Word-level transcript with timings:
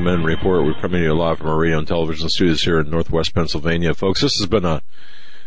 Hagmann 0.00 0.24
Report. 0.24 0.64
We're 0.64 0.80
coming 0.80 1.02
to 1.02 1.08
you 1.08 1.14
live 1.14 1.38
from 1.38 1.48
our 1.48 1.58
radio 1.58 1.76
and 1.76 1.86
television 1.86 2.30
studios 2.30 2.62
here 2.62 2.80
in 2.80 2.88
Northwest 2.88 3.34
Pennsylvania, 3.34 3.92
folks. 3.92 4.22
This 4.22 4.38
has 4.38 4.46
been 4.46 4.64
a 4.64 4.80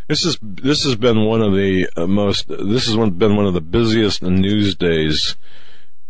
this 0.08 0.26
is 0.26 0.38
this 0.42 0.84
has 0.84 0.96
been 0.96 1.26
one 1.26 1.42
of 1.42 1.54
the 1.54 1.90
uh, 1.98 2.06
most 2.06 2.48
this 2.48 2.86
has 2.86 2.96
been 2.96 3.36
one 3.36 3.48
of 3.48 3.56
the 3.56 3.62
busiest 3.62 4.22
news 4.22 4.76
days, 4.76 5.38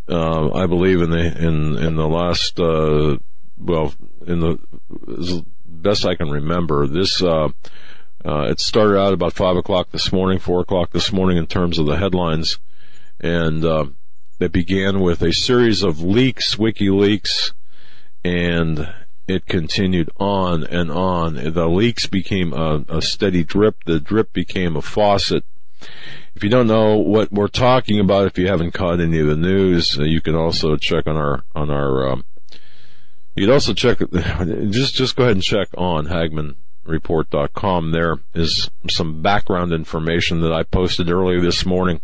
uh, 0.09 0.51
I 0.51 0.65
believe 0.65 1.01
in 1.01 1.09
the 1.09 1.25
in 1.25 1.77
in 1.77 1.95
the 1.95 2.07
last 2.07 2.59
uh, 2.59 3.17
well 3.57 3.93
in 4.27 4.41
the 4.41 5.45
best 5.65 6.05
I 6.05 6.15
can 6.15 6.29
remember. 6.29 6.85
This 6.85 7.23
uh, 7.23 7.47
uh, 8.25 8.47
it 8.49 8.59
started 8.59 8.99
out 8.99 9.13
about 9.13 9.31
five 9.31 9.55
o'clock 9.55 9.91
this 9.91 10.11
morning, 10.11 10.39
four 10.39 10.59
o'clock 10.59 10.91
this 10.91 11.13
morning 11.13 11.37
in 11.37 11.47
terms 11.47 11.79
of 11.79 11.85
the 11.85 11.95
headlines, 11.95 12.59
and 13.21 13.63
uh, 13.63 13.85
it 14.41 14.51
began 14.51 14.99
with 14.99 15.21
a 15.21 15.31
series 15.31 15.81
of 15.81 16.01
leaks, 16.01 16.55
WikiLeaks 16.55 17.53
and 18.23 18.93
it 19.27 19.45
continued 19.45 20.09
on 20.17 20.63
and 20.63 20.91
on. 20.91 21.35
The 21.35 21.67
leaks 21.67 22.07
became 22.07 22.53
a, 22.53 22.83
a, 22.89 23.01
steady 23.01 23.43
drip. 23.43 23.83
The 23.85 23.99
drip 23.99 24.33
became 24.33 24.75
a 24.75 24.81
faucet. 24.81 25.45
If 26.35 26.43
you 26.43 26.49
don't 26.49 26.67
know 26.67 26.97
what 26.97 27.31
we're 27.31 27.47
talking 27.47 27.99
about, 27.99 28.27
if 28.27 28.37
you 28.37 28.47
haven't 28.47 28.73
caught 28.73 28.99
any 28.99 29.19
of 29.19 29.27
the 29.27 29.35
news, 29.35 29.97
uh, 29.99 30.03
you 30.03 30.21
can 30.21 30.35
also 30.35 30.75
check 30.77 31.07
on 31.07 31.15
our 31.15 31.43
on 31.53 31.69
our. 31.69 32.09
Um, 32.09 32.25
you 33.35 33.45
can 33.45 33.53
also 33.53 33.73
check. 33.73 33.99
Just 34.69 34.95
just 34.95 35.15
go 35.15 35.23
ahead 35.23 35.35
and 35.35 35.43
check 35.43 35.67
on 35.77 36.07
HagmannReport.com. 36.07 37.91
There 37.91 38.17
is 38.33 38.69
some 38.89 39.21
background 39.21 39.73
information 39.73 40.41
that 40.41 40.53
I 40.53 40.63
posted 40.63 41.09
earlier 41.09 41.41
this 41.41 41.65
morning. 41.65 42.01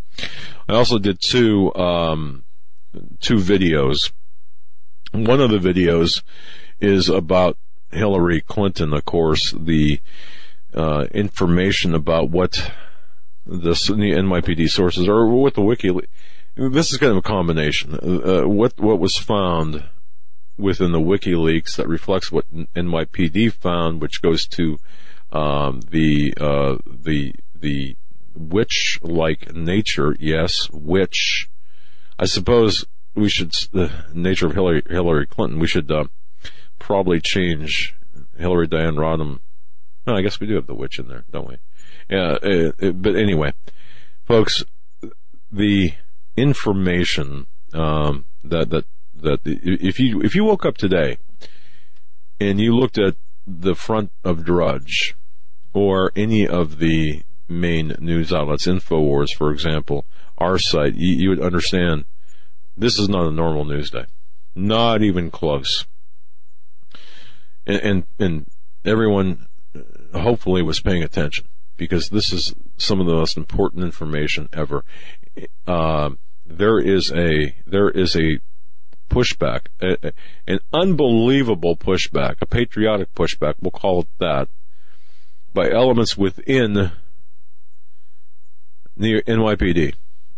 I 0.68 0.74
also 0.74 1.00
did 1.00 1.20
two 1.22 1.74
um, 1.76 2.44
two 3.20 3.36
videos 3.36 4.12
one 5.12 5.42
of 5.42 5.50
the 5.50 5.58
videos 5.58 6.22
is 6.80 7.10
about 7.10 7.58
Hillary 7.92 8.42
Clinton, 8.42 8.94
of 8.94 9.06
course, 9.06 9.52
the 9.52 10.00
uh, 10.74 11.06
information 11.12 11.96
about 11.96 12.30
what 12.30 12.72
the, 13.46 13.72
NYPD 13.72 14.68
sources 14.70 15.08
or 15.08 15.28
what 15.28 15.56
the 15.56 15.62
WikiLeaks. 15.62 16.08
This 16.56 16.92
is 16.92 16.98
kind 16.98 17.12
of 17.12 17.18
a 17.18 17.22
combination. 17.22 17.96
Uh, 17.96 18.48
what 18.48 18.78
what 18.80 19.00
was 19.00 19.18
found 19.18 19.86
within 20.58 20.92
the 20.92 21.00
WikiLeaks 21.00 21.78
that 21.78 21.88
reflects 21.88 22.32
what 22.32 22.46
NYPD 22.52 23.54
found, 23.54 24.02
which 24.02 24.22
goes 24.22 24.46
to 24.48 24.78
um, 25.32 25.80
the 25.90 26.34
uh, 26.40 26.78
the 26.86 27.34
the 27.56 27.96
witch-like 28.36 29.54
nature. 29.54 30.16
Yes, 30.20 30.70
witch. 30.72 31.50
I 32.18 32.26
suppose 32.26 32.86
we 33.16 33.30
should 33.30 33.52
the 33.72 33.92
nature 34.14 34.48
of 34.48 34.54
Hillary 34.54 34.84
Hillary 34.90 35.28
Clinton. 35.28 35.60
We 35.60 35.68
should 35.68 35.92
uh, 35.92 36.06
probably 36.78 37.20
change 37.22 37.96
Hillary 38.38 38.68
Diane 38.68 38.96
Rodham. 38.96 39.40
I 40.08 40.22
guess 40.22 40.40
we 40.40 40.48
do 40.48 40.56
have 40.56 40.68
the 40.68 40.76
witch 40.76 40.98
in 40.98 41.08
there, 41.08 41.26
don't 41.32 41.48
we? 41.48 41.58
Yeah. 42.10 42.38
Uh, 42.42 42.72
uh, 42.82 42.92
but 42.92 43.16
anyway, 43.16 43.54
folks, 44.26 44.64
the 45.52 45.94
information 46.36 47.46
um, 47.74 48.26
that 48.44 48.70
that 48.70 48.86
that 49.16 49.40
if 49.46 50.00
you 50.00 50.22
if 50.22 50.36
you 50.36 50.44
woke 50.44 50.66
up 50.66 50.78
today 50.78 51.18
and 52.40 52.60
you 52.60 52.76
looked 52.76 52.98
at 52.98 53.16
the 53.46 53.76
front 53.76 54.12
of 54.24 54.46
Drudge 54.46 55.16
or 55.74 56.12
any 56.16 56.48
of 56.48 56.80
the 56.80 57.24
main 57.48 57.96
news 58.00 58.32
outlets, 58.32 58.68
Infowars, 58.68 59.30
for 59.36 59.52
example, 59.52 60.06
our 60.38 60.58
site, 60.58 60.96
you, 60.96 61.24
you 61.24 61.30
would 61.30 61.42
understand 61.42 62.06
this 62.80 62.98
is 62.98 63.10
not 63.10 63.28
a 63.28 63.32
normal 63.32 63.66
news 63.66 63.92
day. 63.92 64.06
Not 64.56 65.04
even 65.04 65.30
close. 65.32 65.86
And, 67.68 67.82
and, 67.82 68.04
and 68.18 68.46
everyone 68.86 69.48
uh, 69.76 70.20
hopefully 70.20 70.64
was 70.64 70.80
paying 70.80 71.04
attention 71.04 71.46
because 71.76 72.10
this 72.10 72.32
is 72.32 72.54
some 72.78 73.02
of 73.02 73.06
the 73.06 73.14
most 73.14 73.38
important 73.38 73.84
information 73.84 74.48
ever. 74.54 74.84
Uh, 75.68 76.12
there 76.46 76.80
is 76.80 77.12
a, 77.12 77.54
there 77.68 77.90
is 77.90 78.16
a 78.16 78.40
pushback, 79.10 79.68
a, 79.82 80.14
an 80.48 80.60
unbelievable 80.72 81.76
pushback, 81.76 82.36
a 82.42 82.46
patriotic 82.46 83.14
pushback, 83.14 83.56
we'll 83.60 83.72
call 83.72 84.02
it 84.02 84.08
that, 84.20 84.48
by 85.54 85.70
elements 85.70 86.18
within 86.18 86.92
the 88.96 89.22
NYPD. 89.24 89.96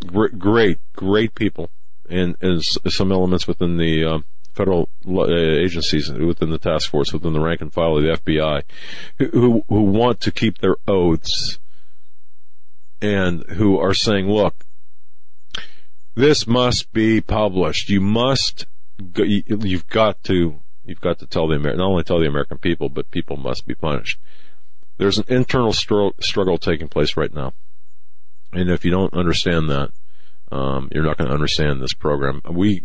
Great, 0.08 0.80
great 0.94 1.36
people 1.36 1.70
and, 2.12 2.36
and 2.42 2.64
some 2.64 3.12
elements 3.12 3.48
within 3.48 3.78
the 3.78 4.06
uh, 4.06 4.20
federal 4.54 4.90
uh, 5.08 5.34
agencies, 5.34 6.12
within 6.12 6.50
the 6.50 6.58
task 6.58 6.90
force, 6.90 7.14
within 7.14 7.34
the 7.34 7.40
rank 7.40 7.62
and 7.62 7.74
file 7.74 7.98
of 7.98 8.04
the 8.04 8.10
FBI, 8.10 8.64
who 9.32 9.64
who 9.68 9.82
want 9.82 10.20
to 10.22 10.32
keep 10.32 10.60
their 10.60 10.76
oaths, 10.88 11.60
and 13.02 13.44
who 13.52 13.80
are 13.80 13.94
saying, 13.94 14.30
"Look, 14.30 14.66
this 16.16 16.46
must 16.46 16.92
be 16.94 17.22
published. 17.22 17.90
You 17.90 18.02
must. 18.02 18.66
You've 19.16 19.88
got 19.88 20.22
to. 20.26 20.60
You've 20.84 21.02
got 21.02 21.20
to 21.20 21.28
tell 21.28 21.48
the 21.48 21.56
Amer- 21.56 21.76
not 21.76 21.88
only 21.88 22.04
tell 22.04 22.20
the 22.20 22.28
American 22.28 22.58
people, 22.58 22.90
but 22.90 23.12
people 23.12 23.38
must 23.38 23.66
be 23.66 23.76
punished." 23.76 24.20
There's 24.98 25.18
an 25.18 25.26
internal 25.30 25.74
struggle 25.74 26.58
taking 26.60 26.88
place 26.88 27.18
right 27.18 27.34
now, 27.34 27.54
and 28.54 28.70
if 28.70 28.86
you 28.86 28.92
don't 28.92 29.14
understand 29.16 29.68
that, 29.70 29.92
um, 30.52 30.90
you're 30.92 31.04
not 31.04 31.18
going 31.18 31.30
to 31.30 31.34
understand 31.34 31.82
this 31.82 31.94
program. 31.94 32.42
We, 32.50 32.84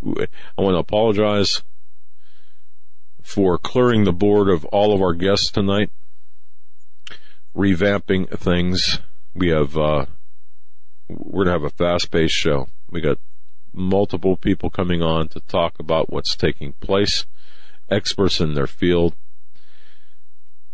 I 0.57 0.63
want 0.63 0.75
to 0.75 0.79
apologize 0.79 1.63
for 3.23 3.59
clearing 3.59 4.05
the 4.05 4.13
board 4.13 4.49
of 4.49 4.65
all 4.67 4.95
of 4.95 5.03
our 5.03 5.13
guests 5.13 5.51
tonight, 5.51 5.91
revamping 7.57 8.31
things. 8.39 9.01
We 9.35 9.49
have, 9.49 9.77
uh, 9.77 10.07
we're 11.09 11.45
going 11.45 11.47
to 11.47 11.53
have 11.53 11.65
a 11.65 11.71
fast-paced 11.71 12.35
show. 12.35 12.69
We 12.89 13.01
got 13.01 13.19
multiple 13.73 14.37
people 14.37 14.71
coming 14.71 15.03
on 15.03 15.29
to 15.29 15.41
talk 15.41 15.79
about 15.81 16.11
what's 16.11 16.37
taking 16.37 16.73
place, 16.75 17.27
experts 17.91 18.41
in 18.41 18.55
their 18.55 18.69
field. 18.69 19.15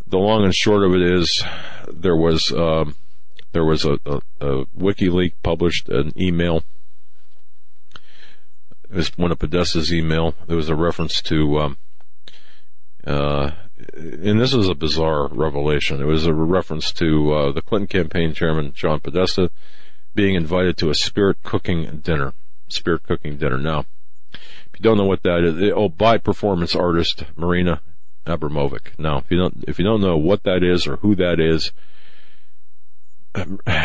The 0.06 0.18
long 0.18 0.44
and 0.44 0.54
short 0.54 0.84
of 0.84 0.94
it 0.94 1.02
is, 1.02 1.42
there 1.90 2.16
was 2.16 2.52
um, 2.52 2.96
there 3.52 3.64
was 3.64 3.84
a, 3.84 3.98
a, 4.04 4.20
a 4.40 4.66
WikiLeaks 4.66 5.34
published 5.42 5.88
an 5.88 6.12
email 6.20 6.62
was 8.96 9.16
one 9.16 9.32
of 9.32 9.38
Podesta's 9.38 9.92
email. 9.92 10.34
There 10.46 10.56
was 10.56 10.68
a 10.68 10.76
reference 10.76 11.22
to, 11.22 11.58
um, 11.58 11.78
uh, 13.06 13.52
and 13.94 14.40
this 14.40 14.54
is 14.54 14.68
a 14.68 14.74
bizarre 14.74 15.28
revelation. 15.28 16.00
It 16.00 16.06
was 16.06 16.26
a 16.26 16.34
reference 16.34 16.92
to 16.94 17.32
uh, 17.32 17.52
the 17.52 17.62
Clinton 17.62 17.88
campaign 17.88 18.34
chairman 18.34 18.72
John 18.74 19.00
Podesta 19.00 19.50
being 20.14 20.34
invited 20.34 20.76
to 20.78 20.90
a 20.90 20.94
spirit 20.94 21.42
cooking 21.42 22.00
dinner. 22.04 22.34
Spirit 22.68 23.02
cooking 23.02 23.38
dinner. 23.38 23.58
Now, 23.58 23.86
if 24.32 24.78
you 24.78 24.82
don't 24.82 24.98
know 24.98 25.06
what 25.06 25.22
that 25.22 25.44
is, 25.44 25.72
oh, 25.74 25.88
by 25.88 26.18
performance 26.18 26.74
artist 26.74 27.24
Marina 27.36 27.80
Abramovic. 28.26 28.98
Now, 28.98 29.18
if 29.18 29.30
you 29.30 29.38
don't 29.38 29.64
if 29.66 29.78
you 29.78 29.84
don't 29.84 30.00
know 30.00 30.16
what 30.16 30.44
that 30.44 30.62
is 30.62 30.86
or 30.86 30.96
who 30.96 31.14
that 31.16 31.40
is, 31.40 31.72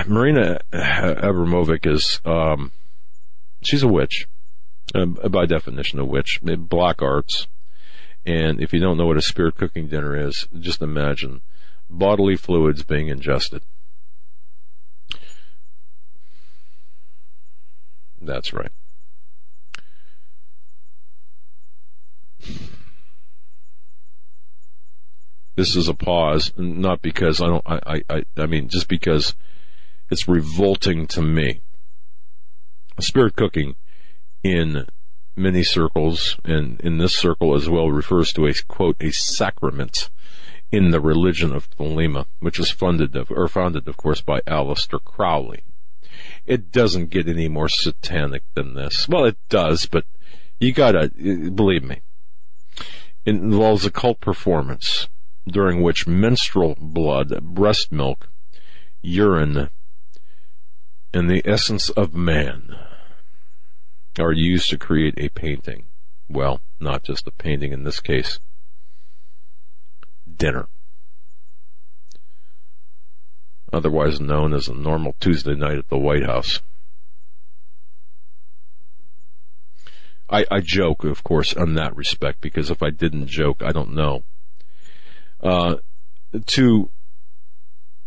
Marina 0.07 0.59
Abramovic 0.71 1.91
is 1.91 2.21
um, 2.25 2.71
she's 3.61 3.83
a 3.83 3.87
witch 3.87 4.27
uh, 4.95 5.05
by 5.05 5.45
definition 5.45 5.99
of 5.99 6.07
which 6.07 6.39
black 6.41 7.01
arts. 7.01 7.47
And 8.25 8.61
if 8.61 8.73
you 8.73 8.79
don't 8.79 8.97
know 8.97 9.05
what 9.05 9.17
a 9.17 9.21
spirit 9.21 9.55
cooking 9.55 9.87
dinner 9.87 10.15
is, 10.15 10.47
just 10.59 10.81
imagine 10.81 11.41
bodily 11.89 12.35
fluids 12.35 12.83
being 12.83 13.07
ingested. 13.07 13.61
That's 18.21 18.51
right. 18.51 18.71
This 25.55 25.75
is 25.75 25.87
a 25.87 25.93
pause, 25.93 26.51
not 26.55 27.01
because 27.01 27.41
I 27.41 27.47
don't, 27.47 27.63
I, 27.65 28.03
I, 28.09 28.23
I 28.37 28.45
mean, 28.45 28.69
just 28.69 28.87
because 28.87 29.35
it's 30.11 30.27
revolting 30.27 31.07
to 31.07 31.21
me. 31.21 31.61
Spirit 32.99 33.35
cooking 33.35 33.75
in 34.43 34.85
many 35.35 35.63
circles, 35.63 36.37
and 36.43 36.79
in 36.81 36.97
this 36.97 37.17
circle 37.17 37.55
as 37.55 37.69
well, 37.69 37.91
refers 37.91 38.31
to 38.33 38.45
a 38.45 38.53
quote 38.67 38.97
a 39.01 39.11
sacrament 39.11 40.09
in 40.71 40.91
the 40.91 40.99
religion 40.99 41.53
of 41.55 41.69
Thelema, 41.71 42.25
which 42.39 42.59
is 42.59 42.71
funded 42.71 43.15
of, 43.15 43.31
or 43.31 43.47
founded, 43.47 43.87
of 43.87 43.97
course, 43.97 44.21
by 44.21 44.41
Aleister 44.41 45.03
Crowley. 45.03 45.63
It 46.45 46.71
doesn't 46.71 47.09
get 47.09 47.27
any 47.27 47.47
more 47.47 47.69
satanic 47.69 48.43
than 48.53 48.73
this. 48.73 49.07
Well, 49.07 49.25
it 49.25 49.37
does, 49.49 49.85
but 49.85 50.05
you 50.59 50.73
gotta 50.73 51.09
believe 51.09 51.83
me. 51.83 52.01
It 53.25 53.35
involves 53.35 53.85
a 53.85 53.91
cult 53.91 54.19
performance 54.19 55.07
during 55.47 55.81
which 55.81 56.07
menstrual 56.07 56.75
blood, 56.79 57.41
breast 57.41 57.91
milk, 57.91 58.29
urine, 59.01 59.69
and 61.13 61.29
the 61.29 61.41
essence 61.45 61.89
of 61.91 62.13
man 62.13 62.75
are 64.19 64.31
used 64.31 64.69
to 64.69 64.77
create 64.77 65.15
a 65.17 65.29
painting. 65.29 65.85
Well, 66.29 66.61
not 66.79 67.03
just 67.03 67.27
a 67.27 67.31
painting 67.31 67.71
in 67.71 67.83
this 67.83 67.99
case. 67.99 68.39
Dinner. 70.37 70.67
Otherwise 73.71 74.19
known 74.19 74.53
as 74.53 74.67
a 74.67 74.73
normal 74.73 75.15
Tuesday 75.19 75.55
night 75.55 75.77
at 75.77 75.89
the 75.89 75.97
White 75.97 76.25
House. 76.25 76.61
I, 80.29 80.45
I 80.51 80.59
joke, 80.59 81.03
of 81.03 81.23
course, 81.23 81.53
in 81.53 81.75
that 81.75 81.95
respect, 81.95 82.41
because 82.41 82.69
if 82.69 82.83
I 82.83 82.89
didn't 82.89 83.27
joke, 83.27 83.61
I 83.63 83.71
don't 83.71 83.93
know. 83.93 84.23
Uh, 85.41 85.77
to 86.47 86.89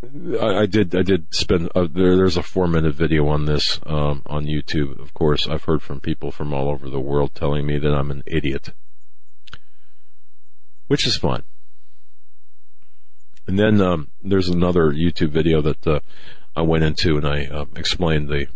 I, 0.03 0.61
I, 0.61 0.67
did. 0.67 0.95
I 0.95 1.03
did 1.03 1.35
spend. 1.35 1.69
Uh, 1.75 1.87
there, 1.93 2.17
there's 2.17 2.39
a 2.39 2.43
four 2.43 2.67
minute 2.67 2.95
video 2.95 3.29
on 3.29 3.45
this 3.45 3.79
um, 3.85 4.23
on 4.27 4.47
YouTube. 4.47 4.99
Of 4.99 5.13
course, 5.13 5.47
I've 5.47 5.65
heard 5.65 5.83
from 5.83 6.01
people 6.01 6.33
from 6.33 6.55
all 6.55 6.71
over 6.71 6.89
the 6.89 7.01
world 7.01 7.35
telling 7.35 7.67
me 7.67 7.79
that 7.79 7.95
I'm 7.95 8.11
an 8.11 8.23
idiot, 8.27 8.71
which 10.87 11.07
is 11.07 11.19
fine. 11.19 11.43
And 13.47 13.59
then 13.59 13.81
um, 13.83 14.09
there's 14.23 14.49
another 14.49 14.91
YouTube 14.91 15.31
video 15.31 15.61
that 15.61 15.87
uh, 15.87 16.01
I 16.57 16.63
went 16.63 16.85
into, 16.85 17.19
and 17.19 17.27
I 17.27 17.45
uh, 17.47 17.67
explained 17.77 18.29
the 18.29 18.47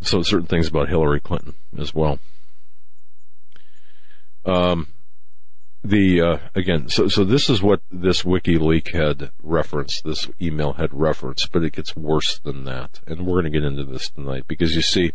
so 0.00 0.22
certain 0.22 0.46
things 0.46 0.68
about 0.68 0.88
Hillary 0.88 1.20
Clinton 1.20 1.54
as 1.76 1.92
well. 1.92 2.20
Um, 4.44 4.88
the 5.84 6.20
uh, 6.20 6.38
again, 6.54 6.88
so 6.88 7.08
so 7.08 7.24
this 7.24 7.50
is 7.50 7.62
what 7.62 7.82
this 7.90 8.22
WikiLeaks 8.22 8.94
had 8.94 9.30
referenced. 9.42 10.02
This 10.02 10.28
email 10.40 10.72
had 10.72 10.88
referenced, 10.94 11.52
but 11.52 11.62
it 11.62 11.74
gets 11.74 11.94
worse 11.94 12.38
than 12.38 12.64
that, 12.64 13.00
and 13.06 13.26
we're 13.26 13.42
going 13.42 13.52
to 13.52 13.58
get 13.58 13.66
into 13.66 13.84
this 13.84 14.08
tonight 14.08 14.44
because 14.48 14.74
you 14.74 14.80
see, 14.80 15.12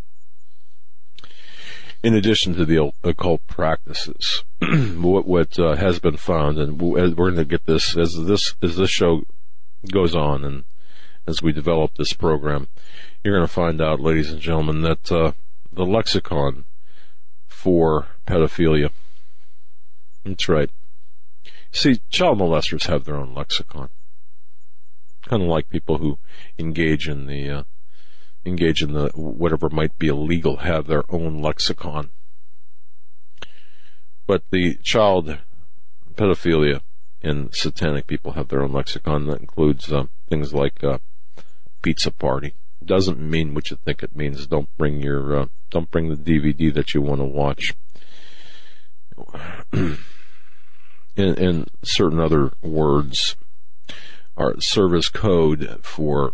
in 2.03 2.13
addition 2.13 2.53
to 2.55 2.65
the 2.65 2.91
occult 3.03 3.45
practices, 3.47 4.43
what 4.61 5.25
what 5.25 5.57
uh, 5.57 5.75
has 5.75 5.97
been 5.97 6.17
found, 6.17 6.59
and 6.59 6.79
we're 6.79 7.09
going 7.15 7.35
to 7.35 7.45
get 7.45 7.65
this 7.65 7.97
as 7.97 8.13
this 8.25 8.53
as 8.61 8.77
this 8.77 8.91
show 8.91 9.23
goes 9.91 10.15
on, 10.15 10.45
and 10.45 10.65
as 11.25 11.41
we 11.41 11.51
develop 11.51 11.95
this 11.95 12.13
program, 12.13 12.67
you're 13.23 13.35
going 13.35 13.47
to 13.47 13.51
find 13.51 13.81
out, 13.81 13.99
ladies 13.99 14.31
and 14.31 14.39
gentlemen, 14.39 14.81
that 14.81 15.11
uh, 15.11 15.31
the 15.73 15.85
lexicon 15.85 16.65
for 17.47 18.05
pedophilia 18.27 18.91
that's 20.23 20.49
right. 20.49 20.69
See, 21.71 22.01
child 22.09 22.39
molesters 22.39 22.87
have 22.87 23.05
their 23.05 23.15
own 23.15 23.33
lexicon. 23.33 23.89
Kind 25.27 25.43
of 25.43 25.49
like 25.49 25.69
people 25.69 25.97
who 25.97 26.17
engage 26.57 27.07
in 27.07 27.27
the, 27.27 27.49
uh, 27.49 27.63
engage 28.45 28.81
in 28.81 28.93
the, 28.93 29.09
whatever 29.15 29.69
might 29.69 29.97
be 29.97 30.07
illegal 30.07 30.57
have 30.57 30.87
their 30.87 31.03
own 31.09 31.41
lexicon. 31.41 32.09
But 34.25 34.43
the 34.51 34.77
child 34.83 35.37
pedophilia 36.15 36.81
and 37.21 37.53
satanic 37.53 38.07
people 38.07 38.33
have 38.33 38.47
their 38.47 38.61
own 38.61 38.71
lexicon 38.71 39.25
that 39.27 39.41
includes 39.41 39.91
uh, 39.91 40.05
things 40.27 40.53
like 40.53 40.83
uh, 40.83 40.99
pizza 41.81 42.11
party. 42.11 42.53
Doesn't 42.83 43.19
mean 43.19 43.53
what 43.53 43.69
you 43.69 43.77
think 43.77 44.03
it 44.03 44.15
means. 44.15 44.47
Don't 44.47 44.69
bring 44.77 45.01
your 45.01 45.41
uh, 45.41 45.45
don't 45.69 45.91
bring 45.91 46.09
the 46.09 46.15
DVD 46.15 46.73
that 46.73 46.93
you 46.93 47.01
want 47.01 47.19
to 47.19 47.25
watch. 47.25 47.73
and, 49.71 49.97
and 51.17 51.69
certain 51.83 52.19
other 52.19 52.51
words 52.61 53.35
are 54.37 54.59
service 54.59 55.09
code 55.09 55.79
for 55.81 56.33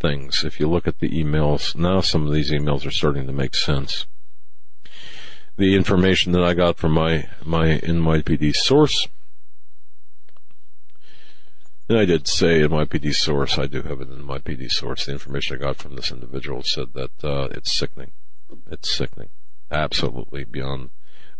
things. 0.00 0.44
If 0.44 0.60
you 0.60 0.68
look 0.68 0.86
at 0.86 0.98
the 0.98 1.10
emails, 1.10 1.74
now 1.76 2.00
some 2.00 2.26
of 2.26 2.32
these 2.32 2.50
emails 2.50 2.86
are 2.86 2.90
starting 2.90 3.26
to 3.26 3.32
make 3.32 3.54
sense. 3.54 4.06
The 5.56 5.74
information 5.74 6.32
that 6.32 6.44
I 6.44 6.52
got 6.52 6.76
from 6.76 6.92
my, 6.92 7.28
my 7.44 7.78
NYPD 7.78 8.52
source, 8.54 9.08
and 11.88 11.98
I 11.98 12.04
did 12.04 12.26
say 12.26 12.60
NYPD 12.60 13.14
source, 13.14 13.58
I 13.58 13.66
do 13.66 13.82
have 13.82 14.00
an 14.00 14.08
NYPD 14.08 14.70
source. 14.70 15.06
The 15.06 15.12
information 15.12 15.56
I 15.56 15.60
got 15.60 15.76
from 15.76 15.94
this 15.94 16.10
individual 16.10 16.62
said 16.64 16.92
that, 16.94 17.24
uh, 17.24 17.48
it's 17.52 17.72
sickening. 17.72 18.10
It's 18.70 18.94
sickening. 18.94 19.28
Absolutely 19.70 20.44
beyond 20.44 20.90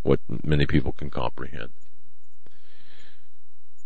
what 0.06 0.20
many 0.44 0.66
people 0.66 0.92
can 0.92 1.10
comprehend. 1.10 1.70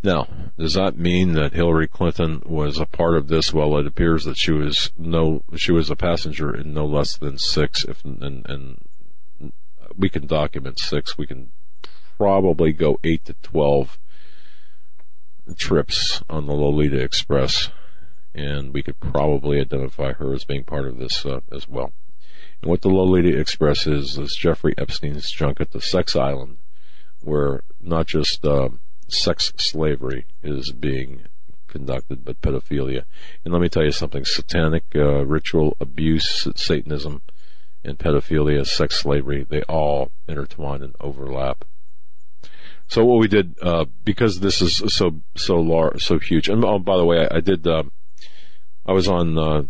Now, 0.03 0.29
does 0.59 0.75
that 0.75 0.97
mean 0.97 1.33
that 1.33 1.53
Hillary 1.53 1.87
Clinton 1.87 2.43
was 2.47 2.79
a 2.79 2.87
part 2.87 3.17
of 3.17 3.29
this? 3.29 3.53
Well, 3.53 3.77
it 3.77 3.87
appears 3.87 4.25
that 4.25 4.39
she 4.39 4.53
was 4.53 4.93
no, 4.97 5.43
she 5.57 5.73
was 5.73 5.91
a 5.91 5.97
passenger 5.97 6.55
in 6.55 6.73
no 6.73 6.87
less 6.87 7.19
than 7.19 7.37
six. 7.37 7.85
If 7.85 8.03
and, 8.05 8.47
and 8.49 9.53
we 9.97 10.09
can 10.09 10.27
document 10.27 10.79
six, 10.79 11.19
we 11.19 11.27
can 11.27 11.53
probably 12.17 12.73
go 12.73 12.99
eight 13.05 13.27
to 13.27 13.35
twelve 13.43 13.99
trips 15.59 16.23
on 16.31 16.47
the 16.47 16.55
Lolita 16.55 16.99
Express, 16.99 17.71
and 18.35 18.73
we 18.73 18.83
could 18.83 19.01
probably 19.01 19.61
identify 19.61 20.13
her 20.15 20.33
as 20.33 20.45
being 20.45 20.65
part 20.65 20.87
of 20.87 20.99
this 20.99 21.27
uh, 21.27 21.41
as 21.53 21.69
well. 21.69 21.93
And 22.63 22.71
what 22.71 22.83
the 22.83 22.89
Lolita 22.89 23.39
Express 23.39 23.87
is 23.87 24.19
is 24.19 24.37
Jeffrey 24.39 24.75
Epstein's 24.77 25.31
junket 25.31 25.71
to 25.73 25.81
Sex 25.81 26.15
Island, 26.15 26.59
where 27.21 27.63
not 27.81 28.07
just 28.07 28.45
uh, 28.45 28.69
sex 29.09 29.53
slavery 29.57 30.27
is 30.43 30.73
being 30.73 31.23
conducted, 31.69 32.25
but 32.25 32.41
pedophilia. 32.43 33.05
And 33.45 33.53
let 33.53 33.63
me 33.63 33.69
tell 33.69 33.85
you 33.85 33.93
something: 33.93 34.25
satanic 34.25 34.85
uh, 34.95 35.25
ritual 35.25 35.77
abuse, 35.81 36.47
Satanism, 36.55 37.23
and 37.83 37.99
pedophilia, 37.99 38.67
sex 38.67 39.01
slavery—they 39.01 39.63
all 39.63 40.11
intertwine 40.29 40.83
and 40.83 40.95
overlap. 41.01 41.65
So 42.89 43.05
what 43.05 43.21
we 43.21 43.29
did, 43.29 43.55
uh, 43.63 43.87
because 44.05 44.41
this 44.41 44.61
is 44.61 44.83
so 44.95 45.21
so 45.37 45.57
large, 45.57 46.05
so 46.05 46.19
huge, 46.19 46.49
and 46.49 46.65
oh, 46.65 46.79
by 46.79 46.97
the 46.99 47.07
way, 47.07 47.27
I, 47.27 47.37
I 47.37 47.41
did. 47.41 47.67
Uh, 47.67 47.85
I 48.85 48.93
was 48.93 49.09
on 49.09 49.39
uh, 49.39 49.63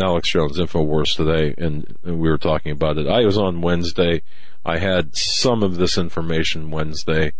Alex 0.00 0.30
Jones 0.30 0.58
Infowars 0.58 1.14
today, 1.14 1.54
and, 1.56 1.96
and 2.04 2.20
we 2.20 2.28
were 2.28 2.38
talking 2.38 2.72
about 2.72 2.98
it. 2.98 3.06
I 3.06 3.24
was 3.24 3.38
on 3.38 3.60
Wednesday. 3.60 4.22
I 4.64 4.78
had 4.78 5.16
some 5.16 5.62
of 5.62 5.76
this 5.76 5.96
information 5.98 6.70
Wednesday 6.70 7.32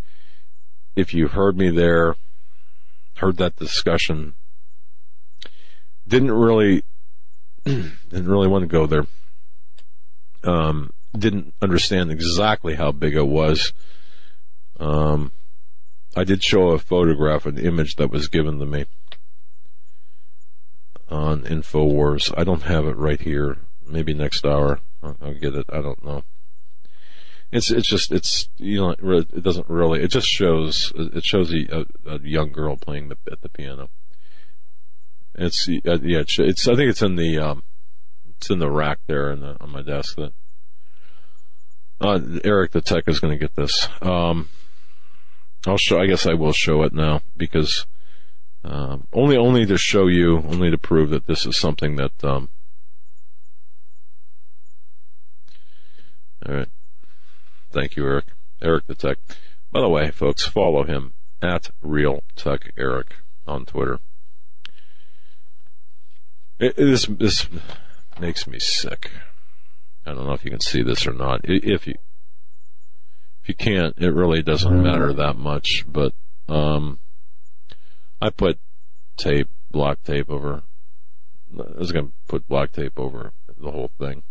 if 0.96 1.14
you 1.14 1.28
heard 1.28 1.56
me 1.56 1.70
there, 1.70 2.16
heard 3.16 3.36
that 3.38 3.56
discussion, 3.56 4.34
didn't 6.06 6.32
really, 6.32 6.82
didn't 7.64 8.28
really 8.28 8.48
want 8.48 8.62
to 8.62 8.68
go 8.68 8.86
there. 8.86 9.06
Um, 10.42 10.92
didn't 11.16 11.54
understand 11.60 12.10
exactly 12.10 12.74
how 12.74 12.92
big 12.92 13.14
it 13.14 13.26
was. 13.26 13.72
Um, 14.78 15.32
I 16.16 16.24
did 16.24 16.42
show 16.42 16.70
a 16.70 16.78
photograph, 16.78 17.46
an 17.46 17.58
image 17.58 17.96
that 17.96 18.10
was 18.10 18.28
given 18.28 18.58
to 18.58 18.66
me 18.66 18.86
on 21.10 21.42
Infowars. 21.42 22.32
I 22.36 22.44
don't 22.44 22.62
have 22.62 22.86
it 22.86 22.96
right 22.96 23.20
here. 23.20 23.58
Maybe 23.86 24.14
next 24.14 24.46
hour 24.46 24.80
I'll, 25.02 25.34
get 25.34 25.54
it. 25.54 25.66
I 25.72 25.80
don't 25.82 26.04
know. 26.04 26.22
It's 27.50 27.70
it's 27.70 27.88
just 27.88 28.12
it's 28.12 28.48
you 28.58 28.78
know 28.78 28.90
it 28.90 29.42
doesn't 29.42 29.68
really 29.68 30.02
it 30.02 30.12
just 30.12 30.28
shows 30.28 30.92
it 30.94 31.24
shows 31.24 31.52
a, 31.52 31.84
a 32.06 32.20
young 32.20 32.52
girl 32.52 32.76
playing 32.76 33.08
the, 33.08 33.16
at 33.30 33.40
the 33.40 33.48
piano. 33.48 33.90
It's 35.34 35.66
yeah 35.66 35.80
it's, 35.84 36.38
it's 36.38 36.68
I 36.68 36.76
think 36.76 36.90
it's 36.90 37.02
in 37.02 37.16
the 37.16 37.38
um 37.38 37.64
it's 38.36 38.50
in 38.50 38.60
the 38.60 38.70
rack 38.70 39.00
there 39.08 39.34
the, 39.34 39.56
on 39.60 39.70
my 39.70 39.82
desk 39.82 40.16
that 40.16 40.32
uh, 42.00 42.20
Eric 42.44 42.72
the 42.72 42.80
tech 42.80 43.04
is 43.08 43.20
going 43.20 43.32
to 43.32 43.38
get 43.38 43.56
this. 43.56 43.88
Um, 44.00 44.48
I'll 45.66 45.76
show. 45.76 46.00
I 46.00 46.06
guess 46.06 46.26
I 46.26 46.34
will 46.34 46.52
show 46.52 46.82
it 46.82 46.92
now 46.92 47.20
because 47.36 47.86
um, 48.64 49.06
only 49.12 49.36
only 49.36 49.66
to 49.66 49.78
show 49.78 50.06
you, 50.06 50.38
only 50.38 50.70
to 50.70 50.78
prove 50.78 51.10
that 51.10 51.26
this 51.26 51.46
is 51.46 51.58
something 51.58 51.96
that. 51.96 52.12
Um, 52.22 52.48
all 56.46 56.54
right. 56.54 56.68
Thank 57.70 57.96
you, 57.96 58.04
Eric. 58.04 58.26
Eric 58.60 58.86
the 58.86 58.94
Tech. 58.94 59.18
By 59.70 59.80
the 59.80 59.88
way, 59.88 60.10
folks, 60.10 60.46
follow 60.46 60.84
him 60.84 61.14
at 61.40 61.70
Real 61.80 62.22
Tech 62.36 62.72
Eric 62.76 63.14
on 63.46 63.64
Twitter. 63.64 63.98
It, 66.58 66.76
this 66.76 67.06
this 67.06 67.48
makes 68.20 68.46
me 68.46 68.58
sick. 68.58 69.10
I 70.04 70.12
don't 70.12 70.26
know 70.26 70.32
if 70.32 70.44
you 70.44 70.50
can 70.50 70.60
see 70.60 70.82
this 70.82 71.06
or 71.06 71.12
not. 71.12 71.40
If 71.44 71.86
you 71.86 71.94
if 73.42 73.48
you 73.48 73.54
can't, 73.54 73.96
it 73.96 74.12
really 74.12 74.42
doesn't 74.42 74.82
matter 74.82 75.12
that 75.14 75.36
much. 75.36 75.84
But 75.88 76.12
um, 76.48 76.98
I 78.20 78.30
put 78.30 78.58
tape, 79.16 79.48
block 79.70 80.02
tape 80.02 80.30
over. 80.30 80.62
I 81.58 81.78
was 81.78 81.92
going 81.92 82.08
to 82.08 82.12
put 82.28 82.46
block 82.46 82.72
tape 82.72 82.98
over 82.98 83.32
the 83.58 83.70
whole 83.70 83.90
thing. 83.98 84.22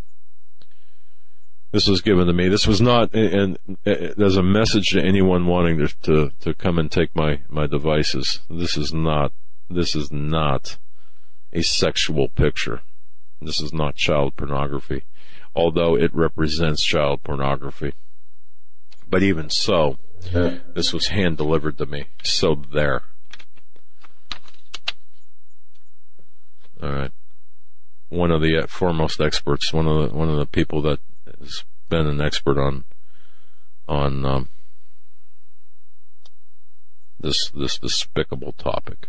This 1.72 1.86
was 1.86 2.00
given 2.00 2.26
to 2.26 2.32
me. 2.32 2.48
This 2.48 2.66
was 2.66 2.80
not, 2.80 3.14
and, 3.14 3.58
and 3.84 4.14
there's 4.16 4.36
a 4.36 4.42
message 4.42 4.88
to 4.90 5.02
anyone 5.02 5.46
wanting 5.46 5.78
to, 5.78 5.88
to 6.02 6.32
to 6.40 6.54
come 6.54 6.78
and 6.78 6.90
take 6.90 7.14
my 7.14 7.40
my 7.48 7.66
devices. 7.66 8.40
This 8.50 8.76
is 8.76 8.92
not. 8.92 9.32
This 9.68 9.94
is 9.94 10.10
not 10.10 10.78
a 11.52 11.62
sexual 11.62 12.28
picture. 12.28 12.82
This 13.40 13.60
is 13.60 13.72
not 13.72 13.94
child 13.94 14.34
pornography, 14.34 15.04
although 15.54 15.96
it 15.96 16.12
represents 16.12 16.84
child 16.84 17.22
pornography. 17.22 17.92
But 19.08 19.22
even 19.22 19.48
so, 19.48 19.96
this 20.74 20.92
was 20.92 21.08
hand 21.08 21.36
delivered 21.36 21.78
to 21.78 21.86
me. 21.86 22.06
So 22.24 22.56
there. 22.72 23.02
All 26.82 26.92
right. 26.92 27.10
One 28.08 28.30
of 28.30 28.40
the 28.40 28.66
foremost 28.68 29.20
experts, 29.20 29.72
one 29.72 29.86
of 29.86 30.10
the 30.10 30.16
one 30.16 30.28
of 30.28 30.36
the 30.36 30.46
people 30.46 30.82
that 30.82 30.98
has 31.38 31.64
been 31.88 32.06
an 32.06 32.20
expert 32.20 32.58
on 32.58 32.84
on 33.88 34.24
um, 34.24 34.48
this 37.20 37.50
this 37.50 37.78
despicable 37.78 38.52
topic, 38.52 39.08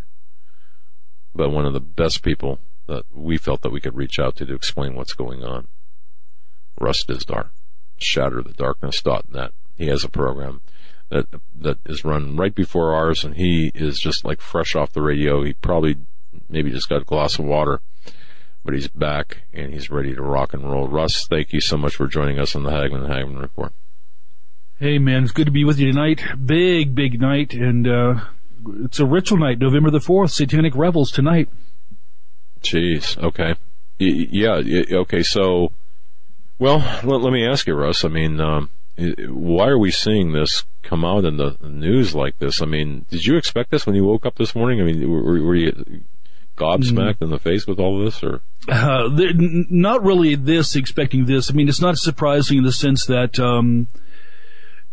but 1.33 1.51
one 1.51 1.65
of 1.65 1.73
the 1.73 1.79
best 1.79 2.21
people 2.23 2.59
that 2.87 3.05
we 3.13 3.37
felt 3.37 3.61
that 3.61 3.71
we 3.71 3.81
could 3.81 3.95
reach 3.95 4.19
out 4.19 4.35
to 4.35 4.45
to 4.45 4.53
explain 4.53 4.95
what's 4.95 5.13
going 5.13 5.43
on. 5.43 5.67
Russ 6.79 7.03
Dizdar, 7.05 7.49
ShatterTheDarkness.net. 7.99 9.51
He 9.77 9.87
has 9.87 10.03
a 10.03 10.09
program 10.09 10.61
that 11.09 11.27
that 11.55 11.77
is 11.85 12.03
run 12.03 12.35
right 12.35 12.53
before 12.53 12.93
ours, 12.93 13.23
and 13.23 13.35
he 13.35 13.71
is 13.73 13.99
just 13.99 14.25
like 14.25 14.41
fresh 14.41 14.75
off 14.75 14.93
the 14.93 15.01
radio. 15.01 15.43
He 15.43 15.53
probably 15.53 15.97
maybe 16.49 16.71
just 16.71 16.89
got 16.89 17.01
a 17.01 17.05
glass 17.05 17.39
of 17.39 17.45
water, 17.45 17.81
but 18.63 18.73
he's 18.73 18.87
back 18.87 19.43
and 19.53 19.73
he's 19.73 19.89
ready 19.89 20.13
to 20.15 20.21
rock 20.21 20.53
and 20.53 20.69
roll. 20.69 20.87
Russ, 20.87 21.25
thank 21.27 21.53
you 21.53 21.61
so 21.61 21.77
much 21.77 21.95
for 21.95 22.07
joining 22.07 22.39
us 22.39 22.55
on 22.55 22.63
the 22.63 22.71
Hagmann 22.71 23.07
Hagmann 23.07 23.39
Report. 23.39 23.73
Hey 24.79 24.97
man, 24.97 25.23
it's 25.23 25.31
good 25.31 25.45
to 25.45 25.51
be 25.51 25.63
with 25.63 25.79
you 25.79 25.91
tonight. 25.91 26.23
Big, 26.43 26.95
big 26.95 27.21
night, 27.21 27.53
and 27.53 27.87
uh, 27.87 28.21
it's 28.83 28.99
a 28.99 29.05
ritual 29.05 29.37
night, 29.37 29.59
November 29.59 29.91
the 29.91 29.99
fourth. 29.99 30.31
Satanic 30.31 30.75
revels 30.75 31.11
tonight. 31.11 31.49
Jeez. 32.61 33.17
Okay. 33.17 33.55
Yeah. 33.99 34.61
Okay. 35.01 35.23
So, 35.23 35.71
well, 36.59 36.79
let, 37.03 37.21
let, 37.21 37.33
me 37.33 37.47
ask 37.47 37.67
you, 37.67 37.75
Russ. 37.75 38.03
I 38.03 38.07
mean, 38.07 38.39
um, 38.39 38.69
why 38.97 39.67
are 39.67 39.77
we 39.77 39.91
seeing 39.91 40.33
this 40.33 40.63
come 40.83 41.05
out 41.05 41.25
in 41.25 41.37
the 41.37 41.57
news 41.61 42.15
like 42.15 42.39
this? 42.39 42.61
I 42.61 42.65
mean, 42.65 43.05
did 43.09 43.25
you 43.25 43.37
expect 43.37 43.71
this 43.71 43.85
when 43.85 43.95
you 43.95 44.03
woke 44.03 44.25
up 44.25 44.35
this 44.35 44.55
morning? 44.55 44.81
I 44.81 44.83
mean, 44.83 45.09
were, 45.09 45.41
were 45.41 45.55
you 45.55 46.03
gobsmacked 46.61 47.17
mm. 47.17 47.23
in 47.23 47.29
the 47.29 47.39
face 47.39 47.65
with 47.65 47.79
all 47.79 48.03
this, 48.03 48.23
or? 48.23 48.41
Uh, 48.67 49.09
not 49.69 50.03
really. 50.03 50.35
This 50.35 50.75
expecting 50.75 51.25
this. 51.25 51.49
I 51.49 51.53
mean, 51.53 51.67
it's 51.67 51.81
not 51.81 51.97
surprising 51.97 52.59
in 52.59 52.63
the 52.63 52.71
sense 52.71 53.05
that. 53.05 53.39
Um, 53.39 53.87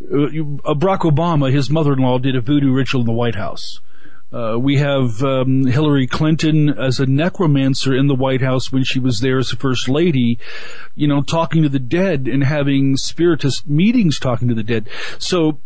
uh, 0.01 0.75
Barack 0.75 1.01
Obama, 1.01 1.53
his 1.53 1.71
mother-in-law, 1.71 2.19
did 2.19 2.37
a 2.37 2.41
voodoo 2.41 2.73
ritual 2.73 3.01
in 3.01 3.07
the 3.09 3.13
White 3.13 3.35
House. 3.35 3.81
Uh, 4.31 4.59
we 4.61 4.77
have 4.77 5.23
um, 5.23 5.65
Hillary 5.65 6.07
Clinton 6.07 6.69
as 6.69 7.01
a 7.01 7.07
necromancer 7.07 7.97
in 7.97 8.09
the 8.09 8.15
White 8.15 8.43
House 8.43 8.71
when 8.71 8.85
she 8.85 9.01
was 9.01 9.21
there 9.21 9.39
as 9.39 9.49
the 9.49 9.57
first 9.57 9.89
lady, 9.89 10.39
you 10.95 11.09
know, 11.09 11.23
talking 11.23 11.63
to 11.63 11.69
the 11.69 11.79
dead 11.79 12.29
and 12.29 12.45
having 12.45 12.97
spiritist 12.99 13.67
meetings 13.67 14.19
talking 14.19 14.49
to 14.49 14.55
the 14.55 14.63
dead. 14.63 14.89
So 15.19 15.61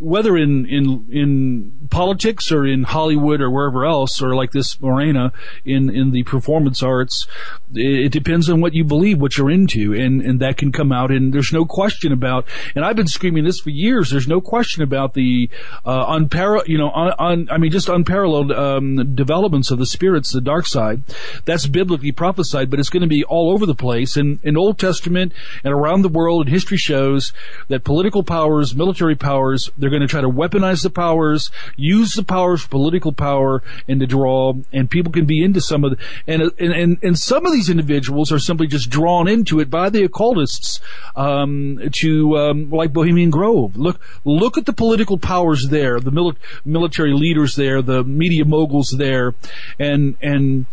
whether 0.00 0.36
in, 0.36 0.66
in, 0.66 1.06
in 1.10 1.88
politics 1.88 2.52
or 2.52 2.66
in 2.66 2.82
Hollywood 2.82 3.40
or 3.40 3.50
wherever 3.50 3.86
else, 3.86 4.20
or 4.20 4.34
like 4.34 4.52
this 4.52 4.80
Marina 4.80 5.32
in, 5.64 5.88
in 5.88 6.10
the 6.10 6.24
performance 6.24 6.82
arts, 6.82 7.26
it, 7.72 8.12
depends 8.12 8.50
on 8.50 8.60
what 8.60 8.74
you 8.74 8.84
believe, 8.84 9.20
what 9.20 9.38
you're 9.38 9.50
into, 9.50 9.94
and, 9.94 10.20
and 10.20 10.40
that 10.40 10.58
can 10.58 10.72
come 10.72 10.92
out. 10.92 11.10
And 11.10 11.32
there's 11.32 11.52
no 11.52 11.64
question 11.64 12.12
about, 12.12 12.46
and 12.74 12.84
I've 12.84 12.96
been 12.96 13.06
screaming 13.06 13.44
this 13.44 13.60
for 13.60 13.70
years, 13.70 14.10
there's 14.10 14.28
no 14.28 14.40
question 14.40 14.82
about 14.82 15.14
the, 15.14 15.48
uh, 15.86 16.04
unparalleled, 16.08 16.68
you 16.68 16.76
know, 16.76 16.90
un, 16.90 17.14
un, 17.18 17.48
I 17.50 17.56
mean, 17.56 17.70
just 17.70 17.88
unparalleled, 17.88 18.52
um, 18.52 19.14
developments 19.14 19.70
of 19.70 19.78
the 19.78 19.86
spirits, 19.86 20.32
the 20.32 20.40
dark 20.40 20.66
side. 20.66 21.02
That's 21.46 21.66
biblically 21.66 22.12
prophesied, 22.12 22.68
but 22.68 22.78
it's 22.78 22.90
going 22.90 23.02
to 23.02 23.06
be 23.06 23.24
all 23.24 23.50
over 23.52 23.64
the 23.64 23.74
place. 23.74 24.16
And 24.16 24.38
in 24.42 24.56
Old 24.56 24.78
Testament 24.78 25.32
and 25.64 25.72
around 25.72 26.02
the 26.02 26.08
world, 26.08 26.42
and 26.42 26.50
history 26.50 26.76
shows 26.76 27.32
that 27.68 27.84
political 27.84 28.22
powers, 28.22 28.74
military 28.74 29.16
powers, 29.16 29.29
powers. 29.30 29.70
They're 29.78 29.90
going 29.90 30.02
to 30.02 30.08
try 30.08 30.22
to 30.22 30.28
weaponize 30.28 30.82
the 30.82 30.90
powers, 30.90 31.50
use 31.76 32.14
the 32.14 32.24
powers 32.24 32.62
for 32.62 32.68
political 32.68 33.12
power 33.12 33.62
and 33.88 34.00
to 34.00 34.06
draw, 34.06 34.54
and 34.72 34.90
people 34.90 35.12
can 35.12 35.24
be 35.24 35.42
into 35.44 35.60
some 35.60 35.84
of 35.84 35.92
the, 35.92 35.98
and, 36.26 36.42
and, 36.58 36.72
and, 36.72 36.98
and 37.02 37.18
some 37.18 37.46
of 37.46 37.52
these 37.52 37.70
individuals 37.70 38.32
are 38.32 38.38
simply 38.40 38.66
just 38.66 38.90
drawn 38.90 39.28
into 39.28 39.60
it 39.60 39.70
by 39.70 39.88
the 39.88 40.02
occultists, 40.04 40.80
um, 41.14 41.78
to, 41.92 42.36
um, 42.36 42.70
like 42.70 42.92
Bohemian 42.92 43.30
Grove. 43.30 43.76
Look, 43.76 44.00
look 44.24 44.58
at 44.58 44.66
the 44.66 44.72
political 44.72 45.18
powers 45.18 45.68
there, 45.68 46.00
the 46.00 46.10
mili- 46.10 46.36
military 46.64 47.12
leaders 47.12 47.54
there, 47.54 47.82
the 47.82 48.02
media 48.02 48.44
moguls 48.44 48.90
there, 48.96 49.34
and, 49.78 50.16
and, 50.20 50.66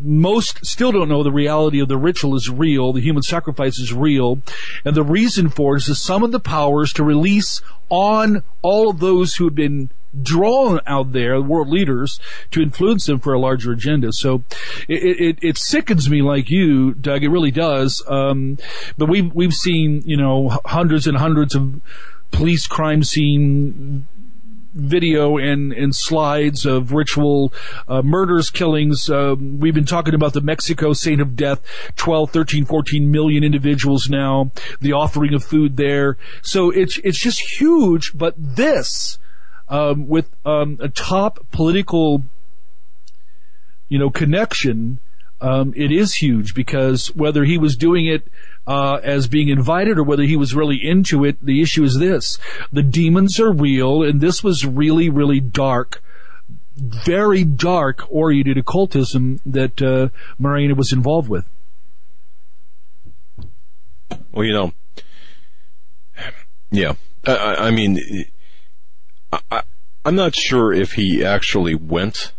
most 0.00 0.64
still 0.64 0.92
don't 0.92 1.08
know 1.08 1.22
the 1.22 1.32
reality 1.32 1.80
of 1.80 1.88
the 1.88 1.96
ritual 1.96 2.34
is 2.34 2.50
real, 2.50 2.92
the 2.92 3.00
human 3.00 3.22
sacrifice 3.22 3.78
is 3.78 3.92
real, 3.92 4.40
and 4.84 4.94
the 4.94 5.02
reason 5.02 5.48
for 5.48 5.74
it 5.74 5.78
is 5.78 5.86
to 5.86 5.94
summon 5.94 6.30
the 6.30 6.40
powers 6.40 6.92
to 6.94 7.04
release 7.04 7.60
on 7.88 8.42
all 8.62 8.90
of 8.90 8.98
those 8.98 9.36
who 9.36 9.44
have 9.44 9.54
been 9.54 9.90
drawn 10.22 10.80
out 10.86 11.12
there, 11.12 11.40
world 11.40 11.68
leaders, 11.68 12.18
to 12.50 12.62
influence 12.62 13.06
them 13.06 13.18
for 13.18 13.32
a 13.32 13.38
larger 13.38 13.72
agenda. 13.72 14.12
So 14.12 14.44
it, 14.88 15.20
it, 15.20 15.38
it 15.42 15.58
sickens 15.58 16.08
me 16.08 16.22
like 16.22 16.50
you, 16.50 16.94
Doug. 16.94 17.22
It 17.22 17.28
really 17.28 17.50
does. 17.50 18.02
Um, 18.08 18.58
but 18.96 19.08
we've, 19.08 19.32
we've 19.34 19.52
seen, 19.52 20.02
you 20.06 20.16
know, 20.16 20.58
hundreds 20.64 21.06
and 21.06 21.18
hundreds 21.18 21.54
of 21.54 21.80
police 22.30 22.66
crime 22.66 23.02
scene 23.02 24.06
video 24.76 25.38
and, 25.38 25.72
and 25.72 25.94
slides 25.94 26.66
of 26.66 26.92
ritual 26.92 27.52
uh, 27.88 28.02
murders, 28.02 28.50
killings. 28.50 29.08
Uh, 29.10 29.34
we've 29.38 29.74
been 29.74 29.84
talking 29.84 30.14
about 30.14 30.34
the 30.34 30.40
Mexico 30.40 30.92
Saint 30.92 31.20
of 31.20 31.34
Death, 31.34 31.62
12, 31.96 32.30
13, 32.30 32.64
14 32.64 33.10
million 33.10 33.42
individuals 33.42 34.08
now, 34.08 34.50
the 34.80 34.92
offering 34.92 35.34
of 35.34 35.42
food 35.42 35.76
there. 35.76 36.16
So 36.42 36.70
it's, 36.70 36.98
it's 36.98 37.18
just 37.18 37.40
huge, 37.58 38.16
but 38.16 38.34
this, 38.36 39.18
um, 39.68 40.06
with 40.06 40.30
um, 40.44 40.78
a 40.80 40.88
top 40.88 41.46
political, 41.50 42.22
you 43.88 43.98
know, 43.98 44.10
connection, 44.10 45.00
um, 45.40 45.72
it 45.76 45.92
is 45.92 46.14
huge 46.14 46.54
because 46.54 47.14
whether 47.14 47.44
he 47.44 47.58
was 47.58 47.76
doing 47.76 48.06
it 48.06 48.28
uh, 48.66 49.00
as 49.02 49.28
being 49.28 49.48
invited 49.48 49.98
or 49.98 50.02
whether 50.02 50.24
he 50.24 50.36
was 50.36 50.54
really 50.54 50.78
into 50.82 51.24
it. 51.24 51.44
The 51.44 51.62
issue 51.62 51.84
is 51.84 51.98
this: 51.98 52.38
the 52.72 52.82
demons 52.82 53.38
are 53.40 53.52
real, 53.52 54.02
and 54.02 54.20
this 54.20 54.42
was 54.42 54.66
really, 54.66 55.08
really 55.08 55.40
dark, 55.40 56.02
very 56.76 57.44
dark 57.44 58.04
oriented 58.08 58.58
occultism 58.58 59.40
that 59.46 59.80
uh, 59.80 60.08
Marina 60.38 60.74
was 60.74 60.92
involved 60.92 61.28
with. 61.28 61.46
Well, 64.32 64.44
you 64.44 64.52
know, 64.52 64.72
yeah, 66.70 66.94
I, 67.26 67.68
I 67.68 67.70
mean, 67.70 68.26
I, 69.50 69.62
am 70.04 70.14
not 70.14 70.34
sure 70.34 70.72
if 70.72 70.92
he 70.92 71.24
actually 71.24 71.74
went 71.74 72.32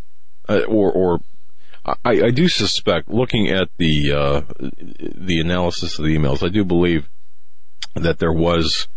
uh, 0.48 0.62
or 0.68 0.92
or 0.92 1.22
I, 1.88 1.96
I 2.06 2.32
do 2.32 2.48
suspect, 2.48 3.10
looking 3.10 3.48
at 3.48 3.70
the 3.78 4.12
uh, 4.12 4.42
the 4.60 5.40
analysis 5.40 5.98
of 5.98 6.06
the 6.06 6.16
emails, 6.16 6.46
I 6.46 6.50
do 6.50 6.66
believe 6.66 7.10
that 7.96 8.20
there 8.20 8.34
was 8.34 8.88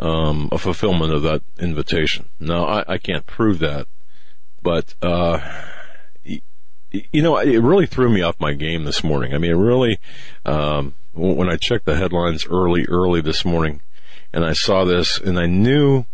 um, 0.00 0.48
a 0.50 0.58
fulfillment 0.58 1.12
of 1.12 1.22
that 1.22 1.42
invitation. 1.58 2.26
Now, 2.40 2.64
I, 2.64 2.94
I 2.94 2.98
can't 2.98 3.26
prove 3.26 3.58
that, 3.58 3.86
but 4.62 4.94
uh, 5.02 5.38
you 6.90 7.22
know, 7.22 7.36
it 7.36 7.58
really 7.58 7.86
threw 7.86 8.08
me 8.08 8.22
off 8.22 8.40
my 8.40 8.54
game 8.54 8.84
this 8.84 9.04
morning. 9.04 9.34
I 9.34 9.38
mean, 9.38 9.50
it 9.50 9.56
really, 9.56 9.98
um, 10.46 10.94
when 11.12 11.50
I 11.50 11.56
checked 11.56 11.84
the 11.84 11.96
headlines 11.96 12.46
early, 12.46 12.86
early 12.86 13.20
this 13.20 13.44
morning, 13.44 13.82
and 14.32 14.44
I 14.44 14.54
saw 14.54 14.84
this, 14.84 15.18
and 15.18 15.38
I 15.38 15.46
knew 15.46 16.06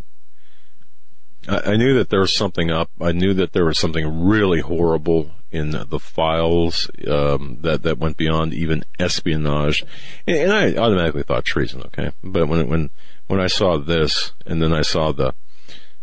I 1.48 1.76
knew 1.76 1.94
that 1.94 2.08
there 2.08 2.20
was 2.20 2.34
something 2.34 2.70
up. 2.70 2.90
I 3.00 3.12
knew 3.12 3.34
that 3.34 3.52
there 3.52 3.66
was 3.66 3.78
something 3.78 4.24
really 4.26 4.60
horrible 4.60 5.30
in 5.50 5.70
the 5.70 5.98
files 5.98 6.90
um, 7.08 7.58
that 7.60 7.82
that 7.82 7.98
went 7.98 8.16
beyond 8.16 8.54
even 8.54 8.84
espionage, 8.98 9.84
and, 10.26 10.36
and, 10.36 10.52
I 10.52 10.74
automatically 10.74 11.22
thought 11.22 11.44
treason. 11.44 11.82
Okay, 11.82 12.10
but 12.22 12.48
when 12.48 12.68
when 12.68 12.90
when 13.26 13.40
I 13.40 13.46
saw 13.46 13.78
this, 13.78 14.32
and 14.46 14.62
then 14.62 14.72
I 14.72 14.82
saw 14.82 15.12
the, 15.12 15.34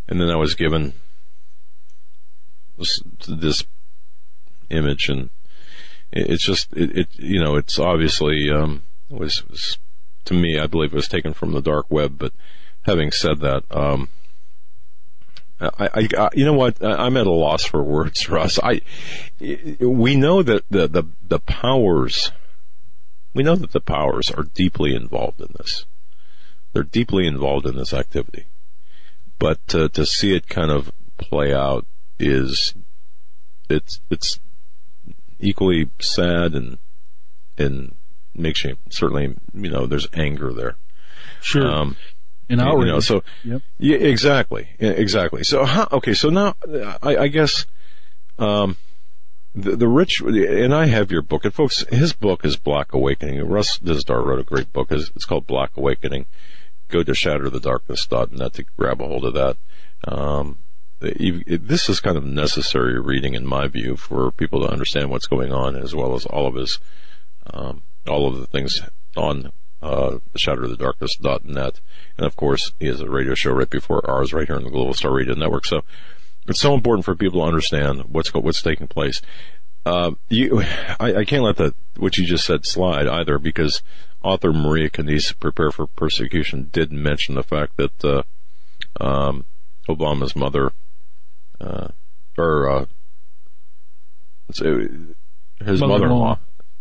and 0.08 0.22
then 0.22 0.30
I 0.30 0.38
was 0.38 0.54
given 0.54 0.94
this, 2.78 3.02
this 3.28 3.66
image, 4.70 5.10
and 5.10 5.30
it, 6.12 6.30
it's 6.30 6.46
just 6.46 6.72
it, 6.74 6.98
it, 6.98 7.08
you 7.18 7.44
know 7.44 7.56
it's 7.56 7.80
obviously 7.80 8.50
um, 8.50 8.84
was, 9.10 9.48
was 9.50 9.78
to 10.26 10.34
me, 10.34 10.60
I 10.60 10.68
believe, 10.68 10.94
it 10.94 10.96
was 10.96 11.08
taken 11.08 11.34
from 11.34 11.52
the 11.52 11.62
dark 11.62 11.88
web. 11.90 12.18
But 12.18 12.34
having 12.84 13.12
said 13.12 13.40
that, 13.40 13.64
um, 13.72 14.10
I, 15.62 16.08
I, 16.18 16.30
you 16.34 16.46
know 16.46 16.54
what? 16.54 16.84
I'm 16.84 17.18
at 17.18 17.28
a 17.28 17.32
loss 17.32 17.64
for 17.64 17.84
words, 17.84 18.28
Russ. 18.30 18.60
I, 18.62 18.82
we 19.40 20.16
know 20.16 20.42
that 20.42 20.64
the, 20.70 20.88
the, 20.88 21.04
the 21.28 21.40
powers, 21.40 22.32
we 23.34 23.44
know 23.44 23.56
that 23.56 23.72
the 23.72 23.82
powers 23.82 24.32
are 24.32 24.44
deeply 24.44 24.96
involved 24.96 25.40
in 25.40 25.54
this. 25.58 25.86
They're 26.74 26.84
deeply 26.84 27.28
involved 27.28 27.66
in 27.66 27.76
this 27.76 27.94
activity. 27.94 28.46
But 29.38 29.66
to, 29.70 29.90
to 29.90 30.06
see 30.06 30.36
it 30.36 30.48
kind 30.48 30.72
of 30.72 30.92
play 31.18 31.54
out 31.54 31.86
is, 32.20 32.74
it's, 33.70 34.00
it's 34.10 34.40
equally 35.40 35.90
sad 36.00 36.54
and, 36.56 36.78
and 37.58 37.96
makes 38.36 38.64
you 38.64 38.78
certainly, 38.90 39.36
you 39.54 39.70
know, 39.70 39.86
there's 39.86 40.08
anger 40.14 40.54
there. 40.54 40.76
Sure. 41.42 41.68
Um, 41.68 41.98
and 42.50 42.62
outrage. 42.62 42.88
You 42.88 42.92
know, 42.92 43.00
so 43.00 43.24
yep. 43.44 43.62
yeah, 43.78 43.98
exactly, 43.98 44.70
exactly. 44.80 45.44
So 45.44 45.66
how, 45.66 45.88
okay, 45.92 46.14
so 46.14 46.30
now 46.30 46.56
I, 47.02 47.18
I 47.18 47.28
guess 47.28 47.66
um, 48.40 48.78
the, 49.54 49.76
the 49.76 49.88
rich, 49.88 50.22
and 50.22 50.74
I 50.74 50.86
have 50.88 51.12
your 51.12 51.22
book, 51.22 51.46
and 51.46 51.54
folks, 51.54 51.86
his 51.90 52.14
book 52.14 52.46
is 52.46 52.58
Black 52.58 52.94
Awakening. 52.94 53.46
Russ 53.48 53.78
Dizdar 53.80 54.26
wrote 54.26 54.40
a 54.40 54.44
great 54.44 54.72
book. 54.72 54.92
It's 54.92 55.26
called 55.26 55.48
Black 55.48 55.76
Awakening. 55.76 56.26
Go 56.88 57.04
to 57.04 57.12
shatterthedarkness.net 57.12 58.54
to 58.54 58.66
grab 58.78 59.02
a 59.02 59.08
hold 59.08 59.26
of 59.26 59.34
that. 59.34 59.58
Um, 60.06 60.60
this 61.00 61.90
is 61.90 62.00
kind 62.00 62.18
of 62.18 62.24
necessary 62.24 63.00
reading, 63.00 63.34
in 63.34 63.46
my 63.46 63.68
view, 63.68 63.96
for 63.96 64.32
people 64.32 64.62
to 64.62 64.72
understand 64.72 65.10
what's 65.10 65.26
going 65.26 65.52
on, 65.52 65.76
as 65.76 65.96
well 65.96 66.14
as 66.14 66.26
all 66.26 66.48
of 66.48 66.56
his, 66.56 66.80
um, 67.54 67.82
all 68.08 68.28
of 68.28 68.40
the 68.40 68.46
things 68.46 68.82
on 69.18 69.52
uh, 69.82 70.20
shatterthedarkness.net. 70.38 71.80
And 72.18 72.26
of 72.26 72.36
course, 72.36 72.72
he 72.80 72.88
has 72.88 73.02
a 73.02 73.10
radio 73.10 73.34
show 73.36 73.52
right 73.52 73.70
before 73.70 74.08
ours 74.10 74.34
right 74.34 74.48
here 74.48 74.56
on 74.56 74.64
the 74.64 74.70
Global 74.70 74.94
Star 74.94 75.14
Radio 75.14 75.34
Network. 75.34 75.66
So 75.66 75.82
it's 76.48 76.60
so 76.60 76.74
important 76.74 77.06
for 77.06 77.16
people 77.16 77.42
to 77.42 77.48
understand 77.48 78.06
what's, 78.10 78.34
what's 78.34 78.62
taking 78.62 78.88
place. 78.88 79.22
Uh, 79.86 80.12
you, 80.30 80.62
I, 81.00 81.16
I, 81.16 81.26
can't 81.26 81.44
let 81.44 81.58
that, 81.58 81.74
what 81.98 82.18
you 82.18 82.26
just 82.26 82.46
said 82.46 82.66
slide 82.66 83.08
either 83.08 83.40
because 83.40 83.82
author 84.22 84.54
Maria 84.54 84.90
Canisse, 84.90 85.32
Prepare 85.32 85.72
for 85.72 85.88
Persecution, 85.88 86.70
did 86.72 86.92
mention 86.92 87.34
the 87.34 87.44
fact 87.44 87.78
that, 87.78 88.06
uh, 88.06 88.24
um, 89.00 89.46
Obama's 89.90 90.36
mother, 90.36 90.72
uh, 91.60 91.88
or, 92.38 92.70
uh, 92.70 92.86
his 95.66 95.82
mother-in-law, 95.82 96.38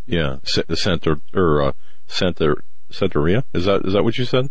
yeah, 0.06 0.36
sent 0.44 1.04
her, 1.06 1.20
or, 1.32 1.62
uh, 1.62 1.72
sent 2.06 2.38
her, 2.40 2.64
Santeria? 2.90 3.44
Is 3.54 3.64
that 3.64 3.86
is 3.86 3.92
that 3.94 4.04
what 4.04 4.18
you 4.18 4.24
said? 4.24 4.50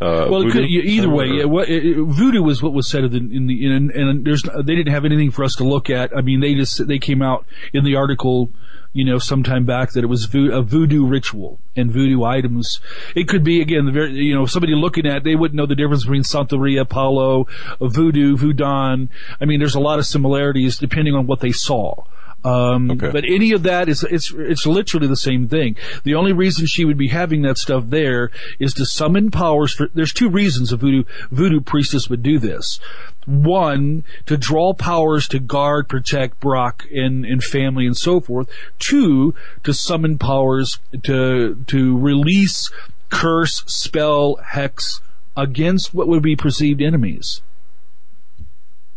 Uh, 0.00 0.28
well, 0.30 0.48
could, 0.48 0.64
either 0.64 1.10
way, 1.10 1.26
yeah, 1.26 1.44
what, 1.44 1.68
it, 1.68 1.96
voodoo 1.96 2.40
was 2.40 2.62
what 2.62 2.72
was 2.72 2.88
said 2.88 3.02
in, 3.02 3.32
in 3.32 3.48
the 3.48 3.66
in, 3.66 3.90
and 3.90 4.24
there's 4.24 4.42
they 4.42 4.76
didn't 4.76 4.92
have 4.92 5.04
anything 5.04 5.32
for 5.32 5.42
us 5.42 5.54
to 5.56 5.64
look 5.64 5.90
at. 5.90 6.16
I 6.16 6.20
mean, 6.20 6.38
they 6.38 6.54
just 6.54 6.86
they 6.86 7.00
came 7.00 7.20
out 7.20 7.44
in 7.72 7.82
the 7.82 7.96
article, 7.96 8.52
you 8.92 9.04
know, 9.04 9.18
sometime 9.18 9.64
back 9.64 9.90
that 9.92 10.04
it 10.04 10.06
was 10.06 10.26
vo- 10.26 10.56
a 10.56 10.62
voodoo 10.62 11.04
ritual 11.04 11.58
and 11.74 11.90
voodoo 11.90 12.22
items. 12.22 12.78
It 13.16 13.26
could 13.26 13.42
be 13.42 13.60
again, 13.60 13.86
the 13.86 13.90
very 13.90 14.12
you 14.12 14.34
know 14.36 14.46
somebody 14.46 14.76
looking 14.76 15.04
at 15.04 15.24
they 15.24 15.34
wouldn't 15.34 15.56
know 15.56 15.66
the 15.66 15.74
difference 15.74 16.04
between 16.04 16.22
Santeria, 16.22 16.88
Palo, 16.88 17.48
voodoo, 17.80 18.36
voodoo. 18.36 18.64
I 18.64 19.44
mean, 19.44 19.58
there's 19.58 19.74
a 19.74 19.80
lot 19.80 19.98
of 19.98 20.06
similarities 20.06 20.78
depending 20.78 21.16
on 21.16 21.26
what 21.26 21.40
they 21.40 21.50
saw. 21.50 22.04
Um, 22.44 22.92
okay. 22.92 23.10
But 23.10 23.24
any 23.24 23.52
of 23.52 23.64
that 23.64 23.88
is 23.88 24.04
it's 24.04 24.32
it's 24.32 24.64
literally 24.64 25.08
the 25.08 25.16
same 25.16 25.48
thing. 25.48 25.76
The 26.04 26.14
only 26.14 26.32
reason 26.32 26.66
she 26.66 26.84
would 26.84 26.96
be 26.96 27.08
having 27.08 27.42
that 27.42 27.58
stuff 27.58 27.84
there 27.88 28.30
is 28.60 28.74
to 28.74 28.86
summon 28.86 29.30
powers. 29.30 29.74
For 29.74 29.88
there's 29.92 30.12
two 30.12 30.28
reasons 30.28 30.72
a 30.72 30.76
voodoo 30.76 31.04
voodoo 31.30 31.60
priestess 31.60 32.08
would 32.08 32.22
do 32.22 32.38
this. 32.38 32.78
One, 33.26 34.04
to 34.26 34.36
draw 34.36 34.72
powers 34.72 35.28
to 35.28 35.38
guard, 35.38 35.88
protect 35.88 36.40
Brock 36.40 36.86
and, 36.94 37.26
and 37.26 37.44
family 37.44 37.86
and 37.86 37.96
so 37.96 38.20
forth. 38.20 38.48
Two, 38.78 39.34
to 39.64 39.74
summon 39.74 40.16
powers 40.16 40.78
to 41.02 41.62
to 41.66 41.98
release 41.98 42.70
curse, 43.10 43.64
spell, 43.66 44.36
hex 44.36 45.00
against 45.36 45.92
what 45.92 46.08
would 46.08 46.22
be 46.22 46.36
perceived 46.36 46.80
enemies. 46.80 47.42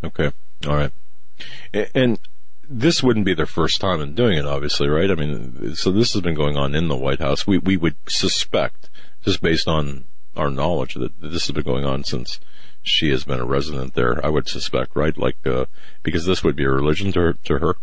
Okay. 0.04 0.32
All 0.66 0.76
right. 0.76 0.92
And 1.94 2.18
this 2.72 3.02
wouldn't 3.02 3.26
be 3.26 3.34
their 3.34 3.46
first 3.46 3.80
time 3.80 4.00
in 4.00 4.14
doing 4.14 4.38
it, 4.38 4.46
obviously, 4.46 4.88
right? 4.88 5.10
I 5.10 5.14
mean, 5.14 5.74
so 5.74 5.92
this 5.92 6.12
has 6.12 6.22
been 6.22 6.34
going 6.34 6.56
on 6.56 6.74
in 6.74 6.88
the 6.88 6.96
White 6.96 7.20
House. 7.20 7.46
We 7.46 7.58
we 7.58 7.76
would 7.76 7.96
suspect, 8.08 8.90
just 9.24 9.42
based 9.42 9.68
on 9.68 10.04
our 10.36 10.50
knowledge, 10.50 10.94
that 10.94 11.20
this 11.20 11.46
has 11.46 11.52
been 11.52 11.64
going 11.64 11.84
on 11.84 12.04
since 12.04 12.40
she 12.82 13.10
has 13.10 13.24
been 13.24 13.40
a 13.40 13.44
resident 13.44 13.94
there. 13.94 14.24
I 14.24 14.28
would 14.28 14.48
suspect, 14.48 14.96
right? 14.96 15.16
Like, 15.16 15.46
uh, 15.46 15.66
because 16.02 16.26
this 16.26 16.42
would 16.42 16.56
be 16.56 16.64
a 16.64 16.70
religion 16.70 17.12
to 17.12 17.20
her, 17.20 17.32
to 17.44 17.58
her. 17.58 17.76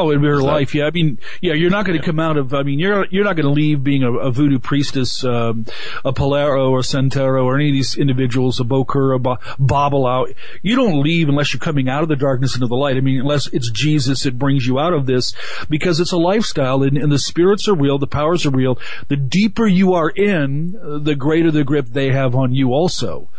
Oh, 0.00 0.12
in 0.12 0.22
her 0.22 0.40
life, 0.40 0.76
yeah. 0.76 0.84
I 0.86 0.92
mean, 0.92 1.18
yeah, 1.40 1.54
you're 1.54 1.70
not 1.70 1.84
going 1.84 1.98
to 1.98 2.02
yeah. 2.04 2.06
come 2.06 2.20
out 2.20 2.36
of. 2.36 2.54
I 2.54 2.62
mean, 2.62 2.78
you're 2.78 3.06
you're 3.06 3.24
not 3.24 3.34
going 3.34 3.46
to 3.46 3.52
leave 3.52 3.82
being 3.82 4.04
a, 4.04 4.12
a 4.12 4.30
voodoo 4.30 4.60
priestess, 4.60 5.24
um, 5.24 5.66
a 6.04 6.12
Palero 6.12 6.70
or 6.70 6.82
Santero 6.82 7.44
or 7.44 7.56
any 7.56 7.70
of 7.70 7.74
these 7.74 7.96
individuals, 7.96 8.60
a 8.60 8.62
Bokor, 8.62 9.16
a 9.16 9.18
Bo- 9.18 9.38
Bobble 9.58 10.06
out. 10.06 10.32
You 10.62 10.76
don't 10.76 11.02
leave 11.02 11.28
unless 11.28 11.52
you're 11.52 11.58
coming 11.58 11.88
out 11.88 12.04
of 12.04 12.08
the 12.08 12.14
darkness 12.14 12.54
into 12.54 12.68
the 12.68 12.76
light. 12.76 12.96
I 12.96 13.00
mean, 13.00 13.20
unless 13.20 13.48
it's 13.48 13.72
Jesus 13.72 14.22
that 14.22 14.38
brings 14.38 14.68
you 14.68 14.78
out 14.78 14.92
of 14.92 15.06
this, 15.06 15.34
because 15.68 15.98
it's 15.98 16.12
a 16.12 16.16
lifestyle, 16.16 16.84
and, 16.84 16.96
and 16.96 17.10
the 17.10 17.18
spirits 17.18 17.66
are 17.66 17.74
real, 17.74 17.98
the 17.98 18.06
powers 18.06 18.46
are 18.46 18.50
real. 18.50 18.78
The 19.08 19.16
deeper 19.16 19.66
you 19.66 19.94
are 19.94 20.10
in, 20.10 20.78
the 21.02 21.16
greater 21.16 21.50
the 21.50 21.64
grip 21.64 21.86
they 21.86 22.12
have 22.12 22.36
on 22.36 22.54
you, 22.54 22.70
also. 22.70 23.30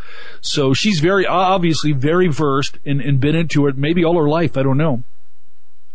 So 0.41 0.73
she's 0.73 0.99
very 0.99 1.25
obviously 1.25 1.93
very 1.93 2.27
versed 2.27 2.79
and, 2.85 2.99
and 2.99 3.21
been 3.21 3.35
into 3.35 3.67
it 3.67 3.77
maybe 3.77 4.03
all 4.03 4.17
her 4.17 4.27
life. 4.27 4.57
I 4.57 4.63
don't 4.63 4.77
know. 4.77 5.03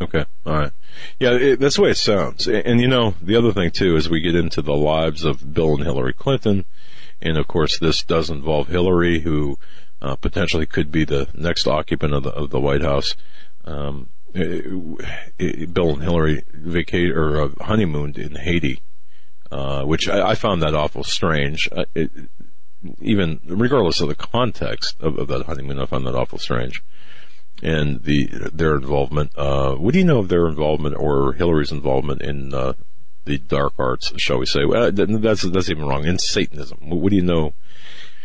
Okay. 0.00 0.24
All 0.44 0.52
right. 0.54 0.72
Yeah, 1.18 1.32
it, 1.32 1.60
that's 1.60 1.76
the 1.76 1.82
way 1.82 1.90
it 1.90 1.96
sounds. 1.96 2.46
And, 2.46 2.66
and, 2.66 2.80
you 2.80 2.88
know, 2.88 3.14
the 3.20 3.36
other 3.36 3.52
thing 3.52 3.70
too 3.70 3.96
is 3.96 4.08
we 4.08 4.20
get 4.20 4.34
into 4.34 4.62
the 4.62 4.74
lives 4.74 5.24
of 5.24 5.54
Bill 5.54 5.74
and 5.74 5.84
Hillary 5.84 6.12
Clinton, 6.12 6.64
and 7.22 7.38
of 7.38 7.46
course 7.46 7.78
this 7.78 8.02
does 8.02 8.30
involve 8.30 8.68
Hillary, 8.68 9.20
who 9.20 9.58
uh, 10.02 10.16
potentially 10.16 10.66
could 10.66 10.90
be 10.90 11.04
the 11.04 11.28
next 11.34 11.66
occupant 11.66 12.12
of 12.12 12.22
the 12.24 12.30
of 12.30 12.50
the 12.50 12.60
White 12.60 12.82
House. 12.82 13.14
Um, 13.64 14.08
it, 14.34 15.00
it, 15.38 15.74
Bill 15.74 15.90
and 15.90 16.02
Hillary 16.02 16.42
vacate 16.52 17.10
or 17.10 17.40
uh, 17.40 17.48
honeymooned 17.60 18.18
in 18.18 18.34
Haiti, 18.34 18.80
uh, 19.50 19.84
which 19.84 20.08
I, 20.08 20.30
I, 20.30 20.34
found 20.34 20.60
that 20.62 20.74
awful 20.74 21.04
strange. 21.04 21.68
Uh, 21.70 21.84
even 23.00 23.40
regardless 23.46 24.00
of 24.00 24.08
the 24.08 24.14
context 24.14 24.96
of, 25.00 25.18
of 25.18 25.28
that 25.28 25.46
honeymoon, 25.46 25.80
I 25.80 25.86
found 25.86 26.06
that 26.06 26.14
awful 26.14 26.38
strange 26.38 26.82
and 27.64 28.02
the 28.02 28.50
their 28.52 28.74
involvement. 28.76 29.32
Uh, 29.36 29.74
what 29.74 29.94
do 29.94 29.98
you 29.98 30.04
know 30.04 30.18
of 30.18 30.28
their 30.28 30.46
involvement 30.46 30.94
or 30.96 31.32
Hillary's 31.32 31.72
involvement 31.72 32.22
in 32.22 32.52
uh, 32.52 32.74
the 33.24 33.38
dark 33.38 33.72
arts? 33.78 34.12
Shall 34.18 34.38
we 34.38 34.46
say? 34.46 34.60
Uh, 34.62 34.90
that's 34.92 35.42
that's 35.42 35.70
even 35.70 35.86
wrong. 35.86 36.04
In 36.04 36.18
Satanism, 36.18 36.78
what 36.82 37.10
do 37.10 37.16
you 37.16 37.22
know 37.22 37.54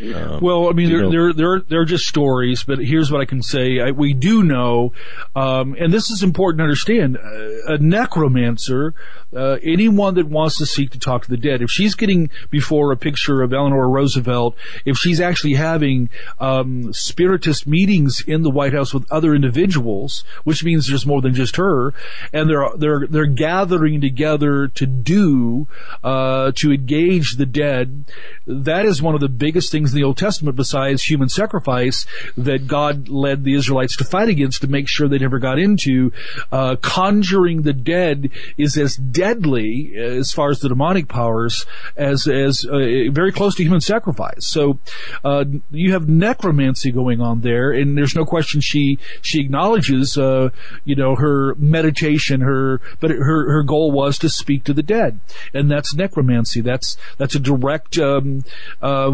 um, 0.01 0.39
well, 0.41 0.69
I 0.69 0.73
mean, 0.73 0.89
they're, 0.89 1.09
they're, 1.09 1.33
they're, 1.33 1.59
they're 1.59 1.85
just 1.85 2.07
stories, 2.07 2.63
but 2.63 2.79
here's 2.79 3.11
what 3.11 3.21
I 3.21 3.25
can 3.25 3.41
say. 3.41 3.79
I, 3.79 3.91
we 3.91 4.13
do 4.13 4.43
know, 4.43 4.93
um, 5.35 5.75
and 5.77 5.91
this 5.91 6.09
is 6.09 6.23
important 6.23 6.59
to 6.59 6.63
understand, 6.63 7.17
uh, 7.17 7.73
a 7.73 7.77
necromancer, 7.77 8.93
uh, 9.35 9.57
anyone 9.61 10.15
that 10.15 10.27
wants 10.27 10.57
to 10.57 10.65
seek 10.65 10.91
to 10.91 10.99
talk 10.99 11.23
to 11.23 11.29
the 11.29 11.37
dead, 11.37 11.61
if 11.61 11.69
she's 11.69 11.95
getting 11.95 12.29
before 12.49 12.91
a 12.91 12.97
picture 12.97 13.41
of 13.41 13.53
Eleanor 13.53 13.89
Roosevelt, 13.89 14.55
if 14.85 14.97
she's 14.97 15.19
actually 15.19 15.55
having, 15.55 16.09
um, 16.39 16.93
spiritist 16.93 17.67
meetings 17.67 18.23
in 18.25 18.43
the 18.43 18.49
White 18.49 18.73
House 18.73 18.93
with 18.93 19.09
other 19.11 19.35
individuals, 19.35 20.23
which 20.45 20.63
means 20.63 20.87
there's 20.87 21.05
more 21.05 21.21
than 21.21 21.33
just 21.33 21.57
her, 21.57 21.93
and 22.31 22.49
they're, 22.49 22.69
they're, 22.77 23.07
they're 23.07 23.25
gathering 23.25 23.99
together 23.99 24.67
to 24.67 24.85
do, 24.85 25.67
uh, 26.03 26.51
to 26.55 26.71
engage 26.71 27.35
the 27.35 27.45
dead, 27.45 28.05
that 28.47 28.85
is 28.85 29.01
one 29.01 29.13
of 29.13 29.21
the 29.21 29.29
biggest 29.29 29.71
things 29.71 29.88
in 29.91 29.95
the 29.95 30.03
Old 30.03 30.17
Testament 30.17 30.55
besides 30.55 31.03
human 31.03 31.29
sacrifice 31.29 32.05
that 32.37 32.67
God 32.67 33.09
led 33.09 33.43
the 33.43 33.53
Israelites 33.53 33.95
to 33.97 34.03
fight 34.03 34.29
against 34.29 34.61
to 34.61 34.67
make 34.67 34.87
sure 34.87 35.07
they 35.07 35.19
never 35.19 35.39
got 35.39 35.59
into. 35.59 36.11
Uh, 36.51 36.75
conjuring 36.81 37.63
the 37.63 37.73
dead 37.73 38.29
is 38.57 38.77
as 38.77 38.95
deadly 38.95 39.93
uh, 39.97 40.01
as 40.01 40.31
far 40.31 40.49
as 40.49 40.59
the 40.59 40.69
demonic 40.69 41.07
powers 41.07 41.65
as 41.95 42.27
as 42.27 42.65
uh, 42.65 43.09
very 43.11 43.31
close 43.31 43.55
to 43.55 43.63
human 43.63 43.81
sacrifice. 43.81 44.45
So 44.45 44.79
uh, 45.23 45.45
you 45.71 45.93
have 45.93 46.07
necromancy 46.07 46.91
going 46.91 47.21
on 47.21 47.41
there, 47.41 47.71
and 47.71 47.97
there's 47.97 48.15
no 48.15 48.25
question 48.25 48.61
she 48.61 48.99
she 49.21 49.39
acknowledges 49.39 50.17
uh, 50.17 50.49
you 50.85 50.95
know 50.95 51.15
her 51.15 51.55
meditation, 51.55 52.41
her 52.41 52.81
but 52.99 53.11
her 53.11 53.51
her 53.51 53.63
goal 53.63 53.91
was 53.91 54.17
to 54.19 54.29
speak 54.29 54.63
to 54.65 54.73
the 54.73 54.83
dead, 54.83 55.19
and 55.53 55.69
that's 55.69 55.93
necromancy. 55.93 56.61
That's 56.61 56.97
that's 57.17 57.35
a 57.35 57.39
direct 57.39 57.97
um, 57.97 58.43
uh, 58.81 59.11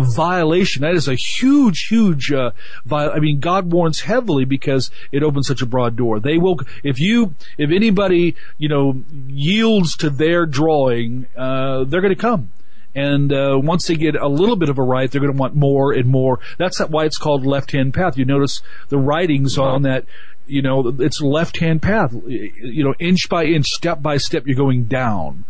violation 0.66 0.82
that 0.82 0.96
is 0.96 1.08
a 1.08 1.16
huge, 1.16 1.88
huge. 1.88 2.32
Uh, 2.32 2.52
viol- 2.86 3.12
I 3.12 3.20
mean, 3.20 3.40
God 3.40 3.72
warns 3.72 4.02
heavily 4.02 4.46
because 4.46 4.92
it 5.12 5.24
opens 5.24 5.48
such 5.48 5.62
a 5.62 5.66
broad 5.66 5.96
door. 5.96 6.20
They 6.20 6.38
will, 6.38 6.60
if 6.84 7.00
you, 7.00 7.36
if 7.58 7.72
anybody, 7.72 8.36
you 8.58 8.70
know, 8.70 9.04
yields 9.28 9.96
to 9.98 10.10
their 10.10 10.46
drawing, 10.46 11.28
uh, 11.36 11.84
they're 11.86 12.02
going 12.02 12.16
to 12.16 12.22
come 12.22 12.50
And 12.94 13.32
uh, 13.34 13.60
once 13.62 13.88
they 13.88 13.96
get 13.96 14.16
a 14.16 14.28
little 14.28 14.56
bit 14.56 14.70
of 14.70 14.78
a 14.78 14.82
right, 14.82 15.12
they're 15.12 15.22
going 15.22 15.34
to 15.34 15.40
want 15.40 15.56
more 15.56 15.92
and 15.92 16.08
more. 16.08 16.40
That's 16.58 16.80
why 16.80 17.06
it's 17.06 17.18
called 17.18 17.46
left 17.46 17.72
hand 17.72 17.94
path. 17.94 18.18
You 18.18 18.26
notice 18.26 18.62
the 18.90 18.98
writings 18.98 19.58
on 19.58 19.82
that. 19.84 20.06
You 20.48 20.62
know, 20.62 20.96
it's 21.00 21.22
left 21.22 21.58
hand 21.58 21.82
path. 21.82 22.14
You 22.14 22.84
know, 22.84 22.94
inch 23.00 23.28
by 23.28 23.46
inch, 23.46 23.68
step 23.68 24.02
by 24.02 24.18
step, 24.18 24.44
you're 24.46 24.56
going 24.56 24.86
down 24.86 25.44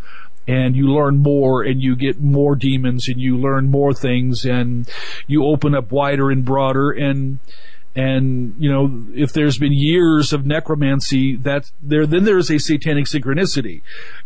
and 0.47 0.75
you 0.75 0.93
learn 0.93 1.17
more 1.17 1.63
and 1.63 1.81
you 1.81 1.95
get 1.95 2.19
more 2.19 2.55
demons 2.55 3.07
and 3.07 3.19
you 3.19 3.37
learn 3.37 3.69
more 3.69 3.93
things 3.93 4.45
and 4.45 4.89
you 5.27 5.45
open 5.45 5.73
up 5.73 5.91
wider 5.91 6.29
and 6.29 6.45
broader 6.45 6.91
and 6.91 7.39
and 7.95 8.55
you 8.59 8.69
know 8.69 9.05
if 9.13 9.31
there's 9.31 9.57
been 9.57 9.71
years 9.71 10.33
of 10.33 10.45
necromancy 10.45 11.37
that 11.37 11.71
there 11.81 12.05
then 12.05 12.25
there 12.25 12.37
is 12.37 12.51
a 12.51 12.59
satanic 12.59 13.05
synchronicity. 13.05 13.81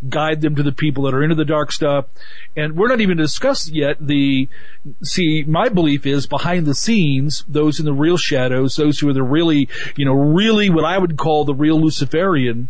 Guide 0.09 0.41
them 0.41 0.55
to 0.55 0.63
the 0.63 0.71
people 0.71 1.03
that 1.03 1.13
are 1.13 1.21
into 1.21 1.35
the 1.35 1.45
dark 1.45 1.71
stuff. 1.71 2.05
And 2.57 2.75
we're 2.75 2.87
not 2.87 2.99
even 2.99 3.17
discussed 3.17 3.73
yet 3.73 3.97
the 3.99 4.49
see 5.03 5.43
my 5.43 5.69
belief 5.69 6.07
is 6.07 6.25
behind 6.25 6.65
the 6.65 6.73
scenes 6.73 7.45
those 7.47 7.79
in 7.79 7.85
the 7.85 7.93
real 7.93 8.17
shadows 8.17 8.75
those 8.75 8.99
who 8.99 9.09
are 9.09 9.13
the 9.13 9.21
really 9.21 9.69
you 9.95 10.05
know 10.05 10.13
really 10.13 10.69
what 10.69 10.85
i 10.85 10.97
would 10.97 11.17
call 11.17 11.43
the 11.43 11.53
real 11.53 11.79
luciferian 11.79 12.69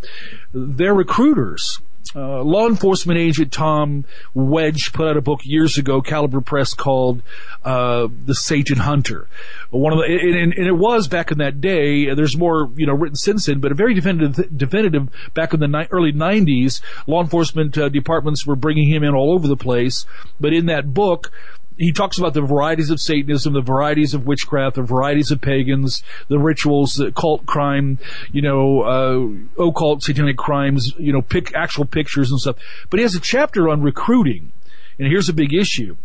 they're 0.54 0.94
recruiters 0.94 1.80
uh, 2.16 2.42
law 2.42 2.68
enforcement 2.68 3.20
agent 3.20 3.52
Tom 3.52 4.06
Wedge 4.34 4.92
put 4.94 5.08
out 5.08 5.18
a 5.18 5.22
book 5.22 5.42
years 5.44 5.78
ago, 5.78 6.02
Calibre 6.02 6.42
Press, 6.42 6.74
called 6.74 7.22
uh, 7.64 8.08
"The 8.26 8.34
Satan 8.34 8.78
Hunter." 8.78 9.28
One 9.70 9.94
of 9.94 10.00
the, 10.00 10.06
and, 10.06 10.54
and, 10.54 10.68
it 10.68 10.78
was 10.78 11.08
back 11.08 11.32
in 11.32 11.38
that 11.38 11.62
day. 11.62 12.14
There's 12.14 12.36
more, 12.36 12.70
you 12.76 12.88
know, 12.88 12.94
written 12.94 13.16
since 13.16 13.46
then, 13.46 13.60
but 13.60 13.72
a 13.72 13.76
very 13.76 13.94
definitive, 13.94 14.58
definitive 14.58 15.10
back 15.34 15.54
in 15.54 15.60
the 15.60 15.68
ni- 15.68 15.88
early 15.92 16.12
'90s. 16.12 16.82
Law 17.06 17.22
enforcement 17.22 17.78
uh, 17.78 17.90
departments 17.90 18.46
were 18.46 18.56
bringing 18.56 18.90
him 18.90 19.04
in 19.04 19.14
all 19.14 19.32
over 19.34 19.48
the 19.48 19.58
place, 19.58 20.06
but 20.40 20.54
in 20.54 20.66
that 20.66 20.94
book, 20.94 21.32
he 21.80 21.94
talks 21.94 22.18
about 22.18 22.34
the 22.34 22.42
varieties 22.42 22.90
of 22.90 23.00
Satanism, 23.00 23.54
the 23.54 23.62
varieties 23.62 24.14
of 24.14 24.28
witchcraft, 24.28 24.76
the 24.76 24.82
varieties 24.84 25.32
of 25.32 25.40
pagans, 25.40 26.04
the 26.28 26.38
rituals, 26.38 26.94
the 26.94 27.14
cult 27.14 27.46
crime, 27.46 27.98
you 28.34 28.42
know, 28.42 28.82
uh, 28.82 29.64
occult 29.64 30.04
satanic 30.04 30.36
crimes, 30.36 30.92
you 30.98 31.14
know, 31.14 31.22
pick 31.22 31.56
actual 31.56 31.86
pictures 31.86 32.32
and 32.32 32.40
stuff. 32.40 32.58
But 32.90 33.00
he 33.00 33.04
has 33.04 33.16
a 33.16 33.20
chapter 33.20 33.70
on 33.70 33.82
recruiting, 33.82 34.52
and 35.00 35.08
here's 35.08 35.30
a 35.30 35.34
big 35.34 35.54
issue 35.54 35.96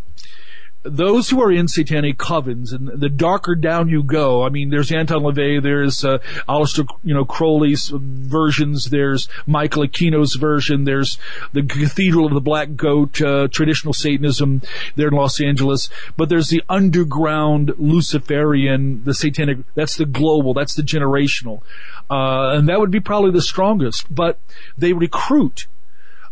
those 0.85 1.31
who 1.31 1.43
are 1.43 1.51
in 1.51 1.67
satanic 1.67 2.19
covens, 2.19 2.73
and 2.73 2.89
the 2.89 3.09
darker 3.09 3.55
down 3.55 3.89
you 3.89 4.03
go, 4.03 4.45
I 4.45 4.51
mean, 4.51 4.69
there's 4.69 4.93
Anton 4.93 5.23
LaVey, 5.23 5.63
there's 5.63 6.05
uh, 6.05 6.19
Aleister, 6.47 6.87
you 7.03 7.15
know, 7.15 7.25
Crowley's 7.25 7.89
versions, 7.89 8.91
there's 8.91 9.27
Michael 9.47 9.85
Aquino's 9.85 10.35
version, 10.35 10.85
there's 10.85 11.19
the 11.53 11.63
Cathedral 11.63 12.27
of 12.27 12.35
the 12.35 12.41
Black 12.41 12.77
Goat, 12.77 13.21
uh, 13.23 13.49
traditional 13.49 13.95
Satanism 13.95 14.61
there 14.95 15.09
in 15.09 15.15
Los 15.15 15.41
Angeles, 15.41 15.89
but 16.19 16.29
there's 16.29 16.49
the 16.49 16.63
underground 16.69 17.73
Luciferian, 17.79 19.03
the 19.05 19.15
satanic, 19.15 19.59
that's 19.75 19.97
the 19.97 20.07
global, 20.07 20.53
that's 20.53 20.75
the 20.75 20.83
generational, 20.83 21.63
uh, 22.11 22.53
and 22.57 22.69
that 22.69 22.79
would 22.79 22.91
be 22.91 23.01
probably 23.01 23.31
the 23.31 23.43
strongest, 23.43 24.15
but 24.15 24.39
they 24.77 24.93
recruit 24.93 25.67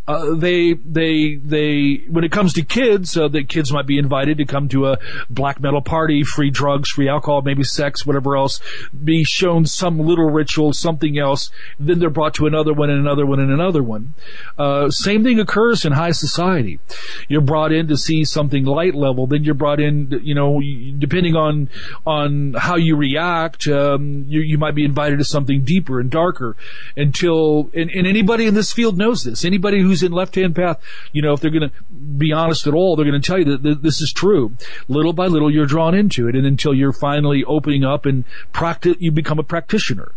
uh, 0.08 0.34
they 0.34 0.72
they 0.72 1.36
they 1.36 2.02
when 2.08 2.24
it 2.24 2.32
comes 2.32 2.52
to 2.54 2.62
kids, 2.62 3.16
uh, 3.16 3.28
the 3.28 3.44
kids 3.44 3.72
might 3.72 3.86
be 3.86 3.98
invited 3.98 4.38
to 4.38 4.44
come 4.44 4.68
to 4.68 4.88
a 4.88 4.98
black 5.30 5.60
metal 5.60 5.80
party, 5.80 6.24
free 6.24 6.50
drugs, 6.50 6.90
free 6.90 7.08
alcohol, 7.08 7.40
maybe 7.42 7.62
sex, 7.62 8.04
whatever 8.04 8.36
else. 8.36 8.60
Be 9.04 9.22
shown 9.22 9.64
some 9.64 10.00
little 10.00 10.28
ritual, 10.28 10.72
something 10.72 11.18
else. 11.18 11.50
Then 11.78 12.00
they're 12.00 12.10
brought 12.10 12.34
to 12.34 12.46
another 12.46 12.72
one 12.72 12.90
and 12.90 12.98
another 12.98 13.24
one 13.24 13.38
and 13.38 13.52
another 13.52 13.82
one. 13.82 14.14
Uh, 14.58 14.90
same 14.90 15.22
thing 15.22 15.38
occurs 15.38 15.84
in 15.84 15.92
high 15.92 16.10
society. 16.10 16.80
You're 17.28 17.40
brought 17.40 17.70
in 17.70 17.86
to 17.86 17.96
see 17.96 18.24
something 18.24 18.64
light 18.64 18.96
level, 18.96 19.28
then 19.28 19.44
you're 19.44 19.54
brought 19.54 19.78
in. 19.78 20.20
You 20.24 20.34
know, 20.34 20.60
depending 20.98 21.36
on 21.36 21.70
on 22.04 22.54
how 22.54 22.74
you 22.74 22.96
react, 22.96 23.68
um, 23.68 24.24
you 24.26 24.40
you 24.40 24.58
might 24.58 24.74
be 24.74 24.84
invited 24.84 25.18
to 25.18 25.24
something 25.24 25.62
deeper 25.62 26.00
and 26.00 26.10
darker. 26.10 26.56
Until 26.96 27.70
and, 27.72 27.88
and 27.88 28.04
anybody 28.04 28.46
in 28.46 28.54
this 28.54 28.72
field 28.72 28.98
knows 28.98 29.22
this. 29.22 29.44
Anybody 29.44 29.80
who 29.80 29.91
who's 29.92 30.02
in 30.02 30.12
left 30.12 30.34
hand 30.34 30.56
path, 30.56 30.80
you 31.12 31.20
know, 31.20 31.34
if 31.34 31.40
they're 31.40 31.50
going 31.50 31.68
to 31.68 31.94
be 31.94 32.32
honest 32.32 32.66
at 32.66 32.72
all, 32.72 32.96
they're 32.96 33.04
going 33.04 33.20
to 33.20 33.26
tell 33.26 33.38
you 33.38 33.56
that 33.56 33.82
this 33.82 34.00
is 34.00 34.10
true. 34.12 34.56
Little 34.88 35.12
by 35.12 35.26
little, 35.26 35.50
you're 35.50 35.66
drawn 35.66 35.94
into 35.94 36.28
it, 36.28 36.34
and 36.34 36.46
until 36.46 36.72
you're 36.72 36.92
finally 36.94 37.44
opening 37.44 37.84
up 37.84 38.06
and 38.06 38.24
practice, 38.52 38.96
you 38.98 39.12
become 39.12 39.38
a 39.38 39.44
practitioner. 39.44 40.12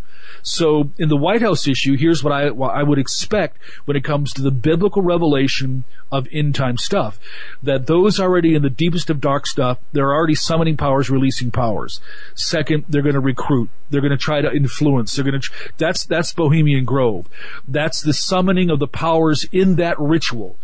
So 0.46 0.92
in 1.00 1.10
the 1.10 1.18
White 1.18 1.42
House 1.42 1.68
issue, 1.68 1.98
here's 1.98 2.24
what 2.24 2.32
I, 2.32 2.52
what 2.52 2.76
I 2.76 2.84
would 2.84 3.00
expect 3.00 3.58
when 3.86 3.98
it 3.98 4.04
comes 4.04 4.32
to 4.34 4.44
the 4.44 4.52
biblical 4.52 5.02
revelation 5.02 5.86
of 6.12 6.28
end 6.32 6.54
time 6.54 6.78
stuff. 6.78 7.20
That 7.64 7.88
those 7.88 8.20
already 8.20 8.54
in 8.54 8.62
the 8.62 8.70
deepest 8.70 9.10
of 9.10 9.20
dark 9.20 9.48
stuff, 9.48 9.80
they're 9.92 10.14
already 10.14 10.36
summoning 10.36 10.78
powers, 10.78 11.10
releasing 11.10 11.50
powers. 11.50 12.00
Second, 12.36 12.86
they're 12.88 13.02
going 13.02 13.16
to 13.16 13.20
recruit. 13.20 13.72
They're 13.90 14.02
going 14.02 14.12
to 14.12 14.18
try 14.18 14.42
to 14.42 14.52
influence. 14.52 15.16
They're 15.16 15.26
going 15.26 15.42
to, 15.42 15.50
that's, 15.80 16.06
that's 16.06 16.32
Bohemian 16.32 16.86
Grove. 16.86 17.28
That's 17.68 18.02
the 18.02 18.14
summoning 18.14 18.70
of 18.70 18.78
the 18.78 18.88
powers 18.88 19.48
in 19.52 19.78
that 19.78 20.00
ritual. 20.00 20.58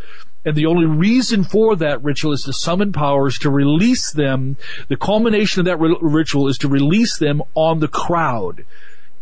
And 0.46 0.56
the 0.56 0.68
only 0.68 0.86
reason 0.86 1.44
for 1.44 1.76
that 1.78 2.04
ritual 2.04 2.34
is 2.34 2.44
to 2.44 2.54
summon 2.54 2.94
powers 2.94 3.40
to 3.40 3.50
release 3.50 4.12
them. 4.12 4.58
The 4.90 4.98
culmination 4.98 5.62
of 5.62 5.66
that 5.66 5.78
ritual 5.78 6.48
is 6.48 6.60
to 6.60 6.68
release 6.68 7.18
them 7.18 7.42
on 7.56 7.80
the 7.80 7.88
crowd 7.88 8.64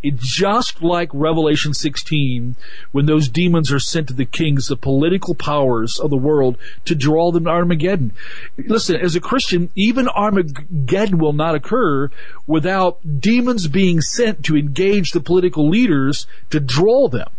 it, 0.02 0.18
just 0.18 0.82
like 0.82 1.10
Revelation 1.14 1.74
16, 1.74 2.56
when 2.92 3.06
those 3.06 3.28
demons 3.28 3.72
are 3.72 3.80
sent 3.80 4.08
to 4.08 4.14
the 4.14 4.26
kings, 4.26 4.68
the 4.68 4.78
political 4.78 5.36
powers 5.36 6.00
of 6.00 6.10
the 6.10 6.18
world, 6.18 6.58
to 6.86 6.96
draw 6.96 7.32
them 7.32 7.46
to 7.46 7.50
Armageddon. 7.50 8.14
Listen, 8.58 8.96
as 8.96 9.16
a 9.16 9.22
Christian, 9.22 9.70
even 9.76 10.08
Armageddon 10.08 11.18
will 11.18 11.34
not 11.34 11.56
occur 11.56 12.10
without 12.48 13.00
demons 13.20 13.68
being 13.68 14.02
sent 14.02 14.44
to 14.46 14.58
engage 14.58 15.12
the 15.12 15.22
political 15.22 15.68
leaders 15.70 16.26
to 16.50 16.60
draw 16.60 17.08
them. 17.08 17.30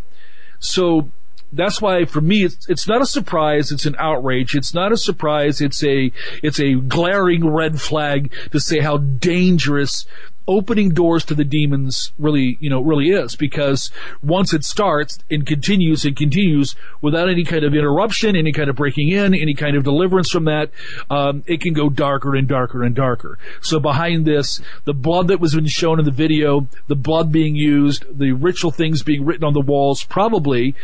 So 0.58 1.10
that's 1.52 1.80
why 1.80 2.04
for 2.04 2.20
me 2.20 2.44
it's, 2.44 2.68
it's 2.68 2.86
not 2.86 3.02
a 3.02 3.06
surprise 3.06 3.72
it's 3.72 3.86
an 3.86 3.96
outrage 3.98 4.54
it's 4.54 4.72
not 4.72 4.92
a 4.92 4.96
surprise 4.96 5.60
it's 5.60 5.82
a 5.82 6.12
it's 6.42 6.60
a 6.60 6.74
glaring 6.74 7.46
red 7.48 7.80
flag 7.80 8.32
to 8.52 8.60
say 8.60 8.80
how 8.80 8.96
dangerous 8.96 10.06
opening 10.50 10.90
doors 10.90 11.24
to 11.24 11.32
the 11.32 11.44
demons 11.44 12.10
really, 12.18 12.58
you 12.60 12.68
know, 12.68 12.80
really 12.80 13.10
is 13.10 13.36
because 13.36 13.88
once 14.20 14.52
it 14.52 14.64
starts 14.64 15.20
and 15.30 15.46
continues 15.46 16.04
and 16.04 16.16
continues 16.16 16.74
without 17.00 17.28
any 17.28 17.44
kind 17.44 17.62
of 17.64 17.72
interruption, 17.72 18.34
any 18.34 18.50
kind 18.50 18.68
of 18.68 18.74
breaking 18.74 19.10
in, 19.10 19.32
any 19.32 19.54
kind 19.54 19.76
of 19.76 19.84
deliverance 19.84 20.28
from 20.28 20.46
that, 20.46 20.72
um, 21.08 21.44
it 21.46 21.60
can 21.60 21.72
go 21.72 21.88
darker 21.88 22.34
and 22.34 22.48
darker 22.48 22.82
and 22.82 22.96
darker. 22.96 23.38
So 23.62 23.78
behind 23.78 24.26
this, 24.26 24.60
the 24.86 24.92
blood 24.92 25.28
that 25.28 25.38
was 25.38 25.54
been 25.54 25.66
shown 25.66 26.00
in 26.00 26.04
the 26.04 26.10
video, 26.10 26.66
the 26.88 26.96
blood 26.96 27.30
being 27.30 27.54
used, 27.54 28.04
the 28.18 28.32
ritual 28.32 28.72
things 28.72 29.04
being 29.04 29.24
written 29.24 29.44
on 29.44 29.52
the 29.52 29.60
walls, 29.60 30.02
probably 30.02 30.74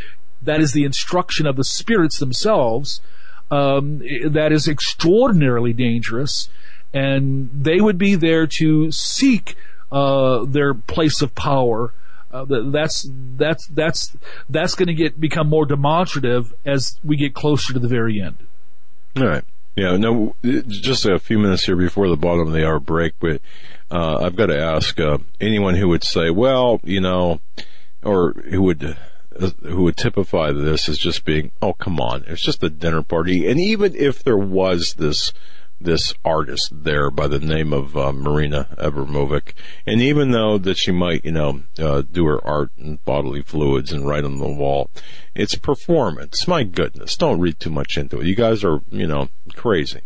that 0.41 0.61
is 0.61 0.75
the 0.75 0.85
instruction 0.85 1.45
of 1.45 1.57
the 1.57 1.65
spirits 1.65 2.21
themselves. 2.21 3.01
Um, 3.51 3.99
that 4.29 4.51
is 4.51 4.67
extraordinarily 4.67 5.73
dangerous 5.73 6.49
and 6.97 7.51
they 7.53 7.79
would 7.79 7.99
be 7.99 8.15
there 8.15 8.47
to 8.47 8.91
seek 8.91 9.55
uh, 9.93 10.47
their 10.47 10.73
place 10.73 11.21
of 11.21 11.35
power. 11.35 11.93
Uh, 12.33 12.47
that's 12.71 13.07
that's 13.37 13.67
that's 13.67 14.17
that's 14.49 14.75
going 14.75 14.89
to 14.89 14.95
get 14.95 15.21
become 15.21 15.47
more 15.47 15.67
demonstrative 15.67 16.55
as 16.65 16.99
we 17.05 17.17
get 17.17 17.35
closer 17.35 17.75
to 17.75 17.79
the 17.79 17.89
very 17.89 18.21
end. 18.21 18.39
All 19.17 19.27
right. 19.27 19.45
Yeah. 19.77 19.99
No. 19.99 20.35
Just 20.43 21.05
a 21.05 21.19
few 21.19 21.39
minutes 21.39 21.67
here 21.67 21.77
before 21.77 22.09
the 22.09 22.17
bottom 22.17 22.47
of 22.47 22.55
the 22.55 22.67
hour 22.67 22.81
break, 22.81 23.13
but 23.21 23.43
uh, 23.91 24.19
I've 24.23 24.37
got 24.37 24.47
to 24.47 24.59
ask 24.59 24.99
uh, 24.99 25.19
anyone 25.39 25.75
who 25.75 25.89
would 25.89 26.03
say, 26.03 26.31
well, 26.31 26.81
you 26.83 27.01
know, 27.01 27.41
or 28.03 28.33
who 28.33 28.63
would 28.63 28.97
uh, 29.39 29.51
who 29.63 29.83
would 29.83 29.99
typify 29.99 30.51
this 30.51 30.89
as 30.89 30.97
just 30.97 31.27
being, 31.27 31.53
oh, 31.61 31.75
come 31.75 32.01
on, 32.01 32.25
it's 32.27 32.43
just 32.43 32.63
a 32.63 32.71
dinner 32.71 33.03
party, 33.03 33.47
and 33.47 33.61
even 33.61 33.95
if 33.95 34.23
there 34.25 34.39
was 34.39 34.95
this 34.97 35.35
this 35.81 36.15
artist 36.25 36.71
there 36.73 37.11
by 37.11 37.29
the 37.29 37.39
name 37.39 37.73
of 37.73 37.97
uh, 37.97 38.13
Marina 38.13 38.69
Abramovic. 38.79 39.53
And 39.87 40.01
even 40.01 40.31
though 40.31 40.59
that 40.59 40.79
she 40.79 40.91
might, 40.91 41.25
you 41.25 41.33
know, 41.33 41.63
uh, 41.79 42.03
do 42.03 42.25
her 42.27 42.45
art 42.47 42.71
in 42.79 42.99
bodily 43.05 43.43
fluids 43.43 43.93
and 43.93 44.07
write 44.07 44.25
on 44.25 44.39
the 44.39 44.49
wall, 44.49 44.91
it's 45.35 45.55
performance. 45.55 46.49
My 46.49 46.65
goodness, 46.65 47.17
don't 47.17 47.41
read 47.41 47.61
too 47.61 47.71
much 47.71 47.97
into 47.97 48.21
it. 48.21 48.27
You 48.27 48.35
guys 48.35 48.65
are, 48.65 48.81
you 48.91 49.07
know, 49.07 49.29
crazy. 49.55 50.01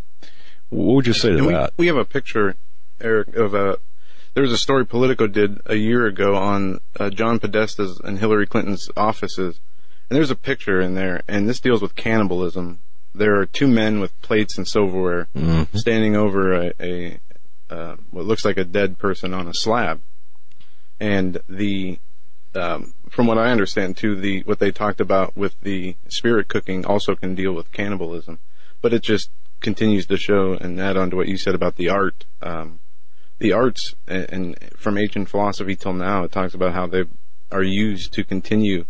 What 0.69 0.95
would 0.95 1.07
you 1.07 1.13
say 1.13 1.31
to 1.31 1.45
we, 1.45 1.53
that? 1.53 1.73
We 1.77 1.87
have 1.87 1.97
a 1.97 2.05
picture, 2.05 2.55
Eric, 2.99 3.35
of 3.35 3.53
a. 3.53 3.77
There 4.33 4.43
was 4.43 4.53
a 4.53 4.57
story 4.57 4.85
Politico 4.85 5.27
did 5.27 5.59
a 5.65 5.75
year 5.75 6.05
ago 6.05 6.35
on 6.35 6.79
uh, 6.97 7.09
John 7.09 7.37
Podesta's 7.37 7.99
and 7.99 8.19
Hillary 8.19 8.47
Clinton's 8.47 8.89
offices, 8.95 9.59
and 10.09 10.15
there's 10.15 10.31
a 10.31 10.35
picture 10.35 10.79
in 10.79 10.95
there, 10.95 11.21
and 11.27 11.49
this 11.49 11.59
deals 11.59 11.81
with 11.81 11.95
cannibalism 11.95 12.79
there 13.13 13.39
are 13.39 13.45
two 13.45 13.67
men 13.67 13.99
with 13.99 14.19
plates 14.21 14.57
and 14.57 14.67
silverware 14.67 15.27
mm-hmm. 15.35 15.77
standing 15.77 16.15
over 16.15 16.53
a, 16.53 16.73
a 16.79 17.19
uh, 17.69 17.95
what 18.11 18.25
looks 18.25 18.45
like 18.45 18.57
a 18.57 18.63
dead 18.63 18.97
person 18.97 19.33
on 19.33 19.47
a 19.47 19.53
slab, 19.53 20.01
and 20.99 21.39
the 21.47 21.99
um, 22.55 22.93
from 23.09 23.27
what 23.27 23.37
I 23.37 23.51
understand 23.51 23.97
too, 23.97 24.15
the 24.15 24.41
what 24.43 24.59
they 24.59 24.71
talked 24.71 25.01
about 25.01 25.35
with 25.37 25.59
the 25.61 25.95
spirit 26.07 26.47
cooking 26.47 26.85
also 26.85 27.15
can 27.15 27.35
deal 27.35 27.53
with 27.53 27.71
cannibalism, 27.71 28.39
but 28.81 28.93
it 28.93 29.03
just 29.03 29.29
continues 29.61 30.05
to 30.07 30.17
show 30.17 30.53
and 30.53 30.79
add 30.79 30.97
on 30.97 31.09
to 31.11 31.15
what 31.15 31.27
you 31.27 31.37
said 31.37 31.55
about 31.55 31.75
the 31.75 31.89
art. 31.89 32.25
Um, 32.41 32.79
the 33.39 33.53
arts 33.53 33.95
and, 34.07 34.29
and 34.31 34.59
from 34.77 34.97
ancient 34.97 35.29
philosophy 35.29 35.75
till 35.75 35.93
now, 35.93 36.23
it 36.23 36.31
talks 36.31 36.53
about 36.53 36.73
how 36.73 36.87
they 36.87 37.05
are 37.51 37.63
used 37.63 38.13
to 38.13 38.23
continue 38.23 38.85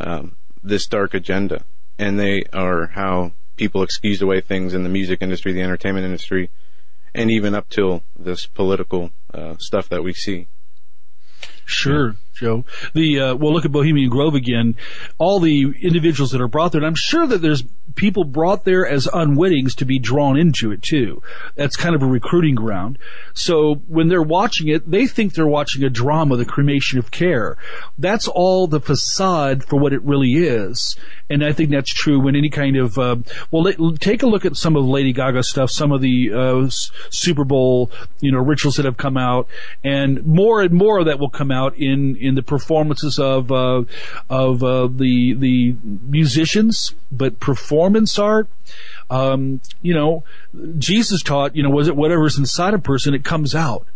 um, 0.00 0.36
this 0.62 0.86
dark 0.86 1.14
agenda, 1.14 1.64
and 1.98 2.18
they 2.18 2.42
are 2.52 2.88
how 2.88 3.32
people 3.56 3.82
excuse 3.82 4.22
away 4.22 4.40
things 4.40 4.74
in 4.74 4.82
the 4.82 4.88
music 4.88 5.22
industry, 5.22 5.52
the 5.52 5.62
entertainment 5.62 6.04
industry, 6.04 6.50
and 7.14 7.30
even 7.30 7.54
up 7.54 7.68
till 7.68 8.02
this 8.18 8.46
political 8.46 9.10
uh, 9.32 9.54
stuff 9.58 9.88
that 9.88 10.02
we 10.02 10.12
see. 10.12 10.46
Sure, 11.64 12.16
Joe. 12.36 12.64
The 12.94 13.20
uh, 13.20 13.34
well, 13.36 13.52
look 13.52 13.64
at 13.64 13.72
Bohemian 13.72 14.10
Grove 14.10 14.34
again. 14.34 14.76
All 15.18 15.40
the 15.40 15.74
individuals 15.80 16.30
that 16.32 16.40
are 16.40 16.48
brought 16.48 16.72
there, 16.72 16.80
and 16.80 16.86
I'm 16.86 16.94
sure 16.94 17.26
that 17.26 17.42
there's 17.42 17.64
people 17.94 18.24
brought 18.24 18.64
there 18.64 18.86
as 18.86 19.06
unwittings 19.06 19.74
to 19.76 19.84
be 19.84 19.98
drawn 19.98 20.36
into 20.36 20.70
it 20.70 20.82
too. 20.82 21.22
That's 21.54 21.76
kind 21.76 21.94
of 21.94 22.02
a 22.02 22.06
recruiting 22.06 22.54
ground. 22.54 22.98
So 23.32 23.76
when 23.88 24.08
they're 24.08 24.22
watching 24.22 24.68
it, 24.68 24.88
they 24.88 25.06
think 25.06 25.34
they're 25.34 25.46
watching 25.46 25.82
a 25.82 25.90
drama, 25.90 26.36
the 26.36 26.44
cremation 26.44 26.98
of 26.98 27.10
care. 27.10 27.56
That's 27.98 28.28
all 28.28 28.66
the 28.66 28.80
facade 28.80 29.64
for 29.64 29.78
what 29.78 29.92
it 29.92 30.02
really 30.02 30.34
is. 30.34 30.96
And 31.28 31.44
I 31.44 31.52
think 31.52 31.70
that's 31.70 31.90
true 31.90 32.20
when 32.20 32.36
any 32.36 32.50
kind 32.50 32.76
of, 32.76 32.98
uh, 32.98 33.16
well, 33.50 33.72
take 33.98 34.22
a 34.22 34.26
look 34.26 34.44
at 34.44 34.56
some 34.56 34.76
of 34.76 34.84
Lady 34.84 35.12
Gaga 35.12 35.42
stuff, 35.42 35.70
some 35.70 35.90
of 35.90 36.00
the, 36.00 36.32
uh, 36.32 36.70
Super 37.10 37.44
Bowl, 37.44 37.90
you 38.20 38.30
know, 38.30 38.38
rituals 38.38 38.76
that 38.76 38.84
have 38.84 38.96
come 38.96 39.16
out 39.16 39.48
and 39.82 40.24
more 40.24 40.62
and 40.62 40.72
more 40.72 41.02
that 41.04 41.18
will 41.18 41.30
come 41.30 41.50
out 41.50 41.76
in, 41.76 42.16
in 42.26 42.34
the 42.34 42.42
performances 42.42 43.18
of, 43.18 43.50
uh, 43.50 43.84
of, 44.28 44.62
uh, 44.62 44.88
the, 44.88 45.34
the 45.34 45.76
musicians, 45.82 46.94
but 47.10 47.40
performance 47.40 48.18
art. 48.18 48.48
Um, 49.08 49.60
you 49.82 49.94
know, 49.94 50.24
Jesus 50.78 51.22
taught, 51.22 51.54
you 51.54 51.62
know, 51.62 51.70
was 51.70 51.88
it 51.88 51.96
whatever's 51.96 52.38
inside 52.38 52.74
a 52.74 52.78
person, 52.78 53.14
it 53.14 53.24
comes 53.24 53.54
out. 53.54 53.86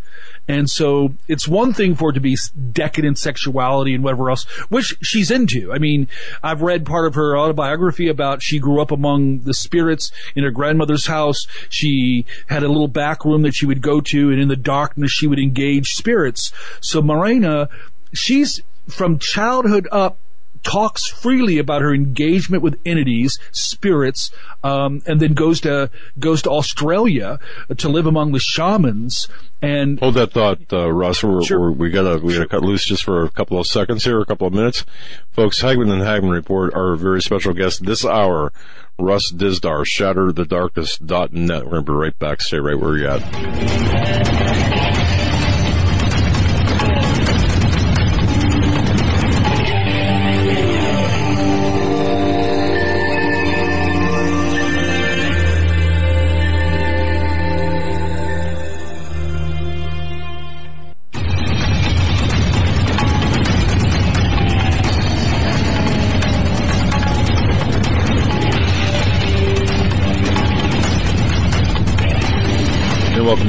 And 0.47 0.69
so 0.69 1.13
it's 1.27 1.47
one 1.47 1.73
thing 1.73 1.95
for 1.95 2.09
it 2.09 2.13
to 2.13 2.19
be 2.19 2.35
decadent 2.71 3.17
sexuality 3.17 3.93
and 3.93 4.03
whatever 4.03 4.29
else, 4.29 4.43
which 4.69 4.97
she's 5.01 5.31
into. 5.31 5.71
I 5.71 5.77
mean, 5.77 6.07
I've 6.41 6.61
read 6.61 6.85
part 6.85 7.07
of 7.07 7.15
her 7.15 7.37
autobiography 7.37 8.07
about 8.07 8.41
she 8.41 8.59
grew 8.59 8.81
up 8.81 8.91
among 8.91 9.41
the 9.41 9.53
spirits 9.53 10.11
in 10.35 10.43
her 10.43 10.51
grandmother's 10.51 11.05
house. 11.05 11.45
She 11.69 12.25
had 12.47 12.63
a 12.63 12.67
little 12.67 12.87
back 12.87 13.23
room 13.23 13.43
that 13.43 13.53
she 13.53 13.65
would 13.65 13.81
go 13.81 14.01
to 14.01 14.31
and 14.31 14.41
in 14.41 14.47
the 14.47 14.55
darkness 14.55 15.11
she 15.11 15.27
would 15.27 15.39
engage 15.39 15.93
spirits. 15.93 16.51
So 16.81 17.01
Marina, 17.01 17.69
she's 18.13 18.61
from 18.87 19.19
childhood 19.19 19.87
up 19.91 20.17
talks 20.63 21.07
freely 21.07 21.57
about 21.57 21.81
her 21.81 21.93
engagement 21.93 22.63
with 22.63 22.79
entities, 22.85 23.39
spirits, 23.51 24.31
um, 24.63 25.01
and 25.05 25.19
then 25.19 25.33
goes 25.33 25.61
to 25.61 25.89
goes 26.19 26.43
to 26.43 26.49
Australia 26.49 27.39
to 27.77 27.89
live 27.89 28.05
among 28.05 28.31
the 28.31 28.39
shamans. 28.39 29.27
And 29.61 29.99
hold 29.99 30.15
that 30.15 30.31
thought, 30.31 30.73
uh, 30.73 30.91
Russ. 30.91 31.23
We're, 31.23 31.43
sure. 31.43 31.59
we're, 31.59 31.71
we 31.71 31.89
gotta 31.89 32.17
we 32.19 32.33
gotta 32.33 32.47
cut 32.47 32.63
loose 32.63 32.85
just 32.85 33.03
for 33.03 33.23
a 33.23 33.29
couple 33.29 33.59
of 33.59 33.67
seconds 33.67 34.03
here, 34.03 34.19
a 34.19 34.25
couple 34.25 34.47
of 34.47 34.53
minutes, 34.53 34.85
folks. 35.31 35.61
Hagmann 35.61 35.91
and 35.91 36.01
Hagmann 36.01 36.31
report 36.31 36.73
our 36.73 36.95
very 36.95 37.21
special 37.21 37.53
guest 37.53 37.85
this 37.85 38.05
hour, 38.05 38.51
Russ 38.99 39.31
Dizdar, 39.31 39.85
ShatterTheDarkness.net. 39.85 41.65
We're 41.65 41.71
gonna 41.71 41.81
be 41.83 41.91
right 41.91 42.17
back. 42.17 42.41
Stay 42.41 42.59
right 42.59 42.79
where 42.79 42.97
you're 42.97 43.11
at. 43.11 44.80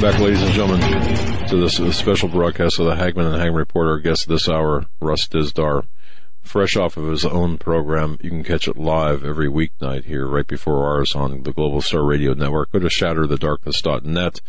Back, 0.03 0.19
ladies 0.19 0.43
and 0.43 0.51
gentlemen, 0.51 1.47
to 1.47 1.55
this 1.55 1.77
special 1.97 2.27
broadcast 2.27 2.77
of 2.77 2.87
the 2.87 2.95
Hagmann 2.95 3.25
and 3.25 3.41
Hagmann 3.41 3.55
Report. 3.55 3.87
Our 3.87 3.99
guest 3.99 4.27
this 4.27 4.49
hour, 4.49 4.85
Russ 4.99 5.29
Dizdar, 5.29 5.83
fresh 6.41 6.75
off 6.75 6.97
of 6.97 7.07
his 7.07 7.23
own 7.23 7.57
program. 7.57 8.17
You 8.21 8.29
can 8.29 8.43
catch 8.43 8.67
it 8.67 8.75
live 8.75 9.23
every 9.23 9.47
weeknight 9.47 10.03
here, 10.03 10.27
right 10.27 10.45
before 10.45 10.85
ours 10.85 11.15
on 11.15 11.43
the 11.43 11.53
Global 11.53 11.81
Star 11.81 12.03
Radio 12.03 12.33
Network. 12.33 12.73
Go 12.73 12.79
to 12.79 12.87
shatterthedarkness.net. 12.87 14.41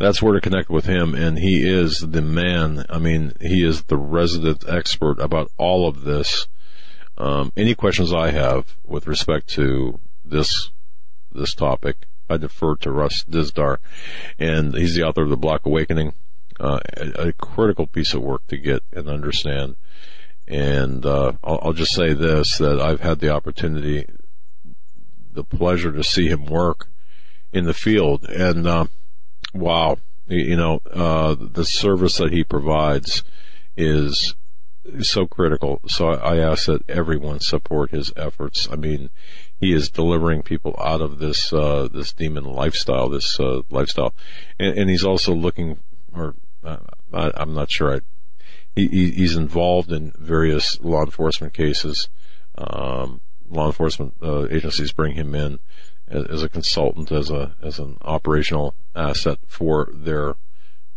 That's 0.00 0.20
where 0.20 0.32
to 0.32 0.40
connect 0.40 0.68
with 0.68 0.86
him, 0.86 1.14
and 1.14 1.38
he 1.38 1.62
is 1.64 2.04
the 2.04 2.22
man. 2.22 2.84
I 2.90 2.98
mean, 2.98 3.34
he 3.40 3.64
is 3.64 3.84
the 3.84 3.98
resident 3.98 4.64
expert 4.68 5.20
about 5.20 5.48
all 5.56 5.86
of 5.86 6.02
this. 6.02 6.48
Um, 7.16 7.52
any 7.56 7.76
questions 7.76 8.12
I 8.12 8.32
have 8.32 8.76
with 8.84 9.06
respect 9.06 9.48
to 9.50 10.00
this 10.24 10.72
this 11.30 11.54
topic, 11.54 12.08
I 12.28 12.36
defer 12.36 12.76
to 12.76 12.90
Russ 12.90 13.24
Dizdar, 13.24 13.78
and 14.38 14.74
he's 14.74 14.94
the 14.94 15.04
author 15.04 15.22
of 15.22 15.30
the 15.30 15.36
Black 15.36 15.64
Awakening, 15.64 16.12
uh, 16.60 16.80
a, 16.96 17.28
a, 17.28 17.32
critical 17.32 17.86
piece 17.86 18.14
of 18.14 18.22
work 18.22 18.46
to 18.48 18.56
get 18.56 18.82
and 18.92 19.08
understand. 19.08 19.76
And 20.46 21.04
uh, 21.06 21.32
I'll, 21.44 21.58
I'll, 21.62 21.72
just 21.72 21.94
say 21.94 22.14
this: 22.14 22.58
that 22.58 22.80
I've 22.80 23.00
had 23.00 23.20
the 23.20 23.30
opportunity, 23.30 24.06
the 25.32 25.44
pleasure 25.44 25.92
to 25.92 26.02
see 26.02 26.28
him 26.28 26.46
work 26.46 26.88
in 27.52 27.64
the 27.64 27.74
field, 27.74 28.24
and 28.28 28.66
uh, 28.66 28.86
wow, 29.54 29.98
you 30.26 30.56
know, 30.56 30.80
uh, 30.92 31.36
the 31.38 31.64
service 31.64 32.16
that 32.18 32.32
he 32.32 32.44
provides 32.44 33.22
is 33.76 34.34
so 35.00 35.26
critical. 35.26 35.80
So 35.86 36.08
I 36.08 36.38
ask 36.38 36.66
that 36.66 36.88
everyone 36.88 37.40
support 37.40 37.90
his 37.90 38.12
efforts. 38.16 38.68
I 38.70 38.76
mean, 38.76 39.10
he 39.60 39.72
is 39.72 39.90
delivering 39.90 40.42
people 40.42 40.74
out 40.78 41.00
of 41.00 41.18
this 41.18 41.52
uh, 41.52 41.88
this 41.92 42.12
demon 42.12 42.44
lifestyle, 42.44 43.08
this 43.08 43.38
uh, 43.40 43.62
lifestyle, 43.70 44.14
and, 44.58 44.78
and, 44.78 44.90
he's 44.90 45.04
also 45.04 45.34
looking, 45.34 45.78
or 46.14 46.34
uh, 46.64 46.78
I, 47.12 47.42
am 47.42 47.54
not 47.54 47.70
sure. 47.70 47.96
I, 47.96 48.00
he, 48.76 49.10
he's 49.10 49.36
involved 49.36 49.90
in 49.90 50.12
various 50.16 50.80
law 50.80 51.02
enforcement 51.02 51.52
cases. 51.52 52.08
Um, 52.56 53.20
law 53.48 53.66
enforcement 53.66 54.14
uh, 54.22 54.46
agencies 54.48 54.92
bring 54.92 55.14
him 55.14 55.34
in 55.34 55.58
as, 56.06 56.24
as, 56.26 56.42
a 56.42 56.48
consultant, 56.48 57.10
as 57.10 57.30
a 57.30 57.54
as 57.62 57.78
an 57.78 57.96
operational 58.02 58.74
asset 58.94 59.38
for 59.46 59.88
their 59.92 60.34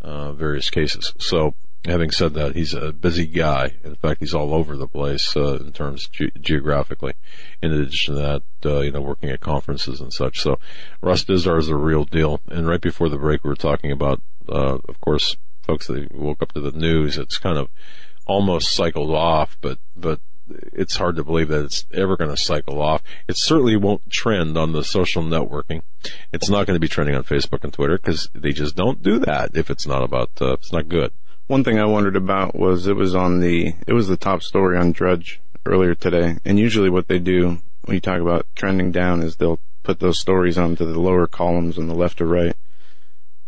uh, 0.00 0.32
various 0.32 0.70
cases. 0.70 1.12
So 1.18 1.54
having 1.84 2.10
said 2.10 2.34
that, 2.34 2.54
he's 2.54 2.74
a 2.74 2.92
busy 2.92 3.26
guy. 3.26 3.74
In 3.84 3.96
fact, 3.96 4.20
he's 4.20 4.34
all 4.34 4.54
over 4.54 4.76
the 4.76 4.88
place 4.88 5.36
uh, 5.36 5.56
in 5.56 5.72
terms 5.72 6.08
ge- 6.08 6.32
geographically. 6.40 7.14
In 7.62 7.72
addition 7.72 8.14
to 8.14 8.20
that, 8.20 8.42
uh, 8.64 8.80
you 8.80 8.92
know, 8.92 9.00
working 9.00 9.30
at 9.30 9.40
conferences 9.40 10.00
and 10.00 10.12
such. 10.12 10.40
So, 10.40 10.58
Russ 11.00 11.24
Dizdar 11.24 11.58
is 11.58 11.68
a 11.68 11.76
real 11.76 12.04
deal. 12.04 12.40
And 12.48 12.68
right 12.68 12.80
before 12.80 13.08
the 13.08 13.18
break, 13.18 13.44
we 13.44 13.48
were 13.48 13.56
talking 13.56 13.90
about, 13.90 14.22
uh, 14.48 14.78
of 14.88 15.00
course, 15.00 15.36
folks 15.62 15.86
that 15.86 16.14
woke 16.14 16.42
up 16.42 16.52
to 16.52 16.60
the 16.60 16.72
news. 16.72 17.18
It's 17.18 17.38
kind 17.38 17.58
of 17.58 17.68
almost 18.26 18.74
cycled 18.74 19.10
off, 19.10 19.56
but 19.60 19.78
but 19.96 20.20
it's 20.72 20.96
hard 20.96 21.16
to 21.16 21.24
believe 21.24 21.48
that 21.48 21.64
it's 21.64 21.86
ever 21.92 22.16
going 22.16 22.30
to 22.30 22.36
cycle 22.36 22.80
off. 22.80 23.02
It 23.28 23.36
certainly 23.36 23.76
won't 23.76 24.10
trend 24.10 24.58
on 24.58 24.72
the 24.72 24.84
social 24.84 25.22
networking. 25.22 25.82
It's 26.32 26.50
not 26.50 26.66
going 26.66 26.76
to 26.76 26.80
be 26.80 26.88
trending 26.88 27.14
on 27.14 27.24
Facebook 27.24 27.64
and 27.64 27.72
Twitter 27.72 27.96
because 27.96 28.28
they 28.34 28.52
just 28.52 28.76
don't 28.76 29.02
do 29.02 29.18
that 29.20 29.56
if 29.56 29.70
it's 29.70 29.86
not 29.86 30.02
about, 30.02 30.30
uh, 30.40 30.54
it's 30.54 30.72
not 30.72 30.88
good. 30.88 31.12
One 31.52 31.64
thing 31.64 31.78
I 31.78 31.84
wondered 31.84 32.16
about 32.16 32.54
was 32.58 32.86
it 32.86 32.96
was 32.96 33.14
on 33.14 33.40
the 33.40 33.74
it 33.86 33.92
was 33.92 34.08
the 34.08 34.16
top 34.16 34.42
story 34.42 34.78
on 34.78 34.92
Drudge 34.92 35.38
earlier 35.66 35.94
today, 35.94 36.38
and 36.46 36.58
usually 36.58 36.88
what 36.88 37.08
they 37.08 37.18
do 37.18 37.60
when 37.82 37.94
you 37.94 38.00
talk 38.00 38.20
about 38.20 38.46
trending 38.54 38.90
down 38.90 39.22
is 39.22 39.36
they'll 39.36 39.60
put 39.82 40.00
those 40.00 40.18
stories 40.18 40.56
onto 40.56 40.90
the 40.90 40.98
lower 40.98 41.26
columns 41.26 41.76
on 41.76 41.88
the 41.88 41.94
left 41.94 42.22
or 42.22 42.26
right. 42.26 42.56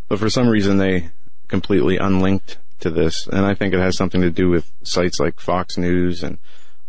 But 0.06 0.18
for 0.18 0.28
some 0.28 0.50
reason 0.50 0.76
they 0.76 1.12
completely 1.48 1.96
unlinked 1.96 2.58
to 2.80 2.90
this, 2.90 3.26
and 3.26 3.46
I 3.46 3.54
think 3.54 3.72
it 3.72 3.80
has 3.80 3.96
something 3.96 4.20
to 4.20 4.30
do 4.30 4.50
with 4.50 4.70
sites 4.82 5.18
like 5.18 5.40
Fox 5.40 5.78
News 5.78 6.22
and 6.22 6.36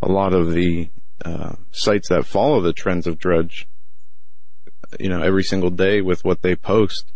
a 0.02 0.08
lot 0.08 0.34
of 0.34 0.52
the 0.52 0.90
uh, 1.24 1.54
sites 1.72 2.10
that 2.10 2.26
follow 2.26 2.60
the 2.60 2.74
trends 2.74 3.06
of 3.06 3.18
Drudge. 3.18 3.66
You 5.00 5.08
know, 5.08 5.22
every 5.22 5.44
single 5.44 5.70
day 5.70 6.02
with 6.02 6.26
what 6.26 6.42
they 6.42 6.54
post, 6.54 7.14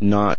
not 0.00 0.38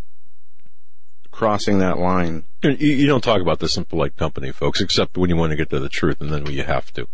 crossing 1.31 1.79
that 1.79 1.97
line. 1.97 2.43
You, 2.61 2.71
you 2.71 3.07
don't 3.07 3.23
talk 3.23 3.41
about 3.41 3.59
this 3.59 3.77
in 3.77 3.85
polite 3.85 4.15
company, 4.17 4.51
folks, 4.51 4.81
except 4.81 5.17
when 5.17 5.29
you 5.29 5.35
want 5.35 5.51
to 5.51 5.55
get 5.55 5.69
to 5.71 5.79
the 5.79 5.89
truth, 5.89 6.21
and 6.21 6.31
then 6.31 6.43
when 6.43 6.53
you 6.53 6.63
have 6.63 6.91
to. 6.93 7.07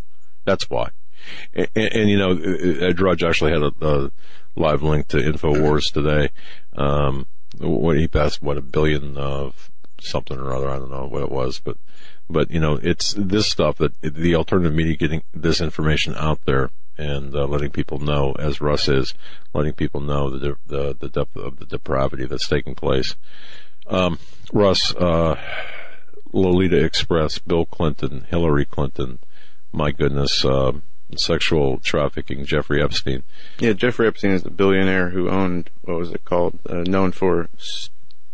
That's 0.46 0.70
why. 0.70 0.90
And, 1.54 1.68
and, 1.76 1.94
and 1.94 2.10
you 2.10 2.18
know, 2.18 2.32
Ed 2.32 2.96
Drudge 2.96 3.24
actually 3.24 3.52
had 3.52 3.64
a, 3.64 3.72
a 3.82 4.12
live 4.56 4.84
link 4.84 5.08
to 5.10 5.18
Infowars 5.18 5.92
today. 5.92 6.32
Um, 6.76 7.28
he 7.60 8.08
passed 8.08 8.42
what 8.42 8.58
a 8.58 8.62
billion 8.62 9.18
of 9.18 9.72
something 10.02 10.38
or 10.38 10.54
other, 10.54 10.70
I 10.70 10.78
don't 10.78 10.92
know 10.92 11.08
what 11.08 11.24
it 11.24 11.32
was, 11.32 11.60
but 11.60 11.78
but 12.30 12.52
you 12.52 12.60
know, 12.60 12.78
it's 12.82 13.14
this 13.18 13.50
stuff 13.50 13.78
that 13.78 14.00
the 14.02 14.36
alternative 14.36 14.74
media 14.74 14.96
getting 14.96 15.24
this 15.34 15.62
information 15.62 16.14
out 16.16 16.40
there 16.46 16.72
and 16.98 17.34
uh, 17.34 17.46
letting 17.46 17.70
people 17.70 18.00
know, 18.00 18.34
as 18.38 18.60
Russ 18.60 18.88
is, 18.90 19.14
letting 19.54 19.74
people 19.74 20.02
know 20.02 20.30
the 20.30 20.58
the, 20.66 20.96
the 21.00 21.10
depth 21.10 21.36
of 21.38 21.58
the 21.58 21.66
depravity 21.66 22.26
that's 22.26 22.48
taking 22.48 22.76
place. 22.76 23.16
Um, 23.90 24.20
Russ, 24.54 24.94
uh, 24.96 25.36
Lolita 26.34 26.84
Express, 26.84 27.40
Bill 27.40 27.66
Clinton, 27.66 28.26
Hillary 28.30 28.66
Clinton, 28.66 29.20
my 29.72 29.92
goodness, 29.92 30.44
uh, 30.46 30.74
sexual 31.16 31.78
trafficking, 31.80 32.46
Jeffrey 32.46 32.82
Epstein. 32.84 33.24
Yeah, 33.60 33.74
Jeffrey 33.74 34.08
Epstein 34.08 34.32
is 34.32 34.44
the 34.44 34.50
billionaire 34.52 35.10
who 35.10 35.30
owned 35.30 35.70
what 35.82 35.98
was 35.98 36.12
it 36.12 36.26
called? 36.26 36.60
Uh, 36.70 36.84
known 36.84 37.12
for 37.12 37.50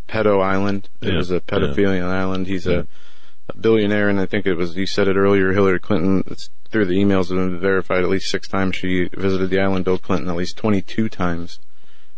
Pedo 0.08 0.42
Island. 0.44 0.89
It 1.02 1.10
Yeah, 1.10 1.18
was 1.18 1.32
a 1.32 1.39
pedophilia 1.39 2.04
island. 2.06 2.48
He's 2.48 2.68
a, 2.68 2.88
a 3.50 3.56
billionaire, 3.58 4.10
and 4.10 4.20
I 4.20 4.26
think 4.26 4.46
it 4.46 4.56
was. 4.56 4.76
You 4.76 4.86
said 4.88 5.08
it 5.08 5.16
earlier. 5.16 5.54
Hillary 5.54 5.80
Clinton. 5.80 6.24
It's 6.28 6.50
through 6.70 6.86
the 6.86 6.96
emails 6.96 7.28
have 7.30 7.38
been 7.38 7.60
verified 7.60 8.04
at 8.04 8.10
least 8.10 8.32
six 8.32 8.48
times. 8.48 8.76
She 8.76 9.08
visited 9.13 9.52
the 9.52 9.60
island. 9.60 9.86
Bill 9.86 10.00
Clinton 10.00 10.30
at 10.30 10.36
least 10.36 10.58
twenty-two 10.58 11.10
times. 11.10 11.60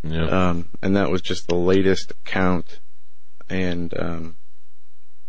Yeah. 0.04 0.26
Um, 0.28 0.69
and 0.82 0.95
that 0.95 1.10
was 1.12 1.21
just 1.21 1.48
the 1.48 1.56
latest 1.56 2.13
count, 2.26 2.80
and 3.49 3.97
um, 3.99 4.36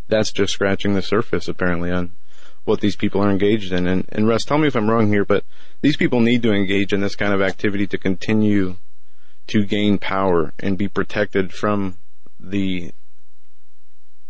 that's 0.09 0.33
just 0.33 0.53
scratching 0.53 0.95
the 0.95 1.03
surface 1.03 1.49
apparently 1.49 1.91
on 1.91 2.13
what 2.65 2.81
these 2.81 2.97
people 2.97 3.23
are 3.23 3.31
engaged 3.31 3.73
in. 3.73 3.87
And, 3.87 4.07
and 4.11 4.27
Russ, 4.27 4.45
tell 4.45 4.59
me 4.59 4.67
if 4.67 4.77
I'm 4.77 4.91
wrong 4.91 5.09
here, 5.09 5.25
but 5.25 5.45
these 5.81 5.97
people 5.97 6.21
need 6.21 6.43
to 6.43 6.53
engage 6.53 6.93
in 6.93 7.01
this 7.01 7.15
kind 7.15 7.33
of 7.33 7.41
activity 7.41 7.87
to 7.87 7.99
continue 7.99 8.77
to 9.47 9.65
gain 9.65 9.99
power 9.99 10.53
and 10.59 10.77
be 10.77 10.89
protected 10.89 11.53
from 11.53 11.97
the 12.39 12.93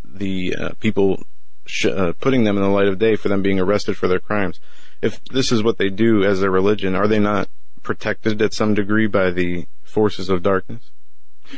the 0.05 0.55
uh, 0.55 0.71
people 0.81 1.25
sh- 1.67 1.87
uh, 1.87 2.13
putting 2.21 2.45
them 2.45 2.57
in 2.57 2.63
the 2.63 2.69
light 2.69 2.89
of 2.89 2.99
day 2.99 3.17
for 3.17 3.29
them 3.29 3.43
being 3.43 3.61
arrested 3.61 3.97
for 3.97 4.09
their 4.09 4.19
crimes. 4.19 4.61
If 5.03 5.23
this 5.27 5.53
is 5.53 5.63
what 5.63 5.79
they 5.79 5.89
do 5.89 6.25
as 6.25 6.41
their 6.41 6.51
religion, 6.51 6.95
are 6.95 7.09
they 7.09 7.19
not 7.19 7.49
protected 7.83 8.41
at 8.41 8.55
some 8.55 8.75
degree 8.75 9.07
by 9.07 9.31
the 9.31 9.67
forces 9.83 10.29
of 10.29 10.43
darkness? 10.43 10.91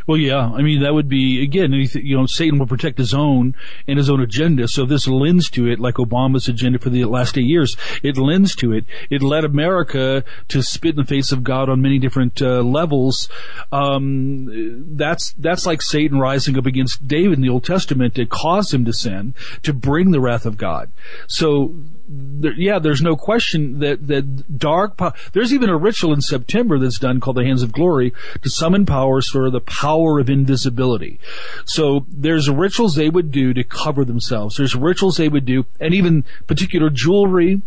Well, 0.07 0.19
yeah. 0.19 0.51
I 0.51 0.63
mean, 0.63 0.83
that 0.83 0.95
would 0.95 1.09
be 1.09 1.43
again. 1.43 1.73
You 1.73 2.17
know, 2.17 2.27
Satan 2.27 2.59
will 2.59 2.67
protect 2.67 2.99
his 2.99 3.15
own 3.15 3.55
and 3.87 3.99
his 3.99 4.11
own 4.11 4.21
agenda. 4.21 4.69
So 4.69 4.85
this 4.85 5.07
lends 5.07 5.51
to 5.51 5.69
it, 5.69 5.81
like 5.81 5.97
Obama's 5.97 6.49
agenda 6.49 6.79
for 6.79 6.91
the 6.91 7.05
last 7.05 7.39
eight 7.39 7.47
years. 7.47 7.77
It 8.03 8.17
lends 8.17 8.55
to 8.57 8.73
it. 8.73 8.85
It 9.11 9.23
led 9.23 9.45
America 9.45 10.25
to 10.49 10.63
spit 10.63 10.91
in 10.91 10.97
the 10.97 11.05
face 11.05 11.33
of 11.33 11.45
God 11.45 11.69
on 11.69 11.83
many 11.83 11.99
different 11.99 12.41
uh, 12.43 12.63
levels. 12.63 13.29
Um, 13.73 14.97
that's 14.97 15.33
that's 15.33 15.67
like 15.67 15.83
Satan 15.83 16.19
rising 16.19 16.59
up 16.59 16.67
against 16.67 17.07
David 17.07 17.35
in 17.39 17.43
the 17.43 17.49
Old 17.49 17.65
Testament 17.65 18.15
to 18.17 18.27
cause 18.27 18.73
him 18.73 18.85
to 18.85 18.93
sin, 18.93 19.35
to 19.63 19.73
bring 19.73 20.11
the 20.11 20.21
wrath 20.21 20.47
of 20.47 20.57
God. 20.57 20.91
So 21.27 21.75
there, 22.09 22.53
yeah, 22.53 22.79
there's 22.79 23.03
no 23.03 23.17
question 23.17 23.81
that 23.81 24.07
that 24.07 24.59
dark. 24.59 24.97
Po- 24.97 25.13
there's 25.33 25.53
even 25.53 25.69
a 25.69 25.77
ritual 25.77 26.13
in 26.13 26.21
September 26.21 26.79
that's 26.79 26.99
done 26.99 27.21
called 27.21 27.37
the 27.37 27.45
Hands 27.45 27.63
of 27.63 27.73
Glory 27.73 28.13
to 28.43 28.51
summon 28.51 28.87
powers 28.87 29.29
for 29.29 29.51
the 29.51 29.61
power 29.61 30.19
of 30.19 30.31
invisibility. 30.31 31.21
So 31.67 32.07
there's 32.09 32.49
rituals 32.49 32.95
they 32.95 33.11
would 33.11 33.31
do 33.31 33.53
to 33.53 33.63
cover 33.63 34.05
themselves. 34.05 34.57
There's 34.57 34.75
rituals 34.75 35.17
they 35.17 35.29
would 35.29 35.45
do, 35.45 35.67
and 35.79 35.93
even 35.95 36.25
particular 36.47 36.91
jewelry 36.91 37.61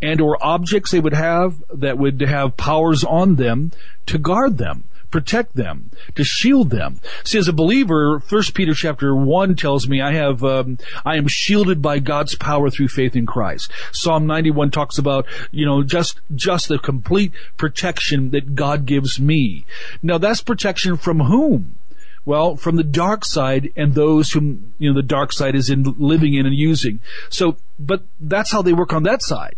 and 0.00 0.20
or 0.20 0.36
objects 0.44 0.90
they 0.90 1.00
would 1.00 1.14
have 1.14 1.62
that 1.72 1.98
would 1.98 2.20
have 2.20 2.56
powers 2.56 3.04
on 3.04 3.36
them 3.36 3.72
to 4.06 4.18
guard 4.18 4.58
them 4.58 4.84
protect 5.12 5.54
them, 5.54 5.90
to 6.16 6.24
shield 6.24 6.70
them. 6.70 7.00
See, 7.22 7.38
as 7.38 7.46
a 7.46 7.52
believer, 7.52 8.18
First 8.18 8.54
Peter 8.54 8.74
chapter 8.74 9.14
one 9.14 9.54
tells 9.54 9.86
me 9.86 10.00
I 10.00 10.12
have, 10.14 10.42
um, 10.42 10.78
I 11.04 11.16
am 11.16 11.28
shielded 11.28 11.80
by 11.80 12.00
God's 12.00 12.34
power 12.34 12.70
through 12.70 12.88
faith 12.88 13.14
in 13.14 13.26
Christ. 13.26 13.70
Psalm 13.92 14.26
91 14.26 14.70
talks 14.70 14.98
about, 14.98 15.26
you 15.52 15.64
know, 15.64 15.84
just, 15.84 16.20
just 16.34 16.68
the 16.68 16.78
complete 16.78 17.32
protection 17.56 18.30
that 18.30 18.56
God 18.56 18.86
gives 18.86 19.20
me. 19.20 19.64
Now 20.02 20.18
that's 20.18 20.42
protection 20.42 20.96
from 20.96 21.20
whom? 21.20 21.76
Well, 22.24 22.54
from 22.56 22.76
the 22.76 22.84
dark 22.84 23.24
side 23.24 23.70
and 23.76 23.94
those 23.94 24.30
whom, 24.30 24.74
you 24.78 24.88
know, 24.88 24.94
the 24.94 25.02
dark 25.02 25.32
side 25.32 25.56
is 25.56 25.68
in 25.68 25.82
living 25.98 26.34
in 26.34 26.46
and 26.46 26.54
using. 26.54 27.00
So, 27.28 27.56
but 27.82 28.04
that's 28.20 28.52
how 28.52 28.62
they 28.62 28.72
work 28.72 28.92
on 28.92 29.02
that 29.02 29.22
side. 29.22 29.56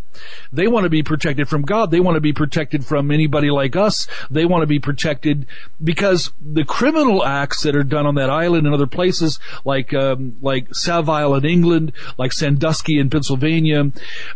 They 0.53 0.67
want 0.67 0.85
to 0.85 0.91
be 0.91 1.03
protected 1.03 1.49
from 1.49 1.63
God. 1.63 1.91
They 1.91 2.01
want 2.01 2.15
to 2.15 2.21
be 2.21 2.33
protected 2.33 2.85
from 2.85 3.11
anybody 3.11 3.51
like 3.51 3.77
us. 3.77 4.07
They 4.31 4.45
want 4.45 4.63
to 4.63 4.67
be 4.67 4.79
protected 4.79 5.47
because 5.83 6.33
the 6.41 6.65
criminal 6.65 7.25
acts 7.25 7.63
that 7.65 7.77
are 7.77 7.83
done 7.83 8.07
on 8.07 8.15
that 8.15 8.31
island 8.31 8.67
and 8.67 8.75
other 8.75 8.87
places, 8.87 9.39
like 9.65 9.93
um, 9.93 10.37
like 10.41 10.69
Savile 10.73 11.35
in 11.35 11.45
England, 11.45 11.93
like 12.17 12.33
Sandusky 12.33 12.99
in 12.99 13.11
Pennsylvania, 13.11 13.91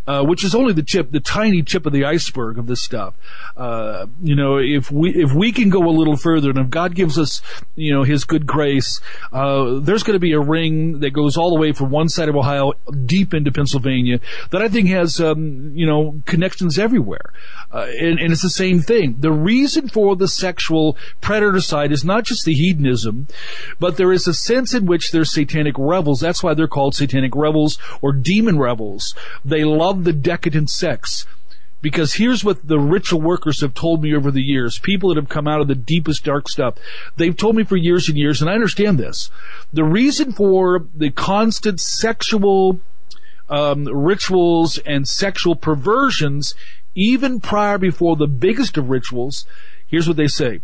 uh, 0.05 0.23
which 0.23 0.43
is 0.43 0.53
only 0.53 0.73
the 0.73 0.83
tip, 0.83 1.11
the 1.11 1.19
tiny 1.19 1.63
chip 1.63 1.85
of 1.85 1.93
the 1.93 2.05
iceberg 2.05 2.59
of 2.59 2.67
this 2.67 2.83
stuff. 2.83 3.15
Uh, 3.57 4.05
you 4.21 4.35
know, 4.35 4.57
if 4.57 4.91
we 4.91 5.11
if 5.11 5.33
we 5.33 5.51
can 5.51 5.69
go 5.69 5.87
a 5.87 5.91
little 5.91 6.17
further, 6.17 6.49
and 6.49 6.59
if 6.59 6.69
God 6.69 6.93
gives 6.93 7.17
us, 7.17 7.41
you 7.75 7.93
know, 7.93 8.03
His 8.03 8.25
good 8.25 8.45
grace, 8.45 8.99
uh, 9.31 9.79
there's 9.79 10.03
going 10.03 10.15
to 10.15 10.19
be 10.19 10.33
a 10.33 10.39
ring 10.39 10.99
that 10.99 11.11
goes 11.11 11.37
all 11.37 11.53
the 11.53 11.59
way 11.59 11.71
from 11.71 11.89
one 11.89 12.09
side 12.09 12.29
of 12.29 12.35
Ohio 12.35 12.73
deep 13.05 13.33
into 13.33 13.51
Pennsylvania 13.51 13.78
that 13.79 14.61
I 14.61 14.67
think 14.67 14.89
has, 14.89 15.19
um, 15.19 15.71
you 15.75 15.85
know, 15.85 16.21
connections 16.25 16.77
everywhere. 16.77 17.33
Uh, 17.71 17.87
and, 17.99 18.19
and 18.19 18.31
it's 18.31 18.41
the 18.41 18.49
same 18.49 18.81
thing. 18.81 19.17
The 19.19 19.31
reason 19.31 19.89
for 19.89 20.15
the 20.15 20.27
sexual 20.27 20.97
predator 21.21 21.61
side 21.61 21.91
is 21.91 22.03
not 22.03 22.23
just 22.23 22.45
the 22.45 22.53
hedonism, 22.53 23.27
but 23.79 23.97
there 23.97 24.11
is 24.11 24.27
a 24.27 24.33
sense 24.33 24.73
in 24.73 24.85
which 24.85 25.11
they're 25.11 25.25
satanic 25.25 25.75
rebels. 25.77 26.19
That's 26.19 26.43
why 26.43 26.53
they're 26.53 26.67
called 26.67 26.95
satanic 26.95 27.35
rebels 27.35 27.77
or 28.01 28.11
demon 28.11 28.57
rebels. 28.57 29.15
They 29.45 29.63
love 29.63 30.03
the 30.03 30.13
decadent 30.13 30.69
sex. 30.69 31.25
Because 31.81 32.15
here's 32.15 32.43
what 32.43 32.67
the 32.67 32.79
ritual 32.79 33.21
workers 33.21 33.61
have 33.61 33.73
told 33.73 34.03
me 34.03 34.13
over 34.13 34.31
the 34.31 34.41
years. 34.41 34.79
People 34.79 35.09
that 35.09 35.17
have 35.17 35.29
come 35.29 35.47
out 35.47 35.61
of 35.61 35.69
the 35.69 35.75
deepest 35.75 36.25
dark 36.25 36.49
stuff. 36.49 36.75
They've 37.15 37.35
told 37.35 37.55
me 37.55 37.63
for 37.63 37.77
years 37.77 38.09
and 38.09 38.17
years, 38.17 38.41
and 38.41 38.49
I 38.49 38.53
understand 38.53 38.97
this. 38.97 39.31
The 39.71 39.85
reason 39.85 40.33
for 40.33 40.85
the 40.93 41.09
constant 41.09 41.79
sexual 41.79 42.81
um, 43.49 43.85
rituals 43.85 44.77
and 44.79 45.07
sexual 45.07 45.55
perversions, 45.55 46.53
even 46.95 47.39
prior 47.39 47.77
before 47.77 48.15
the 48.15 48.27
biggest 48.27 48.77
of 48.77 48.89
rituals, 48.89 49.45
here's 49.87 50.07
what 50.07 50.17
they 50.17 50.27
say. 50.27 50.61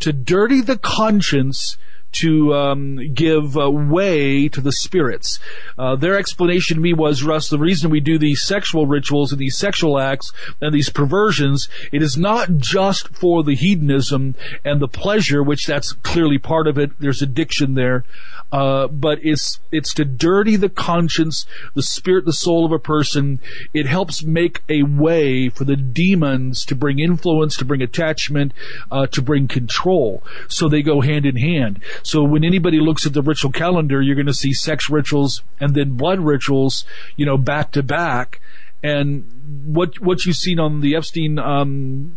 To 0.00 0.12
dirty 0.12 0.60
the 0.60 0.78
conscience 0.78 1.76
to 2.12 2.54
um, 2.54 3.12
give 3.12 3.56
uh, 3.56 3.70
way 3.70 4.48
to 4.48 4.60
the 4.60 4.72
spirits. 4.72 5.38
Uh, 5.78 5.96
their 5.96 6.18
explanation 6.18 6.76
to 6.76 6.80
me 6.80 6.92
was, 6.92 7.22
Russ, 7.22 7.48
the 7.48 7.58
reason 7.58 7.90
we 7.90 8.00
do 8.00 8.18
these 8.18 8.42
sexual 8.42 8.86
rituals 8.86 9.32
and 9.32 9.40
these 9.40 9.56
sexual 9.56 9.98
acts 9.98 10.32
and 10.60 10.74
these 10.74 10.90
perversions, 10.90 11.68
it 11.92 12.02
is 12.02 12.16
not 12.16 12.56
just 12.56 13.08
for 13.08 13.42
the 13.42 13.54
hedonism 13.54 14.34
and 14.64 14.80
the 14.80 14.88
pleasure, 14.88 15.42
which 15.42 15.66
that's 15.66 15.92
clearly 15.92 16.38
part 16.38 16.66
of 16.66 16.78
it. 16.78 16.92
There's 16.98 17.22
addiction 17.22 17.74
there. 17.74 18.04
Uh, 18.52 18.86
but 18.86 19.18
it's 19.22 19.58
it's 19.72 19.92
to 19.92 20.04
dirty 20.04 20.54
the 20.54 20.68
conscience, 20.68 21.46
the 21.74 21.82
spirit, 21.82 22.24
the 22.24 22.32
soul 22.32 22.64
of 22.64 22.70
a 22.70 22.78
person. 22.78 23.40
It 23.74 23.86
helps 23.86 24.22
make 24.22 24.62
a 24.68 24.84
way 24.84 25.48
for 25.48 25.64
the 25.64 25.76
demons 25.76 26.64
to 26.66 26.76
bring 26.76 27.00
influence, 27.00 27.56
to 27.56 27.64
bring 27.64 27.82
attachment, 27.82 28.52
uh, 28.90 29.08
to 29.08 29.20
bring 29.20 29.48
control. 29.48 30.22
So 30.48 30.68
they 30.68 30.82
go 30.82 31.00
hand 31.00 31.26
in 31.26 31.36
hand. 31.36 31.80
So 32.02 32.22
when 32.22 32.44
anybody 32.44 32.80
looks 32.80 33.06
at 33.06 33.12
the 33.12 33.22
ritual 33.22 33.52
calendar, 33.52 34.00
you're 34.02 34.14
going 34.14 34.26
to 34.26 34.34
see 34.34 34.52
sex 34.52 34.88
rituals 34.90 35.42
and 35.60 35.74
then 35.74 35.96
blood 35.96 36.20
rituals, 36.20 36.84
you 37.16 37.26
know, 37.26 37.36
back 37.36 37.72
to 37.72 37.82
back. 37.82 38.40
And 38.82 39.64
what 39.64 40.00
what 40.00 40.24
you've 40.26 40.36
seen 40.36 40.60
on 40.60 40.80
the 40.80 40.94
Epstein 40.96 41.38
um, 41.38 42.16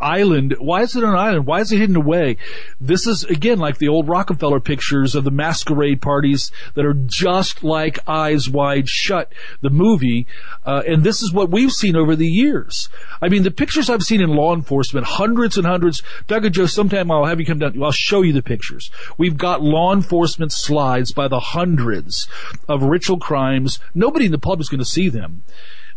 island. 0.00 0.54
Why 0.58 0.82
is 0.82 0.96
it 0.96 1.04
an 1.04 1.14
island? 1.14 1.46
Why 1.46 1.60
is 1.60 1.72
it 1.72 1.78
hidden 1.78 1.96
away? 1.96 2.36
This 2.80 3.06
is 3.06 3.24
again 3.24 3.58
like 3.58 3.78
the 3.78 3.88
old 3.88 4.08
Rockefeller 4.08 4.60
pictures 4.60 5.14
of 5.14 5.24
the 5.24 5.30
masquerade 5.30 6.00
parties 6.00 6.50
that 6.74 6.84
are 6.84 6.94
just 6.94 7.64
like 7.64 7.98
Eyes 8.08 8.48
Wide 8.48 8.88
Shut, 8.88 9.32
the 9.60 9.70
movie. 9.70 10.26
Uh, 10.64 10.82
and 10.86 11.02
this 11.04 11.22
is 11.22 11.32
what 11.32 11.50
we've 11.50 11.72
seen 11.72 11.96
over 11.96 12.16
the 12.16 12.26
years. 12.26 12.88
I 13.20 13.28
mean, 13.28 13.42
the 13.42 13.50
pictures 13.50 13.90
I've 13.90 14.02
seen 14.02 14.20
in 14.20 14.30
law 14.30 14.54
enforcement, 14.54 15.06
hundreds 15.06 15.56
and 15.56 15.66
hundreds. 15.66 16.02
Doug 16.26 16.44
and 16.44 16.54
Joe, 16.54 16.66
sometime 16.66 17.10
I'll 17.10 17.26
have 17.26 17.40
you 17.40 17.46
come 17.46 17.58
down. 17.58 17.82
I'll 17.82 17.92
show 17.92 18.22
you 18.22 18.32
the 18.32 18.42
pictures. 18.42 18.90
We've 19.18 19.36
got 19.36 19.62
law 19.62 19.92
enforcement 19.92 20.52
slides 20.52 21.12
by 21.12 21.28
the 21.28 21.40
hundreds 21.40 22.28
of 22.68 22.82
ritual 22.82 23.18
crimes. 23.18 23.78
Nobody 23.94 24.26
in 24.26 24.32
the 24.32 24.38
public 24.38 24.64
is 24.64 24.68
going 24.68 24.78
to 24.78 24.84
see 24.84 25.08
them. 25.08 25.42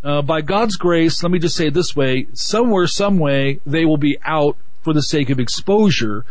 Uh, 0.08 0.22
by 0.22 0.40
God's 0.40 0.78
grace, 0.78 1.22
let 1.22 1.34
me 1.34 1.38
just 1.38 1.58
say 1.58 1.68
it 1.68 1.74
this 1.74 1.94
way: 1.94 2.28
somewhere, 2.32 2.88
some 2.88 3.20
way, 3.20 3.60
they 3.66 3.84
will 3.84 3.98
be 3.98 4.18
out 4.24 4.56
for 4.82 4.94
the 4.94 5.02
sake 5.02 5.30
of 5.30 5.38
exposure. 5.38 6.24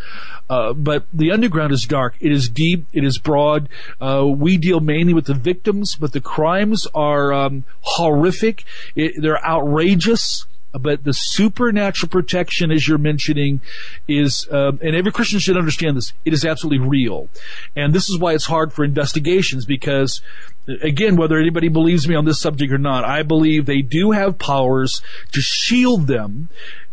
Uh, 0.49 0.73
but 0.73 1.05
the 1.13 1.31
underground 1.31 1.73
is 1.75 1.85
dark. 1.85 2.17
It 2.19 2.33
is 2.33 2.49
deep. 2.49 2.87
It 2.95 3.05
is 3.05 3.19
broad. 3.19 3.69
Uh, 4.01 4.25
we 4.27 4.57
deal 4.57 4.81
mainly 4.81 5.13
with 5.13 5.27
the 5.27 5.35
victims, 5.35 5.95
but 5.95 6.13
the 6.13 6.23
crimes 6.23 6.87
are 6.95 7.35
um, 7.35 7.65
horrific. 7.81 8.65
It, 8.95 9.21
they're 9.21 9.45
outrageous. 9.45 10.47
But 10.73 11.05
the 11.05 11.13
supernatural 11.13 12.11
protection, 12.11 12.71
as 12.71 12.87
you're 12.87 12.99
mentioning, 12.99 13.61
is, 14.09 14.47
um, 14.51 14.79
and 14.83 14.95
every 14.95 15.13
Christian 15.13 15.39
should 15.39 15.57
understand 15.57 15.97
this, 15.97 16.13
it 16.25 16.33
is 16.33 16.45
absolutely 16.45 16.87
real. 16.87 17.29
And 17.75 17.95
this 17.95 18.11
is 18.11 18.19
why 18.19 18.35
it's 18.35 18.47
hard 18.47 18.73
for 18.73 18.85
investigations 18.85 19.65
because, 19.65 20.21
again, 20.83 21.17
whether 21.17 21.39
anybody 21.39 21.69
believes 21.69 22.07
me 22.07 22.15
on 22.15 22.25
this 22.25 22.41
subject 22.41 22.73
or 22.73 22.79
not, 22.79 23.05
I 23.05 23.23
believe 23.23 23.67
they 23.67 23.83
do 23.83 24.11
have 24.11 24.39
powers 24.39 25.01
to 25.33 25.41
shield 25.41 26.07
them 26.07 26.49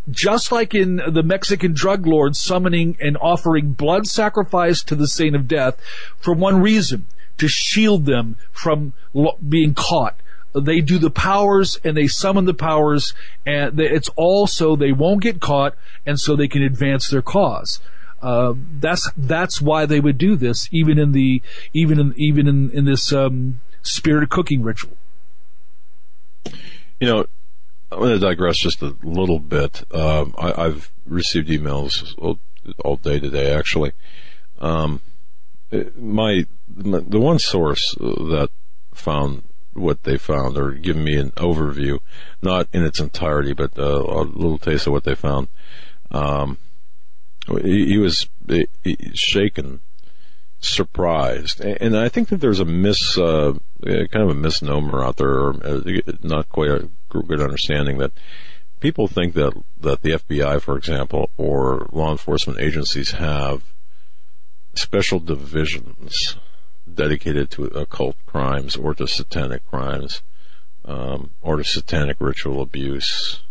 just 0.09 0.51
like 0.51 0.75
in 0.75 0.97
the 0.97 1.23
Mexican 1.23 1.73
drug 1.73 2.05
lords 2.05 2.39
summoning 2.39 2.97
and 2.99 3.17
offering 3.17 3.71
blood 3.71 4.05
sacrifice 4.05 4.83
to 4.83 4.95
the 4.95 5.07
saint 5.07 5.35
of 5.35 5.47
death 5.47 5.77
for 6.17 6.33
one 6.33 6.61
reason, 6.61 7.05
to 7.37 7.47
shield 7.47 8.05
them 8.05 8.35
from 8.51 8.93
being 9.47 9.73
caught 9.73 10.17
they 10.53 10.81
do 10.81 10.97
the 10.97 11.09
powers 11.09 11.79
and 11.83 11.97
they 11.97 12.07
summon 12.07 12.45
the 12.45 12.53
powers 12.53 13.13
and 13.45 13.79
it's 13.79 14.09
all 14.15 14.47
so 14.47 14.75
they 14.75 14.91
won't 14.91 15.21
get 15.21 15.41
caught 15.41 15.75
and 16.05 16.19
so 16.19 16.35
they 16.35 16.47
can 16.47 16.61
advance 16.61 17.09
their 17.09 17.21
cause. 17.21 17.79
Uh, 18.21 18.53
that's 18.79 19.11
that's 19.17 19.61
why 19.61 19.85
they 19.85 19.99
would 19.99 20.17
do 20.17 20.37
this, 20.37 20.69
even 20.71 20.97
in 20.97 21.11
the 21.11 21.41
even 21.73 21.99
in 21.99 22.13
even 22.15 22.47
in, 22.47 22.69
in 22.71 22.85
this 22.85 23.11
um, 23.11 23.59
spirit 23.81 24.23
of 24.23 24.29
cooking 24.29 24.63
ritual. 24.63 24.95
You 26.99 27.07
know, 27.07 27.25
I'm 27.91 27.99
going 27.99 28.13
to 28.13 28.19
digress 28.19 28.57
just 28.57 28.81
a 28.81 28.95
little 29.03 29.39
bit. 29.39 29.83
Um, 29.93 30.33
I, 30.37 30.63
have 30.63 30.89
received 31.05 31.49
emails 31.49 32.15
all, 32.17 32.39
all, 32.83 32.95
day 32.95 33.19
today, 33.19 33.53
actually. 33.53 33.91
Um, 34.59 35.01
my, 35.95 36.45
my, 36.75 36.99
the 37.05 37.19
one 37.19 37.39
source 37.39 37.93
that 37.99 38.49
found 38.93 39.43
what 39.73 40.03
they 40.03 40.17
found 40.17 40.57
or 40.57 40.71
give 40.71 40.95
me 40.95 41.17
an 41.17 41.31
overview, 41.31 41.99
not 42.41 42.67
in 42.73 42.83
its 42.83 42.99
entirety, 42.99 43.53
but 43.53 43.77
uh, 43.77 43.83
a 43.83 44.23
little 44.23 44.57
taste 44.57 44.87
of 44.87 44.93
what 44.93 45.03
they 45.03 45.15
found. 45.15 45.47
Um, 46.11 46.57
he, 47.61 47.87
he, 47.87 47.97
was 47.97 48.27
he, 48.47 48.67
shaken, 49.13 49.81
surprised, 50.59 51.59
and 51.59 51.97
I 51.97 52.09
think 52.09 52.29
that 52.29 52.37
there's 52.37 52.59
a 52.59 52.65
mis, 52.65 53.17
uh, 53.17 53.53
kind 53.83 54.15
of 54.15 54.29
a 54.29 54.35
misnomer 54.35 55.03
out 55.03 55.17
there, 55.17 55.29
or 55.29 55.53
uh, 55.65 55.81
not 56.21 56.49
quite 56.49 56.69
a 56.69 56.89
good 57.09 57.41
understanding 57.41 57.97
that 57.97 58.11
people 58.79 59.07
think 59.07 59.33
that 59.33 59.53
that 59.79 60.01
the 60.01 60.11
FBI, 60.11 60.61
for 60.61 60.77
example, 60.77 61.29
or 61.37 61.87
law 61.91 62.11
enforcement 62.11 62.59
agencies 62.59 63.11
have 63.11 63.63
special 64.75 65.19
divisions 65.19 66.37
dedicated 66.91 67.49
to 67.51 67.65
occult 67.65 68.15
crimes 68.25 68.75
or 68.75 68.93
to 68.95 69.07
satanic 69.07 69.65
crimes 69.69 70.21
um, 70.85 71.31
or 71.41 71.57
to 71.57 71.63
satanic 71.63 72.17
ritual 72.19 72.61
abuse. 72.61 73.41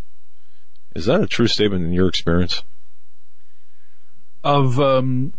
Is 0.95 1.07
that 1.07 1.23
a 1.23 1.27
true 1.27 1.47
statement 1.47 1.85
in 1.85 1.93
your 1.93 2.09
experience? 2.09 2.63
Of 4.45 4.79
um, 4.81 5.33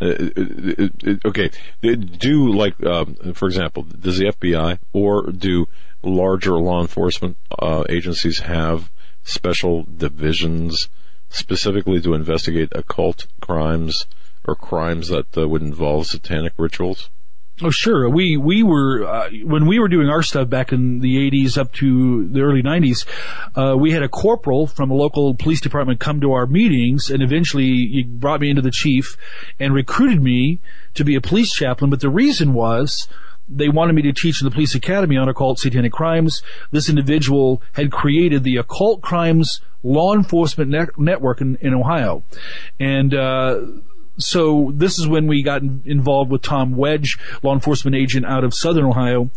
uh, 0.00 0.06
uh, 0.06 0.88
uh, 1.06 1.14
okay, 1.26 1.50
do 1.82 2.52
like 2.52 2.82
um, 2.84 3.14
for 3.34 3.46
example, 3.46 3.82
does 3.82 4.18
the 4.18 4.26
FBI 4.26 4.78
or 4.92 5.30
do 5.30 5.68
larger 6.02 6.52
law 6.52 6.80
enforcement 6.80 7.36
uh, 7.58 7.84
agencies 7.88 8.40
have 8.40 8.90
special 9.22 9.84
divisions 9.84 10.88
specifically 11.28 12.00
to 12.00 12.14
investigate 12.14 12.72
occult 12.72 13.26
crimes? 13.40 14.06
Or 14.44 14.54
crimes 14.54 15.08
that 15.08 15.36
uh, 15.36 15.48
would 15.48 15.62
involve 15.62 16.06
satanic 16.06 16.52
rituals? 16.56 17.10
Oh, 17.60 17.70
sure. 17.70 18.08
We 18.08 18.36
we 18.36 18.62
were 18.62 19.04
uh, 19.04 19.30
when 19.44 19.66
we 19.66 19.78
were 19.78 19.88
doing 19.88 20.08
our 20.08 20.22
stuff 20.22 20.48
back 20.48 20.72
in 20.72 21.00
the 21.00 21.30
'80s 21.30 21.58
up 21.58 21.72
to 21.74 22.26
the 22.28 22.40
early 22.40 22.62
'90s. 22.62 23.06
Uh, 23.54 23.76
we 23.76 23.92
had 23.92 24.02
a 24.02 24.08
corporal 24.08 24.66
from 24.66 24.90
a 24.90 24.94
local 24.94 25.34
police 25.34 25.60
department 25.60 26.00
come 26.00 26.20
to 26.22 26.32
our 26.32 26.46
meetings, 26.46 27.10
and 27.10 27.22
eventually 27.22 27.66
he 27.66 28.02
brought 28.04 28.40
me 28.40 28.48
into 28.48 28.62
the 28.62 28.70
chief 28.70 29.16
and 29.60 29.74
recruited 29.74 30.22
me 30.22 30.60
to 30.94 31.04
be 31.04 31.14
a 31.14 31.20
police 31.20 31.52
chaplain. 31.52 31.90
But 31.90 32.00
the 32.00 32.10
reason 32.10 32.54
was 32.54 33.06
they 33.48 33.68
wanted 33.68 33.94
me 33.94 34.02
to 34.02 34.12
teach 34.12 34.40
in 34.40 34.46
the 34.46 34.50
police 34.50 34.74
academy 34.74 35.16
on 35.16 35.28
occult 35.28 35.58
satanic 35.58 35.92
crimes. 35.92 36.42
This 36.70 36.88
individual 36.88 37.62
had 37.74 37.92
created 37.92 38.44
the 38.44 38.56
occult 38.56 39.02
crimes 39.02 39.60
law 39.82 40.14
enforcement 40.14 40.70
ne- 40.70 40.86
network 40.96 41.40
in, 41.40 41.56
in 41.60 41.74
Ohio, 41.74 42.22
and 42.80 43.14
uh, 43.14 43.60
so 44.18 44.72
this 44.74 44.98
is 44.98 45.08
when 45.08 45.26
we 45.26 45.42
got 45.42 45.62
involved 45.62 46.30
with 46.30 46.42
Tom 46.42 46.76
Wedge, 46.76 47.18
law 47.42 47.54
enforcement 47.54 47.96
agent 47.96 48.26
out 48.26 48.44
of 48.44 48.54
Southern 48.54 48.84
Ohio, 48.84 49.30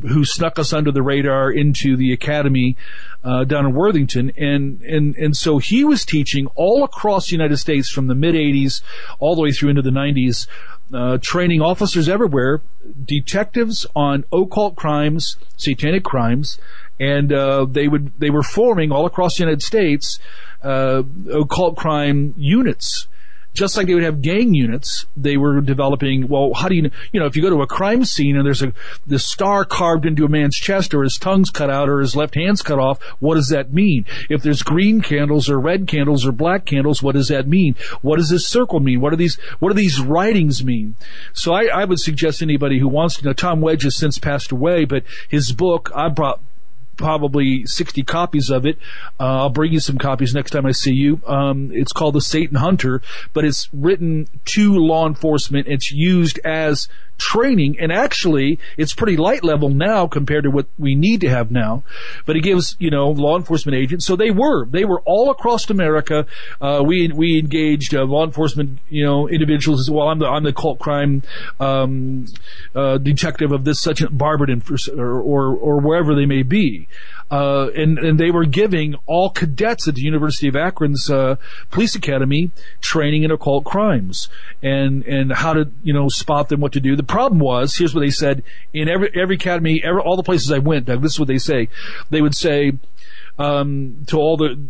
who 0.00 0.24
snuck 0.24 0.58
us 0.58 0.72
under 0.72 0.92
the 0.92 1.02
radar 1.02 1.50
into 1.50 1.96
the 1.96 2.12
academy 2.12 2.76
uh, 3.24 3.44
down 3.44 3.66
in 3.66 3.74
Worthington, 3.74 4.32
and 4.36 4.80
and 4.82 5.16
and 5.16 5.36
so 5.36 5.58
he 5.58 5.84
was 5.84 6.04
teaching 6.04 6.46
all 6.54 6.84
across 6.84 7.26
the 7.26 7.32
United 7.32 7.56
States 7.56 7.90
from 7.90 8.06
the 8.06 8.14
mid 8.14 8.34
'80s 8.34 8.82
all 9.18 9.34
the 9.34 9.42
way 9.42 9.52
through 9.52 9.70
into 9.70 9.82
the 9.82 9.90
'90s. 9.90 10.46
Uh, 10.92 11.18
training 11.22 11.60
officers 11.60 12.08
everywhere, 12.08 12.62
detectives 13.04 13.86
on 13.94 14.24
occult 14.32 14.74
crimes, 14.74 15.36
satanic 15.56 16.02
crimes, 16.02 16.58
and 16.98 17.32
uh, 17.32 17.64
they 17.64 17.86
would 17.86 18.12
they 18.18 18.30
were 18.30 18.42
forming 18.42 18.90
all 18.90 19.06
across 19.06 19.36
the 19.36 19.44
United 19.44 19.62
States 19.62 20.18
uh, 20.64 21.04
occult 21.32 21.76
crime 21.76 22.34
units 22.36 23.06
just 23.52 23.76
like 23.76 23.86
they 23.86 23.94
would 23.94 24.02
have 24.02 24.22
gang 24.22 24.54
units, 24.54 25.06
they 25.16 25.36
were 25.36 25.60
developing, 25.60 26.28
well, 26.28 26.54
how 26.54 26.68
do 26.68 26.74
you, 26.74 26.90
you 27.12 27.20
know, 27.20 27.26
if 27.26 27.36
you 27.36 27.42
go 27.42 27.50
to 27.50 27.62
a 27.62 27.66
crime 27.66 28.04
scene 28.04 28.36
and 28.36 28.46
there's 28.46 28.62
a, 28.62 28.72
the 29.06 29.18
star 29.18 29.64
carved 29.64 30.06
into 30.06 30.24
a 30.24 30.28
man's 30.28 30.56
chest 30.56 30.94
or 30.94 31.02
his 31.02 31.16
tongue's 31.16 31.50
cut 31.50 31.70
out 31.70 31.88
or 31.88 32.00
his 32.00 32.14
left 32.14 32.34
hand's 32.36 32.62
cut 32.62 32.78
off, 32.78 33.02
what 33.18 33.34
does 33.34 33.48
that 33.48 33.72
mean? 33.72 34.06
If 34.28 34.42
there's 34.42 34.62
green 34.62 35.00
candles 35.00 35.50
or 35.50 35.58
red 35.58 35.86
candles 35.86 36.24
or 36.26 36.32
black 36.32 36.64
candles, 36.64 37.02
what 37.02 37.14
does 37.14 37.28
that 37.28 37.48
mean? 37.48 37.74
What 38.02 38.16
does 38.16 38.30
this 38.30 38.46
circle 38.46 38.80
mean? 38.80 39.00
What 39.00 39.10
do 39.10 39.16
these, 39.16 39.36
what 39.58 39.70
do 39.70 39.74
these 39.74 40.00
writings 40.00 40.64
mean? 40.64 40.94
So 41.32 41.52
I, 41.52 41.66
I 41.66 41.84
would 41.84 42.00
suggest 42.00 42.42
anybody 42.42 42.78
who 42.78 42.88
wants 42.88 43.16
to 43.16 43.24
know, 43.24 43.32
Tom 43.32 43.60
Wedge 43.60 43.82
has 43.82 43.96
since 43.96 44.18
passed 44.18 44.52
away, 44.52 44.84
but 44.84 45.04
his 45.28 45.52
book, 45.52 45.90
I 45.94 46.08
brought, 46.08 46.40
probably 47.00 47.66
60 47.66 48.02
copies 48.02 48.50
of 48.50 48.66
it. 48.66 48.78
Uh, 49.18 49.40
I'll 49.40 49.50
bring 49.50 49.72
you 49.72 49.80
some 49.80 49.98
copies 49.98 50.34
next 50.34 50.50
time 50.50 50.66
I 50.66 50.72
see 50.72 50.92
you. 50.92 51.20
Um, 51.26 51.70
it's 51.72 51.92
called 51.92 52.14
The 52.14 52.20
Satan 52.20 52.56
Hunter, 52.56 53.02
but 53.32 53.44
it's 53.44 53.68
written 53.72 54.28
to 54.46 54.74
law 54.74 55.06
enforcement. 55.06 55.66
It's 55.66 55.90
used 55.90 56.38
as 56.44 56.88
training, 57.20 57.78
and 57.78 57.92
actually, 57.92 58.58
it's 58.76 58.94
pretty 58.94 59.16
light 59.16 59.44
level 59.44 59.68
now 59.68 60.06
compared 60.06 60.44
to 60.44 60.50
what 60.50 60.66
we 60.78 60.94
need 60.94 61.20
to 61.20 61.28
have 61.28 61.50
now. 61.50 61.82
But 62.26 62.36
it 62.36 62.40
gives, 62.40 62.76
you 62.78 62.90
know, 62.90 63.10
law 63.10 63.36
enforcement 63.36 63.76
agents. 63.76 64.06
So 64.06 64.16
they 64.16 64.30
were, 64.30 64.66
they 64.66 64.84
were 64.84 65.00
all 65.02 65.30
across 65.30 65.68
America. 65.70 66.26
Uh, 66.60 66.82
we 66.84 67.08
we 67.14 67.38
engaged 67.38 67.94
uh, 67.94 68.04
law 68.04 68.24
enforcement, 68.24 68.78
you 68.88 69.04
know, 69.04 69.28
individuals 69.28 69.88
well. 69.90 70.08
I'm 70.08 70.18
the 70.18 70.26
I'm 70.26 70.42
the 70.42 70.52
cult 70.52 70.78
crime 70.78 71.22
um, 71.60 72.26
uh, 72.74 72.98
detective 72.98 73.52
of 73.52 73.64
this 73.64 73.80
such 73.80 74.02
Barberton 74.10 74.62
or, 74.96 75.20
or 75.20 75.54
or 75.54 75.80
wherever 75.80 76.14
they 76.14 76.26
may 76.26 76.42
be. 76.42 76.88
Uh, 77.30 77.68
and 77.76 77.98
and 77.98 78.18
they 78.18 78.30
were 78.30 78.44
giving 78.44 78.96
all 79.06 79.30
cadets 79.30 79.86
at 79.86 79.94
the 79.94 80.02
University 80.02 80.48
of 80.48 80.56
Akron's 80.56 81.08
uh, 81.08 81.36
police 81.70 81.94
academy 81.94 82.50
training 82.80 83.22
in 83.22 83.30
occult 83.30 83.64
crimes 83.64 84.28
and 84.62 85.04
and 85.04 85.32
how 85.32 85.52
to 85.52 85.70
you 85.84 85.92
know 85.92 86.08
spot 86.08 86.48
them, 86.48 86.60
what 86.60 86.72
to 86.72 86.80
do. 86.80 86.96
The 86.96 87.04
problem 87.04 87.38
was, 87.38 87.76
here's 87.76 87.94
what 87.94 88.00
they 88.00 88.10
said 88.10 88.42
in 88.74 88.88
every 88.88 89.10
every 89.14 89.36
academy, 89.36 89.80
every, 89.84 90.02
all 90.02 90.16
the 90.16 90.24
places 90.24 90.50
I 90.50 90.58
went. 90.58 90.86
Doug, 90.86 91.02
this 91.02 91.12
is 91.12 91.20
what 91.20 91.28
they 91.28 91.38
say. 91.38 91.68
They 92.10 92.20
would 92.20 92.34
say 92.34 92.72
um, 93.38 94.04
to 94.08 94.18
all 94.18 94.36
the 94.36 94.60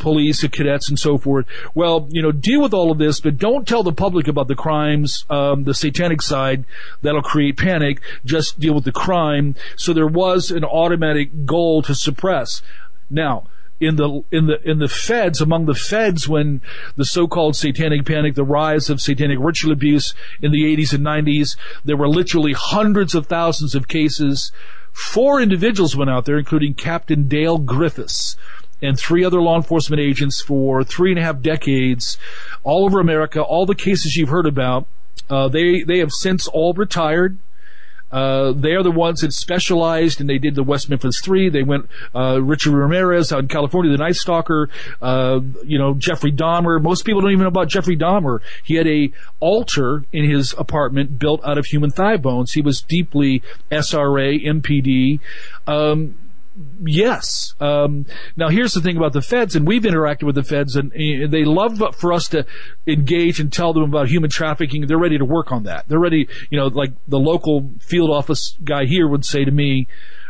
police 0.00 0.42
and 0.42 0.52
cadets 0.52 0.88
and 0.88 0.98
so 0.98 1.18
forth. 1.18 1.46
Well, 1.74 2.08
you 2.10 2.22
know, 2.22 2.32
deal 2.32 2.60
with 2.60 2.74
all 2.74 2.90
of 2.90 2.98
this, 2.98 3.20
but 3.20 3.38
don't 3.38 3.66
tell 3.66 3.82
the 3.82 3.92
public 3.92 4.26
about 4.26 4.48
the 4.48 4.54
crimes, 4.54 5.24
um, 5.30 5.64
the 5.64 5.74
satanic 5.74 6.22
side. 6.22 6.64
That'll 7.02 7.22
create 7.22 7.56
panic. 7.56 8.00
Just 8.24 8.58
deal 8.58 8.74
with 8.74 8.84
the 8.84 8.92
crime. 8.92 9.54
So 9.76 9.92
there 9.92 10.06
was 10.06 10.50
an 10.50 10.64
automatic 10.64 11.46
goal 11.46 11.82
to 11.82 11.94
suppress. 11.94 12.62
Now, 13.08 13.46
in 13.80 13.96
the 13.96 14.22
in 14.30 14.46
the 14.46 14.60
in 14.68 14.78
the 14.78 14.88
feds 14.88 15.40
among 15.40 15.64
the 15.64 15.74
feds 15.74 16.28
when 16.28 16.60
the 16.96 17.04
so-called 17.04 17.56
satanic 17.56 18.04
panic 18.04 18.34
the 18.34 18.44
rise 18.44 18.90
of 18.90 19.00
satanic 19.00 19.38
ritual 19.40 19.72
abuse 19.72 20.12
in 20.42 20.52
the 20.52 20.64
80s 20.76 20.92
and 20.92 21.04
90s 21.04 21.56
there 21.82 21.96
were 21.96 22.08
literally 22.08 22.52
hundreds 22.52 23.14
of 23.14 23.26
thousands 23.26 23.74
of 23.74 23.88
cases 23.88 24.52
four 24.92 25.40
individuals 25.40 25.96
went 25.96 26.10
out 26.10 26.26
there 26.26 26.38
including 26.38 26.74
captain 26.74 27.26
dale 27.26 27.58
griffis 27.58 28.36
and 28.82 28.98
three 28.98 29.24
other 29.24 29.40
law 29.40 29.56
enforcement 29.56 30.00
agents 30.00 30.40
for 30.40 30.84
three 30.84 31.10
and 31.10 31.18
a 31.18 31.22
half 31.22 31.40
decades 31.40 32.18
all 32.62 32.84
over 32.84 33.00
America. 33.00 33.42
All 33.42 33.66
the 33.66 33.74
cases 33.74 34.16
you've 34.16 34.28
heard 34.28 34.46
about, 34.46 34.86
uh, 35.28 35.48
they 35.48 35.82
they 35.82 35.98
have 35.98 36.12
since 36.12 36.48
all 36.48 36.72
retired. 36.72 37.38
Uh, 38.10 38.52
they 38.52 38.72
are 38.72 38.82
the 38.82 38.90
ones 38.90 39.20
that 39.20 39.32
specialized 39.32 40.20
and 40.20 40.28
they 40.28 40.38
did 40.38 40.54
the 40.54 40.62
West 40.62 40.90
Memphis 40.90 41.20
Three. 41.22 41.48
They 41.48 41.62
went, 41.62 41.88
uh, 42.14 42.42
Richard 42.42 42.72
Ramirez 42.72 43.32
out 43.32 43.40
in 43.40 43.48
California, 43.48 43.92
the 43.92 43.98
Night 43.98 44.16
Stalker, 44.16 44.68
uh, 45.00 45.40
you 45.64 45.78
know, 45.78 45.94
Jeffrey 45.94 46.32
Dahmer. 46.32 46.82
Most 46.82 47.04
people 47.04 47.20
don't 47.20 47.30
even 47.30 47.42
know 47.42 47.48
about 47.48 47.68
Jeffrey 47.68 47.96
Dahmer. 47.96 48.40
He 48.64 48.74
had 48.74 48.88
a 48.88 49.12
altar 49.38 50.04
in 50.12 50.28
his 50.28 50.54
apartment 50.58 51.18
built 51.18 51.40
out 51.44 51.56
of 51.56 51.66
human 51.66 51.90
thigh 51.90 52.16
bones. 52.16 52.52
He 52.52 52.60
was 52.60 52.80
deeply 52.80 53.42
SRA, 53.70 54.44
MPD. 54.44 55.20
Um, 55.68 56.16
yes. 56.84 57.54
Um, 57.60 58.06
now 58.36 58.48
here's 58.48 58.72
the 58.72 58.80
thing 58.80 58.96
about 58.96 59.12
the 59.12 59.22
feds, 59.22 59.56
and 59.56 59.66
we've 59.66 59.82
interacted 59.82 60.24
with 60.24 60.34
the 60.34 60.42
feds, 60.42 60.76
and 60.76 60.92
uh, 60.92 61.26
they 61.30 61.44
love 61.44 61.82
for 61.96 62.12
us 62.12 62.28
to 62.28 62.46
engage 62.86 63.40
and 63.40 63.52
tell 63.52 63.72
them 63.72 63.84
about 63.84 64.08
human 64.08 64.30
trafficking. 64.30 64.86
They're 64.86 64.98
ready 64.98 65.18
to 65.18 65.24
work 65.24 65.52
on 65.52 65.64
that. 65.64 65.88
They're 65.88 65.98
ready, 65.98 66.28
you 66.50 66.58
know, 66.58 66.66
like 66.66 66.92
the 67.08 67.18
local 67.18 67.70
field 67.80 68.10
office 68.10 68.56
guy 68.62 68.84
here 68.86 69.08
would 69.08 69.24
say 69.24 69.44
to 69.44 69.50
me, 69.50 69.86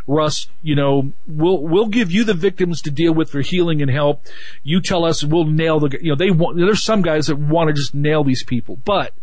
Russ, 0.06 0.48
you 0.62 0.74
know, 0.74 1.12
we'll 1.26 1.62
we'll 1.62 1.86
give 1.86 2.10
you 2.10 2.24
the 2.24 2.34
victims 2.34 2.82
to 2.82 2.90
deal 2.90 3.14
with 3.14 3.30
for 3.30 3.42
healing 3.42 3.80
and 3.80 3.90
help. 3.90 4.26
You 4.64 4.80
tell 4.80 5.04
us, 5.04 5.22
we'll 5.22 5.44
nail 5.44 5.78
the. 5.78 5.98
You 6.00 6.10
know, 6.10 6.16
they 6.16 6.30
want. 6.30 6.56
There's 6.56 6.82
some 6.82 7.02
guys 7.02 7.28
that 7.28 7.38
want 7.38 7.68
to 7.68 7.74
just 7.74 7.94
nail 7.94 8.24
these 8.24 8.42
people, 8.42 8.76
but 8.84 9.14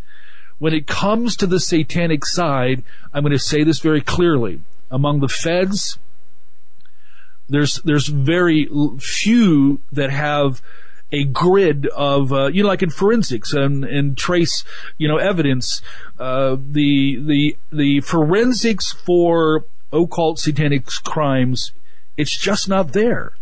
when 0.60 0.74
it 0.74 0.88
comes 0.88 1.36
to 1.38 1.48
the 1.48 1.60
satanic 1.60 2.26
side, 2.26 2.84
I'm 3.14 3.24
going 3.24 3.32
to 3.32 3.40
say 3.40 3.64
this 3.64 3.80
very 3.80 4.02
clearly. 4.02 4.62
Among 4.90 5.20
the 5.20 5.28
feds, 5.28 6.00
there's 7.50 7.76
there's 7.84 8.08
very 8.08 8.68
few 9.00 9.82
that 9.92 10.10
have 10.10 10.62
a 11.12 11.24
grid 11.24 11.88
of 11.88 12.34
uh, 12.34 12.48
you 12.48 12.64
know 12.64 12.70
like 12.70 12.84
in 12.84 12.90
forensics 12.90 13.54
and, 13.54 13.86
and 13.86 14.18
trace 14.18 14.64
you 14.98 15.08
know 15.08 15.18
evidence 15.18 15.82
uh, 16.20 16.58
the 16.60 17.18
the 17.18 17.58
the 17.72 18.02
forensics 18.02 18.92
for 18.92 19.66
occult 19.94 20.38
satanic 20.40 20.86
crimes 21.04 21.72
it's 22.18 22.36
just 22.38 22.68
not 22.68 22.94
there. 22.94 23.34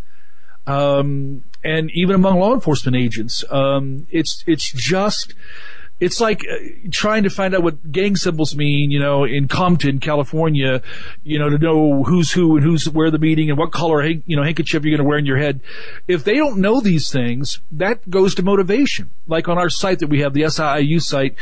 Um, 0.68 1.44
and 1.64 1.90
even 1.94 2.16
among 2.16 2.40
law 2.40 2.54
enforcement 2.54 2.98
agents 2.98 3.44
um, 3.50 4.08
it's 4.12 4.44
it's 4.46 4.72
just 4.72 5.34
it's 6.00 6.20
like 6.20 6.42
uh, 6.42 6.58
trying 6.92 7.24
to 7.24 7.30
find 7.30 7.56
out 7.56 7.64
what 7.64 7.92
gang 7.92 8.16
symbols 8.16 8.56
mean, 8.56 8.92
you 8.92 9.00
know, 9.00 9.24
in 9.24 9.48
Compton, 9.48 10.00
California, 10.00 10.82
you 11.24 11.40
know, 11.40 11.50
to 11.50 11.58
know 11.58 12.04
who's 12.04 12.32
who 12.32 12.58
and 12.58 12.66
who's 12.66 12.90
where 12.90 13.10
the 13.10 13.20
meeting 13.20 13.50
and 13.50 13.58
what 13.58 13.72
color, 13.72 14.04
you 14.04 14.36
know, 14.36 14.44
handkerchief 14.44 14.84
you're 14.84 14.92
going 14.92 15.04
to 15.04 15.08
wear 15.08 15.18
in 15.18 15.26
your 15.26 15.38
head. 15.38 15.62
If 16.08 16.24
they 16.24 16.36
don't 16.36 16.60
know 16.60 16.82
these 16.82 17.10
things, 17.10 17.62
that 17.72 18.10
goes 18.10 18.36
to 18.36 18.44
motivation. 18.44 19.10
Like 19.26 19.48
on 19.48 19.58
our 19.58 19.70
site 19.70 20.00
that 20.00 20.08
we 20.08 20.20
have, 20.20 20.34
the 20.34 20.50
SIU 20.50 21.00
site, 21.00 21.36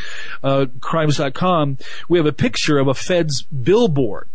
uh, 0.43 0.67
crimes.com, 0.79 1.79
we 2.07 2.19
have 2.19 2.27
a 2.27 2.33
picture 2.33 2.77
of 2.77 2.87
a 2.87 2.93
Fed's 2.93 3.41
billboard. 3.43 4.29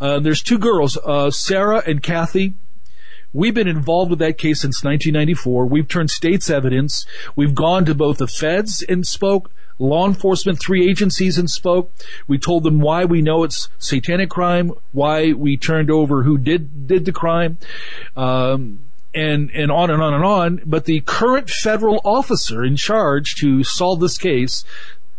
Uh, 0.00 0.18
there's 0.18 0.42
two 0.42 0.58
girls, 0.58 0.98
uh, 1.04 1.30
Sarah 1.30 1.80
and 1.86 2.02
Kathy. 2.02 2.54
We've 3.32 3.54
been 3.54 3.68
involved 3.68 4.10
with 4.10 4.18
that 4.18 4.38
case 4.38 4.60
since 4.60 4.84
1994. 4.84 5.66
We've 5.66 5.88
turned 5.88 6.10
state's 6.10 6.50
evidence. 6.50 7.06
We've 7.34 7.54
gone 7.54 7.84
to 7.86 7.94
both 7.94 8.18
the 8.18 8.26
feds 8.26 8.82
and 8.82 9.06
spoke, 9.06 9.50
law 9.78 10.06
enforcement, 10.06 10.60
three 10.60 10.88
agencies 10.88 11.38
and 11.38 11.50
spoke. 11.50 11.90
We 12.26 12.38
told 12.38 12.64
them 12.64 12.80
why 12.80 13.04
we 13.04 13.22
know 13.22 13.42
it's 13.44 13.68
satanic 13.78 14.30
crime, 14.30 14.72
why 14.92 15.32
we 15.32 15.56
turned 15.56 15.90
over 15.90 16.22
who 16.22 16.36
did 16.36 16.86
did 16.86 17.04
the 17.06 17.12
crime, 17.12 17.58
um, 18.16 18.80
and 19.14 19.50
and 19.52 19.72
on 19.72 19.90
and 19.90 20.02
on 20.02 20.14
and 20.14 20.24
on. 20.24 20.62
But 20.66 20.84
the 20.84 21.00
current 21.00 21.48
federal 21.48 22.00
officer 22.04 22.62
in 22.62 22.76
charge 22.76 23.36
to 23.36 23.64
solve 23.64 24.00
this 24.00 24.18
case 24.18 24.64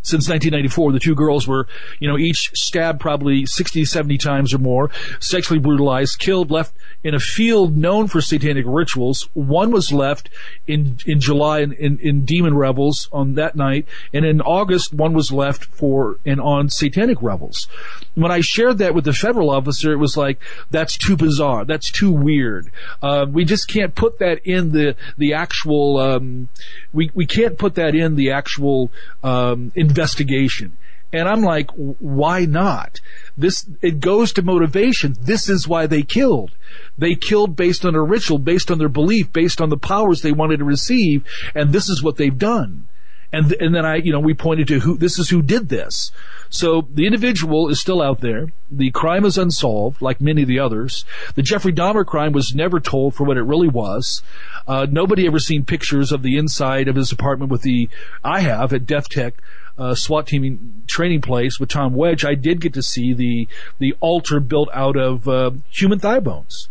since 0.03 0.29
1994. 0.29 0.91
The 0.91 0.99
two 0.99 1.15
girls 1.15 1.47
were, 1.47 1.67
you 1.99 2.07
know, 2.07 2.17
each 2.17 2.51
stabbed 2.53 2.99
probably 2.99 3.45
60, 3.45 3.85
70 3.85 4.17
times 4.17 4.53
or 4.53 4.59
more, 4.59 4.91
sexually 5.19 5.59
brutalized, 5.59 6.19
killed, 6.19 6.51
left 6.51 6.73
in 7.03 7.13
a 7.13 7.19
field 7.19 7.75
known 7.75 8.07
for 8.07 8.21
satanic 8.21 8.65
rituals. 8.67 9.27
One 9.33 9.71
was 9.71 9.91
left 9.91 10.29
in 10.67 10.97
in 11.05 11.19
July 11.19 11.59
in, 11.59 11.73
in, 11.73 11.99
in 11.99 12.25
demon 12.25 12.55
revels 12.55 13.09
on 13.11 13.33
that 13.35 13.55
night, 13.55 13.87
and 14.13 14.25
in 14.25 14.41
August 14.41 14.93
one 14.93 15.13
was 15.13 15.31
left 15.31 15.65
for 15.65 16.17
and 16.25 16.39
on 16.39 16.69
satanic 16.69 17.21
revels. 17.21 17.67
When 18.15 18.31
I 18.31 18.41
shared 18.41 18.77
that 18.77 18.93
with 18.93 19.05
the 19.05 19.13
federal 19.13 19.49
officer, 19.49 19.91
it 19.91 19.97
was 19.97 20.15
like 20.15 20.39
that's 20.71 20.97
too 20.97 21.17
bizarre, 21.17 21.65
that's 21.65 21.91
too 21.91 22.11
weird. 22.11 22.71
Uh, 23.01 23.25
we 23.29 23.43
just 23.43 23.67
can't 23.67 23.95
put 23.95 24.19
that 24.19 24.45
in 24.45 24.71
the 24.71 24.95
the 25.17 25.33
actual. 25.33 25.97
Um, 25.97 26.49
we 26.93 27.11
we 27.13 27.25
can't 27.25 27.57
put 27.57 27.75
that 27.75 27.95
in 27.95 28.15
the 28.15 28.31
actual 28.31 28.91
um, 29.23 29.71
investigation. 29.93 30.75
And 31.13 31.29
I'm 31.29 31.43
like, 31.43 31.69
why 31.75 32.45
not? 32.45 32.99
This, 33.37 33.69
it 33.83 33.99
goes 33.99 34.33
to 34.33 34.41
motivation. 34.41 35.15
This 35.21 35.47
is 35.47 35.67
why 35.67 35.85
they 35.85 36.01
killed. 36.01 36.51
They 36.97 37.13
killed 37.13 37.55
based 37.55 37.85
on 37.85 37.93
a 37.93 38.01
ritual, 38.01 38.39
based 38.39 38.71
on 38.71 38.79
their 38.79 38.89
belief, 38.89 39.31
based 39.31 39.61
on 39.61 39.69
the 39.69 39.77
powers 39.77 40.21
they 40.21 40.31
wanted 40.31 40.57
to 40.57 40.65
receive, 40.65 41.23
and 41.53 41.71
this 41.71 41.87
is 41.87 42.01
what 42.01 42.17
they've 42.17 42.35
done. 42.35 42.87
And, 43.31 43.51
and 43.53 43.73
then 43.73 43.85
I, 43.85 43.95
you 43.95 44.11
know, 44.11 44.19
we 44.19 44.33
pointed 44.33 44.67
to 44.67 44.79
who, 44.79 44.97
this 44.97 45.17
is 45.17 45.29
who 45.29 45.41
did 45.41 45.69
this. 45.69 46.11
So 46.49 46.87
the 46.91 47.07
individual 47.07 47.69
is 47.69 47.81
still 47.81 47.99
out 47.99 48.21
there. 48.21 48.53
The 48.71 48.91
crime 48.91 49.25
is 49.25 49.39
unsolved, 49.39 50.03
like 50.03 50.21
many 50.21 50.43
of 50.43 50.47
the 50.47 50.59
others. 50.59 51.03
The 51.33 51.41
Jeffrey 51.41 51.73
Dahmer 51.73 52.05
crime 52.05 52.31
was 52.31 52.53
never 52.53 52.79
told 52.79 53.15
for 53.15 53.23
what 53.23 53.37
it 53.37 53.43
really 53.43 53.69
was. 53.69 54.21
Uh, 54.67 54.85
nobody 54.89 55.25
ever 55.25 55.39
seen 55.39 55.65
pictures 55.65 56.11
of 56.11 56.21
the 56.21 56.37
inside 56.37 56.87
of 56.87 56.95
his 56.95 57.11
apartment 57.11 57.51
with 57.51 57.63
the, 57.63 57.89
I 58.23 58.41
have 58.41 58.71
at 58.71 58.85
Death 58.85 59.09
Tech, 59.09 59.41
uh, 59.77 59.95
SWAT 59.95 60.27
team 60.27 60.83
training 60.87 61.21
place 61.21 61.59
with 61.59 61.69
Tom 61.69 61.93
Wedge, 61.93 62.25
I 62.25 62.35
did 62.35 62.61
get 62.61 62.73
to 62.73 62.83
see 62.83 63.13
the 63.13 63.47
the 63.79 63.95
altar 63.99 64.39
built 64.39 64.69
out 64.73 64.95
of 64.95 65.27
uh, 65.27 65.51
human 65.69 65.99
thigh 65.99 66.19
bones. 66.19 66.69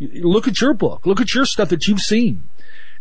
Look 0.00 0.48
at 0.48 0.60
your 0.60 0.74
book. 0.74 1.06
Look 1.06 1.20
at 1.20 1.34
your 1.34 1.44
stuff 1.44 1.68
that 1.70 1.86
you've 1.86 2.00
seen. 2.00 2.42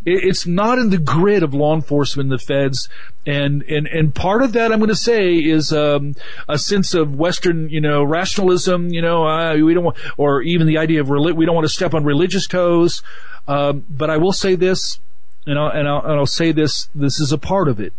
It's 0.05 0.45
not 0.45 0.79
in 0.79 0.89
the 0.89 0.97
grid 0.97 1.43
of 1.43 1.53
law 1.53 1.73
enforcement, 1.73 2.29
the 2.29 2.37
feds, 2.37 2.89
and 3.25 3.63
and 3.63 3.87
and 3.87 4.13
part 4.13 4.41
of 4.43 4.51
that 4.51 4.73
I'm 4.73 4.79
going 4.79 4.89
to 4.89 4.95
say 4.95 5.35
is 5.35 5.71
um, 5.71 6.15
a 6.49 6.57
sense 6.57 6.93
of 6.93 7.15
Western, 7.15 7.69
you 7.69 7.79
know, 7.79 8.03
rationalism. 8.03 8.89
You 8.89 9.01
know, 9.01 9.25
uh, 9.25 9.55
we 9.55 9.73
don't 9.73 9.85
want, 9.85 9.97
or 10.17 10.41
even 10.41 10.67
the 10.67 10.77
idea 10.77 10.99
of 10.99 11.07
reli- 11.07 11.33
we 11.33 11.45
don't 11.45 11.55
want 11.55 11.65
to 11.65 11.73
step 11.73 11.93
on 11.93 12.03
religious 12.03 12.47
toes. 12.47 13.01
Um, 13.47 13.85
but 13.89 14.09
I 14.09 14.17
will 14.17 14.33
say 14.33 14.55
this, 14.55 14.99
and 15.45 15.57
I'll, 15.57 15.69
and 15.69 15.87
I'll, 15.87 16.01
and 16.01 16.13
I'll 16.13 16.25
say 16.25 16.51
this: 16.51 16.89
this 16.93 17.21
is 17.21 17.31
a 17.31 17.37
part 17.37 17.69
of 17.69 17.79
it 17.79 17.93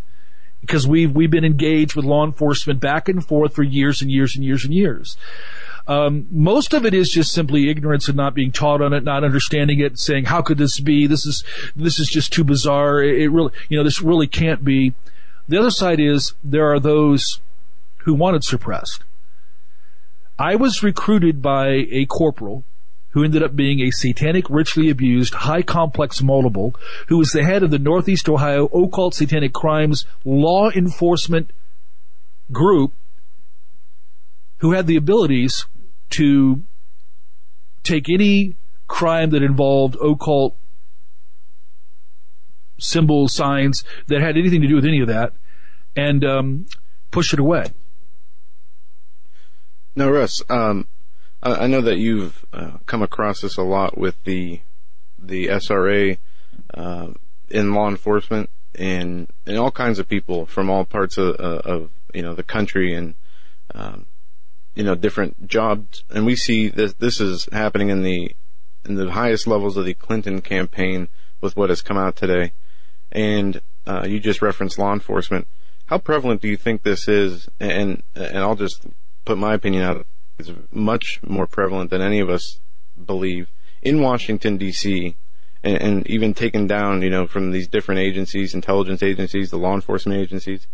because 0.67 0.87
we've 0.87 1.13
we've 1.13 1.31
been 1.31 1.45
engaged 1.45 1.95
with 1.95 2.05
law 2.05 2.25
enforcement 2.25 2.81
back 2.81 3.09
and 3.09 3.25
forth 3.25 3.55
for 3.55 3.63
years 3.63 4.03
and 4.03 4.11
years 4.11 4.35
and 4.35 4.45
years 4.45 4.65
and 4.65 4.75
years. 4.75 5.17
Um, 5.87 6.27
most 6.31 6.73
of 6.73 6.87
it 6.87 6.95
is 6.95 7.11
just 7.11 7.33
simply 7.33 7.69
ignorance 7.69 8.09
and 8.09 8.17
not 8.17 8.35
being 8.35 8.53
taught 8.53 8.81
on 8.81 8.95
it, 8.95 9.05
not 9.05 9.23
understanding 9.23 9.81
it, 9.81 9.99
saying, 9.99 10.27
"How 10.27 10.41
could 10.41 10.59
this 10.59 10.81
be? 10.81 11.07
This 11.07 11.27
is 11.27 11.45
this 11.77 11.99
is 11.99 12.09
just 12.09 12.33
too 12.33 12.45
bizarre. 12.45 13.03
It, 13.03 13.23
it 13.23 13.29
really, 13.29 13.53
you 13.69 13.77
know, 13.77 13.85
this 13.85 14.01
really 14.01 14.27
can't 14.27 14.65
be." 14.65 14.95
The 15.47 15.59
other 15.59 15.71
side 15.71 16.01
is 16.01 16.33
there 16.43 16.73
are 16.73 16.81
those 16.81 17.41
who 17.99 18.15
want 18.15 18.37
it 18.37 18.45
suppressed. 18.45 19.05
I 20.39 20.57
was 20.57 20.83
recruited 20.83 21.43
by 21.43 21.87
a 21.91 22.07
corporal 22.07 22.65
who 23.15 23.23
ended 23.23 23.45
up 23.45 23.55
being 23.55 23.81
a 23.81 23.93
satanic, 23.93 24.51
ritually 24.51 24.91
abused, 24.91 25.35
high 25.35 25.63
complex 25.63 26.21
multiple, 26.21 26.75
who 27.07 27.17
was 27.17 27.31
the 27.31 27.45
head 27.45 27.63
of 27.63 27.71
the 27.71 27.79
Northeast 27.79 28.29
Ohio 28.29 28.67
Occult 28.67 29.15
Satanic 29.15 29.53
Crimes 29.53 30.05
Law 30.25 30.69
Enforcement 30.71 31.53
Group, 32.51 32.93
who 34.59 34.73
had 34.73 34.89
the 34.89 34.97
abilities 34.97 35.67
to 36.11 36.65
take 37.85 38.11
any 38.11 38.57
crime 38.89 39.31
that 39.31 39.45
involved 39.45 39.97
occult 40.03 40.57
symbols, 42.79 43.33
signs 43.33 43.85
that 44.09 44.21
had 44.21 44.37
anything 44.37 44.61
to 44.61 44.67
do 44.67 44.75
with 44.75 44.85
any 44.85 45.01
of 45.01 45.07
that, 45.07 45.33
and 45.95 46.25
um, 46.25 46.67
push 47.13 47.33
it 47.33 47.39
away. 47.39 47.67
No, 49.95 50.11
Russ. 50.11 50.43
Um, 50.51 50.89
I 51.45 51.67
know 51.67 51.83
that 51.83 51.99
you've 51.99 52.45
uh, 52.53 52.79
come 52.87 53.03
across 53.03 53.43
this 53.43 53.59
a 53.59 53.63
lot 53.63 53.99
with 53.99 54.17
the 54.25 54.61
the 55.19 55.49
SRA 55.49 56.17
uh, 56.73 57.09
in 57.51 57.75
law 57.75 57.89
enforcement 57.89 58.51
and 58.75 59.29
and 59.47 59.59
all 59.59 59.71
kinds 59.71 59.99
of 59.99 60.09
people 60.09 60.47
from 60.47 60.71
all 60.71 60.85
parts 60.85 61.19
of, 61.19 61.39
uh, 61.39 61.61
of 61.65 61.91
you 62.15 62.23
know 62.23 62.35
the 62.35 62.43
country 62.43 62.95
and 62.95 63.15
um, 63.75 64.07
you 64.75 64.85
know 64.85 64.95
different 64.95 65.47
jobs. 65.47 66.03
And 66.11 66.25
we 66.25 66.35
see 66.35 66.69
that 66.69 66.99
this 66.99 67.21
is 67.21 67.47
happening 67.53 67.91
in 67.91 68.03
the 68.03 68.35
in 68.87 68.95
the 68.95 69.11
highest 69.11 69.47
levels 69.47 69.77
of 69.77 69.85
the 69.85 69.95
Clinton 69.95 70.41
campaign 70.41 71.09
with 71.41 71.57
what 71.57 71.69
has 71.69 71.83
come 71.83 71.99
out 71.99 72.17
today. 72.17 72.53
And 73.13 73.61
uh, 73.87 74.07
you 74.09 74.19
just 74.19 74.43
referenced 74.43 74.79
law 74.79 74.93
enforcement. 74.93 75.47
How 75.87 75.99
prevalent 75.99 76.41
do 76.41 76.49
you 76.49 76.57
think 76.57 76.83
this 76.83 77.07
is? 77.07 77.49
And 77.61 78.03
and 78.15 78.39
I'll 78.39 78.57
just 78.57 78.87
put 79.27 79.37
my 79.37 79.53
opinion 79.53 79.83
out 79.83 80.07
is 80.39 80.53
much 80.71 81.21
more 81.27 81.47
prevalent 81.47 81.91
than 81.91 82.03
any 82.03 82.21
of 82.21 82.29
us 82.29 82.61
believe 83.05 83.49
in 83.83 84.01
Washington 84.01 84.57
D.C. 84.57 85.17
And, 85.63 85.81
and, 85.81 86.07
even 86.07 86.35
taken 86.35 86.67
down, 86.67 87.01
you 87.03 87.09
know, 87.09 87.27
from 87.27 87.51
these 87.51 87.69
different 87.69 88.01
agencies, 88.01 88.55
intelligence 88.55 89.03
agencies, 89.03 89.51
the 89.51 89.57
law 89.57 89.75
enforcement 89.75 90.21
agencies, 90.21 90.67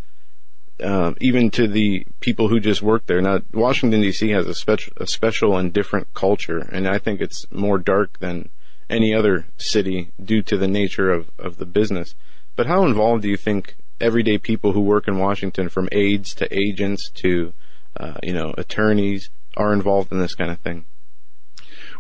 uh, 0.83 1.13
even 1.21 1.51
to 1.53 1.69
the 1.69 2.05
people 2.21 2.49
who 2.49 2.59
just 2.59 2.83
work 2.83 3.07
there. 3.07 3.21
Now, 3.21 3.41
Washington 3.53 4.01
D.C. 4.01 4.31
has 4.31 4.47
a 4.47 4.55
special, 4.55 4.93
a 4.97 5.07
special 5.07 5.57
and 5.57 5.73
different 5.73 6.13
culture, 6.15 6.59
and 6.59 6.89
I 6.89 6.99
think 6.99 7.21
it's 7.21 7.47
more 7.53 7.79
dark 7.79 8.19
than 8.19 8.49
any 8.89 9.15
other 9.15 9.47
city 9.57 10.11
due 10.23 10.43
to 10.43 10.57
the 10.57 10.67
nature 10.67 11.11
of, 11.11 11.31
of 11.39 11.59
the 11.59 11.67
business. 11.67 12.15
But 12.57 12.67
how 12.67 12.85
involved 12.85 13.23
do 13.23 13.29
you 13.29 13.37
think 13.37 13.77
everyday 14.01 14.39
people 14.39 14.73
who 14.73 14.81
work 14.81 15.07
in 15.07 15.19
Washington, 15.19 15.69
from 15.69 15.89
aides 15.93 16.35
to 16.35 16.53
agents 16.53 17.11
to, 17.17 17.53
uh, 17.97 18.15
you 18.23 18.33
know, 18.33 18.55
attorneys, 18.59 19.31
are 19.57 19.73
involved 19.73 20.13
in 20.13 20.19
this 20.19 20.35
kind 20.35 20.51
of 20.51 20.59
thing? 20.61 20.85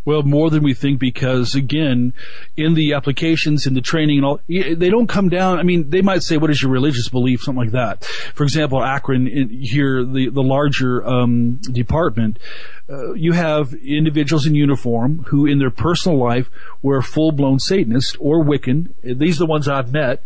Well, 0.02 0.22
more 0.22 0.48
than 0.48 0.62
we 0.62 0.72
think 0.72 0.98
because 0.98 1.54
again, 1.54 2.14
in 2.56 2.72
the 2.72 2.94
applications, 2.94 3.66
in 3.66 3.74
the 3.74 3.82
training 3.82 4.16
and 4.16 4.24
all, 4.24 4.40
they 4.48 4.88
don't 4.88 5.08
come 5.08 5.28
down. 5.28 5.58
I 5.58 5.62
mean, 5.62 5.90
they 5.90 6.00
might 6.00 6.22
say, 6.22 6.38
what 6.38 6.50
is 6.50 6.62
your 6.62 6.70
religious 6.70 7.10
belief? 7.10 7.42
Something 7.42 7.64
like 7.64 7.72
that. 7.72 8.04
For 8.34 8.44
example, 8.44 8.82
Akron 8.82 9.26
here, 9.26 10.02
the, 10.04 10.30
the 10.30 10.42
larger, 10.42 11.06
um, 11.06 11.56
department, 11.56 12.38
uh, 12.88 13.12
you 13.12 13.32
have 13.32 13.74
individuals 13.74 14.46
in 14.46 14.54
uniform 14.54 15.24
who 15.28 15.44
in 15.44 15.58
their 15.58 15.70
personal 15.70 16.18
life 16.18 16.48
were 16.80 17.02
full-blown 17.02 17.58
Satanists 17.58 18.16
or 18.18 18.42
Wiccan. 18.42 18.94
These 19.02 19.36
are 19.36 19.44
the 19.44 19.50
ones 19.50 19.68
I've 19.68 19.92
met. 19.92 20.22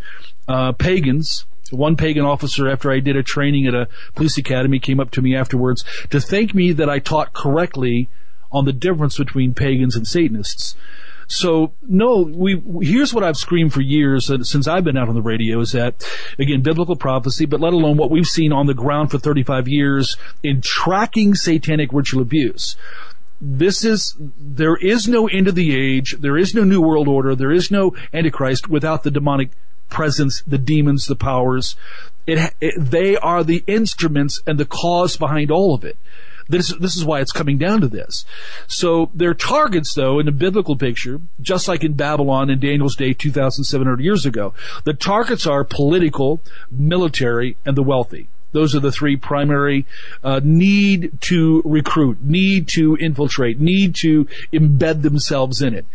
Uh, 0.47 0.71
pagans, 0.73 1.47
one 1.75 1.97
pagan 1.97 2.25
officer 2.25 2.69
after 2.69 2.91
I 2.91 3.01
did 3.01 3.17
a 3.17 3.23
training 3.23 3.67
at 3.67 3.75
a 3.75 3.89
police 4.15 4.39
academy 4.39 4.79
came 4.79 5.01
up 5.01 5.11
to 5.13 5.23
me 5.23 5.35
afterwards 5.35 5.85
to 6.11 6.21
thank 6.21 6.55
me 6.55 6.73
that 6.73 6.89
I 6.89 6.99
taught 6.99 7.33
correctly 7.33 8.09
on 8.53 8.65
the 8.65 8.73
difference 8.73 9.19
between 9.19 9.53
pagans 9.53 9.97
and 9.97 10.07
Satanists. 10.07 10.77
So 11.27 11.73
no, 11.83 12.23
we 12.23 12.63
here's 12.83 13.15
what 13.15 13.25
I've 13.25 13.37
screamed 13.37 13.73
for 13.73 13.81
years 13.81 14.31
uh, 14.31 14.43
since 14.43 14.69
I've 14.69 14.85
been 14.85 14.97
out 14.97 15.09
on 15.09 15.15
the 15.15 15.23
radio 15.23 15.61
is 15.61 15.73
that 15.73 16.07
again 16.39 16.63
biblical 16.63 16.97
prophecy, 16.97 17.47
but 17.47 17.61
let 17.61 17.73
alone 17.73 17.97
what 17.97 18.11
we've 18.11 18.27
seen 18.27 18.53
on 18.53 18.67
the 18.67 18.75
ground 18.75 19.11
for 19.11 19.19
35 19.19 19.69
years 19.69 20.17
in 20.43 20.61
tracking 20.61 21.35
satanic 21.35 21.93
ritual 21.93 22.23
abuse. 22.23 22.77
This 23.41 23.85
is 23.85 24.15
there 24.39 24.77
is 24.77 25.09
no 25.09 25.27
end 25.27 25.49
of 25.49 25.55
the 25.55 25.75
age, 25.75 26.17
there 26.21 26.37
is 26.37 26.55
no 26.55 26.63
new 26.63 26.81
world 26.81 27.09
order, 27.09 27.35
there 27.35 27.53
is 27.53 27.71
no 27.71 27.95
antichrist 28.13 28.69
without 28.69 29.03
the 29.03 29.11
demonic 29.11 29.51
presence, 29.89 30.43
the 30.47 30.59
demons, 30.59 31.07
the 31.07 31.17
powers. 31.17 31.77
It, 32.27 32.55
it, 32.61 32.75
they 32.79 33.17
are 33.17 33.45
the 33.45 33.63
instruments 33.67 34.43
and 34.47 34.59
the 34.59 34.65
cause 34.65 35.17
behind 35.17 35.51
all 35.51 35.75
of 35.75 35.85
it. 35.85 35.99
This, 36.49 36.75
this 36.79 36.95
is 36.97 37.05
why 37.05 37.21
it's 37.21 37.33
coming 37.33 37.59
down 37.59 37.81
to 37.81 37.89
this. 37.89 38.25
So 38.67 39.11
their 39.15 39.35
targets, 39.35 39.95
though, 39.95 40.19
in 40.19 40.27
the 40.27 40.33
biblical 40.33 40.77
picture, 40.77 41.21
just 41.41 41.69
like 41.69 41.83
in 41.85 41.95
Babylon 41.95 42.51
in 42.51 42.61
Daniel's 42.61 42.97
day 42.97 43.15
2,700 43.15 44.01
years 44.01 44.27
ago, 44.27 44.53
the 44.85 44.93
targets 44.93 45.47
are 45.47 45.65
political, 45.65 46.41
military, 46.71 47.57
and 47.65 47.77
the 47.77 47.83
wealthy. 47.83 48.29
Those 48.53 48.75
are 48.77 48.81
the 48.81 48.93
three 48.93 49.17
primary 49.17 49.85
uh, 50.23 50.41
need 50.45 51.21
to 51.23 51.61
recruit, 51.65 52.23
need 52.23 52.69
to 52.69 52.97
infiltrate, 52.97 53.59
need 53.59 53.97
to 53.97 54.27
embed 54.53 55.03
themselves 55.03 55.61
in 55.61 55.75
it. 55.75 55.87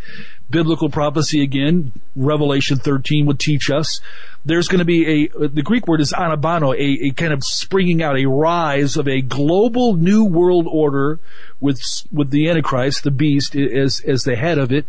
Biblical 0.50 0.90
prophecy 0.90 1.42
again, 1.42 1.92
Revelation 2.16 2.76
13 2.76 3.26
would 3.26 3.38
teach 3.38 3.70
us 3.70 4.00
there's 4.44 4.68
going 4.68 4.78
to 4.78 4.86
be 4.86 5.28
a, 5.34 5.48
the 5.48 5.62
Greek 5.62 5.86
word 5.86 6.00
is 6.00 6.12
anabano, 6.12 6.74
a, 6.74 7.08
a 7.08 7.10
kind 7.12 7.32
of 7.32 7.44
springing 7.44 8.02
out, 8.02 8.18
a 8.18 8.24
rise 8.26 8.96
of 8.96 9.06
a 9.06 9.20
global 9.20 9.94
new 9.94 10.24
world 10.24 10.66
order 10.70 11.18
with, 11.60 11.80
with 12.10 12.30
the 12.30 12.48
Antichrist, 12.48 13.04
the 13.04 13.10
beast, 13.10 13.54
as, 13.54 14.00
as 14.00 14.22
the 14.22 14.36
head 14.36 14.58
of 14.58 14.72
it. 14.72 14.86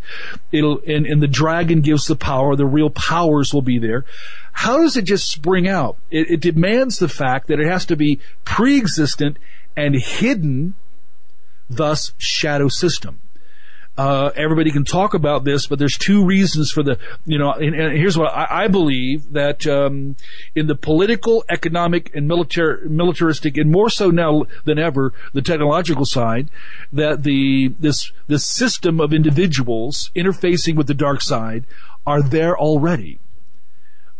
It'll, 0.51 0.79
and, 0.87 1.05
and 1.05 1.21
the 1.21 1.27
dragon 1.27 1.81
gives 1.81 2.05
the 2.05 2.15
power, 2.15 2.55
the 2.55 2.65
real 2.65 2.89
powers 2.89 3.53
will 3.53 3.61
be 3.61 3.77
there. 3.77 4.05
How 4.53 4.77
does 4.77 4.95
it 4.95 5.03
just 5.03 5.29
spring 5.29 5.67
out? 5.67 5.97
It, 6.09 6.29
it 6.29 6.39
demands 6.39 6.99
the 6.99 7.09
fact 7.09 7.47
that 7.47 7.59
it 7.59 7.67
has 7.67 7.85
to 7.87 7.97
be 7.97 8.19
pre-existent 8.45 9.37
and 9.75 9.95
hidden, 9.95 10.75
thus 11.69 12.13
shadow 12.17 12.69
system. 12.69 13.19
Uh, 14.01 14.31
everybody 14.35 14.71
can 14.71 14.83
talk 14.83 15.13
about 15.13 15.43
this, 15.43 15.67
but 15.67 15.77
there's 15.77 15.95
two 15.95 16.25
reasons 16.25 16.71
for 16.71 16.81
the, 16.81 16.97
you 17.27 17.37
know, 17.37 17.51
and, 17.51 17.75
and 17.75 17.95
here's 17.95 18.17
what 18.17 18.33
I, 18.33 18.63
I 18.63 18.67
believe 18.67 19.31
that 19.33 19.67
um, 19.67 20.15
in 20.55 20.65
the 20.65 20.73
political, 20.73 21.43
economic, 21.49 22.09
and 22.15 22.27
military, 22.27 22.89
militaristic, 22.89 23.57
and 23.57 23.71
more 23.71 23.91
so 23.91 24.09
now 24.09 24.47
than 24.65 24.79
ever, 24.79 25.13
the 25.33 25.43
technological 25.43 26.05
side, 26.05 26.49
that 26.91 27.21
the 27.21 27.75
this 27.79 28.11
this 28.25 28.43
system 28.43 28.99
of 28.99 29.13
individuals 29.13 30.09
interfacing 30.15 30.75
with 30.75 30.87
the 30.87 30.95
dark 30.95 31.21
side 31.21 31.65
are 32.07 32.23
there 32.23 32.57
already. 32.57 33.19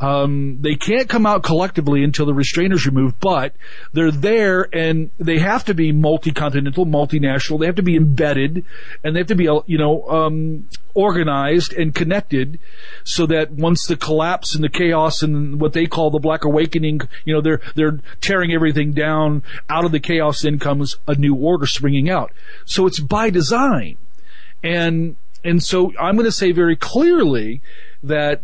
Um, 0.01 0.57
they 0.61 0.73
can't 0.73 1.07
come 1.07 1.27
out 1.27 1.43
collectively 1.43 2.03
until 2.03 2.25
the 2.25 2.33
restrainers 2.33 2.87
removed, 2.87 3.19
but 3.19 3.53
they're 3.93 4.09
there 4.09 4.67
and 4.73 5.11
they 5.19 5.37
have 5.37 5.63
to 5.65 5.75
be 5.75 5.91
multi-continental, 5.91 6.87
multinational. 6.87 7.59
They 7.59 7.67
have 7.67 7.75
to 7.75 7.83
be 7.83 7.95
embedded 7.95 8.65
and 9.03 9.15
they 9.15 9.19
have 9.19 9.27
to 9.27 9.35
be, 9.35 9.43
you 9.43 9.77
know, 9.77 10.03
um, 10.09 10.67
organized 10.95 11.73
and 11.73 11.93
connected 11.93 12.57
so 13.03 13.27
that 13.27 13.51
once 13.51 13.85
the 13.85 13.95
collapse 13.95 14.55
and 14.55 14.63
the 14.63 14.69
chaos 14.69 15.21
and 15.21 15.61
what 15.61 15.73
they 15.73 15.85
call 15.85 16.09
the 16.09 16.19
black 16.19 16.45
awakening, 16.45 17.01
you 17.23 17.35
know, 17.35 17.41
they're, 17.41 17.61
they're 17.75 17.99
tearing 18.21 18.51
everything 18.53 18.93
down 18.93 19.43
out 19.69 19.85
of 19.85 19.91
the 19.91 19.99
chaos 19.99 20.41
then 20.41 20.57
comes 20.57 20.95
a 21.07 21.13
new 21.13 21.35
order 21.35 21.67
springing 21.67 22.09
out. 22.09 22.31
So 22.65 22.87
it's 22.87 22.99
by 22.99 23.29
design. 23.29 23.97
And, 24.63 25.15
and 25.43 25.61
so 25.61 25.93
I'm 25.99 26.15
going 26.15 26.25
to 26.25 26.31
say 26.31 26.51
very 26.53 26.75
clearly 26.75 27.61
that 28.01 28.41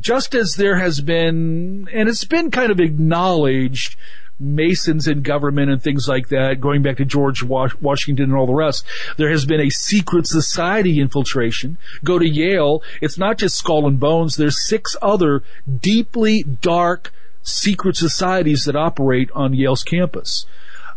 just 0.00 0.34
as 0.34 0.54
there 0.56 0.78
has 0.78 1.00
been, 1.00 1.88
and 1.92 2.08
it's 2.08 2.24
been 2.24 2.50
kind 2.50 2.70
of 2.70 2.80
acknowledged, 2.80 3.96
Masons 4.40 5.08
in 5.08 5.22
government 5.22 5.70
and 5.70 5.82
things 5.82 6.06
like 6.08 6.28
that, 6.28 6.60
going 6.60 6.82
back 6.82 6.98
to 6.98 7.04
George 7.04 7.42
Washington 7.42 8.26
and 8.26 8.34
all 8.34 8.46
the 8.46 8.54
rest, 8.54 8.84
there 9.16 9.30
has 9.30 9.44
been 9.44 9.60
a 9.60 9.70
secret 9.70 10.26
society 10.26 11.00
infiltration. 11.00 11.76
Go 12.04 12.18
to 12.18 12.28
Yale, 12.28 12.82
it's 13.00 13.18
not 13.18 13.38
just 13.38 13.56
skull 13.56 13.86
and 13.86 13.98
bones, 13.98 14.36
there's 14.36 14.64
six 14.64 14.96
other 15.02 15.42
deeply 15.80 16.44
dark 16.44 17.12
secret 17.42 17.96
societies 17.96 18.64
that 18.64 18.76
operate 18.76 19.30
on 19.34 19.54
Yale's 19.54 19.82
campus. 19.82 20.46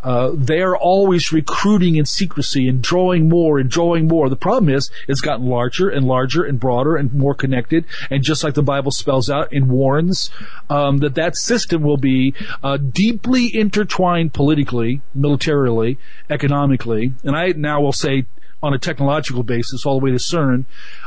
Uh, 0.04 0.32
they 0.34 0.62
are 0.62 0.76
always 0.76 1.32
recruiting 1.32 1.96
in 1.96 2.06
secrecy 2.06 2.68
and 2.68 2.82
drawing 2.82 3.30
more 3.30 3.60
and 3.60 3.70
drawing 3.70 4.08
more. 4.08 4.30
The 4.30 4.36
problem 4.36 4.74
is 4.74 4.90
it's 5.08 5.22
gotten 5.22 5.46
larger 5.46 5.90
and 5.90 6.06
larger 6.06 6.44
and 6.44 6.60
broader 6.60 6.96
and 6.96 7.14
more 7.14 7.36
connected. 7.36 7.86
And 8.10 8.24
just 8.24 8.44
like 8.44 8.56
the 8.56 8.64
Bible 8.64 8.92
spells 8.92 9.30
out 9.30 9.52
and 9.52 9.70
warns 9.70 10.30
um, 10.70 11.00
that 11.00 11.16
that 11.16 11.36
system 11.36 11.84
will 11.84 11.98
be 11.98 12.34
uh, 12.64 12.78
deeply 12.78 13.56
intertwined 13.56 14.34
politically, 14.34 15.02
militarily, 15.14 15.98
economically, 16.30 17.14
and 17.24 17.36
I 17.36 17.50
now 17.50 17.82
will 17.82 17.94
say 17.94 18.26
on 18.64 18.74
a 18.74 18.80
technological 18.80 19.44
basis 19.44 19.86
all 19.86 20.00
the 20.00 20.06
way 20.06 20.12
to 20.12 20.18
CERN. 20.18 20.66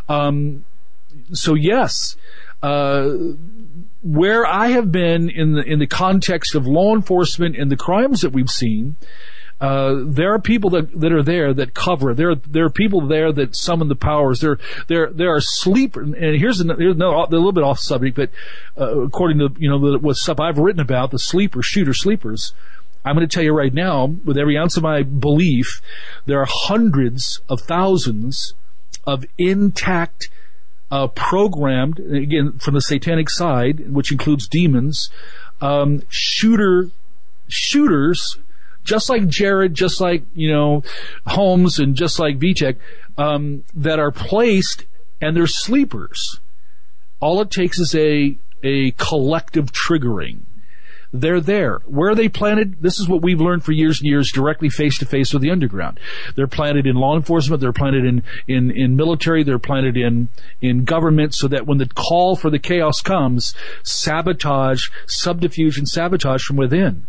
Um, 0.08 0.64
so 1.32 1.54
yes. 1.54 2.16
Uh, 2.62 3.34
where 4.04 4.46
I 4.46 4.68
have 4.68 4.92
been 4.92 5.30
in 5.30 5.54
the 5.54 5.62
in 5.62 5.78
the 5.78 5.86
context 5.86 6.54
of 6.54 6.66
law 6.66 6.94
enforcement 6.94 7.56
and 7.56 7.70
the 7.72 7.76
crimes 7.76 8.20
that 8.20 8.30
we've 8.30 8.50
seen, 8.50 8.96
uh, 9.60 9.94
there 10.04 10.34
are 10.34 10.38
people 10.38 10.68
that, 10.70 11.00
that 11.00 11.10
are 11.10 11.22
there 11.22 11.54
that 11.54 11.72
cover. 11.72 12.12
There 12.12 12.34
there 12.34 12.66
are 12.66 12.70
people 12.70 13.06
there 13.06 13.32
that 13.32 13.56
summon 13.56 13.88
the 13.88 13.96
powers. 13.96 14.40
There 14.40 14.58
there 14.88 15.10
there 15.10 15.34
are 15.34 15.40
sleeper. 15.40 16.02
And 16.02 16.14
here's, 16.14 16.60
a, 16.60 16.74
here's 16.76 16.96
a 16.96 17.26
little 17.30 17.52
bit 17.52 17.64
off 17.64 17.78
subject, 17.78 18.14
but 18.14 18.30
uh, 18.78 19.00
according 19.00 19.38
to 19.38 19.48
you 19.58 19.70
know 19.70 19.92
the, 19.92 19.98
what 19.98 20.16
stuff 20.16 20.38
I've 20.38 20.58
written 20.58 20.80
about 20.80 21.10
the 21.10 21.18
sleeper 21.18 21.62
shooter 21.62 21.94
sleepers. 21.94 22.52
I'm 23.06 23.16
going 23.16 23.28
to 23.28 23.34
tell 23.34 23.44
you 23.44 23.52
right 23.52 23.72
now, 23.72 24.06
with 24.06 24.38
every 24.38 24.56
ounce 24.56 24.78
of 24.78 24.82
my 24.82 25.02
belief, 25.02 25.82
there 26.24 26.40
are 26.40 26.48
hundreds 26.48 27.42
of 27.50 27.60
thousands 27.60 28.54
of 29.06 29.26
intact 29.36 30.30
uh, 30.94 31.08
programmed 31.08 31.98
again 31.98 32.52
from 32.60 32.74
the 32.74 32.80
satanic 32.80 33.28
side, 33.28 33.90
which 33.92 34.12
includes 34.12 34.46
demons, 34.46 35.10
um, 35.60 36.02
shooter 36.08 36.88
shooters, 37.48 38.38
just 38.84 39.10
like 39.10 39.26
Jared, 39.26 39.74
just 39.74 40.00
like 40.00 40.22
you 40.36 40.52
know 40.52 40.84
Holmes, 41.26 41.80
and 41.80 41.96
just 41.96 42.20
like 42.20 42.38
Vitek, 42.38 42.76
um, 43.18 43.64
that 43.74 43.98
are 43.98 44.12
placed 44.12 44.86
and 45.20 45.36
they're 45.36 45.48
sleepers. 45.48 46.38
All 47.18 47.40
it 47.40 47.50
takes 47.50 47.80
is 47.80 47.92
a 47.96 48.36
a 48.62 48.92
collective 48.92 49.72
triggering 49.72 50.42
they're 51.14 51.40
there. 51.40 51.78
Where 51.86 52.10
are 52.10 52.14
they 52.16 52.28
planted? 52.28 52.82
This 52.82 52.98
is 52.98 53.08
what 53.08 53.22
we've 53.22 53.40
learned 53.40 53.64
for 53.64 53.70
years 53.70 54.00
and 54.00 54.10
years 54.10 54.32
directly 54.32 54.68
face 54.68 54.98
to 54.98 55.06
face 55.06 55.32
with 55.32 55.42
the 55.42 55.50
underground. 55.52 56.00
They're 56.34 56.48
planted 56.48 56.88
in 56.88 56.96
law 56.96 57.14
enforcement, 57.14 57.60
they're 57.60 57.72
planted 57.72 58.04
in, 58.04 58.24
in, 58.48 58.72
in 58.72 58.96
military, 58.96 59.44
they're 59.44 59.60
planted 59.60 59.96
in, 59.96 60.28
in 60.60 60.84
government 60.84 61.32
so 61.32 61.46
that 61.46 61.68
when 61.68 61.78
the 61.78 61.86
call 61.86 62.34
for 62.34 62.50
the 62.50 62.58
chaos 62.58 63.00
comes, 63.00 63.54
sabotage, 63.84 64.90
subterfuge 65.06 65.78
and 65.78 65.88
sabotage 65.88 66.42
from 66.42 66.56
within 66.56 67.06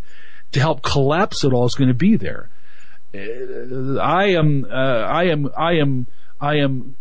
to 0.51 0.59
help 0.59 0.83
collapse 0.83 1.43
it 1.43 1.51
all 1.51 1.65
is 1.65 1.73
going 1.73 1.87
to 1.87 1.95
be 1.95 2.15
there. 2.15 2.49
Uh, 3.11 3.97
I 3.99 4.25
am, 4.25 4.65
uh, 4.65 4.75
I 4.75 5.23
am, 5.25 5.49
I 5.57 5.73
am, 5.77 6.05
I 6.39 6.57
am 6.57 6.95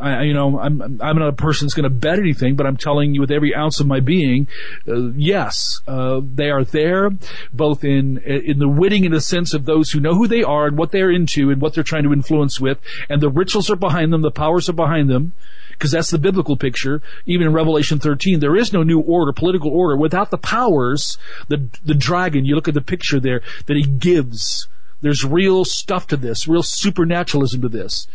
I, 0.00 0.22
you 0.22 0.32
know, 0.32 0.58
I'm, 0.58 1.00
I'm 1.00 1.18
not 1.18 1.28
a 1.28 1.32
person 1.32 1.66
that's 1.66 1.74
going 1.74 1.84
to 1.84 1.90
bet 1.90 2.18
anything, 2.18 2.54
but 2.54 2.66
I'm 2.66 2.76
telling 2.76 3.14
you 3.14 3.20
with 3.20 3.30
every 3.30 3.54
ounce 3.54 3.80
of 3.80 3.86
my 3.86 4.00
being, 4.00 4.46
uh, 4.86 5.10
yes, 5.10 5.80
uh, 5.86 6.20
they 6.22 6.50
are 6.50 6.64
there, 6.64 7.10
both 7.52 7.84
in 7.84 8.18
in 8.18 8.60
the 8.60 8.68
witting 8.68 9.04
in 9.04 9.12
the 9.12 9.20
sense 9.20 9.54
of 9.54 9.64
those 9.64 9.90
who 9.90 10.00
know 10.00 10.14
who 10.14 10.28
they 10.28 10.42
are 10.42 10.66
and 10.66 10.78
what 10.78 10.92
they're 10.92 11.10
into 11.10 11.50
and 11.50 11.60
what 11.60 11.74
they're 11.74 11.82
trying 11.82 12.04
to 12.04 12.12
influence 12.12 12.60
with, 12.60 12.78
and 13.08 13.20
the 13.20 13.28
rituals 13.28 13.70
are 13.70 13.76
behind 13.76 14.12
them, 14.12 14.22
the 14.22 14.30
powers 14.30 14.68
are 14.68 14.74
behind 14.74 15.10
them, 15.10 15.32
because 15.72 15.90
that's 15.90 16.10
the 16.10 16.18
biblical 16.18 16.56
picture. 16.56 17.02
Even 17.26 17.48
in 17.48 17.52
Revelation 17.52 17.98
13, 17.98 18.40
there 18.40 18.56
is 18.56 18.72
no 18.72 18.82
new 18.82 19.00
order, 19.00 19.32
political 19.32 19.70
order, 19.70 19.96
without 19.96 20.30
the 20.30 20.38
powers. 20.38 21.18
The 21.48 21.68
the 21.84 21.94
dragon, 21.94 22.44
you 22.44 22.54
look 22.54 22.68
at 22.68 22.74
the 22.74 22.80
picture 22.80 23.20
there 23.20 23.42
that 23.66 23.76
he 23.76 23.82
gives. 23.82 24.68
There's 25.00 25.24
real 25.24 25.64
stuff 25.64 26.08
to 26.08 26.16
this, 26.16 26.48
real 26.48 26.62
supernaturalism 26.62 27.62
to 27.62 27.68
this 27.68 28.08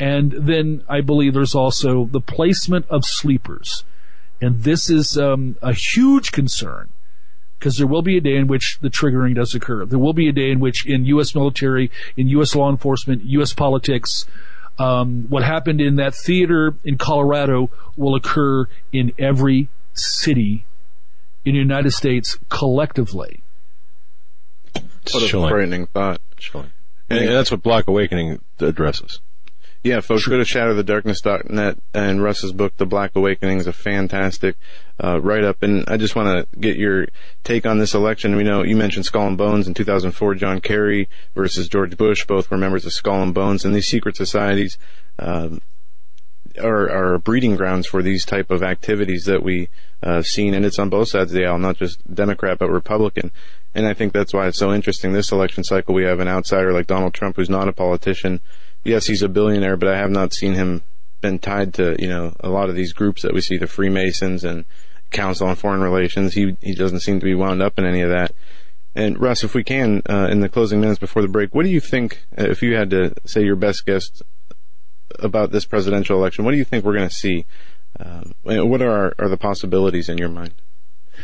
And 0.00 0.32
then 0.32 0.84
I 0.88 1.00
believe 1.00 1.34
there's 1.34 1.54
also 1.54 2.04
the 2.04 2.20
placement 2.20 2.86
of 2.88 3.04
sleepers. 3.04 3.84
And 4.40 4.62
this 4.62 4.88
is 4.88 5.18
um, 5.18 5.56
a 5.60 5.72
huge 5.72 6.30
concern 6.30 6.90
because 7.58 7.76
there 7.76 7.88
will 7.88 8.02
be 8.02 8.16
a 8.16 8.20
day 8.20 8.36
in 8.36 8.46
which 8.46 8.78
the 8.80 8.88
triggering 8.88 9.34
does 9.34 9.54
occur. 9.54 9.84
There 9.84 9.98
will 9.98 10.12
be 10.12 10.28
a 10.28 10.32
day 10.32 10.50
in 10.50 10.60
which 10.60 10.86
in 10.86 11.04
U.S. 11.06 11.34
military, 11.34 11.90
in 12.16 12.28
U.S. 12.28 12.54
law 12.54 12.70
enforcement, 12.70 13.24
U.S. 13.24 13.52
politics, 13.52 14.26
um, 14.78 15.26
what 15.28 15.42
happened 15.42 15.80
in 15.80 15.96
that 15.96 16.14
theater 16.14 16.74
in 16.84 16.98
Colorado 16.98 17.70
will 17.96 18.14
occur 18.14 18.66
in 18.92 19.12
every 19.18 19.68
city 19.94 20.64
in 21.44 21.54
the 21.54 21.58
United 21.58 21.90
States 21.90 22.38
collectively. 22.48 23.42
What 25.12 25.22
a 25.22 25.28
frightening 25.28 25.86
thought. 25.86 26.20
Chilling. 26.36 26.70
And, 27.10 27.20
and 27.20 27.28
that's 27.30 27.50
what 27.50 27.62
Black 27.62 27.88
Awakening 27.88 28.40
addresses. 28.60 29.20
Yeah, 29.84 30.00
folks, 30.00 30.26
go 30.26 30.36
to 30.36 30.42
shatterthedarkness.net 30.42 31.78
and 31.94 32.22
Russ's 32.22 32.52
book, 32.52 32.76
The 32.76 32.86
Black 32.86 33.14
Awakening, 33.14 33.58
is 33.58 33.68
a 33.68 33.72
fantastic 33.72 34.56
uh, 35.02 35.20
write-up. 35.20 35.62
And 35.62 35.84
I 35.86 35.96
just 35.96 36.16
want 36.16 36.50
to 36.50 36.58
get 36.58 36.76
your 36.76 37.06
take 37.44 37.64
on 37.64 37.78
this 37.78 37.94
election. 37.94 38.34
We 38.34 38.42
know 38.42 38.64
you 38.64 38.74
mentioned 38.74 39.06
Skull 39.06 39.28
and 39.28 39.38
Bones 39.38 39.68
in 39.68 39.74
2004, 39.74 40.34
John 40.34 40.60
Kerry 40.60 41.08
versus 41.34 41.68
George 41.68 41.96
Bush. 41.96 42.26
Both 42.26 42.50
were 42.50 42.58
members 42.58 42.86
of 42.86 42.92
Skull 42.92 43.22
and 43.22 43.32
Bones, 43.32 43.64
and 43.64 43.72
these 43.72 43.86
secret 43.86 44.16
societies 44.16 44.78
um, 45.20 45.60
are, 46.60 46.90
are 46.90 47.18
breeding 47.18 47.54
grounds 47.54 47.86
for 47.86 48.02
these 48.02 48.24
type 48.24 48.50
of 48.50 48.64
activities 48.64 49.26
that 49.26 49.44
we 49.44 49.68
uh, 50.02 50.22
seen, 50.22 50.54
and 50.54 50.64
it's 50.64 50.80
on 50.80 50.88
both 50.88 51.08
sides 51.08 51.30
of 51.30 51.36
the 51.36 51.46
aisle, 51.46 51.58
not 51.58 51.76
just 51.76 52.02
Democrat 52.12 52.58
but 52.58 52.68
Republican. 52.68 53.30
And 53.76 53.86
I 53.86 53.94
think 53.94 54.12
that's 54.12 54.34
why 54.34 54.48
it's 54.48 54.58
so 54.58 54.72
interesting. 54.72 55.12
This 55.12 55.30
election 55.30 55.62
cycle, 55.62 55.94
we 55.94 56.04
have 56.04 56.18
an 56.18 56.26
outsider 56.26 56.72
like 56.72 56.88
Donald 56.88 57.14
Trump, 57.14 57.36
who's 57.36 57.50
not 57.50 57.68
a 57.68 57.72
politician. 57.72 58.40
Yes, 58.84 59.06
he's 59.06 59.22
a 59.22 59.28
billionaire, 59.28 59.76
but 59.76 59.88
I 59.88 59.98
have 59.98 60.10
not 60.10 60.32
seen 60.32 60.54
him 60.54 60.82
been 61.20 61.38
tied 61.38 61.74
to 61.74 61.96
you 61.98 62.08
know 62.08 62.34
a 62.40 62.48
lot 62.48 62.68
of 62.68 62.76
these 62.76 62.92
groups 62.92 63.22
that 63.22 63.34
we 63.34 63.40
see, 63.40 63.56
the 63.56 63.66
Freemasons 63.66 64.44
and 64.44 64.64
Council 65.10 65.48
on 65.48 65.56
Foreign 65.56 65.80
Relations. 65.80 66.34
He 66.34 66.56
he 66.60 66.74
doesn't 66.74 67.00
seem 67.00 67.20
to 67.20 67.24
be 67.24 67.34
wound 67.34 67.62
up 67.62 67.78
in 67.78 67.84
any 67.84 68.00
of 68.00 68.10
that. 68.10 68.32
And 68.94 69.20
Russ, 69.20 69.44
if 69.44 69.54
we 69.54 69.62
can, 69.62 70.02
uh, 70.08 70.28
in 70.30 70.40
the 70.40 70.48
closing 70.48 70.80
minutes 70.80 70.98
before 70.98 71.22
the 71.22 71.28
break, 71.28 71.54
what 71.54 71.64
do 71.64 71.70
you 71.70 71.80
think? 71.80 72.24
Uh, 72.36 72.44
if 72.44 72.62
you 72.62 72.74
had 72.74 72.90
to 72.90 73.14
say 73.26 73.44
your 73.44 73.56
best 73.56 73.86
guess 73.86 74.22
about 75.20 75.52
this 75.52 75.64
presidential 75.64 76.18
election, 76.18 76.44
what 76.44 76.50
do 76.50 76.56
you 76.56 76.64
think 76.64 76.84
we're 76.84 76.96
going 76.96 77.08
to 77.08 77.14
see? 77.14 77.46
Um, 78.00 78.34
what 78.42 78.82
are 78.82 79.14
are 79.18 79.28
the 79.28 79.36
possibilities 79.36 80.08
in 80.08 80.18
your 80.18 80.28
mind? 80.28 80.54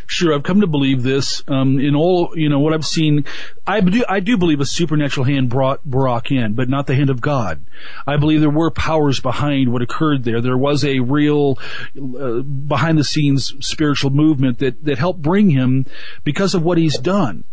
Sure, 0.07 0.35
I've 0.35 0.43
come 0.43 0.61
to 0.61 0.67
believe 0.67 1.03
this. 1.03 1.43
Um, 1.49 1.79
in 1.79 1.95
all, 1.95 2.33
you 2.35 2.49
know, 2.49 2.61
what 2.61 2.75
I've 2.75 2.85
seen, 2.85 3.25
I 3.67 3.81
do, 3.81 4.05
I 4.09 4.21
do 4.21 4.37
believe 4.37 4.61
a 4.61 4.67
supernatural 4.67 5.25
hand 5.25 5.49
brought 5.49 5.87
Barack 5.87 6.31
in, 6.31 6.55
but 6.55 6.69
not 6.69 6.87
the 6.87 6.95
hand 6.95 7.11
of 7.11 7.21
God. 7.21 7.65
I 8.07 8.17
believe 8.17 8.41
there 8.41 8.51
were 8.51 8.71
powers 8.71 9.21
behind 9.21 9.73
what 9.73 9.83
occurred 9.83 10.25
there. 10.25 10.41
There 10.41 10.59
was 10.59 10.85
a 10.85 11.01
real, 11.01 11.59
uh, 11.97 12.41
behind 12.41 12.99
the 12.99 13.05
scenes 13.05 13.55
spiritual 13.61 14.11
movement 14.11 14.59
that, 14.59 14.85
that 14.85 14.99
helped 14.99 15.23
bring 15.23 15.51
him 15.51 15.87
because 16.23 16.55
of 16.55 16.63
what 16.63 16.79
he's 16.79 16.99
done. 16.99 17.45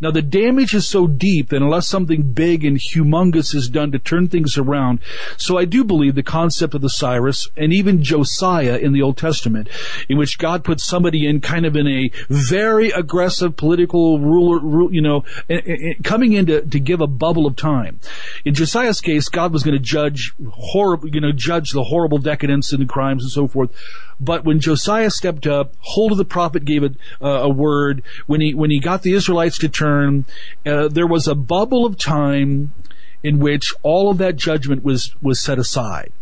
Now 0.00 0.10
the 0.10 0.22
damage 0.22 0.74
is 0.74 0.86
so 0.86 1.06
deep 1.06 1.48
that 1.48 1.62
unless 1.62 1.88
something 1.88 2.32
big 2.32 2.64
and 2.64 2.78
humongous 2.78 3.54
is 3.54 3.68
done 3.68 3.92
to 3.92 3.98
turn 3.98 4.28
things 4.28 4.58
around, 4.58 5.00
so 5.36 5.56
I 5.56 5.64
do 5.64 5.84
believe 5.84 6.14
the 6.14 6.22
concept 6.22 6.74
of 6.74 6.82
the 6.82 6.90
Cyrus 6.90 7.48
and 7.56 7.72
even 7.72 8.02
Josiah 8.02 8.76
in 8.76 8.92
the 8.92 9.02
Old 9.02 9.16
Testament, 9.16 9.68
in 10.08 10.18
which 10.18 10.38
God 10.38 10.64
put 10.64 10.80
somebody 10.80 11.26
in 11.26 11.40
kind 11.40 11.64
of 11.64 11.76
in 11.76 11.86
a 11.86 12.10
very 12.28 12.90
aggressive 12.90 13.56
political 13.56 14.18
ruler, 14.18 14.92
you 14.92 15.00
know, 15.00 15.24
coming 16.04 16.32
in 16.32 16.46
to, 16.46 16.62
to 16.62 16.78
give 16.78 17.00
a 17.00 17.06
bubble 17.06 17.46
of 17.46 17.56
time. 17.56 17.98
In 18.44 18.54
Josiah's 18.54 19.00
case, 19.00 19.28
God 19.28 19.52
was 19.52 19.62
going 19.62 19.76
to 19.76 19.82
judge 19.82 20.34
horrible, 20.50 21.08
you 21.08 21.20
know, 21.20 21.32
judge 21.32 21.70
the 21.70 21.84
horrible 21.84 22.18
decadence 22.18 22.72
and 22.72 22.82
the 22.82 22.86
crimes 22.86 23.22
and 23.22 23.32
so 23.32 23.48
forth. 23.48 23.70
But 24.18 24.44
when 24.44 24.60
Josiah 24.60 25.10
stepped 25.10 25.46
up, 25.46 25.74
Huldah 25.94 26.14
the 26.14 26.24
prophet 26.24 26.64
gave 26.64 26.82
it 26.82 26.96
uh, 27.20 27.40
a 27.42 27.48
word. 27.48 28.02
When 28.26 28.40
he 28.40 28.54
when 28.54 28.70
he 28.70 28.80
got 28.80 29.02
the 29.02 29.12
Israelites 29.12 29.58
to 29.58 29.68
turn, 29.68 30.24
uh, 30.64 30.88
there 30.88 31.06
was 31.06 31.28
a 31.28 31.34
bubble 31.34 31.84
of 31.84 31.98
time 31.98 32.72
in 33.22 33.38
which 33.38 33.74
all 33.82 34.10
of 34.10 34.18
that 34.18 34.36
judgment 34.36 34.82
was 34.84 35.14
was 35.20 35.40
set 35.40 35.58
aside. 35.58 36.12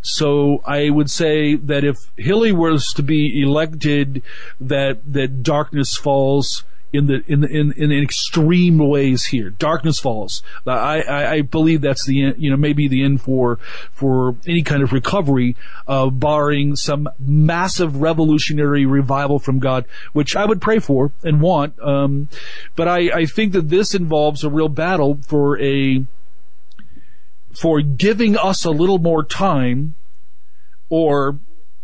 So 0.00 0.62
I 0.64 0.90
would 0.90 1.10
say 1.10 1.56
that 1.56 1.84
if 1.84 1.96
Hillary 2.16 2.52
was 2.52 2.92
to 2.94 3.02
be 3.02 3.42
elected, 3.42 4.22
that 4.60 5.00
that 5.12 5.42
darkness 5.42 5.96
falls 5.96 6.64
in 6.92 7.06
the 7.06 7.22
in 7.26 7.44
in 7.44 7.72
in 7.72 7.92
extreme 7.92 8.78
ways 8.78 9.26
here. 9.26 9.50
Darkness 9.50 9.98
falls. 9.98 10.42
I, 10.66 11.02
I 11.02 11.32
I 11.32 11.40
believe 11.42 11.80
that's 11.80 12.06
the 12.06 12.24
end, 12.24 12.36
you 12.38 12.50
know 12.50 12.56
maybe 12.56 12.88
the 12.88 13.04
end 13.04 13.20
for 13.20 13.58
for 13.92 14.36
any 14.46 14.62
kind 14.62 14.82
of 14.82 14.92
recovery, 14.92 15.56
uh, 15.86 16.10
barring 16.10 16.76
some 16.76 17.08
massive 17.18 18.00
revolutionary 18.00 18.86
revival 18.86 19.38
from 19.38 19.58
God, 19.58 19.84
which 20.12 20.36
I 20.36 20.44
would 20.44 20.60
pray 20.60 20.78
for 20.78 21.12
and 21.22 21.40
want. 21.40 21.78
Um, 21.80 22.28
but 22.76 22.88
I 22.88 23.10
I 23.10 23.26
think 23.26 23.52
that 23.52 23.68
this 23.68 23.94
involves 23.94 24.44
a 24.44 24.50
real 24.50 24.68
battle 24.68 25.18
for 25.26 25.60
a 25.60 26.04
for 27.54 27.80
giving 27.80 28.36
us 28.36 28.64
a 28.64 28.70
little 28.70 28.98
more 28.98 29.24
time 29.24 29.94
or 30.88 31.38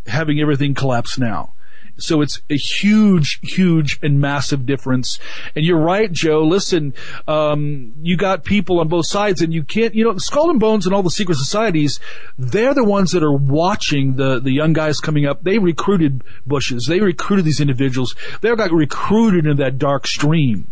having 0.07 0.41
everything 0.41 0.75
collapse 0.75 1.19
now. 1.19 1.54
So 1.97 2.23
it's 2.23 2.41
a 2.51 2.57
huge, 2.57 3.39
huge 3.43 3.99
and 4.03 4.21
massive 4.21 4.67
difference. 4.67 5.19
And 5.55 5.65
you're 5.65 5.81
right, 5.81 6.11
Joe. 6.11 6.43
Listen, 6.43 6.95
um, 7.29 7.95
you 8.03 8.17
got 8.17 8.45
people 8.45 8.81
on 8.81 8.89
both 8.89 9.07
sides 9.07 9.43
and 9.43 9.53
you 9.53 9.63
can't, 9.63 9.95
you 9.95 10.05
know, 10.05 10.19
Skull 10.19 10.51
and 10.51 10.59
Bones 10.59 10.87
and 10.87 10.95
all 10.95 11.03
the 11.03 11.11
secret 11.11 11.37
societies, 11.37 12.01
they're 12.39 12.75
the 12.75 12.85
ones 12.85 13.13
that 13.13 13.23
are 13.23 13.37
watching 13.37 14.17
the, 14.17 14.41
the 14.41 14.53
young 14.53 14.73
guys 14.73 15.01
coming 15.01 15.27
up. 15.27 15.43
They 15.45 15.59
recruited 15.59 16.25
Bushes. 16.47 16.87
They 16.87 17.01
recruited 17.01 17.45
these 17.45 17.61
individuals. 17.61 18.15
They 18.41 18.55
got 18.55 18.73
recruited 18.73 19.47
into 19.47 19.63
that 19.63 19.79
dark 19.79 20.07
stream. 20.07 20.69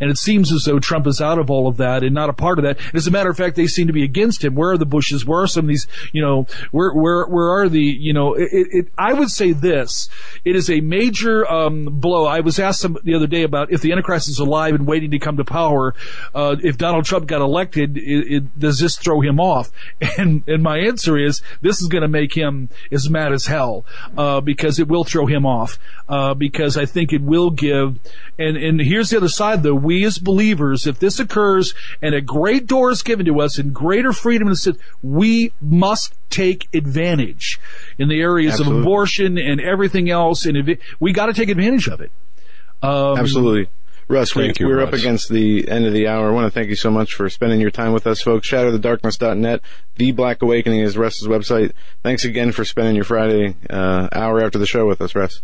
And 0.00 0.10
it 0.10 0.18
seems 0.18 0.52
as 0.52 0.64
though 0.64 0.78
Trump 0.78 1.06
is 1.06 1.20
out 1.20 1.38
of 1.38 1.50
all 1.50 1.68
of 1.68 1.78
that 1.78 2.02
and 2.02 2.14
not 2.14 2.30
a 2.30 2.32
part 2.32 2.58
of 2.58 2.64
that. 2.64 2.78
And 2.78 2.94
as 2.94 3.06
a 3.06 3.10
matter 3.10 3.30
of 3.30 3.36
fact, 3.36 3.56
they 3.56 3.66
seem 3.66 3.86
to 3.88 3.92
be 3.92 4.04
against 4.04 4.44
him. 4.44 4.54
Where 4.54 4.70
are 4.70 4.78
the 4.78 4.86
Bushes? 4.86 5.24
Where 5.24 5.42
are 5.42 5.46
some 5.46 5.64
of 5.64 5.68
these, 5.68 5.86
you 6.12 6.22
know, 6.22 6.46
where, 6.70 6.92
where, 6.92 7.26
where 7.26 7.50
are 7.50 7.68
the, 7.68 7.82
you 7.82 8.12
know, 8.12 8.34
it, 8.34 8.48
it, 8.52 8.88
I 8.96 9.12
would 9.12 9.30
say 9.30 9.52
this. 9.52 10.08
It 10.44 10.56
is 10.56 10.70
a 10.70 10.80
major, 10.80 11.50
um, 11.50 11.86
blow. 11.86 12.26
I 12.26 12.40
was 12.40 12.58
asked 12.58 12.80
some, 12.80 12.98
the 13.02 13.14
other 13.14 13.26
day 13.26 13.42
about 13.42 13.72
if 13.72 13.80
the 13.80 13.92
Antichrist 13.92 14.28
is 14.28 14.38
alive 14.38 14.74
and 14.74 14.86
waiting 14.86 15.10
to 15.10 15.18
come 15.18 15.36
to 15.36 15.44
power, 15.44 15.94
uh, 16.34 16.56
if 16.62 16.78
Donald 16.78 17.04
Trump 17.04 17.26
got 17.26 17.40
elected, 17.40 17.96
it, 17.96 18.32
it, 18.32 18.58
does 18.58 18.78
this 18.78 18.96
throw 18.96 19.20
him 19.20 19.40
off? 19.40 19.70
And, 20.18 20.42
and 20.48 20.64
my 20.64 20.78
answer 20.78 21.16
is 21.16 21.42
this 21.60 21.80
is 21.80 21.86
going 21.86 22.02
to 22.02 22.08
make 22.08 22.34
him 22.34 22.70
as 22.90 23.08
mad 23.08 23.32
as 23.32 23.46
hell, 23.46 23.84
uh, 24.16 24.40
because 24.40 24.80
it 24.80 24.88
will 24.88 25.04
throw 25.04 25.26
him 25.26 25.46
off, 25.46 25.78
uh, 26.08 26.34
because 26.34 26.76
I 26.76 26.86
think 26.86 27.12
it 27.12 27.22
will 27.22 27.50
give, 27.50 27.98
and, 28.36 28.56
and 28.56 28.80
here's 28.80 29.10
the 29.10 29.18
other 29.18 29.28
side 29.28 29.62
though 29.62 29.74
we 29.88 30.04
as 30.04 30.18
believers, 30.18 30.86
if 30.86 30.98
this 30.98 31.18
occurs 31.18 31.72
and 32.02 32.14
a 32.14 32.20
great 32.20 32.66
door 32.66 32.90
is 32.90 33.02
given 33.02 33.24
to 33.24 33.40
us 33.40 33.56
and 33.56 33.72
greater 33.72 34.12
freedom 34.12 34.48
is 34.48 34.60
said, 34.60 34.76
we 35.02 35.50
must 35.62 36.14
take 36.28 36.68
advantage 36.74 37.58
in 37.96 38.08
the 38.08 38.20
areas 38.20 38.60
Absolutely. 38.60 38.80
of 38.80 38.84
abortion 38.84 39.38
and 39.38 39.62
everything 39.62 40.10
else. 40.10 40.44
And 40.44 40.58
if 40.58 40.78
we 41.00 41.14
got 41.14 41.26
to 41.26 41.32
take 41.32 41.48
advantage 41.48 41.88
of 41.88 42.02
it. 42.02 42.12
Um, 42.82 43.16
Absolutely. 43.16 43.70
Russ, 44.08 44.34
we, 44.34 44.52
you, 44.58 44.66
we're 44.66 44.82
up 44.82 44.92
against 44.92 45.30
the 45.30 45.66
end 45.68 45.86
of 45.86 45.94
the 45.94 46.06
hour. 46.06 46.28
I 46.28 46.32
want 46.32 46.46
to 46.46 46.50
thank 46.50 46.68
you 46.68 46.76
so 46.76 46.90
much 46.90 47.14
for 47.14 47.30
spending 47.30 47.58
your 47.58 47.70
time 47.70 47.94
with 47.94 48.06
us, 48.06 48.20
folks. 48.20 48.50
Shatterthedarkness.net. 48.50 49.62
The 49.96 50.12
Black 50.12 50.42
Awakening 50.42 50.80
is 50.80 50.98
Russ's 50.98 51.28
website. 51.28 51.72
Thanks 52.02 52.26
again 52.26 52.52
for 52.52 52.66
spending 52.66 52.94
your 52.94 53.04
Friday 53.04 53.56
uh, 53.70 54.08
hour 54.12 54.44
after 54.44 54.58
the 54.58 54.66
show 54.66 54.86
with 54.86 55.00
us, 55.00 55.14
Russ. 55.14 55.40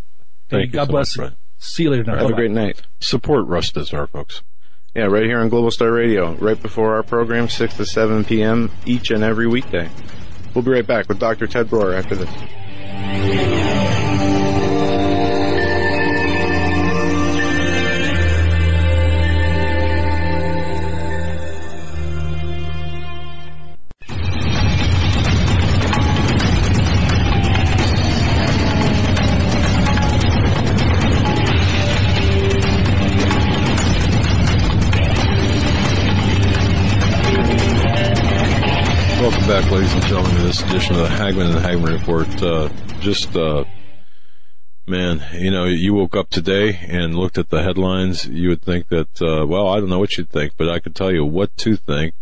Thank 0.51 0.66
you 0.66 0.72
God 0.72 0.86
so 0.86 0.92
bless. 0.92 1.16
much, 1.16 1.28
Brett. 1.28 1.38
See 1.59 1.85
you 1.85 1.91
later. 1.91 2.05
Have 2.11 2.21
a 2.21 2.25
Bye-bye. 2.25 2.37
great 2.37 2.51
night. 2.51 2.83
Support 3.01 3.47
Russ 3.47 3.71
Dizdar, 3.73 4.09
folks. 4.09 4.43
Yeah, 4.95 5.05
right 5.05 5.25
here 5.25 5.41
on 5.41 5.49
Global 5.49 5.71
Star 5.71 5.91
Radio, 5.93 6.35
right 6.35 6.61
before 6.61 6.95
our 6.95 7.03
program, 7.03 7.49
6 7.49 7.77
to 7.79 7.87
7 7.87 8.25
p.m. 8.25 8.71
each 8.87 9.11
and 9.11 9.25
every 9.25 9.47
weekday. 9.49 9.91
We'll 10.55 10.63
be 10.63 10.71
right 10.71 10.87
back 10.87 11.09
with 11.09 11.19
Dr. 11.19 11.47
Ted 11.49 11.69
Broer 11.69 11.95
after 11.95 12.15
this. 12.15 12.31
This 40.45 40.62
edition 40.62 40.95
of 40.97 41.01
the 41.01 41.09
Hagmann 41.09 41.47
and 41.47 41.55
the 41.55 41.61
Hagmann 41.61 41.99
Report. 41.99 42.42
Uh, 42.42 42.68
just, 43.01 43.34
uh, 43.34 43.64
man, 44.86 45.24
you 45.32 45.51
know, 45.51 45.64
you 45.64 45.95
woke 45.95 46.14
up 46.14 46.28
today 46.28 46.78
and 46.86 47.14
looked 47.14 47.38
at 47.38 47.49
the 47.49 47.62
headlines. 47.62 48.26
You 48.26 48.51
would 48.51 48.62
think 48.62 48.88
that, 48.88 49.22
uh, 49.22 49.47
well, 49.47 49.68
I 49.68 49.80
don't 49.80 49.88
know 49.88 49.99
what 49.99 50.18
you'd 50.18 50.28
think, 50.28 50.53
but 50.59 50.68
I 50.68 50.80
could 50.80 50.95
tell 50.95 51.11
you 51.11 51.24
what 51.24 51.57
to 51.59 51.76
think 51.76 52.14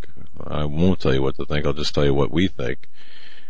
I 0.46 0.64
won't 0.64 1.00
tell 1.00 1.14
you 1.14 1.22
what 1.22 1.36
to 1.36 1.44
think. 1.44 1.66
I'll 1.66 1.72
just 1.72 1.94
tell 1.94 2.04
you 2.04 2.14
what 2.14 2.30
we 2.30 2.48
think. 2.48 2.88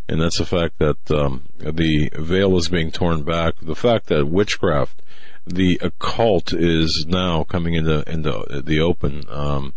And 0.09 0.21
that's 0.21 0.39
the 0.39 0.47
fact 0.47 0.79
that 0.79 1.11
um, 1.11 1.47
the 1.59 2.11
veil 2.15 2.57
is 2.57 2.69
being 2.69 2.91
torn 2.91 3.23
back. 3.23 3.55
The 3.63 3.77
fact 3.77 4.07
that 4.07 4.27
witchcraft, 4.27 5.01
the 5.47 5.79
occult, 5.81 6.53
is 6.53 7.07
now 7.07 7.45
coming 7.45 7.75
into 7.75 8.03
into 8.11 8.63
the 8.65 8.81
open 8.81 9.25
um, 9.29 9.75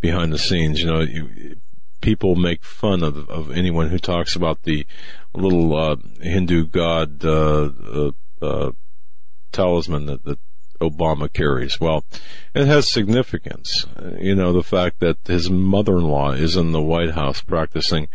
behind 0.00 0.32
the 0.32 0.38
scenes. 0.38 0.80
You 0.80 0.86
know, 0.86 1.00
you, 1.00 1.56
people 2.04 2.36
make 2.36 2.62
fun 2.62 3.02
of 3.02 3.30
of 3.30 3.50
anyone 3.50 3.88
who 3.88 3.98
talks 3.98 4.36
about 4.36 4.62
the 4.64 4.86
little 5.32 5.74
uh, 5.74 5.96
Hindu 6.20 6.66
god 6.66 7.24
uh, 7.24 7.70
uh, 7.92 8.10
uh 8.42 8.72
talisman 9.52 10.04
that, 10.06 10.22
that 10.24 10.38
Obama 10.80 11.32
carries. 11.32 11.80
Well, 11.80 12.04
it 12.54 12.66
has 12.66 12.90
significance. 12.90 13.86
You 14.20 14.34
know, 14.34 14.52
the 14.52 14.62
fact 14.62 15.00
that 15.00 15.16
his 15.26 15.48
mother-in-law 15.48 16.32
is 16.32 16.56
in 16.56 16.72
the 16.72 16.82
White 16.82 17.12
House 17.12 17.40
practicing 17.40 18.08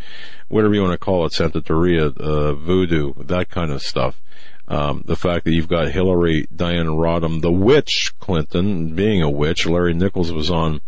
whatever 0.49 0.75
you 0.75 0.81
want 0.81 0.93
to 0.93 0.97
call 1.03 1.25
it, 1.25 1.31
Santeria, 1.31 2.15
uh, 2.15 2.53
voodoo, 2.53 3.13
that 3.23 3.49
kind 3.49 3.71
of 3.71 3.81
stuff. 3.81 4.21
Um, 4.67 5.01
the 5.05 5.15
fact 5.15 5.45
that 5.45 5.53
you've 5.53 5.67
got 5.67 5.91
Hillary, 5.91 6.45
Diane 6.55 6.85
Rodham, 6.87 7.41
the 7.41 7.51
witch 7.51 8.13
Clinton, 8.19 8.93
being 8.93 9.23
a 9.23 9.29
witch. 9.29 9.65
Larry 9.65 9.95
Nichols 9.95 10.31
was 10.31 10.51
on 10.51 10.81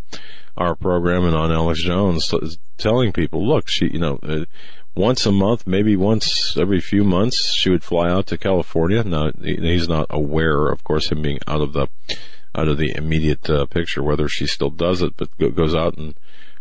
our 0.62 0.76
program 0.76 1.26
and 1.26 1.36
on 1.36 1.52
Alex 1.52 1.84
Jones 1.84 2.32
telling 2.78 3.12
people, 3.12 3.46
look, 3.48 3.68
she, 3.68 3.88
you 3.88 4.00
know, 4.00 4.20
uh, 4.22 4.46
once 4.96 5.26
a 5.26 5.32
month, 5.32 5.66
maybe 5.66 5.96
once 5.96 6.56
every 6.58 6.80
few 6.80 7.04
months, 7.04 7.54
she 7.54 7.70
would 7.70 7.84
fly 7.84 8.10
out 8.10 8.28
to 8.28 8.38
California. 8.38 9.04
Now 9.04 9.32
he's 9.42 9.88
not 9.88 10.08
aware, 10.10 10.68
of 10.68 10.84
course, 10.84 11.12
him 11.12 11.22
being 11.22 11.40
out 11.48 11.62
of 11.62 11.74
the 11.74 11.88
out 12.54 12.68
of 12.68 12.78
the 12.78 12.94
immediate 12.98 13.50
uh, 13.50 13.66
picture 13.66 14.04
whether 14.04 14.28
she 14.28 14.46
still 14.46 14.70
does 14.70 15.02
it, 15.02 15.14
but 15.16 15.30
goes 15.56 15.74
out 15.74 15.98
and 15.98 16.14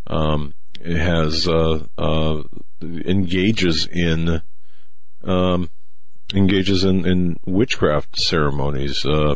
um, 0.06 0.54
has 0.84 1.48
uh, 1.48 1.84
uh, 1.98 2.42
engages 2.80 3.88
in 3.90 4.40
um, 5.24 5.68
engages 6.34 6.84
in, 6.84 7.06
in 7.06 7.38
witchcraft 7.44 8.18
ceremonies, 8.18 9.04
uh, 9.04 9.34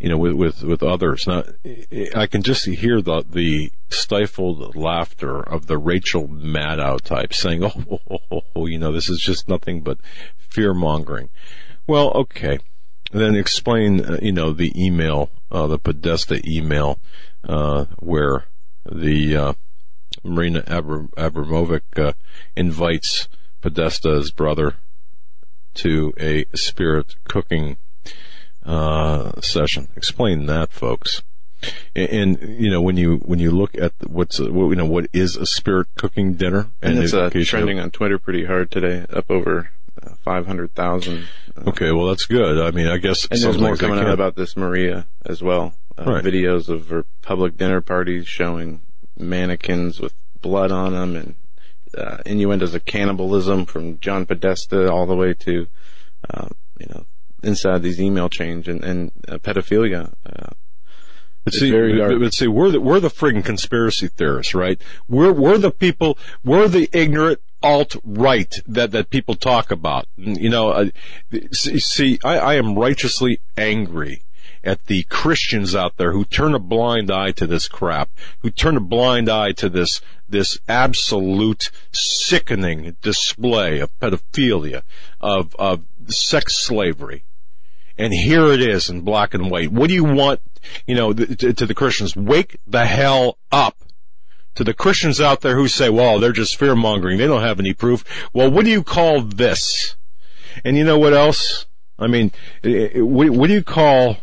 you 0.00 0.08
know, 0.08 0.16
with, 0.16 0.34
with, 0.34 0.62
with 0.62 0.82
others. 0.82 1.26
Now, 1.26 1.44
I 2.14 2.26
can 2.26 2.42
just 2.42 2.66
hear 2.66 3.00
the, 3.00 3.24
the 3.28 3.70
stifled 3.90 4.74
laughter 4.74 5.40
of 5.40 5.66
the 5.66 5.78
Rachel 5.78 6.28
Maddow 6.28 7.00
type 7.00 7.32
saying, 7.32 7.64
oh, 7.64 7.98
oh, 8.10 8.18
oh, 8.30 8.40
oh, 8.56 8.66
you 8.66 8.78
know, 8.78 8.92
this 8.92 9.08
is 9.08 9.20
just 9.20 9.48
nothing 9.48 9.82
but 9.82 9.98
fear 10.36 10.74
mongering. 10.74 11.30
Well, 11.86 12.10
okay. 12.12 12.58
then 13.12 13.34
explain, 13.34 14.04
uh, 14.04 14.18
you 14.22 14.32
know, 14.32 14.52
the 14.52 14.72
email, 14.76 15.30
uh, 15.50 15.66
the 15.66 15.78
Podesta 15.78 16.40
email, 16.46 16.98
uh, 17.44 17.86
where 17.98 18.44
the, 18.90 19.36
uh, 19.36 19.52
Marina 20.24 20.62
Abram- 20.66 21.10
Abramovic, 21.16 21.82
uh, 21.96 22.12
invites 22.56 23.28
Podesta's 23.60 24.30
brother 24.30 24.74
to 25.74 26.12
a 26.18 26.44
spirit 26.54 27.16
cooking 27.24 27.76
uh, 28.64 29.40
session. 29.40 29.88
Explain 29.96 30.46
that, 30.46 30.72
folks. 30.72 31.22
And, 31.94 32.40
and, 32.40 32.60
you 32.60 32.70
know 32.70 32.80
when 32.80 32.96
you 32.96 33.18
when 33.18 33.38
you 33.38 33.52
look 33.52 33.76
at 33.78 33.92
what's 34.04 34.40
a, 34.40 34.50
what, 34.50 34.70
you 34.70 34.74
know 34.74 34.86
what 34.86 35.06
is 35.12 35.36
a 35.36 35.46
spirit 35.46 35.86
cooking 35.96 36.34
dinner, 36.34 36.70
and, 36.82 36.94
and 36.94 37.04
it's 37.04 37.14
uh, 37.14 37.30
trending 37.44 37.78
on 37.78 37.92
Twitter 37.92 38.18
pretty 38.18 38.46
hard 38.46 38.70
today, 38.72 39.06
up 39.12 39.30
over 39.30 39.70
uh, 40.02 40.14
five 40.24 40.46
hundred 40.46 40.74
thousand. 40.74 41.28
Uh, 41.56 41.70
okay, 41.70 41.92
well 41.92 42.08
that's 42.08 42.26
good. 42.26 42.60
I 42.60 42.72
mean, 42.72 42.88
I 42.88 42.96
guess 42.96 43.26
and 43.30 43.40
there's 43.40 43.58
more 43.58 43.76
coming 43.76 44.00
out 44.00 44.08
about 44.08 44.34
this 44.34 44.56
Marina 44.56 45.06
as 45.24 45.40
well. 45.40 45.74
Uh, 45.96 46.04
right. 46.04 46.24
Videos 46.24 46.68
of 46.68 46.88
her 46.88 47.04
public 47.20 47.56
dinner 47.56 47.80
parties 47.80 48.26
showing 48.26 48.80
mannequins 49.16 50.00
with 50.00 50.14
blood 50.40 50.72
on 50.72 50.94
them 50.94 51.14
and 51.14 51.36
uh, 51.96 52.18
innuendos 52.26 52.74
of 52.74 52.84
cannibalism 52.84 53.66
from 53.66 53.98
John 54.00 54.26
Podesta 54.26 54.90
all 54.90 55.06
the 55.06 55.16
way 55.16 55.34
to, 55.34 55.66
uh, 56.30 56.48
you 56.78 56.86
know, 56.86 57.06
inside 57.42 57.82
these 57.82 58.00
email 58.00 58.28
chains 58.28 58.68
and, 58.68 58.84
and 58.84 59.12
uh, 59.28 59.38
pedophilia. 59.38 60.14
Uh, 60.24 60.50
but 61.44 61.54
see, 61.54 61.72
but 61.72 62.32
see, 62.32 62.46
we're 62.46 62.70
the, 62.70 62.80
we're 62.80 63.00
the 63.00 63.08
friggin' 63.08 63.44
conspiracy 63.44 64.06
theorists, 64.06 64.54
right? 64.54 64.80
We're, 65.08 65.32
we're 65.32 65.58
the 65.58 65.72
people, 65.72 66.16
we're 66.44 66.68
the 66.68 66.88
ignorant 66.92 67.40
alt-right 67.62 68.54
that, 68.66 68.92
that 68.92 69.10
people 69.10 69.34
talk 69.34 69.70
about. 69.72 70.06
You 70.16 70.50
know, 70.50 70.70
uh, 70.70 70.84
see, 71.52 71.78
see 71.80 72.18
I, 72.24 72.38
I 72.38 72.54
am 72.54 72.76
righteously 72.78 73.40
angry 73.56 74.22
at 74.64 74.86
the 74.86 75.02
Christians 75.04 75.74
out 75.74 75.96
there 75.96 76.12
who 76.12 76.24
turn 76.24 76.54
a 76.54 76.58
blind 76.58 77.10
eye 77.10 77.32
to 77.32 77.46
this 77.46 77.68
crap, 77.68 78.10
who 78.40 78.50
turn 78.50 78.76
a 78.76 78.80
blind 78.80 79.28
eye 79.28 79.52
to 79.52 79.68
this, 79.68 80.00
this 80.28 80.58
absolute 80.68 81.70
sickening 81.92 82.96
display 83.02 83.80
of 83.80 83.90
pedophilia, 83.98 84.82
of, 85.20 85.54
of 85.58 85.84
sex 86.06 86.54
slavery. 86.54 87.24
And 87.98 88.12
here 88.12 88.46
it 88.46 88.60
is 88.60 88.88
in 88.88 89.02
black 89.02 89.34
and 89.34 89.50
white. 89.50 89.70
What 89.70 89.88
do 89.88 89.94
you 89.94 90.04
want, 90.04 90.40
you 90.86 90.94
know, 90.94 91.12
to, 91.12 91.52
to 91.52 91.66
the 91.66 91.74
Christians? 91.74 92.16
Wake 92.16 92.58
the 92.66 92.86
hell 92.86 93.38
up 93.50 93.76
to 94.54 94.64
the 94.64 94.74
Christians 94.74 95.20
out 95.20 95.40
there 95.40 95.56
who 95.56 95.68
say, 95.68 95.90
well, 95.90 96.18
they're 96.18 96.32
just 96.32 96.56
fear 96.56 96.74
mongering. 96.74 97.18
They 97.18 97.26
don't 97.26 97.42
have 97.42 97.60
any 97.60 97.74
proof. 97.74 98.04
Well, 98.32 98.50
what 98.50 98.64
do 98.64 98.70
you 98.70 98.82
call 98.82 99.22
this? 99.22 99.96
And 100.64 100.76
you 100.76 100.84
know 100.84 100.98
what 100.98 101.14
else? 101.14 101.66
I 101.98 102.06
mean, 102.06 102.32
what, 102.62 103.46
do 103.46 103.54
you 103.54 103.62
call 103.62 104.18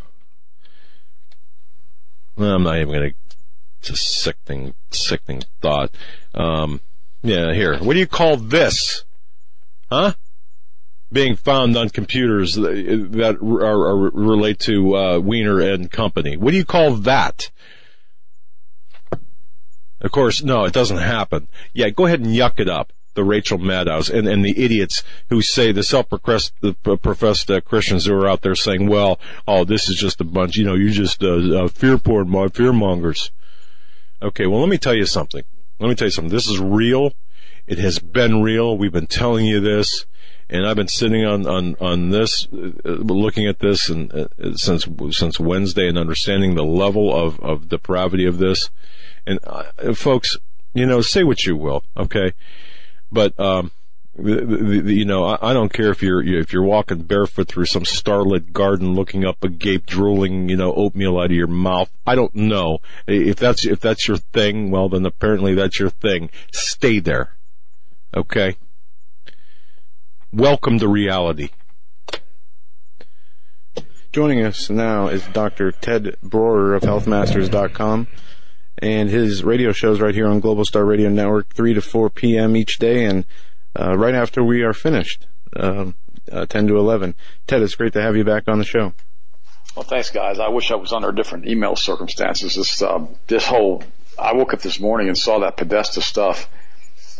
I'm 2.42 2.62
not 2.62 2.76
even 2.76 2.88
going 2.88 3.10
to. 3.10 3.14
It's 3.80 3.90
a 3.90 3.96
sickening, 3.96 4.74
sickening 4.90 5.42
thought. 5.62 5.90
Um, 6.34 6.80
yeah, 7.22 7.54
here. 7.54 7.78
What 7.78 7.94
do 7.94 7.98
you 7.98 8.06
call 8.06 8.36
this? 8.36 9.04
Huh? 9.90 10.12
Being 11.10 11.34
found 11.34 11.76
on 11.76 11.88
computers 11.88 12.54
that 12.54 13.38
are, 13.42 13.88
are 13.88 14.10
relate 14.10 14.58
to 14.60 14.96
uh, 14.96 15.18
Weiner 15.18 15.60
and 15.60 15.90
Company. 15.90 16.36
What 16.36 16.50
do 16.50 16.56
you 16.58 16.64
call 16.64 16.96
that? 16.96 17.50
Of 20.02 20.12
course, 20.12 20.42
no, 20.42 20.64
it 20.64 20.72
doesn't 20.72 20.98
happen. 20.98 21.48
Yeah, 21.72 21.88
go 21.90 22.06
ahead 22.06 22.20
and 22.20 22.34
yuck 22.34 22.60
it 22.60 22.68
up 22.68 22.92
the 23.14 23.24
Rachel 23.24 23.58
Maddows 23.58 24.08
and, 24.08 24.28
and 24.28 24.44
the 24.44 24.62
idiots 24.62 25.02
who 25.28 25.42
say 25.42 25.72
the 25.72 25.82
self-professed 25.82 26.52
professed 27.02 27.50
uh, 27.50 27.60
Christians 27.60 28.06
who 28.06 28.14
are 28.14 28.28
out 28.28 28.42
there 28.42 28.54
saying, 28.54 28.88
well, 28.88 29.18
oh, 29.46 29.64
this 29.64 29.88
is 29.88 29.96
just 29.96 30.20
a 30.20 30.24
bunch, 30.24 30.56
you 30.56 30.64
know, 30.64 30.74
you 30.74 30.90
just 30.90 31.22
uh, 31.22 31.64
uh, 31.64 31.68
fear 31.68 31.98
porn, 31.98 32.50
fear 32.50 32.72
mongers. 32.72 33.30
Okay, 34.22 34.46
well, 34.46 34.60
let 34.60 34.68
me 34.68 34.78
tell 34.78 34.94
you 34.94 35.06
something. 35.06 35.42
Let 35.78 35.88
me 35.88 35.94
tell 35.94 36.06
you 36.06 36.12
something. 36.12 36.32
This 36.32 36.48
is 36.48 36.60
real. 36.60 37.12
It 37.66 37.78
has 37.78 37.98
been 37.98 38.42
real. 38.42 38.76
We've 38.76 38.92
been 38.92 39.06
telling 39.06 39.46
you 39.46 39.60
this, 39.60 40.04
and 40.48 40.66
I've 40.66 40.76
been 40.76 40.88
sitting 40.88 41.24
on 41.24 41.46
on 41.46 41.76
on 41.80 42.10
this, 42.10 42.46
uh, 42.52 42.68
looking 42.84 43.46
at 43.46 43.60
this, 43.60 43.88
and 43.88 44.12
uh, 44.12 44.56
since 44.56 44.86
since 45.10 45.40
Wednesday, 45.40 45.88
and 45.88 45.96
understanding 45.96 46.54
the 46.54 46.64
level 46.64 47.14
of 47.14 47.40
of 47.40 47.68
depravity 47.68 48.26
of 48.26 48.38
this. 48.38 48.68
And 49.26 49.38
uh, 49.44 49.94
folks, 49.94 50.36
you 50.74 50.84
know, 50.84 51.00
say 51.00 51.24
what 51.24 51.44
you 51.44 51.56
will, 51.56 51.84
okay 51.96 52.32
but 53.12 53.38
um, 53.38 53.70
the, 54.16 54.44
the, 54.44 54.80
the, 54.82 54.94
you 54.94 55.04
know, 55.04 55.24
I, 55.24 55.50
I, 55.50 55.52
don't 55.52 55.72
care 55.72 55.90
if 55.90 56.02
you're 56.02 56.22
if 56.22 56.52
you're 56.52 56.62
walking 56.62 57.02
barefoot 57.02 57.48
through 57.48 57.66
some 57.66 57.84
starlit 57.84 58.52
garden, 58.52 58.94
looking 58.94 59.24
up 59.24 59.42
a 59.42 59.48
gape, 59.48 59.86
drooling, 59.86 60.48
you 60.48 60.56
know, 60.56 60.72
oatmeal 60.72 61.18
out 61.18 61.26
of 61.26 61.32
your 61.32 61.46
mouth. 61.46 61.90
I 62.06 62.14
don't 62.14 62.34
know 62.34 62.78
if 63.06 63.36
that's 63.36 63.64
if 63.64 63.80
that's 63.80 64.06
your 64.06 64.16
thing. 64.16 64.70
Well, 64.70 64.88
then 64.88 65.06
apparently 65.06 65.54
that's 65.54 65.78
your 65.78 65.90
thing. 65.90 66.30
Stay 66.52 66.98
there, 66.98 67.34
okay? 68.14 68.56
Welcome 70.32 70.78
to 70.78 70.88
reality. 70.88 71.50
Joining 74.12 74.44
us 74.44 74.68
now 74.68 75.06
is 75.06 75.24
Dr. 75.28 75.70
Ted 75.70 76.16
Broer 76.20 76.74
of 76.74 76.82
HealthMasters.com 76.82 78.08
and 78.80 79.10
his 79.10 79.44
radio 79.44 79.72
shows 79.72 80.00
right 80.00 80.14
here 80.14 80.26
on 80.26 80.40
Global 80.40 80.64
Star 80.64 80.84
Radio 80.84 81.08
Network, 81.10 81.54
3 81.54 81.74
to 81.74 81.80
4 81.80 82.10
p.m. 82.10 82.56
each 82.56 82.78
day, 82.78 83.04
and 83.04 83.24
uh, 83.78 83.96
right 83.96 84.14
after 84.14 84.42
we 84.42 84.62
are 84.62 84.72
finished, 84.72 85.26
um, 85.56 85.94
uh, 86.32 86.46
10 86.46 86.68
to 86.68 86.76
11. 86.76 87.14
Ted, 87.46 87.62
it's 87.62 87.74
great 87.74 87.92
to 87.92 88.02
have 88.02 88.16
you 88.16 88.24
back 88.24 88.44
on 88.48 88.58
the 88.58 88.64
show. 88.64 88.94
Well, 89.76 89.84
thanks, 89.84 90.10
guys. 90.10 90.38
I 90.38 90.48
wish 90.48 90.70
I 90.70 90.76
was 90.76 90.92
under 90.92 91.12
different 91.12 91.46
email 91.46 91.76
circumstances. 91.76 92.54
This, 92.54 92.82
uh, 92.82 93.06
this 93.28 93.46
whole, 93.46 93.82
I 94.18 94.32
woke 94.32 94.54
up 94.54 94.62
this 94.62 94.80
morning 94.80 95.08
and 95.08 95.16
saw 95.16 95.40
that 95.40 95.56
Podesta 95.56 96.00
stuff, 96.00 96.48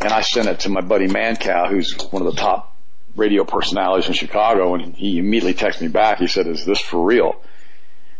and 0.01 0.11
I 0.11 0.21
sent 0.21 0.47
it 0.47 0.61
to 0.61 0.69
my 0.69 0.81
buddy 0.81 1.07
Mancow, 1.07 1.69
who's 1.69 1.95
one 2.11 2.25
of 2.25 2.33
the 2.33 2.41
top 2.41 2.75
radio 3.15 3.43
personalities 3.43 4.07
in 4.07 4.13
Chicago, 4.13 4.73
and 4.73 4.95
he 4.95 5.17
immediately 5.17 5.53
texted 5.53 5.81
me 5.81 5.87
back. 5.89 6.19
He 6.19 6.27
said, 6.27 6.47
"Is 6.47 6.65
this 6.65 6.79
for 6.79 7.03
real?" 7.03 7.41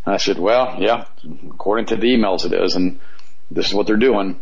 And 0.05 0.13
I 0.13 0.17
said, 0.17 0.37
"Well, 0.37 0.77
yeah, 0.79 1.05
according 1.49 1.87
to 1.87 1.95
the 1.95 2.07
emails, 2.07 2.45
it 2.45 2.53
is." 2.53 2.75
And 2.75 2.99
this 3.51 3.67
is 3.67 3.73
what 3.73 3.85
they're 3.85 3.97
doing. 3.97 4.41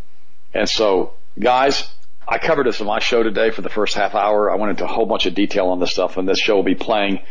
And 0.53 0.69
so, 0.69 1.13
guys, 1.37 1.89
I 2.27 2.37
covered 2.37 2.67
this 2.67 2.79
in 2.79 2.87
my 2.87 2.99
show 2.99 3.23
today 3.23 3.49
for 3.51 3.61
the 3.61 3.69
first 3.69 3.95
half 3.95 4.15
hour. 4.15 4.51
I 4.51 4.55
went 4.55 4.71
into 4.71 4.85
a 4.85 4.87
whole 4.87 5.05
bunch 5.05 5.25
of 5.25 5.33
detail 5.33 5.67
on 5.67 5.79
this 5.79 5.91
stuff, 5.91 6.17
and 6.17 6.27
this 6.27 6.39
show 6.39 6.55
will 6.55 6.63
be 6.63 6.75
playing 6.75 7.21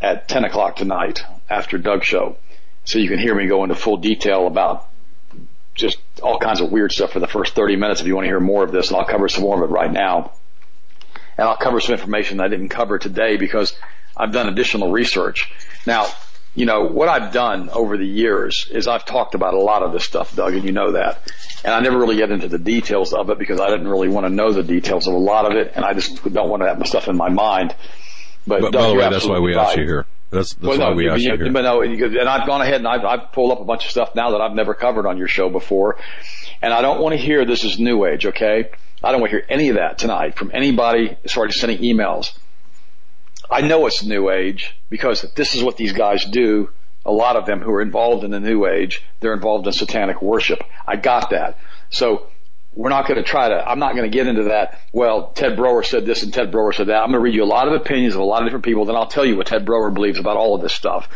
at 0.00 0.28
10 0.28 0.44
o'clock 0.44 0.76
tonight 0.76 1.22
after 1.48 1.78
Doug's 1.78 2.06
show. 2.06 2.36
So 2.84 2.98
you 2.98 3.08
can 3.08 3.18
hear 3.18 3.34
me 3.34 3.46
go 3.46 3.62
into 3.62 3.74
full 3.74 3.96
detail 3.96 4.46
about 4.46 4.88
just 5.74 5.98
all 6.22 6.38
kinds 6.38 6.60
of 6.60 6.70
weird 6.70 6.92
stuff 6.92 7.12
for 7.12 7.20
the 7.20 7.26
first 7.26 7.54
30 7.54 7.76
minutes 7.76 8.00
if 8.00 8.06
you 8.06 8.14
want 8.14 8.24
to 8.24 8.28
hear 8.28 8.40
more 8.40 8.62
of 8.62 8.72
this, 8.72 8.88
and 8.88 8.98
I'll 8.98 9.06
cover 9.06 9.28
some 9.28 9.44
more 9.44 9.62
of 9.62 9.70
it 9.70 9.72
right 9.72 9.90
now. 9.90 10.32
And 11.38 11.48
I'll 11.48 11.56
cover 11.56 11.80
some 11.80 11.94
information 11.94 12.36
that 12.36 12.44
I 12.44 12.48
didn't 12.48 12.68
cover 12.68 12.98
today 12.98 13.38
because 13.38 13.74
I've 14.16 14.32
done 14.32 14.48
additional 14.48 14.90
research. 14.90 15.50
Now, 15.86 16.06
you 16.54 16.66
know, 16.66 16.84
what 16.84 17.08
I've 17.08 17.32
done 17.32 17.70
over 17.70 17.96
the 17.96 18.06
years 18.06 18.66
is 18.70 18.86
I've 18.86 19.04
talked 19.04 19.34
about 19.34 19.54
a 19.54 19.58
lot 19.58 19.82
of 19.82 19.92
this 19.92 20.04
stuff, 20.04 20.34
Doug, 20.36 20.54
and 20.54 20.64
you 20.64 20.72
know 20.72 20.92
that. 20.92 21.32
And 21.64 21.72
I 21.72 21.80
never 21.80 21.98
really 21.98 22.16
get 22.16 22.30
into 22.30 22.48
the 22.48 22.58
details 22.58 23.14
of 23.14 23.30
it 23.30 23.38
because 23.38 23.60
I 23.60 23.70
didn't 23.70 23.88
really 23.88 24.08
want 24.08 24.26
to 24.26 24.30
know 24.30 24.52
the 24.52 24.62
details 24.62 25.06
of 25.06 25.14
a 25.14 25.18
lot 25.18 25.50
of 25.50 25.56
it, 25.56 25.72
and 25.74 25.84
I 25.84 25.94
just 25.94 26.22
don't 26.30 26.50
want 26.50 26.62
to 26.62 26.68
have 26.68 26.78
my 26.78 26.84
stuff 26.84 27.08
in 27.08 27.16
my 27.16 27.30
mind. 27.30 27.74
But, 28.46 28.60
but 28.60 28.72
Doug, 28.72 28.82
by 28.82 28.88
the 28.88 28.94
way, 28.94 29.10
that's 29.10 29.26
why 29.26 29.38
we 29.38 29.54
right. 29.54 29.68
asked 29.68 29.78
you 29.78 29.84
here. 29.84 30.06
That's, 30.30 30.54
that's 30.54 30.66
well, 30.66 30.78
why 30.78 30.90
no, 30.90 30.96
we 30.96 31.08
asked 31.08 31.22
you, 31.22 31.32
you 31.32 31.36
here. 31.38 31.52
But 31.52 31.62
no, 31.62 31.82
and 31.82 32.28
I've 32.28 32.46
gone 32.46 32.62
ahead 32.62 32.76
and 32.76 32.88
I've, 32.88 33.04
I've 33.04 33.32
pulled 33.32 33.52
up 33.52 33.60
a 33.60 33.64
bunch 33.64 33.84
of 33.84 33.90
stuff 33.90 34.14
now 34.14 34.30
that 34.30 34.40
I've 34.40 34.54
never 34.54 34.74
covered 34.74 35.06
on 35.06 35.18
your 35.18 35.28
show 35.28 35.48
before. 35.48 35.98
And 36.60 36.72
I 36.72 36.80
don't 36.80 37.00
want 37.00 37.12
to 37.12 37.18
hear 37.18 37.44
this 37.44 37.64
is 37.64 37.78
New 37.78 38.06
Age, 38.06 38.26
okay? 38.26 38.70
I 39.04 39.12
don't 39.12 39.20
want 39.20 39.30
to 39.30 39.38
hear 39.38 39.46
any 39.48 39.68
of 39.68 39.76
that 39.76 39.98
tonight 39.98 40.36
from 40.36 40.50
anybody 40.54 41.16
as 41.24 41.32
far 41.32 41.46
as 41.46 41.58
sending 41.58 41.78
emails. 41.78 42.32
I 43.52 43.60
know 43.60 43.86
it's 43.86 44.02
New 44.02 44.30
Age 44.30 44.74
because 44.88 45.22
this 45.34 45.54
is 45.54 45.62
what 45.62 45.76
these 45.76 45.92
guys 45.92 46.24
do. 46.24 46.70
A 47.04 47.12
lot 47.12 47.36
of 47.36 47.46
them 47.46 47.60
who 47.60 47.72
are 47.72 47.82
involved 47.82 48.24
in 48.24 48.30
the 48.30 48.40
New 48.40 48.66
Age, 48.66 49.02
they're 49.20 49.34
involved 49.34 49.66
in 49.66 49.72
satanic 49.72 50.22
worship. 50.22 50.62
I 50.86 50.96
got 50.96 51.30
that. 51.30 51.58
So 51.90 52.28
we're 52.74 52.90
not 52.90 53.06
going 53.06 53.22
to 53.22 53.28
try 53.28 53.48
to, 53.48 53.68
I'm 53.68 53.78
not 53.78 53.94
going 53.94 54.10
to 54.10 54.16
get 54.16 54.26
into 54.26 54.44
that. 54.44 54.80
Well, 54.92 55.32
Ted 55.32 55.56
Broer 55.56 55.82
said 55.82 56.06
this 56.06 56.22
and 56.22 56.32
Ted 56.32 56.50
Broer 56.50 56.72
said 56.72 56.86
that. 56.86 57.02
I'm 57.02 57.08
going 57.08 57.14
to 57.14 57.20
read 57.20 57.34
you 57.34 57.42
a 57.42 57.44
lot 57.44 57.68
of 57.68 57.74
opinions 57.74 58.14
of 58.14 58.20
a 58.20 58.24
lot 58.24 58.42
of 58.42 58.46
different 58.46 58.64
people, 58.64 58.84
then 58.84 58.96
I'll 58.96 59.06
tell 59.06 59.26
you 59.26 59.36
what 59.36 59.48
Ted 59.48 59.66
Broer 59.66 59.90
believes 59.90 60.18
about 60.18 60.36
all 60.36 60.54
of 60.54 60.62
this 60.62 60.72
stuff. 60.72 61.08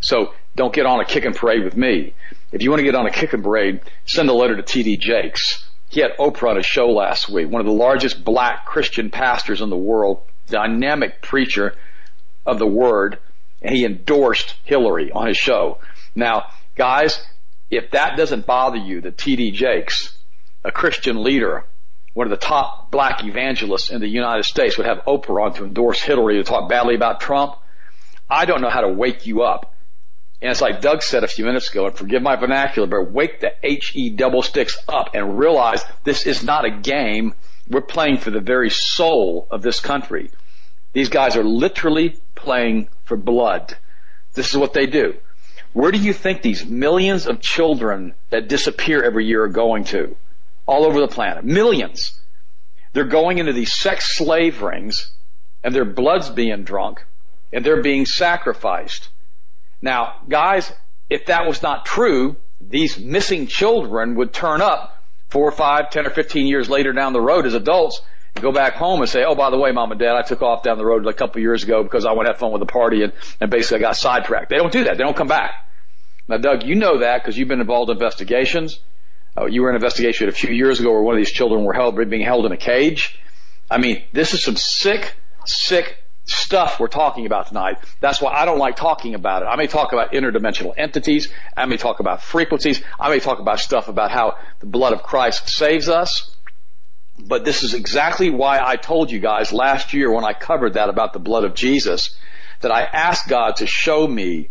So 0.00 0.32
don't 0.56 0.72
get 0.72 0.86
on 0.86 1.00
a 1.00 1.04
kick 1.04 1.24
and 1.24 1.34
parade 1.34 1.64
with 1.64 1.76
me. 1.76 2.14
If 2.52 2.62
you 2.62 2.70
want 2.70 2.80
to 2.80 2.84
get 2.84 2.94
on 2.94 3.06
a 3.06 3.10
kick 3.10 3.32
and 3.32 3.42
parade, 3.42 3.80
send 4.06 4.28
a 4.28 4.34
letter 4.34 4.56
to 4.56 4.62
T.D. 4.62 4.96
Jakes. 4.98 5.68
He 5.88 6.00
had 6.00 6.16
Oprah 6.18 6.50
on 6.50 6.56
his 6.56 6.66
show 6.66 6.90
last 6.90 7.28
week, 7.28 7.50
one 7.50 7.60
of 7.60 7.66
the 7.66 7.72
largest 7.72 8.24
black 8.24 8.64
Christian 8.64 9.10
pastors 9.10 9.60
in 9.60 9.70
the 9.70 9.76
world, 9.76 10.22
dynamic 10.48 11.22
preacher 11.22 11.74
of 12.46 12.58
the 12.58 12.66
word, 12.66 13.18
and 13.62 13.74
he 13.74 13.84
endorsed 13.84 14.54
Hillary 14.64 15.10
on 15.12 15.28
his 15.28 15.36
show. 15.36 15.78
Now, 16.14 16.46
guys, 16.76 17.24
if 17.70 17.90
that 17.92 18.16
doesn't 18.16 18.46
bother 18.46 18.76
you, 18.76 19.00
the 19.00 19.10
T.D. 19.10 19.52
Jakes, 19.52 20.16
a 20.62 20.70
Christian 20.70 21.22
leader, 21.22 21.64
one 22.12 22.26
of 22.26 22.30
the 22.30 22.46
top 22.46 22.90
black 22.90 23.24
evangelists 23.24 23.90
in 23.90 24.00
the 24.00 24.08
United 24.08 24.44
States, 24.44 24.76
would 24.76 24.86
have 24.86 25.04
Oprah 25.06 25.46
on 25.46 25.54
to 25.54 25.64
endorse 25.64 26.00
Hillary 26.00 26.36
to 26.36 26.44
talk 26.44 26.68
badly 26.68 26.94
about 26.94 27.20
Trump, 27.20 27.56
I 28.28 28.44
don't 28.44 28.60
know 28.60 28.70
how 28.70 28.82
to 28.82 28.88
wake 28.88 29.26
you 29.26 29.42
up. 29.42 29.74
And 30.40 30.50
it's 30.50 30.60
like 30.60 30.80
Doug 30.80 31.02
said 31.02 31.24
a 31.24 31.28
few 31.28 31.44
minutes 31.44 31.70
ago, 31.70 31.86
and 31.86 31.96
forgive 31.96 32.22
my 32.22 32.36
vernacular, 32.36 32.86
but 32.86 33.10
wake 33.10 33.40
the 33.40 33.52
HE 33.62 34.10
double 34.10 34.42
sticks 34.42 34.76
up 34.88 35.14
and 35.14 35.38
realize 35.38 35.84
this 36.04 36.26
is 36.26 36.42
not 36.42 36.64
a 36.64 36.70
game. 36.70 37.34
We're 37.68 37.80
playing 37.80 38.18
for 38.18 38.30
the 38.30 38.40
very 38.40 38.70
soul 38.70 39.46
of 39.50 39.62
this 39.62 39.80
country. 39.80 40.30
These 40.92 41.08
guys 41.08 41.36
are 41.36 41.44
literally 41.44 42.20
playing 42.34 42.88
for 43.04 43.16
blood. 43.16 43.76
This 44.34 44.50
is 44.50 44.56
what 44.56 44.74
they 44.74 44.86
do. 44.86 45.14
Where 45.72 45.90
do 45.90 45.98
you 45.98 46.12
think 46.12 46.42
these 46.42 46.64
millions 46.64 47.26
of 47.26 47.40
children 47.40 48.14
that 48.30 48.48
disappear 48.48 49.02
every 49.02 49.26
year 49.26 49.44
are 49.44 49.48
going 49.48 49.84
to? 49.84 50.16
All 50.66 50.84
over 50.84 51.00
the 51.00 51.08
planet. 51.08 51.44
Millions. 51.44 52.20
They're 52.92 53.04
going 53.04 53.38
into 53.38 53.52
these 53.52 53.72
sex 53.72 54.16
slave 54.16 54.62
rings 54.62 55.10
and 55.64 55.74
their 55.74 55.84
blood's 55.84 56.30
being 56.30 56.62
drunk 56.62 57.04
and 57.52 57.64
they're 57.64 57.82
being 57.82 58.06
sacrificed. 58.06 59.08
Now, 59.82 60.20
guys, 60.28 60.72
if 61.10 61.26
that 61.26 61.46
was 61.46 61.62
not 61.62 61.84
true, 61.86 62.36
these 62.60 62.98
missing 62.98 63.46
children 63.46 64.14
would 64.14 64.32
turn 64.32 64.62
up 64.62 65.03
four, 65.34 65.48
or 65.48 65.52
five, 65.52 65.90
ten, 65.90 66.06
or 66.06 66.10
fifteen 66.10 66.46
years 66.46 66.70
later 66.70 66.92
down 66.92 67.12
the 67.12 67.20
road 67.20 67.44
as 67.44 67.54
adults 67.54 68.00
go 68.40 68.52
back 68.52 68.74
home 68.74 69.00
and 69.00 69.08
say, 69.08 69.24
oh, 69.24 69.34
by 69.34 69.50
the 69.50 69.58
way, 69.58 69.70
mom 69.72 69.92
and 69.92 70.00
dad, 70.00 70.16
I 70.16 70.22
took 70.22 70.42
off 70.42 70.62
down 70.62 70.78
the 70.78 70.84
road 70.84 71.06
a 71.06 71.12
couple 71.12 71.40
years 71.40 71.62
ago 71.62 71.82
because 71.82 72.04
I 72.04 72.12
went 72.12 72.26
to 72.26 72.32
have 72.32 72.40
fun 72.40 72.52
with 72.52 72.60
the 72.60 72.66
party 72.66 73.02
and, 73.02 73.12
and 73.40 73.50
basically 73.50 73.78
I 73.78 73.80
got 73.80 73.96
sidetracked. 73.96 74.50
They 74.50 74.56
don't 74.56 74.72
do 74.72 74.84
that. 74.84 74.96
They 74.96 75.04
don't 75.04 75.16
come 75.16 75.28
back. 75.28 75.52
Now, 76.28 76.38
Doug, 76.38 76.64
you 76.64 76.74
know 76.74 76.98
that 76.98 77.22
because 77.22 77.36
you've 77.36 77.48
been 77.48 77.60
involved 77.60 77.90
in 77.90 77.96
investigations. 77.96 78.80
Uh, 79.36 79.46
you 79.46 79.62
were 79.62 79.68
in 79.68 79.76
an 79.76 79.82
investigation 79.82 80.28
a 80.28 80.32
few 80.32 80.50
years 80.50 80.80
ago 80.80 80.90
where 80.92 81.02
one 81.02 81.14
of 81.14 81.18
these 81.18 81.30
children 81.30 81.64
were 81.64 81.74
held, 81.74 81.96
being 82.08 82.24
held 82.24 82.46
in 82.46 82.52
a 82.52 82.56
cage. 82.56 83.18
I 83.70 83.78
mean, 83.78 84.02
this 84.12 84.34
is 84.34 84.42
some 84.42 84.56
sick, 84.56 85.14
sick 85.44 86.03
stuff 86.24 86.80
we're 86.80 86.88
talking 86.88 87.26
about 87.26 87.48
tonight. 87.48 87.78
That's 88.00 88.20
why 88.20 88.32
I 88.32 88.44
don't 88.44 88.58
like 88.58 88.76
talking 88.76 89.14
about 89.14 89.42
it. 89.42 89.46
I 89.46 89.56
may 89.56 89.66
talk 89.66 89.92
about 89.92 90.12
interdimensional 90.12 90.72
entities. 90.76 91.28
I 91.56 91.66
may 91.66 91.76
talk 91.76 92.00
about 92.00 92.22
frequencies. 92.22 92.82
I 92.98 93.10
may 93.10 93.20
talk 93.20 93.40
about 93.40 93.60
stuff 93.60 93.88
about 93.88 94.10
how 94.10 94.38
the 94.60 94.66
blood 94.66 94.92
of 94.92 95.02
Christ 95.02 95.48
saves 95.48 95.88
us. 95.88 96.34
But 97.18 97.44
this 97.44 97.62
is 97.62 97.74
exactly 97.74 98.30
why 98.30 98.60
I 98.64 98.76
told 98.76 99.10
you 99.10 99.20
guys 99.20 99.52
last 99.52 99.92
year 99.92 100.10
when 100.10 100.24
I 100.24 100.32
covered 100.32 100.74
that 100.74 100.88
about 100.88 101.12
the 101.12 101.20
blood 101.20 101.44
of 101.44 101.54
Jesus 101.54 102.16
that 102.60 102.72
I 102.72 102.82
asked 102.82 103.28
God 103.28 103.56
to 103.56 103.66
show 103.66 104.06
me 104.06 104.48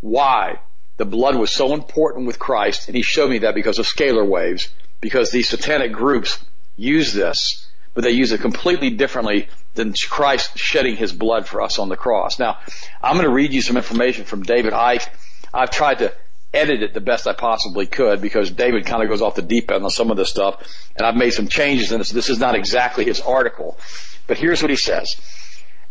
why 0.00 0.60
the 0.96 1.04
blood 1.04 1.36
was 1.36 1.50
so 1.50 1.74
important 1.74 2.26
with 2.26 2.38
Christ. 2.38 2.88
And 2.88 2.96
he 2.96 3.02
showed 3.02 3.30
me 3.30 3.38
that 3.38 3.54
because 3.54 3.78
of 3.78 3.86
scalar 3.86 4.26
waves, 4.26 4.70
because 5.00 5.30
these 5.30 5.48
satanic 5.48 5.92
groups 5.92 6.42
use 6.76 7.12
this, 7.12 7.65
but 7.96 8.04
they 8.04 8.10
use 8.10 8.30
it 8.30 8.42
completely 8.42 8.90
differently 8.90 9.48
than 9.74 9.94
Christ 9.94 10.58
shedding 10.58 10.96
his 10.96 11.14
blood 11.14 11.48
for 11.48 11.62
us 11.62 11.78
on 11.78 11.88
the 11.88 11.96
cross. 11.96 12.38
Now, 12.38 12.58
I'm 13.02 13.14
going 13.14 13.26
to 13.26 13.32
read 13.32 13.54
you 13.54 13.62
some 13.62 13.78
information 13.78 14.26
from 14.26 14.42
David 14.42 14.74
Icke. 14.74 15.08
I've 15.52 15.70
tried 15.70 16.00
to 16.00 16.12
edit 16.52 16.82
it 16.82 16.92
the 16.92 17.00
best 17.00 17.26
I 17.26 17.32
possibly 17.32 17.86
could 17.86 18.20
because 18.20 18.50
David 18.50 18.84
kind 18.84 19.02
of 19.02 19.08
goes 19.08 19.22
off 19.22 19.34
the 19.34 19.42
deep 19.42 19.70
end 19.70 19.82
on 19.82 19.88
some 19.88 20.10
of 20.10 20.18
this 20.18 20.28
stuff, 20.28 20.62
and 20.94 21.06
I've 21.06 21.16
made 21.16 21.30
some 21.30 21.48
changes 21.48 21.90
in 21.90 21.98
this. 21.98 22.10
This 22.10 22.28
is 22.28 22.38
not 22.38 22.54
exactly 22.54 23.06
his 23.06 23.22
article, 23.22 23.78
but 24.26 24.36
here's 24.36 24.60
what 24.60 24.70
he 24.70 24.76
says. 24.76 25.16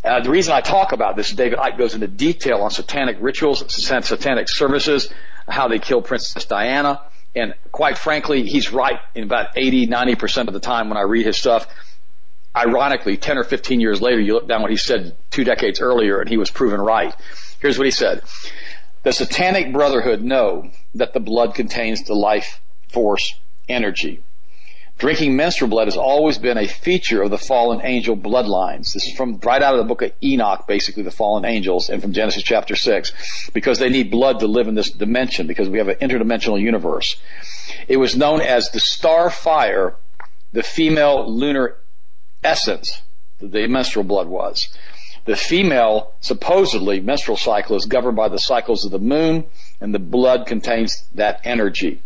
Uh, 0.03 0.22
the 0.22 0.30
reason 0.30 0.53
I 0.53 0.62
talk 0.62 0.91
about 0.91 1.16
this, 1.16 1.32
David 1.32 1.58
Icke 1.58 1.80
goes 1.80 1.95
into 1.95 2.08
detail 2.08 2.62
on 2.62 2.70
satanic 2.70 3.18
rituals, 3.20 3.64
satanic 3.74 4.47
services, 4.47 5.12
how 5.49 5.68
they 5.68 5.80
kill 5.80 6.03
Princess 6.03 6.45
Diana, 6.45 7.01
and 7.36 7.56
quite 7.72 7.97
frankly, 7.97 8.43
he's 8.43 8.72
right 8.72 8.99
in 9.16 9.24
about 9.24 9.58
80, 9.58 9.88
90% 9.88 10.47
of 10.47 10.53
the 10.53 10.60
time 10.60 10.89
when 10.89 10.99
I 10.99 11.01
read 11.01 11.26
his 11.26 11.38
stuff 11.38 11.68
ironically, 12.56 13.18
10 13.18 13.38
or 13.38 13.43
15 13.43 13.80
years 13.80 14.01
later, 14.01 14.20
you 14.20 14.34
look 14.34 14.47
down 14.47 14.62
what 14.62 14.72
he 14.72 14.78
said 14.78 15.16
two 15.32 15.43
decades 15.43 15.82
earlier 15.82 16.20
and 16.20 16.30
he 16.30 16.38
was 16.38 16.49
proven 16.49 16.80
right. 16.80 17.14
Here's 17.60 17.78
what 17.78 17.86
he 17.86 17.91
said. 17.91 18.22
The 19.03 19.14
satanic 19.14 19.72
brotherhood 19.72 20.24
know 20.24 20.72
that 20.95 21.14
the 21.14 21.20
blood 21.20 21.53
contains 21.53 22.03
the 22.03 22.16
life 22.16 22.60
force 22.89 23.36
energy. 23.70 24.24
Drinking 24.97 25.36
menstrual 25.36 25.70
blood 25.70 25.88
has 25.88 25.97
always 25.97 26.38
been 26.38 26.58
a 26.58 26.68
feature 26.68 27.22
of 27.22 27.30
the 27.30 27.38
fallen 27.38 27.82
angel 27.84 28.16
bloodlines. 28.16 28.93
This 28.93 29.08
is 29.08 29.18
from 29.18 29.39
right 29.43 29.62
out 29.62 29.74
of 29.74 29.80
the 29.80 29.88
book 29.88 30.01
of 30.01 30.14
Enoch, 30.24 30.68
basically 30.68 31.03
the 31.03 31.12
fallen 31.12 31.43
angels, 31.43 31.89
and 31.89 32.01
from 32.01 32.14
Genesis 32.14 32.43
chapter 32.43 32.78
6, 32.78 33.49
because 33.53 33.78
they 33.78 33.89
need 33.89 34.10
blood 34.10 34.39
to 34.39 34.47
live 34.47 34.70
in 34.70 34.76
this 34.76 34.89
dimension, 34.89 35.47
because 35.47 35.68
we 35.68 35.80
have 35.80 35.89
an 35.89 35.97
interdimensional 35.97 36.62
universe. 36.62 37.18
It 37.89 37.97
was 37.97 38.16
known 38.16 38.39
as 38.39 38.70
the 38.70 38.80
star 38.80 39.30
fire, 39.30 39.97
the 40.53 40.64
female 40.64 41.30
lunar 41.30 41.76
essence 42.46 43.02
the 43.39 43.68
menstrual 43.68 44.06
blood 44.06 44.28
was. 44.28 44.70
The 45.26 45.36
female, 45.36 46.14
supposedly, 46.22 47.00
menstrual 47.00 47.38
cycle 47.38 47.76
is 47.76 47.86
governed 47.86 48.16
by 48.16 48.30
the 48.30 48.39
cycles 48.39 48.86
of 48.86 48.91
the 48.91 49.00
moon, 49.00 49.46
and 49.82 49.93
the 49.93 50.00
blood 50.00 50.46
contains 50.46 51.04
that 51.16 51.41
energy. 51.43 52.02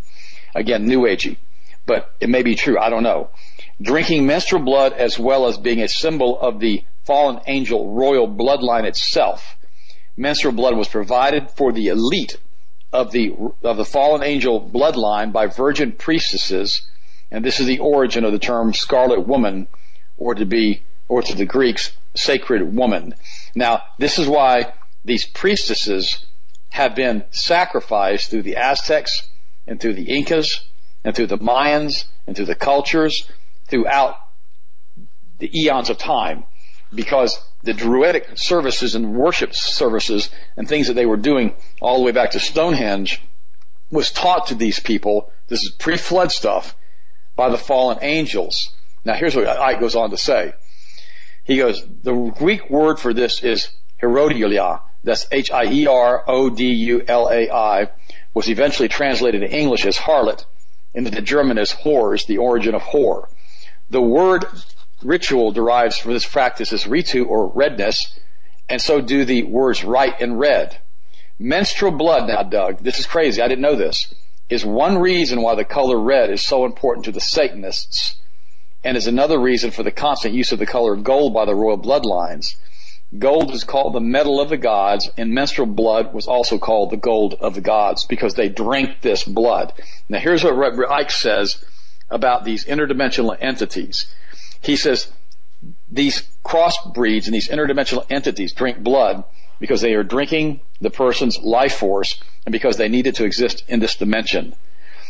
Again, 0.55 0.85
new 0.85 1.01
agey. 1.01 1.37
But 1.85 2.13
it 2.19 2.29
may 2.29 2.43
be 2.43 2.55
true, 2.55 2.79
I 2.79 2.89
don't 2.89 3.03
know. 3.03 3.29
Drinking 3.81 4.25
menstrual 4.25 4.63
blood 4.63 4.93
as 4.93 5.19
well 5.19 5.47
as 5.47 5.57
being 5.57 5.81
a 5.81 5.87
symbol 5.87 6.39
of 6.39 6.59
the 6.59 6.83
fallen 7.03 7.41
angel 7.47 7.93
royal 7.93 8.27
bloodline 8.27 8.85
itself. 8.85 9.57
Menstrual 10.15 10.53
blood 10.53 10.77
was 10.77 10.87
provided 10.87 11.49
for 11.51 11.71
the 11.71 11.87
elite 11.87 12.37
of 12.91 13.11
the, 13.11 13.33
of 13.63 13.77
the 13.77 13.85
fallen 13.85 14.23
angel 14.23 14.61
bloodline 14.61 15.31
by 15.31 15.47
virgin 15.47 15.91
priestesses, 15.91 16.83
and 17.31 17.43
this 17.43 17.59
is 17.59 17.67
the 17.67 17.79
origin 17.79 18.23
of 18.23 18.31
the 18.31 18.39
term 18.39 18.73
scarlet 18.73 19.27
woman 19.27 19.67
or 20.19 20.35
to 20.35 20.45
be, 20.45 20.83
or 21.07 21.23
to 21.23 21.35
the 21.35 21.45
Greeks, 21.45 21.91
sacred 22.15 22.75
woman. 22.75 23.15
Now, 23.55 23.83
this 23.97 24.19
is 24.19 24.27
why 24.27 24.73
these 25.03 25.25
priestesses 25.25 26.23
have 26.69 26.93
been 26.93 27.23
sacrificed 27.31 28.29
through 28.29 28.43
the 28.43 28.57
Aztecs 28.57 29.23
and 29.65 29.79
through 29.79 29.93
the 29.93 30.03
Incas 30.03 30.61
and 31.03 31.15
through 31.15 31.27
the 31.27 31.37
Mayans 31.37 32.05
and 32.27 32.35
through 32.35 32.45
the 32.45 32.55
cultures 32.55 33.27
throughout 33.67 34.17
the 35.39 35.49
eons 35.57 35.89
of 35.89 35.97
time 35.97 36.43
because 36.93 37.41
the 37.63 37.73
druidic 37.73 38.29
services 38.35 38.95
and 38.95 39.15
worship 39.15 39.55
services 39.55 40.29
and 40.57 40.67
things 40.67 40.87
that 40.87 40.93
they 40.93 41.05
were 41.05 41.17
doing 41.17 41.55
all 41.81 41.97
the 41.97 42.03
way 42.03 42.11
back 42.11 42.31
to 42.31 42.39
Stonehenge 42.39 43.21
was 43.91 44.11
taught 44.11 44.47
to 44.47 44.55
these 44.55 44.79
people. 44.79 45.31
This 45.47 45.63
is 45.63 45.71
pre-flood 45.71 46.31
stuff 46.31 46.75
by 47.35 47.49
the 47.49 47.57
fallen 47.57 47.99
angels. 48.01 48.69
Now 49.05 49.13
here's 49.13 49.35
what 49.35 49.45
Icke 49.45 49.79
goes 49.79 49.95
on 49.95 50.09
to 50.11 50.17
say. 50.17 50.53
He 51.43 51.57
goes, 51.57 51.83
the 52.03 52.13
Greek 52.13 52.69
word 52.69 52.99
for 52.99 53.13
this 53.13 53.43
is 53.43 53.69
Herodulia. 54.01 54.81
That's 55.03 55.25
H-I-E-R-O-D-U-L-A-I, 55.31 55.89
was 58.33 58.49
eventually 58.49 58.89
translated 58.89 59.43
in 59.43 59.51
English 59.51 59.85
as 59.85 59.97
harlot, 59.97 60.45
and 60.93 61.07
the 61.07 61.21
German 61.21 61.57
is 61.57 61.71
Hors, 61.71 62.25
the 62.25 62.37
origin 62.37 62.75
of 62.75 62.81
whore. 62.81 63.29
The 63.89 64.01
word 64.01 64.45
ritual 65.01 65.51
derives 65.51 65.97
from 65.97 66.13
this 66.13 66.25
practice 66.25 66.73
as 66.73 66.83
ritu 66.83 67.25
or 67.25 67.47
redness, 67.47 68.19
and 68.67 68.81
so 68.81 68.99
do 69.01 69.23
the 69.25 69.43
words 69.43 69.83
right 69.83 70.19
and 70.21 70.37
red. 70.39 70.77
Menstrual 71.39 71.93
blood 71.93 72.27
now, 72.27 72.43
Doug, 72.43 72.79
this 72.79 72.99
is 72.99 73.07
crazy, 73.07 73.41
I 73.41 73.47
didn't 73.47 73.61
know 73.61 73.75
this, 73.75 74.13
is 74.49 74.65
one 74.65 74.97
reason 74.97 75.41
why 75.41 75.55
the 75.55 75.63
color 75.63 75.97
red 75.97 76.29
is 76.29 76.43
so 76.43 76.65
important 76.65 77.05
to 77.05 77.13
the 77.13 77.21
Satanists, 77.21 78.15
and 78.83 78.95
is 78.95 79.07
another 79.07 79.39
reason 79.39 79.71
for 79.71 79.83
the 79.83 79.91
constant 79.91 80.33
use 80.33 80.51
of 80.51 80.59
the 80.59 80.65
color 80.65 80.95
gold 80.95 81.33
by 81.33 81.45
the 81.45 81.55
royal 81.55 81.77
bloodlines. 81.77 82.55
Gold 83.17 83.51
is 83.51 83.63
called 83.63 83.93
the 83.93 83.99
metal 83.99 84.39
of 84.39 84.49
the 84.49 84.57
gods, 84.57 85.09
and 85.17 85.33
menstrual 85.33 85.67
blood 85.67 86.13
was 86.13 86.27
also 86.27 86.59
called 86.59 86.91
the 86.91 86.97
gold 86.97 87.33
of 87.33 87.55
the 87.55 87.61
gods 87.61 88.05
because 88.05 88.35
they 88.35 88.49
drank 88.49 89.01
this 89.01 89.23
blood. 89.23 89.73
Now 90.07 90.19
here's 90.19 90.43
what 90.43 90.53
Icke 90.53 91.11
says 91.11 91.63
about 92.09 92.45
these 92.45 92.65
interdimensional 92.65 93.35
entities. 93.39 94.13
He 94.61 94.75
says 94.75 95.11
these 95.91 96.27
crossbreeds 96.45 97.25
and 97.25 97.33
these 97.33 97.49
interdimensional 97.49 98.05
entities 98.09 98.53
drink 98.53 98.79
blood 98.79 99.23
because 99.59 99.81
they 99.81 99.93
are 99.93 100.03
drinking 100.03 100.61
the 100.79 100.89
person's 100.89 101.39
life 101.39 101.73
force 101.73 102.21
and 102.45 102.53
because 102.53 102.77
they 102.77 102.89
need 102.89 103.07
it 103.07 103.15
to 103.15 103.25
exist 103.25 103.63
in 103.67 103.79
this 103.79 103.95
dimension. 103.95 104.55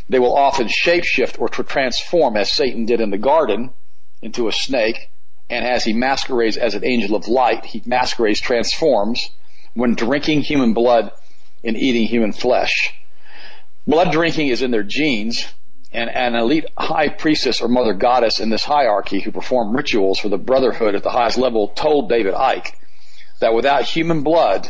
They 0.10 0.20
will 0.20 0.36
often 0.36 0.68
shapeshift 0.68 1.39
or 1.39 1.47
transform 1.49 2.36
as 2.36 2.51
Satan 2.51 2.86
did 2.86 2.99
in 2.99 3.12
the 3.12 3.18
garden 3.18 3.72
into 4.22 4.47
a 4.47 4.51
snake 4.51 5.10
and 5.49 5.66
as 5.66 5.84
he 5.84 5.93
masquerades 5.93 6.57
as 6.57 6.76
an 6.76 6.86
angel 6.86 7.16
of 7.16 7.28
light, 7.28 7.66
he 7.66 7.82
masquerades, 7.86 8.39
transforms 8.39 9.30
when 9.74 9.95
drinking 9.95 10.41
human 10.41 10.74
blood 10.74 11.12
and 11.64 11.76
eating 11.76 12.07
human 12.07 12.32
flesh. 12.32 12.93
Blood 13.88 14.12
drinking 14.12 14.49
is 14.49 14.62
in 14.62 14.72
their 14.72 14.84
genes, 14.84 15.47
and 15.91 16.10
an 16.10 16.36
elite 16.36 16.66
high 16.78 17.10
priestess 17.10 17.62
or 17.62 17.68
mother 17.68 17.93
goddess 17.93 18.39
in 18.39 18.51
this 18.51 18.64
hierarchy 18.64 19.22
who 19.22 19.32
performed 19.32 19.76
rituals 19.76 20.20
for 20.20 20.30
the 20.30 20.38
brotherhood 20.38 20.93
at 20.93 21.01
the 21.01 21.10
highest 21.10 21.39
level 21.39 21.70
told 21.70 22.10
David 22.10 22.36
Icke 22.36 22.72
that 23.39 23.55
without 23.55 23.84
human 23.84 24.22
blood, 24.22 24.70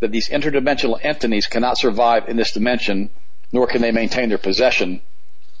that 0.00 0.10
these 0.10 0.28
interdimensional 0.28 0.98
entities 1.02 1.46
cannot 1.46 1.78
survive 1.78 2.28
in 2.28 2.36
this 2.36 2.52
dimension, 2.52 3.08
nor 3.52 3.66
can 3.66 3.82
they 3.82 3.92
maintain 3.92 4.28
their 4.28 4.38
possession 4.38 5.00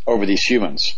over 0.06 0.26
these 0.26 0.42
humans. 0.42 0.94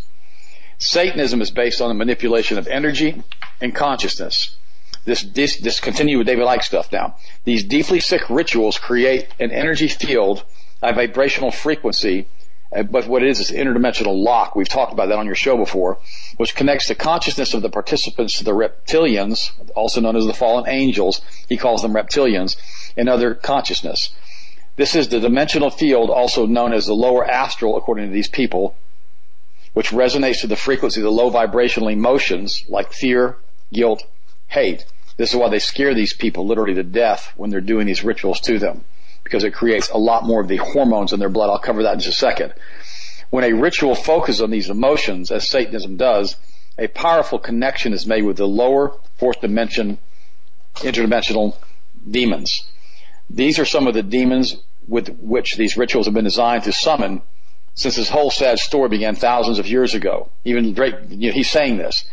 Satanism 0.77 1.41
is 1.41 1.51
based 1.51 1.81
on 1.81 1.89
the 1.89 1.93
manipulation 1.93 2.57
of 2.57 2.67
energy 2.67 3.23
and 3.59 3.75
consciousness. 3.75 4.55
This, 5.05 5.23
this, 5.23 5.57
this 5.57 5.79
continue 5.79 6.17
with 6.17 6.27
David 6.27 6.45
Icke 6.45 6.63
stuff 6.63 6.91
now. 6.91 7.15
These 7.43 7.63
deeply 7.63 7.99
sick 7.99 8.29
rituals 8.29 8.77
create 8.77 9.27
an 9.39 9.51
energy 9.51 9.87
field, 9.87 10.43
a 10.81 10.93
vibrational 10.93 11.51
frequency, 11.51 12.27
uh, 12.75 12.83
but 12.83 13.07
what 13.07 13.23
it 13.23 13.29
is 13.29 13.39
is 13.39 13.51
interdimensional 13.51 14.15
lock. 14.23 14.55
We've 14.55 14.69
talked 14.69 14.93
about 14.93 15.09
that 15.09 15.17
on 15.17 15.25
your 15.25 15.35
show 15.35 15.57
before, 15.57 15.97
which 16.37 16.55
connects 16.55 16.87
the 16.87 16.95
consciousness 16.95 17.53
of 17.53 17.61
the 17.61 17.69
participants 17.69 18.37
to 18.37 18.43
the 18.43 18.51
reptilians, 18.51 19.51
also 19.75 20.01
known 20.01 20.15
as 20.15 20.25
the 20.25 20.33
fallen 20.33 20.69
angels. 20.69 21.21
He 21.49 21.57
calls 21.57 21.81
them 21.81 21.93
reptilians, 21.93 22.55
and 22.95 23.09
other 23.09 23.33
consciousness. 23.33 24.13
This 24.81 24.95
is 24.95 25.09
the 25.09 25.19
dimensional 25.19 25.69
field, 25.69 26.09
also 26.09 26.47
known 26.47 26.73
as 26.73 26.87
the 26.87 26.95
lower 26.95 27.23
astral, 27.23 27.77
according 27.77 28.07
to 28.07 28.11
these 28.11 28.27
people, 28.27 28.75
which 29.73 29.91
resonates 29.91 30.41
to 30.41 30.47
the 30.47 30.55
frequency 30.55 31.01
of 31.01 31.03
the 31.03 31.11
low 31.11 31.29
vibrational 31.29 31.89
emotions 31.89 32.65
like 32.67 32.91
fear, 32.91 33.37
guilt, 33.71 34.03
hate. 34.47 34.83
This 35.17 35.29
is 35.29 35.35
why 35.35 35.49
they 35.49 35.59
scare 35.59 35.93
these 35.93 36.15
people 36.15 36.47
literally 36.47 36.73
to 36.73 36.83
death 36.83 37.31
when 37.35 37.51
they're 37.51 37.61
doing 37.61 37.85
these 37.85 38.03
rituals 38.03 38.39
to 38.39 38.57
them 38.57 38.83
because 39.23 39.43
it 39.43 39.53
creates 39.53 39.91
a 39.91 39.99
lot 39.99 40.23
more 40.23 40.41
of 40.41 40.47
the 40.47 40.57
hormones 40.57 41.13
in 41.13 41.19
their 41.19 41.29
blood. 41.29 41.51
I'll 41.51 41.59
cover 41.59 41.83
that 41.83 41.93
in 41.93 41.99
just 41.99 42.17
a 42.17 42.19
second. 42.19 42.55
When 43.29 43.43
a 43.43 43.53
ritual 43.53 43.93
focuses 43.93 44.41
on 44.41 44.49
these 44.49 44.71
emotions, 44.71 45.29
as 45.29 45.47
Satanism 45.47 45.97
does, 45.97 46.37
a 46.79 46.87
powerful 46.87 47.37
connection 47.37 47.93
is 47.93 48.07
made 48.07 48.23
with 48.23 48.37
the 48.37 48.47
lower 48.47 48.97
fourth 49.19 49.41
dimension, 49.41 49.99
interdimensional 50.77 51.55
demons. 52.09 52.63
These 53.29 53.59
are 53.59 53.65
some 53.65 53.85
of 53.85 53.93
the 53.93 54.01
demons 54.01 54.57
with 54.87 55.09
which 55.19 55.55
these 55.55 55.77
rituals 55.77 56.07
have 56.07 56.13
been 56.13 56.25
designed 56.25 56.63
to 56.63 56.71
summon 56.71 57.21
since 57.73 57.95
this 57.95 58.09
whole 58.09 58.31
sad 58.31 58.59
story 58.59 58.89
began 58.89 59.15
thousands 59.15 59.59
of 59.59 59.67
years 59.67 59.93
ago. 59.93 60.29
Even 60.43 60.73
Drake, 60.73 60.95
you 61.09 61.29
know, 61.29 61.33
he's 61.33 61.49
saying 61.49 61.77
this. 61.77 62.05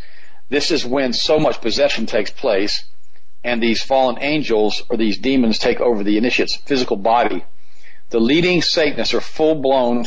This 0.49 0.71
is 0.71 0.85
when 0.85 1.12
so 1.12 1.39
much 1.39 1.61
possession 1.61 2.07
takes 2.07 2.31
place 2.31 2.85
and 3.45 3.62
these 3.62 3.83
fallen 3.83 4.19
angels 4.21 4.83
or 4.89 4.97
these 4.97 5.19
demons 5.19 5.59
take 5.59 5.81
over 5.81 6.03
the 6.03 6.16
initiate's 6.16 6.57
physical 6.57 6.97
body. 6.97 7.45
The 8.11 8.21
leading 8.21 8.62
Satanists 8.62 9.14
are 9.14 9.21
full 9.21 9.57
blown 9.57 10.07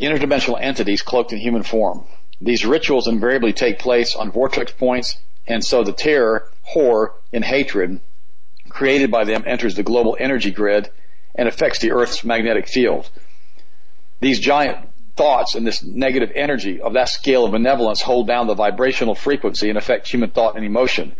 interdimensional 0.00 0.60
entities 0.60 1.02
cloaked 1.02 1.32
in 1.32 1.38
human 1.38 1.62
form. 1.62 2.04
These 2.40 2.64
rituals 2.64 3.08
invariably 3.08 3.52
take 3.52 3.78
place 3.78 4.14
on 4.14 4.30
vortex 4.30 4.72
points 4.72 5.18
and 5.46 5.64
so 5.64 5.82
the 5.82 5.92
terror, 5.92 6.48
horror, 6.62 7.14
and 7.32 7.44
hatred 7.44 8.00
created 8.68 9.10
by 9.10 9.24
them 9.24 9.42
enters 9.46 9.74
the 9.74 9.82
global 9.82 10.16
energy 10.18 10.50
grid 10.50 10.90
and 11.34 11.48
affects 11.48 11.78
the 11.78 11.92
Earth's 11.92 12.24
magnetic 12.24 12.68
field 12.68 13.10
these 14.20 14.40
giant 14.40 14.88
thoughts 15.16 15.54
and 15.54 15.66
this 15.66 15.82
negative 15.82 16.30
energy 16.34 16.80
of 16.80 16.94
that 16.94 17.08
scale 17.08 17.44
of 17.44 17.52
benevolence 17.52 18.00
hold 18.00 18.26
down 18.26 18.46
the 18.46 18.54
vibrational 18.54 19.14
frequency 19.14 19.68
and 19.68 19.78
affect 19.78 20.08
human 20.08 20.30
thought 20.30 20.56
and 20.56 20.64
emotion. 20.64 21.14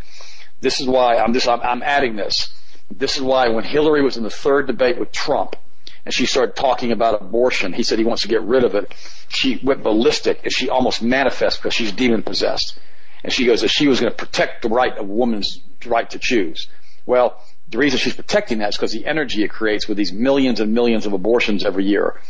This 0.61 0.81
is 0.81 0.87
why 0.87 1.17
I'm 1.17 1.33
just, 1.33 1.49
I'm, 1.49 1.61
I'm 1.61 1.83
adding 1.83 2.17
this. 2.17 2.53
This 2.91 3.17
is 3.17 3.23
why 3.23 3.49
when 3.49 3.65
Hillary 3.65 4.03
was 4.03 4.17
in 4.17 4.23
the 4.23 4.31
third 4.31 4.67
debate 4.67 4.99
with 4.99 5.13
Trump 5.13 5.57
and 6.05 6.15
she 6.15 6.27
started 6.27 6.57
talking 6.57 6.93
about 6.93 7.21
abortion, 7.21 7.73
he 7.73 7.83
said 7.83 7.99
he 7.99 8.05
wants 8.05 8.23
to 8.23 8.29
get 8.29 8.43
rid 8.43 8.65
of 8.65 8.75
it. 8.75 8.95
She 9.29 9.61
went 9.63 9.83
ballistic 9.83 10.41
and 10.45 10.53
she 10.53 10.69
almost 10.69 11.03
manifests 11.03 11.59
because 11.59 11.75
she's 11.75 11.93
demon 11.93 12.23
possessed. 12.23 12.79
And 13.23 13.33
she 13.33 13.47
goes 13.47 13.61
that 13.63 13.69
she 13.69 13.89
was 13.89 14.01
going 14.01 14.13
to 14.13 14.17
protect 14.17 14.63
the 14.63 14.69
right 14.69 14.97
of 14.97 15.09
woman's 15.09 15.61
right 15.85 16.09
to 16.11 16.19
choose. 16.19 16.69
Well, 17.09 17.41
the 17.69 17.79
reason 17.79 17.99
she's 17.99 18.15
protecting 18.15 18.59
that 18.59 18.69
is 18.69 18.77
because 18.77 18.93
the 18.93 19.07
energy 19.07 19.43
it 19.43 19.49
creates 19.49 19.89
with 19.89 19.97
these 19.97 20.13
millions 20.13 20.61
and 20.61 20.75
millions 20.75 21.07
of 21.07 21.13
abortions 21.13 21.65
every 21.65 21.87
year 21.87 22.21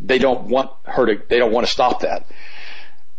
they 0.00 0.18
don't 0.18 0.44
want 0.44 0.70
her 0.84 1.06
to, 1.06 1.22
they 1.28 1.38
don't 1.38 1.52
want 1.52 1.66
to 1.66 1.72
stop 1.72 2.00
that. 2.00 2.26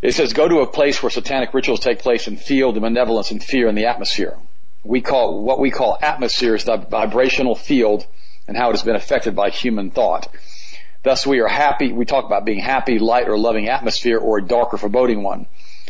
It 0.01 0.13
says, 0.13 0.34
go 0.34 0.47
to 0.47 0.59
a 0.59 0.67
place 0.67 1.03
where 1.03 1.09
satanic 1.09 1.53
rituals 1.53 1.82
take 1.82 1.99
place 1.99 2.28
and 2.28 2.39
feel 2.39 2.72
the 2.72 2.80
malevolence 2.80 3.32
and 3.32 3.43
fear 3.43 3.67
in 3.67 3.76
the 3.76 3.88
atmosphere. 3.88 4.38
We 4.84 5.01
call, 5.01 5.43
what 5.43 5.59
we 5.59 5.72
call 5.72 5.97
atmosphere 6.01 6.55
is 6.55 6.63
the 6.63 6.78
vibrational 6.78 7.55
field 7.55 8.05
and 8.47 8.55
how 8.55 8.70
it 8.70 8.74
has 8.74 8.84
been 8.84 8.95
affected 8.95 9.36
by 9.36 9.49
human 9.49 9.91
thought. 9.91 10.34
Thus 11.03 11.28
we 11.28 11.39
are 11.41 11.47
happy, 11.47 11.91
we 11.91 12.05
talk 12.05 12.26
about 12.26 12.45
being 12.45 12.59
happy, 12.59 12.97
light, 12.97 13.28
or 13.28 13.38
loving 13.38 13.67
atmosphere 13.67 14.17
or 14.17 14.38
a 14.38 14.45
dark 14.45 14.74
or 14.74 14.78
foreboding 14.78 15.22
one. 15.22 15.47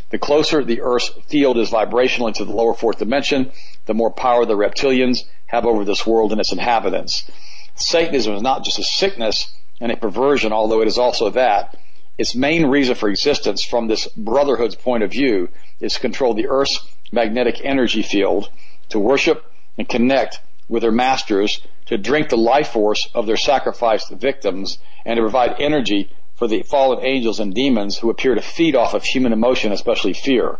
The 0.09 0.17
closer 0.17 0.63
the 0.63 0.81
Earth's 0.81 1.09
field 1.27 1.57
is 1.57 1.69
vibrational 1.69 2.27
into 2.27 2.45
the 2.45 2.51
lower 2.51 2.73
fourth 2.73 2.97
dimension, 2.97 3.51
the 3.85 3.93
more 3.93 4.11
power 4.11 4.45
the 4.45 4.57
reptilians 4.57 5.19
have 5.45 5.65
over 5.65 5.85
this 5.85 6.05
world 6.05 6.31
and 6.31 6.41
its 6.41 6.51
inhabitants. 6.51 7.29
Satanism 7.75 8.35
is 8.35 8.41
not 8.41 8.63
just 8.63 8.79
a 8.79 8.83
sickness, 8.83 9.51
and 9.79 9.91
a 9.91 9.97
perversion, 9.97 10.51
although 10.51 10.81
it 10.81 10.87
is 10.87 10.97
also 10.97 11.29
that. 11.29 11.77
Its 12.17 12.35
main 12.35 12.65
reason 12.65 12.95
for 12.95 13.09
existence 13.09 13.63
from 13.63 13.87
this 13.87 14.07
brotherhood's 14.17 14.75
point 14.75 15.03
of 15.03 15.11
view 15.11 15.47
is 15.79 15.93
to 15.93 15.99
control 15.99 16.33
the 16.33 16.47
Earth's 16.47 16.85
magnetic 17.11 17.61
energy 17.63 18.01
field, 18.01 18.49
to 18.89 18.99
worship 18.99 19.45
and 19.77 19.87
connect 19.87 20.41
with 20.67 20.81
their 20.81 20.91
masters, 20.91 21.61
to 21.85 21.97
drink 21.97 22.29
the 22.29 22.37
life 22.37 22.69
force 22.69 23.09
of 23.15 23.25
their 23.25 23.37
sacrificed 23.37 24.11
victims, 24.11 24.77
and 25.05 25.15
to 25.15 25.21
provide 25.21 25.55
energy 25.59 26.09
for 26.39 26.47
the 26.47 26.63
fallen 26.63 27.05
angels 27.05 27.39
and 27.39 27.53
demons 27.53 27.97
who 27.97 28.09
appear 28.09 28.33
to 28.33 28.41
feed 28.41 28.75
off 28.75 28.93
of 28.93 29.03
human 29.03 29.33
emotion, 29.33 29.71
especially 29.71 30.13
fear. 30.13 30.57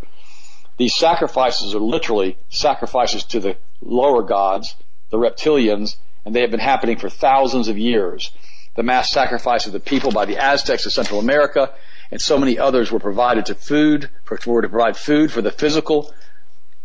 These 0.77 0.95
sacrifices 0.95 1.73
are 1.73 1.79
literally 1.79 2.37
sacrifices 2.49 3.23
to 3.25 3.39
the 3.39 3.57
lower 3.81 4.21
gods, 4.21 4.75
the 5.09 5.17
reptilians, 5.17 5.95
and 6.25 6.35
they 6.35 6.41
have 6.41 6.51
been 6.51 6.59
happening 6.59 6.97
for 6.97 7.09
thousands 7.09 7.69
of 7.69 7.77
years 7.77 8.31
the 8.75 8.83
mass 8.83 9.11
sacrifice 9.11 9.65
of 9.65 9.73
the 9.73 9.79
people 9.79 10.09
by 10.09 10.23
the 10.23 10.37
Aztecs 10.37 10.85
of 10.85 10.93
Central 10.93 11.19
America, 11.19 11.73
and 12.11 12.21
so 12.21 12.37
many 12.37 12.57
others 12.57 12.89
were 12.89 12.99
provided 12.99 13.47
to 13.47 13.55
food, 13.55 14.09
for, 14.23 14.39
were 14.45 14.61
to 14.61 14.69
provide 14.69 14.95
food 14.95 15.31
for 15.31 15.41
the 15.41 15.51
physical 15.51 16.13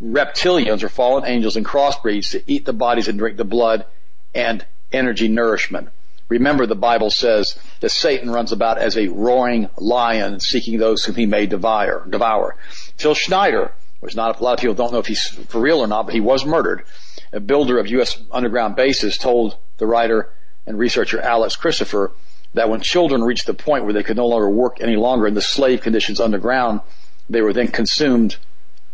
reptilians 0.03 0.83
or 0.83 0.89
fallen 0.89 1.25
angels 1.25 1.57
and 1.57 1.65
crossbreeds 1.65 2.33
to 2.33 2.43
eat 2.51 2.65
the 2.65 2.73
bodies 2.73 3.07
and 3.07 3.17
drink 3.17 3.37
the 3.37 3.45
blood 3.45 3.87
and 4.35 4.67
energy 4.93 5.29
nourishment. 5.29 5.89
Remember 6.29 6.67
the 6.67 6.75
Bible 6.75 7.11
says 7.11 7.59
that 7.81 7.91
Satan 7.91 8.31
runs 8.31 8.53
about 8.53 8.79
as 8.79 8.97
a 8.97 9.09
roaring 9.09 9.69
lion 9.77 10.41
seeking 10.41 10.79
those 10.79 11.05
whom 11.05 11.17
he 11.17 11.27
may 11.27 11.47
devour. 11.47 12.07
devour. 12.09 12.57
Phil 12.97 13.15
Schneider, 13.15 13.73
which 14.01 14.17
not 14.17 14.41
a 14.41 14.45
lot 14.45 14.55
of 14.55 14.61
people 14.61 14.75
don't 14.75 14.93
know 14.93 14.99
if 14.99 15.07
he's 15.07 15.27
for 15.49 15.61
real 15.61 15.81
or 15.81 15.87
not, 15.87 16.07
but 16.07 16.15
he 16.15 16.21
was 16.21 16.45
murdered. 16.47 16.85
A 17.33 17.41
builder 17.41 17.79
of 17.79 17.89
U.S. 17.89 18.19
underground 18.31 18.77
bases 18.77 19.19
told 19.19 19.57
the 19.79 19.87
writer 19.87 20.31
and 20.67 20.79
researcher 20.79 21.21
Alex 21.21 21.57
Christopher 21.57 22.13
that 22.55 22.71
when 22.71 22.81
children 22.81 23.23
reached 23.23 23.47
the 23.47 23.55
point 23.55 23.85
where 23.85 23.93
they 23.93 24.03
could 24.03 24.17
no 24.17 24.27
longer 24.27 24.49
work 24.49 24.79
any 24.81 24.97
longer 24.97 25.27
in 25.27 25.35
the 25.35 25.43
slave 25.43 25.83
conditions 25.83 26.21
underground, 26.21 26.81
they 27.29 27.43
were 27.43 27.53
then 27.53 27.69
consumed 27.69 28.37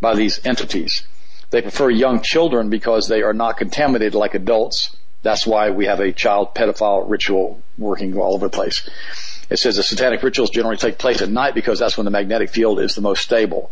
by 0.00 0.14
these 0.14 0.44
entities. 0.44 1.04
They 1.50 1.62
prefer 1.62 1.90
young 1.90 2.22
children 2.22 2.70
because 2.70 3.08
they 3.08 3.22
are 3.22 3.34
not 3.34 3.58
contaminated 3.58 4.14
like 4.14 4.34
adults. 4.34 4.96
That's 5.22 5.46
why 5.46 5.70
we 5.70 5.86
have 5.86 6.00
a 6.00 6.12
child 6.12 6.54
pedophile 6.54 7.08
ritual 7.08 7.62
working 7.76 8.16
all 8.16 8.34
over 8.34 8.46
the 8.46 8.56
place. 8.56 8.88
It 9.50 9.58
says 9.58 9.76
the 9.76 9.82
satanic 9.82 10.22
rituals 10.22 10.50
generally 10.50 10.76
take 10.76 10.96
place 10.96 11.20
at 11.20 11.28
night 11.28 11.54
because 11.54 11.78
that's 11.78 11.96
when 11.96 12.04
the 12.04 12.10
magnetic 12.10 12.50
field 12.50 12.80
is 12.80 12.94
the 12.94 13.00
most 13.00 13.22
stable. 13.22 13.70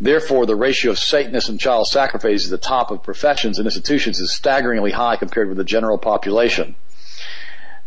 Therefore, 0.00 0.46
the 0.46 0.56
ratio 0.56 0.92
of 0.92 0.98
Satanists 0.98 1.50
and 1.50 1.60
child 1.60 1.86
sacrifice 1.88 2.44
at 2.46 2.50
the 2.50 2.58
top 2.58 2.90
of 2.90 3.02
professions 3.02 3.58
and 3.58 3.66
institutions 3.66 4.18
is 4.20 4.34
staggeringly 4.34 4.92
high 4.92 5.16
compared 5.16 5.48
with 5.48 5.58
the 5.58 5.64
general 5.64 5.98
population. 5.98 6.74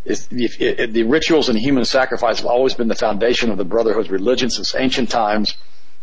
The 0.05 1.05
rituals 1.07 1.49
and 1.49 1.57
human 1.57 1.85
sacrifice 1.85 2.37
have 2.37 2.45
always 2.45 2.75
been 2.75 2.89
the 2.89 2.95
foundation 2.95 3.49
of 3.49 3.57
the 3.57 3.65
Brotherhood's 3.65 4.11
religion 4.11 4.51
since 4.51 4.75
ancient 4.75 5.09
times, 5.09 5.55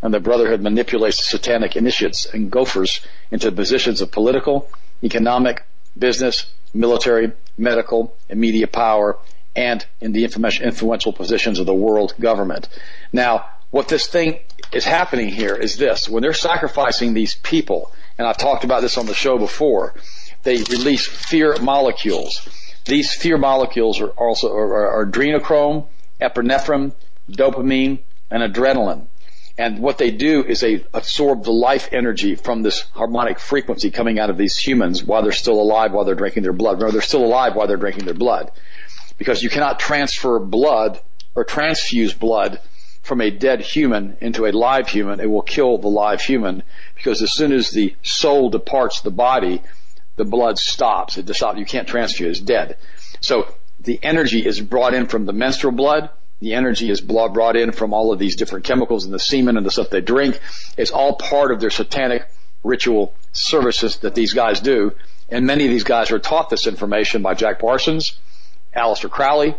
and 0.03 0.13
the 0.13 0.19
Brotherhood 0.19 0.63
manipulates 0.63 1.29
satanic 1.29 1.77
initiates 1.77 2.25
and 2.27 2.51
gophers 2.51 3.01
into 3.31 3.53
positions 3.53 4.01
of 4.01 4.11
political, 4.11 4.69
economic, 5.05 5.63
business, 5.99 6.47
military, 6.73 7.33
medical, 7.59 8.17
and 8.29 8.41
media 8.41 8.67
power, 8.67 9.19
and 9.57 9.85
in 10.01 10.13
the 10.13 10.25
influential 10.25 11.13
positions 11.13 11.59
of 11.59 11.67
the 11.67 11.75
world 11.75 12.15
government. 12.21 12.69
Now, 13.13 13.47
what 13.71 13.89
this 13.89 14.07
thing 14.07 14.41
is 14.73 14.85
happening 14.85 15.29
here 15.29 15.55
is 15.55 15.77
this. 15.77 16.09
When 16.09 16.23
they're 16.23 16.33
sacrificing 16.33 17.15
these 17.15 17.35
people, 17.37 17.93
and 18.19 18.27
I've 18.27 18.37
talked 18.37 18.65
about 18.65 18.83
this 18.83 18.99
on 18.99 19.07
the 19.07 19.15
show 19.15 19.39
before, 19.39 19.95
they 20.43 20.57
release 20.57 21.07
fear 21.07 21.57
molecules. 21.61 22.49
These 22.85 23.13
fear 23.15 23.39
molecules 23.39 24.01
are 24.01 24.11
also 24.11 24.53
are, 24.53 25.01
are 25.01 25.07
adrenochrome, 25.07 25.87
epinephrine, 26.21 26.93
dopamine, 27.31 28.01
and 28.31 28.43
adrenaline. 28.43 29.07
And 29.61 29.81
what 29.81 29.99
they 29.99 30.11
do 30.11 30.43
is 30.43 30.61
they 30.61 30.87
absorb 30.95 31.45
the 31.45 31.53
life 31.53 31.91
energy 31.93 32.35
from 32.35 32.63
this 32.63 32.81
harmonic 32.95 33.39
frequency 33.39 33.91
coming 33.91 34.19
out 34.19 34.31
of 34.31 34.39
these 34.39 34.57
humans 34.57 35.05
while 35.05 35.23
they're 35.23 35.33
still 35.33 35.61
alive 35.61 35.93
while 35.93 36.07
they're 36.07 36.15
drinking 36.15 36.45
their 36.45 36.55
blood. 36.55 36.79
Remember, 36.79 36.93
they're 36.93 37.03
still 37.03 37.23
alive 37.23 37.55
while 37.55 37.67
they're 37.67 37.77
drinking 37.77 38.07
their 38.07 38.15
blood. 38.15 38.51
Because 39.19 39.43
you 39.43 39.51
cannot 39.51 39.79
transfer 39.79 40.39
blood 40.39 40.99
or 41.35 41.45
transfuse 41.45 42.15
blood 42.15 42.59
from 43.03 43.21
a 43.21 43.31
dead 43.31 43.61
human 43.61 44.17
into 44.23 44.47
a 44.47 44.53
live 44.53 44.89
human. 44.89 45.21
It 45.21 45.29
will 45.29 45.43
kill 45.43 45.77
the 45.77 45.89
live 45.89 46.23
human 46.23 46.63
because 46.95 47.21
as 47.21 47.35
soon 47.35 47.53
as 47.53 47.71
the 47.71 47.95
soul 48.03 48.49
departs 48.49 49.03
the 49.03 49.11
body, 49.11 49.61
the 50.17 50.25
blood 50.25 50.59
stops. 50.59 51.19
It 51.19 51.29
stops. 51.35 51.59
You 51.59 51.67
can't 51.67 51.87
transfuse. 51.87 52.39
It's 52.39 52.47
dead. 52.47 52.79
So 53.21 53.55
the 53.79 54.01
energy 54.03 54.47
is 54.47 54.59
brought 54.59 54.95
in 54.95 55.07
from 55.07 55.27
the 55.27 55.35
menstrual 55.35 55.75
blood 55.75 56.09
the 56.41 56.55
energy 56.55 56.91
is 56.91 57.01
brought 57.01 57.57
in 57.57 57.73
from 57.73 57.93
all 57.93 58.13
of 58.13 58.19
these 58.19 58.37
different 58.37 58.65
chemicals 58.65 59.05
and 59.05 59.13
the 59.13 59.19
semen 59.19 59.57
and 59.57 59.65
the 59.65 59.71
stuff 59.71 59.91
they 59.91 60.01
drink. 60.01 60.41
It's 60.77 60.91
all 60.91 61.17
part 61.17 61.53
of 61.53 61.61
their 61.61 61.71
satanic 61.71 62.27
ritual 62.65 63.15
services 63.33 63.99
that 63.99 64.15
these 64.15 64.33
guys 64.33 64.61
do. 64.61 64.93
And 65.29 65.47
many 65.47 65.65
of 65.65 65.71
these 65.71 65.85
guys 65.85 66.11
are 66.11 66.19
taught 66.19 66.51
this 66.51 66.67
information 66.67 67.23
by 67.23 67.35
Jack 67.35 67.61
Parsons, 67.61 68.19
Aleister 68.75 69.11
Crowley, 69.11 69.55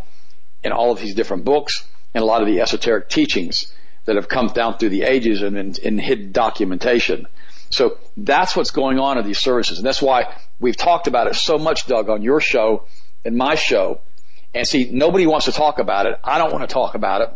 and 0.64 0.74
all 0.74 0.92
of 0.92 1.00
these 1.00 1.16
different 1.16 1.46
books 1.46 1.88
and 2.14 2.22
a 2.22 2.26
lot 2.26 2.42
of 2.42 2.48
the 2.48 2.60
esoteric 2.60 3.10
teachings 3.10 3.74
that 4.06 4.16
have 4.16 4.28
come 4.28 4.48
down 4.48 4.78
through 4.78 4.90
the 4.90 5.04
ages 5.04 5.42
and 5.42 5.58
in, 5.58 5.76
in 5.84 5.98
hidden 6.00 6.32
documentation. 6.32 7.28
So 7.70 7.98
that's 8.18 8.56
what's 8.56 8.72
going 8.72 9.00
on 9.00 9.18
in 9.18 9.26
these 9.26 9.40
services. 9.40 9.78
And 9.78 9.86
that's 9.86 10.02
why 10.02 10.36
we've 10.60 10.76
talked 10.76 11.08
about 11.08 11.28
it 11.28 11.36
so 11.36 11.58
much, 11.58 11.88
Doug, 11.88 12.10
on 12.10 12.22
your 12.22 12.42
show 12.42 12.86
and 13.24 13.38
my 13.38 13.56
show 13.56 14.02
and 14.54 14.68
see, 14.68 14.90
nobody 14.92 15.26
wants 15.26 15.46
to 15.46 15.52
talk 15.52 15.80
about 15.80 16.06
it. 16.06 16.20
I 16.24 16.38
don't 16.38 16.52
want 16.52 16.68
to 16.68 16.74
talk 16.74 16.96
about 16.96 17.22
it 17.22 17.30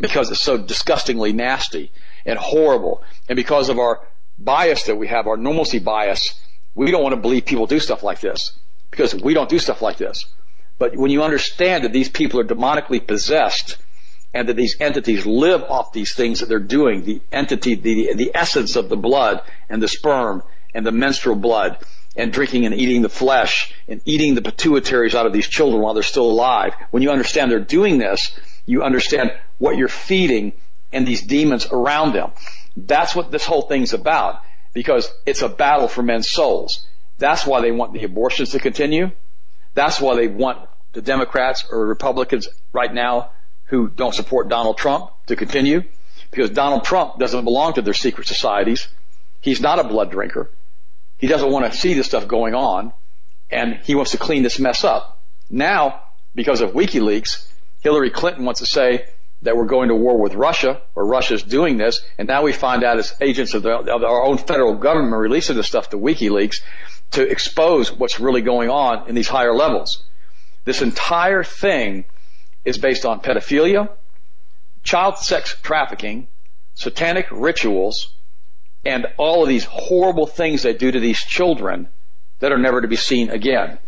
because 0.00 0.30
it's 0.30 0.40
so 0.40 0.56
disgustingly 0.56 1.32
nasty 1.32 1.90
and 2.24 2.38
horrible. 2.38 3.02
And 3.28 3.36
because 3.36 3.68
of 3.68 3.78
our 3.78 4.00
bias 4.38 4.84
that 4.84 4.96
we 4.96 5.08
have, 5.08 5.26
our 5.26 5.36
normalcy 5.36 5.78
bias, 5.78 6.40
we 6.74 6.90
don't 6.90 7.02
want 7.02 7.14
to 7.14 7.20
believe 7.20 7.46
people 7.46 7.66
do 7.66 7.80
stuff 7.80 8.02
like 8.02 8.20
this 8.20 8.52
because 8.90 9.14
we 9.14 9.34
don't 9.34 9.48
do 9.48 9.58
stuff 9.58 9.82
like 9.82 9.96
this. 9.96 10.26
But 10.78 10.96
when 10.96 11.10
you 11.10 11.22
understand 11.22 11.84
that 11.84 11.92
these 11.92 12.08
people 12.08 12.40
are 12.40 12.44
demonically 12.44 13.04
possessed 13.04 13.78
and 14.32 14.48
that 14.48 14.56
these 14.56 14.76
entities 14.80 15.24
live 15.24 15.62
off 15.62 15.92
these 15.92 16.12
things 16.12 16.40
that 16.40 16.48
they're 16.48 16.58
doing, 16.58 17.04
the 17.04 17.20
entity, 17.30 17.76
the, 17.76 18.14
the 18.14 18.32
essence 18.34 18.74
of 18.74 18.88
the 18.88 18.96
blood 18.96 19.40
and 19.68 19.80
the 19.80 19.88
sperm 19.88 20.42
and 20.74 20.84
the 20.84 20.92
menstrual 20.92 21.36
blood 21.36 21.78
and 22.16 22.32
drinking 22.32 22.64
and 22.64 22.74
eating 22.74 23.02
the 23.02 23.08
flesh 23.08 23.74
and 23.88 24.00
eating 24.04 24.34
the 24.34 24.42
pituitaries 24.42 25.14
out 25.14 25.26
of 25.26 25.32
these 25.32 25.48
children 25.48 25.82
while 25.82 25.94
they're 25.94 26.02
still 26.02 26.30
alive. 26.30 26.74
When 26.90 27.02
you 27.02 27.10
understand 27.10 27.50
they're 27.50 27.60
doing 27.60 27.98
this, 27.98 28.38
you 28.66 28.82
understand 28.82 29.32
what 29.58 29.76
you're 29.76 29.88
feeding 29.88 30.52
and 30.92 31.06
these 31.06 31.22
demons 31.22 31.66
around 31.70 32.12
them. 32.12 32.30
That's 32.76 33.14
what 33.14 33.30
this 33.30 33.44
whole 33.44 33.62
thing's 33.62 33.92
about 33.92 34.40
because 34.72 35.10
it's 35.26 35.42
a 35.42 35.48
battle 35.48 35.88
for 35.88 36.02
men's 36.02 36.30
souls. 36.30 36.86
That's 37.18 37.46
why 37.46 37.60
they 37.60 37.72
want 37.72 37.92
the 37.92 38.04
abortions 38.04 38.50
to 38.50 38.58
continue. 38.58 39.10
That's 39.74 40.00
why 40.00 40.16
they 40.16 40.28
want 40.28 40.68
the 40.92 41.02
Democrats 41.02 41.64
or 41.70 41.86
Republicans 41.86 42.48
right 42.72 42.92
now 42.92 43.30
who 43.66 43.88
don't 43.88 44.14
support 44.14 44.48
Donald 44.48 44.78
Trump 44.78 45.10
to 45.26 45.36
continue 45.36 45.82
because 46.30 46.50
Donald 46.50 46.84
Trump 46.84 47.18
doesn't 47.18 47.44
belong 47.44 47.74
to 47.74 47.82
their 47.82 47.94
secret 47.94 48.26
societies. 48.26 48.88
He's 49.40 49.60
not 49.60 49.78
a 49.78 49.84
blood 49.84 50.10
drinker. 50.10 50.50
He 51.24 51.28
doesn't 51.28 51.50
want 51.50 51.72
to 51.72 51.78
see 51.78 51.94
this 51.94 52.04
stuff 52.04 52.28
going 52.28 52.54
on 52.54 52.92
and 53.50 53.76
he 53.76 53.94
wants 53.94 54.10
to 54.10 54.18
clean 54.18 54.42
this 54.42 54.58
mess 54.58 54.84
up. 54.84 55.22
Now, 55.48 56.02
because 56.34 56.60
of 56.60 56.72
WikiLeaks, 56.72 57.50
Hillary 57.80 58.10
Clinton 58.10 58.44
wants 58.44 58.60
to 58.60 58.66
say 58.66 59.06
that 59.40 59.56
we're 59.56 59.64
going 59.64 59.88
to 59.88 59.94
war 59.94 60.20
with 60.20 60.34
Russia 60.34 60.82
or 60.94 61.06
Russia's 61.06 61.42
doing 61.42 61.78
this. 61.78 62.02
And 62.18 62.28
now 62.28 62.42
we 62.42 62.52
find 62.52 62.84
out 62.84 62.98
as 62.98 63.14
agents 63.22 63.54
of, 63.54 63.62
the, 63.62 63.70
of 63.70 64.04
our 64.04 64.22
own 64.22 64.36
federal 64.36 64.74
government 64.74 65.16
releasing 65.16 65.56
this 65.56 65.66
stuff 65.66 65.88
to 65.88 65.96
WikiLeaks 65.96 66.60
to 67.12 67.26
expose 67.26 67.90
what's 67.90 68.20
really 68.20 68.42
going 68.42 68.68
on 68.68 69.08
in 69.08 69.14
these 69.14 69.28
higher 69.28 69.54
levels. 69.54 70.02
This 70.66 70.82
entire 70.82 71.42
thing 71.42 72.04
is 72.66 72.76
based 72.76 73.06
on 73.06 73.20
pedophilia, 73.20 73.88
child 74.82 75.16
sex 75.16 75.56
trafficking, 75.62 76.28
satanic 76.74 77.28
rituals, 77.30 78.13
and 78.84 79.06
all 79.16 79.42
of 79.42 79.48
these 79.48 79.64
horrible 79.64 80.26
things 80.26 80.62
they 80.62 80.74
do 80.74 80.90
to 80.90 81.00
these 81.00 81.18
children 81.18 81.88
that 82.40 82.52
are 82.52 82.58
never 82.58 82.80
to 82.80 82.88
be 82.88 82.96
seen 82.96 83.30
again. 83.30 83.78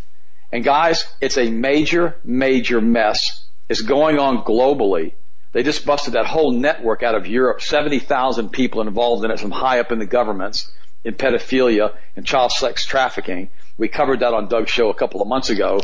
And 0.52 0.64
guys, 0.64 1.04
it's 1.20 1.36
a 1.36 1.50
major, 1.50 2.16
major 2.24 2.80
mess. 2.80 3.44
It's 3.68 3.82
going 3.82 4.18
on 4.18 4.44
globally. 4.44 5.12
They 5.52 5.62
just 5.62 5.84
busted 5.86 6.14
that 6.14 6.26
whole 6.26 6.52
network 6.52 7.02
out 7.02 7.14
of 7.14 7.26
Europe, 7.26 7.60
70,000 7.60 8.50
people 8.50 8.80
involved 8.80 9.24
in 9.24 9.30
it 9.30 9.40
from 9.40 9.50
high 9.50 9.80
up 9.80 9.92
in 9.92 9.98
the 9.98 10.06
governments 10.06 10.70
in 11.04 11.14
pedophilia 11.14 11.94
and 12.14 12.26
child 12.26 12.52
sex 12.52 12.84
trafficking. 12.84 13.48
We 13.78 13.88
covered 13.88 14.20
that 14.20 14.34
on 14.34 14.48
Doug's 14.48 14.70
show 14.70 14.88
a 14.90 14.94
couple 14.94 15.22
of 15.22 15.28
months 15.28 15.50
ago. 15.50 15.80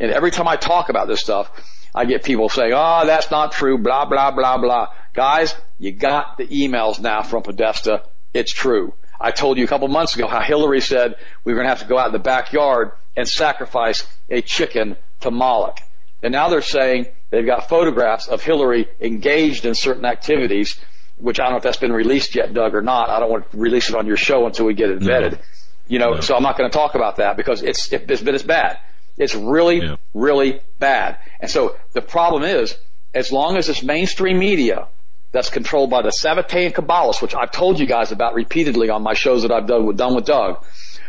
And 0.00 0.10
every 0.10 0.30
time 0.30 0.48
I 0.48 0.56
talk 0.56 0.88
about 0.88 1.08
this 1.08 1.20
stuff, 1.20 1.50
I 1.94 2.04
get 2.06 2.24
people 2.24 2.48
saying, 2.48 2.72
oh, 2.72 2.76
ah, 2.76 3.04
that's 3.04 3.30
not 3.30 3.52
true, 3.52 3.78
blah, 3.78 4.04
blah, 4.04 4.30
blah, 4.30 4.58
blah. 4.58 4.88
Guys, 5.12 5.54
you 5.78 5.92
got 5.92 6.38
the 6.38 6.46
emails 6.46 6.98
now 6.98 7.22
from 7.22 7.42
Podesta 7.42 8.02
it's 8.34 8.52
true. 8.52 8.92
I 9.20 9.30
told 9.30 9.58
you 9.58 9.64
a 9.64 9.68
couple 9.68 9.88
months 9.88 10.16
ago 10.16 10.26
how 10.26 10.40
Hillary 10.40 10.80
said 10.80 11.14
we 11.44 11.52
were 11.52 11.58
going 11.58 11.66
to 11.66 11.70
have 11.70 11.80
to 11.80 11.86
go 11.86 11.96
out 11.96 12.08
in 12.08 12.12
the 12.12 12.18
backyard 12.18 12.90
and 13.16 13.28
sacrifice 13.28 14.06
a 14.28 14.42
chicken 14.42 14.96
to 15.20 15.30
Moloch. 15.30 15.78
And 16.22 16.32
now 16.32 16.48
they're 16.48 16.62
saying 16.62 17.06
they've 17.30 17.46
got 17.46 17.68
photographs 17.68 18.26
of 18.28 18.42
Hillary 18.42 18.88
engaged 19.00 19.66
in 19.66 19.74
certain 19.74 20.04
activities, 20.04 20.78
which 21.16 21.38
I 21.38 21.44
don't 21.44 21.52
know 21.52 21.56
if 21.58 21.62
that's 21.62 21.76
been 21.76 21.92
released 21.92 22.34
yet, 22.34 22.52
Doug, 22.52 22.74
or 22.74 22.82
not. 22.82 23.08
I 23.08 23.20
don't 23.20 23.30
want 23.30 23.50
to 23.50 23.56
release 23.56 23.88
it 23.88 23.94
on 23.94 24.06
your 24.06 24.16
show 24.16 24.46
until 24.46 24.66
we 24.66 24.74
get 24.74 24.90
it 24.90 25.00
vetted. 25.00 25.32
No. 25.32 25.38
You 25.86 25.98
know, 25.98 26.14
no. 26.14 26.20
so 26.20 26.34
I'm 26.34 26.42
not 26.42 26.58
going 26.58 26.70
to 26.70 26.76
talk 26.76 26.94
about 26.94 27.16
that 27.16 27.36
because 27.36 27.62
it's, 27.62 27.92
it's, 27.92 28.22
but 28.22 28.34
it's 28.34 28.42
bad. 28.42 28.78
It's 29.16 29.34
really, 29.34 29.78
yeah. 29.78 29.96
really 30.12 30.60
bad. 30.78 31.18
And 31.40 31.50
so 31.50 31.76
the 31.92 32.02
problem 32.02 32.42
is, 32.42 32.76
as 33.14 33.30
long 33.30 33.56
as 33.56 33.68
this 33.68 33.82
mainstream 33.82 34.38
media 34.38 34.88
that's 35.34 35.50
controlled 35.50 35.90
by 35.90 36.00
the 36.00 36.10
Sabbatean 36.10 36.72
Kabbalists, 36.72 37.20
which 37.20 37.34
I've 37.34 37.50
told 37.50 37.80
you 37.80 37.86
guys 37.86 38.12
about 38.12 38.34
repeatedly 38.34 38.88
on 38.88 39.02
my 39.02 39.14
shows 39.14 39.42
that 39.42 39.50
I've 39.50 39.66
done 39.66 39.84
with, 39.84 39.96
done 39.96 40.14
with 40.14 40.26
Doug, 40.26 40.64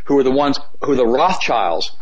who 0.06 0.18
are 0.18 0.24
the 0.24 0.32
ones, 0.32 0.60
who 0.82 0.94
are 0.94 0.96
the 0.96 1.06
Rothschilds, 1.06 1.96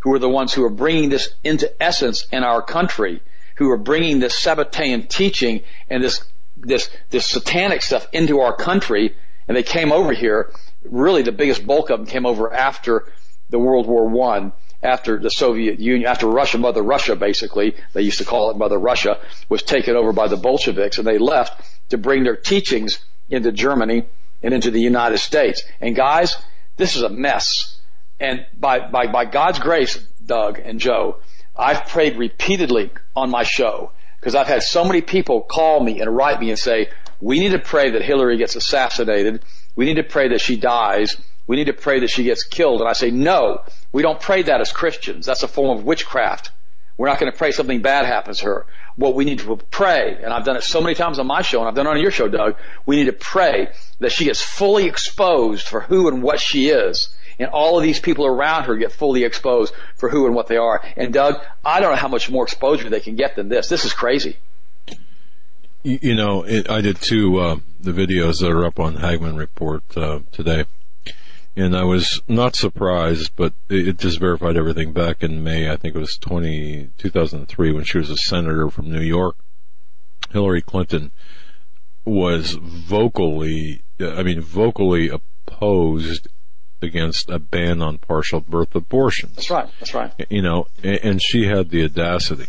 who 0.00 0.12
are 0.12 0.18
the 0.18 0.28
ones 0.28 0.52
who 0.52 0.62
are 0.62 0.70
bringing 0.70 1.08
this 1.08 1.30
into 1.42 1.82
essence 1.82 2.26
in 2.30 2.44
our 2.44 2.60
country, 2.60 3.22
who 3.56 3.70
are 3.70 3.78
bringing 3.78 4.18
this 4.18 4.38
Sabbatean 4.38 5.08
teaching 5.08 5.62
and 5.88 6.04
this, 6.04 6.22
this, 6.58 6.90
this 7.08 7.26
satanic 7.26 7.80
stuff 7.80 8.06
into 8.12 8.40
our 8.40 8.54
country, 8.54 9.16
and 9.48 9.56
they 9.56 9.62
came 9.62 9.90
over 9.90 10.12
here, 10.12 10.52
really 10.84 11.22
the 11.22 11.32
biggest 11.32 11.66
bulk 11.66 11.88
of 11.88 12.00
them 12.00 12.06
came 12.06 12.26
over 12.26 12.52
after 12.52 13.10
the 13.48 13.58
World 13.58 13.86
War 13.86 14.06
One 14.06 14.52
after 14.82 15.18
the 15.18 15.30
Soviet 15.30 15.78
Union, 15.78 16.08
after 16.08 16.26
Russia, 16.26 16.58
Mother 16.58 16.82
Russia 16.82 17.16
basically, 17.16 17.76
they 17.92 18.02
used 18.02 18.18
to 18.18 18.24
call 18.24 18.50
it 18.50 18.56
Mother 18.56 18.78
Russia, 18.78 19.18
was 19.48 19.62
taken 19.62 19.96
over 19.96 20.12
by 20.12 20.28
the 20.28 20.36
Bolsheviks 20.36 20.98
and 20.98 21.06
they 21.06 21.18
left 21.18 21.60
to 21.90 21.98
bring 21.98 22.24
their 22.24 22.36
teachings 22.36 23.04
into 23.28 23.52
Germany 23.52 24.04
and 24.42 24.54
into 24.54 24.70
the 24.70 24.80
United 24.80 25.18
States. 25.18 25.62
And 25.80 25.94
guys, 25.94 26.36
this 26.76 26.96
is 26.96 27.02
a 27.02 27.10
mess. 27.10 27.78
And 28.18 28.46
by, 28.58 28.88
by, 28.88 29.06
by 29.06 29.24
God's 29.24 29.58
grace, 29.58 29.96
Doug 30.24 30.58
and 30.58 30.80
Joe, 30.80 31.18
I've 31.56 31.86
prayed 31.86 32.16
repeatedly 32.16 32.90
on 33.14 33.30
my 33.30 33.42
show 33.42 33.92
because 34.18 34.34
I've 34.34 34.46
had 34.46 34.62
so 34.62 34.84
many 34.84 35.00
people 35.02 35.42
call 35.42 35.82
me 35.82 36.00
and 36.00 36.14
write 36.14 36.40
me 36.40 36.50
and 36.50 36.58
say, 36.58 36.88
we 37.20 37.38
need 37.38 37.52
to 37.52 37.58
pray 37.58 37.90
that 37.90 38.02
Hillary 38.02 38.38
gets 38.38 38.56
assassinated. 38.56 39.42
We 39.76 39.84
need 39.84 39.96
to 39.96 40.02
pray 40.02 40.28
that 40.28 40.40
she 40.40 40.56
dies. 40.56 41.16
We 41.46 41.56
need 41.56 41.66
to 41.66 41.72
pray 41.72 42.00
that 42.00 42.10
she 42.10 42.24
gets 42.24 42.44
killed. 42.44 42.80
And 42.80 42.88
I 42.88 42.92
say, 42.94 43.10
no, 43.10 43.62
we 43.92 44.02
don't 44.02 44.20
pray 44.20 44.42
that 44.42 44.60
as 44.60 44.72
Christians. 44.72 45.26
That's 45.26 45.42
a 45.42 45.48
form 45.48 45.76
of 45.76 45.84
witchcraft. 45.84 46.50
We're 46.96 47.08
not 47.08 47.18
going 47.18 47.32
to 47.32 47.38
pray 47.38 47.50
something 47.52 47.80
bad 47.80 48.04
happens 48.04 48.40
to 48.40 48.44
her. 48.44 48.66
What 48.96 49.14
we 49.14 49.24
need 49.24 49.38
to 49.38 49.56
pray, 49.56 50.18
and 50.22 50.32
I've 50.32 50.44
done 50.44 50.56
it 50.56 50.62
so 50.62 50.82
many 50.82 50.94
times 50.94 51.18
on 51.18 51.26
my 51.26 51.40
show, 51.40 51.60
and 51.60 51.68
I've 51.68 51.74
done 51.74 51.86
it 51.86 51.90
on 51.90 52.00
your 52.00 52.10
show, 52.10 52.28
Doug, 52.28 52.56
we 52.84 52.96
need 52.96 53.06
to 53.06 53.14
pray 53.14 53.68
that 54.00 54.12
she 54.12 54.26
gets 54.26 54.42
fully 54.42 54.84
exposed 54.84 55.66
for 55.66 55.80
who 55.80 56.08
and 56.08 56.22
what 56.22 56.40
she 56.40 56.68
is. 56.68 57.08
And 57.38 57.48
all 57.48 57.78
of 57.78 57.82
these 57.82 57.98
people 57.98 58.26
around 58.26 58.64
her 58.64 58.76
get 58.76 58.92
fully 58.92 59.24
exposed 59.24 59.72
for 59.96 60.10
who 60.10 60.26
and 60.26 60.34
what 60.34 60.46
they 60.46 60.58
are. 60.58 60.82
And 60.94 61.10
Doug, 61.10 61.36
I 61.64 61.80
don't 61.80 61.90
know 61.90 61.96
how 61.96 62.08
much 62.08 62.28
more 62.28 62.44
exposure 62.44 62.90
they 62.90 63.00
can 63.00 63.16
get 63.16 63.34
than 63.34 63.48
this. 63.48 63.70
This 63.70 63.86
is 63.86 63.94
crazy. 63.94 64.36
You, 65.82 66.14
know, 66.14 66.42
it, 66.42 66.68
I 66.68 66.82
did 66.82 67.00
two, 67.00 67.38
uh, 67.38 67.56
the 67.80 67.92
videos 67.92 68.40
that 68.40 68.50
are 68.50 68.66
up 68.66 68.78
on 68.78 68.96
Hagmann 68.96 69.38
Report, 69.38 69.82
uh, 69.96 70.20
today 70.32 70.66
and 71.60 71.76
I 71.76 71.84
was 71.84 72.22
not 72.26 72.56
surprised, 72.56 73.32
but 73.36 73.52
it 73.68 73.98
just 73.98 74.18
verified 74.18 74.56
everything 74.56 74.92
back 74.92 75.22
in 75.22 75.44
May. 75.44 75.70
I 75.70 75.76
think 75.76 75.94
it 75.94 75.98
was 75.98 76.16
20, 76.16 76.90
2003 76.96 77.72
when 77.72 77.84
she 77.84 77.98
was 77.98 78.08
a 78.08 78.16
senator 78.16 78.70
from 78.70 78.90
New 78.90 79.02
York. 79.02 79.36
Hillary 80.30 80.62
Clinton 80.62 81.10
was 82.04 82.52
vocally, 82.52 83.82
I 84.00 84.22
mean, 84.22 84.40
vocally 84.40 85.10
opposed 85.10 86.28
against 86.80 87.28
a 87.28 87.38
ban 87.38 87.82
on 87.82 87.98
partial 87.98 88.40
birth 88.40 88.74
abortions. 88.74 89.36
That's 89.36 89.50
right. 89.50 89.68
That's 89.80 89.92
right. 89.92 90.12
You 90.30 90.40
know, 90.40 90.66
and 90.82 91.20
she 91.22 91.44
had 91.44 91.68
the 91.68 91.84
audacity 91.84 92.46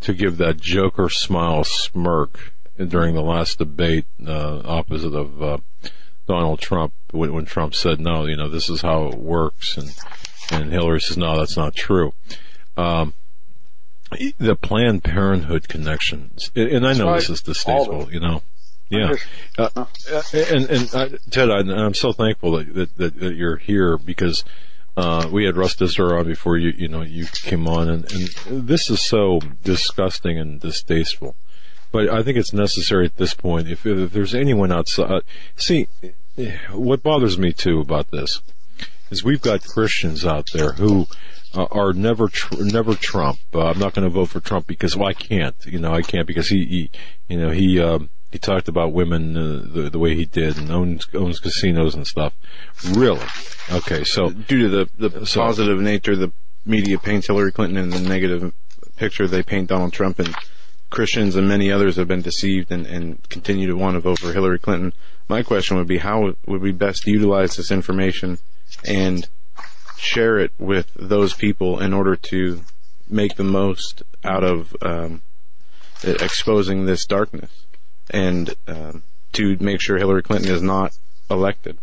to 0.00 0.14
give 0.14 0.38
that 0.38 0.58
Joker 0.58 1.10
smile 1.10 1.64
smirk 1.64 2.54
during 2.78 3.14
the 3.14 3.22
last 3.22 3.58
debate 3.58 4.06
uh, 4.26 4.62
opposite 4.64 5.14
of 5.14 5.42
uh, 5.42 5.58
Donald 6.30 6.60
Trump 6.60 6.92
when, 7.10 7.32
when 7.32 7.44
Trump 7.44 7.74
said, 7.74 7.98
no, 7.98 8.24
you 8.24 8.36
know, 8.36 8.48
this 8.48 8.70
is 8.70 8.82
how 8.82 9.08
it 9.08 9.18
works. 9.18 9.76
And, 9.76 9.90
and 10.52 10.72
Hillary 10.72 11.00
says, 11.00 11.16
no, 11.16 11.36
that's 11.36 11.56
not 11.56 11.74
true. 11.74 12.12
Um, 12.76 13.14
the 14.38 14.54
Planned 14.54 15.02
Parenthood 15.02 15.68
connections, 15.68 16.52
and 16.54 16.86
I 16.86 16.92
know 16.94 17.06
right. 17.06 17.16
this 17.16 17.30
is 17.30 17.42
distasteful, 17.42 18.12
you 18.12 18.20
know. 18.20 18.42
Yeah, 18.88 19.12
uh, 19.56 19.84
and 20.32 20.68
and 20.68 20.94
uh, 20.94 21.08
Ted, 21.30 21.48
I, 21.48 21.60
am 21.60 21.94
so 21.94 22.12
thankful 22.12 22.56
that, 22.56 22.96
that, 22.96 23.20
that 23.20 23.36
you're 23.36 23.56
here 23.56 23.96
because 23.96 24.42
uh, 24.96 25.28
we 25.30 25.44
had 25.44 25.56
Russ 25.56 25.76
Dizdar 25.76 26.18
on 26.18 26.26
before 26.26 26.56
you 26.56 26.72
you 26.76 26.88
know 26.88 27.02
you 27.02 27.26
came 27.26 27.68
on, 27.68 27.88
and, 27.88 28.12
and 28.12 28.66
this 28.66 28.90
is 28.90 29.06
so 29.06 29.38
disgusting 29.62 30.40
and 30.40 30.60
distasteful. 30.60 31.36
But 31.92 32.08
I 32.08 32.22
think 32.22 32.36
it's 32.36 32.52
necessary 32.52 33.06
at 33.06 33.16
this 33.16 33.34
point. 33.34 33.68
If, 33.68 33.84
if 33.84 34.12
there's 34.12 34.34
anyone 34.34 34.70
outside, 34.72 35.22
see, 35.56 35.88
what 36.72 37.02
bothers 37.02 37.38
me 37.38 37.52
too 37.52 37.80
about 37.80 38.10
this 38.10 38.40
is 39.10 39.24
we've 39.24 39.42
got 39.42 39.66
Christians 39.66 40.24
out 40.24 40.46
there 40.52 40.72
who 40.72 41.06
uh, 41.54 41.66
are 41.70 41.92
never 41.92 42.28
tr- 42.28 42.62
never 42.62 42.94
Trump. 42.94 43.38
Uh, 43.52 43.66
I'm 43.66 43.78
not 43.78 43.94
going 43.94 44.08
to 44.08 44.14
vote 44.14 44.26
for 44.26 44.40
Trump 44.40 44.66
because 44.66 44.96
well 44.96 45.08
I 45.08 45.14
can't. 45.14 45.56
You 45.66 45.78
know 45.78 45.92
I 45.92 46.02
can't 46.02 46.26
because 46.26 46.48
he, 46.48 46.64
he 46.64 46.90
you 47.28 47.40
know 47.40 47.50
he 47.50 47.80
um, 47.80 48.10
he 48.30 48.38
talked 48.38 48.68
about 48.68 48.92
women 48.92 49.36
uh, 49.36 49.62
the 49.66 49.90
the 49.90 49.98
way 49.98 50.14
he 50.14 50.24
did 50.24 50.56
and 50.56 50.70
owns 50.70 51.06
owns 51.14 51.40
casinos 51.40 51.94
and 51.94 52.06
stuff. 52.06 52.32
Really? 52.88 53.26
Okay, 53.70 54.04
so 54.04 54.30
due 54.30 54.62
to 54.62 54.68
the 54.68 55.08
the 55.08 55.26
so, 55.26 55.40
positive 55.40 55.80
nature 55.80 56.14
the 56.14 56.32
media 56.64 56.98
paints 56.98 57.26
Hillary 57.26 57.52
Clinton 57.52 57.78
and 57.78 57.92
the 57.92 58.00
negative 58.00 58.52
picture 58.96 59.26
they 59.26 59.42
paint 59.42 59.68
Donald 59.68 59.92
Trump 59.92 60.18
and 60.18 60.34
Christians 60.90 61.36
and 61.36 61.48
many 61.48 61.70
others 61.72 61.96
have 61.96 62.08
been 62.08 62.20
deceived 62.20 62.70
and, 62.70 62.86
and 62.86 63.28
continue 63.28 63.66
to 63.66 63.74
want 63.74 63.94
to 63.94 64.00
vote 64.00 64.18
for 64.18 64.32
Hillary 64.32 64.58
Clinton. 64.58 64.92
My 65.30 65.44
question 65.44 65.76
would 65.76 65.86
be 65.86 65.98
how 65.98 66.34
would 66.44 66.60
we 66.60 66.72
best 66.72 67.06
utilize 67.06 67.54
this 67.54 67.70
information 67.70 68.38
and 68.84 69.28
share 69.96 70.40
it 70.40 70.50
with 70.58 70.90
those 70.96 71.34
people 71.34 71.78
in 71.78 71.92
order 71.92 72.16
to 72.16 72.62
make 73.08 73.36
the 73.36 73.44
most 73.44 74.02
out 74.24 74.42
of 74.42 74.74
um, 74.82 75.22
exposing 76.02 76.84
this 76.84 77.06
darkness 77.06 77.64
and 78.10 78.56
um, 78.66 79.04
to 79.34 79.56
make 79.60 79.80
sure 79.80 79.98
Hillary 79.98 80.24
Clinton 80.24 80.50
is 80.50 80.62
not 80.62 80.96
elected. 81.30 81.78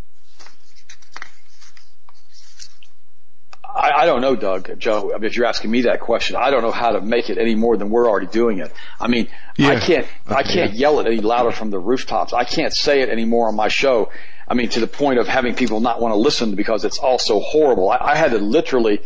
I, 3.78 4.02
I 4.02 4.06
don't 4.06 4.22
know, 4.22 4.36
Doug, 4.36 4.80
Joe. 4.80 5.12
I 5.14 5.20
mean, 5.20 5.26
if 5.26 5.36
you're 5.36 5.46
asking 5.46 5.70
me 5.70 5.82
that 5.84 6.00
question, 6.00 6.36
I 6.36 6.50
don't 6.50 6.64
know 6.64 6.72
how 6.72 6.92
to 6.92 7.02
make 7.02 7.30
it 7.30 7.38
any 7.38 7.54
more 7.54 7.78
than 7.78 7.90
we're 7.90 8.10
already 8.10 8.28
doing 8.28 8.60
it. 8.60 8.74
I 9.00 9.08
mean, 9.08 9.28
yeah. 9.56 9.70
I 9.70 9.80
can't, 9.80 10.08
I 10.26 10.44
can't 10.44 10.74
yeah. 10.74 10.80
yell 10.80 11.00
it 11.00 11.06
any 11.06 11.22
louder 11.22 11.52
from 11.52 11.70
the 11.70 11.78
rooftops. 11.78 12.34
I 12.34 12.44
can't 12.44 12.76
say 12.76 13.02
it 13.02 13.10
anymore 13.10 13.48
on 13.48 13.56
my 13.56 13.68
show. 13.68 14.12
I 14.48 14.56
mean, 14.56 14.70
to 14.70 14.80
the 14.80 14.88
point 14.88 15.20
of 15.20 15.28
having 15.28 15.54
people 15.54 15.80
not 15.80 16.02
want 16.02 16.14
to 16.14 16.18
listen 16.18 16.56
because 16.56 16.86
it's 16.86 16.98
all 16.98 17.20
so 17.20 17.40
horrible. 17.40 17.92
I, 17.92 17.98
I 17.98 18.16
had 18.16 18.32
to 18.32 18.40
literally, 18.40 19.00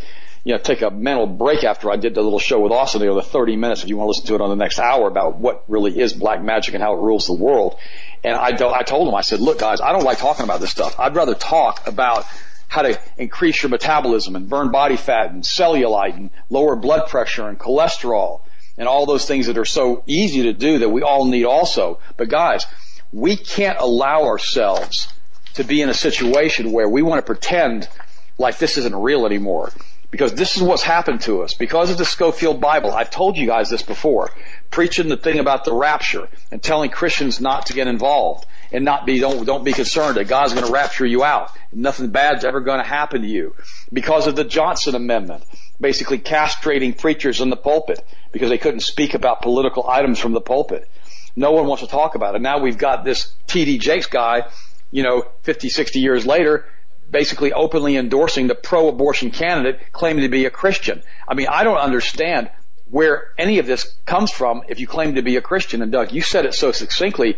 you 0.45 0.53
know, 0.53 0.57
take 0.57 0.81
a 0.81 0.89
mental 0.89 1.27
break 1.27 1.65
after 1.65 1.91
I 1.91 1.97
did 1.97 2.15
the 2.15 2.21
little 2.21 2.39
show 2.39 2.61
with 2.61 2.71
Austin, 2.71 3.01
the 3.01 3.21
30 3.21 3.57
minutes, 3.57 3.83
if 3.83 3.89
you 3.89 3.97
want 3.97 4.05
to 4.05 4.09
listen 4.09 4.25
to 4.27 4.35
it 4.35 4.41
on 4.41 4.49
the 4.49 4.55
next 4.55 4.79
hour 4.79 5.07
about 5.07 5.37
what 5.37 5.65
really 5.67 5.99
is 5.99 6.13
black 6.13 6.41
magic 6.41 6.75
and 6.75 6.81
how 6.81 6.93
it 6.93 7.01
rules 7.01 7.27
the 7.27 7.33
world. 7.33 7.77
And 8.23 8.35
I, 8.35 8.49
I 8.49 8.83
told 8.83 9.07
him, 9.07 9.15
I 9.15 9.21
said, 9.21 9.41
look 9.41 9.59
guys, 9.59 9.81
I 9.81 9.91
don't 9.91 10.03
like 10.03 10.19
talking 10.19 10.45
about 10.45 10.61
this 10.61 10.71
stuff. 10.71 10.97
I'd 10.97 11.15
rather 11.15 11.35
talk 11.35 11.87
about 11.87 12.25
how 12.71 12.83
to 12.83 12.97
increase 13.17 13.61
your 13.61 13.69
metabolism 13.69 14.33
and 14.33 14.47
burn 14.47 14.71
body 14.71 14.95
fat 14.95 15.29
and 15.29 15.43
cellulite 15.43 16.15
and 16.15 16.29
lower 16.49 16.77
blood 16.77 17.09
pressure 17.09 17.49
and 17.49 17.59
cholesterol 17.59 18.39
and 18.77 18.87
all 18.87 19.05
those 19.05 19.25
things 19.25 19.47
that 19.47 19.57
are 19.57 19.65
so 19.65 20.03
easy 20.07 20.43
to 20.43 20.53
do 20.53 20.79
that 20.79 20.87
we 20.87 21.01
all 21.01 21.25
need 21.25 21.43
also. 21.43 21.99
But 22.15 22.29
guys, 22.29 22.65
we 23.11 23.35
can't 23.35 23.77
allow 23.77 24.23
ourselves 24.23 25.09
to 25.55 25.65
be 25.65 25.81
in 25.81 25.89
a 25.89 25.93
situation 25.93 26.71
where 26.71 26.87
we 26.87 27.01
want 27.01 27.19
to 27.19 27.25
pretend 27.25 27.89
like 28.37 28.57
this 28.57 28.77
isn't 28.77 28.95
real 28.95 29.25
anymore. 29.25 29.73
Because 30.09 30.33
this 30.33 30.55
is 30.55 30.63
what's 30.63 30.81
happened 30.81 31.19
to 31.21 31.43
us. 31.43 31.53
Because 31.53 31.89
of 31.89 31.97
the 31.97 32.05
Scofield 32.05 32.61
Bible, 32.61 32.91
I've 32.91 33.11
told 33.11 33.35
you 33.35 33.47
guys 33.47 33.69
this 33.69 33.81
before, 33.81 34.31
preaching 34.69 35.09
the 35.09 35.17
thing 35.17 35.39
about 35.39 35.65
the 35.65 35.73
rapture 35.73 36.29
and 36.51 36.63
telling 36.63 36.89
Christians 36.89 37.41
not 37.41 37.65
to 37.65 37.73
get 37.73 37.87
involved 37.87 38.45
and 38.71 38.85
not 38.85 39.05
be, 39.05 39.19
don't, 39.19 39.45
don't 39.45 39.63
be 39.63 39.73
concerned 39.73 40.17
that 40.17 40.27
God's 40.27 40.53
going 40.53 40.65
to 40.65 40.71
rapture 40.71 41.05
you 41.05 41.23
out. 41.23 41.51
Nothing 41.73 42.09
bad's 42.09 42.45
ever 42.45 42.61
going 42.61 42.79
to 42.79 42.87
happen 42.87 43.21
to 43.21 43.27
you. 43.27 43.55
Because 43.91 44.27
of 44.27 44.35
the 44.35 44.43
Johnson 44.43 44.95
Amendment, 44.95 45.43
basically 45.79 46.19
castrating 46.19 46.97
preachers 46.97 47.41
in 47.41 47.49
the 47.49 47.57
pulpit 47.57 48.03
because 48.31 48.49
they 48.49 48.57
couldn't 48.57 48.81
speak 48.81 49.13
about 49.13 49.41
political 49.41 49.87
items 49.89 50.19
from 50.19 50.31
the 50.31 50.41
pulpit. 50.41 50.87
No 51.35 51.51
one 51.51 51.67
wants 51.67 51.83
to 51.83 51.89
talk 51.89 52.15
about 52.15 52.35
it. 52.35 52.41
Now 52.41 52.59
we've 52.59 52.77
got 52.77 53.03
this 53.03 53.33
T.D. 53.47 53.79
Jakes 53.79 54.07
guy, 54.07 54.47
you 54.91 55.03
know, 55.03 55.23
50, 55.43 55.69
60 55.69 55.99
years 55.99 56.25
later, 56.25 56.65
basically 57.09 57.51
openly 57.51 57.97
endorsing 57.97 58.47
the 58.47 58.55
pro-abortion 58.55 59.31
candidate 59.31 59.79
claiming 59.91 60.23
to 60.23 60.29
be 60.29 60.45
a 60.45 60.49
Christian. 60.49 61.03
I 61.27 61.33
mean, 61.33 61.47
I 61.49 61.63
don't 61.63 61.77
understand 61.77 62.49
where 62.89 63.29
any 63.37 63.59
of 63.59 63.65
this 63.65 63.95
comes 64.05 64.31
from 64.31 64.63
if 64.67 64.79
you 64.79 64.87
claim 64.87 65.15
to 65.15 65.21
be 65.21 65.37
a 65.37 65.41
Christian. 65.41 65.81
And 65.81 65.91
Doug, 65.91 66.11
you 66.11 66.21
said 66.21 66.45
it 66.45 66.53
so 66.53 66.71
succinctly 66.71 67.37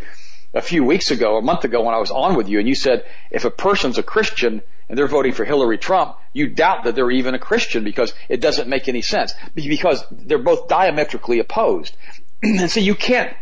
a 0.54 0.62
few 0.62 0.84
weeks 0.84 1.12
ago, 1.12 1.38
a 1.38 1.42
month 1.42 1.64
ago 1.64 1.84
when 1.84 1.96
I 1.96 2.00
was 2.00 2.12
on 2.12 2.36
with 2.36 2.48
you, 2.48 2.60
and 2.60 2.68
you 2.68 2.76
said 2.76 3.06
if 3.32 3.46
a 3.46 3.50
person's 3.50 3.98
a 3.98 4.04
Christian 4.04 4.62
and 4.88 4.98
they're 4.98 5.08
voting 5.08 5.32
for 5.32 5.46
Hillary 5.46 5.78
Trump, 5.78 6.16
you 6.34 6.48
doubt 6.48 6.84
that 6.84 6.96
they're 6.96 7.12
even 7.12 7.34
a 7.34 7.40
Christian 7.40 7.84
because 7.84 8.14
it 8.30 8.42
doesn't 8.42 8.70
make 8.70 8.88
any 8.88 9.02
sense 9.02 9.34
because 9.56 10.04
they're 10.12 10.38
both 10.38 10.68
diametrically 10.68 11.40
opposed. 11.40 11.96
and 12.44 12.70
so 12.70 12.80
you 12.80 12.96
can't, 12.96 13.36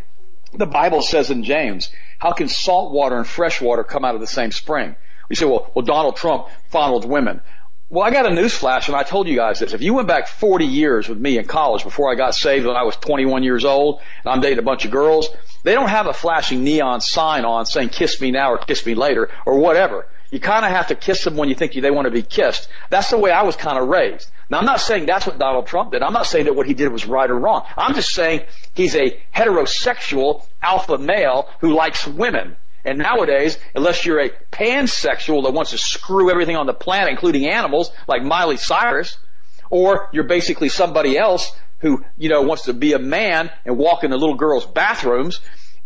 the 0.54 0.66
Bible 0.66 1.02
says 1.02 1.32
in 1.32 1.44
James, 1.44 1.90
how 2.20 2.32
can 2.32 2.48
salt 2.48 2.94
water 2.94 3.18
and 3.18 3.28
fresh 3.28 3.62
water 3.62 3.84
come 3.84 4.06
out 4.06 4.16
of 4.16 4.22
the 4.22 4.28
same 4.28 4.52
spring? 4.52 4.96
You 5.30 5.36
say, 5.36 5.46
well, 5.46 5.72
well, 5.74 5.86
Donald 5.86 6.18
Trump 6.18 6.50
fondled 6.70 7.06
women. 7.06 7.42
Well, 7.92 8.06
I 8.06 8.10
got 8.10 8.26
a 8.26 8.34
news 8.34 8.54
flash 8.54 8.88
and 8.88 8.96
I 8.96 9.04
told 9.04 9.28
you 9.28 9.36
guys 9.36 9.60
this. 9.60 9.74
If 9.74 9.82
you 9.82 9.94
went 9.94 10.08
back 10.08 10.30
40 10.30 10.66
years 10.66 11.10
with 11.10 11.20
me 11.20 11.38
in 11.38 11.44
college 11.44 11.84
before 11.84 12.10
I 12.10 12.16
got 12.16 12.34
saved 12.34 12.66
when 12.66 12.78
I 12.78 12.84
was 12.84 12.96
21 12.96 13.44
years 13.44 13.66
old 13.66 14.00
and 14.24 14.34
I'm 14.34 14.40
dating 14.40 14.60
a 14.60 14.62
bunch 14.62 14.86
of 14.86 14.92
girls, 14.92 15.28
they 15.64 15.74
don't 15.74 15.90
have 15.90 16.08
a 16.08 16.14
flashing 16.14 16.64
neon 16.64 17.02
sign 17.02 17.44
on 17.44 17.66
saying 17.66 17.90
kiss 17.90 18.22
me 18.22 18.32
now 18.32 18.54
or 18.54 18.60
kiss 18.60 18.86
me 18.86 18.96
later 18.96 19.30
or 19.46 19.60
whatever. 19.60 20.08
You 20.32 20.40
kind 20.40 20.64
of 20.64 20.72
have 20.72 20.88
to 20.88 20.96
kiss 20.96 21.26
them 21.26 21.36
when 21.36 21.50
you 21.50 21.56
think 21.56 21.74
they 21.74 21.92
want 21.92 22.06
to 22.06 22.12
be 22.12 22.22
kissed. 22.22 22.70
That's 22.90 23.10
the 23.10 23.18
way 23.18 23.30
I 23.30 23.44
was 23.44 23.58
kind 23.58 23.78
of 23.78 23.90
raised. 23.90 24.32
Now 24.50 24.60
I'm 24.60 24.66
not 24.66 24.80
saying 24.80 25.06
that's 25.06 25.28
what 25.28 25.38
Donald 25.38 25.68
Trump 25.68 25.92
did. 25.92 26.02
I'm 26.02 26.14
not 26.14 26.28
saying 26.28 26.46
that 26.46 26.56
what 26.56 26.68
he 26.68 26.74
did 26.74 26.94
was 26.94 27.06
right 27.06 27.30
or 27.30 27.38
wrong. 27.38 27.66
I'm 27.76 27.94
just 27.94 28.14
saying 28.14 28.44
he's 28.74 28.96
a 28.96 29.20
heterosexual 29.36 30.46
alpha 30.62 30.98
male 30.98 31.50
who 31.60 31.74
likes 31.74 32.08
women. 32.08 32.56
And 32.84 32.98
nowadays, 32.98 33.58
unless 33.76 34.06
you're 34.06 34.20
a 34.20 34.30
pansexual 34.52 35.44
that 35.44 35.54
wants 35.54 35.72
to 35.72 35.78
screw 35.78 36.32
everything 36.32 36.56
on 36.56 36.66
the 36.66 36.74
planet, 36.74 37.10
including 37.10 37.48
animals, 37.48 37.92
like 38.08 38.24
Miley 38.24 38.58
Cyrus, 38.58 39.18
or 39.70 40.10
you're 40.12 40.26
basically 40.26 40.70
somebody 40.70 41.18
else 41.18 41.52
who, 41.80 42.04
you 42.18 42.30
know, 42.30 42.42
wants 42.42 42.66
to 42.66 42.74
be 42.74 42.94
a 42.94 43.00
man 43.00 43.50
and 43.66 43.78
walk 43.78 44.04
in 44.04 44.12
the 44.12 44.18
little 44.18 44.36
girls' 44.36 44.66
bathrooms 44.66 45.40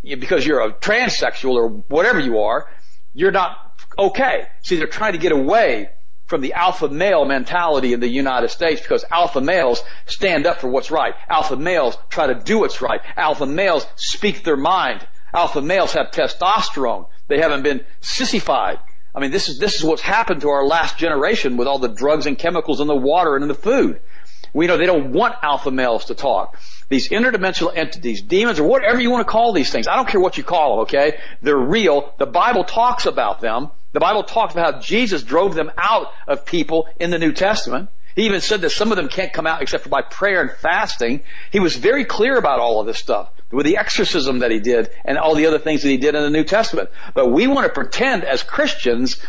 because 0.03 0.45
you're 0.45 0.61
a 0.61 0.73
transsexual 0.73 1.55
or 1.55 1.67
whatever 1.69 2.19
you 2.19 2.39
are, 2.39 2.67
you're 3.13 3.31
not 3.31 3.57
okay. 3.97 4.47
See, 4.61 4.75
they're 4.75 4.87
trying 4.87 5.13
to 5.13 5.19
get 5.19 5.31
away 5.31 5.89
from 6.25 6.41
the 6.41 6.53
alpha 6.53 6.89
male 6.89 7.25
mentality 7.25 7.93
in 7.93 7.99
the 7.99 8.07
United 8.07 8.49
States 8.49 8.81
because 8.81 9.05
alpha 9.11 9.41
males 9.41 9.83
stand 10.05 10.45
up 10.47 10.59
for 10.59 10.67
what's 10.67 10.91
right. 10.91 11.13
Alpha 11.29 11.55
males 11.55 11.97
try 12.09 12.27
to 12.27 12.35
do 12.35 12.59
what's 12.59 12.81
right. 12.81 13.01
Alpha 13.15 13.45
males 13.45 13.85
speak 13.95 14.43
their 14.43 14.57
mind. 14.57 15.05
Alpha 15.35 15.61
males 15.61 15.93
have 15.93 16.11
testosterone. 16.11 17.07
They 17.27 17.39
haven't 17.39 17.63
been 17.63 17.85
sissified. 17.99 18.79
I 19.13 19.19
mean, 19.19 19.31
this 19.31 19.49
is, 19.49 19.59
this 19.59 19.75
is 19.75 19.83
what's 19.83 20.01
happened 20.01 20.41
to 20.41 20.49
our 20.49 20.65
last 20.65 20.97
generation 20.97 21.57
with 21.57 21.67
all 21.67 21.79
the 21.79 21.89
drugs 21.89 22.25
and 22.25 22.37
chemicals 22.37 22.79
in 22.79 22.87
the 22.87 22.95
water 22.95 23.35
and 23.35 23.43
in 23.43 23.49
the 23.49 23.53
food. 23.53 23.99
We 24.53 24.67
know 24.67 24.77
they 24.77 24.85
don't 24.85 25.11
want 25.11 25.35
alpha 25.41 25.71
males 25.71 26.05
to 26.05 26.15
talk. 26.15 26.57
These 26.87 27.09
interdimensional 27.09 27.75
entities, 27.75 28.21
demons, 28.21 28.59
or 28.59 28.67
whatever 28.67 29.01
you 29.01 29.11
want 29.11 29.27
to 29.27 29.31
call 29.31 29.51
these 29.51 29.69
things. 29.71 29.87
I 29.87 29.97
don't 29.97 30.07
care 30.07 30.21
what 30.21 30.37
you 30.37 30.43
call 30.43 30.77
them, 30.77 30.79
okay? 30.83 31.19
They're 31.41 31.57
real. 31.57 32.13
The 32.17 32.25
Bible 32.25 32.63
talks 32.63 33.05
about 33.05 33.41
them. 33.41 33.71
The 33.91 33.99
Bible 33.99 34.23
talks 34.23 34.53
about 34.53 34.75
how 34.75 34.79
Jesus 34.79 35.23
drove 35.23 35.55
them 35.55 35.71
out 35.77 36.13
of 36.27 36.45
people 36.45 36.87
in 36.99 37.09
the 37.09 37.19
New 37.19 37.33
Testament. 37.33 37.89
He 38.15 38.25
even 38.27 38.39
said 38.39 38.61
that 38.61 38.69
some 38.69 38.91
of 38.91 38.95
them 38.95 39.09
can't 39.09 39.33
come 39.33 39.47
out 39.47 39.61
except 39.61 39.83
for 39.83 39.89
by 39.89 40.01
prayer 40.01 40.41
and 40.41 40.51
fasting. 40.51 41.23
He 41.51 41.59
was 41.59 41.75
very 41.75 42.05
clear 42.05 42.37
about 42.37 42.59
all 42.59 42.79
of 42.79 42.87
this 42.87 42.97
stuff 42.97 43.29
with 43.55 43.65
the 43.65 43.77
exorcism 43.77 44.39
that 44.39 44.51
he 44.51 44.59
did 44.59 44.89
and 45.03 45.17
all 45.17 45.35
the 45.35 45.45
other 45.45 45.59
things 45.59 45.81
that 45.81 45.89
he 45.89 45.97
did 45.97 46.15
in 46.15 46.21
the 46.21 46.29
New 46.29 46.43
Testament. 46.43 46.89
But 47.13 47.31
we 47.31 47.47
want 47.47 47.65
to 47.67 47.73
pretend 47.73 48.23
as 48.23 48.43
Christians 48.43 49.19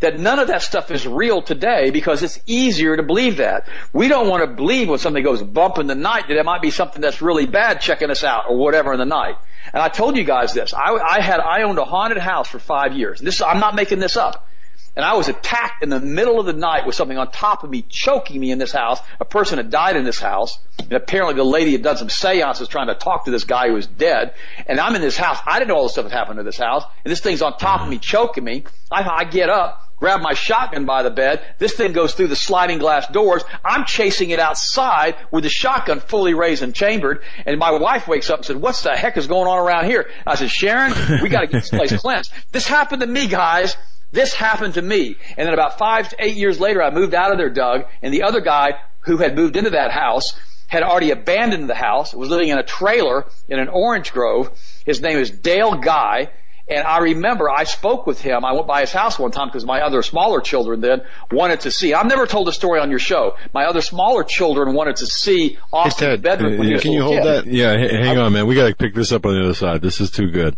that 0.00 0.18
none 0.18 0.38
of 0.38 0.48
that 0.48 0.62
stuff 0.62 0.90
is 0.90 1.06
real 1.06 1.42
today 1.42 1.90
because 1.90 2.22
it's 2.22 2.38
easier 2.46 2.96
to 2.96 3.02
believe 3.02 3.38
that. 3.38 3.68
We 3.92 4.08
don't 4.08 4.28
want 4.28 4.42
to 4.42 4.54
believe 4.54 4.88
when 4.88 4.98
something 4.98 5.22
goes 5.22 5.42
bump 5.42 5.78
in 5.78 5.86
the 5.86 5.94
night 5.94 6.28
that 6.28 6.36
it 6.36 6.44
might 6.44 6.60
be 6.60 6.70
something 6.70 7.00
that's 7.00 7.22
really 7.22 7.46
bad 7.46 7.80
checking 7.80 8.10
us 8.10 8.24
out 8.24 8.44
or 8.48 8.56
whatever 8.56 8.92
in 8.92 8.98
the 8.98 9.06
night. 9.06 9.36
And 9.72 9.82
I 9.82 9.88
told 9.88 10.16
you 10.16 10.24
guys 10.24 10.52
this. 10.52 10.74
I, 10.74 10.94
I 10.94 11.20
had, 11.20 11.40
I 11.40 11.62
owned 11.62 11.78
a 11.78 11.84
haunted 11.84 12.18
house 12.18 12.48
for 12.48 12.58
five 12.58 12.96
years. 12.96 13.20
This, 13.20 13.40
I'm 13.40 13.60
not 13.60 13.74
making 13.74 14.00
this 14.00 14.16
up. 14.16 14.48
And 14.94 15.04
I 15.04 15.14
was 15.14 15.28
attacked 15.28 15.82
in 15.82 15.88
the 15.88 16.00
middle 16.00 16.38
of 16.38 16.44
the 16.44 16.52
night 16.52 16.84
with 16.84 16.94
something 16.94 17.16
on 17.16 17.30
top 17.30 17.64
of 17.64 17.70
me, 17.70 17.82
choking 17.88 18.38
me 18.38 18.50
in 18.50 18.58
this 18.58 18.72
house. 18.72 19.00
A 19.20 19.24
person 19.24 19.56
had 19.56 19.70
died 19.70 19.96
in 19.96 20.04
this 20.04 20.20
house. 20.20 20.58
And 20.78 20.92
apparently 20.92 21.34
the 21.34 21.44
lady 21.44 21.72
had 21.72 21.82
done 21.82 21.96
some 21.96 22.10
seances 22.10 22.68
trying 22.68 22.88
to 22.88 22.94
talk 22.94 23.24
to 23.24 23.30
this 23.30 23.44
guy 23.44 23.68
who 23.68 23.74
was 23.74 23.86
dead. 23.86 24.34
And 24.66 24.78
I'm 24.78 24.94
in 24.94 25.00
this 25.00 25.16
house. 25.16 25.38
I 25.46 25.58
didn't 25.58 25.68
know 25.68 25.76
all 25.76 25.84
the 25.84 25.88
stuff 25.88 26.04
that 26.04 26.12
happened 26.12 26.38
to 26.38 26.42
this 26.42 26.58
house. 26.58 26.84
And 27.04 27.10
this 27.10 27.20
thing's 27.20 27.40
on 27.40 27.56
top 27.56 27.80
of 27.80 27.88
me, 27.88 27.98
choking 27.98 28.44
me. 28.44 28.64
I, 28.90 29.02
I 29.02 29.24
get 29.24 29.48
up, 29.48 29.80
grab 29.96 30.20
my 30.20 30.34
shotgun 30.34 30.84
by 30.84 31.02
the 31.02 31.10
bed. 31.10 31.40
This 31.58 31.72
thing 31.72 31.94
goes 31.94 32.12
through 32.12 32.28
the 32.28 32.36
sliding 32.36 32.76
glass 32.76 33.06
doors. 33.08 33.44
I'm 33.64 33.86
chasing 33.86 34.28
it 34.28 34.40
outside 34.40 35.16
with 35.30 35.44
the 35.44 35.50
shotgun 35.50 36.00
fully 36.00 36.34
raised 36.34 36.62
and 36.62 36.74
chambered. 36.74 37.22
And 37.46 37.58
my 37.58 37.70
wife 37.70 38.06
wakes 38.08 38.28
up 38.28 38.40
and 38.40 38.46
said, 38.46 38.56
what's 38.56 38.82
the 38.82 38.94
heck 38.94 39.16
is 39.16 39.26
going 39.26 39.48
on 39.48 39.58
around 39.58 39.86
here? 39.86 40.10
I 40.26 40.34
said, 40.34 40.50
Sharon, 40.50 40.92
we 41.22 41.30
gotta 41.30 41.46
get 41.46 41.62
this 41.62 41.70
place 41.70 41.96
cleansed. 42.00 42.30
This 42.50 42.66
happened 42.66 43.00
to 43.00 43.06
me, 43.06 43.26
guys. 43.26 43.74
This 44.12 44.34
happened 44.34 44.74
to 44.74 44.82
me. 44.82 45.16
And 45.36 45.46
then 45.46 45.54
about 45.54 45.78
five 45.78 46.08
to 46.10 46.16
eight 46.18 46.36
years 46.36 46.60
later, 46.60 46.82
I 46.82 46.90
moved 46.90 47.14
out 47.14 47.32
of 47.32 47.38
there, 47.38 47.50
Doug, 47.50 47.86
and 48.02 48.12
the 48.12 48.22
other 48.22 48.40
guy 48.40 48.74
who 49.00 49.16
had 49.16 49.34
moved 49.34 49.56
into 49.56 49.70
that 49.70 49.90
house 49.90 50.38
had 50.68 50.82
already 50.82 51.10
abandoned 51.10 51.68
the 51.68 51.74
house, 51.74 52.14
was 52.14 52.30
living 52.30 52.48
in 52.48 52.58
a 52.58 52.62
trailer 52.62 53.26
in 53.48 53.58
an 53.58 53.68
orange 53.68 54.12
grove. 54.12 54.50
His 54.86 55.00
name 55.02 55.18
is 55.18 55.30
Dale 55.30 55.74
Guy. 55.74 56.30
And 56.68 56.86
I 56.86 56.98
remember 56.98 57.50
I 57.50 57.64
spoke 57.64 58.06
with 58.06 58.20
him. 58.22 58.44
I 58.44 58.52
went 58.52 58.66
by 58.68 58.80
his 58.80 58.92
house 58.92 59.18
one 59.18 59.32
time 59.32 59.48
because 59.48 59.66
my 59.66 59.80
other 59.80 60.00
smaller 60.02 60.40
children 60.40 60.80
then 60.80 61.02
wanted 61.30 61.60
to 61.60 61.70
see. 61.70 61.92
I've 61.92 62.06
never 62.06 62.26
told 62.26 62.46
the 62.46 62.52
story 62.52 62.80
on 62.80 62.88
your 62.88 63.00
show. 63.00 63.36
My 63.52 63.64
other 63.64 63.80
smaller 63.82 64.22
children 64.22 64.72
wanted 64.72 64.96
to 64.96 65.06
see 65.06 65.58
Austin's 65.72 66.10
Ted, 66.10 66.22
bedroom. 66.22 66.58
when 66.58 66.68
he 66.68 66.72
uh, 66.72 66.76
was 66.76 66.82
can 66.82 66.92
you 66.92 67.02
hold 67.02 67.16
kid. 67.16 67.26
that? 67.26 67.46
Yeah, 67.46 67.74
h- 67.74 67.90
hang 67.90 68.16
on, 68.16 68.32
man. 68.32 68.46
We 68.46 68.54
got 68.54 68.68
to 68.68 68.74
pick 68.76 68.94
this 68.94 69.10
up 69.12 69.26
on 69.26 69.34
the 69.34 69.42
other 69.42 69.54
side. 69.54 69.82
This 69.82 70.00
is 70.00 70.10
too 70.10 70.30
good. 70.30 70.56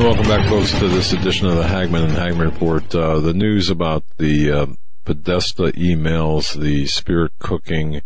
Welcome 0.00 0.28
back, 0.28 0.48
folks, 0.48 0.72
to 0.78 0.88
this 0.88 1.12
edition 1.12 1.46
of 1.46 1.56
the 1.56 1.66
Hagmann 1.66 2.04
and 2.04 2.14
Hagmann 2.14 2.50
Report. 2.50 2.94
Uh, 2.94 3.20
the 3.20 3.34
news 3.34 3.68
about 3.68 4.02
the 4.16 4.50
uh, 4.50 4.66
Podesta 5.04 5.64
emails, 5.72 6.58
the 6.58 6.86
spirit 6.86 7.32
cooking, 7.38 8.00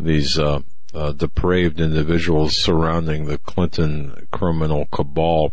these 0.00 0.38
uh, 0.38 0.60
uh, 0.94 1.12
depraved 1.12 1.78
individuals 1.78 2.56
surrounding 2.56 3.26
the 3.26 3.36
Clinton 3.36 4.26
criminal 4.32 4.86
cabal. 4.90 5.52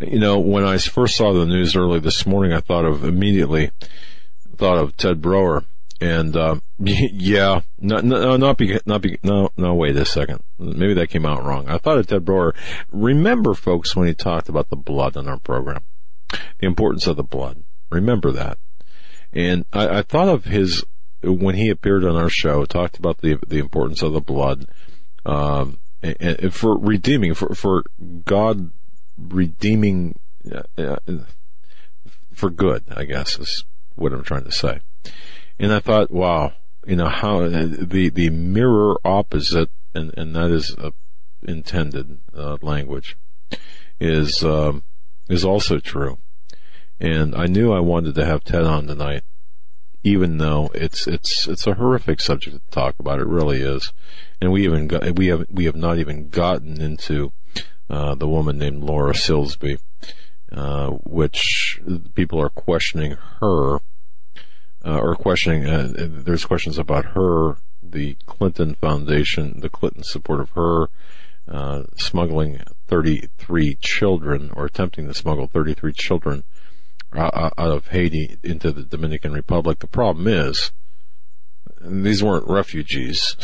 You 0.00 0.20
know, 0.20 0.38
when 0.38 0.64
I 0.64 0.78
first 0.78 1.16
saw 1.16 1.32
the 1.32 1.44
news 1.44 1.74
early 1.74 1.98
this 1.98 2.24
morning, 2.24 2.52
I 2.52 2.60
thought 2.60 2.84
of 2.84 3.02
immediately 3.02 3.72
thought 4.56 4.78
of 4.78 4.96
Ted 4.96 5.20
Broer. 5.20 5.64
And 6.00 6.36
uh, 6.36 6.56
yeah, 6.78 7.60
no, 7.78 7.98
no, 7.98 8.36
not 8.36 8.58
be, 8.58 8.78
not 8.84 9.00
be, 9.00 9.18
no, 9.22 9.50
no. 9.56 9.74
Wait 9.74 9.96
a 9.96 10.04
second. 10.04 10.42
Maybe 10.58 10.94
that 10.94 11.08
came 11.08 11.24
out 11.24 11.44
wrong. 11.44 11.68
I 11.68 11.78
thought 11.78 11.98
of 11.98 12.06
Ted 12.06 12.24
Broer. 12.24 12.54
Remember, 12.90 13.54
folks, 13.54 13.96
when 13.96 14.06
he 14.06 14.14
talked 14.14 14.48
about 14.48 14.68
the 14.68 14.76
blood 14.76 15.16
on 15.16 15.26
our 15.26 15.38
program, 15.38 15.84
the 16.30 16.66
importance 16.66 17.06
of 17.06 17.16
the 17.16 17.22
blood. 17.22 17.64
Remember 17.90 18.30
that. 18.32 18.58
And 19.32 19.64
I, 19.72 19.98
I 19.98 20.02
thought 20.02 20.28
of 20.28 20.44
his 20.44 20.84
when 21.22 21.54
he 21.54 21.70
appeared 21.70 22.04
on 22.04 22.16
our 22.16 22.28
show, 22.28 22.64
talked 22.64 22.98
about 22.98 23.18
the 23.18 23.38
the 23.46 23.58
importance 23.58 24.02
of 24.02 24.12
the 24.12 24.20
blood, 24.20 24.66
um, 25.24 25.78
and, 26.02 26.16
and 26.20 26.54
for 26.54 26.78
redeeming, 26.78 27.34
for 27.34 27.54
for 27.54 27.84
God 28.24 28.70
redeeming, 29.16 30.18
uh, 30.52 30.62
uh, 30.78 30.96
for 32.32 32.50
good. 32.50 32.84
I 32.94 33.04
guess 33.04 33.38
is 33.38 33.64
what 33.94 34.12
I'm 34.12 34.24
trying 34.24 34.44
to 34.44 34.52
say. 34.52 34.80
And 35.58 35.72
I 35.72 35.80
thought, 35.80 36.10
wow, 36.10 36.52
you 36.86 36.96
know 36.96 37.08
how 37.08 37.48
the 37.48 38.10
the 38.12 38.30
mirror 38.30 38.96
opposite, 39.04 39.70
and 39.94 40.12
and 40.16 40.36
that 40.36 40.50
is 40.50 40.74
uh, 40.78 40.90
intended 41.42 42.18
uh, 42.36 42.58
language, 42.60 43.16
is 43.98 44.44
um, 44.44 44.82
is 45.28 45.44
also 45.44 45.78
true. 45.78 46.18
And 47.00 47.34
I 47.34 47.46
knew 47.46 47.72
I 47.72 47.80
wanted 47.80 48.14
to 48.14 48.24
have 48.24 48.44
Ted 48.44 48.64
on 48.64 48.86
tonight, 48.86 49.22
even 50.02 50.38
though 50.38 50.70
it's 50.74 51.06
it's 51.06 51.48
it's 51.48 51.66
a 51.66 51.74
horrific 51.74 52.20
subject 52.20 52.56
to 52.56 52.70
talk 52.70 52.94
about. 52.98 53.20
It 53.20 53.26
really 53.26 53.60
is, 53.60 53.92
and 54.40 54.52
we 54.52 54.64
even 54.64 54.86
got, 54.86 55.16
we 55.16 55.28
have 55.28 55.46
we 55.50 55.64
have 55.64 55.76
not 55.76 55.98
even 55.98 56.28
gotten 56.28 56.80
into 56.80 57.32
uh, 57.88 58.14
the 58.14 58.28
woman 58.28 58.58
named 58.58 58.84
Laura 58.84 59.14
Silsby, 59.14 59.78
uh, 60.52 60.90
which 61.04 61.80
people 62.14 62.40
are 62.40 62.50
questioning 62.50 63.16
her 63.40 63.80
uh, 64.86 64.98
or 64.98 65.16
questioning. 65.16 65.66
Uh, 65.66 65.92
there's 65.96 66.44
questions 66.44 66.78
about 66.78 67.06
her, 67.06 67.56
the 67.82 68.16
Clinton 68.26 68.74
Foundation, 68.74 69.60
the 69.60 69.68
Clinton 69.68 70.04
support 70.04 70.40
of 70.40 70.50
her, 70.50 70.88
uh, 71.48 71.82
smuggling 71.96 72.62
33 72.86 73.76
children 73.80 74.50
or 74.54 74.64
attempting 74.64 75.08
to 75.08 75.14
smuggle 75.14 75.48
33 75.48 75.92
children 75.92 76.44
uh, 77.12 77.50
out 77.58 77.70
of 77.70 77.88
Haiti 77.88 78.36
into 78.42 78.70
the 78.70 78.82
Dominican 78.82 79.32
Republic. 79.32 79.80
The 79.80 79.86
problem 79.86 80.28
is 80.28 80.70
these 81.80 82.22
weren't 82.22 82.48
refugees; 82.48 83.36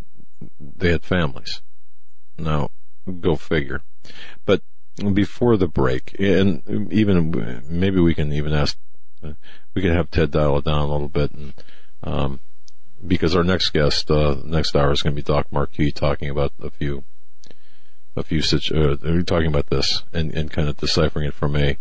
they 0.60 0.90
had 0.90 1.04
families. 1.04 1.62
Now, 2.38 2.70
go 3.20 3.36
figure. 3.36 3.82
But 4.44 4.62
before 5.12 5.56
the 5.56 5.68
break, 5.68 6.14
and 6.18 6.92
even 6.92 7.62
maybe 7.68 8.00
we 8.00 8.14
can 8.14 8.32
even 8.32 8.52
ask 8.52 8.78
we 9.74 9.82
can 9.82 9.92
have 9.92 10.10
Ted 10.10 10.30
dial 10.30 10.58
it 10.58 10.64
down 10.64 10.80
a 10.80 10.92
little 10.92 11.08
bit, 11.08 11.32
and 11.32 11.54
um, 12.02 12.40
because 13.06 13.34
our 13.36 13.44
next 13.44 13.70
guest, 13.70 14.10
uh, 14.10 14.36
next 14.44 14.74
hour 14.76 14.92
is 14.92 15.02
going 15.02 15.14
to 15.14 15.22
be 15.22 15.24
Doc 15.24 15.46
Marquis 15.50 15.90
talking 15.90 16.30
about 16.30 16.52
a 16.60 16.70
few, 16.70 17.04
a 18.16 18.22
few 18.22 18.42
situ- 18.42 18.98
uh, 19.02 19.22
talking 19.24 19.48
about 19.48 19.68
this 19.70 20.04
and, 20.12 20.32
and 20.34 20.50
kind 20.50 20.68
of 20.68 20.76
deciphering 20.76 21.26
it 21.26 21.34
from 21.34 21.56
a 21.56 21.76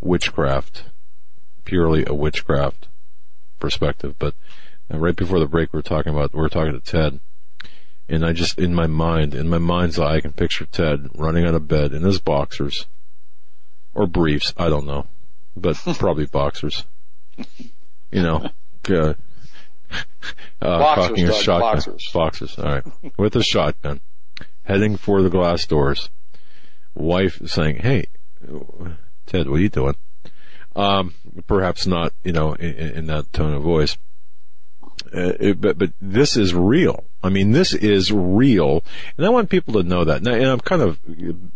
witchcraft, 0.00 0.84
purely 1.64 2.04
a 2.06 2.14
witchcraft 2.14 2.88
perspective. 3.58 4.16
But 4.18 4.34
uh, 4.92 4.98
right 4.98 5.16
before 5.16 5.40
the 5.40 5.46
break, 5.46 5.72
we 5.72 5.78
are 5.78 5.82
talking 5.82 6.12
about 6.12 6.34
we 6.34 6.44
are 6.44 6.48
talking 6.48 6.72
to 6.72 6.80
Ted, 6.80 7.20
and 8.08 8.24
I 8.24 8.32
just 8.32 8.58
in 8.58 8.74
my 8.74 8.86
mind, 8.86 9.34
in 9.34 9.48
my 9.48 9.58
mind's 9.58 9.98
eye, 9.98 10.16
I 10.16 10.20
can 10.20 10.32
picture 10.32 10.66
Ted 10.66 11.08
running 11.14 11.46
out 11.46 11.54
of 11.54 11.68
bed 11.68 11.92
in 11.92 12.02
his 12.02 12.20
boxers 12.20 12.86
or 13.94 14.06
briefs. 14.06 14.52
I 14.56 14.68
don't 14.68 14.86
know 14.86 15.06
but 15.56 15.76
probably 15.98 16.26
boxers. 16.26 16.84
You 18.10 18.22
know, 18.22 18.50
uh, 18.90 18.94
uh, 19.00 19.14
Boxers, 20.60 21.08
cocking 21.08 21.28
a 21.28 21.32
shotgun. 21.32 21.60
boxers. 21.60 22.10
Boxers, 22.12 22.58
all 22.58 22.64
right, 22.64 22.84
with 23.18 23.34
a 23.36 23.42
shotgun, 23.42 24.00
heading 24.64 24.96
for 24.96 25.22
the 25.22 25.30
glass 25.30 25.66
doors. 25.66 26.10
Wife 26.94 27.40
saying, 27.46 27.76
"Hey, 27.76 28.06
Ted, 29.26 29.48
what 29.48 29.56
are 29.56 29.62
you 29.62 29.68
doing?" 29.68 29.96
Um, 30.74 31.14
perhaps 31.46 31.86
not, 31.86 32.12
you 32.24 32.32
know, 32.32 32.54
in, 32.54 32.74
in 32.74 33.06
that 33.06 33.32
tone 33.32 33.54
of 33.54 33.62
voice. 33.62 33.96
Uh, 35.14 35.32
it, 35.40 35.60
but 35.60 35.78
but 35.78 35.92
this 36.00 36.36
is 36.36 36.54
real. 36.54 37.04
I 37.22 37.28
mean, 37.28 37.52
this 37.52 37.74
is 37.74 38.12
real, 38.12 38.82
and 39.16 39.26
I 39.26 39.30
want 39.30 39.50
people 39.50 39.74
to 39.74 39.82
know 39.82 40.04
that. 40.04 40.22
Now, 40.22 40.32
and 40.32 40.46
I'm 40.46 40.60
kind 40.60 40.82
of 40.82 40.98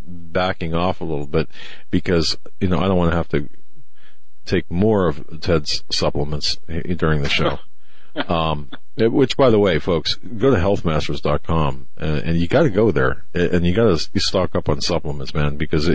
backing 0.07 0.75
off 0.75 1.01
a 1.01 1.05
little 1.05 1.27
bit 1.27 1.49
because 1.91 2.37
you 2.61 2.69
know 2.69 2.79
I 2.79 2.89
don't 2.89 2.99
want 2.99 3.13
to 3.13 3.17
have 3.17 3.29
to 3.29 3.49
take 4.47 4.71
more 4.71 5.09
of 5.09 5.41
Ted's 5.41 5.85
supplements 5.91 6.57
during 6.97 7.23
the 7.23 7.29
show. 7.29 7.59
um, 8.29 8.71
which, 8.97 9.37
by 9.37 9.51
the 9.51 9.59
way, 9.59 9.79
folks, 9.79 10.15
go 10.15 10.51
to 10.51 10.57
healthmasters.com 10.57 11.89
and, 11.99 12.19
and 12.19 12.37
you 12.39 12.49
got 12.49 12.63
to 12.63 12.71
go 12.71 12.91
there 12.91 13.25
and 13.35 13.67
you 13.67 13.75
got 13.75 13.99
to 13.99 14.21
stock 14.21 14.55
up 14.55 14.69
on 14.69 14.81
supplements, 14.81 15.35
man, 15.35 15.57
because 15.57 15.91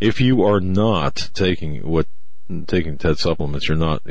if 0.00 0.20
you 0.20 0.42
are 0.42 0.60
not 0.60 1.30
taking 1.32 1.86
what 1.86 2.06
taking 2.66 2.98
Ted 2.98 3.18
supplements, 3.18 3.68
you're 3.68 3.78
not. 3.78 4.02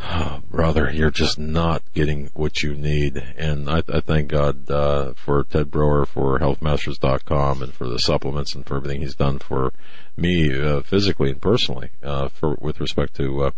Brother, 0.50 0.90
you're 0.92 1.10
just 1.10 1.38
not 1.38 1.82
getting 1.92 2.30
what 2.34 2.62
you 2.62 2.74
need. 2.74 3.16
And 3.36 3.68
I, 3.68 3.82
I 3.88 4.00
thank 4.00 4.28
God 4.28 4.70
uh, 4.70 5.14
for 5.14 5.44
Ted 5.44 5.70
Broer, 5.70 6.06
for 6.06 6.38
HealthMasters.com, 6.38 7.62
and 7.62 7.72
for 7.72 7.88
the 7.88 7.98
supplements 7.98 8.54
and 8.54 8.66
for 8.66 8.76
everything 8.76 9.00
he's 9.00 9.14
done 9.14 9.38
for 9.38 9.72
me 10.16 10.60
uh, 10.60 10.80
physically 10.82 11.30
and 11.30 11.40
personally, 11.40 11.90
uh, 12.02 12.28
for 12.28 12.56
with 12.60 12.80
respect 12.80 13.14
to 13.16 13.44
uh, 13.44 13.50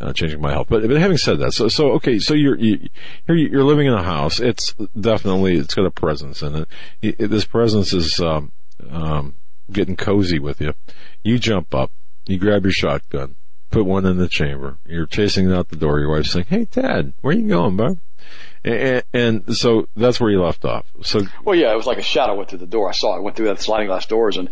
uh, 0.00 0.12
changing 0.12 0.40
my 0.40 0.52
health. 0.52 0.68
But, 0.68 0.86
but 0.86 0.98
having 0.98 1.16
said 1.16 1.38
that, 1.40 1.52
so 1.52 1.68
so 1.68 1.92
okay, 1.92 2.18
so 2.18 2.34
you're 2.34 2.58
you, 2.58 2.88
are 3.28 3.34
you 3.34 3.58
are 3.58 3.64
living 3.64 3.86
in 3.86 3.94
a 3.94 4.02
house. 4.02 4.40
It's 4.40 4.74
definitely 4.98 5.56
it's 5.56 5.74
got 5.74 5.86
a 5.86 5.90
presence 5.90 6.42
in 6.42 6.54
it. 6.54 6.68
it 7.02 7.30
this 7.30 7.44
presence 7.44 7.92
is 7.92 8.20
um, 8.20 8.52
um, 8.90 9.34
getting 9.72 9.96
cozy 9.96 10.38
with 10.38 10.60
you. 10.60 10.74
You 11.24 11.38
jump 11.38 11.74
up, 11.74 11.90
you 12.26 12.38
grab 12.38 12.64
your 12.64 12.72
shotgun 12.72 13.34
put 13.70 13.84
one 13.84 14.06
in 14.06 14.18
the 14.18 14.28
chamber. 14.28 14.78
You're 14.86 15.06
chasing 15.06 15.52
out 15.52 15.68
the 15.68 15.76
door. 15.76 16.00
Your 16.00 16.10
wife's 16.10 16.32
saying, 16.32 16.46
"Hey, 16.48 16.66
Dad, 16.70 17.12
where 17.20 17.34
you 17.34 17.48
going, 17.48 17.76
bud?" 17.76 17.98
And, 18.64 19.02
and, 19.14 19.56
so 19.56 19.88
that's 19.96 20.20
where 20.20 20.30
you 20.30 20.42
left 20.42 20.64
off. 20.64 20.84
So, 21.02 21.20
well, 21.44 21.54
yeah, 21.54 21.72
it 21.72 21.76
was 21.76 21.86
like 21.86 21.98
a 21.98 22.02
shadow 22.02 22.34
went 22.34 22.50
through 22.50 22.58
the 22.58 22.66
door. 22.66 22.88
I 22.88 22.92
saw 22.92 23.16
it. 23.16 23.22
Went 23.22 23.36
through 23.36 23.46
that 23.46 23.60
sliding 23.60 23.86
glass 23.86 24.06
doors, 24.06 24.36
and 24.36 24.50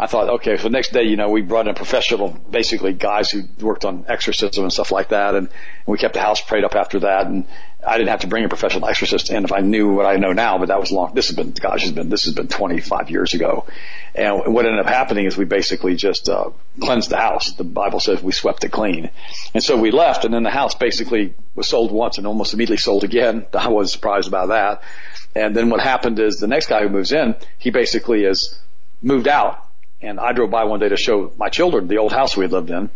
I 0.00 0.06
thought, 0.06 0.28
okay, 0.28 0.56
so 0.56 0.64
the 0.64 0.70
next 0.70 0.92
day, 0.92 1.02
you 1.02 1.16
know, 1.16 1.28
we 1.28 1.42
brought 1.42 1.66
in 1.66 1.72
a 1.72 1.74
professional, 1.74 2.28
basically 2.28 2.92
guys 2.92 3.32
who 3.32 3.42
worked 3.60 3.84
on 3.84 4.04
exorcism 4.06 4.62
and 4.62 4.72
stuff 4.72 4.92
like 4.92 5.08
that, 5.08 5.34
and, 5.34 5.48
and 5.48 5.86
we 5.86 5.98
kept 5.98 6.14
the 6.14 6.20
house 6.20 6.40
prayed 6.40 6.62
up 6.62 6.76
after 6.76 7.00
that, 7.00 7.26
and 7.26 7.46
I 7.84 7.98
didn't 7.98 8.10
have 8.10 8.20
to 8.20 8.28
bring 8.28 8.44
a 8.44 8.48
professional 8.48 8.88
exorcist 8.88 9.28
in 9.30 9.44
if 9.44 9.52
I 9.52 9.58
knew 9.58 9.94
what 9.94 10.06
I 10.06 10.14
know 10.16 10.32
now, 10.32 10.58
but 10.58 10.68
that 10.68 10.78
was 10.78 10.92
long. 10.92 11.14
This 11.14 11.28
has 11.28 11.36
been, 11.36 11.50
gosh, 11.50 11.82
has 11.82 11.90
been, 11.90 12.10
this 12.10 12.24
has 12.24 12.34
been 12.34 12.46
25 12.46 13.10
years 13.10 13.34
ago. 13.34 13.66
And 14.14 14.54
what 14.54 14.66
ended 14.66 14.80
up 14.80 14.86
happening 14.86 15.26
is 15.26 15.36
we 15.36 15.44
basically 15.44 15.96
just, 15.96 16.28
uh, 16.28 16.50
cleansed 16.80 17.10
the 17.10 17.16
house. 17.16 17.52
The 17.52 17.64
Bible 17.64 17.98
says 17.98 18.22
we 18.22 18.32
swept 18.32 18.62
it 18.64 18.70
clean. 18.70 19.10
And 19.54 19.62
so 19.62 19.76
we 19.76 19.90
left 19.90 20.24
and 20.24 20.32
then 20.32 20.42
the 20.44 20.50
house 20.50 20.74
basically 20.74 21.34
was 21.54 21.68
sold 21.68 21.90
once 21.92 22.18
and 22.18 22.26
almost 22.26 22.54
immediately 22.54 22.78
sold 22.78 23.04
again. 23.04 23.46
I 23.54 23.68
was 23.68 23.92
surprised 23.92 24.28
about 24.28 24.48
that. 24.48 24.82
And 25.34 25.56
then 25.56 25.70
what 25.70 25.80
happened 25.80 26.18
is 26.18 26.38
the 26.38 26.48
next 26.48 26.68
guy 26.68 26.82
who 26.82 26.88
moves 26.88 27.12
in, 27.12 27.36
he 27.58 27.70
basically 27.70 28.24
has 28.24 28.58
moved 29.02 29.28
out 29.28 29.67
and 30.00 30.20
I 30.20 30.32
drove 30.32 30.50
by 30.50 30.64
one 30.64 30.80
day 30.80 30.88
to 30.88 30.96
show 30.96 31.32
my 31.36 31.48
children 31.48 31.88
the 31.88 31.98
old 31.98 32.12
house 32.12 32.36
we 32.36 32.44
had 32.44 32.52
lived 32.52 32.70
in 32.70 32.90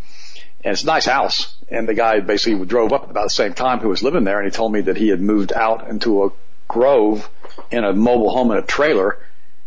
and 0.65 0.73
it's 0.73 0.85
a 0.85 0.87
nice 0.87 1.07
house. 1.07 1.55
And 1.69 1.89
the 1.89 1.95
guy 1.95 2.21
basically 2.21 2.65
drove 2.67 2.93
up 2.93 3.11
about 3.11 3.25
the 3.25 3.31
same 3.31 3.55
time 3.55 3.81
who 3.81 3.89
was 3.89 4.03
living 4.03 4.25
there 4.25 4.39
and 4.39 4.47
he 4.51 4.55
told 4.55 4.73
me 4.73 4.83
that 4.83 4.97
he 4.97 5.09
had 5.09 5.21
moved 5.21 5.53
out 5.53 5.89
into 5.89 6.25
a 6.25 6.31
grove 6.69 7.29
in 7.71 7.85
a 7.85 7.93
mobile 7.93 8.31
home 8.31 8.51
in 8.53 8.59
a 8.59 8.63
trailer 8.63 9.19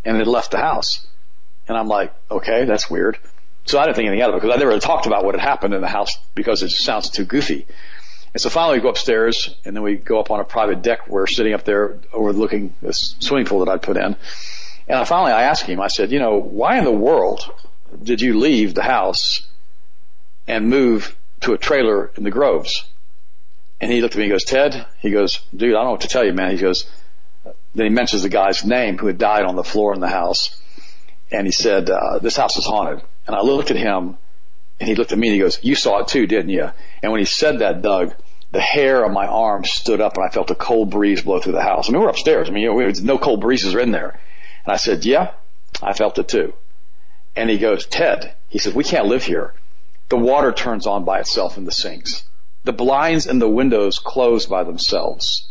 and 0.03 0.17
had 0.17 0.27
left 0.27 0.51
the 0.51 0.57
house. 0.57 1.05
And 1.67 1.77
I'm 1.77 1.87
like, 1.87 2.13
okay, 2.29 2.65
that's 2.65 2.89
weird. 2.89 3.17
So 3.65 3.79
I 3.79 3.85
didn't 3.85 3.95
think 3.95 4.07
anything 4.07 4.21
out 4.21 4.29
of 4.29 4.35
it 4.35 4.41
because 4.41 4.55
I 4.55 4.59
never 4.59 4.79
talked 4.79 5.07
about 5.07 5.25
what 5.25 5.33
had 5.33 5.41
happened 5.41 5.73
in 5.73 5.81
the 5.81 5.87
house 5.87 6.17
because 6.35 6.61
it 6.61 6.69
sounds 6.69 7.09
too 7.09 7.25
goofy. 7.25 7.65
And 8.33 8.41
so 8.41 8.49
finally 8.49 8.77
we 8.77 8.83
go 8.83 8.89
upstairs 8.89 9.55
and 9.65 9.75
then 9.75 9.81
we 9.81 9.95
go 9.95 10.19
up 10.19 10.29
on 10.29 10.39
a 10.39 10.43
private 10.43 10.81
deck. 10.81 11.07
We're 11.07 11.25
sitting 11.25 11.53
up 11.53 11.63
there 11.63 11.97
overlooking 12.13 12.75
this 12.81 13.15
swimming 13.19 13.47
pool 13.47 13.65
that 13.65 13.71
I'd 13.71 13.81
put 13.81 13.97
in. 13.97 14.15
And 14.87 14.99
I 14.99 15.03
finally 15.03 15.31
I 15.31 15.43
asked 15.43 15.65
him, 15.65 15.81
I 15.81 15.87
said, 15.87 16.11
you 16.11 16.19
know, 16.19 16.37
why 16.39 16.77
in 16.77 16.83
the 16.83 16.91
world 16.91 17.51
did 18.01 18.21
you 18.21 18.37
leave 18.37 18.73
the 18.73 18.83
house 18.83 19.47
and 20.47 20.69
move 20.69 21.15
to 21.41 21.53
a 21.53 21.57
trailer 21.57 22.11
in 22.15 22.23
the 22.23 22.31
Groves. 22.31 22.85
And 23.81 23.91
he 23.91 24.01
looked 24.01 24.15
at 24.15 24.17
me 24.17 24.25
and 24.25 24.31
goes, 24.31 24.43
Ted, 24.43 24.85
he 24.99 25.11
goes, 25.11 25.39
dude, 25.55 25.71
I 25.71 25.77
don't 25.77 25.85
know 25.85 25.91
what 25.91 26.01
to 26.01 26.07
tell 26.07 26.25
you, 26.25 26.33
man. 26.33 26.51
He 26.51 26.57
goes, 26.57 26.89
then 27.73 27.85
he 27.85 27.89
mentions 27.89 28.23
the 28.23 28.29
guy's 28.29 28.63
name 28.63 28.97
who 28.97 29.07
had 29.07 29.17
died 29.17 29.45
on 29.45 29.55
the 29.55 29.63
floor 29.63 29.93
in 29.93 29.99
the 29.99 30.07
house. 30.07 30.59
And 31.31 31.45
he 31.45 31.51
said, 31.51 31.89
uh, 31.89 32.19
this 32.19 32.37
house 32.37 32.57
is 32.57 32.65
haunted. 32.65 33.03
And 33.27 33.35
I 33.35 33.41
looked 33.41 33.71
at 33.71 33.77
him 33.77 34.17
and 34.79 34.89
he 34.89 34.95
looked 34.95 35.11
at 35.11 35.17
me 35.17 35.27
and 35.27 35.35
he 35.35 35.41
goes, 35.41 35.59
you 35.63 35.75
saw 35.75 35.99
it 35.99 36.07
too, 36.07 36.25
didn't 36.27 36.49
you? 36.49 36.69
And 37.03 37.11
when 37.11 37.19
he 37.19 37.25
said 37.25 37.59
that, 37.59 37.81
Doug, 37.81 38.13
the 38.51 38.61
hair 38.61 39.03
on 39.03 39.13
my 39.13 39.27
arm 39.27 39.65
stood 39.65 39.99
up 39.99 40.15
and 40.15 40.25
I 40.25 40.29
felt 40.29 40.51
a 40.51 40.55
cold 40.55 40.89
breeze 40.89 41.21
blow 41.21 41.39
through 41.39 41.53
the 41.53 41.61
house. 41.61 41.89
I 41.89 41.91
mean, 41.91 42.01
we're 42.01 42.09
upstairs. 42.09 42.49
I 42.49 42.53
mean, 42.53 42.63
you 42.63 42.73
know, 42.73 42.91
no 43.03 43.17
cold 43.17 43.41
breezes 43.41 43.73
are 43.73 43.79
in 43.79 43.91
there. 43.91 44.19
And 44.65 44.73
I 44.73 44.77
said, 44.77 45.05
yeah, 45.05 45.31
I 45.81 45.93
felt 45.93 46.17
it 46.19 46.27
too. 46.27 46.53
And 47.35 47.49
he 47.49 47.57
goes, 47.57 47.85
Ted, 47.85 48.33
he 48.49 48.59
says, 48.59 48.73
we 48.73 48.83
can't 48.83 49.05
live 49.05 49.23
here 49.23 49.53
the 50.09 50.17
water 50.17 50.51
turns 50.51 50.85
on 50.85 51.03
by 51.03 51.19
itself 51.19 51.57
in 51.57 51.65
the 51.65 51.71
sinks. 51.71 52.23
The 52.63 52.73
blinds 52.73 53.27
and 53.27 53.41
the 53.41 53.49
windows 53.49 53.99
close 53.99 54.45
by 54.45 54.63
themselves. 54.63 55.47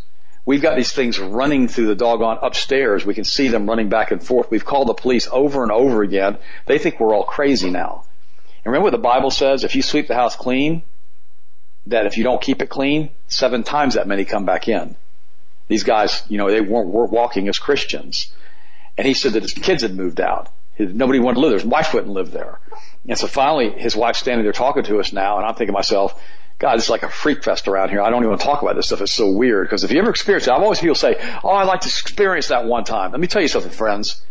We've 0.47 0.63
got 0.63 0.77
these 0.77 0.93
things 0.93 1.19
running 1.19 1.69
through 1.69 1.87
the 1.87 1.95
doggone 1.95 2.39
upstairs. 2.43 3.07
We 3.07 3.15
can 3.15 3.25
see 3.25 3.49
them 3.49 3.69
running 3.69 3.89
back 3.89 4.11
and 4.11 4.23
forth. 4.23 4.51
We've 4.51 4.65
called 4.65 4.89
the 4.89 4.95
police 4.95 5.29
over 5.31 5.63
and 5.63 5.73
over 5.73 6.03
again. 6.03 6.37
They 6.67 6.79
think 6.79 7.01
we're 7.01 7.15
all 7.15 7.25
crazy 7.25 7.71
now. 7.71 8.05
And 8.65 8.67
remember 8.67 8.85
what 8.85 8.93
the 8.93 8.99
Bible 8.99 9.31
says? 9.31 9.65
If 9.65 9.75
you 9.75 9.83
sweep 9.83 10.07
the 10.07 10.15
house 10.15 10.37
clean, 10.37 10.83
that 11.87 12.07
if 12.07 12.19
you 12.19 12.25
don't 12.25 12.43
keep 12.43 12.63
it 12.63 12.69
clean, 12.69 13.11
seven 13.27 13.63
times 13.63 13.95
that 13.95 14.07
many 14.07 14.25
come 14.25 14.45
back 14.45 14.69
in. 14.69 14.97
These 15.69 15.85
guys, 15.85 16.23
you 16.29 16.37
know, 16.37 16.51
they 16.51 16.61
weren't, 16.61 16.89
weren't 16.89 17.11
walking 17.11 17.49
as 17.49 17.59
Christians. 17.59 18.33
And 18.97 19.07
he 19.07 19.15
said 19.15 19.33
that 19.33 19.43
his 19.43 19.53
kids 19.53 19.83
had 19.83 19.95
moved 19.95 20.21
out. 20.21 20.51
Nobody 20.79 21.21
wanted 21.21 21.37
to 21.37 21.41
live 21.41 21.51
there. 21.51 21.59
His 21.59 21.67
wife 21.67 21.95
wouldn't 21.95 22.13
live 22.13 22.31
there. 22.31 22.61
And 23.09 23.19
so 23.19 23.27
finally, 23.27 23.71
his 23.71 23.95
wife's 23.95 24.19
standing 24.21 24.45
there 24.45 24.53
talking 24.53 24.85
to 24.85 24.99
us 24.99 25.13
now, 25.13 25.37
and 25.39 25.47
I'm 25.47 25.55
thinking 25.55 25.69
to 25.69 25.73
myself, 25.73 26.21
God, 26.59 26.79
it's 26.79 26.89
like 26.89 27.03
a 27.03 27.09
freak 27.09 27.43
fest 27.43 27.67
around 27.69 27.91
here. 27.91 28.01
I 28.01 28.11
don't 28.11 28.21
even 28.21 28.31
want 28.31 28.41
to 28.41 28.47
talk 28.47 28.63
about 28.63 28.77
this 28.77 28.87
stuff. 28.87 29.01
It's 29.01 29.13
so 29.13 29.33
weird. 29.33 29.67
Because 29.67 29.85
if 29.85 29.91
you 29.91 29.99
ever 29.99 30.11
experience 30.11 30.47
it, 30.47 30.53
I've 30.53 30.63
always 30.63 30.79
people 30.79 30.95
say, 30.95 31.17
oh, 31.43 31.51
I'd 31.51 31.65
like 31.65 31.81
to 31.81 31.89
experience 31.89 32.49
that 32.49 32.65
one 32.65 32.85
time. 32.85 33.11
Let 33.11 33.21
me 33.21 33.27
tell 33.27 33.43
you 33.43 33.49
something, 33.49 33.73
friends. 33.73 34.23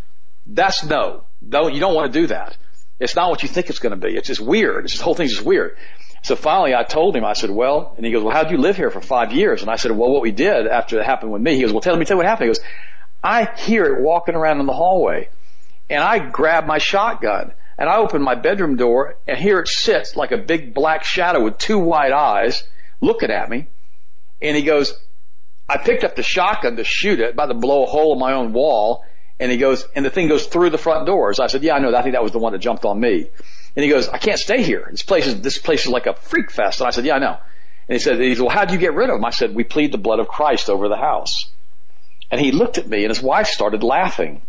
That's 0.45 0.83
no. 0.85 1.25
Don't, 1.47 1.73
you 1.73 1.79
don't 1.79 1.93
want 1.93 2.11
to 2.11 2.19
do 2.21 2.27
that. 2.27 2.57
It's 2.99 3.15
not 3.15 3.29
what 3.29 3.43
you 3.43 3.49
think 3.49 3.69
it's 3.69 3.79
going 3.79 3.99
to 3.99 4.07
be. 4.07 4.15
It's 4.15 4.27
just 4.27 4.39
weird. 4.39 4.85
It's 4.85 4.93
just, 4.93 5.01
the 5.01 5.05
whole 5.05 5.15
thing's 5.15 5.33
just 5.33 5.45
weird. 5.45 5.77
So 6.21 6.37
finally 6.37 6.73
I 6.73 6.83
told 6.83 7.15
him, 7.17 7.25
I 7.25 7.33
said, 7.33 7.49
well, 7.49 7.93
and 7.97 8.05
he 8.05 8.11
goes, 8.13 8.23
well, 8.23 8.33
how'd 8.33 8.51
you 8.51 8.57
live 8.57 8.77
here 8.77 8.89
for 8.89 9.01
five 9.01 9.33
years? 9.33 9.61
And 9.61 9.69
I 9.69 9.75
said, 9.75 9.91
well, 9.91 10.09
what 10.09 10.21
we 10.21 10.31
did 10.31 10.67
after 10.67 10.99
it 10.99 11.05
happened 11.05 11.33
with 11.33 11.41
me, 11.41 11.55
he 11.55 11.61
goes, 11.61 11.73
well, 11.73 11.81
tell 11.81 11.97
me, 11.97 12.05
tell 12.05 12.15
me 12.15 12.19
what 12.19 12.27
happened. 12.27 12.49
He 12.49 12.55
goes, 12.55 12.65
I 13.23 13.45
hear 13.45 13.85
it 13.85 14.01
walking 14.01 14.35
around 14.35 14.59
in 14.59 14.65
the 14.65 14.73
hallway 14.73 15.29
and 15.89 16.03
I 16.03 16.19
grab 16.19 16.65
my 16.65 16.77
shotgun 16.77 17.53
and 17.77 17.89
I 17.89 17.97
open 17.97 18.21
my 18.21 18.35
bedroom 18.35 18.75
door 18.75 19.15
and 19.27 19.37
here 19.37 19.59
it 19.59 19.67
sits 19.67 20.15
like 20.15 20.31
a 20.31 20.37
big 20.37 20.73
black 20.73 21.03
shadow 21.03 21.43
with 21.43 21.57
two 21.57 21.79
white 21.79 22.11
eyes 22.11 22.63
looking 23.01 23.31
at 23.31 23.49
me. 23.49 23.67
And 24.41 24.57
he 24.57 24.63
goes, 24.63 24.93
I 25.69 25.77
picked 25.77 26.03
up 26.03 26.15
the 26.15 26.23
shotgun 26.23 26.75
to 26.75 26.83
shoot 26.83 27.19
it, 27.19 27.33
about 27.33 27.47
to 27.47 27.53
blow 27.53 27.83
a 27.83 27.85
hole 27.85 28.13
in 28.13 28.19
my 28.19 28.33
own 28.33 28.51
wall. 28.51 29.05
And 29.39 29.51
he 29.51 29.57
goes, 29.57 29.87
and 29.95 30.05
the 30.05 30.09
thing 30.09 30.27
goes 30.27 30.45
through 30.45 30.69
the 30.69 30.77
front 30.77 31.05
doors. 31.05 31.39
I 31.39 31.47
said, 31.47 31.63
yeah, 31.63 31.75
I 31.75 31.79
know. 31.79 31.95
I 31.95 32.01
think 32.01 32.13
that 32.13 32.23
was 32.23 32.33
the 32.33 32.39
one 32.39 32.51
that 32.53 32.59
jumped 32.59 32.85
on 32.85 32.99
me. 32.99 33.29
And 33.75 33.83
he 33.83 33.89
goes, 33.89 34.07
I 34.07 34.17
can't 34.17 34.39
stay 34.39 34.61
here. 34.61 34.87
This 34.91 35.01
place 35.01 35.25
is, 35.25 35.41
this 35.41 35.57
place 35.57 35.85
is 35.85 35.91
like 35.91 36.05
a 36.05 36.13
freak 36.13 36.51
fest. 36.51 36.81
And 36.81 36.87
I 36.87 36.91
said, 36.91 37.05
yeah, 37.05 37.15
I 37.15 37.19
know. 37.19 37.37
And 37.87 37.95
he 37.95 37.99
said, 37.99 38.19
he 38.19 38.35
said, 38.35 38.43
well, 38.43 38.55
how'd 38.55 38.71
you 38.71 38.77
get 38.77 38.93
rid 38.93 39.09
of 39.09 39.15
him? 39.15 39.25
I 39.25 39.31
said, 39.31 39.55
we 39.55 39.63
plead 39.63 39.91
the 39.91 39.97
blood 39.97 40.19
of 40.19 40.27
Christ 40.27 40.69
over 40.69 40.89
the 40.89 40.97
house. 40.97 41.49
And 42.33 42.41
he 42.41 42.51
looked 42.51 42.79
at 42.79 42.87
me 42.87 43.03
and 43.03 43.11
his 43.11 43.21
wife 43.21 43.45
started 43.45 43.83
laughing. 43.83 44.41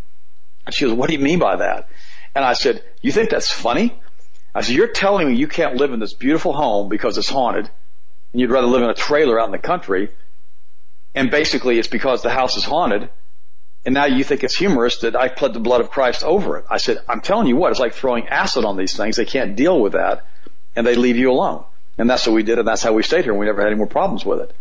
And 0.64 0.74
she 0.74 0.86
goes, 0.86 0.94
what 0.94 1.08
do 1.08 1.12
you 1.12 1.22
mean 1.22 1.38
by 1.38 1.56
that? 1.56 1.86
And 2.34 2.42
I 2.42 2.54
said, 2.54 2.82
you 3.02 3.12
think 3.12 3.28
that's 3.28 3.50
funny? 3.50 3.94
I 4.54 4.62
said, 4.62 4.74
you're 4.74 4.86
telling 4.86 5.28
me 5.28 5.36
you 5.36 5.46
can't 5.46 5.76
live 5.76 5.92
in 5.92 6.00
this 6.00 6.14
beautiful 6.14 6.54
home 6.54 6.88
because 6.88 7.18
it's 7.18 7.28
haunted 7.28 7.68
and 8.32 8.40
you'd 8.40 8.50
rather 8.50 8.68
live 8.68 8.80
in 8.80 8.88
a 8.88 8.94
trailer 8.94 9.38
out 9.38 9.44
in 9.44 9.52
the 9.52 9.58
country 9.58 10.08
and 11.14 11.30
basically 11.30 11.78
it's 11.78 11.86
because 11.86 12.22
the 12.22 12.30
house 12.30 12.56
is 12.56 12.64
haunted 12.64 13.10
and 13.84 13.92
now 13.92 14.06
you 14.06 14.24
think 14.24 14.44
it's 14.44 14.56
humorous 14.56 15.00
that 15.00 15.14
I 15.14 15.28
pled 15.28 15.52
the 15.52 15.60
blood 15.60 15.82
of 15.82 15.90
Christ 15.90 16.24
over 16.24 16.56
it. 16.56 16.64
I 16.70 16.78
said, 16.78 17.00
I'm 17.06 17.20
telling 17.20 17.48
you 17.48 17.56
what, 17.56 17.70
it's 17.70 17.80
like 17.80 17.92
throwing 17.92 18.28
acid 18.28 18.64
on 18.64 18.78
these 18.78 18.96
things. 18.96 19.16
They 19.16 19.26
can't 19.26 19.56
deal 19.56 19.78
with 19.78 19.92
that 19.92 20.24
and 20.74 20.86
they 20.86 20.96
leave 20.96 21.18
you 21.18 21.30
alone. 21.30 21.64
And 21.98 22.08
that's 22.08 22.26
what 22.26 22.32
we 22.32 22.44
did 22.44 22.58
and 22.58 22.66
that's 22.66 22.82
how 22.82 22.94
we 22.94 23.02
stayed 23.02 23.24
here 23.24 23.32
and 23.34 23.40
we 23.40 23.44
never 23.44 23.60
had 23.60 23.66
any 23.66 23.76
more 23.76 23.86
problems 23.86 24.24
with 24.24 24.40
it. 24.40 24.56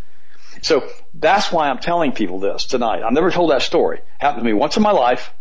So 0.64 0.88
that's 1.14 1.52
why 1.52 1.70
I'm 1.70 1.80
telling 1.80 2.14
people 2.14 2.40
this 2.40 2.66
tonight. 2.66 3.04
I've 3.04 3.14
never 3.14 3.32
told 3.32 3.52
that 3.52 3.62
story. 3.62 4.00
Happened 4.18 4.44
to 4.44 4.46
me 4.46 4.54
once 4.54 4.78
in 4.78 4.84
my 4.84 4.92
life. 4.92 5.34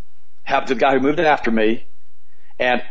Happened 0.43 0.69
to 0.69 0.75
the 0.75 0.81
guy 0.81 0.93
who 0.95 1.01
moved 1.01 1.21
in 1.21 1.27
after 1.27 1.51
me. 1.51 1.87
And 2.59 2.83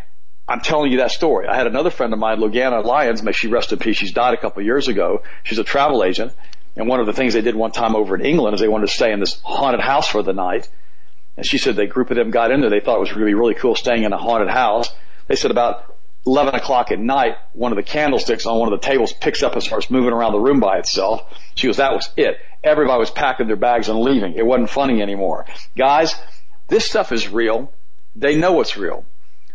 I'm 0.48 0.62
telling 0.62 0.92
you 0.92 1.00
that 1.00 1.12
story. 1.12 1.48
I 1.48 1.56
had 1.56 1.68
another 1.68 1.90
friend 1.90 2.14
of 2.14 2.20
mine, 2.20 2.40
Logana 2.40 2.84
Lyons, 2.84 3.22
may 3.22 3.34
she 3.34 3.48
rest 3.48 3.74
in 3.74 3.80
peace. 3.80 3.98
She's 3.98 4.14
died 4.14 4.34
a 4.34 4.38
couple 4.38 4.62
of 4.62 4.66
years 4.66 4.88
ago. 4.88 5.24
She's 5.44 5.60
a 5.60 5.64
travel 5.64 6.04
agent. 6.06 6.34
And 6.78 6.88
one 6.88 7.02
of 7.02 7.06
the 7.06 7.14
things 7.14 7.34
they 7.34 7.42
did 7.42 7.56
one 7.56 7.72
time 7.72 7.98
over 7.98 8.16
in 8.16 8.26
England 8.26 8.56
is 8.56 8.62
they 8.62 8.70
wanted 8.70 8.88
to 8.88 8.94
stay 8.94 9.12
in 9.12 9.20
this 9.20 9.42
haunted 9.44 9.82
house 9.82 10.08
for 10.08 10.24
the 10.24 10.34
night. 10.34 10.70
And 11.36 11.46
she 11.46 11.58
said 11.58 11.76
they 11.76 11.86
group 11.86 12.12
of 12.12 12.18
them 12.18 12.32
got 12.32 12.52
in 12.52 12.62
there. 12.62 12.70
They 12.70 12.80
thought 12.80 12.96
it 12.96 13.02
was 13.02 13.10
going 13.10 13.22
to 13.22 13.26
be 13.26 13.34
really 13.34 13.56
cool 13.56 13.76
staying 13.76 14.04
in 14.04 14.14
a 14.14 14.18
haunted 14.18 14.50
house. 14.50 14.90
They 15.28 15.36
said 15.36 15.52
about 15.52 15.91
11 16.26 16.54
o'clock 16.54 16.92
at 16.92 17.00
night, 17.00 17.36
one 17.54 17.72
of 17.72 17.76
the 17.76 17.84
candlesticks 17.84 18.46
on 18.46 18.60
one 18.60 18.72
of 18.72 18.80
the 18.80 18.86
tables 18.86 19.12
picks 19.12 19.42
up 19.42 19.54
and 19.54 19.64
starts 19.64 19.90
moving 19.90 20.14
around 20.14 20.34
the 20.34 20.40
room 20.40 20.60
by 20.60 20.78
itself. 20.78 21.24
She 21.56 21.68
goes, 21.68 21.78
that 21.78 21.94
was 21.94 22.10
it. 22.16 22.38
Everybody 22.64 23.00
was 23.00 23.10
packing 23.10 23.48
their 23.48 23.56
bags 23.56 23.90
and 23.90 24.00
leaving. 24.00 24.34
It 24.36 24.46
wasn't 24.46 24.70
funny 24.70 25.02
anymore. 25.02 25.46
Guys, 25.76 26.16
this 26.68 26.86
stuff 26.86 27.12
is 27.12 27.28
real. 27.28 27.72
They 28.16 28.36
know 28.36 28.62
it's 28.62 28.78
real. 28.78 29.04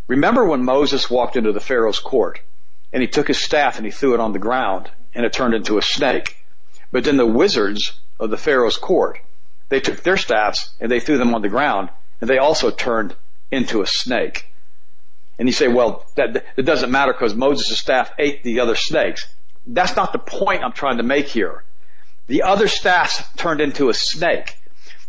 Remember 0.08 0.44
when 0.44 0.64
Moses 0.64 1.08
walked 1.08 1.36
into 1.36 1.52
the 1.52 1.60
Pharaoh's 1.60 2.00
court 2.00 2.40
and 2.92 3.00
he 3.00 3.08
took 3.08 3.28
his 3.28 3.38
staff 3.38 3.76
and 3.76 3.86
he 3.86 3.92
threw 3.92 4.14
it 4.14 4.20
on 4.20 4.32
the 4.32 4.38
ground 4.38 4.90
and 5.14 5.24
it 5.24 5.32
turned 5.32 5.54
into 5.54 5.78
a 5.78 5.82
snake. 5.82 6.44
But 6.90 7.04
then 7.04 7.16
the 7.16 7.26
wizards 7.26 7.92
of 8.18 8.30
the 8.30 8.36
Pharaoh's 8.36 8.76
court, 8.76 9.20
they 9.68 9.80
took 9.80 10.02
their 10.02 10.16
staffs 10.16 10.70
and 10.80 10.90
they 10.90 11.00
threw 11.00 11.18
them 11.18 11.34
on 11.34 11.42
the 11.42 11.48
ground 11.48 11.90
and 12.20 12.28
they 12.28 12.38
also 12.38 12.70
turned 12.70 13.14
into 13.50 13.82
a 13.82 13.86
snake. 13.86 14.46
And 15.38 15.48
you 15.48 15.52
say, 15.52 15.68
well, 15.68 16.06
that, 16.16 16.44
that 16.56 16.62
doesn't 16.64 16.90
matter 16.90 17.12
because 17.12 17.34
Moses' 17.34 17.78
staff 17.78 18.10
ate 18.18 18.42
the 18.42 18.60
other 18.60 18.74
snakes. 18.74 19.26
That's 19.66 19.96
not 19.96 20.12
the 20.12 20.18
point 20.18 20.64
I'm 20.64 20.72
trying 20.72 20.98
to 20.98 21.02
make 21.02 21.28
here. 21.28 21.64
The 22.26 22.42
other 22.42 22.68
staffs 22.68 23.22
turned 23.36 23.60
into 23.60 23.88
a 23.88 23.94
snake. 23.94 24.56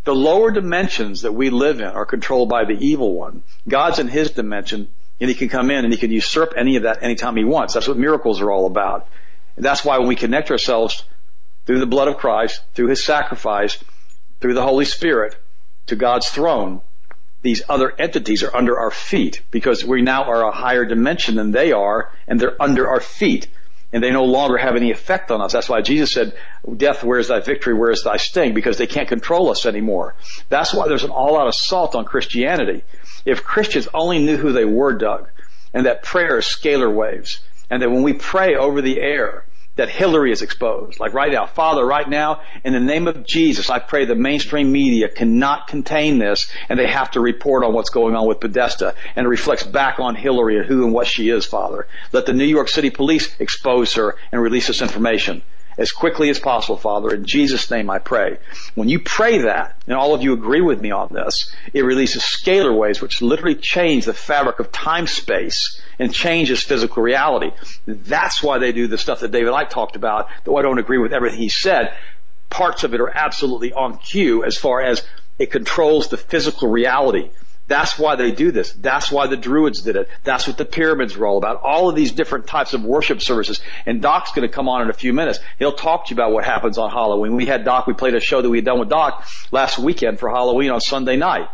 The 0.04 0.16
lower 0.16 0.52
dimensions 0.52 1.22
that 1.22 1.34
we 1.34 1.50
live 1.50 1.80
in 1.80 1.88
are 1.88 2.06
controlled 2.06 2.50
by 2.50 2.66
the 2.66 2.78
evil 2.80 3.14
one. 3.14 3.44
God's 3.68 4.00
in 4.00 4.08
his 4.08 4.32
dimension 4.32 4.90
and 5.20 5.30
he 5.30 5.36
can 5.36 5.50
come 5.50 5.72
in 5.72 5.84
and 5.84 5.92
he 5.92 6.00
can 6.00 6.12
usurp 6.12 6.54
any 6.56 6.76
of 6.76 6.84
that 6.84 7.04
anytime 7.04 7.36
he 7.36 7.44
wants. 7.44 7.74
That's 7.74 7.88
what 7.88 7.98
miracles 7.98 8.40
are 8.42 8.52
all 8.52 8.68
about. 8.68 9.08
And 9.56 9.66
that's 9.66 9.84
why 9.84 9.98
when 9.98 10.08
we 10.08 10.16
connect 10.16 10.52
ourselves 10.52 11.04
through 11.66 11.80
the 11.80 11.88
blood 11.88 12.08
of 12.08 12.18
Christ, 12.18 12.62
through 12.74 12.88
his 12.88 13.04
sacrifice, 13.04 13.84
through 14.40 14.54
the 14.54 14.62
Holy 14.62 14.86
Spirit 14.86 15.36
to 15.88 15.96
God's 15.96 16.30
throne, 16.30 16.82
these 17.48 17.64
other 17.70 17.94
entities 17.98 18.44
are 18.44 18.54
under 18.54 18.78
our 18.78 18.92
feet 18.92 19.42
because 19.52 19.86
we 19.86 20.02
now 20.02 20.26
are 20.26 20.44
a 20.44 20.52
higher 20.52 20.84
dimension 20.84 21.36
than 21.36 21.52
they 21.52 21.72
are 21.72 22.12
and 22.28 22.42
they're 22.42 22.62
under 22.62 22.90
our 22.90 23.00
feet 23.00 23.48
and 23.94 24.04
they 24.04 24.12
no 24.12 24.26
longer 24.26 24.58
have 24.58 24.76
any 24.76 24.92
effect 24.92 25.32
on 25.32 25.42
us. 25.42 25.54
That's 25.54 25.70
why 25.70 25.80
Jesus 25.80 26.12
said, 26.12 26.38
death, 26.76 27.06
where 27.06 27.20
is 27.20 27.30
thy 27.30 27.40
victory? 27.40 27.74
Where 27.74 27.92
is 27.92 28.04
thy 28.04 28.18
sting? 28.18 28.54
Because 28.54 28.78
they 28.78 28.86
can't 28.86 29.08
control 29.08 29.50
us 29.50 29.66
anymore. 29.66 30.16
That's 30.50 30.74
why 30.74 30.90
there's 30.90 31.06
an 31.06 31.10
all-out 31.10 31.48
assault 31.48 31.96
on 31.96 32.04
Christianity. 32.04 32.84
If 33.26 33.46
Christians 33.46 33.88
only 33.94 34.20
knew 34.20 34.36
who 34.36 34.52
they 34.52 34.66
were, 34.66 34.92
Doug, 34.92 35.30
and 35.74 35.86
that 35.86 36.04
prayer 36.04 36.40
is 36.40 36.46
scalar 36.46 36.94
waves, 36.94 37.40
and 37.70 37.82
that 37.82 37.90
when 37.90 38.04
we 38.04 38.12
pray 38.12 38.56
over 38.56 38.82
the 38.82 39.00
air, 39.00 39.46
that 39.78 39.90
Hillary 39.90 40.32
is 40.32 40.42
exposed. 40.42 41.00
Like 41.00 41.14
right 41.14 41.32
now, 41.32 41.46
Father, 41.46 41.86
right 41.86 42.08
now, 42.08 42.42
in 42.64 42.74
the 42.74 42.80
name 42.80 43.08
of 43.08 43.26
Jesus, 43.26 43.70
I 43.70 43.80
pray 43.80 44.06
the 44.06 44.16
mainstream 44.16 44.72
media 44.72 45.08
cannot 45.08 45.68
contain 45.68 46.20
this 46.20 46.52
and 46.68 46.78
they 46.78 46.88
have 46.88 47.12
to 47.12 47.20
report 47.20 47.64
on 47.64 47.74
what's 47.74 47.90
going 47.90 48.16
on 48.16 48.28
with 48.28 48.40
Podesta 48.40 48.96
and 49.16 49.26
it 49.26 49.30
reflects 49.30 49.64
back 49.64 50.00
on 50.00 50.16
Hillary 50.16 50.58
and 50.58 50.66
who 50.66 50.84
and 50.84 50.94
what 50.94 51.08
she 51.08 51.30
is, 51.30 51.46
Father. 51.46 51.88
Let 52.12 52.26
the 52.26 52.34
New 52.34 52.46
York 52.46 52.70
City 52.70 52.90
police 52.90 53.34
expose 53.40 53.94
her 53.94 54.16
and 54.32 54.42
release 54.42 54.68
this 54.68 54.82
information 54.82 55.44
as 55.78 55.92
quickly 55.92 56.30
as 56.30 56.40
possible, 56.40 56.78
Father. 56.78 57.14
In 57.14 57.26
Jesus' 57.26 57.70
name 57.70 57.90
I 57.90 58.00
pray. 58.00 58.38
When 58.76 58.90
you 58.90 59.00
pray 59.00 59.40
that, 59.40 59.76
and 59.86 59.96
all 59.96 60.16
of 60.16 60.22
you 60.22 60.34
agree 60.34 60.62
with 60.62 60.82
me 60.82 60.92
on 60.92 61.10
this, 61.12 61.54
it 61.74 61.86
releases 61.86 62.24
scalar 62.24 62.76
waves 62.76 63.02
which 63.02 63.22
literally 63.22 63.56
change 63.56 64.06
the 64.06 64.14
fabric 64.14 64.60
of 64.60 64.72
time 64.72 65.08
space 65.08 65.80
and 66.00 66.14
changes 66.14 66.64
physical 66.64 67.04
reality. 67.04 67.52
That's 67.86 68.42
why 68.42 68.58
they 68.58 68.72
do 68.72 68.88
the 68.88 68.98
stuff 68.98 69.20
that 69.20 69.32
David 69.32 69.54
Icke 69.54 69.70
talked 69.70 69.96
about, 69.96 70.30
though 70.44 70.58
I 70.58 70.62
don't 70.62 70.80
agree 70.80 70.98
with 70.98 71.14
everything 71.14 71.40
he 71.40 71.50
said. 71.50 71.94
Parts 72.50 72.84
of 72.84 72.94
it 72.94 73.02
are 73.02 73.10
absolutely 73.10 73.74
on 73.74 73.98
cue 73.98 74.44
as 74.44 74.58
far 74.58 74.82
as 74.82 75.06
it 75.38 75.52
controls 75.52 76.08
the 76.08 76.18
physical 76.18 76.70
reality. 76.70 77.30
That's 77.68 78.00
why 78.00 78.16
they 78.16 78.32
do 78.32 78.52
this. 78.52 78.72
That's 78.72 79.12
why 79.12 79.28
the 79.28 79.36
Druids 79.36 79.82
did 79.82 79.98
it. 79.98 80.10
That's 80.24 80.48
what 80.48 80.58
the 80.58 80.64
pyramids 80.64 81.18
were 81.18 81.28
all 81.28 81.38
about. 81.38 81.62
All 81.64 81.90
of 81.90 81.96
these 81.96 82.14
different 82.14 82.48
types 82.48 82.74
of 82.74 82.84
worship 82.84 83.22
services. 83.22 83.60
And 83.86 84.02
Doc's 84.02 84.32
going 84.32 84.48
to 84.48 84.54
come 84.54 84.70
on 84.70 84.82
in 84.84 84.90
a 84.90 84.94
few 84.94 85.12
minutes. 85.12 85.40
He'll 85.60 85.74
talk 85.74 86.06
to 86.06 86.12
you 86.12 86.16
about 86.16 86.32
what 86.32 86.46
happens 86.46 86.78
on 86.78 86.90
Halloween. 86.92 87.36
We 87.36 87.46
had 87.46 87.66
Doc, 87.66 87.86
we 87.86 87.94
played 87.94 88.16
a 88.16 88.22
show 88.22 88.42
that 88.42 88.50
we 88.50 88.58
had 88.58 88.66
done 88.66 88.80
with 88.80 88.90
Doc 88.90 89.28
last 89.52 89.78
weekend 89.78 90.20
for 90.20 90.30
Halloween 90.30 90.72
on 90.72 90.80
Sunday 90.80 91.18
night. 91.18 91.50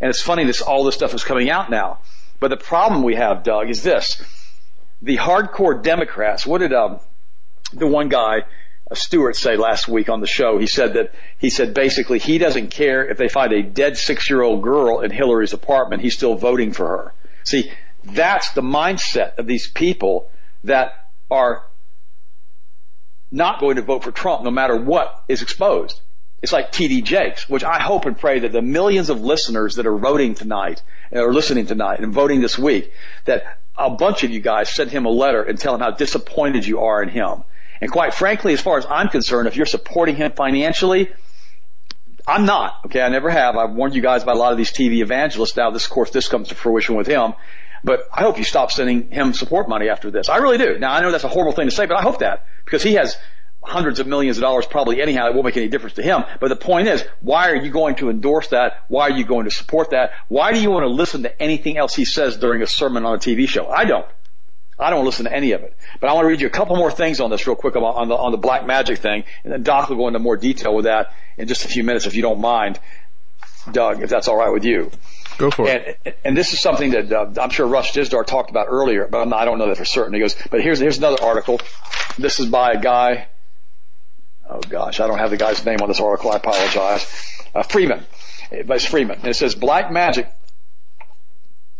And 0.00 0.10
it's 0.10 0.20
funny 0.20 0.44
this, 0.44 0.62
all 0.62 0.82
this 0.82 0.96
stuff 0.96 1.14
is 1.14 1.22
coming 1.22 1.48
out 1.48 1.70
now. 1.70 2.00
But 2.40 2.48
the 2.48 2.56
problem 2.56 3.04
we 3.04 3.14
have, 3.14 3.44
Doug, 3.44 3.70
is 3.70 3.84
this. 3.84 4.20
The 5.00 5.16
hardcore 5.16 5.80
Democrats, 5.80 6.44
what 6.44 6.58
did, 6.58 6.72
um, 6.72 6.98
the 7.72 7.86
one 7.86 8.08
guy, 8.08 8.42
Stewart 8.94 9.36
say 9.36 9.56
last 9.56 9.88
week 9.88 10.08
on 10.08 10.20
the 10.20 10.26
show. 10.26 10.58
He 10.58 10.66
said 10.66 10.94
that 10.94 11.12
he 11.38 11.50
said 11.50 11.74
basically 11.74 12.18
he 12.18 12.38
doesn't 12.38 12.70
care 12.70 13.08
if 13.08 13.18
they 13.18 13.28
find 13.28 13.52
a 13.52 13.62
dead 13.62 13.96
six 13.96 14.28
year 14.28 14.42
old 14.42 14.62
girl 14.62 15.00
in 15.00 15.10
Hillary's 15.10 15.52
apartment. 15.52 16.02
He's 16.02 16.14
still 16.14 16.34
voting 16.34 16.72
for 16.72 16.86
her. 16.86 17.14
See, 17.44 17.70
that's 18.04 18.52
the 18.52 18.62
mindset 18.62 19.38
of 19.38 19.46
these 19.46 19.68
people 19.68 20.30
that 20.64 20.92
are 21.30 21.64
not 23.30 23.60
going 23.60 23.76
to 23.76 23.82
vote 23.82 24.04
for 24.04 24.12
Trump 24.12 24.42
no 24.42 24.50
matter 24.50 24.76
what 24.76 25.24
is 25.28 25.42
exposed. 25.42 26.00
It's 26.42 26.52
like 26.52 26.72
TD 26.72 27.04
Jakes, 27.04 27.48
which 27.48 27.62
I 27.62 27.80
hope 27.80 28.04
and 28.04 28.18
pray 28.18 28.40
that 28.40 28.52
the 28.52 28.62
millions 28.62 29.10
of 29.10 29.20
listeners 29.20 29.76
that 29.76 29.86
are 29.86 29.96
voting 29.96 30.34
tonight 30.34 30.82
or 31.12 31.32
listening 31.32 31.66
tonight 31.66 32.00
and 32.00 32.12
voting 32.12 32.40
this 32.40 32.58
week, 32.58 32.92
that 33.26 33.58
a 33.76 33.90
bunch 33.90 34.24
of 34.24 34.30
you 34.30 34.40
guys 34.40 34.68
send 34.68 34.90
him 34.90 35.06
a 35.06 35.10
letter 35.10 35.42
and 35.42 35.58
tell 35.58 35.74
him 35.74 35.80
how 35.80 35.92
disappointed 35.92 36.66
you 36.66 36.80
are 36.80 37.02
in 37.02 37.08
him 37.08 37.44
and 37.82 37.90
quite 37.90 38.14
frankly, 38.14 38.52
as 38.52 38.60
far 38.60 38.78
as 38.78 38.86
I'm 38.88 39.08
concerned, 39.08 39.48
if 39.48 39.56
you're 39.56 39.66
supporting 39.66 40.14
him 40.14 40.30
financially, 40.30 41.10
I'm 42.24 42.46
not. 42.46 42.76
Okay, 42.86 43.02
I 43.02 43.08
never 43.08 43.28
have. 43.28 43.56
I've 43.56 43.72
warned 43.72 43.96
you 43.96 44.00
guys 44.00 44.22
about 44.22 44.36
a 44.36 44.38
lot 44.38 44.52
of 44.52 44.58
these 44.58 44.70
TV 44.70 45.02
evangelists. 45.02 45.56
Now, 45.56 45.72
this 45.72 45.84
of 45.84 45.90
course, 45.90 46.10
this 46.10 46.28
comes 46.28 46.48
to 46.48 46.54
fruition 46.54 46.94
with 46.94 47.08
him. 47.08 47.34
But 47.82 48.06
I 48.12 48.20
hope 48.20 48.38
you 48.38 48.44
stop 48.44 48.70
sending 48.70 49.10
him 49.10 49.32
support 49.32 49.68
money 49.68 49.88
after 49.88 50.12
this. 50.12 50.28
I 50.28 50.36
really 50.36 50.58
do. 50.58 50.78
Now, 50.78 50.92
I 50.92 51.00
know 51.00 51.10
that's 51.10 51.24
a 51.24 51.28
horrible 51.28 51.54
thing 51.54 51.66
to 51.66 51.74
say, 51.74 51.86
but 51.86 51.96
I 51.96 52.02
hope 52.02 52.20
that 52.20 52.46
because 52.64 52.84
he 52.84 52.94
has 52.94 53.16
hundreds 53.64 53.98
of 53.98 54.06
millions 54.06 54.36
of 54.36 54.42
dollars 54.42 54.64
probably 54.64 55.02
anyhow. 55.02 55.26
It 55.26 55.34
won't 55.34 55.46
make 55.46 55.56
any 55.56 55.66
difference 55.66 55.96
to 55.96 56.04
him. 56.04 56.22
But 56.38 56.50
the 56.50 56.56
point 56.56 56.86
is, 56.86 57.04
why 57.20 57.50
are 57.50 57.56
you 57.56 57.72
going 57.72 57.96
to 57.96 58.10
endorse 58.10 58.46
that? 58.48 58.84
Why 58.86 59.08
are 59.08 59.16
you 59.18 59.24
going 59.24 59.46
to 59.46 59.50
support 59.50 59.90
that? 59.90 60.12
Why 60.28 60.52
do 60.52 60.60
you 60.60 60.70
want 60.70 60.84
to 60.84 60.88
listen 60.88 61.24
to 61.24 61.42
anything 61.42 61.78
else 61.78 61.96
he 61.96 62.04
says 62.04 62.36
during 62.36 62.62
a 62.62 62.66
sermon 62.68 63.04
on 63.04 63.16
a 63.16 63.18
TV 63.18 63.48
show? 63.48 63.66
I 63.66 63.86
don't. 63.86 64.06
I 64.82 64.90
don't 64.90 64.98
want 64.98 65.06
to 65.06 65.10
listen 65.10 65.24
to 65.26 65.36
any 65.36 65.52
of 65.52 65.62
it. 65.62 65.76
But 66.00 66.10
I 66.10 66.12
want 66.14 66.24
to 66.24 66.28
read 66.28 66.40
you 66.40 66.46
a 66.46 66.50
couple 66.50 66.76
more 66.76 66.90
things 66.90 67.20
on 67.20 67.30
this 67.30 67.46
real 67.46 67.56
quick 67.56 67.74
about, 67.74 67.96
on 67.96 68.08
the, 68.08 68.16
on 68.16 68.32
the 68.32 68.38
black 68.38 68.66
magic 68.66 68.98
thing. 68.98 69.24
And 69.44 69.52
then 69.52 69.62
Doc 69.62 69.88
will 69.88 69.96
go 69.96 70.08
into 70.08 70.18
more 70.18 70.36
detail 70.36 70.74
with 70.74 70.84
that 70.84 71.14
in 71.36 71.48
just 71.48 71.64
a 71.64 71.68
few 71.68 71.84
minutes 71.84 72.06
if 72.06 72.14
you 72.14 72.22
don't 72.22 72.40
mind. 72.40 72.78
Doug, 73.70 74.02
if 74.02 74.10
that's 74.10 74.28
all 74.28 74.36
right 74.36 74.52
with 74.52 74.64
you. 74.64 74.90
Go 75.38 75.50
for 75.50 75.68
it. 75.68 75.98
And, 76.04 76.14
and 76.24 76.36
this 76.36 76.52
is 76.52 76.60
something 76.60 76.90
that 76.90 77.12
uh, 77.12 77.32
I'm 77.40 77.50
sure 77.50 77.66
Russ 77.66 77.92
Dizdar 77.92 78.26
talked 78.26 78.50
about 78.50 78.66
earlier, 78.68 79.06
but 79.06 79.24
not, 79.26 79.38
i 79.38 79.44
don't 79.44 79.58
know 79.58 79.68
that 79.68 79.76
for 79.76 79.84
certain. 79.84 80.14
He 80.14 80.20
goes, 80.20 80.36
but 80.50 80.60
here's, 80.60 80.78
here's 80.78 80.98
another 80.98 81.22
article. 81.22 81.60
This 82.18 82.40
is 82.40 82.46
by 82.46 82.72
a 82.72 82.80
guy. 82.80 83.28
Oh 84.48 84.60
gosh, 84.60 85.00
I 85.00 85.06
don't 85.06 85.18
have 85.18 85.30
the 85.30 85.36
guy's 85.36 85.64
name 85.64 85.80
on 85.80 85.88
this 85.88 86.00
article. 86.00 86.32
I 86.32 86.36
apologize. 86.36 87.06
Uh, 87.54 87.62
Freeman. 87.62 88.04
Vice 88.64 88.84
Freeman. 88.84 89.18
And 89.18 89.28
it 89.28 89.34
says 89.34 89.54
black 89.54 89.90
magic 89.90 90.30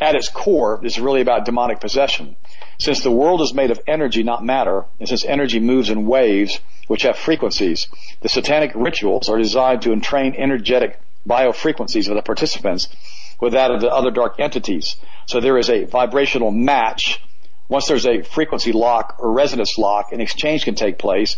at 0.03 0.16
its 0.16 0.29
core 0.29 0.81
this 0.83 0.95
is 0.95 1.01
really 1.01 1.20
about 1.20 1.45
demonic 1.45 1.81
possession. 1.81 2.37
Since 2.79 3.03
the 3.03 3.11
world 3.11 3.41
is 3.41 3.55
made 3.55 3.70
of 3.70 3.81
energy, 3.87 4.23
not 4.23 4.45
matter, 4.45 4.85
and 4.99 5.09
since 5.09 5.24
energy 5.24 5.61
moves 5.61 5.89
in 5.89 6.07
waves, 6.07 6.59
which 6.89 7.03
have 7.03 7.16
frequencies, 7.16 7.87
the 8.20 8.29
satanic 8.29 8.73
rituals 8.74 9.29
are 9.29 9.39
designed 9.39 9.83
to 9.83 9.93
entrain 9.93 10.35
energetic 10.37 11.01
biofrequencies 11.27 12.09
of 12.09 12.16
the 12.16 12.23
participants 12.23 12.89
with 13.41 13.53
that 13.53 13.70
of 13.70 13.81
the 13.81 13.91
other 13.91 14.11
dark 14.11 14.41
entities. 14.41 14.97
So 15.27 15.41
there 15.41 15.59
is 15.59 15.70
a 15.70 15.85
vibrational 15.85 16.51
match. 16.51 17.20
Once 17.69 17.87
there's 17.87 18.07
a 18.07 18.23
frequency 18.23 18.73
lock 18.73 19.16
or 19.20 19.33
resonance 19.33 19.79
lock, 19.79 20.12
an 20.12 20.20
exchange 20.20 20.65
can 20.65 20.74
take 20.74 20.99
place. 20.99 21.37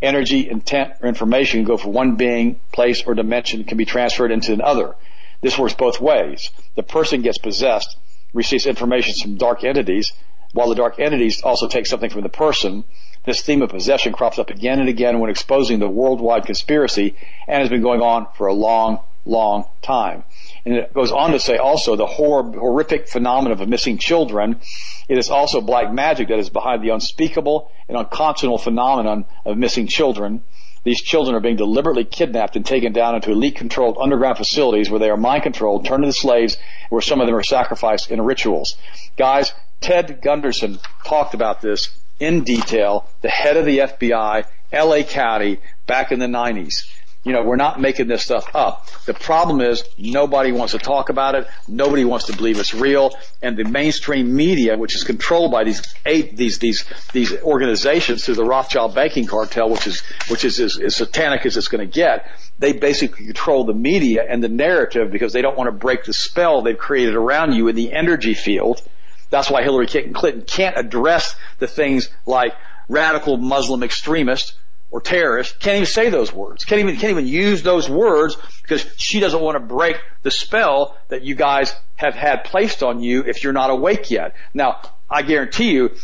Energy, 0.00 0.48
intent, 0.48 0.94
or 1.02 1.08
information 1.08 1.60
can 1.60 1.66
go 1.66 1.76
from 1.76 1.92
one 1.92 2.16
being, 2.16 2.58
place, 2.72 3.02
or 3.06 3.14
dimension 3.14 3.64
can 3.64 3.76
be 3.76 3.84
transferred 3.84 4.32
into 4.32 4.52
another. 4.52 4.94
This 5.42 5.58
works 5.58 5.74
both 5.74 6.00
ways. 6.00 6.50
The 6.74 6.82
person 6.82 7.22
gets 7.22 7.38
possessed, 7.38 7.96
receives 8.36 8.66
information 8.66 9.14
from 9.20 9.36
dark 9.36 9.64
entities, 9.64 10.12
while 10.52 10.68
the 10.68 10.74
dark 10.74 11.00
entities 11.00 11.42
also 11.42 11.66
take 11.68 11.86
something 11.86 12.10
from 12.10 12.22
the 12.22 12.28
person, 12.28 12.84
this 13.24 13.42
theme 13.42 13.62
of 13.62 13.70
possession 13.70 14.12
crops 14.12 14.38
up 14.38 14.50
again 14.50 14.78
and 14.78 14.88
again 14.88 15.18
when 15.18 15.30
exposing 15.30 15.80
the 15.80 15.88
worldwide 15.88 16.46
conspiracy 16.46 17.16
and 17.48 17.60
has 17.60 17.68
been 17.68 17.82
going 17.82 18.00
on 18.00 18.28
for 18.36 18.46
a 18.46 18.54
long, 18.54 19.00
long 19.24 19.64
time. 19.82 20.22
And 20.64 20.74
it 20.74 20.94
goes 20.94 21.10
on 21.10 21.32
to 21.32 21.40
say 21.40 21.56
also 21.56 21.96
the 21.96 22.06
hor- 22.06 22.52
horrific 22.52 23.08
phenomenon 23.08 23.60
of 23.60 23.68
missing 23.68 23.98
children. 23.98 24.60
It 25.08 25.18
is 25.18 25.28
also 25.28 25.60
black 25.60 25.92
magic 25.92 26.28
that 26.28 26.38
is 26.38 26.50
behind 26.50 26.82
the 26.82 26.90
unspeakable 26.90 27.70
and 27.88 27.98
unconscionable 27.98 28.58
phenomenon 28.58 29.24
of 29.44 29.58
missing 29.58 29.88
children. 29.88 30.42
These 30.86 31.02
children 31.02 31.34
are 31.34 31.40
being 31.40 31.56
deliberately 31.56 32.04
kidnapped 32.04 32.54
and 32.54 32.64
taken 32.64 32.92
down 32.92 33.16
into 33.16 33.32
elite 33.32 33.56
controlled 33.56 33.96
underground 34.00 34.36
facilities 34.36 34.88
where 34.88 35.00
they 35.00 35.10
are 35.10 35.16
mind 35.16 35.42
controlled, 35.42 35.84
turned 35.84 36.04
into 36.04 36.12
slaves, 36.12 36.56
where 36.90 37.02
some 37.02 37.20
of 37.20 37.26
them 37.26 37.34
are 37.34 37.42
sacrificed 37.42 38.12
in 38.12 38.20
rituals. 38.20 38.76
Guys, 39.16 39.52
Ted 39.80 40.20
Gunderson 40.22 40.78
talked 41.04 41.34
about 41.34 41.60
this 41.60 41.88
in 42.20 42.44
detail, 42.44 43.04
the 43.20 43.28
head 43.28 43.56
of 43.56 43.64
the 43.64 43.78
FBI, 43.78 44.44
LA 44.72 45.02
County, 45.02 45.58
back 45.88 46.12
in 46.12 46.20
the 46.20 46.26
90s. 46.26 46.84
You 47.26 47.32
know, 47.32 47.42
we're 47.42 47.56
not 47.56 47.80
making 47.80 48.06
this 48.06 48.22
stuff 48.22 48.54
up. 48.54 48.88
The 49.04 49.12
problem 49.12 49.60
is 49.60 49.82
nobody 49.98 50.52
wants 50.52 50.74
to 50.74 50.78
talk 50.78 51.08
about 51.08 51.34
it. 51.34 51.48
Nobody 51.66 52.04
wants 52.04 52.26
to 52.26 52.36
believe 52.36 52.56
it's 52.60 52.72
real. 52.72 53.10
And 53.42 53.56
the 53.56 53.64
mainstream 53.64 54.36
media, 54.36 54.78
which 54.78 54.94
is 54.94 55.02
controlled 55.02 55.50
by 55.50 55.64
these 55.64 55.82
eight, 56.06 56.36
these, 56.36 56.60
these, 56.60 56.84
these 57.12 57.36
organizations 57.42 58.24
through 58.24 58.36
the 58.36 58.44
Rothschild 58.44 58.94
banking 58.94 59.26
cartel, 59.26 59.70
which 59.70 59.88
is, 59.88 60.02
which 60.28 60.44
is 60.44 60.60
as, 60.60 60.78
as 60.78 60.94
satanic 60.94 61.44
as 61.44 61.56
it's 61.56 61.66
going 61.66 61.84
to 61.84 61.92
get, 61.92 62.30
they 62.60 62.72
basically 62.72 63.26
control 63.26 63.64
the 63.64 63.74
media 63.74 64.24
and 64.28 64.40
the 64.40 64.48
narrative 64.48 65.10
because 65.10 65.32
they 65.32 65.42
don't 65.42 65.58
want 65.58 65.66
to 65.66 65.72
break 65.72 66.04
the 66.04 66.12
spell 66.12 66.62
they've 66.62 66.78
created 66.78 67.16
around 67.16 67.54
you 67.54 67.66
in 67.66 67.74
the 67.74 67.92
energy 67.92 68.34
field 68.34 68.80
that's 69.28 69.50
why 69.50 69.62
Hillary 69.62 69.88
Clinton 69.88 70.42
can't 70.42 70.78
address 70.78 71.34
the 71.58 71.66
things 71.66 72.08
like 72.26 72.54
radical 72.88 73.36
Muslim 73.36 73.82
extremist 73.82 74.54
or 74.90 75.00
terrorist. 75.00 75.58
Can't 75.60 75.76
even 75.76 75.86
say 75.86 76.10
those 76.10 76.32
words. 76.32 76.64
Can't 76.64 76.80
even, 76.80 76.96
can't 76.96 77.10
even 77.10 77.26
use 77.26 77.62
those 77.62 77.88
words 77.88 78.36
because 78.62 78.86
she 78.96 79.20
doesn't 79.20 79.40
want 79.40 79.56
to 79.56 79.60
break 79.60 79.96
the 80.22 80.30
spell 80.30 80.96
that 81.08 81.22
you 81.22 81.34
guys 81.34 81.74
have 81.96 82.14
had 82.14 82.44
placed 82.44 82.82
on 82.82 83.00
you 83.00 83.24
if 83.24 83.42
you're 83.42 83.52
not 83.52 83.70
awake 83.70 84.10
yet. 84.10 84.34
Now, 84.54 84.80
I 85.10 85.22
guarantee 85.22 85.72
you 85.72 85.96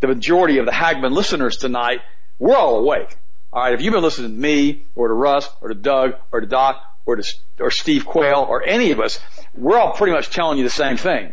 the 0.00 0.08
majority 0.08 0.58
of 0.58 0.66
the 0.66 0.72
Hagmann 0.72 1.12
listeners 1.12 1.56
tonight 1.56 2.00
We're 2.38 2.56
all 2.56 2.78
awake. 2.78 3.16
All 3.52 3.62
right. 3.62 3.72
If 3.72 3.80
you've 3.80 3.94
been 3.94 4.02
listening 4.02 4.32
to 4.32 4.36
me 4.36 4.82
or 4.94 5.08
to 5.08 5.14
Russ 5.14 5.48
or 5.60 5.68
to 5.68 5.74
Doug 5.74 6.14
or 6.30 6.40
to 6.40 6.46
Doc 6.46 6.82
or 7.06 7.16
to 7.16 7.34
or 7.58 7.70
Steve 7.70 8.04
Quayle 8.04 8.46
or 8.48 8.62
any 8.62 8.90
of 8.90 9.00
us, 9.00 9.18
we're 9.54 9.78
all 9.78 9.92
pretty 9.92 10.12
much 10.12 10.30
telling 10.30 10.58
you 10.58 10.64
the 10.64 10.70
same 10.70 10.96
thing. 10.96 11.32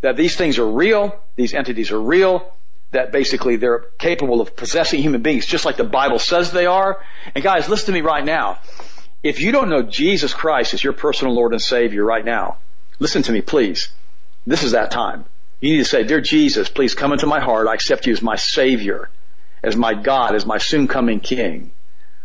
That 0.00 0.16
these 0.16 0.36
things 0.36 0.58
are 0.58 0.66
real. 0.66 1.20
These 1.36 1.54
entities 1.54 1.90
are 1.90 2.00
real. 2.00 2.50
That 2.92 3.12
basically 3.12 3.56
they're 3.56 3.84
capable 3.98 4.40
of 4.40 4.56
possessing 4.56 5.02
human 5.02 5.22
beings 5.22 5.46
just 5.46 5.64
like 5.64 5.76
the 5.76 5.84
Bible 5.84 6.18
says 6.18 6.52
they 6.52 6.66
are. 6.66 6.98
And 7.34 7.44
guys, 7.44 7.68
listen 7.68 7.86
to 7.86 7.92
me 7.92 8.00
right 8.00 8.24
now. 8.24 8.58
If 9.22 9.40
you 9.40 9.52
don't 9.52 9.68
know 9.68 9.82
Jesus 9.82 10.32
Christ 10.32 10.74
as 10.74 10.82
your 10.82 10.92
personal 10.92 11.34
Lord 11.34 11.52
and 11.52 11.60
Savior 11.60 12.04
right 12.04 12.24
now, 12.24 12.58
listen 12.98 13.22
to 13.24 13.32
me 13.32 13.42
please. 13.42 13.88
This 14.46 14.62
is 14.62 14.72
that 14.72 14.90
time. 14.90 15.24
You 15.60 15.72
need 15.72 15.78
to 15.78 15.84
say, 15.84 16.04
Dear 16.04 16.20
Jesus, 16.20 16.68
please 16.68 16.94
come 16.94 17.12
into 17.12 17.26
my 17.26 17.40
heart. 17.40 17.66
I 17.66 17.74
accept 17.74 18.06
you 18.06 18.12
as 18.12 18.22
my 18.22 18.36
Savior, 18.36 19.10
as 19.62 19.76
my 19.76 19.94
God, 19.94 20.34
as 20.34 20.46
my 20.46 20.58
soon 20.58 20.86
coming 20.86 21.20
King. 21.20 21.72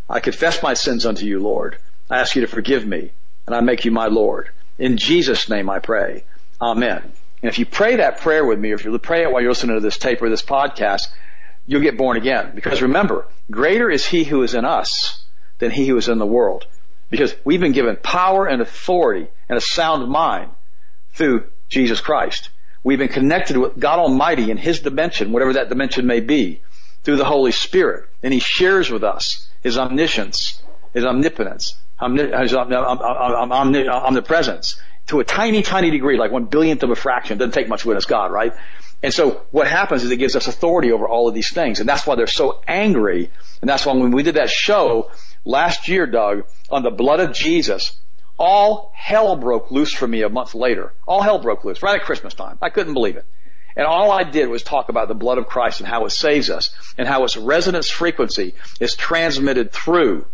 I 0.09 0.19
confess 0.19 0.61
my 0.61 0.75
sins 0.75 1.05
unto 1.05 1.25
you, 1.25 1.39
Lord. 1.39 1.77
I 2.09 2.19
ask 2.19 2.35
you 2.35 2.41
to 2.41 2.47
forgive 2.47 2.85
me, 2.85 3.11
and 3.47 3.55
I 3.55 3.61
make 3.61 3.85
you 3.85 3.91
my 3.91 4.07
Lord. 4.07 4.49
In 4.77 4.97
Jesus' 4.97 5.49
name 5.49 5.69
I 5.69 5.79
pray. 5.79 6.23
Amen. 6.61 7.11
And 7.43 7.49
if 7.49 7.59
you 7.59 7.65
pray 7.65 7.97
that 7.97 8.21
prayer 8.21 8.45
with 8.45 8.57
me, 8.57 8.71
or 8.71 8.75
if 8.75 8.85
you 8.85 8.97
pray 8.97 9.23
it 9.23 9.31
while 9.31 9.41
you're 9.41 9.51
listening 9.51 9.75
to 9.75 9.81
this 9.81 9.97
tape 9.97 10.21
or 10.21 10.29
this 10.29 10.41
podcast, 10.41 11.09
you'll 11.67 11.81
get 11.81 11.97
born 11.97 12.15
again. 12.15 12.53
Because 12.55 12.81
remember, 12.81 13.27
greater 13.51 13.89
is 13.89 14.05
He 14.05 14.23
who 14.23 14.43
is 14.43 14.53
in 14.53 14.63
us 14.63 15.21
than 15.59 15.69
He 15.69 15.85
who 15.85 15.97
is 15.97 16.07
in 16.07 16.19
the 16.19 16.25
world. 16.25 16.65
Because 17.09 17.35
we've 17.43 17.59
been 17.59 17.73
given 17.73 17.97
power 17.97 18.47
and 18.47 18.61
authority 18.61 19.27
and 19.49 19.57
a 19.57 19.61
sound 19.61 20.09
mind 20.09 20.51
through 21.15 21.43
Jesus 21.67 21.99
Christ. 21.99 22.49
We've 22.81 22.97
been 22.97 23.09
connected 23.09 23.57
with 23.57 23.77
God 23.77 23.99
Almighty 23.99 24.49
in 24.49 24.55
His 24.55 24.79
dimension, 24.79 25.33
whatever 25.33 25.51
that 25.53 25.67
dimension 25.67 26.07
may 26.07 26.21
be, 26.21 26.61
through 27.03 27.17
the 27.17 27.25
Holy 27.25 27.51
Spirit. 27.51 28.07
And 28.23 28.33
He 28.33 28.39
shares 28.39 28.89
with 28.89 29.03
us 29.03 29.49
His 29.61 29.77
omniscience, 29.77 30.63
His 30.93 31.03
omnipotence, 31.03 31.75
His 31.99 32.55
omnipresence 32.55 34.81
to 35.07 35.19
a 35.19 35.23
tiny, 35.23 35.61
tiny 35.61 35.89
degree, 35.89 36.17
like 36.17 36.31
one 36.31 36.45
billionth 36.45 36.83
of 36.83 36.89
a 36.89 36.95
fraction. 36.95 37.37
Doesn't 37.37 37.53
take 37.53 37.67
much 37.67 37.85
witness 37.85 38.05
God, 38.05 38.31
right? 38.31 38.53
And 39.01 39.13
so 39.13 39.43
what 39.51 39.67
happens 39.67 40.03
is 40.03 40.11
it 40.11 40.17
gives 40.17 40.35
us 40.35 40.47
authority 40.47 40.91
over 40.91 41.07
all 41.07 41.27
of 41.27 41.33
these 41.33 41.51
things. 41.51 41.81
And 41.81 41.89
that's 41.89 42.07
why 42.07 42.15
they're 42.15 42.27
so 42.27 42.61
angry. 42.67 43.29
And 43.61 43.69
that's 43.69 43.85
why 43.85 43.93
when 43.93 44.11
we 44.11 44.23
did 44.23 44.35
that 44.35 44.49
show 44.49 45.11
last 45.43 45.89
year, 45.89 46.07
Doug, 46.07 46.45
on 46.69 46.83
the 46.83 46.89
blood 46.89 47.19
of 47.19 47.33
Jesus, 47.33 47.97
all 48.39 48.91
hell 48.95 49.35
broke 49.35 49.71
loose 49.71 49.91
for 49.93 50.07
me 50.07 50.21
a 50.21 50.29
month 50.29 50.55
later. 50.55 50.93
All 51.05 51.21
hell 51.21 51.39
broke 51.39 51.65
loose 51.65 51.83
right 51.83 51.99
at 51.99 52.05
Christmas 52.05 52.33
time. 52.33 52.57
I 52.61 52.69
couldn't 52.69 52.93
believe 52.93 53.17
it. 53.17 53.25
And 53.75 53.85
all 53.85 54.11
I 54.11 54.23
did 54.23 54.49
was 54.49 54.63
talk 54.63 54.89
about 54.89 55.07
the 55.07 55.15
blood 55.15 55.37
of 55.37 55.47
Christ 55.47 55.79
and 55.79 55.89
how 55.89 56.05
it 56.05 56.11
saves 56.11 56.49
us 56.49 56.73
and 56.97 57.07
how 57.07 57.23
its 57.23 57.35
resonance 57.35 57.89
frequency 57.89 58.53
is 58.79 58.95
transmitted 58.95 59.71
through 59.71 60.25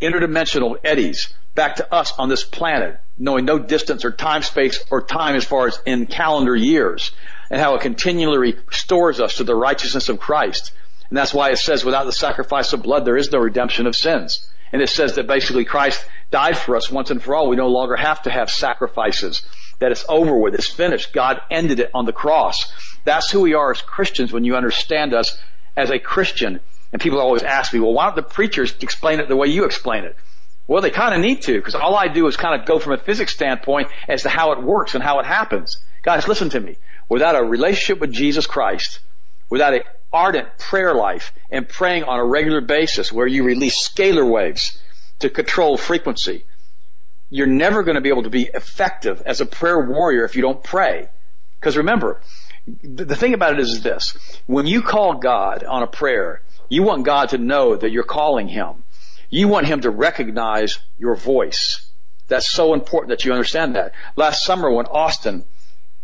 interdimensional 0.00 0.76
eddies 0.84 1.32
back 1.54 1.76
to 1.76 1.92
us 1.92 2.12
on 2.18 2.28
this 2.28 2.44
planet, 2.44 3.00
knowing 3.18 3.44
no 3.44 3.58
distance 3.58 4.04
or 4.04 4.10
time 4.10 4.42
space 4.42 4.84
or 4.90 5.02
time 5.02 5.36
as 5.36 5.44
far 5.44 5.66
as 5.66 5.80
in 5.86 6.06
calendar 6.06 6.54
years 6.54 7.12
and 7.50 7.60
how 7.60 7.74
it 7.74 7.80
continually 7.80 8.54
restores 8.66 9.20
us 9.20 9.36
to 9.36 9.44
the 9.44 9.54
righteousness 9.54 10.08
of 10.08 10.18
Christ. 10.18 10.72
And 11.08 11.16
that's 11.16 11.32
why 11.32 11.50
it 11.50 11.58
says 11.58 11.84
without 11.84 12.04
the 12.04 12.12
sacrifice 12.12 12.72
of 12.72 12.82
blood, 12.82 13.04
there 13.04 13.16
is 13.16 13.30
no 13.30 13.38
redemption 13.38 13.86
of 13.86 13.96
sins. 13.96 14.50
And 14.72 14.82
it 14.82 14.88
says 14.88 15.14
that 15.14 15.26
basically 15.26 15.64
Christ 15.64 16.04
died 16.30 16.58
for 16.58 16.76
us 16.76 16.90
once 16.90 17.10
and 17.10 17.22
for 17.22 17.34
all. 17.34 17.48
We 17.48 17.56
no 17.56 17.68
longer 17.68 17.96
have 17.96 18.22
to 18.22 18.30
have 18.30 18.50
sacrifices. 18.50 19.42
That 19.78 19.92
it's 19.92 20.04
over 20.08 20.36
with. 20.36 20.54
It's 20.54 20.66
finished. 20.66 21.12
God 21.12 21.40
ended 21.50 21.80
it 21.80 21.90
on 21.94 22.06
the 22.06 22.12
cross. 22.12 22.72
That's 23.04 23.30
who 23.30 23.42
we 23.42 23.54
are 23.54 23.70
as 23.70 23.82
Christians 23.82 24.32
when 24.32 24.44
you 24.44 24.56
understand 24.56 25.14
us 25.14 25.38
as 25.76 25.90
a 25.90 25.98
Christian. 25.98 26.60
And 26.92 27.00
people 27.00 27.20
always 27.20 27.42
ask 27.42 27.72
me, 27.72 27.80
well, 27.80 27.92
why 27.92 28.06
don't 28.06 28.16
the 28.16 28.22
preachers 28.22 28.74
explain 28.80 29.20
it 29.20 29.28
the 29.28 29.36
way 29.36 29.48
you 29.48 29.64
explain 29.64 30.04
it? 30.04 30.16
Well, 30.68 30.82
they 30.82 30.90
kind 30.90 31.14
of 31.14 31.20
need 31.20 31.42
to, 31.42 31.54
because 31.54 31.74
all 31.74 31.94
I 31.94 32.08
do 32.08 32.26
is 32.26 32.36
kind 32.36 32.60
of 32.60 32.66
go 32.66 32.78
from 32.78 32.92
a 32.92 32.98
physics 32.98 33.32
standpoint 33.32 33.88
as 34.08 34.22
to 34.22 34.28
how 34.28 34.52
it 34.52 34.62
works 34.62 34.94
and 34.94 35.02
how 35.02 35.20
it 35.20 35.26
happens. 35.26 35.76
Guys, 36.02 36.26
listen 36.26 36.50
to 36.50 36.60
me. 36.60 36.76
Without 37.08 37.36
a 37.36 37.42
relationship 37.42 38.00
with 38.00 38.12
Jesus 38.12 38.46
Christ, 38.46 39.00
without 39.48 39.74
an 39.74 39.82
ardent 40.12 40.58
prayer 40.58 40.94
life 40.94 41.32
and 41.50 41.68
praying 41.68 42.04
on 42.04 42.18
a 42.18 42.24
regular 42.24 42.60
basis 42.60 43.12
where 43.12 43.26
you 43.26 43.44
release 43.44 43.88
scalar 43.88 44.28
waves 44.28 44.78
to 45.20 45.30
control 45.30 45.76
frequency, 45.76 46.44
you're 47.30 47.46
never 47.46 47.82
going 47.82 47.94
to 47.94 48.00
be 48.00 48.08
able 48.08 48.24
to 48.24 48.30
be 48.30 48.50
effective 48.52 49.22
as 49.24 49.40
a 49.40 49.46
prayer 49.46 49.80
warrior 49.80 50.24
if 50.24 50.34
you 50.36 50.42
don't 50.42 50.62
pray. 50.62 51.08
Because 51.60 51.76
remember, 51.76 52.20
the 52.82 53.16
thing 53.16 53.34
about 53.34 53.52
it 53.52 53.60
is 53.60 53.82
this. 53.82 54.16
When 54.46 54.66
you 54.66 54.82
call 54.82 55.14
God 55.14 55.64
on 55.64 55.82
a 55.82 55.86
prayer, 55.86 56.42
you 56.68 56.82
want 56.82 57.04
God 57.04 57.30
to 57.30 57.38
know 57.38 57.76
that 57.76 57.90
you're 57.90 58.04
calling 58.04 58.48
Him. 58.48 58.82
You 59.30 59.48
want 59.48 59.66
Him 59.66 59.80
to 59.82 59.90
recognize 59.90 60.78
your 60.98 61.14
voice. 61.14 61.90
That's 62.28 62.50
so 62.50 62.74
important 62.74 63.10
that 63.10 63.24
you 63.24 63.32
understand 63.32 63.76
that. 63.76 63.92
Last 64.16 64.44
summer 64.44 64.70
when 64.70 64.86
Austin 64.86 65.44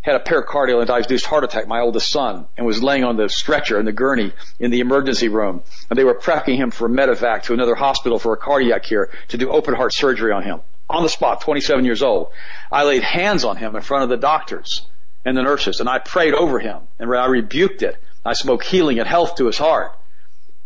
had 0.02 0.16
a 0.16 0.20
pericardial 0.20 0.80
and 0.80 0.90
induced 0.90 1.26
heart 1.26 1.44
attack, 1.44 1.68
my 1.68 1.80
oldest 1.80 2.10
son, 2.10 2.46
and 2.56 2.66
was 2.66 2.82
laying 2.82 3.04
on 3.04 3.16
the 3.16 3.28
stretcher 3.28 3.78
in 3.78 3.86
the 3.86 3.92
gurney 3.92 4.32
in 4.58 4.72
the 4.72 4.80
emergency 4.80 5.28
room. 5.28 5.62
And 5.88 5.98
they 5.98 6.04
were 6.04 6.14
prepping 6.14 6.56
him 6.56 6.72
for 6.72 6.88
medevac 6.88 7.44
to 7.44 7.54
another 7.54 7.76
hospital 7.76 8.18
for 8.18 8.32
a 8.32 8.36
cardiac 8.36 8.82
care 8.82 9.10
to 9.28 9.38
do 9.38 9.50
open 9.50 9.74
heart 9.74 9.94
surgery 9.94 10.32
on 10.32 10.42
him. 10.42 10.60
On 10.90 11.04
the 11.04 11.08
spot, 11.08 11.40
27 11.40 11.84
years 11.84 12.02
old. 12.02 12.30
I 12.70 12.82
laid 12.82 13.04
hands 13.04 13.44
on 13.44 13.56
him 13.56 13.76
in 13.76 13.82
front 13.82 14.02
of 14.02 14.10
the 14.10 14.16
doctors 14.16 14.86
and 15.24 15.36
the 15.36 15.42
nurses 15.42 15.78
and 15.78 15.88
I 15.88 15.98
prayed 16.00 16.34
over 16.34 16.58
him 16.58 16.80
and 16.98 17.14
I 17.14 17.26
rebuked 17.26 17.82
it. 17.82 17.96
I 18.24 18.34
spoke 18.34 18.64
healing 18.64 18.98
and 18.98 19.08
health 19.08 19.36
to 19.36 19.46
his 19.46 19.58
heart. 19.58 19.96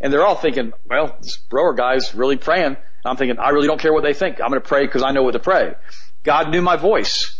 And 0.00 0.12
they're 0.12 0.24
all 0.24 0.36
thinking, 0.36 0.72
well, 0.84 1.16
this 1.22 1.36
Broer 1.36 1.74
guy's 1.74 2.14
really 2.14 2.36
praying. 2.36 2.76
I'm 3.04 3.16
thinking, 3.16 3.38
I 3.38 3.50
really 3.50 3.66
don't 3.66 3.80
care 3.80 3.92
what 3.92 4.02
they 4.02 4.14
think. 4.14 4.40
I'm 4.40 4.48
going 4.48 4.60
to 4.60 4.68
pray 4.68 4.84
because 4.84 5.02
I 5.02 5.12
know 5.12 5.22
what 5.22 5.32
to 5.32 5.38
pray. 5.38 5.74
God 6.22 6.50
knew 6.50 6.60
my 6.60 6.76
voice 6.76 7.38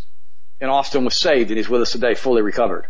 and 0.61 0.71
Austin 0.71 1.05
was 1.05 1.19
saved 1.19 1.51
and 1.51 1.59
he's 1.59 1.69
with 1.69 1.83
us 1.83 1.93
today 1.93 2.15
fully 2.15 2.43
recovered. 2.43 2.87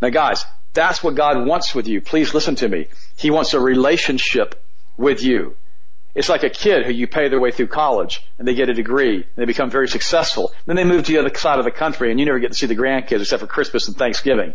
Now 0.00 0.10
guys, 0.10 0.44
that's 0.72 1.02
what 1.02 1.14
God 1.14 1.46
wants 1.46 1.74
with 1.74 1.88
you. 1.88 2.00
Please 2.00 2.32
listen 2.32 2.54
to 2.56 2.68
me. 2.68 2.86
He 3.16 3.30
wants 3.30 3.52
a 3.54 3.60
relationship 3.60 4.62
with 4.96 5.22
you. 5.22 5.56
It's 6.14 6.28
like 6.28 6.42
a 6.42 6.50
kid 6.50 6.86
who 6.86 6.92
you 6.92 7.06
pay 7.06 7.28
their 7.28 7.40
way 7.40 7.52
through 7.52 7.68
college 7.68 8.24
and 8.38 8.46
they 8.46 8.54
get 8.54 8.68
a 8.68 8.74
degree 8.74 9.16
and 9.16 9.24
they 9.36 9.44
become 9.44 9.70
very 9.70 9.88
successful. 9.88 10.52
Then 10.66 10.76
they 10.76 10.84
move 10.84 11.04
to 11.04 11.12
the 11.12 11.18
other 11.18 11.34
side 11.36 11.58
of 11.58 11.64
the 11.64 11.70
country 11.70 12.10
and 12.10 12.18
you 12.18 12.26
never 12.26 12.40
get 12.40 12.48
to 12.48 12.56
see 12.56 12.66
the 12.66 12.74
grandkids 12.74 13.20
except 13.20 13.40
for 13.40 13.46
Christmas 13.46 13.86
and 13.86 13.96
Thanksgiving. 13.96 14.54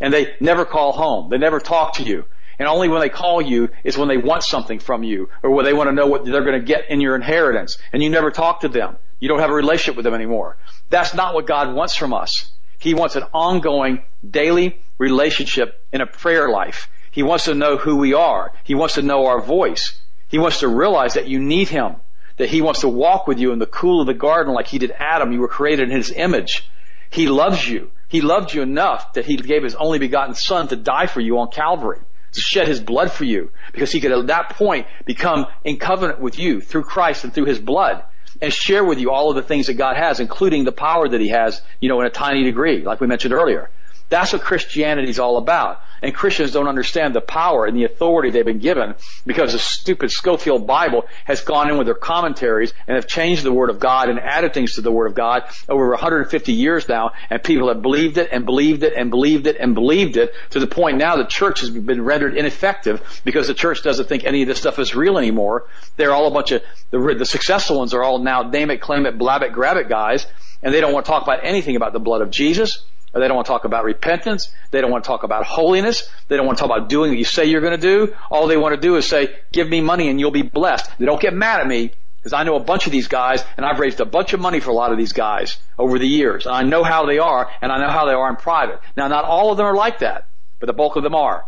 And 0.00 0.12
they 0.12 0.34
never 0.40 0.64
call 0.64 0.92
home. 0.92 1.30
They 1.30 1.38
never 1.38 1.60
talk 1.60 1.94
to 1.94 2.02
you. 2.02 2.24
And 2.58 2.68
only 2.68 2.88
when 2.88 3.00
they 3.00 3.08
call 3.08 3.42
you 3.42 3.68
is 3.84 3.98
when 3.98 4.08
they 4.08 4.16
want 4.16 4.42
something 4.42 4.78
from 4.78 5.02
you 5.02 5.28
or 5.42 5.50
when 5.50 5.64
they 5.64 5.74
want 5.74 5.88
to 5.88 5.94
know 5.94 6.06
what 6.06 6.24
they're 6.24 6.44
going 6.44 6.58
to 6.58 6.66
get 6.66 6.90
in 6.90 7.00
your 7.00 7.14
inheritance. 7.14 7.78
And 7.92 8.02
you 8.02 8.10
never 8.10 8.30
talk 8.30 8.60
to 8.60 8.68
them. 8.68 8.96
You 9.20 9.28
don't 9.28 9.40
have 9.40 9.50
a 9.50 9.54
relationship 9.54 9.96
with 9.96 10.04
them 10.04 10.14
anymore. 10.14 10.56
That's 10.90 11.14
not 11.14 11.34
what 11.34 11.46
God 11.46 11.74
wants 11.74 11.94
from 11.94 12.12
us. 12.12 12.50
He 12.78 12.94
wants 12.94 13.16
an 13.16 13.24
ongoing 13.32 14.02
daily 14.28 14.78
relationship 14.98 15.82
in 15.92 16.00
a 16.00 16.06
prayer 16.06 16.48
life. 16.48 16.88
He 17.10 17.22
wants 17.22 17.44
to 17.44 17.54
know 17.54 17.78
who 17.78 17.96
we 17.96 18.12
are. 18.12 18.52
He 18.64 18.74
wants 18.74 18.94
to 18.94 19.02
know 19.02 19.26
our 19.26 19.40
voice. 19.40 19.98
He 20.28 20.38
wants 20.38 20.60
to 20.60 20.68
realize 20.68 21.14
that 21.14 21.28
you 21.28 21.38
need 21.40 21.68
Him. 21.68 21.96
That 22.36 22.50
He 22.50 22.60
wants 22.60 22.80
to 22.80 22.88
walk 22.88 23.26
with 23.26 23.38
you 23.38 23.52
in 23.52 23.58
the 23.58 23.66
cool 23.66 24.02
of 24.02 24.06
the 24.06 24.14
garden 24.14 24.52
like 24.52 24.66
He 24.66 24.78
did 24.78 24.92
Adam. 24.98 25.32
You 25.32 25.40
were 25.40 25.48
created 25.48 25.88
in 25.88 25.96
His 25.96 26.10
image. 26.10 26.68
He 27.08 27.28
loves 27.28 27.66
you. 27.66 27.90
He 28.08 28.20
loved 28.20 28.52
you 28.52 28.60
enough 28.60 29.14
that 29.14 29.24
He 29.24 29.36
gave 29.36 29.62
His 29.62 29.74
only 29.74 29.98
begotten 29.98 30.34
Son 30.34 30.68
to 30.68 30.76
die 30.76 31.06
for 31.06 31.20
you 31.20 31.38
on 31.38 31.50
Calvary. 31.50 32.00
To 32.32 32.40
shed 32.40 32.68
His 32.68 32.80
blood 32.80 33.12
for 33.12 33.24
you. 33.24 33.50
Because 33.72 33.92
He 33.92 34.00
could 34.00 34.12
at 34.12 34.26
that 34.28 34.50
point 34.50 34.86
become 35.04 35.46
in 35.64 35.78
covenant 35.78 36.20
with 36.20 36.38
you 36.38 36.60
through 36.60 36.84
Christ 36.84 37.24
and 37.24 37.32
through 37.32 37.46
His 37.46 37.58
blood 37.58 38.02
and 38.40 38.52
share 38.52 38.84
with 38.84 38.98
you 38.98 39.10
all 39.10 39.30
of 39.30 39.36
the 39.36 39.42
things 39.42 39.66
that 39.66 39.74
God 39.74 39.96
has, 39.96 40.20
including 40.20 40.64
the 40.64 40.72
power 40.72 41.08
that 41.08 41.20
He 41.20 41.28
has, 41.28 41.62
you 41.80 41.88
know, 41.88 42.00
in 42.00 42.06
a 42.06 42.10
tiny 42.10 42.44
degree, 42.44 42.82
like 42.82 43.00
we 43.00 43.06
mentioned 43.06 43.32
earlier. 43.32 43.70
That's 44.08 44.32
what 44.32 44.42
Christianity 44.42 45.10
is 45.10 45.18
all 45.18 45.36
about. 45.36 45.80
And 46.02 46.14
Christians 46.14 46.52
don't 46.52 46.68
understand 46.68 47.14
the 47.14 47.20
power 47.20 47.64
and 47.64 47.76
the 47.76 47.84
authority 47.84 48.30
they've 48.30 48.44
been 48.44 48.58
given 48.58 48.94
because 49.24 49.52
the 49.52 49.58
stupid 49.58 50.10
Scofield 50.10 50.66
Bible 50.66 51.06
has 51.24 51.40
gone 51.40 51.70
in 51.70 51.78
with 51.78 51.86
their 51.86 51.94
commentaries 51.94 52.72
and 52.86 52.96
have 52.96 53.06
changed 53.06 53.42
the 53.42 53.52
Word 53.52 53.70
of 53.70 53.80
God 53.80 54.08
and 54.08 54.20
added 54.20 54.54
things 54.54 54.74
to 54.74 54.82
the 54.82 54.92
Word 54.92 55.06
of 55.06 55.14
God 55.14 55.44
over 55.68 55.88
150 55.88 56.52
years 56.52 56.88
now. 56.88 57.12
And 57.30 57.42
people 57.42 57.68
have 57.68 57.82
believed 57.82 58.18
it 58.18 58.28
and 58.30 58.44
believed 58.44 58.84
it 58.84 58.92
and 58.96 59.10
believed 59.10 59.46
it 59.46 59.56
and 59.58 59.74
believed 59.74 60.16
it 60.16 60.32
to 60.50 60.60
the 60.60 60.66
point 60.66 60.98
now 60.98 61.16
the 61.16 61.24
church 61.24 61.60
has 61.60 61.70
been 61.70 62.04
rendered 62.04 62.36
ineffective 62.36 63.22
because 63.24 63.48
the 63.48 63.54
church 63.54 63.82
doesn't 63.82 64.08
think 64.08 64.24
any 64.24 64.42
of 64.42 64.48
this 64.48 64.58
stuff 64.58 64.78
is 64.78 64.94
real 64.94 65.18
anymore. 65.18 65.64
They're 65.96 66.12
all 66.12 66.28
a 66.28 66.30
bunch 66.30 66.52
of, 66.52 66.62
the, 66.90 67.16
the 67.18 67.26
successful 67.26 67.78
ones 67.78 67.94
are 67.94 68.02
all 68.02 68.18
now 68.18 68.42
name 68.42 68.70
it, 68.70 68.80
claim 68.80 69.06
it, 69.06 69.18
blab 69.18 69.42
it, 69.42 69.52
grab 69.52 69.78
it 69.78 69.88
guys. 69.88 70.26
And 70.62 70.72
they 70.72 70.80
don't 70.80 70.92
want 70.92 71.06
to 71.06 71.10
talk 71.10 71.22
about 71.22 71.40
anything 71.42 71.76
about 71.76 71.92
the 71.92 72.00
blood 72.00 72.20
of 72.20 72.30
Jesus 72.30 72.84
they 73.20 73.28
don't 73.28 73.36
want 73.36 73.46
to 73.46 73.52
talk 73.52 73.64
about 73.64 73.84
repentance. 73.84 74.52
They 74.70 74.80
don't 74.80 74.90
want 74.90 75.04
to 75.04 75.08
talk 75.08 75.22
about 75.22 75.44
holiness. 75.44 76.08
They 76.28 76.36
don't 76.36 76.46
want 76.46 76.58
to 76.58 76.62
talk 76.62 76.76
about 76.76 76.88
doing 76.88 77.10
what 77.10 77.18
you 77.18 77.24
say 77.24 77.46
you're 77.46 77.60
going 77.60 77.78
to 77.78 78.06
do. 78.06 78.14
All 78.30 78.46
they 78.46 78.56
want 78.56 78.74
to 78.74 78.80
do 78.80 78.96
is 78.96 79.06
say, 79.06 79.36
give 79.52 79.68
me 79.68 79.80
money 79.80 80.08
and 80.08 80.20
you'll 80.20 80.30
be 80.30 80.42
blessed. 80.42 80.90
They 80.98 81.06
don't 81.06 81.20
get 81.20 81.34
mad 81.34 81.60
at 81.60 81.66
me 81.66 81.92
because 82.18 82.32
I 82.32 82.42
know 82.42 82.56
a 82.56 82.60
bunch 82.60 82.86
of 82.86 82.92
these 82.92 83.08
guys 83.08 83.44
and 83.56 83.64
I've 83.64 83.78
raised 83.78 84.00
a 84.00 84.04
bunch 84.04 84.32
of 84.32 84.40
money 84.40 84.60
for 84.60 84.70
a 84.70 84.74
lot 84.74 84.92
of 84.92 84.98
these 84.98 85.12
guys 85.12 85.58
over 85.78 85.98
the 85.98 86.08
years. 86.08 86.46
And 86.46 86.54
I 86.54 86.62
know 86.62 86.82
how 86.82 87.06
they 87.06 87.18
are 87.18 87.50
and 87.62 87.70
I 87.70 87.78
know 87.78 87.90
how 87.90 88.06
they 88.06 88.12
are 88.14 88.28
in 88.28 88.36
private. 88.36 88.80
Now 88.96 89.08
not 89.08 89.24
all 89.24 89.50
of 89.52 89.56
them 89.56 89.66
are 89.66 89.76
like 89.76 90.00
that, 90.00 90.26
but 90.58 90.66
the 90.66 90.72
bulk 90.72 90.96
of 90.96 91.02
them 91.02 91.14
are. 91.14 91.44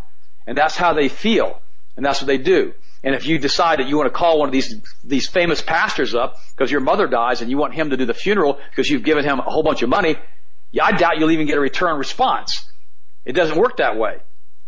And 0.46 0.56
that's 0.56 0.76
how 0.76 0.92
they 0.92 1.08
feel. 1.08 1.60
And 1.96 2.06
that's 2.06 2.20
what 2.20 2.28
they 2.28 2.38
do. 2.38 2.74
And 3.02 3.14
if 3.14 3.26
you 3.26 3.38
decide 3.38 3.78
that 3.78 3.88
you 3.88 3.96
want 3.96 4.06
to 4.06 4.16
call 4.16 4.38
one 4.38 4.48
of 4.48 4.52
these, 4.52 4.74
these 5.04 5.28
famous 5.28 5.62
pastors 5.62 6.14
up 6.14 6.36
because 6.50 6.70
your 6.70 6.80
mother 6.80 7.06
dies 7.06 7.40
and 7.42 7.50
you 7.50 7.56
want 7.56 7.74
him 7.74 7.90
to 7.90 7.96
do 7.96 8.06
the 8.06 8.14
funeral 8.14 8.58
because 8.70 8.88
you've 8.88 9.04
given 9.04 9.24
him 9.24 9.38
a 9.38 9.42
whole 9.42 9.62
bunch 9.62 9.82
of 9.82 9.88
money, 9.88 10.16
yeah, 10.70 10.84
I 10.84 10.92
doubt 10.92 11.18
you'll 11.18 11.30
even 11.30 11.46
get 11.46 11.56
a 11.56 11.60
return 11.60 11.98
response. 11.98 12.70
It 13.24 13.32
doesn't 13.32 13.58
work 13.58 13.78
that 13.78 13.96
way. 13.96 14.18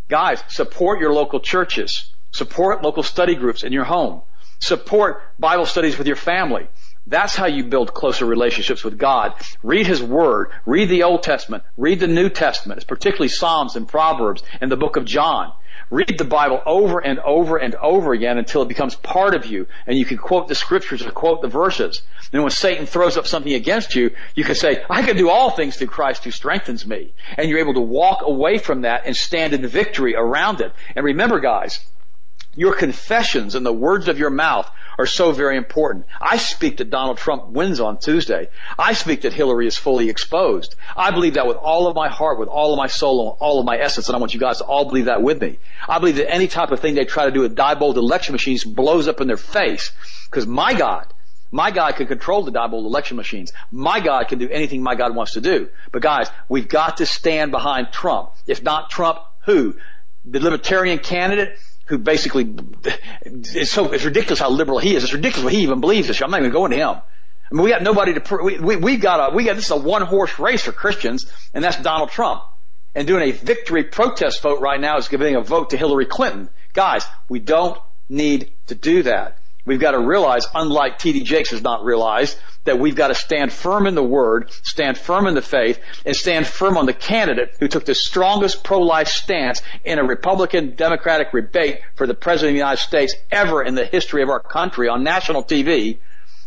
Guys, 0.08 0.42
support 0.48 1.00
your 1.00 1.12
local 1.12 1.40
churches. 1.40 2.12
Support 2.32 2.82
local 2.82 3.02
study 3.02 3.34
groups 3.34 3.62
in 3.62 3.72
your 3.72 3.84
home. 3.84 4.22
Support 4.60 5.22
Bible 5.38 5.66
studies 5.66 5.98
with 5.98 6.06
your 6.06 6.16
family. 6.16 6.68
That's 7.06 7.34
how 7.34 7.46
you 7.46 7.64
build 7.64 7.94
closer 7.94 8.26
relationships 8.26 8.84
with 8.84 8.98
God. 8.98 9.34
Read 9.62 9.86
His 9.86 10.02
Word. 10.02 10.50
Read 10.66 10.88
the 10.88 11.04
Old 11.04 11.22
Testament. 11.22 11.64
Read 11.76 12.00
the 12.00 12.06
New 12.06 12.28
Testament, 12.28 12.86
particularly 12.86 13.28
Psalms 13.28 13.74
and 13.76 13.88
Proverbs 13.88 14.42
and 14.60 14.70
the 14.70 14.76
book 14.76 14.96
of 14.96 15.06
John. 15.06 15.52
Read 15.90 16.18
the 16.18 16.24
Bible 16.24 16.62
over 16.66 17.00
and 17.00 17.18
over 17.18 17.56
and 17.56 17.74
over 17.74 18.12
again 18.12 18.38
until 18.38 18.62
it 18.62 18.68
becomes 18.68 18.94
part 18.94 19.34
of 19.34 19.44
you 19.44 19.66
and 19.86 19.98
you 19.98 20.04
can 20.04 20.18
quote 20.18 20.46
the 20.46 20.54
scriptures 20.54 21.02
or 21.02 21.10
quote 21.10 21.42
the 21.42 21.48
verses. 21.48 22.02
Then 22.30 22.42
when 22.42 22.52
Satan 22.52 22.86
throws 22.86 23.16
up 23.16 23.26
something 23.26 23.52
against 23.52 23.96
you, 23.96 24.12
you 24.36 24.44
can 24.44 24.54
say, 24.54 24.84
I 24.88 25.02
can 25.02 25.16
do 25.16 25.28
all 25.28 25.50
things 25.50 25.76
through 25.76 25.88
Christ 25.88 26.22
who 26.22 26.30
strengthens 26.30 26.86
me. 26.86 27.12
And 27.36 27.48
you're 27.48 27.58
able 27.58 27.74
to 27.74 27.80
walk 27.80 28.20
away 28.22 28.58
from 28.58 28.82
that 28.82 29.02
and 29.04 29.16
stand 29.16 29.52
in 29.52 29.66
victory 29.66 30.14
around 30.14 30.60
it. 30.60 30.72
And 30.94 31.04
remember 31.04 31.40
guys, 31.40 31.80
your 32.54 32.76
confessions 32.76 33.56
and 33.56 33.66
the 33.66 33.72
words 33.72 34.06
of 34.06 34.18
your 34.18 34.30
mouth 34.30 34.70
are 35.00 35.06
so 35.06 35.32
very 35.32 35.56
important. 35.56 36.04
I 36.20 36.36
speak 36.36 36.76
that 36.76 36.90
Donald 36.90 37.16
Trump 37.16 37.48
wins 37.48 37.80
on 37.80 37.98
Tuesday. 37.98 38.48
I 38.78 38.92
speak 38.92 39.22
that 39.22 39.32
Hillary 39.32 39.66
is 39.66 39.76
fully 39.76 40.10
exposed. 40.10 40.74
I 40.94 41.10
believe 41.10 41.34
that 41.34 41.46
with 41.46 41.56
all 41.56 41.86
of 41.86 41.96
my 41.96 42.08
heart, 42.08 42.38
with 42.38 42.48
all 42.48 42.74
of 42.74 42.76
my 42.76 42.86
soul, 42.86 43.30
and 43.30 43.38
all 43.40 43.58
of 43.58 43.64
my 43.64 43.78
essence, 43.78 44.08
and 44.08 44.16
I 44.16 44.18
want 44.18 44.34
you 44.34 44.40
guys 44.40 44.58
to 44.58 44.64
all 44.64 44.84
believe 44.84 45.06
that 45.06 45.22
with 45.22 45.40
me. 45.40 45.58
I 45.88 45.98
believe 45.98 46.16
that 46.16 46.30
any 46.30 46.48
type 46.48 46.70
of 46.70 46.80
thing 46.80 46.94
they 46.94 47.06
try 47.06 47.24
to 47.24 47.30
do 47.30 47.40
with 47.40 47.56
Diebold 47.56 47.96
election 47.96 48.32
machines 48.32 48.62
blows 48.62 49.08
up 49.08 49.22
in 49.22 49.26
their 49.26 49.38
face. 49.38 49.90
Because 50.26 50.46
my 50.46 50.74
God, 50.74 51.06
my 51.50 51.70
God 51.70 51.96
can 51.96 52.06
control 52.06 52.42
the 52.42 52.52
Diebold 52.52 52.84
election 52.84 53.16
machines. 53.16 53.52
My 53.70 54.00
God 54.00 54.28
can 54.28 54.38
do 54.38 54.50
anything 54.50 54.82
my 54.82 54.94
God 54.96 55.16
wants 55.16 55.32
to 55.32 55.40
do. 55.40 55.70
But 55.92 56.02
guys, 56.02 56.30
we've 56.48 56.68
got 56.68 56.98
to 56.98 57.06
stand 57.06 57.52
behind 57.52 57.88
Trump. 57.90 58.32
If 58.46 58.62
not 58.62 58.90
Trump, 58.90 59.18
who? 59.46 59.76
The 60.26 60.40
libertarian 60.40 60.98
candidate 60.98 61.58
who 61.90 61.98
basically 61.98 62.54
it's 63.24 63.72
so 63.72 63.92
it's 63.92 64.04
ridiculous 64.04 64.38
how 64.38 64.48
liberal 64.48 64.78
he 64.78 64.94
is. 64.94 65.02
It's 65.02 65.12
ridiculous 65.12 65.44
what 65.44 65.52
he 65.52 65.62
even 65.62 65.80
believes 65.80 66.06
this. 66.06 66.22
I'm 66.22 66.30
not 66.30 66.38
even 66.38 66.52
going 66.52 66.70
to 66.70 66.76
him. 66.76 66.88
I 67.50 67.54
mean, 67.54 67.64
we 67.64 67.70
got 67.70 67.82
nobody 67.82 68.14
to. 68.14 68.38
We, 68.42 68.58
we 68.60 68.76
we've 68.76 69.00
got 69.00 69.32
a 69.32 69.34
we 69.34 69.42
got 69.42 69.56
this 69.56 69.64
is 69.64 69.70
a 69.72 69.76
one 69.76 70.02
horse 70.02 70.38
race 70.38 70.62
for 70.62 70.70
Christians, 70.70 71.26
and 71.52 71.64
that's 71.64 71.76
Donald 71.82 72.10
Trump. 72.10 72.42
And 72.94 73.08
doing 73.08 73.28
a 73.28 73.32
victory 73.32 73.82
protest 73.82 74.40
vote 74.40 74.60
right 74.60 74.80
now 74.80 74.98
is 74.98 75.08
giving 75.08 75.34
a 75.34 75.40
vote 75.40 75.70
to 75.70 75.76
Hillary 75.76 76.06
Clinton. 76.06 76.48
Guys, 76.72 77.04
we 77.28 77.40
don't 77.40 77.76
need 78.08 78.52
to 78.68 78.76
do 78.76 79.02
that. 79.02 79.38
We've 79.70 79.78
got 79.78 79.92
to 79.92 80.00
realize, 80.00 80.48
unlike 80.52 80.98
T.D. 80.98 81.22
Jakes 81.22 81.50
has 81.50 81.62
not 81.62 81.84
realized, 81.84 82.36
that 82.64 82.80
we've 82.80 82.96
got 82.96 83.06
to 83.06 83.14
stand 83.14 83.52
firm 83.52 83.86
in 83.86 83.94
the 83.94 84.02
Word, 84.02 84.50
stand 84.64 84.98
firm 84.98 85.28
in 85.28 85.36
the 85.36 85.42
faith, 85.42 85.78
and 86.04 86.16
stand 86.16 86.48
firm 86.48 86.76
on 86.76 86.86
the 86.86 86.92
candidate 86.92 87.54
who 87.60 87.68
took 87.68 87.84
the 87.84 87.94
strongest 87.94 88.64
pro-life 88.64 89.06
stance 89.06 89.62
in 89.84 90.00
a 90.00 90.04
Republican 90.04 90.74
Democratic 90.74 91.30
debate 91.30 91.82
for 91.94 92.08
the 92.08 92.14
President 92.14 92.48
of 92.48 92.54
the 92.54 92.58
United 92.58 92.80
States 92.80 93.14
ever 93.30 93.62
in 93.62 93.76
the 93.76 93.84
history 93.84 94.24
of 94.24 94.28
our 94.28 94.40
country 94.40 94.88
on 94.88 95.04
national 95.04 95.44
TV. 95.44 95.98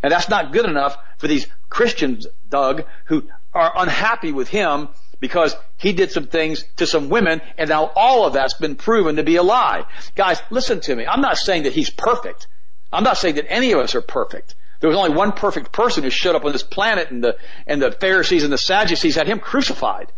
And 0.01 0.11
that's 0.11 0.27
not 0.27 0.51
good 0.51 0.65
enough 0.65 0.97
for 1.17 1.29
these 1.29 1.47
Christians, 1.69 2.27
Doug, 2.49 2.83
who 3.05 3.23
are 3.53 3.71
unhappy 3.77 4.33
with 4.33 4.49
him 4.49 4.89
because 5.21 5.55
he 5.77 5.93
did 5.93 6.11
some 6.11 6.27
things 6.27 6.65
to 6.75 6.85
some 6.85 7.07
women 7.07 7.39
and 7.57 7.69
now 7.69 7.85
all 7.95 8.25
of 8.25 8.33
that's 8.33 8.55
been 8.55 8.75
proven 8.75 9.15
to 9.15 9.23
be 9.23 9.37
a 9.37 9.43
lie. 9.43 9.85
Guys, 10.13 10.41
listen 10.49 10.81
to 10.81 10.93
me. 10.93 11.07
I'm 11.07 11.21
not 11.21 11.37
saying 11.37 11.63
that 11.63 11.71
he's 11.71 11.89
perfect. 11.89 12.47
I'm 12.93 13.03
not 13.03 13.17
saying 13.17 13.35
that 13.35 13.51
any 13.51 13.71
of 13.71 13.79
us 13.79 13.95
are 13.95 14.01
perfect. 14.01 14.55
There 14.79 14.89
was 14.89 14.97
only 14.97 15.15
one 15.15 15.31
perfect 15.31 15.71
person 15.71 16.03
who 16.03 16.09
showed 16.09 16.35
up 16.35 16.45
on 16.45 16.51
this 16.51 16.63
planet 16.63 17.09
and 17.09 17.23
the, 17.23 17.37
and 17.65 17.81
the 17.81 17.91
Pharisees 17.91 18.43
and 18.43 18.53
the 18.53 18.57
Sadducees 18.57 19.15
had 19.15 19.27
him 19.27 19.39
crucified. 19.39 20.11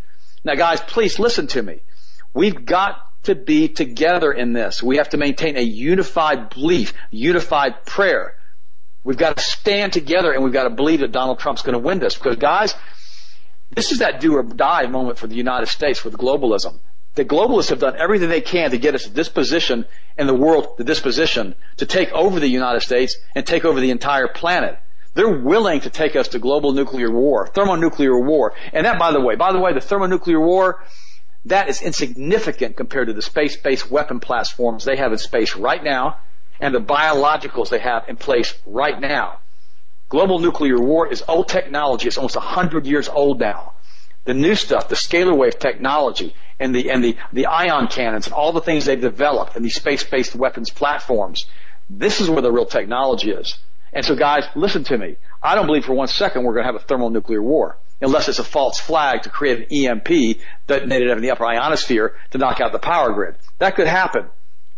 Now 0.43 0.56
guys, 0.56 0.81
please 0.81 1.19
listen 1.19 1.47
to 1.47 1.61
me. 1.61 1.81
We've 2.34 2.65
got 2.65 2.97
to 3.23 3.35
be 3.35 3.69
together 3.69 4.31
in 4.31 4.53
this. 4.53 4.84
We 4.84 4.97
have 4.97 5.10
to 5.10 5.18
maintain 5.18 5.57
a 5.57 5.61
unified 5.61 6.49
belief, 6.49 6.93
unified 7.11 7.85
prayer. 7.85 8.35
We've 9.03 9.18
got 9.18 9.38
to 9.38 9.43
stand 9.43 9.93
together 9.93 10.31
and 10.31 10.43
we've 10.43 10.53
got 10.53 10.64
to 10.64 10.69
believe 10.72 10.99
that 10.99 11.11
Donald 11.11 11.39
Trump's 11.39 11.61
going 11.61 11.73
to 11.73 11.80
win 11.80 11.99
this 11.99 12.15
because 12.15 12.38
guys, 12.38 12.76
this 13.72 13.91
is 13.91 13.99
that 13.99 14.19
do 14.19 14.35
or 14.35 14.43
die 14.43 14.88
moment 14.88 15.18
for 15.18 15.27
the 15.27 15.35
United 15.35 15.68
States 15.68 16.03
with 16.03 16.18
globalism. 16.18 16.80
The 17.15 17.25
globalists 17.25 17.69
have 17.69 17.79
done 17.79 17.95
everything 17.97 18.29
they 18.29 18.41
can 18.41 18.71
to 18.71 18.77
get 18.77 18.93
us 18.93 19.03
to 19.03 19.09
this 19.09 19.29
position 19.29 19.85
in 20.17 20.27
the 20.27 20.33
world, 20.33 20.75
the 20.77 20.83
disposition 20.83 21.55
to 21.77 21.85
take 21.85 22.11
over 22.11 22.39
the 22.39 22.47
United 22.47 22.81
States 22.81 23.17
and 23.33 23.45
take 23.45 23.65
over 23.65 23.79
the 23.79 23.91
entire 23.91 24.27
planet. 24.27 24.77
They're 25.13 25.39
willing 25.39 25.79
to 25.81 25.89
take 25.89 26.17
us 26.17 26.29
to 26.29 26.39
global 26.39 26.73
nuclear 26.73 27.09
war, 27.09 27.47
thermonuclear 27.47 28.19
war. 28.19 28.53
And 28.73 28.85
that, 28.85 28.99
by 28.99 29.13
the 29.13 29.21
way, 29.21 29.35
by 29.35 29.53
the 29.53 29.59
way, 29.59 29.73
the 29.73 29.79
thermonuclear 29.79 30.39
war, 30.39 30.83
that 31.45 31.69
is 31.69 31.81
insignificant 31.81 32.75
compared 32.75 33.07
to 33.07 33.13
the 33.13 33.21
space-based 33.21 33.89
weapon 33.89 34.19
platforms 34.19 34.83
they 34.83 34.97
have 34.97 35.13
in 35.13 35.17
space 35.17 35.55
right 35.55 35.83
now 35.83 36.17
and 36.59 36.75
the 36.75 36.81
biologicals 36.81 37.69
they 37.69 37.79
have 37.79 38.09
in 38.09 38.17
place 38.17 38.53
right 38.65 38.99
now. 38.99 39.39
Global 40.09 40.39
nuclear 40.39 40.79
war 40.79 41.07
is 41.07 41.23
old 41.27 41.47
technology. 41.47 42.07
It's 42.07 42.17
almost 42.17 42.35
100 42.35 42.85
years 42.85 43.07
old 43.07 43.39
now. 43.39 43.73
The 44.26 44.34
new 44.34 44.56
stuff, 44.56 44.89
the 44.89 44.95
scalar 44.95 45.35
wave 45.38 45.60
technology, 45.60 46.35
and 46.60 46.73
the 46.73 46.91
and 46.91 47.03
the 47.03 47.18
the 47.31 47.45
ion 47.45 47.88
cannons 47.88 48.27
and 48.27 48.34
all 48.34 48.52
the 48.52 48.61
things 48.61 48.85
they've 48.85 48.99
developed 48.99 49.56
and 49.56 49.64
these 49.64 49.76
space-based 49.76 50.35
weapons 50.35 50.69
platforms. 50.69 51.45
This 51.89 52.22
is 52.22 52.30
where 52.30 52.41
the 52.41 52.52
real 52.52 52.65
technology 52.65 53.31
is. 53.31 53.57
And 53.93 54.03
so 54.03 54.15
guys, 54.15 54.45
listen 54.56 54.84
to 54.85 54.97
me. 54.97 55.18
I 55.41 55.56
don't 55.56 55.68
believe 55.68 55.85
for 55.85 55.93
one 55.93 56.07
second 56.07 56.43
we're 56.43 56.53
going 56.53 56.65
to 56.65 56.72
have 56.72 56.81
a 56.81 56.85
thermonuclear 56.85 57.41
war 57.41 57.77
unless 58.02 58.27
it's 58.27 58.39
a 58.39 58.43
false 58.43 58.80
flag 58.80 59.23
to 59.23 59.30
create 59.30 59.72
an 59.72 59.85
EMP 59.88 60.38
detonated 60.68 61.10
in 61.10 61.22
the 61.22 61.31
upper 61.31 61.45
ionosphere 61.45 62.15
to 62.31 62.38
knock 62.38 62.60
out 62.60 62.72
the 62.72 62.80
power 62.80 63.14
grid. 63.14 63.35
That 63.60 63.76
could 63.76 63.88
happen. 63.88 64.26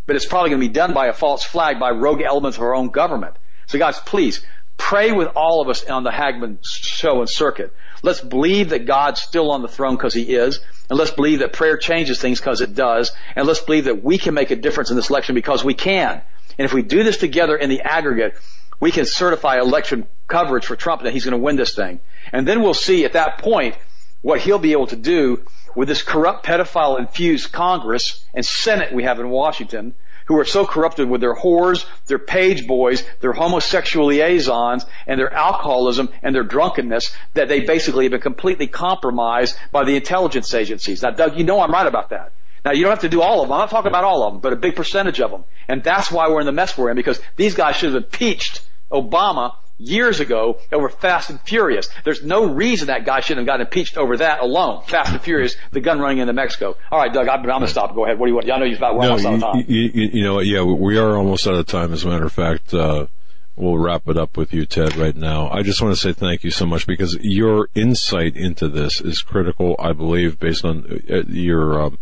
But 0.06 0.16
it's 0.16 0.26
probably 0.26 0.52
going 0.52 0.62
to 0.62 0.68
be 0.68 0.74
done 0.74 0.94
by 0.94 1.08
a 1.08 1.14
false 1.14 1.44
flag 1.44 1.80
by 1.80 1.92
rogue 1.92 2.22
elements 2.22 2.58
of 2.58 2.64
our 2.64 2.76
own 2.76 2.90
government. 2.90 3.36
So 3.66 3.80
guys, 3.80 4.00
please 4.00 4.46
pray 4.78 5.12
with 5.12 5.30
all 5.36 5.62
of 5.62 5.68
us 5.68 5.84
on 5.86 6.04
the 6.04 6.12
Hagmann 6.12 6.60
show 6.64 7.20
and 7.20 7.30
circuit. 7.30 7.74
Let's 8.04 8.22
believe 8.22 8.70
that 8.70 8.86
God's 8.86 9.22
still 9.22 9.52
on 9.52 9.62
the 9.62 9.68
throne 9.68 9.96
because 9.96 10.14
He 10.14 10.36
is. 10.36 10.60
And 10.90 10.98
let's 10.98 11.12
believe 11.12 11.40
that 11.40 11.54
prayer 11.54 11.78
changes 11.78 12.20
things 12.20 12.40
because 12.40 12.62
it 12.62 12.76
does. 12.76 13.12
And 13.36 13.48
let's 13.48 13.60
believe 13.60 13.86
that 13.86 14.04
we 14.04 14.18
can 14.18 14.34
make 14.34 14.52
a 14.52 14.56
difference 14.56 14.90
in 14.90 14.96
this 14.96 15.10
election 15.10 15.36
because 15.36 15.64
we 15.64 15.74
can. 15.74 16.22
And 16.58 16.66
if 16.66 16.74
we 16.74 16.82
do 16.82 17.04
this 17.04 17.18
together 17.18 17.56
in 17.56 17.70
the 17.70 17.82
aggregate, 17.82 18.36
we 18.80 18.92
can 18.92 19.06
certify 19.06 19.60
election 19.60 20.08
coverage 20.28 20.66
for 20.66 20.76
Trump 20.76 21.04
that 21.04 21.14
he's 21.14 21.26
going 21.26 21.38
to 21.38 21.44
win 21.44 21.56
this 21.56 21.76
thing. 21.76 22.00
And 22.32 22.48
then 22.48 22.62
we'll 22.62 22.74
see 22.74 23.06
at 23.06 23.14
that 23.14 23.40
point 23.40 23.76
what 24.22 24.40
he'll 24.40 24.60
be 24.60 24.72
able 24.72 24.88
to 24.88 24.96
do 24.96 25.44
with 25.76 25.88
this 25.88 26.04
corrupt 26.04 26.46
pedophile 26.46 27.00
infused 27.00 27.52
Congress 27.52 28.26
and 28.34 28.46
Senate 28.46 28.94
we 28.94 29.04
have 29.04 29.20
in 29.20 29.30
Washington 29.30 29.94
who 30.28 30.38
are 30.40 30.46
so 30.46 30.66
corrupted 30.66 31.10
with 31.10 31.22
their 31.22 31.36
whores, 31.36 31.86
their 32.06 32.20
page 32.20 32.68
boys, 32.68 33.04
their 33.22 33.34
homosexual 33.34 34.08
liaisons, 34.08 34.86
and 35.06 35.20
their 35.20 35.34
alcoholism 35.34 36.10
and 36.22 36.36
their 36.36 36.44
drunkenness 36.44 37.16
that 37.34 37.48
they 37.48 37.62
basically 37.62 38.06
have 38.06 38.12
been 38.12 38.22
completely 38.22 38.68
compromised 38.68 39.58
by 39.72 39.84
the 39.84 39.96
intelligence 39.96 40.54
agencies. 40.54 41.02
Now, 41.02 41.12
Doug, 41.12 41.38
you 41.38 41.44
know 41.44 41.60
I'm 41.62 41.72
right 41.72 41.88
about 41.88 42.10
that. 42.10 42.34
Now, 42.66 42.74
you 42.74 42.84
don't 42.84 42.92
have 42.92 43.00
to 43.00 43.10
do 43.10 43.22
all 43.22 43.42
of 43.42 43.48
them. 43.48 43.54
I'm 43.54 43.60
not 43.60 43.70
talking 43.70 43.90
about 43.90 44.04
all 44.04 44.24
of 44.24 44.34
them, 44.34 44.42
but 44.42 44.52
a 44.52 44.58
big 44.58 44.76
percentage 44.76 45.22
of 45.22 45.32
them. 45.32 45.46
And 45.70 45.84
that's 45.84 46.12
why 46.12 46.28
we're 46.28 46.42
in 46.42 46.46
the 46.46 46.52
mess 46.52 46.78
we're 46.78 46.90
in 46.90 46.98
because 46.98 47.22
these 47.38 47.56
guys 47.56 47.78
should 47.78 47.94
have 47.94 48.04
impeached 48.04 48.62
Obama 48.92 49.54
years 49.78 50.20
ago 50.20 50.60
over 50.72 50.90
Fast 50.90 51.30
and 51.30 51.40
Furious. 51.42 51.90
There's 52.04 52.24
no 52.24 52.46
reason 52.52 52.88
that 52.88 53.06
guy 53.06 53.20
shouldn't 53.20 53.48
have 53.48 53.48
gotten 53.48 53.66
impeached 53.66 53.98
over 53.98 54.18
that 54.18 54.40
alone. 54.40 54.84
Fast 54.84 55.12
and 55.12 55.22
Furious, 55.22 55.56
the 55.72 55.82
gun 55.82 56.00
running 56.00 56.20
into 56.20 56.34
Mexico. 56.34 56.76
All 56.92 57.00
right, 57.00 57.14
Doug, 57.14 57.28
I'm, 57.28 57.40
I'm 57.40 57.46
going 57.46 57.62
to 57.62 57.68
stop. 57.68 57.94
Go 57.94 58.06
ahead. 58.06 58.20
What 58.20 58.26
do 58.26 58.32
you 58.32 58.36
want? 58.36 58.52
I 58.52 58.58
know 58.58 58.66
you're 58.66 58.78
about 58.78 58.96
no, 58.96 59.02
almost 59.02 59.26
out 59.26 59.34
of 59.36 59.42
time. 59.42 59.66
You, 59.68 59.92
you, 59.94 60.10
you 60.14 60.24
know, 60.24 60.40
yeah, 60.40 60.64
we 60.64 60.98
are 60.98 61.16
almost 61.16 61.48
out 61.48 61.56
of 61.56 61.66
time. 61.66 61.94
As 61.94 62.04
a 62.04 62.10
matter 62.10 62.26
of 62.26 62.34
fact, 62.34 62.74
uh, 62.74 63.08
we'll 63.56 63.78
wrap 63.78 64.08
it 64.08 64.18
up 64.18 64.38
with 64.38 64.54
you, 64.54 64.66
Ted, 64.66 64.96
right 64.96 65.16
now. 65.16 65.50
I 65.50 65.64
just 65.64 65.82
want 65.82 65.94
to 65.96 66.00
say 66.00 66.14
thank 66.14 66.44
you 66.44 66.52
so 66.52 66.66
much 66.66 66.88
because 66.88 67.18
your 67.22 67.70
insight 67.76 68.36
into 68.36 68.68
this 68.68 69.02
is 69.02 69.22
critical, 69.22 69.76
I 69.80 69.94
believe, 69.94 70.40
based 70.40 70.66
on 70.66 71.02
uh, 71.10 71.24
your, 71.28 71.82
um, 71.82 71.98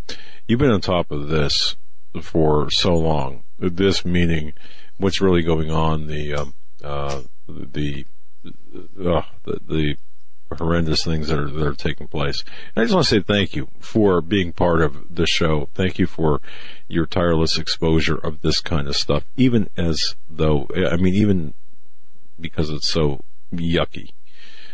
you've 0.48 0.60
been 0.60 0.72
on 0.72 0.82
top 0.82 1.12
of 1.12 1.30
this 1.30 1.76
for 2.22 2.70
so 2.70 2.94
long. 2.94 3.44
This 3.60 4.06
meaning 4.06 4.54
what's 4.98 5.22
really 5.22 5.44
going 5.44 5.72
on, 5.72 6.08
the, 6.08 6.34
um, 6.34 6.54
uh, 6.84 7.22
the 7.48 8.06
uh, 8.46 9.22
the, 9.44 9.60
the 9.68 9.96
horrendous 10.58 11.04
things 11.04 11.28
that 11.28 11.40
are 11.40 11.50
that 11.50 11.68
are 11.68 11.74
taking 11.74 12.08
place. 12.08 12.44
And 12.76 12.82
I 12.82 12.86
just 12.86 12.94
want 12.94 13.08
to 13.08 13.16
say 13.16 13.22
thank 13.22 13.56
you 13.56 13.68
for 13.80 14.22
being 14.22 14.54
part 14.54 14.82
of 14.82 15.14
the 15.16 15.26
show. 15.26 15.70
Thank 15.74 15.98
you 16.00 16.06
for 16.08 16.40
your 16.88 17.06
tireless 17.06 17.58
exposure 17.58 18.16
of 18.16 18.42
this 18.42 18.60
kind 18.62 18.88
of 18.88 18.96
stuff, 18.96 19.24
even 19.36 19.70
as 19.78 20.16
though 20.30 20.68
I 20.76 20.98
mean, 20.98 21.16
even 21.16 21.54
because 22.40 22.70
it's 22.70 22.88
so 22.88 23.22
yucky. 23.54 24.12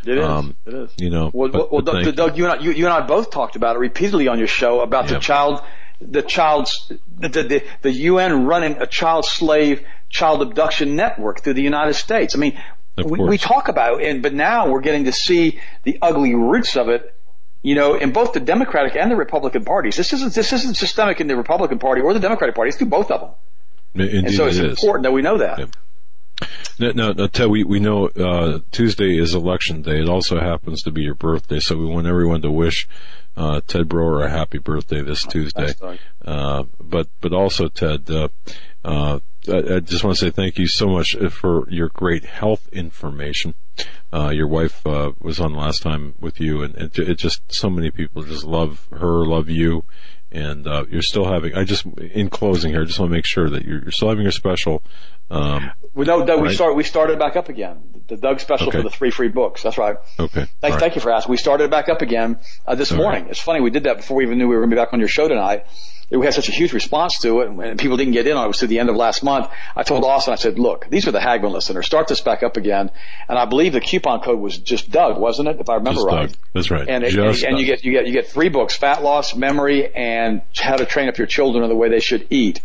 It 0.06 0.18
is. 0.18 0.26
Um, 0.26 0.56
it 0.65 0.73
is. 0.73 0.91
You 0.98 1.10
know. 1.11 1.30
Well, 1.34 1.49
but- 1.49 1.72
well, 1.72 1.81
but 1.84 2.15
Doug, 2.15 2.38
you 2.38 2.45
and 2.45 2.53
I, 2.60 2.64
you, 2.64 2.72
you 2.72 2.85
and 2.85 2.93
I 2.93 3.02
both 3.06 3.30
talked 3.30 3.56
about 3.56 3.76
it 3.76 3.80
repeatedly 3.80 4.27
on 4.27 4.39
your 4.39 4.48
show 4.48 4.81
about 4.81 5.06
Yeah. 5.06 5.14
the 5.15 5.19
child, 5.19 5.61
the 6.02 6.23
child's, 6.23 6.91
the, 7.19 7.30
the, 7.30 7.64
the 7.84 7.91
UN 7.91 8.45
running 8.48 8.77
a 8.81 8.88
child 8.88 9.26
slave 9.26 9.85
child 10.11 10.41
abduction 10.41 10.95
network 10.95 11.41
through 11.41 11.55
the 11.55 11.63
United 11.63 11.95
States. 11.95 12.35
I 12.35 12.39
mean, 12.39 12.61
we, 13.03 13.19
we, 13.19 13.38
talk 13.38 13.67
about 13.67 14.01
it, 14.01 14.09
and 14.09 14.21
but 14.21 14.33
now 14.33 14.69
we're 14.69 14.81
getting 14.81 15.05
to 15.05 15.11
see 15.11 15.59
the 15.83 15.97
ugly 16.01 16.35
roots 16.35 16.75
of 16.75 16.89
it. 16.89 17.15
You 17.63 17.75
know, 17.75 17.93
in 17.93 18.11
both 18.11 18.33
the 18.33 18.39
Democratic 18.39 18.95
and 18.95 19.11
the 19.11 19.15
Republican 19.15 19.65
parties. 19.65 19.95
This 19.95 20.13
isn't 20.13 20.33
this 20.33 20.51
isn't 20.51 20.75
systemic 20.75 21.21
in 21.21 21.27
the 21.27 21.35
Republican 21.35 21.79
Party 21.79 22.01
or 22.01 22.13
the 22.13 22.19
Democratic 22.19 22.55
Party. 22.55 22.69
It's 22.69 22.77
through 22.77 22.88
both 22.88 23.11
of 23.11 23.21
them. 23.21 23.29
Indeed 23.93 24.25
and 24.25 24.33
so 24.33 24.47
it's 24.47 24.57
it 24.57 24.65
important 24.65 25.03
that 25.03 25.11
we 25.11 25.21
know 25.21 25.38
that. 25.38 25.59
Yeah. 25.59 25.65
No, 26.79 26.91
no, 26.91 27.11
no, 27.11 27.27
Ted, 27.27 27.49
we, 27.49 27.63
we 27.63 27.79
know, 27.79 28.07
uh, 28.07 28.59
Tuesday 28.71 29.15
is 29.17 29.35
election 29.35 29.83
day. 29.83 30.01
It 30.01 30.09
also 30.09 30.39
happens 30.39 30.81
to 30.83 30.91
be 30.91 31.03
your 31.03 31.13
birthday, 31.13 31.59
so 31.59 31.77
we 31.77 31.85
want 31.85 32.07
everyone 32.07 32.41
to 32.41 32.49
wish, 32.49 32.88
uh, 33.38 33.61
Ted 33.67 33.88
Broer 33.88 34.23
a 34.23 34.29
happy 34.29 34.57
birthday 34.57 35.01
this 35.01 35.23
Tuesday. 35.23 35.73
Uh, 36.25 36.63
but, 36.79 37.07
but 37.19 37.33
also, 37.33 37.67
Ted, 37.67 38.09
uh, 38.09 38.29
uh, 38.83 39.19
I, 39.47 39.76
I 39.76 39.80
just 39.80 40.03
want 40.03 40.18
to 40.18 40.26
say 40.26 40.30
thank 40.30 40.57
you 40.57 40.68
so 40.68 40.88
much 40.88 41.15
for 41.31 41.69
your 41.69 41.89
great 41.89 42.26
health 42.26 42.68
information. 42.72 43.53
Uh, 44.13 44.30
your 44.30 44.47
wife, 44.47 44.85
uh, 44.85 45.11
was 45.22 45.39
on 45.39 45.53
last 45.53 45.81
time 45.81 46.13
with 46.19 46.39
you 46.39 46.61
and 46.63 46.76
it, 46.76 46.99
it 46.99 47.15
just, 47.15 47.51
so 47.51 47.69
many 47.69 47.89
people 47.89 48.23
just 48.23 48.43
love 48.43 48.88
her, 48.91 49.26
love 49.26 49.49
you 49.49 49.84
and 50.31 50.65
uh, 50.65 50.85
you're 50.89 51.01
still 51.01 51.26
having. 51.26 51.55
I 51.55 51.63
just, 51.63 51.85
in 51.85 52.30
closing 52.30 52.72
here, 52.72 52.81
I 52.81 52.85
just 52.85 52.99
want 52.99 53.11
to 53.11 53.15
make 53.15 53.26
sure 53.26 53.49
that 53.49 53.65
you're, 53.65 53.81
you're 53.81 53.91
still 53.91 54.09
having 54.09 54.23
your 54.23 54.31
special. 54.31 54.81
Um, 55.30 55.72
well, 55.93 56.07
no, 56.07 56.26
Doug, 56.26 56.39
right? 56.39 56.47
we 56.47 56.53
start. 56.53 56.76
We 56.76 56.84
started 56.84 57.19
back 57.19 57.35
up 57.35 57.49
again. 57.49 58.03
The 58.07 58.18
Doug 58.18 58.39
special 58.39 58.68
Okay. 58.69 58.80
for 58.80 58.84
the 58.84 58.89
three 58.89 59.11
free 59.11 59.30
books. 59.30 59.63
That's 59.63 59.77
right. 59.77 59.97
okay. 60.19 60.45
Thank, 60.59 60.73
All 60.73 60.80
thank 60.80 60.95
you 60.95 61.01
for 61.01 61.11
asking. 61.11 61.31
We 61.31 61.38
started 61.38 61.65
it 61.65 61.72
back 61.72 61.89
up 61.89 62.01
again 62.01 62.39
uh, 62.65 62.76
this 62.76 62.91
All 62.91 62.97
morning. 62.97 63.27
It's 63.30 63.41
funny 63.41 63.61
we 63.61 63.72
did 63.72 63.84
that 63.84 63.97
before 63.97 64.18
we 64.18 64.23
even 64.26 64.38
knew 64.38 64.47
we 64.47 64.55
were 64.55 64.61
going 64.61 64.69
to 64.72 64.76
be 64.76 64.81
back 64.81 64.93
on 64.93 64.99
your 64.99 65.09
show 65.09 65.27
tonight. 65.27 65.65
We 66.11 66.25
had 66.25 66.33
such 66.33 66.49
a 66.49 66.51
huge 66.51 66.73
response 66.73 67.19
to 67.19 67.39
it, 67.39 67.49
and 67.49 67.79
people 67.79 67.95
didn't 67.95 68.11
get 68.13 68.27
in 68.27 68.35
on 68.35 68.43
it. 68.43 68.45
It 68.45 68.47
was 68.49 68.57
to 68.59 68.67
the 68.67 68.79
end 68.79 68.89
of 68.89 68.97
last 68.97 69.23
month. 69.23 69.49
I 69.75 69.83
told 69.83 70.03
Austin, 70.03 70.33
I 70.33 70.35
said, 70.35 70.59
"Look, 70.59 70.89
these 70.89 71.07
are 71.07 71.11
the 71.11 71.19
Hagmann 71.19 71.53
listeners. 71.53 71.85
Start 71.85 72.09
this 72.09 72.19
back 72.19 72.43
up 72.43 72.57
again." 72.57 72.91
And 73.29 73.39
I 73.39 73.45
believe 73.45 73.71
the 73.71 73.79
coupon 73.79 74.19
code 74.19 74.39
was 74.39 74.57
just 74.57 74.91
Doug, 74.91 75.17
wasn't 75.17 75.47
it? 75.47 75.57
If 75.59 75.69
I 75.69 75.75
remember 75.75 75.99
Just 75.99 76.07
right. 76.07 76.27
Doug. 76.27 76.38
That's 76.53 76.69
right. 76.69 76.88
And, 76.88 77.03
it, 77.05 77.15
and, 77.15 77.43
and 77.43 77.59
you 77.59 77.65
get 77.65 77.85
you 77.85 77.93
get 77.93 78.07
you 78.07 78.13
get 78.13 78.27
three 78.27 78.49
books: 78.49 78.75
Fat 78.75 79.03
Loss, 79.03 79.35
Memory, 79.35 79.93
and 79.95 80.41
How 80.57 80.75
to 80.75 80.85
Train 80.85 81.07
Up 81.07 81.17
Your 81.17 81.27
Children 81.27 81.63
in 81.63 81.69
the 81.69 81.75
Way 81.75 81.89
They 81.89 82.01
Should 82.01 82.27
Eat. 82.29 82.61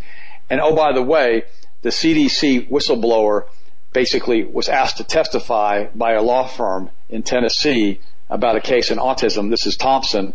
And 0.49 0.59
oh, 0.59 0.75
by 0.75 0.91
the 0.93 1.03
way, 1.03 1.43
the 1.81 1.89
CDC 1.89 2.69
whistleblower 2.69 3.45
basically 3.93 4.43
was 4.43 4.69
asked 4.69 4.97
to 4.97 5.03
testify 5.03 5.85
by 5.95 6.13
a 6.13 6.21
law 6.21 6.45
firm 6.47 6.89
in 7.09 7.23
Tennessee 7.23 7.99
about 8.29 8.55
a 8.55 8.61
case 8.61 8.91
in 8.91 8.97
autism. 8.97 9.49
This 9.49 9.65
is 9.65 9.77
Thompson, 9.77 10.33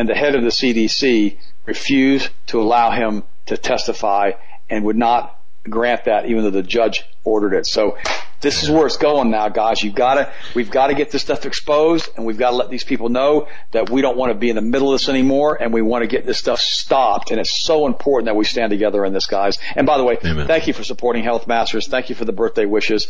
and 0.00 0.08
the 0.08 0.14
head 0.14 0.34
of 0.34 0.42
the 0.42 0.48
CDC 0.48 1.36
refused 1.66 2.30
to 2.46 2.58
allow 2.58 2.90
him 2.90 3.22
to 3.44 3.58
testify 3.58 4.32
and 4.70 4.82
would 4.82 4.96
not 4.96 5.38
grant 5.68 6.06
that 6.06 6.24
even 6.24 6.42
though 6.42 6.50
the 6.50 6.62
judge 6.62 7.04
ordered 7.22 7.52
it. 7.52 7.66
So 7.66 7.98
this 8.40 8.62
is 8.62 8.70
where 8.70 8.86
it's 8.86 8.96
going 8.96 9.30
now, 9.30 9.50
guys. 9.50 9.82
You've 9.82 9.94
got 9.94 10.14
to, 10.14 10.32
we've 10.54 10.70
got 10.70 10.86
to 10.86 10.94
get 10.94 11.10
this 11.10 11.20
stuff 11.20 11.44
exposed 11.44 12.08
and 12.16 12.24
we've 12.24 12.38
got 12.38 12.52
to 12.52 12.56
let 12.56 12.70
these 12.70 12.82
people 12.82 13.10
know 13.10 13.46
that 13.72 13.90
we 13.90 14.00
don't 14.00 14.16
want 14.16 14.32
to 14.32 14.38
be 14.38 14.48
in 14.48 14.56
the 14.56 14.62
middle 14.62 14.90
of 14.90 14.98
this 14.98 15.10
anymore 15.10 15.58
and 15.60 15.70
we 15.70 15.82
want 15.82 16.00
to 16.00 16.08
get 16.08 16.24
this 16.24 16.38
stuff 16.38 16.60
stopped. 16.60 17.30
And 17.30 17.38
it's 17.38 17.62
so 17.62 17.86
important 17.86 18.24
that 18.24 18.36
we 18.36 18.46
stand 18.46 18.70
together 18.70 19.04
in 19.04 19.12
this, 19.12 19.26
guys. 19.26 19.58
And 19.76 19.86
by 19.86 19.98
the 19.98 20.04
way, 20.04 20.16
Amen. 20.24 20.46
thank 20.46 20.66
you 20.66 20.72
for 20.72 20.82
supporting 20.82 21.24
Health 21.24 21.46
Masters. 21.46 21.88
Thank 21.88 22.08
you 22.08 22.14
for 22.14 22.24
the 22.24 22.32
birthday 22.32 22.64
wishes. 22.64 23.06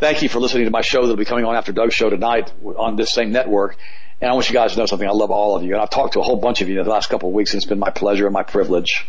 Thank 0.00 0.22
you 0.22 0.28
for 0.28 0.40
listening 0.40 0.64
to 0.64 0.72
my 0.72 0.80
show 0.80 1.02
that'll 1.02 1.14
be 1.14 1.24
coming 1.24 1.44
on 1.44 1.54
after 1.54 1.70
Doug's 1.70 1.94
show 1.94 2.10
tonight 2.10 2.52
on 2.76 2.96
this 2.96 3.12
same 3.12 3.30
network. 3.30 3.76
And 4.24 4.30
I 4.30 4.32
want 4.32 4.48
you 4.48 4.54
guys 4.54 4.72
to 4.72 4.78
know 4.78 4.86
something. 4.86 5.06
I 5.06 5.12
love 5.12 5.30
all 5.30 5.54
of 5.54 5.64
you. 5.64 5.74
And 5.74 5.82
I've 5.82 5.90
talked 5.90 6.14
to 6.14 6.20
a 6.20 6.22
whole 6.22 6.38
bunch 6.38 6.62
of 6.62 6.70
you 6.70 6.78
in 6.78 6.84
the 6.86 6.90
last 6.90 7.10
couple 7.10 7.28
of 7.28 7.34
weeks 7.34 7.52
and 7.52 7.58
it's 7.58 7.68
been 7.68 7.78
my 7.78 7.90
pleasure 7.90 8.24
and 8.24 8.32
my 8.32 8.42
privilege. 8.42 9.06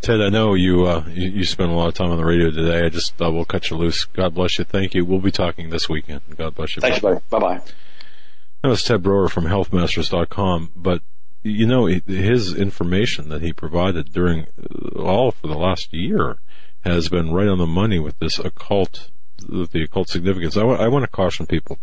Ted, 0.00 0.20
I 0.20 0.30
know 0.30 0.54
you, 0.54 0.84
uh, 0.84 1.04
you, 1.06 1.30
you 1.30 1.44
spent 1.44 1.70
a 1.70 1.74
lot 1.74 1.86
of 1.86 1.94
time 1.94 2.10
on 2.10 2.16
the 2.16 2.24
radio 2.24 2.50
today. 2.50 2.84
I 2.84 2.88
just, 2.88 3.22
uh, 3.22 3.30
will 3.30 3.44
cut 3.44 3.70
you 3.70 3.76
loose. 3.76 4.06
God 4.06 4.34
bless 4.34 4.58
you. 4.58 4.64
Thank 4.64 4.94
you. 4.94 5.04
We'll 5.04 5.20
be 5.20 5.30
talking 5.30 5.70
this 5.70 5.88
weekend. 5.88 6.22
God 6.36 6.56
bless 6.56 6.74
you. 6.74 6.80
Thank 6.80 6.96
you, 6.96 7.02
buddy. 7.02 7.20
Bye 7.30 7.38
bye. 7.38 7.60
That 8.64 8.68
was 8.68 8.82
Ted 8.82 9.00
Broer 9.00 9.28
from 9.28 9.44
healthmasters.com. 9.44 10.72
But, 10.74 11.02
you 11.44 11.68
know, 11.68 11.86
his 11.86 12.52
information 12.52 13.28
that 13.28 13.42
he 13.42 13.52
provided 13.52 14.12
during 14.12 14.48
uh, 14.58 15.02
all 15.02 15.30
for 15.30 15.46
the 15.46 15.54
last 15.54 15.92
year 15.92 16.38
has 16.80 17.08
been 17.08 17.32
right 17.32 17.46
on 17.46 17.58
the 17.58 17.66
money 17.66 18.00
with 18.00 18.18
this 18.18 18.40
occult, 18.40 19.08
with 19.48 19.70
the 19.70 19.84
occult 19.84 20.08
significance. 20.08 20.56
I 20.56 20.64
want 20.64 21.04
to 21.04 21.10
caution 21.10 21.46
people. 21.46 21.78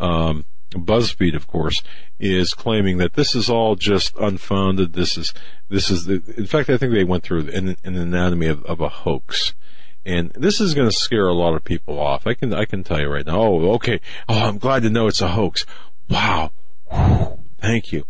Um, 0.00 0.46
BuzzFeed, 0.70 1.34
of 1.34 1.46
course, 1.46 1.82
is 2.18 2.54
claiming 2.54 2.98
that 2.98 3.14
this 3.14 3.34
is 3.34 3.50
all 3.50 3.74
just 3.74 4.16
unfounded. 4.16 4.92
This 4.92 5.16
is, 5.16 5.34
this 5.68 5.90
is 5.90 6.04
the, 6.04 6.22
in 6.36 6.46
fact, 6.46 6.70
I 6.70 6.76
think 6.76 6.92
they 6.92 7.04
went 7.04 7.24
through 7.24 7.48
an, 7.50 7.76
an 7.82 7.96
anatomy 7.96 8.46
of, 8.46 8.64
of 8.64 8.80
a 8.80 8.88
hoax. 8.88 9.54
And 10.04 10.30
this 10.30 10.60
is 10.60 10.74
going 10.74 10.88
to 10.88 10.96
scare 10.96 11.26
a 11.26 11.34
lot 11.34 11.54
of 11.54 11.64
people 11.64 11.98
off. 11.98 12.26
I 12.26 12.34
can, 12.34 12.54
I 12.54 12.64
can 12.64 12.84
tell 12.84 13.00
you 13.00 13.08
right 13.08 13.26
now. 13.26 13.40
Oh, 13.40 13.72
okay. 13.74 14.00
Oh, 14.28 14.38
I'm 14.38 14.58
glad 14.58 14.82
to 14.84 14.90
know 14.90 15.08
it's 15.08 15.20
a 15.20 15.28
hoax. 15.28 15.66
Wow. 16.08 16.52
Whew. 16.90 17.38
Thank 17.60 17.92
you. 17.92 18.06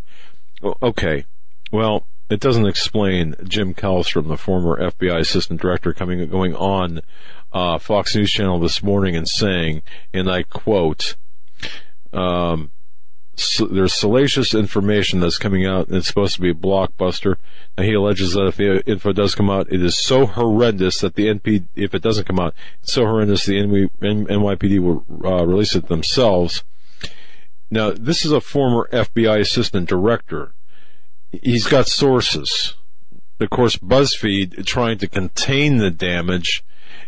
Okay. 0.82 1.24
Well, 1.72 2.06
it 2.28 2.38
doesn't 2.38 2.66
explain 2.66 3.34
Jim 3.42 3.74
Kallstrom, 3.74 4.28
the 4.28 4.36
former 4.36 4.78
FBI 4.78 5.18
assistant 5.18 5.60
director, 5.60 5.92
coming 5.92 6.24
going 6.28 6.54
on 6.54 7.00
uh, 7.52 7.78
Fox 7.78 8.14
News 8.14 8.30
Channel 8.30 8.60
this 8.60 8.82
morning 8.82 9.16
and 9.16 9.28
saying, 9.28 9.82
and 10.14 10.30
I 10.30 10.44
quote, 10.44 11.16
um, 12.12 12.70
s- 13.36 13.62
there's 13.70 13.94
salacious 13.94 14.54
information 14.54 15.20
that's 15.20 15.38
coming 15.38 15.66
out 15.66 15.88
it's 15.90 16.06
supposed 16.08 16.34
to 16.36 16.40
be 16.42 16.50
a 16.50 16.54
blockbuster. 16.54 17.36
And 17.76 17.86
he 17.86 17.94
alleges 17.94 18.32
that 18.34 18.46
if 18.46 18.56
the 18.56 18.82
info 18.86 19.12
does 19.12 19.34
come 19.34 19.50
out, 19.50 19.72
it 19.72 19.82
is 19.82 19.98
so 19.98 20.26
horrendous 20.26 21.00
that 21.00 21.14
the 21.14 21.26
NP, 21.26 21.66
if 21.74 21.94
it 21.94 22.02
doesn't 22.02 22.26
come 22.26 22.40
out, 22.40 22.54
it's 22.82 22.92
so 22.92 23.04
horrendous 23.04 23.46
the 23.46 23.54
NYPD 23.54 24.80
will 24.80 25.04
uh, 25.24 25.46
release 25.46 25.74
it 25.74 25.88
themselves. 25.88 26.64
Now, 27.70 27.92
this 27.92 28.24
is 28.24 28.32
a 28.32 28.40
former 28.40 28.88
FBI 28.92 29.40
assistant 29.40 29.88
director. 29.88 30.52
He's 31.30 31.66
got 31.66 31.86
sources. 31.86 32.74
Of 33.38 33.48
course, 33.50 33.76
BuzzFeed 33.76 34.66
trying 34.66 34.98
to 34.98 35.08
contain 35.08 35.78
the 35.78 35.90
damage 35.90 36.64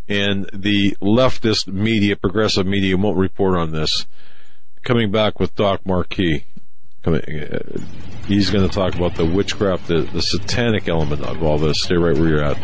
and 0.09 0.49
the 0.53 0.97
leftist 1.03 1.67
media, 1.67 2.17
progressive 2.17 2.67
media 2.67 2.97
won't 2.97 3.19
report 3.19 3.59
on 3.59 3.73
this 3.73 4.07
coming 4.83 5.11
back 5.11 5.41
with 5.41 5.55
Doc 5.55 5.81
Marquis. 5.87 6.45
Coming, 7.03 7.23
uh, 7.23 7.81
he's 8.27 8.51
going 8.51 8.69
to 8.69 8.73
talk 8.73 8.95
about 8.95 9.17
the 9.17 9.27
witchcraft, 9.27 9.89
the, 9.89 10.03
the 10.03 10.21
satanic 10.21 10.89
element 10.89 11.23
of 11.23 11.43
all 11.43 11.59
this. 11.59 11.83
Stay 11.83 11.97
right 11.97 12.17
where 12.17 12.29
you're 12.29 12.45
at. 12.45 12.59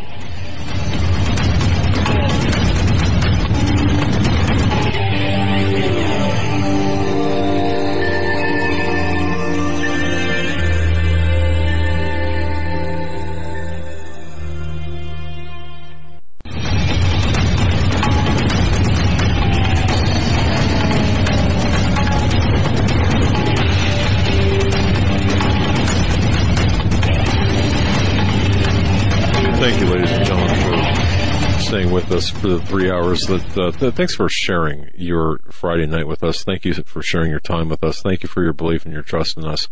Us 32.18 32.30
for 32.30 32.48
the 32.48 32.60
three 32.62 32.90
hours. 32.90 33.20
That 33.26 33.56
uh, 33.56 33.70
th- 33.70 33.94
thanks 33.94 34.16
for 34.16 34.28
sharing 34.28 34.90
your 34.96 35.38
Friday 35.52 35.86
night 35.86 36.08
with 36.08 36.24
us. 36.24 36.42
Thank 36.42 36.64
you 36.64 36.74
for 36.74 37.00
sharing 37.00 37.30
your 37.30 37.38
time 37.38 37.68
with 37.68 37.84
us. 37.84 38.02
Thank 38.02 38.24
you 38.24 38.28
for 38.28 38.42
your 38.42 38.52
belief 38.52 38.84
and 38.84 38.92
your 38.92 39.04
trust 39.04 39.36
in 39.36 39.44
us. 39.44 39.68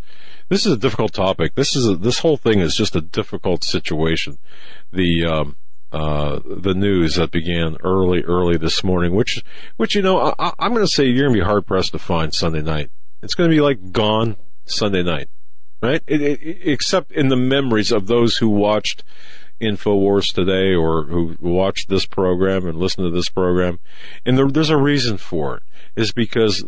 This 0.48 0.64
is 0.64 0.72
a 0.72 0.76
difficult 0.76 1.12
topic. 1.12 1.56
This 1.56 1.74
is 1.74 1.88
a, 1.88 1.96
this 1.96 2.20
whole 2.20 2.36
thing 2.36 2.60
is 2.60 2.76
just 2.76 2.94
a 2.94 3.00
difficult 3.00 3.64
situation. 3.64 4.38
The 4.92 5.26
um, 5.26 5.56
uh, 5.90 6.38
the 6.44 6.74
news 6.74 7.16
that 7.16 7.32
began 7.32 7.78
early, 7.82 8.22
early 8.22 8.56
this 8.56 8.84
morning, 8.84 9.12
which 9.12 9.42
which 9.76 9.96
you 9.96 10.02
know 10.02 10.32
I, 10.38 10.52
I'm 10.60 10.72
going 10.72 10.86
to 10.86 10.92
say 10.92 11.04
you're 11.04 11.24
going 11.24 11.34
to 11.34 11.40
be 11.40 11.44
hard 11.44 11.66
pressed 11.66 11.92
to 11.92 11.98
find 11.98 12.32
Sunday 12.32 12.62
night. 12.62 12.92
It's 13.22 13.34
going 13.34 13.50
to 13.50 13.56
be 13.56 13.60
like 13.60 13.90
gone 13.90 14.36
Sunday 14.66 15.02
night 15.02 15.28
right? 15.82 16.02
It, 16.06 16.22
it, 16.22 16.58
except 16.62 17.12
in 17.12 17.28
the 17.28 17.36
memories 17.36 17.92
of 17.92 18.06
those 18.06 18.36
who 18.36 18.48
watched 18.48 19.04
Infowars 19.60 20.32
today 20.32 20.74
or 20.74 21.04
who 21.04 21.36
watched 21.40 21.88
this 21.88 22.06
program 22.06 22.66
and 22.66 22.78
listened 22.78 23.06
to 23.06 23.10
this 23.10 23.28
program. 23.28 23.78
And 24.24 24.36
there, 24.36 24.48
there's 24.48 24.70
a 24.70 24.76
reason 24.76 25.18
for 25.18 25.56
it. 25.56 25.62
Is 25.94 26.12
because 26.12 26.62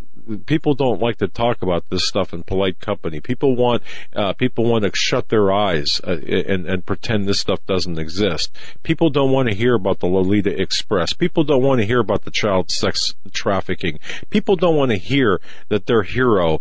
people 0.46 0.74
don't 0.74 1.00
like 1.00 1.18
to 1.18 1.28
talk 1.28 1.62
about 1.62 1.84
this 1.90 2.06
stuff 2.06 2.32
in 2.32 2.42
polite 2.42 2.80
company. 2.80 3.20
People 3.20 3.56
want 3.56 3.82
uh, 4.14 4.32
people 4.32 4.64
want 4.64 4.84
to 4.84 4.90
shut 4.94 5.28
their 5.28 5.52
eyes 5.52 6.00
uh, 6.06 6.12
and 6.12 6.66
and 6.66 6.86
pretend 6.86 7.26
this 7.26 7.40
stuff 7.40 7.60
doesn't 7.66 7.98
exist. 7.98 8.56
People 8.82 9.10
don't 9.10 9.32
want 9.32 9.48
to 9.48 9.54
hear 9.54 9.74
about 9.74 10.00
the 10.00 10.06
Lolita 10.06 10.60
Express. 10.60 11.12
People 11.12 11.44
don't 11.44 11.62
want 11.62 11.80
to 11.80 11.86
hear 11.86 12.00
about 12.00 12.24
the 12.24 12.30
child 12.30 12.70
sex 12.70 13.14
trafficking. 13.32 13.98
People 14.30 14.56
don't 14.56 14.76
want 14.76 14.90
to 14.90 14.98
hear 14.98 15.40
that 15.68 15.86
their 15.86 16.02
hero 16.02 16.60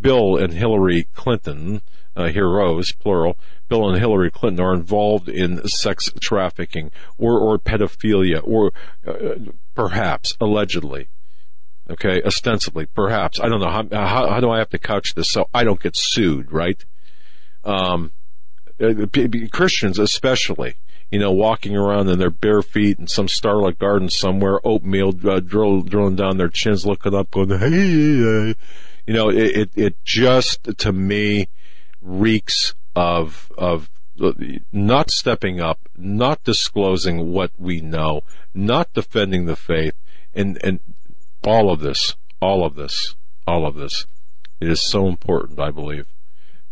Bill 0.00 0.36
and 0.36 0.52
Hillary 0.52 1.08
Clinton, 1.14 1.82
uh, 2.16 2.26
heroes, 2.28 2.92
plural, 2.92 3.36
Bill 3.68 3.88
and 3.88 3.98
Hillary 3.98 4.30
Clinton 4.30 4.64
are 4.64 4.74
involved 4.74 5.28
in 5.28 5.66
sex 5.66 6.10
trafficking 6.20 6.90
or, 7.18 7.38
or 7.38 7.58
pedophilia 7.58 8.40
or 8.44 8.72
uh, 9.06 9.50
perhaps 9.74 10.36
allegedly. 10.40 11.08
Okay, 11.90 12.22
ostensibly, 12.22 12.86
perhaps. 12.86 13.40
I 13.40 13.48
don't 13.48 13.60
know. 13.60 13.70
How, 13.70 13.84
how, 13.90 14.28
how 14.30 14.40
do 14.40 14.50
I 14.50 14.58
have 14.58 14.70
to 14.70 14.78
couch 14.78 15.14
this 15.14 15.30
so 15.30 15.48
I 15.52 15.64
don't 15.64 15.80
get 15.80 15.96
sued, 15.96 16.50
right? 16.50 16.82
Um, 17.62 18.12
uh, 18.80 19.06
Christians 19.52 19.98
especially, 19.98 20.74
you 21.10 21.18
know, 21.18 21.32
walking 21.32 21.76
around 21.76 22.08
in 22.08 22.18
their 22.18 22.30
bare 22.30 22.62
feet 22.62 22.98
in 22.98 23.06
some 23.06 23.28
starlit 23.28 23.78
garden 23.78 24.08
somewhere, 24.08 24.60
oatmeal 24.64 25.14
uh, 25.28 25.40
drill, 25.40 25.82
drilling 25.82 26.16
down 26.16 26.38
their 26.38 26.48
chins, 26.48 26.86
looking 26.86 27.14
up, 27.14 27.30
going, 27.30 27.50
hey, 27.50 27.70
hey. 27.70 28.54
you 29.06 29.14
know, 29.14 29.28
it, 29.28 29.56
it, 29.56 29.70
it 29.76 30.04
just, 30.04 30.64
to 30.78 30.92
me, 30.92 31.48
reeks 32.04 32.74
of, 32.94 33.50
of 33.58 33.90
not 34.72 35.10
stepping 35.10 35.60
up, 35.60 35.88
not 35.96 36.44
disclosing 36.44 37.32
what 37.32 37.50
we 37.58 37.80
know, 37.80 38.22
not 38.54 38.92
defending 38.92 39.46
the 39.46 39.56
faith, 39.56 39.94
and, 40.32 40.58
and 40.62 40.78
all 41.44 41.72
of 41.72 41.80
this, 41.80 42.14
all 42.40 42.64
of 42.64 42.76
this, 42.76 43.16
all 43.46 43.66
of 43.66 43.74
this. 43.74 44.06
It 44.60 44.68
is 44.68 44.86
so 44.86 45.08
important, 45.08 45.58
I 45.58 45.70
believe, 45.70 46.06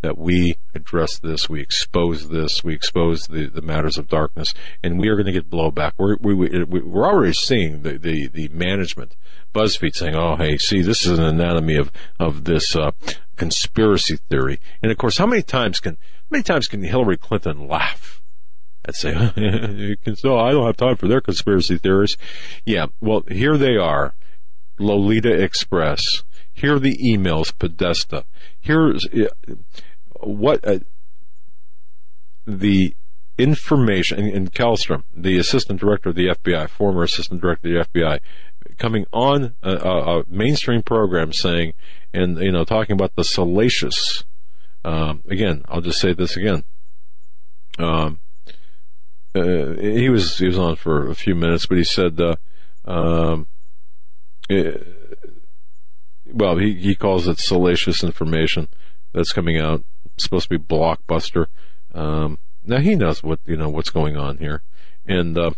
that 0.03 0.17
we 0.17 0.55
address 0.75 1.17
this, 1.17 1.49
we 1.49 1.61
expose 1.61 2.29
this, 2.29 2.63
we 2.63 2.75
expose 2.75 3.23
the, 3.23 3.47
the 3.47 3.61
matters 3.61 3.97
of 3.97 4.07
darkness, 4.07 4.53
and 4.83 4.99
we 4.99 5.07
are 5.07 5.15
going 5.15 5.25
to 5.25 5.31
get 5.31 5.49
blowback. 5.49 5.93
We're, 5.97 6.17
we, 6.19 6.35
we, 6.35 6.81
we're 6.81 7.07
already 7.07 7.33
seeing 7.33 7.81
the, 7.81 7.97
the, 7.97 8.27
the 8.27 8.49
management, 8.49 9.15
BuzzFeed 9.55 9.95
saying, 9.95 10.15
oh, 10.15 10.35
hey, 10.35 10.57
see, 10.57 10.81
this 10.81 11.05
is 11.05 11.17
an 11.17 11.23
anatomy 11.23 11.77
of, 11.77 11.91
of 12.19 12.43
this, 12.43 12.75
uh, 12.75 12.91
conspiracy 13.37 14.17
theory. 14.29 14.59
And 14.81 14.91
of 14.91 14.97
course, 14.97 15.17
how 15.17 15.25
many 15.25 15.41
times 15.41 15.79
can, 15.79 15.93
how 15.95 16.27
many 16.29 16.43
times 16.43 16.67
can 16.67 16.83
Hillary 16.83 17.17
Clinton 17.17 17.67
laugh? 17.67 18.21
and 18.85 18.95
say, 18.95 19.13
no, 20.25 20.37
I 20.37 20.51
don't 20.51 20.65
have 20.65 20.75
time 20.75 20.97
for 20.97 21.07
their 21.07 21.21
conspiracy 21.21 21.77
theories. 21.77 22.17
Yeah, 22.65 22.87
well, 22.99 23.23
here 23.29 23.57
they 23.57 23.77
are. 23.77 24.13
Lolita 24.77 25.31
Express. 25.31 26.23
Here 26.53 26.75
are 26.75 26.79
the 26.79 26.97
emails, 26.97 27.57
Podesta. 27.57 28.25
Here's, 28.59 29.07
what 30.27 30.65
uh, 30.67 30.79
the 32.45 32.95
information 33.37 34.19
in 34.19 34.47
Kallstrom, 34.47 35.03
the 35.15 35.37
assistant 35.37 35.79
director 35.79 36.09
of 36.09 36.15
the 36.15 36.27
FBI, 36.27 36.69
former 36.69 37.03
assistant 37.03 37.41
director 37.41 37.79
of 37.79 37.87
the 37.93 37.99
FBI, 37.99 38.19
coming 38.77 39.05
on 39.11 39.55
a, 39.63 39.71
a 39.71 40.23
mainstream 40.27 40.83
program 40.83 41.33
saying, 41.33 41.73
and 42.13 42.37
you 42.39 42.51
know, 42.51 42.63
talking 42.63 42.93
about 42.93 43.15
the 43.15 43.23
salacious. 43.23 44.23
Um, 44.85 45.21
again, 45.29 45.63
I'll 45.67 45.81
just 45.81 45.99
say 45.99 46.13
this 46.13 46.35
again. 46.35 46.63
Um, 47.79 48.19
uh, 49.35 49.73
he 49.79 50.09
was 50.09 50.37
he 50.37 50.45
was 50.45 50.59
on 50.59 50.75
for 50.75 51.09
a 51.09 51.15
few 51.15 51.33
minutes, 51.33 51.65
but 51.65 51.77
he 51.77 51.83
said, 51.83 52.19
uh, 52.21 52.35
um, 52.85 53.47
it, 54.49 54.75
uh, 54.75 55.27
well, 56.25 56.57
he 56.57 56.75
he 56.75 56.95
calls 56.95 57.27
it 57.27 57.39
salacious 57.39 58.03
information 58.03 58.67
that's 59.13 59.31
coming 59.31 59.59
out 59.59 59.83
supposed 60.17 60.49
to 60.49 60.57
be 60.57 60.63
blockbuster. 60.63 61.47
Um, 61.93 62.39
now 62.65 62.79
he 62.79 62.95
knows 62.95 63.23
what 63.23 63.39
you 63.45 63.57
know 63.57 63.69
what's 63.69 63.89
going 63.89 64.17
on 64.17 64.37
here, 64.37 64.61
and 65.05 65.37
uh, 65.37 65.51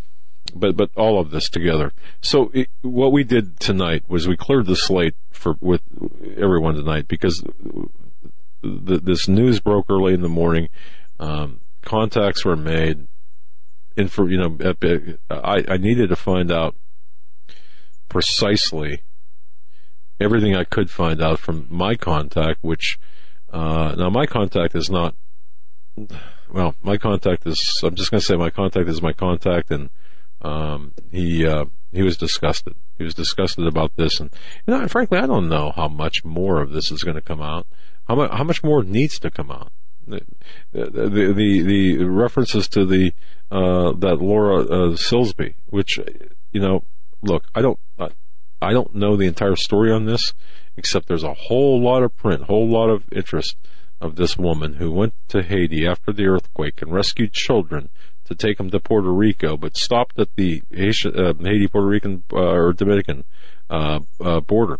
but 0.53 0.76
but 0.76 0.90
all 0.95 1.19
of 1.19 1.32
this 1.32 1.49
together. 1.49 1.91
So 2.22 2.52
it, 2.53 2.69
what 2.82 3.11
we 3.11 3.23
did 3.23 3.60
tonight 3.60 4.03
was 4.07 4.27
we 4.27 4.38
cleared 4.38 4.65
the 4.65 4.76
slate 4.76 5.15
for 5.32 5.56
with 5.61 5.82
everyone 6.38 6.76
tonight 6.76 7.07
because 7.07 7.44
the, 8.61 8.99
this 8.99 9.27
news 9.27 9.60
broke 9.60 9.86
early 9.90 10.14
in 10.14 10.22
the 10.22 10.30
morning. 10.30 10.69
Um, 11.19 11.61
contacts 11.82 12.44
were 12.44 12.56
made, 12.56 13.07
and 13.95 14.11
for 14.11 14.30
you 14.30 14.38
know, 14.38 14.57
I, 15.30 15.64
I 15.68 15.77
needed 15.77 16.10
to 16.10 16.15
find 16.15 16.52
out 16.52 16.76
precisely 18.10 19.02
everything 20.19 20.56
I 20.56 20.64
could 20.64 20.90
find 20.90 21.22
out 21.22 21.40
from 21.40 21.68
my 21.69 21.95
contact, 21.95 22.60
which 22.61 22.98
uh, 23.56 23.95
now 23.95 24.10
my 24.10 24.26
contact 24.26 24.76
is 24.76 24.90
not, 24.90 25.15
well, 26.52 26.76
my 26.84 26.98
contact 26.98 27.48
is, 27.48 27.80
I'm 27.84 27.95
just 27.95 28.11
going 28.11 28.19
to 28.19 28.26
say 28.26 28.36
my 28.36 28.49
contact 28.49 28.90
is 28.90 29.02
my 29.02 29.14
contact 29.14 29.72
and, 29.72 29.90
um, 30.41 30.91
he, 31.10 31.48
uh, 31.48 31.64
he 31.94 32.03
was 32.03 32.18
disgusted. 32.18 32.76
He 32.98 33.06
was 33.06 33.14
disgusted 33.14 33.65
about 33.65 33.94
this 33.95 34.19
and, 34.19 34.30
you 34.68 34.73
know, 34.73 34.86
frankly, 34.90 35.19
I 35.19 35.26
don't 35.26 35.48
know 35.48 35.72
how 35.73 35.88
much 35.88 36.26
more 36.26 36.61
of 36.61 36.73
this 36.73 36.91
is 36.91 37.02
going 37.02 37.15
to 37.15 37.22
come 37.22 37.41
out. 37.41 37.65
How 38.10 38.15
much, 38.15 38.32
how 38.32 38.44
much 38.44 38.61
more 38.61 38.84
needs 38.84 39.19
to 39.19 39.32
come 39.32 39.49
out? 39.49 39.72
The, 40.06 40.19
the, 40.73 41.34
the, 41.34 41.61
the 41.61 42.03
references 42.03 42.68
to 42.69 42.86
the, 42.86 43.14
uh, 43.49 43.94
that 43.99 44.18
Laura, 44.19 44.64
uh, 44.64 44.98
Silsby, 44.98 45.56
which, 45.68 45.98
you 46.52 46.60
know, 46.60 46.84
look, 47.22 47.45
I 47.56 47.61
don't, 47.61 47.80
I 48.61 48.73
don't 48.73 48.95
know 48.95 49.15
the 49.15 49.27
entire 49.27 49.56
story 49.56 49.94
on 49.94 50.06
this 50.06 50.34
except 50.77 51.07
there's 51.07 51.23
a 51.23 51.34
whole 51.34 51.81
lot 51.81 52.03
of 52.03 52.15
print, 52.15 52.43
whole 52.43 52.69
lot 52.69 52.89
of 52.89 53.03
interest 53.11 53.56
of 54.02 54.15
this 54.15 54.38
woman 54.38 54.73
who 54.73 54.91
went 54.91 55.14
to 55.30 55.41
Haiti 55.41 55.88
after 55.88 56.11
the 56.11 56.26
earthquake 56.26 56.81
and 56.81 56.91
rescued 56.91 57.34
children 57.34 57.89
to 58.26 58.35
take 58.35 58.57
them 58.57 58.69
to 58.72 58.80
Puerto 58.80 59.11
Rico, 59.11 59.56
but 59.56 59.77
stopped 59.77 60.19
at 60.19 60.35
the 60.35 60.61
uh, 60.73 61.34
Haiti, 61.39 61.68
Puerto 61.68 61.88
Rican 61.88 62.23
uh, 62.34 62.38
or 62.38 62.73
Dominican 62.73 63.23
uh, 63.69 63.99
uh 64.19 64.39
border. 64.41 64.80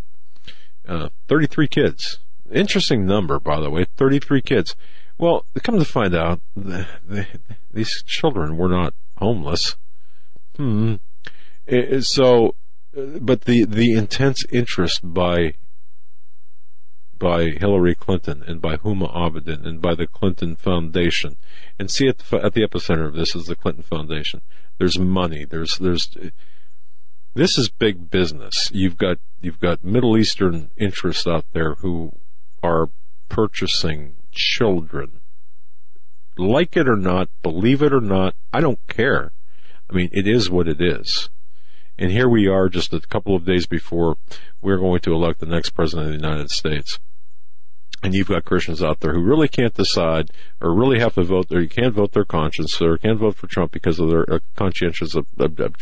Uh, 0.86 1.08
33 1.28 1.66
kids. 1.68 2.18
Interesting 2.52 3.06
number, 3.06 3.40
by 3.40 3.60
the 3.60 3.70
way. 3.70 3.86
33 3.96 4.40
kids. 4.42 4.76
Well, 5.18 5.44
come 5.62 5.78
to 5.78 5.84
find 5.84 6.14
out, 6.14 6.40
the, 6.54 6.86
the, 7.04 7.26
these 7.72 8.02
children 8.06 8.56
were 8.56 8.68
not 8.68 8.94
homeless. 9.16 9.76
Hmm. 10.56 10.96
So, 12.00 12.54
uh, 12.96 13.18
but 13.20 13.42
the 13.42 13.64
the 13.64 13.94
intense 13.94 14.44
interest 14.52 15.00
by 15.02 15.54
by 17.18 17.50
Hillary 17.50 17.94
Clinton 17.94 18.42
and 18.46 18.60
by 18.60 18.76
Huma 18.76 19.14
Abedin 19.14 19.66
and 19.66 19.80
by 19.80 19.94
the 19.94 20.06
Clinton 20.06 20.56
Foundation. 20.56 21.36
And 21.78 21.90
see 21.90 22.08
at 22.08 22.18
the, 22.18 22.44
at 22.44 22.54
the 22.54 22.62
epicenter 22.62 23.06
of 23.06 23.14
this 23.14 23.34
is 23.34 23.46
the 23.46 23.56
Clinton 23.56 23.82
Foundation. 23.82 24.42
There's 24.78 24.98
money. 24.98 25.44
There's 25.44 25.76
there's 25.78 26.10
this 27.34 27.58
is 27.58 27.68
big 27.68 28.10
business. 28.10 28.70
You've 28.72 28.96
got 28.96 29.18
you've 29.40 29.60
got 29.60 29.84
Middle 29.84 30.16
Eastern 30.16 30.70
interests 30.76 31.26
out 31.26 31.44
there 31.52 31.74
who 31.74 32.12
are 32.62 32.88
purchasing 33.28 34.14
children. 34.32 35.20
Like 36.38 36.76
it 36.76 36.88
or 36.88 36.96
not, 36.96 37.28
believe 37.42 37.82
it 37.82 37.92
or 37.92 38.00
not, 38.00 38.34
I 38.52 38.60
don't 38.60 38.84
care. 38.88 39.32
I 39.90 39.94
mean, 39.94 40.10
it 40.12 40.26
is 40.26 40.50
what 40.50 40.68
it 40.68 40.80
is. 40.80 41.30
And 41.98 42.10
here 42.10 42.28
we 42.28 42.46
are 42.46 42.68
just 42.68 42.92
a 42.92 43.00
couple 43.00 43.34
of 43.34 43.44
days 43.44 43.66
before 43.66 44.16
we're 44.60 44.78
going 44.78 45.00
to 45.00 45.14
elect 45.14 45.40
the 45.40 45.46
next 45.46 45.70
president 45.70 46.08
of 46.08 46.12
the 46.12 46.28
United 46.28 46.50
States. 46.50 46.98
And 48.02 48.14
you've 48.14 48.28
got 48.28 48.44
Christians 48.44 48.82
out 48.82 49.00
there 49.00 49.14
who 49.14 49.22
really 49.22 49.48
can't 49.48 49.72
decide 49.72 50.30
or 50.60 50.74
really 50.74 51.00
have 51.00 51.14
to 51.14 51.24
vote 51.24 51.50
or 51.50 51.62
you 51.62 51.68
can't 51.68 51.94
vote 51.94 52.12
their 52.12 52.26
conscience 52.26 52.80
or 52.82 52.98
can't 52.98 53.18
vote 53.18 53.36
for 53.36 53.46
Trump 53.46 53.72
because 53.72 53.98
of 53.98 54.10
their 54.10 54.30
uh, 54.30 54.38
conscientious, 54.54 55.16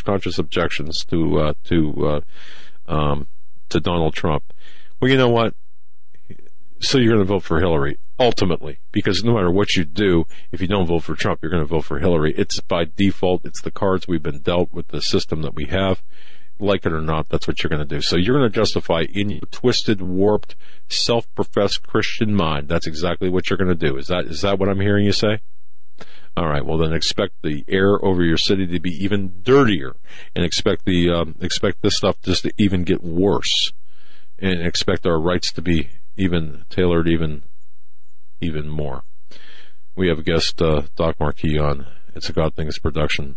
conscious 0.04 0.38
objections 0.38 1.04
to, 1.06 1.40
uh, 1.40 1.52
to, 1.64 2.06
uh, 2.06 2.20
um, 2.86 3.26
to 3.68 3.80
Donald 3.80 4.14
Trump. 4.14 4.52
Well, 5.00 5.10
you 5.10 5.16
know 5.16 5.28
what? 5.28 5.54
So 6.85 6.98
you're 6.98 7.15
going 7.15 7.27
to 7.27 7.32
vote 7.32 7.43
for 7.43 7.61
Hillary 7.61 7.98
ultimately, 8.20 8.78
because 8.93 9.24
no 9.24 9.35
matter 9.35 9.51
what 9.51 9.74
you 9.74 9.85
do, 9.85 10.27
if 10.52 10.61
you 10.61 10.69
don't 10.69 10.86
vote 10.86 11.02
for 11.02 11.15
Trump, 11.15 11.40
you're 11.43 11.51
going 11.51 11.62
to 11.62 11.69
vote 11.69 11.85
for 11.85 11.98
Hillary. 11.98 12.35
It's 12.36 12.61
by 12.61 12.85
default. 12.85 13.44
It's 13.44 13.62
the 13.62 13.70
cards 13.70 14.06
we've 14.06 14.23
been 14.23 14.40
dealt 14.40 14.73
with 14.73 14.89
the 14.89 15.01
system 15.01 15.43
that 15.43 15.55
we 15.55 15.66
have. 15.66 16.02
Like 16.59 16.86
it 16.86 16.93
or 16.93 17.01
not, 17.01 17.28
that's 17.31 17.48
what 17.48 17.62
you're 17.62 17.70
going 17.70 17.86
to 17.86 17.94
do. 17.97 18.01
So 18.01 18.16
you're 18.16 18.39
going 18.39 18.48
to 18.48 18.55
justify 18.55 19.06
in 19.12 19.31
your 19.31 19.40
twisted, 19.51 20.01
warped, 20.01 20.55
self-professed 20.89 21.82
Christian 21.82 22.35
mind. 22.35 22.69
That's 22.69 22.86
exactly 22.86 23.28
what 23.28 23.51
you're 23.51 23.56
going 23.56 23.77
to 23.77 23.89
do. 23.89 23.97
Is 23.97 24.06
that, 24.06 24.27
is 24.27 24.43
that 24.43 24.59
what 24.59 24.69
I'm 24.69 24.81
hearing 24.81 25.05
you 25.05 25.12
say? 25.12 25.40
All 26.36 26.48
right. 26.48 26.65
Well, 26.65 26.78
then 26.78 26.93
expect 26.93 27.35
the 27.43 27.65
air 27.66 28.05
over 28.05 28.23
your 28.23 28.36
city 28.36 28.66
to 28.66 28.81
be 28.81 28.90
even 28.90 29.40
dirtier, 29.43 29.94
and 30.35 30.44
expect 30.44 30.85
the 30.85 31.09
um, 31.11 31.36
expect 31.40 31.81
this 31.82 31.97
stuff 31.97 32.20
just 32.23 32.43
to 32.43 32.52
even 32.59 32.82
get 32.82 33.05
worse, 33.05 33.73
and 34.39 34.61
expect 34.61 35.06
our 35.06 35.20
rights 35.20 35.52
to 35.52 35.62
be 35.62 35.90
even 36.16 36.64
tailored 36.70 37.08
even 37.08 37.42
even 38.40 38.68
more. 38.68 39.02
We 39.96 40.08
have 40.08 40.18
a 40.18 40.22
guest, 40.22 40.60
uh, 40.60 40.82
Doc 40.96 41.16
Marquis 41.20 41.58
on. 41.58 41.86
It's 42.14 42.28
a 42.28 42.32
God 42.32 42.54
Things 42.54 42.78
production. 42.78 43.36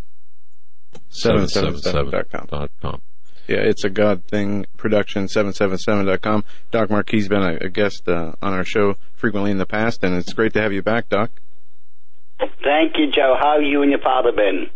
777.com. 1.09 3.01
Yeah, 3.47 3.59
it's 3.59 3.83
a 3.83 3.89
God 3.89 4.25
Thing 4.25 4.65
production, 4.75 5.27
777.com. 5.27 6.43
Doc 6.71 6.89
Marquis 6.89 7.19
has 7.19 7.27
been 7.27 7.43
a, 7.43 7.57
a 7.61 7.69
guest 7.69 8.09
uh, 8.09 8.33
on 8.41 8.53
our 8.53 8.65
show 8.65 8.95
frequently 9.13 9.51
in 9.51 9.57
the 9.57 9.65
past, 9.65 10.03
and 10.03 10.15
it's 10.15 10.33
great 10.33 10.53
to 10.53 10.61
have 10.61 10.73
you 10.73 10.81
back, 10.81 11.09
Doc. 11.09 11.31
Thank 12.39 12.97
you, 12.97 13.11
Joe. 13.11 13.35
How 13.39 13.53
have 13.55 13.63
you 13.63 13.81
and 13.81 13.91
your 13.91 14.01
father 14.01 14.31
been? 14.31 14.69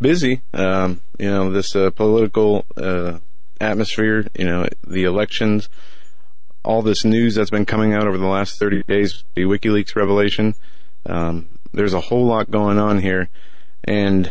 Busy. 0.00 0.42
Um, 0.52 1.00
you 1.18 1.30
know, 1.30 1.50
this 1.52 1.74
uh, 1.76 1.90
political 1.90 2.64
uh, 2.76 3.18
atmosphere, 3.60 4.26
you 4.36 4.46
know, 4.46 4.66
the 4.86 5.04
elections 5.04 5.68
all 6.64 6.82
this 6.82 7.04
news 7.04 7.34
that's 7.34 7.50
been 7.50 7.66
coming 7.66 7.92
out 7.92 8.06
over 8.06 8.18
the 8.18 8.26
last 8.26 8.58
30 8.58 8.82
days, 8.84 9.24
the 9.34 9.42
WikiLeaks 9.42 9.94
revelation. 9.94 10.54
Um, 11.06 11.48
there's 11.72 11.94
a 11.94 12.00
whole 12.00 12.26
lot 12.26 12.50
going 12.50 12.78
on 12.78 13.00
here, 13.00 13.28
and 13.84 14.30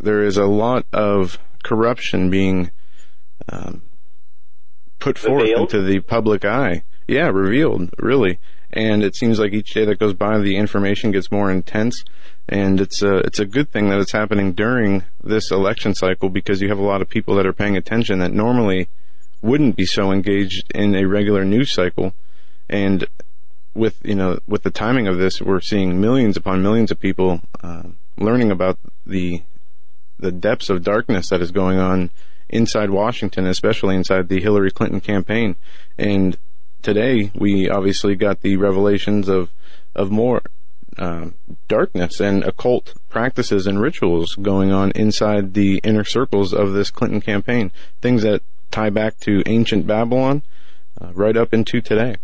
there 0.00 0.22
is 0.22 0.36
a 0.36 0.46
lot 0.46 0.86
of 0.92 1.38
corruption 1.62 2.30
being 2.30 2.70
um, 3.48 3.82
put 4.98 5.18
forth 5.18 5.48
into 5.48 5.82
the 5.82 6.00
public 6.00 6.44
eye. 6.44 6.82
Yeah, 7.06 7.28
revealed, 7.28 7.90
really. 7.98 8.38
And 8.72 9.02
it 9.02 9.14
seems 9.14 9.38
like 9.38 9.52
each 9.52 9.74
day 9.74 9.84
that 9.84 9.98
goes 9.98 10.14
by, 10.14 10.38
the 10.38 10.56
information 10.56 11.12
gets 11.12 11.30
more 11.30 11.50
intense. 11.50 12.04
And 12.48 12.80
it's 12.80 13.02
a, 13.02 13.18
it's 13.18 13.38
a 13.38 13.46
good 13.46 13.70
thing 13.70 13.88
that 13.88 14.00
it's 14.00 14.12
happening 14.12 14.52
during 14.52 15.04
this 15.22 15.50
election 15.50 15.94
cycle 15.94 16.28
because 16.28 16.60
you 16.60 16.68
have 16.68 16.78
a 16.78 16.84
lot 16.84 17.02
of 17.02 17.08
people 17.08 17.34
that 17.36 17.46
are 17.46 17.52
paying 17.52 17.76
attention 17.76 18.18
that 18.20 18.32
normally 18.32 18.88
wouldn't 19.46 19.76
be 19.76 19.86
so 19.86 20.10
engaged 20.10 20.70
in 20.74 20.94
a 20.96 21.06
regular 21.06 21.44
news 21.44 21.72
cycle. 21.72 22.12
And 22.68 23.06
with, 23.74 24.00
you 24.04 24.16
know, 24.16 24.40
with 24.46 24.64
the 24.64 24.70
timing 24.70 25.06
of 25.06 25.18
this, 25.18 25.40
we're 25.40 25.60
seeing 25.60 26.00
millions 26.00 26.36
upon 26.36 26.62
millions 26.62 26.90
of 26.90 26.98
people, 26.98 27.40
uh, 27.62 27.84
learning 28.18 28.50
about 28.50 28.78
the, 29.06 29.42
the 30.18 30.32
depths 30.32 30.68
of 30.68 30.82
darkness 30.82 31.28
that 31.28 31.40
is 31.40 31.52
going 31.52 31.78
on 31.78 32.10
inside 32.48 32.90
Washington, 32.90 33.46
especially 33.46 33.94
inside 33.94 34.28
the 34.28 34.40
Hillary 34.40 34.70
Clinton 34.72 35.00
campaign. 35.00 35.54
And 35.96 36.36
today 36.82 37.30
we 37.34 37.68
obviously 37.70 38.16
got 38.16 38.40
the 38.40 38.56
revelations 38.56 39.28
of, 39.28 39.50
of 39.94 40.10
more, 40.10 40.42
uh, 40.98 41.28
darkness 41.68 42.20
and 42.20 42.42
occult 42.44 42.94
practices 43.10 43.66
and 43.66 43.80
rituals 43.80 44.34
going 44.34 44.72
on 44.72 44.90
inside 44.92 45.54
the 45.54 45.78
inner 45.84 46.04
circles 46.04 46.54
of 46.54 46.72
this 46.72 46.90
Clinton 46.90 47.20
campaign. 47.20 47.70
Things 48.00 48.22
that 48.22 48.42
tie 48.76 48.90
back 48.90 49.18
to 49.20 49.42
ancient 49.46 49.86
Babylon, 49.86 50.42
uh, 51.00 51.10
right 51.14 51.36
up 51.36 51.54
into 51.54 51.80
today. 51.80 52.16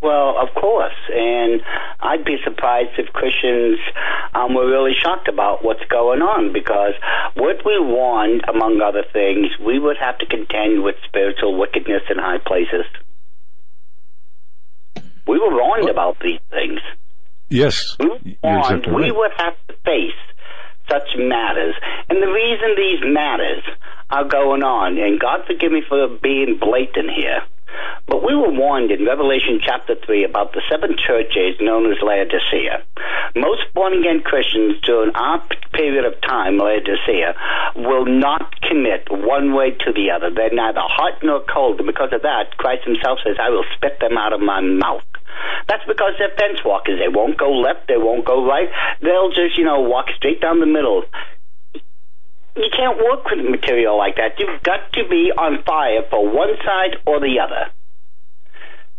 Well, 0.00 0.36
of 0.40 0.54
course, 0.54 0.96
and 1.12 1.60
I'd 2.00 2.24
be 2.24 2.36
surprised 2.42 2.98
if 2.98 3.12
Christians 3.12 3.78
um, 4.34 4.54
were 4.54 4.66
really 4.66 4.92
shocked 5.02 5.28
about 5.28 5.62
what's 5.62 5.84
going 5.90 6.22
on 6.22 6.52
because 6.52 6.94
what 7.34 7.56
we 7.66 7.78
warned, 7.80 8.44
among 8.48 8.80
other 8.80 9.04
things, 9.12 9.48
we 9.64 9.78
would 9.78 9.96
have 10.00 10.16
to 10.18 10.26
contend 10.26 10.84
with 10.84 10.94
spiritual 11.06 11.58
wickedness 11.58 12.02
in 12.08 12.16
high 12.16 12.38
places. 12.38 12.86
We 15.26 15.38
were 15.38 15.52
warned 15.52 15.90
about 15.90 16.16
these 16.20 16.40
things. 16.48 16.80
Yes. 17.50 17.96
We 17.98 18.06
were 18.06 18.18
warned 18.42 18.84
exactly 18.86 18.94
we 18.94 19.12
would 19.12 19.32
have 19.36 19.54
to 19.68 19.74
face 19.84 20.27
such 20.88 21.08
matters. 21.16 21.74
And 22.08 22.22
the 22.22 22.32
reason 22.32 22.74
these 22.76 23.00
matters 23.04 23.62
are 24.10 24.24
going 24.24 24.62
on, 24.62 24.98
and 24.98 25.20
God 25.20 25.44
forgive 25.46 25.72
me 25.72 25.82
for 25.86 26.08
being 26.22 26.58
blatant 26.58 27.10
here, 27.10 27.42
but 28.06 28.24
we 28.24 28.34
were 28.34 28.50
warned 28.50 28.90
in 28.90 29.04
Revelation 29.04 29.60
chapter 29.62 29.94
3 29.94 30.24
about 30.24 30.52
the 30.52 30.62
seven 30.70 30.96
churches 30.96 31.60
known 31.60 31.92
as 31.92 31.98
Laodicea. 32.00 32.82
Most 33.36 33.62
born 33.74 33.92
again 33.92 34.22
Christians 34.24 34.80
during 34.82 35.14
our 35.14 35.44
period 35.74 36.06
of 36.06 36.18
time, 36.22 36.56
Laodicea, 36.56 37.34
will 37.76 38.06
not 38.06 38.60
commit 38.62 39.06
one 39.10 39.52
way 39.52 39.72
to 39.84 39.92
the 39.92 40.10
other. 40.10 40.30
They're 40.34 40.50
neither 40.52 40.80
hot 40.80 41.20
nor 41.22 41.44
cold, 41.44 41.78
and 41.78 41.86
because 41.86 42.12
of 42.12 42.22
that, 42.22 42.56
Christ 42.56 42.84
himself 42.86 43.18
says, 43.24 43.36
I 43.38 43.50
will 43.50 43.64
spit 43.76 44.00
them 44.00 44.16
out 44.16 44.32
of 44.32 44.40
my 44.40 44.60
mouth. 44.60 45.04
That's 45.68 45.84
because 45.86 46.14
they're 46.18 46.34
fence 46.36 46.60
walkers. 46.64 46.98
They 46.98 47.08
won't 47.08 47.36
go 47.36 47.50
left, 47.52 47.88
they 47.88 47.96
won't 47.96 48.24
go 48.24 48.46
right. 48.46 48.68
They'll 49.02 49.30
just, 49.30 49.58
you 49.58 49.64
know, 49.64 49.80
walk 49.80 50.06
straight 50.16 50.40
down 50.40 50.60
the 50.60 50.66
middle. 50.66 51.04
You 52.56 52.70
can't 52.74 52.98
work 52.98 53.24
with 53.30 53.44
material 53.44 53.96
like 53.96 54.16
that. 54.16 54.38
You've 54.38 54.62
got 54.62 54.92
to 54.94 55.08
be 55.08 55.30
on 55.36 55.62
fire 55.62 56.02
for 56.10 56.26
one 56.26 56.56
side 56.64 56.96
or 57.06 57.20
the 57.20 57.38
other. 57.38 57.70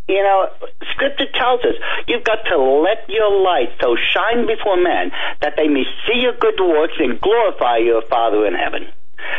You 0.07 0.23
know, 0.23 0.47
Scripture 0.93 1.27
tells 1.34 1.61
us 1.61 1.76
you've 2.07 2.23
got 2.23 2.39
to 2.49 2.57
let 2.57 3.07
your 3.10 3.30
light 3.43 3.69
so 3.81 3.95
shine 3.95 4.47
before 4.47 4.77
men 4.77 5.11
that 5.41 5.53
they 5.56 5.68
may 5.68 5.84
see 6.07 6.19
your 6.22 6.34
good 6.34 6.60
works 6.60 6.95
and 6.97 7.22
glorify 7.22 7.77
your 7.77 8.01
Father 8.03 8.45
in 8.47 8.56
heaven. 8.56 8.88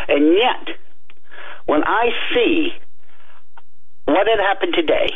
And 0.08 0.34
yet, 0.34 0.76
when 1.66 1.82
I 1.82 2.10
see 2.34 2.70
what 4.04 4.26
had 4.26 4.38
happened 4.38 4.74
today 4.74 5.10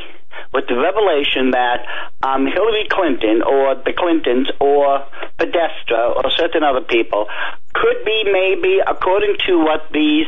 with 0.53 0.67
the 0.69 0.77
revelation 0.77 1.51
that 1.51 1.87
um, 2.23 2.47
Hillary 2.47 2.87
Clinton 2.91 3.43
or 3.43 3.75
the 3.75 3.93
Clintons 3.93 4.49
or 4.61 5.07
Podesta 5.39 6.15
or 6.17 6.31
certain 6.31 6.63
other 6.63 6.81
people 6.81 7.27
could 7.75 8.05
be 8.05 8.25
maybe, 8.25 8.79
according 8.87 9.37
to 9.47 9.59
what 9.59 9.91
these 9.93 10.27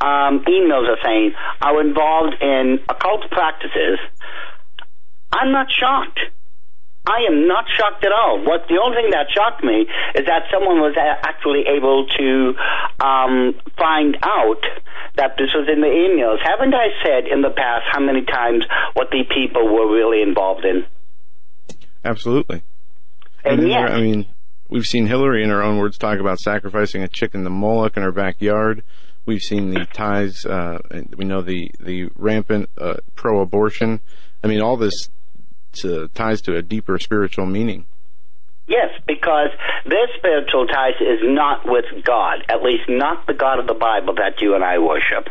um, 0.00 0.44
emails 0.44 0.88
are 0.88 0.98
saying, 1.04 1.32
are 1.62 1.80
involved 1.80 2.36
in 2.40 2.80
occult 2.88 3.30
practices, 3.30 3.98
I'm 5.32 5.52
not 5.52 5.70
shocked. 5.70 6.20
I 7.08 7.24
am 7.24 7.48
not 7.48 7.64
shocked 7.72 8.04
at 8.04 8.12
all. 8.12 8.44
What 8.44 8.68
the 8.68 8.76
only 8.76 9.00
thing 9.00 9.10
that 9.16 9.32
shocked 9.32 9.64
me 9.64 9.88
is 10.14 10.26
that 10.26 10.44
someone 10.52 10.80
was 10.84 10.94
actually 11.00 11.64
able 11.64 12.04
to 12.04 12.54
um, 13.00 13.54
find 13.80 14.16
out 14.22 14.60
that 15.16 15.40
this 15.40 15.48
was 15.54 15.68
in 15.72 15.80
the 15.80 15.88
emails. 15.88 16.36
Haven't 16.44 16.74
I 16.74 16.92
said 17.02 17.26
in 17.32 17.40
the 17.40 17.50
past 17.50 17.84
how 17.90 18.00
many 18.00 18.24
times 18.24 18.64
what 18.92 19.08
the 19.10 19.24
people 19.24 19.72
were 19.72 19.90
really 19.90 20.20
involved 20.20 20.66
in? 20.66 20.84
Absolutely. 22.04 22.62
And 23.42 23.60
And 23.60 23.70
yet, 23.70 23.90
I 23.90 24.00
mean, 24.00 24.26
we've 24.68 24.86
seen 24.86 25.06
Hillary, 25.06 25.42
in 25.42 25.48
her 25.48 25.62
own 25.62 25.78
words, 25.78 25.96
talk 25.96 26.18
about 26.18 26.38
sacrificing 26.38 27.02
a 27.02 27.08
chicken 27.08 27.42
to 27.44 27.50
Moloch 27.50 27.96
in 27.96 28.02
her 28.02 28.12
backyard. 28.12 28.82
We've 29.24 29.40
seen 29.40 29.70
the 29.70 29.86
ties. 29.92 30.44
Uh, 30.44 30.78
we 31.16 31.24
know 31.24 31.42
the 31.42 31.70
the 31.80 32.10
rampant 32.16 32.68
uh, 32.78 32.96
pro-abortion. 33.14 34.00
I 34.42 34.46
mean, 34.46 34.60
all 34.62 34.76
this 34.76 35.10
to, 35.82 36.08
ties 36.08 36.40
to 36.42 36.56
a 36.56 36.62
deeper 36.62 36.98
spiritual 36.98 37.46
meaning. 37.46 37.86
Yes, 38.66 38.90
because 39.06 39.48
their 39.86 40.06
spiritual 40.18 40.66
ties 40.66 41.00
is 41.00 41.20
not 41.22 41.62
with 41.64 41.86
God, 42.04 42.44
at 42.50 42.62
least 42.62 42.84
not 42.88 43.26
the 43.26 43.32
God 43.32 43.58
of 43.58 43.66
the 43.66 43.74
Bible 43.74 44.14
that 44.16 44.42
you 44.42 44.54
and 44.54 44.62
I 44.62 44.78
worship. 44.78 45.28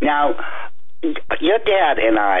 Now, 0.00 0.34
your 1.02 1.58
dad 1.58 1.98
and 1.98 2.18
I, 2.18 2.40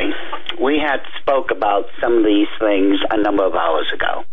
we 0.60 0.78
had 0.78 1.00
spoke 1.20 1.50
about 1.50 1.86
some 2.00 2.18
of 2.18 2.24
these 2.24 2.48
things 2.58 2.98
a 3.10 3.20
number 3.20 3.44
of 3.44 3.54
hours 3.54 3.90
ago. 3.92 4.24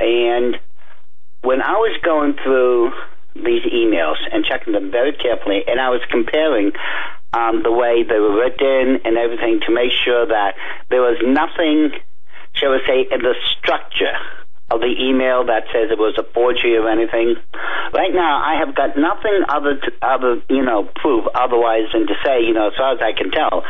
And 0.00 0.58
when 1.42 1.62
I 1.62 1.72
was 1.72 1.96
going 2.02 2.34
through 2.42 2.90
these 3.34 3.62
emails 3.72 4.16
and 4.32 4.44
checking 4.44 4.72
them 4.72 4.90
very 4.90 5.12
carefully, 5.12 5.62
and 5.66 5.80
I 5.80 5.90
was 5.90 6.00
comparing 6.10 6.72
um, 7.32 7.62
the 7.62 7.72
way 7.72 8.02
they 8.02 8.18
were 8.18 8.34
written 8.34 9.00
and 9.04 9.16
everything 9.16 9.60
to 9.66 9.72
make 9.72 9.92
sure 9.92 10.26
that 10.26 10.54
there 10.90 11.00
was 11.00 11.16
nothing, 11.24 11.92
shall 12.52 12.72
we 12.72 12.80
say, 12.86 13.06
in 13.10 13.22
the 13.22 13.34
structure 13.58 14.16
of 14.72 14.80
the 14.80 14.94
email 14.96 15.44
that 15.46 15.68
says 15.68 15.92
it 15.92 16.00
was 16.00 16.16
a 16.16 16.24
forgery 16.32 16.76
or 16.76 16.88
anything. 16.88 17.36
Right 17.92 18.12
now, 18.12 18.40
I 18.40 18.56
have 18.64 18.74
got 18.74 18.96
nothing 18.96 19.44
other 19.48 19.76
to, 19.76 19.90
other 20.00 20.40
you 20.48 20.64
know 20.64 20.88
proof 20.96 21.28
otherwise 21.34 21.92
than 21.92 22.06
to 22.08 22.16
say 22.24 22.40
you 22.40 22.54
know 22.56 22.68
as 22.68 22.76
far 22.76 22.96
as 22.96 23.00
I 23.04 23.12
can 23.12 23.30
tell, 23.30 23.64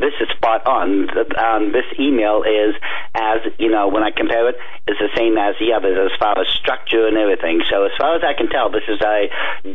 this 0.00 0.16
is 0.20 0.28
spot 0.36 0.66
on. 0.66 1.12
Um, 1.36 1.72
this 1.72 1.84
email 2.00 2.42
is 2.42 2.72
as 3.14 3.44
you 3.58 3.68
know 3.68 3.88
when 3.88 4.02
I 4.02 4.10
compare 4.10 4.48
it 4.48 4.56
is 4.88 4.96
the 4.96 5.12
same 5.16 5.36
as 5.36 5.54
the 5.60 5.76
others 5.76 5.98
as 6.00 6.16
far 6.18 6.40
as 6.40 6.48
structure 6.48 7.06
and 7.06 7.16
everything. 7.16 7.60
So 7.68 7.84
as 7.84 7.92
far 7.98 8.16
as 8.16 8.22
I 8.24 8.32
can 8.32 8.48
tell, 8.48 8.70
this 8.70 8.88
is 8.88 9.00
a 9.04 9.28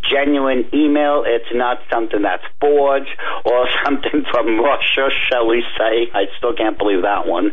genuine 0.10 0.66
email. 0.74 1.24
It's 1.26 1.54
not 1.54 1.78
something 1.92 2.22
that's 2.22 2.46
forged 2.60 3.14
or 3.46 3.70
something 3.86 4.26
from 4.32 4.60
Russia, 4.60 5.10
shall 5.30 5.48
we 5.48 5.64
say? 5.78 6.10
I 6.14 6.26
still 6.38 6.56
can't 6.56 6.78
believe 6.78 7.04
that 7.04 7.28
one. 7.28 7.52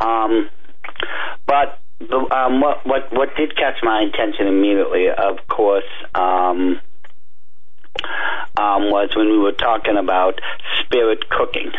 Um, 0.00 0.50
but 1.46 1.78
the, 2.00 2.16
um, 2.34 2.60
what 2.60 2.86
what 2.86 3.12
what 3.12 3.36
did 3.36 3.56
catch 3.56 3.78
my 3.82 4.02
attention 4.02 4.46
immediately, 4.46 5.08
of 5.08 5.38
course, 5.48 5.84
um, 6.14 6.80
um, 8.56 8.90
was 8.90 9.10
when 9.14 9.30
we 9.30 9.38
were 9.38 9.52
talking 9.52 9.96
about 9.96 10.40
spirit 10.80 11.28
cooking. 11.30 11.72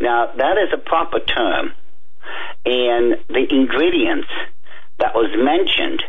Now 0.00 0.32
that 0.36 0.56
is 0.58 0.72
a 0.72 0.78
proper 0.78 1.20
term, 1.20 1.72
and 2.64 3.16
the 3.28 3.46
ingredients 3.50 4.28
that 4.98 5.14
was 5.14 5.30
mentioned 5.36 6.02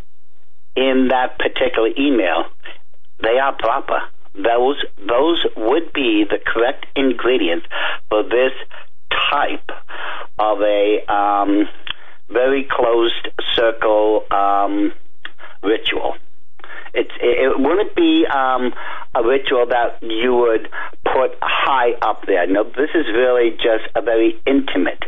in 0.75 1.09
that 1.09 1.37
particular 1.37 1.89
email, 1.97 2.45
they 3.21 3.37
are 3.37 3.55
proper. 3.57 4.01
Those 4.35 4.83
those 4.97 5.45
would 5.55 5.93
be 5.93 6.25
the 6.27 6.39
correct 6.45 6.85
ingredients 6.95 7.67
for 8.09 8.23
this 8.23 8.51
type 9.31 9.69
of 10.39 10.61
a 10.61 11.05
um, 11.07 11.67
very 12.33 12.67
closed 12.69 13.29
circle 13.55 14.25
um, 14.31 14.91
ritual. 15.63 16.15
It, 16.93 17.07
it 17.19 17.59
wouldn't 17.59 17.95
be 17.95 18.25
um, 18.27 18.71
a 19.15 19.23
ritual 19.25 19.65
that 19.67 19.97
you 20.03 20.35
would 20.35 20.69
put 21.05 21.31
high 21.41 21.93
up 22.01 22.25
there. 22.27 22.45
No, 22.45 22.63
this 22.63 22.89
is 22.93 23.05
really 23.13 23.51
just 23.51 23.89
a 23.95 24.01
very 24.01 24.39
intimate 24.45 25.03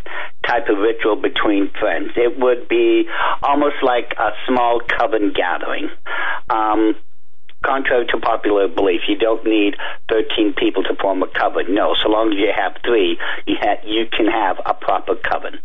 type 0.48 0.68
of 0.70 0.78
ritual 0.80 1.16
between 1.16 1.70
friends. 1.80 2.12
It 2.16 2.40
would 2.40 2.68
be 2.68 3.06
almost 3.44 3.76
like 3.84 4.14
a 4.18 4.32
small 4.48 4.82
coven 4.82 5.34
gathering. 5.36 5.90
Um, 6.50 6.96
contrary 7.64 8.06
to 8.08 8.18
popular 8.18 8.68
belief, 8.68 9.02
you 9.08 9.18
don't 9.18 9.44
need 9.46 9.76
13 10.10 10.54
people 10.58 10.84
to 10.84 10.96
form 11.02 11.24
a 11.24 11.28
coven. 11.28 11.74
No, 11.74 11.96
so 12.02 12.10
long 12.10 12.34
as 12.34 12.40
you 12.40 12.52
have 12.56 12.78
three, 12.86 13.18
you, 13.46 13.56
ha- 13.60 13.82
you 13.86 14.06
can 14.08 14.28
have 14.28 14.58
a 14.66 14.74
proper 14.74 15.16
coven. 15.16 15.60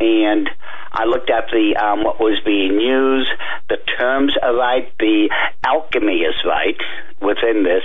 And 0.00 0.48
I 0.92 1.04
looked 1.04 1.30
at 1.30 1.46
the 1.50 1.76
um, 1.76 2.04
what 2.04 2.20
was 2.20 2.40
being 2.44 2.80
used. 2.80 3.30
The 3.68 3.78
terms 3.98 4.34
are 4.42 4.54
right. 4.54 4.92
The 4.98 5.30
alchemy 5.66 6.20
is 6.22 6.34
right 6.44 6.78
within 7.20 7.64
this. 7.64 7.82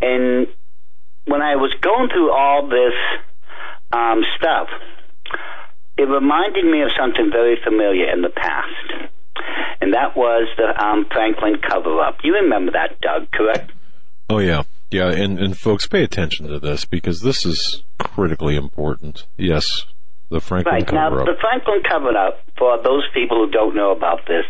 And 0.00 0.46
when 1.26 1.42
I 1.42 1.56
was 1.56 1.74
going 1.80 2.08
through 2.08 2.32
all 2.32 2.68
this 2.68 2.94
um, 3.92 4.22
stuff, 4.38 4.68
it 5.98 6.08
reminded 6.08 6.64
me 6.64 6.82
of 6.82 6.90
something 6.98 7.30
very 7.30 7.58
familiar 7.62 8.10
in 8.10 8.22
the 8.22 8.30
past 8.30 9.10
and 9.80 9.94
that 9.94 10.16
was 10.16 10.48
the 10.56 10.84
um, 10.84 11.06
Franklin 11.10 11.56
cover 11.66 12.00
up. 12.00 12.18
You 12.22 12.34
remember 12.34 12.72
that, 12.72 13.00
Doug, 13.00 13.30
correct? 13.30 13.72
Oh 14.28 14.38
yeah, 14.38 14.62
yeah, 14.90 15.10
and 15.10 15.38
and 15.38 15.56
folks, 15.56 15.86
pay 15.86 16.02
attention 16.02 16.48
to 16.48 16.58
this 16.58 16.84
because 16.84 17.20
this 17.20 17.44
is 17.44 17.82
critically 17.98 18.56
important. 18.56 19.26
Yes, 19.36 19.86
the 20.30 20.40
Franklin 20.40 20.74
right. 20.74 20.86
cover 20.86 21.16
now, 21.16 21.22
up. 21.22 21.26
the 21.26 21.36
Franklin 21.40 21.82
cover 21.88 22.16
up 22.16 22.40
for 22.56 22.80
those 22.82 23.04
people 23.12 23.44
who 23.44 23.50
don't 23.50 23.74
know 23.74 23.90
about 23.90 24.26
this, 24.26 24.46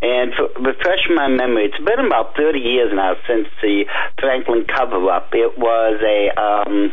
and 0.00 0.32
for 0.34 0.48
refresh 0.62 1.08
my 1.14 1.28
memory, 1.28 1.66
it's 1.66 1.84
been 1.84 2.06
about 2.06 2.36
30 2.36 2.58
years 2.58 2.92
now 2.94 3.14
since 3.26 3.48
the 3.60 3.84
Franklin 4.20 4.64
cover 4.64 5.10
up. 5.10 5.30
It 5.32 5.58
was 5.58 6.00
a 6.02 6.30
um, 6.40 6.92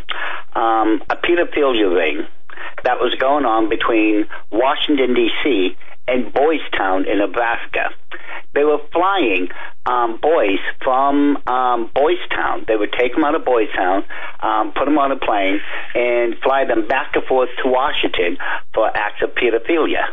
um, 0.56 1.02
a 1.10 1.16
pedophilia 1.16 1.94
ring 1.96 2.28
that 2.84 3.00
was 3.00 3.16
going 3.16 3.46
on 3.46 3.70
between 3.70 4.26
Washington 4.52 5.14
D.C 5.14 5.78
and 6.08 6.34
Boys 6.34 6.62
Town 6.78 7.06
in 7.08 7.20
Nebraska. 7.20 7.90
They 8.54 8.64
were 8.64 8.80
flying 8.92 9.50
um, 9.86 10.20
boys 10.22 10.60
from 10.82 11.38
um, 11.48 11.92
Boys 11.94 12.22
Town. 12.30 12.66
They 12.68 12.76
would 12.76 12.94
take 12.98 13.14
them 13.14 13.24
out 13.24 13.36
of 13.36 13.44
Boys 13.44 13.68
Town, 13.76 14.06
um, 14.42 14.72
put 14.72 14.86
them 14.86 14.98
on 14.98 15.12
a 15.12 15.18
plane, 15.18 15.60
and 15.94 16.36
fly 16.42 16.66
them 16.66 16.88
back 16.88 17.12
and 17.16 17.24
forth 17.26 17.50
to 17.64 17.70
Washington 17.70 18.38
for 18.74 18.88
acts 18.96 19.22
of 19.22 19.36
pedophilia. 19.36 20.06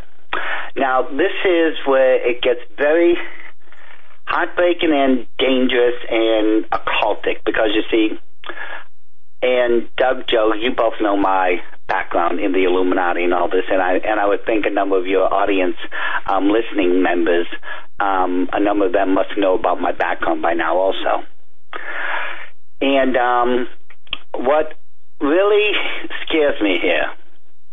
Now, 0.76 1.02
this 1.02 1.32
is 1.44 1.76
where 1.86 2.16
it 2.28 2.42
gets 2.42 2.60
very 2.76 3.16
heartbreaking 4.24 4.92
and 4.92 5.26
dangerous 5.38 5.94
and 6.10 6.64
occultic 6.70 7.44
because 7.44 7.70
you 7.74 7.82
see, 7.90 8.18
and 9.42 9.88
Doug 9.96 10.26
Joe, 10.28 10.54
you 10.54 10.72
both 10.74 10.94
know 11.00 11.16
my 11.16 11.62
background 11.92 12.40
in 12.40 12.52
the 12.52 12.64
Illuminati 12.64 13.22
and 13.24 13.34
all 13.34 13.50
this, 13.50 13.68
and 13.68 13.82
I 13.82 14.00
and 14.10 14.18
I 14.18 14.26
would 14.26 14.46
think 14.46 14.64
a 14.64 14.70
number 14.70 14.96
of 14.98 15.06
your 15.06 15.32
audience 15.32 15.76
um, 16.26 16.48
listening 16.48 17.02
members, 17.02 17.46
um, 18.00 18.48
a 18.50 18.60
number 18.60 18.86
of 18.86 18.92
them 18.92 19.12
must 19.12 19.36
know 19.36 19.54
about 19.54 19.78
my 19.78 19.92
background 19.92 20.40
by 20.40 20.54
now 20.54 20.78
also. 20.78 21.12
And 22.80 23.16
um, 23.16 23.68
what 24.34 24.72
really 25.20 25.68
scares 26.22 26.60
me 26.62 26.78
here, 26.80 27.12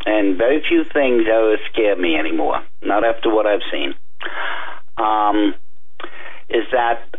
and 0.06 0.38
very 0.38 0.62
few 0.68 0.84
things 0.84 1.24
ever 1.32 1.56
scare 1.72 1.96
me 1.96 2.16
anymore, 2.18 2.62
not 2.82 3.06
after 3.06 3.34
what 3.34 3.48
I've 3.48 3.68
seen, 3.72 3.96
um, 4.98 5.56
is 6.50 6.66
that 6.74 7.16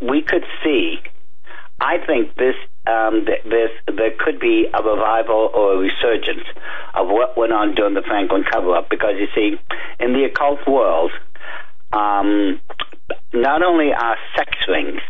we 0.00 0.22
could 0.22 0.44
see. 0.64 0.98
I 1.80 1.98
think 2.04 2.34
this 2.34 2.56
um, 2.86 3.26
there 3.26 4.10
could 4.18 4.40
be 4.40 4.66
a 4.72 4.82
revival 4.82 5.50
or 5.54 5.74
a 5.74 5.78
resurgence 5.78 6.46
of 6.94 7.08
what 7.08 7.36
went 7.36 7.52
on 7.52 7.74
during 7.74 7.94
the 7.94 8.02
Franklin 8.02 8.44
cover 8.50 8.74
up 8.74 8.88
because 8.88 9.14
you 9.18 9.28
see, 9.34 9.56
in 9.98 10.12
the 10.12 10.24
occult 10.24 10.66
world, 10.66 11.10
um, 11.92 12.60
not 13.32 13.62
only 13.62 13.92
are 13.92 14.16
sex 14.36 14.50
rings 14.68 15.00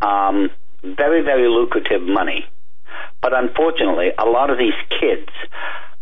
um, 0.00 0.50
very, 0.82 1.22
very 1.22 1.48
lucrative 1.48 2.02
money, 2.02 2.46
but 3.20 3.32
unfortunately, 3.34 4.10
a 4.18 4.24
lot 4.24 4.50
of 4.50 4.58
these 4.58 4.78
kids 4.88 5.28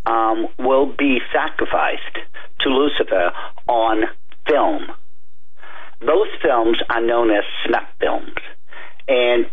um, 0.05 0.47
will 0.59 0.87
be 0.87 1.19
sacrificed 1.33 2.19
to 2.61 2.69
Lucifer 2.69 3.33
on 3.67 4.05
film. 4.49 4.87
Those 6.01 6.29
films 6.43 6.79
are 6.91 7.01
known 7.01 7.31
as 7.31 7.45
snuff 7.67 7.89
films. 7.99 8.37
And 9.09 9.47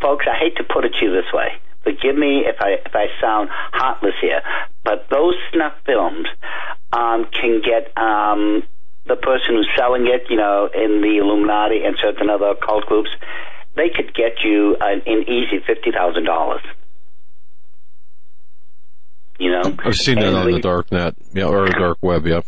folks, 0.00 0.26
I 0.30 0.36
hate 0.38 0.56
to 0.56 0.64
put 0.64 0.84
it 0.84 0.92
to 0.98 1.04
you 1.04 1.12
this 1.12 1.30
way. 1.32 1.48
Forgive 1.82 2.16
me 2.16 2.44
if 2.46 2.56
I 2.60 2.76
if 2.84 2.94
I 2.94 3.06
sound 3.20 3.48
heartless 3.72 4.14
here, 4.20 4.42
but 4.84 5.06
those 5.10 5.34
snuff 5.52 5.72
films 5.86 6.26
um, 6.92 7.26
can 7.32 7.62
get 7.64 7.96
um, 7.96 8.62
the 9.06 9.16
person 9.16 9.56
who's 9.56 9.68
selling 9.76 10.06
it, 10.06 10.24
you 10.28 10.36
know, 10.36 10.68
in 10.74 11.00
the 11.00 11.16
Illuminati 11.18 11.82
and 11.84 11.96
certain 12.02 12.28
other 12.28 12.48
occult 12.52 12.84
groups, 12.86 13.08
they 13.76 13.88
could 13.88 14.14
get 14.14 14.44
you 14.44 14.76
an, 14.80 15.00
an 15.06 15.22
easy 15.22 15.60
fifty 15.66 15.90
thousand 15.90 16.24
dollars. 16.24 16.62
You 19.38 19.50
know, 19.52 19.74
I've 19.82 19.96
seen 19.96 20.16
that 20.16 20.26
And 20.28 20.36
on 20.36 20.46
we- 20.46 20.52
the 20.54 20.60
dark 20.60 20.92
net, 20.92 21.14
yeah, 21.32 21.44
or 21.46 21.66
dark 21.68 21.98
web. 22.02 22.26
Yep, 22.26 22.44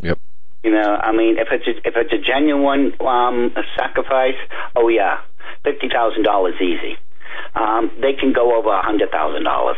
yep. 0.00 0.18
You 0.62 0.70
know, 0.70 0.94
I 0.94 1.10
mean, 1.12 1.38
if 1.38 1.48
it's 1.50 1.66
a, 1.66 1.88
if 1.88 1.94
it's 1.96 2.12
a 2.12 2.18
genuine 2.18 2.92
um, 3.00 3.52
sacrifice, 3.76 4.38
oh 4.76 4.88
yeah, 4.88 5.18
fifty 5.64 5.88
thousand 5.88 6.22
dollars 6.22 6.54
easy. 6.60 6.96
Um, 7.54 7.90
they 8.00 8.14
can 8.14 8.32
go 8.32 8.56
over 8.56 8.70
a 8.70 8.82
hundred 8.82 9.10
thousand 9.10 9.44
dollars, 9.44 9.76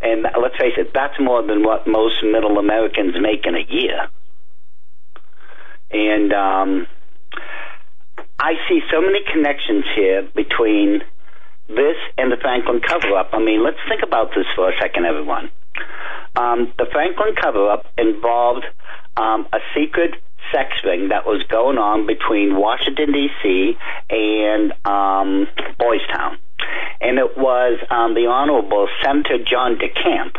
and 0.00 0.22
let's 0.40 0.56
face 0.56 0.74
it, 0.76 0.92
that's 0.94 1.18
more 1.20 1.42
than 1.42 1.62
what 1.62 1.86
most 1.86 2.22
middle 2.22 2.58
Americans 2.58 3.14
make 3.20 3.46
in 3.46 3.54
a 3.54 3.66
year. 3.68 4.08
And 5.90 6.32
um, 6.32 6.86
I 8.38 8.54
see 8.68 8.80
so 8.92 9.00
many 9.00 9.20
connections 9.32 9.84
here 9.96 10.28
between 10.34 11.00
this 11.68 11.96
and 12.16 12.30
the 12.30 12.36
Franklin 12.40 12.80
cover-up. 12.86 13.30
I 13.32 13.38
mean, 13.40 13.64
let's 13.64 13.78
think 13.88 14.02
about 14.02 14.30
this 14.36 14.46
for 14.54 14.70
a 14.70 14.72
second, 14.80 15.06
everyone. 15.06 15.50
Um, 16.36 16.72
the 16.78 16.86
Franklin 16.92 17.34
cover-up 17.40 17.86
involved 17.96 18.64
um, 19.16 19.48
a 19.52 19.58
secret 19.74 20.14
sex 20.52 20.72
ring 20.84 21.08
that 21.08 21.26
was 21.26 21.42
going 21.48 21.78
on 21.78 22.06
between 22.06 22.56
Washington 22.56 23.12
D.C. 23.12 23.76
and 24.10 24.72
um, 24.84 25.46
Boys 25.78 26.00
Town, 26.12 26.38
and 27.00 27.18
it 27.18 27.36
was 27.36 27.78
um, 27.90 28.14
the 28.14 28.26
Honorable 28.26 28.88
Senator 29.02 29.38
John 29.44 29.78
DeCamp 29.78 30.36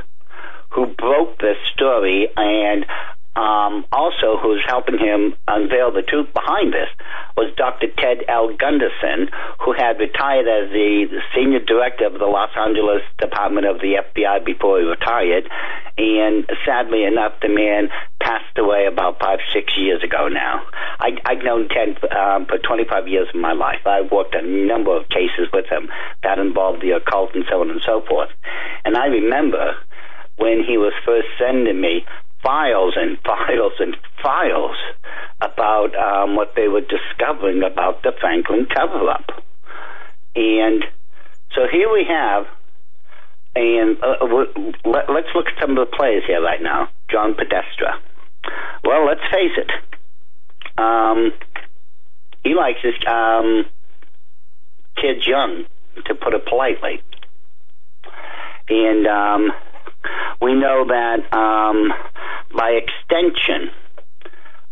who 0.72 0.86
broke 0.86 1.40
this 1.40 1.58
story 1.74 2.30
and 2.36 2.86
um, 3.36 3.86
also 3.92 4.38
who's 4.42 4.64
helping 4.68 4.98
him 4.98 5.36
unveil 5.48 5.92
the 5.92 6.02
truth 6.02 6.34
behind 6.34 6.74
this 6.74 6.90
was 7.38 7.54
Dr. 7.56 7.88
Ted 7.98 8.26
L. 8.28 8.52
Gunderson, 8.58 9.30
who 9.64 9.72
had 9.72 10.00
retired 10.00 10.48
as 10.48 10.72
the 10.72 11.08
senior 11.34 11.60
director 11.60 12.06
of 12.08 12.14
the 12.14 12.26
Los 12.26 12.50
Angeles 12.58 13.02
Department 13.18 13.68
of 13.68 13.80
the 13.80 14.02
FBI 14.04 14.44
before 14.44 14.80
he 14.80 14.86
retired. 14.86 15.48
And 15.98 16.50
sadly 16.66 17.04
enough, 17.06 17.34
the 17.42 17.50
man 17.50 17.90
passed 18.20 18.58
away 18.58 18.88
about 18.92 19.20
five, 19.20 19.40
six 19.54 19.78
years 19.78 20.04
ago 20.04 20.28
now. 20.28 20.66
I, 21.00 21.16
I've 21.26 21.44
known 21.44 21.70
Ted 21.70 21.96
um, 22.12 22.46
for 22.46 22.58
25 22.58 23.08
years 23.08 23.30
of 23.34 23.40
my 23.40 23.54
life. 23.54 23.86
I've 23.86 24.12
worked 24.12 24.36
a 24.36 24.42
number 24.42 24.96
of 24.96 25.08
cases 25.08 25.48
with 25.54 25.66
him 25.68 25.88
that 26.24 26.40
involved 26.40 26.82
the 26.82 26.92
occult 26.92 27.36
and 27.36 27.46
so 27.50 27.62
on 27.62 27.70
and 27.70 27.82
so 27.86 28.02
forth. 28.08 28.30
And 28.84 28.98
I 28.98 29.06
remember 29.06 29.76
when 30.38 30.64
he 30.64 30.78
was 30.78 30.94
first 31.06 31.28
sending 31.38 31.80
me 31.80 32.06
files 32.42 32.94
and 32.96 33.18
files 33.24 33.74
and 33.80 33.96
files 34.22 34.78
about 35.42 35.96
um, 35.96 36.36
what 36.36 36.54
they 36.56 36.68
were 36.68 36.82
discovering 36.82 37.64
about 37.64 38.04
the 38.04 38.12
Franklin 38.20 38.68
cover 38.74 39.10
up. 39.10 39.44
And 40.36 40.84
so 41.56 41.62
here 41.72 41.92
we 41.92 42.06
have, 42.08 42.46
and 43.56 43.98
uh, 44.04 44.26
let, 44.86 45.10
let's 45.10 45.28
look 45.36 45.48
at 45.48 45.60
some 45.60 45.72
of 45.72 45.78
the 45.78 45.96
players 45.96 46.24
here 46.28 46.42
right 46.42 46.62
now. 46.62 46.90
John 47.10 47.34
Podesta. 47.34 48.00
Well, 48.84 49.06
let's 49.06 49.22
face 49.34 49.58
it. 49.58 49.72
Um, 50.78 51.34
he 52.44 52.56
likes 52.56 52.80
his 52.82 52.94
um, 53.08 53.66
kids 54.96 55.28
young, 55.28 55.66
to 56.06 56.16
put 56.16 56.34
it 56.34 56.46
politely. 56.46 57.02
And 58.70 59.08
um, 59.08 59.52
we 60.42 60.54
know 60.54 60.86
that 60.88 61.34
um, 61.36 61.92
by 62.56 62.80
extension, 62.80 63.72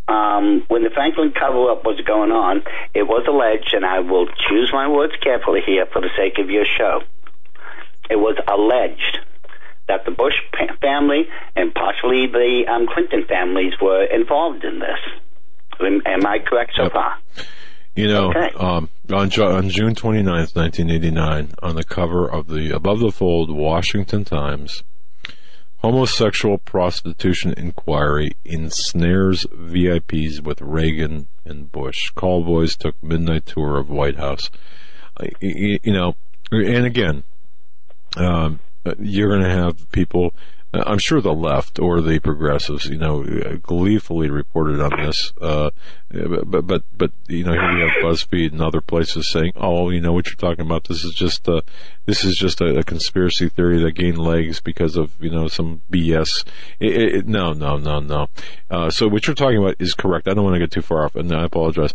um, 0.08 0.64
when 0.70 0.84
the 0.84 0.90
Franklin 0.90 1.34
cover 1.38 1.72
up 1.72 1.84
was 1.84 1.99
going 2.06 2.32
on, 2.32 2.64
it 2.94 3.04
was 3.04 3.26
alleged, 3.28 3.74
and 3.74 3.86
I 3.86 3.99
will 3.99 4.28
choose 4.49 4.70
my 4.74 4.88
words 4.88 5.14
carefully 5.22 5.62
here 5.66 5.86
for 5.91 6.02
the 6.02 6.10
sake 6.18 6.38
of 6.40 6.49
your 6.49 6.66
show. 6.66 7.02
It 8.10 8.16
was 8.16 8.38
alleged 8.48 9.20
that 9.88 10.06
the 10.06 10.12
Bush 10.12 10.34
family 10.82 11.28
and 11.56 11.74
possibly 11.74 12.28
the 12.28 12.64
um, 12.72 12.88
Clinton 12.94 13.26
families 13.28 13.74
were 13.82 14.04
involved 14.06 14.64
in 14.64 14.80
this. 14.80 14.99
Am, 15.80 16.02
am 16.06 16.26
I 16.26 16.40
correct 16.40 16.72
so 16.76 16.84
Yep. 16.84 16.91
far? 16.94 17.16
You 17.95 18.08
know, 18.08 18.30
Okay. 18.30 18.52
um, 18.58 18.90
on, 19.12 19.30
on 19.41 19.70
June 19.70 19.95
29th, 19.95 20.56
1989, 20.56 21.52
on 21.64 21.76
the 21.76 21.84
cover 21.84 22.30
of 22.30 22.48
the 22.48 22.72
Above 22.76 22.99
the 22.99 23.12
Fold 23.12 23.49
Washington 23.49 24.24
Times, 24.24 24.84
Homosexual 25.80 26.58
prostitution 26.58 27.54
inquiry 27.56 28.32
ensnares 28.44 29.45
VIPs 29.54 30.41
with 30.41 30.62
Reagan 30.62 31.28
and 31.45 31.72
Bush. 31.72 32.10
Call 32.12 32.44
boys 32.44 32.76
took 32.76 33.02
midnight 33.04 33.45
tour 33.45 33.78
of 33.78 33.90
White 33.90 34.18
House. 34.18 34.49
You 35.40 35.80
you 35.84 35.94
know, 35.94 36.16
and 36.52 36.86
again, 36.86 37.24
um, 38.16 38.60
you're 38.99 39.30
going 39.30 39.44
to 39.44 39.49
have 39.49 39.91
people. 39.91 40.34
Uh, 40.78 40.84
I'm 40.86 40.99
sure 40.99 41.22
the 41.22 41.34
left 41.34 41.80
or 41.80 42.02
the 42.02 42.20
progressives, 42.20 42.86
you 42.86 42.98
know, 42.98 43.24
gleefully 43.62 44.30
reported 44.30 44.80
on 44.80 44.91
this. 45.06 45.34
Uh, 45.41 45.72
but, 46.10 46.66
but, 46.68 46.84
but, 46.98 47.12
you 47.28 47.44
know, 47.44 47.52
here 47.54 47.74
we 47.76 47.82
have 47.82 48.04
BuzzFeed 48.04 48.52
and 48.54 48.62
other 48.62 48.82
places 48.82 49.30
saying, 49.32 49.52
"Oh, 49.56 49.90
you 49.90 49.99
know 50.02 50.14
what 50.14 50.28
you're 50.28 50.36
talking 50.36 50.66
about. 50.66 50.86
This 50.88 51.04
is 51.04 51.14
just 51.14 51.48
a, 51.48 51.64
this 52.06 52.24
is 52.24 52.38
just 52.38 52.62
a, 52.62 52.80
a 52.80 52.84
conspiracy 52.84 53.49
theory 53.49 53.82
that 53.84 53.91
gained 53.91 54.18
legs 54.18 54.62
because 54.62 54.95
of 54.95 55.12
you 55.20 55.30
know 55.30 55.48
some 55.48 55.82
BS." 55.91 56.45
It, 56.80 56.91
it, 56.95 57.16
it- 57.16 57.28
no, 57.28 57.54
no, 57.54 57.78
no, 57.78 57.99
no. 57.99 58.28
Uh, 58.72 58.90
so 58.90 59.08
what 59.08 59.28
you're 59.28 59.36
talking 59.36 59.58
about 59.58 59.76
is 59.80 59.94
correct. 59.94 60.28
I 60.28 60.34
don't 60.34 60.44
want 60.45 60.56
to 60.56 60.60
get 60.60 60.72
too 60.72 60.82
far 60.82 61.04
off, 61.06 61.16
and 61.16 61.32
I 61.34 61.44
apologize. 61.44 61.94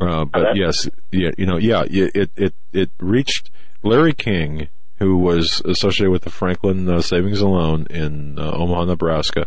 Uh, 0.00 0.24
but 0.24 0.46
Okay. 0.50 0.60
yes, 0.60 0.88
yeah, 1.12 1.30
you 1.36 1.44
know, 1.44 1.58
yeah, 1.58 1.82
it, 1.86 2.30
it, 2.34 2.54
it 2.72 2.90
reached 2.98 3.50
Larry 3.82 4.14
King 4.14 4.68
who 5.00 5.16
was 5.16 5.62
associated 5.64 6.10
with 6.10 6.22
the 6.22 6.30
Franklin 6.30 6.88
uh, 6.88 7.00
Savings 7.00 7.40
and 7.40 7.50
Loan 7.50 7.86
in 7.88 8.38
uh, 8.38 8.52
Omaha, 8.52 8.84
Nebraska, 8.84 9.46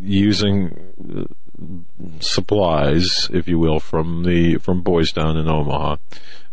using 0.00 0.94
uh, 1.18 1.24
supplies, 2.20 3.28
if 3.32 3.48
you 3.48 3.58
will, 3.58 3.80
from 3.80 4.22
the 4.22 4.58
from 4.58 4.82
Boys 4.82 5.12
Town 5.12 5.36
in 5.36 5.48
Omaha, 5.48 5.96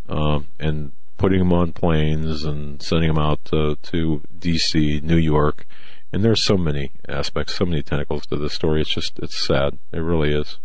um, 0.09 0.47
and 0.59 0.91
putting 1.17 1.39
them 1.39 1.53
on 1.53 1.71
planes 1.71 2.43
and 2.43 2.81
sending 2.81 3.13
them 3.13 3.23
out 3.23 3.45
to, 3.45 3.75
to 3.83 4.21
D.C., 4.37 5.01
New 5.01 5.17
York. 5.17 5.65
And 6.11 6.23
there's 6.23 6.43
so 6.43 6.57
many 6.57 6.91
aspects, 7.07 7.55
so 7.55 7.65
many 7.65 7.81
tentacles 7.81 8.25
to 8.27 8.37
this 8.37 8.53
story. 8.53 8.81
It's 8.81 8.93
just, 8.93 9.19
it's 9.19 9.45
sad. 9.45 9.77
It 9.91 9.99
really 9.99 10.33
is. 10.33 10.57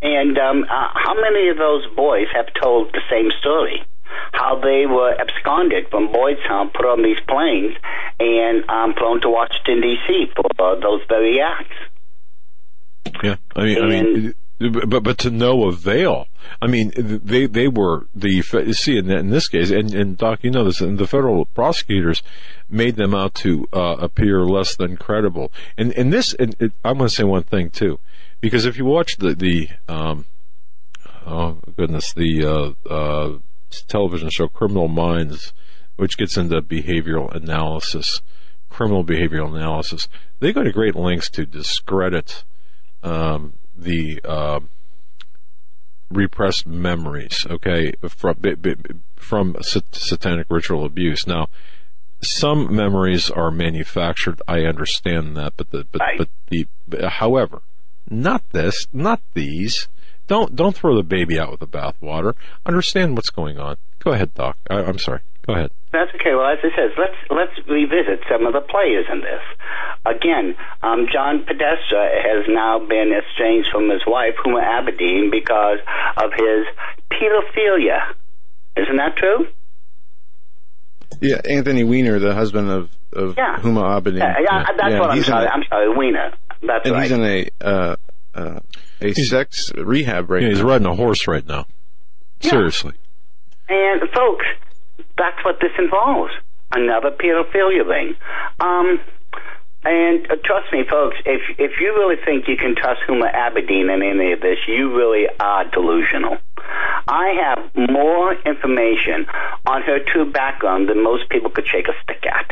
And 0.00 0.38
um, 0.38 0.64
uh, 0.64 0.88
how 0.94 1.14
many 1.14 1.48
of 1.48 1.58
those 1.58 1.84
boys 1.96 2.26
have 2.34 2.46
told 2.60 2.92
the 2.92 3.00
same 3.10 3.30
story? 3.40 3.84
How 4.32 4.60
they 4.60 4.86
were 4.86 5.14
absconded 5.18 5.88
from 5.90 6.12
Boys 6.12 6.36
Town, 6.46 6.70
put 6.74 6.86
on 6.86 7.02
these 7.02 7.18
planes, 7.26 7.76
and 8.20 8.68
um, 8.68 8.94
flown 8.94 9.20
to 9.22 9.28
Washington 9.28 9.80
D.C. 9.80 10.32
for 10.34 10.44
uh, 10.58 10.80
those 10.80 11.02
very 11.08 11.40
acts. 11.40 11.76
Yeah, 13.22 13.36
I 13.56 13.64
mean, 13.64 13.82
I 13.82 13.86
mean, 13.86 14.34
but 14.58 15.02
but 15.02 15.18
to 15.18 15.30
no 15.30 15.68
avail. 15.68 16.26
I 16.60 16.66
mean, 16.66 16.92
they 16.96 17.46
they 17.46 17.68
were 17.68 18.06
the 18.14 18.30
you 18.30 18.72
see 18.72 18.98
in, 18.98 19.10
in 19.10 19.30
this 19.30 19.48
case, 19.48 19.70
and, 19.70 19.94
and 19.94 20.16
Doc, 20.16 20.40
you 20.42 20.50
know 20.50 20.64
this, 20.64 20.80
and 20.80 20.98
the 20.98 21.06
federal 21.06 21.44
prosecutors 21.44 22.22
made 22.68 22.96
them 22.96 23.14
out 23.14 23.34
to 23.36 23.66
uh, 23.72 23.96
appear 23.98 24.40
less 24.40 24.74
than 24.74 24.96
credible. 24.96 25.52
And 25.76 25.92
and 25.92 26.12
this, 26.12 26.34
and 26.34 26.56
it, 26.58 26.72
I'm 26.84 26.98
going 26.98 27.08
to 27.08 27.14
say 27.14 27.24
one 27.24 27.44
thing 27.44 27.70
too, 27.70 28.00
because 28.40 28.66
if 28.66 28.76
you 28.76 28.84
watch 28.84 29.16
the 29.18 29.34
the 29.34 29.68
um, 29.88 30.26
oh 31.26 31.58
goodness, 31.76 32.12
the 32.12 32.44
uh, 32.44 32.92
uh, 32.92 33.38
television 33.70 34.30
show 34.30 34.48
Criminal 34.48 34.88
Minds, 34.88 35.52
which 35.96 36.16
gets 36.16 36.36
into 36.36 36.60
behavioral 36.62 37.34
analysis, 37.34 38.20
criminal 38.68 39.04
behavioral 39.04 39.54
analysis, 39.54 40.08
they 40.40 40.52
go 40.52 40.62
to 40.62 40.72
great 40.72 40.94
lengths 40.94 41.30
to 41.30 41.46
discredit 41.46 42.44
um, 43.02 43.54
the 43.76 44.20
uh, 44.24 44.60
repressed 46.10 46.66
memories, 46.66 47.46
okay, 47.48 47.92
from 48.08 48.36
from 49.16 49.56
sat- 49.60 49.94
satanic 49.94 50.46
ritual 50.50 50.84
abuse. 50.84 51.26
Now, 51.26 51.48
some 52.20 52.74
memories 52.74 53.30
are 53.30 53.50
manufactured. 53.50 54.40
I 54.48 54.60
understand 54.62 55.36
that, 55.36 55.54
but 55.56 55.70
the 55.70 55.86
but, 55.90 56.00
Right. 56.00 56.18
but 56.18 56.28
the 56.48 57.08
however, 57.08 57.62
not 58.08 58.42
this, 58.50 58.86
not 58.92 59.20
these. 59.34 59.88
Don't 60.28 60.54
don't 60.54 60.76
throw 60.76 60.94
the 60.96 61.02
baby 61.02 61.38
out 61.38 61.50
with 61.50 61.60
the 61.60 61.66
bathwater. 61.66 62.34
Understand 62.64 63.16
what's 63.16 63.30
going 63.30 63.58
on. 63.58 63.76
Go 64.04 64.12
ahead, 64.12 64.32
Doc. 64.34 64.56
I, 64.70 64.76
I'm 64.76 64.98
sorry. 64.98 65.20
Go 65.46 65.54
ahead. 65.54 65.70
That's 65.90 66.10
okay. 66.14 66.34
Well, 66.34 66.46
as 66.46 66.58
I 66.62 66.68
says, 66.76 66.92
let's 66.98 67.16
let's 67.30 67.68
revisit 67.68 68.20
some 68.30 68.44
of 68.46 68.52
the 68.52 68.60
players 68.60 69.06
in 69.10 69.20
this. 69.22 69.40
Again, 70.06 70.54
um, 70.82 71.06
John 71.12 71.44
Podesta 71.44 72.08
has 72.22 72.44
now 72.48 72.78
been 72.78 73.10
estranged 73.12 73.70
from 73.72 73.88
his 73.90 74.02
wife, 74.06 74.34
Huma 74.44 74.62
Abedin, 74.62 75.30
because 75.30 75.78
of 76.18 76.30
his 76.36 76.66
pedophilia. 77.10 78.12
Isn't 78.76 78.96
that 78.98 79.16
true? 79.16 79.48
Yeah, 81.20 81.40
Anthony 81.48 81.84
Weiner, 81.84 82.18
the 82.18 82.34
husband 82.34 82.70
of 82.70 82.90
of 83.14 83.34
Yeah. 83.36 83.56
Huma 83.56 83.98
Abedin. 84.00 84.18
Yeah, 84.18 84.34
yeah, 84.40 84.64
that's 84.76 84.90
Yeah, 84.92 85.00
what 85.00 85.10
I'm 85.10 85.16
he's 85.16 85.26
in 85.26 85.32
sorry. 85.32 85.46
a- 85.46 85.50
I'm 85.50 85.64
sorry, 85.68 85.96
Wiener. 85.96 86.32
That's 86.62 86.84
and 86.86 86.92
right. 86.94 87.02
he's 87.02 87.12
in 87.12 87.24
a 87.24 87.48
uh, 87.66 87.96
uh, 88.40 88.60
a 89.00 89.12
sex 89.14 89.70
rehab 89.76 90.30
right 90.30 90.42
Yeah, 90.42 90.48
he's 90.50 90.60
now. 90.60 90.68
riding 90.68 90.86
a 90.86 90.94
horse 90.94 91.26
right 91.26 91.46
now. 91.46 91.66
Yeah. 92.40 92.50
Seriously. 92.50 92.92
And 93.68 94.00
folks, 94.14 94.46
that's 95.16 95.44
what 95.44 95.56
this 95.60 95.72
involves. 95.78 96.32
Another 96.72 97.10
pedophilia 97.10 97.86
ring. 97.88 98.14
Um, 98.60 99.00
and 99.84 100.30
uh, 100.30 100.36
trust 100.44 100.72
me, 100.72 100.82
folks, 100.90 101.16
if 101.24 101.40
if 101.58 101.72
you 101.80 101.94
really 101.96 102.16
think 102.24 102.48
you 102.48 102.56
can 102.56 102.74
trust 102.76 103.00
Huma 103.08 103.32
Abedin 103.34 103.92
in 103.94 104.02
any 104.02 104.32
of 104.32 104.40
this, 104.40 104.58
you 104.66 104.94
really 104.94 105.26
are 105.40 105.64
delusional. 105.70 106.38
I 107.06 107.32
have 107.44 107.88
more 107.88 108.34
information 108.34 109.26
on 109.66 109.82
her 109.82 109.98
true 110.12 110.30
background 110.30 110.88
than 110.88 111.02
most 111.02 111.28
people 111.30 111.50
could 111.50 111.66
shake 111.66 111.86
a 111.88 111.94
stick 112.02 112.24
at. 112.26 112.50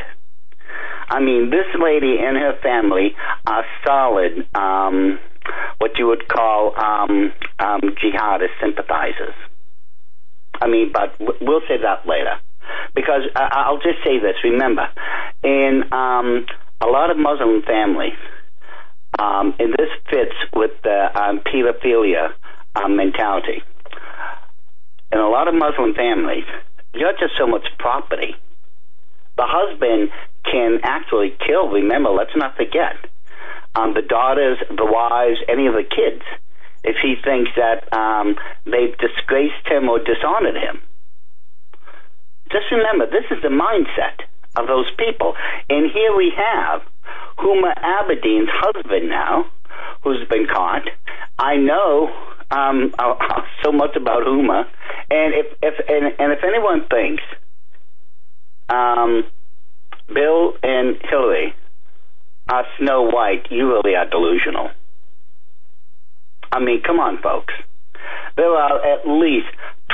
I 1.09 1.21
mean, 1.21 1.51
this 1.51 1.67
lady 1.81 2.17
and 2.21 2.37
her 2.37 2.59
family 2.63 3.15
are 3.47 3.65
solid, 3.87 4.47
um, 4.55 5.19
what 5.79 5.99
you 5.99 6.07
would 6.07 6.29
call 6.29 6.75
um, 6.77 7.33
um, 7.59 7.81
jihadist 8.03 8.55
sympathizers. 8.61 9.35
I 10.61 10.69
mean, 10.69 10.93
but 10.93 11.17
we'll 11.41 11.61
say 11.69 11.79
that 11.83 12.07
later. 12.07 12.39
Because 12.95 13.23
I'll 13.37 13.79
just 13.79 14.03
say 14.05 14.19
this. 14.19 14.37
Remember, 14.43 14.89
in 15.45 15.85
um, 15.93 16.47
a 16.81 16.87
lot 16.87 17.11
of 17.11 17.19
Muslim 17.19 17.63
families, 17.63 18.19
um, 19.19 19.55
and 19.59 19.73
this 19.73 19.91
fits 20.11 20.35
with 20.55 20.73
the 20.83 21.09
um, 21.15 21.41
pedophilia 21.41 22.33
um, 22.75 22.97
mentality. 22.97 23.63
In 25.13 25.19
a 25.19 25.29
lot 25.29 25.47
of 25.49 25.55
Muslim 25.55 25.95
families, 25.95 26.45
you're 26.95 27.13
just 27.13 27.37
so 27.39 27.47
much 27.47 27.67
property. 27.79 28.35
The 29.37 29.47
husband 29.47 30.11
can 30.51 30.81
actually 30.83 31.37
kill. 31.47 31.69
Remember, 31.69 32.11
let's 32.11 32.35
not 32.35 32.57
forget 32.57 32.97
um, 33.77 33.95
the 33.95 34.03
daughters, 34.03 34.59
the 34.69 34.85
wives, 34.85 35.39
any 35.49 35.67
of 35.67 35.75
the 35.75 35.85
kids, 35.85 36.23
if 36.83 36.97
he 37.03 37.15
thinks 37.23 37.51
that 37.57 37.93
um, 37.93 38.37
they've 38.65 38.97
disgraced 38.99 39.67
him 39.67 39.89
or 39.89 39.99
dishonored 39.99 40.57
him. 40.57 40.81
Just 42.51 42.71
remember, 42.71 43.07
this 43.07 43.27
is 43.31 43.43
the 43.43 43.49
mindset 43.49 44.25
of 44.57 44.67
those 44.67 44.87
people. 44.97 45.35
And 45.69 45.91
here 45.91 46.17
we 46.17 46.33
have 46.37 46.83
Huma 47.39 47.75
Abedin's 47.77 48.49
husband 48.53 49.09
now, 49.09 49.47
who's 50.03 50.27
been 50.29 50.47
caught. 50.47 50.89
I 51.39 51.57
know 51.57 52.11
um, 52.51 52.95
so 53.65 53.73
much 53.73 53.97
about 53.97 54.23
Huma, 54.25 54.67
and 55.11 55.35
if 55.35 55.47
if 55.63 55.75
and, 55.89 56.15
and 56.19 56.33
if 56.33 56.45
anyone 56.45 56.87
thinks 56.89 57.23
um, 58.69 59.25
Bill 60.13 60.55
and 60.63 60.97
Hillary 61.11 61.55
are 62.49 62.65
Snow 62.79 63.03
White, 63.03 63.51
you 63.51 63.69
really 63.69 63.95
are 63.97 64.09
delusional. 64.09 64.71
I 66.53 66.61
mean, 66.61 66.83
come 66.83 67.01
on, 67.01 67.21
folks. 67.21 67.55
There 68.37 68.55
are 68.55 68.81
at 68.85 69.07
least 69.07 69.49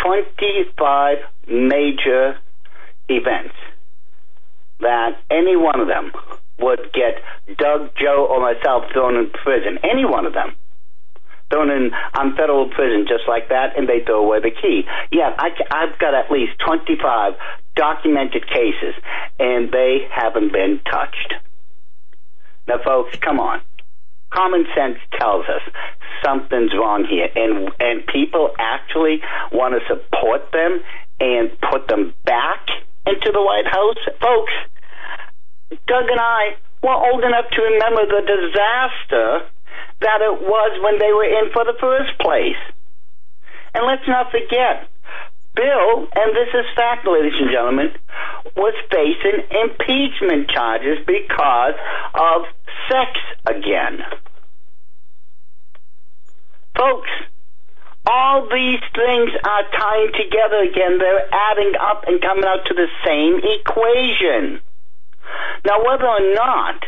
25 0.05 1.19
major 1.49 2.39
events 3.09 3.55
that 4.81 5.19
any 5.31 5.57
one 5.57 5.81
of 5.81 5.89
them 5.89 6.13
would 6.59 6.93
get 6.93 7.23
Doug, 7.57 7.91
Joe, 7.97 8.27
or 8.29 8.41
myself 8.41 8.85
thrown 8.93 9.17
in 9.17 9.31
prison. 9.31 9.79
Any 9.83 10.05
one 10.05 10.27
of 10.27 10.33
them. 10.33 10.55
Thrown 11.51 11.71
in 11.71 11.91
um, 12.15 12.35
federal 12.37 12.69
prison 12.71 13.07
just 13.07 13.25
like 13.29 13.49
that, 13.51 13.77
and 13.77 13.89
they 13.89 14.05
throw 14.05 14.25
away 14.25 14.41
the 14.41 14.51
key. 14.51 14.83
Yeah, 15.11 15.35
I, 15.37 15.51
I've 15.71 15.99
got 15.99 16.15
at 16.15 16.31
least 16.31 16.53
25 16.67 17.35
documented 17.77 18.47
cases, 18.47 18.95
and 19.39 19.71
they 19.71 20.09
haven't 20.11 20.53
been 20.53 20.81
touched. 20.91 21.35
Now, 22.69 22.79
folks, 22.85 23.17
come 23.17 23.41
on. 23.41 23.61
Common 24.31 24.65
sense 24.75 24.99
tells 25.19 25.45
us 25.47 25.61
something's 26.25 26.73
wrong 26.73 27.05
here, 27.05 27.29
and 27.35 27.71
and 27.79 28.07
people 28.07 28.51
actually 28.59 29.21
want 29.53 29.75
to 29.75 29.81
support 29.87 30.51
them 30.53 30.81
and 31.21 31.51
put 31.71 31.89
them 31.89 32.15
back 32.25 32.67
into 33.07 33.31
the 33.33 33.43
White 33.43 33.67
House, 33.67 34.01
folks. 34.21 34.53
Doug 35.87 36.09
and 36.09 36.21
I 36.21 36.57
were 36.83 36.95
old 36.95 37.25
enough 37.25 37.51
to 37.53 37.63
remember 37.63 38.07
the 38.07 38.23
disaster 38.25 39.49
that 40.01 40.21
it 40.21 40.43
was 40.43 40.81
when 40.83 40.99
they 40.99 41.13
were 41.13 41.25
in 41.25 41.53
for 41.53 41.65
the 41.65 41.77
first 41.81 42.19
place. 42.19 42.59
And 43.75 43.87
let's 43.87 44.07
not 44.07 44.31
forget, 44.31 44.89
Bill, 45.55 46.09
and 46.15 46.35
this 46.35 46.49
is 46.55 46.65
fact, 46.75 47.07
ladies 47.07 47.37
and 47.39 47.51
gentlemen, 47.51 47.93
was 48.57 48.75
facing 48.91 49.45
impeachment 49.53 50.49
charges 50.51 51.05
because 51.07 51.75
of 52.15 52.43
sex 52.89 53.11
again. 53.47 54.01
Folks, 56.77 57.11
all 58.07 58.49
these 58.49 58.81
things 58.97 59.31
are 59.45 59.65
tying 59.79 60.13
together 60.17 60.65
again. 60.65 60.99
They're 60.99 61.29
adding 61.31 61.73
up 61.79 62.05
and 62.07 62.21
coming 62.21 62.45
out 62.45 62.65
to 62.67 62.75
the 62.75 62.89
same 63.05 63.39
equation. 63.39 64.61
Now, 65.65 65.85
whether 65.85 66.09
or 66.09 66.35
not 66.35 66.83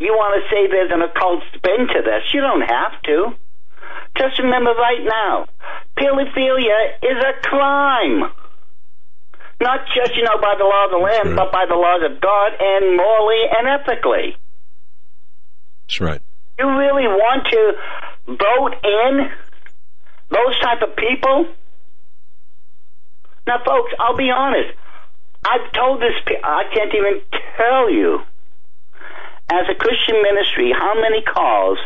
you 0.00 0.12
want 0.12 0.42
to 0.42 0.48
say 0.50 0.66
there's 0.66 0.90
an 0.90 1.02
occult 1.02 1.44
spin 1.54 1.86
to 1.86 2.02
this, 2.02 2.32
you 2.32 2.40
don't 2.40 2.62
have 2.62 3.00
to. 3.02 3.36
Just 4.16 4.38
remember 4.38 4.70
right 4.70 5.02
now, 5.02 5.46
pedophilia 5.98 6.98
is 7.02 7.18
a 7.18 7.40
crime. 7.42 8.30
Not 9.60 9.80
just, 9.94 10.16
you 10.16 10.24
know, 10.24 10.38
by 10.40 10.54
the 10.58 10.64
law 10.64 10.84
of 10.86 10.90
the 10.90 10.98
land, 10.98 11.28
right. 11.30 11.36
but 11.36 11.52
by 11.52 11.64
the 11.68 11.74
laws 11.74 12.02
of 12.04 12.20
God 12.20 12.52
and 12.58 12.96
morally 12.96 13.42
and 13.56 13.68
ethically. 13.68 14.36
That's 15.86 16.00
right. 16.00 16.22
You 16.58 16.66
really 16.66 17.06
want 17.06 17.46
to 17.50 17.72
vote 18.26 18.74
in 18.82 19.30
those 20.30 20.60
type 20.60 20.82
of 20.82 20.96
people? 20.96 21.46
Now, 23.46 23.58
folks, 23.64 23.92
I'll 23.98 24.16
be 24.16 24.30
honest. 24.30 24.74
I've 25.44 25.72
told 25.72 26.00
this, 26.00 26.14
I 26.42 26.64
can't 26.72 26.94
even 26.94 27.20
tell 27.56 27.90
you, 27.90 28.20
as 29.50 29.66
a 29.70 29.74
Christian 29.74 30.22
ministry, 30.22 30.72
how 30.72 30.94
many 31.00 31.22
calls 31.22 31.78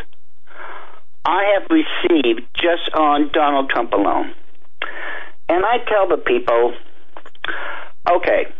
I 1.24 1.58
have 1.58 1.68
received 1.70 2.46
just 2.54 2.90
on 2.94 3.30
Donald 3.32 3.70
Trump 3.70 3.92
alone. 3.92 4.34
And 5.48 5.64
I 5.64 5.78
tell 5.88 6.08
the 6.08 6.18
people, 6.18 6.74
okay, 8.10 8.52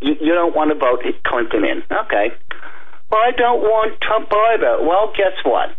you, 0.00 0.16
you 0.20 0.34
don't 0.34 0.54
want 0.54 0.70
to 0.70 0.78
vote 0.78 1.02
Clinton 1.24 1.64
in. 1.64 1.82
Okay. 1.90 2.34
Well, 3.10 3.20
I 3.20 3.32
don't 3.36 3.60
want 3.60 4.00
Trump 4.00 4.32
either. 4.32 4.78
Well, 4.80 5.12
guess 5.16 5.36
what? 5.44 5.76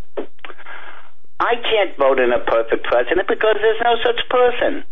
I 1.39 1.55
can't 1.55 1.97
vote 1.97 2.19
in 2.19 2.31
a 2.31 2.39
perfect 2.39 2.85
president 2.85 3.27
because 3.27 3.55
there's 3.59 3.81
no 3.83 3.95
such 4.03 4.21
person. 4.29 4.83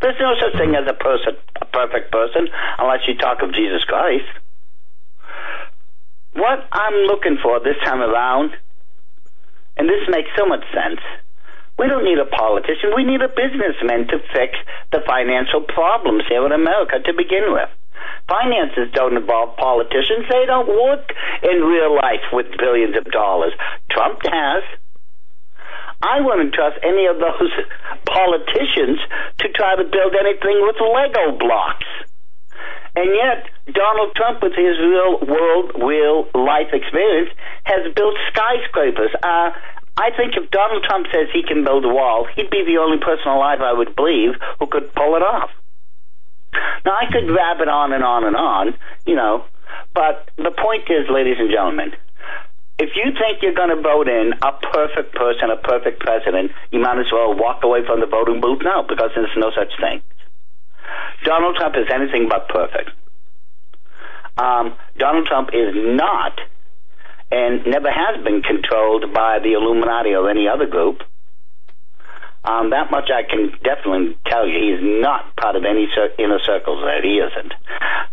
There's 0.00 0.20
no 0.20 0.34
such 0.38 0.58
thing 0.58 0.74
as 0.74 0.86
a 0.88 0.94
person, 0.94 1.36
a 1.60 1.64
perfect 1.66 2.12
person, 2.12 2.48
unless 2.78 3.00
you 3.06 3.14
talk 3.16 3.42
of 3.42 3.54
Jesus 3.54 3.84
Christ. 3.84 4.26
What 6.34 6.66
I'm 6.72 7.06
looking 7.06 7.38
for 7.42 7.60
this 7.60 7.76
time 7.84 8.00
around, 8.00 8.50
and 9.76 9.88
this 9.88 10.04
makes 10.08 10.30
so 10.36 10.46
much 10.46 10.64
sense, 10.72 11.00
we 11.78 11.88
don't 11.88 12.04
need 12.04 12.18
a 12.18 12.28
politician. 12.28 12.92
We 12.94 13.04
need 13.04 13.22
a 13.22 13.32
businessman 13.32 14.06
to 14.08 14.20
fix 14.32 14.54
the 14.92 15.00
financial 15.06 15.62
problems 15.62 16.24
here 16.28 16.44
in 16.44 16.52
America 16.52 17.00
to 17.00 17.12
begin 17.16 17.52
with. 17.52 17.70
Finances 18.28 18.92
don't 18.92 19.16
involve 19.16 19.56
politicians. 19.56 20.28
They 20.30 20.46
don't 20.46 20.68
work 20.68 21.12
in 21.42 21.64
real 21.64 21.96
life 21.96 22.22
with 22.32 22.46
billions 22.58 22.96
of 22.96 23.04
dollars. 23.10 23.52
Trump 23.90 24.20
has. 24.24 24.62
I 26.02 26.20
wouldn't 26.20 26.52
trust 26.52 26.78
any 26.82 27.06
of 27.06 27.18
those 27.18 27.50
politicians 28.06 28.98
to 29.38 29.48
try 29.54 29.76
to 29.76 29.84
build 29.84 30.14
anything 30.18 30.58
with 30.66 30.76
Lego 30.78 31.38
blocks. 31.38 31.86
And 32.94 33.08
yet, 33.14 33.48
Donald 33.72 34.14
Trump, 34.14 34.42
with 34.42 34.52
his 34.52 34.76
real 34.78 35.18
world, 35.24 35.72
real 35.80 36.28
life 36.34 36.68
experience, 36.72 37.30
has 37.64 37.92
built 37.94 38.14
skyscrapers. 38.28 39.10
Uh, 39.22 39.50
I 39.96 40.10
think 40.16 40.36
if 40.36 40.50
Donald 40.50 40.84
Trump 40.84 41.06
says 41.12 41.28
he 41.32 41.42
can 41.42 41.64
build 41.64 41.84
a 41.84 41.88
wall, 41.88 42.26
he'd 42.36 42.50
be 42.50 42.64
the 42.64 42.78
only 42.78 42.98
person 42.98 43.28
alive, 43.28 43.60
I 43.60 43.72
would 43.72 43.96
believe, 43.96 44.36
who 44.58 44.66
could 44.66 44.92
pull 44.94 45.16
it 45.16 45.22
off. 45.22 45.50
Now, 46.84 46.92
I 46.92 47.10
could 47.10 47.30
rabbit 47.30 47.68
on 47.68 47.92
and 47.92 48.04
on 48.04 48.24
and 48.24 48.36
on, 48.36 48.74
you 49.06 49.16
know, 49.16 49.44
but 49.94 50.28
the 50.36 50.50
point 50.50 50.84
is, 50.90 51.08
ladies 51.08 51.36
and 51.38 51.50
gentlemen, 51.50 51.92
if 52.78 52.90
you 52.96 53.12
think 53.12 53.40
you're 53.40 53.54
going 53.54 53.70
to 53.74 53.80
vote 53.80 54.08
in 54.08 54.32
a 54.42 54.52
perfect 54.72 55.14
person, 55.14 55.50
a 55.50 55.56
perfect 55.56 56.00
president, 56.00 56.52
you 56.70 56.80
might 56.80 56.98
as 56.98 57.06
well 57.12 57.34
walk 57.34 57.64
away 57.64 57.84
from 57.86 58.00
the 58.00 58.06
voting 58.06 58.40
booth 58.40 58.60
now 58.62 58.82
because 58.82 59.10
there's 59.14 59.32
no 59.36 59.50
such 59.54 59.72
thing. 59.80 60.02
Donald 61.24 61.56
Trump 61.56 61.74
is 61.76 61.86
anything 61.92 62.28
but 62.28 62.48
perfect. 62.48 62.90
Um, 64.38 64.74
Donald 64.98 65.26
Trump 65.26 65.50
is 65.52 65.74
not 65.74 66.40
and 67.30 67.64
never 67.66 67.88
has 67.90 68.22
been 68.24 68.42
controlled 68.42 69.12
by 69.14 69.38
the 69.42 69.52
Illuminati 69.52 70.14
or 70.14 70.28
any 70.30 70.48
other 70.48 70.66
group. 70.66 71.00
Um, 72.44 72.70
that 72.70 72.90
much 72.90 73.08
I 73.08 73.22
can 73.22 73.52
definitely 73.62 74.18
tell 74.26 74.48
you. 74.48 74.58
He's 74.74 74.82
not 75.00 75.36
part 75.36 75.54
of 75.54 75.64
any 75.64 75.86
cir- 75.94 76.10
inner 76.18 76.40
circles 76.44 76.82
that 76.82 77.04
He 77.04 77.20
isn't. 77.22 77.54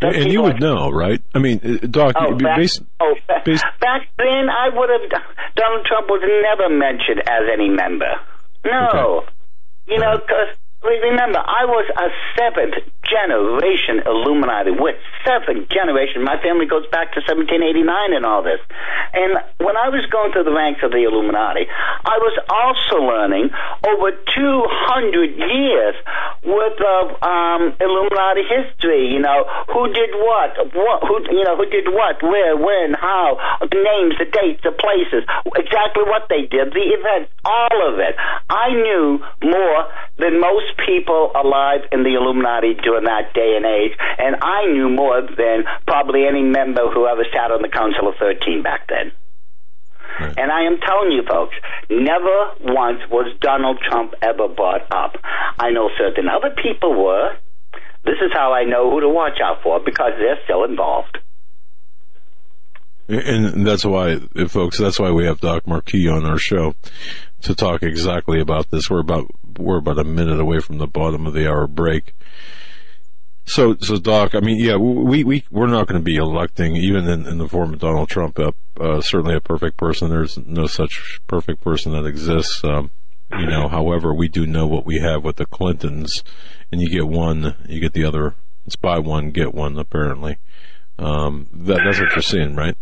Those 0.01 0.15
And 0.23 0.31
you 0.31 0.43
would 0.43 0.57
are- 0.57 0.59
know, 0.59 0.89
right? 0.91 1.19
I 1.33 1.39
mean, 1.39 1.59
uh, 1.65 1.87
Doc, 1.87 2.13
Oh, 2.15 2.35
back, 2.35 2.57
based, 2.57 2.83
oh, 2.99 3.15
based, 3.43 3.65
back 3.81 4.07
then 4.17 4.49
I 4.49 4.69
would 4.69 4.89
have. 4.91 5.23
Donald 5.55 5.85
Trump 5.87 6.09
was 6.09 6.21
never 6.21 6.69
mentioned 6.69 7.21
as 7.27 7.41
any 7.51 7.69
member. 7.69 8.19
No, 8.63 9.25
you 9.87 9.97
know, 9.97 10.17
because 10.19 10.55
remember, 10.81 11.39
I 11.39 11.65
was 11.65 11.85
a 11.91 12.07
seventh 12.39 12.79
generation 13.03 14.05
Illuminati 14.05 14.71
with 14.71 14.95
seventh 15.25 15.67
generation. 15.67 16.23
My 16.23 16.37
family 16.39 16.69
goes 16.69 16.85
back 16.93 17.11
to 17.17 17.19
1789 17.25 18.15
and 18.15 18.23
all 18.23 18.43
this. 18.45 18.61
And 19.11 19.35
when 19.59 19.75
I 19.75 19.89
was 19.89 20.05
going 20.07 20.31
through 20.31 20.45
the 20.45 20.55
ranks 20.55 20.79
of 20.85 20.91
the 20.91 21.03
Illuminati, 21.03 21.67
I 21.67 22.17
was 22.21 22.35
also 22.47 23.03
learning 23.03 23.49
over 23.83 24.13
200 24.13 25.35
years 25.35 25.95
worth 26.45 26.79
of 26.79 27.05
um, 27.25 27.75
Illuminati 27.81 28.45
history. 28.47 29.11
You 29.11 29.19
know, 29.19 29.43
who 29.73 29.91
did 29.91 30.13
what, 30.15 30.55
what, 30.71 30.99
who, 31.03 31.15
you 31.33 31.43
know, 31.43 31.57
who 31.57 31.67
did 31.67 31.89
what, 31.89 32.21
where, 32.23 32.55
when, 32.55 32.93
how, 32.93 33.41
the 33.65 33.79
names, 33.83 34.15
the 34.21 34.29
dates, 34.29 34.61
the 34.63 34.71
places, 34.71 35.25
exactly 35.57 36.05
what 36.07 36.29
they 36.29 36.45
did, 36.47 36.71
the 36.71 36.87
events, 36.93 37.33
all 37.43 37.77
of 37.89 37.99
it. 37.99 38.15
I 38.47 38.71
knew 38.71 39.19
more 39.43 39.89
than 40.17 40.39
most 40.39 40.68
people 40.85 41.31
alive 41.35 41.81
in 41.91 42.03
the 42.03 42.15
Illuminati 42.15 42.75
during 42.75 43.05
that 43.05 43.33
day 43.33 43.55
and 43.55 43.65
age, 43.65 43.97
and 44.17 44.35
I 44.41 44.65
knew 44.71 44.89
more 44.89 45.21
than 45.21 45.65
probably 45.87 46.25
any 46.25 46.43
member 46.43 46.89
who 46.89 47.07
ever 47.07 47.25
sat 47.33 47.51
on 47.51 47.61
the 47.61 47.69
Council 47.69 48.07
of 48.07 48.15
13 48.19 48.63
back 48.63 48.87
then. 48.87 49.11
And 50.19 50.51
I 50.51 50.63
am 50.63 50.79
telling 50.79 51.11
you, 51.11 51.23
folks, 51.23 51.55
never 51.89 52.51
once 52.61 52.99
was 53.09 53.31
Donald 53.39 53.79
Trump 53.87 54.13
ever 54.21 54.49
brought 54.49 54.83
up. 54.91 55.15
I 55.57 55.71
know 55.71 55.89
certain 55.97 56.27
other 56.27 56.53
people 56.61 56.91
were. 56.93 57.37
This 58.03 58.19
is 58.21 58.31
how 58.33 58.53
I 58.53 58.63
know 58.63 58.91
who 58.91 58.99
to 59.01 59.09
watch 59.09 59.39
out 59.43 59.63
for 59.63 59.79
because 59.79 60.11
they're 60.17 60.39
still 60.43 60.65
involved. 60.65 61.19
And 63.09 63.65
that's 63.65 63.85
why, 63.85 64.19
folks, 64.47 64.77
that's 64.77 64.99
why 64.99 65.11
we 65.11 65.25
have 65.25 65.41
Doc 65.41 65.65
Marquis 65.65 66.07
on 66.07 66.25
our 66.25 66.37
show 66.37 66.75
to 67.41 67.55
talk 67.55 67.81
exactly 67.81 68.39
about 68.39 68.69
this. 68.69 68.89
We're 68.89 68.99
about, 68.99 69.31
we're 69.57 69.79
about 69.79 69.99
a 69.99 70.03
minute 70.03 70.39
away 70.39 70.59
from 70.59 70.77
the 70.77 70.87
bottom 70.87 71.25
of 71.25 71.33
the 71.33 71.49
hour 71.49 71.67
break. 71.67 72.13
So, 73.45 73.75
so 73.79 73.97
Doc, 73.97 74.35
I 74.35 74.41
mean, 74.41 74.63
yeah, 74.63 74.75
we, 74.75 75.23
we, 75.23 75.43
we're 75.49 75.65
not 75.65 75.87
going 75.87 75.99
to 75.99 76.05
be 76.05 76.17
electing, 76.17 76.75
even 76.75 77.09
in, 77.09 77.25
in 77.25 77.39
the 77.39 77.47
form 77.47 77.73
of 77.73 77.79
Donald 77.79 78.07
Trump, 78.07 78.37
uh, 78.37 78.51
uh, 78.79 79.01
certainly 79.01 79.35
a 79.35 79.41
perfect 79.41 79.75
person. 79.75 80.09
There's 80.09 80.37
no 80.37 80.67
such 80.67 81.19
perfect 81.25 81.61
person 81.61 81.93
that 81.93 82.05
exists. 82.05 82.63
Um, 82.63 82.91
you 83.31 83.47
know, 83.47 83.67
however, 83.67 84.13
we 84.13 84.27
do 84.27 84.45
know 84.45 84.67
what 84.67 84.85
we 84.85 84.99
have 84.99 85.23
with 85.23 85.37
the 85.37 85.47
Clintons, 85.47 86.23
and 86.71 86.79
you 86.79 86.89
get 86.89 87.07
one, 87.07 87.55
you 87.67 87.79
get 87.79 87.93
the 87.93 88.05
other. 88.05 88.35
It's 88.67 88.75
buy 88.75 88.99
one, 88.99 89.31
get 89.31 89.55
one, 89.55 89.79
apparently. 89.79 90.37
Um, 90.99 91.47
that, 91.51 91.81
that's 91.83 91.99
what 91.99 92.11
you're 92.11 92.21
seeing, 92.21 92.55
right? 92.55 92.77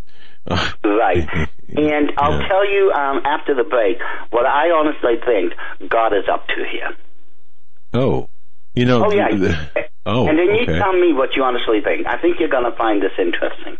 Right. 0.84 1.28
And 1.68 2.12
I'll 2.16 2.40
Yeah. 2.40 2.48
tell 2.48 2.66
you 2.66 2.90
um, 2.92 3.20
after 3.26 3.54
the 3.54 3.62
break 3.62 3.98
what 4.30 4.46
I 4.46 4.70
honestly 4.70 5.16
think 5.22 5.52
God 5.90 6.14
is 6.14 6.24
up 6.32 6.46
to 6.48 6.54
here. 6.72 6.96
oh, 7.92 8.30
you 8.74 8.86
know. 8.86 9.04
Oh, 9.04 9.12
yeah. 9.12 9.28
th- 9.28 9.86
oh, 10.06 10.26
and 10.26 10.38
then 10.38 10.46
you 10.54 10.64
tell 10.64 10.94
me 10.94 11.12
what 11.12 11.36
you 11.36 11.42
honestly 11.44 11.80
think. 11.84 12.06
I 12.06 12.16
think 12.22 12.40
you're 12.40 12.48
going 12.48 12.64
to 12.64 12.74
find 12.76 13.02
this 13.02 13.12
interesting. 13.18 13.76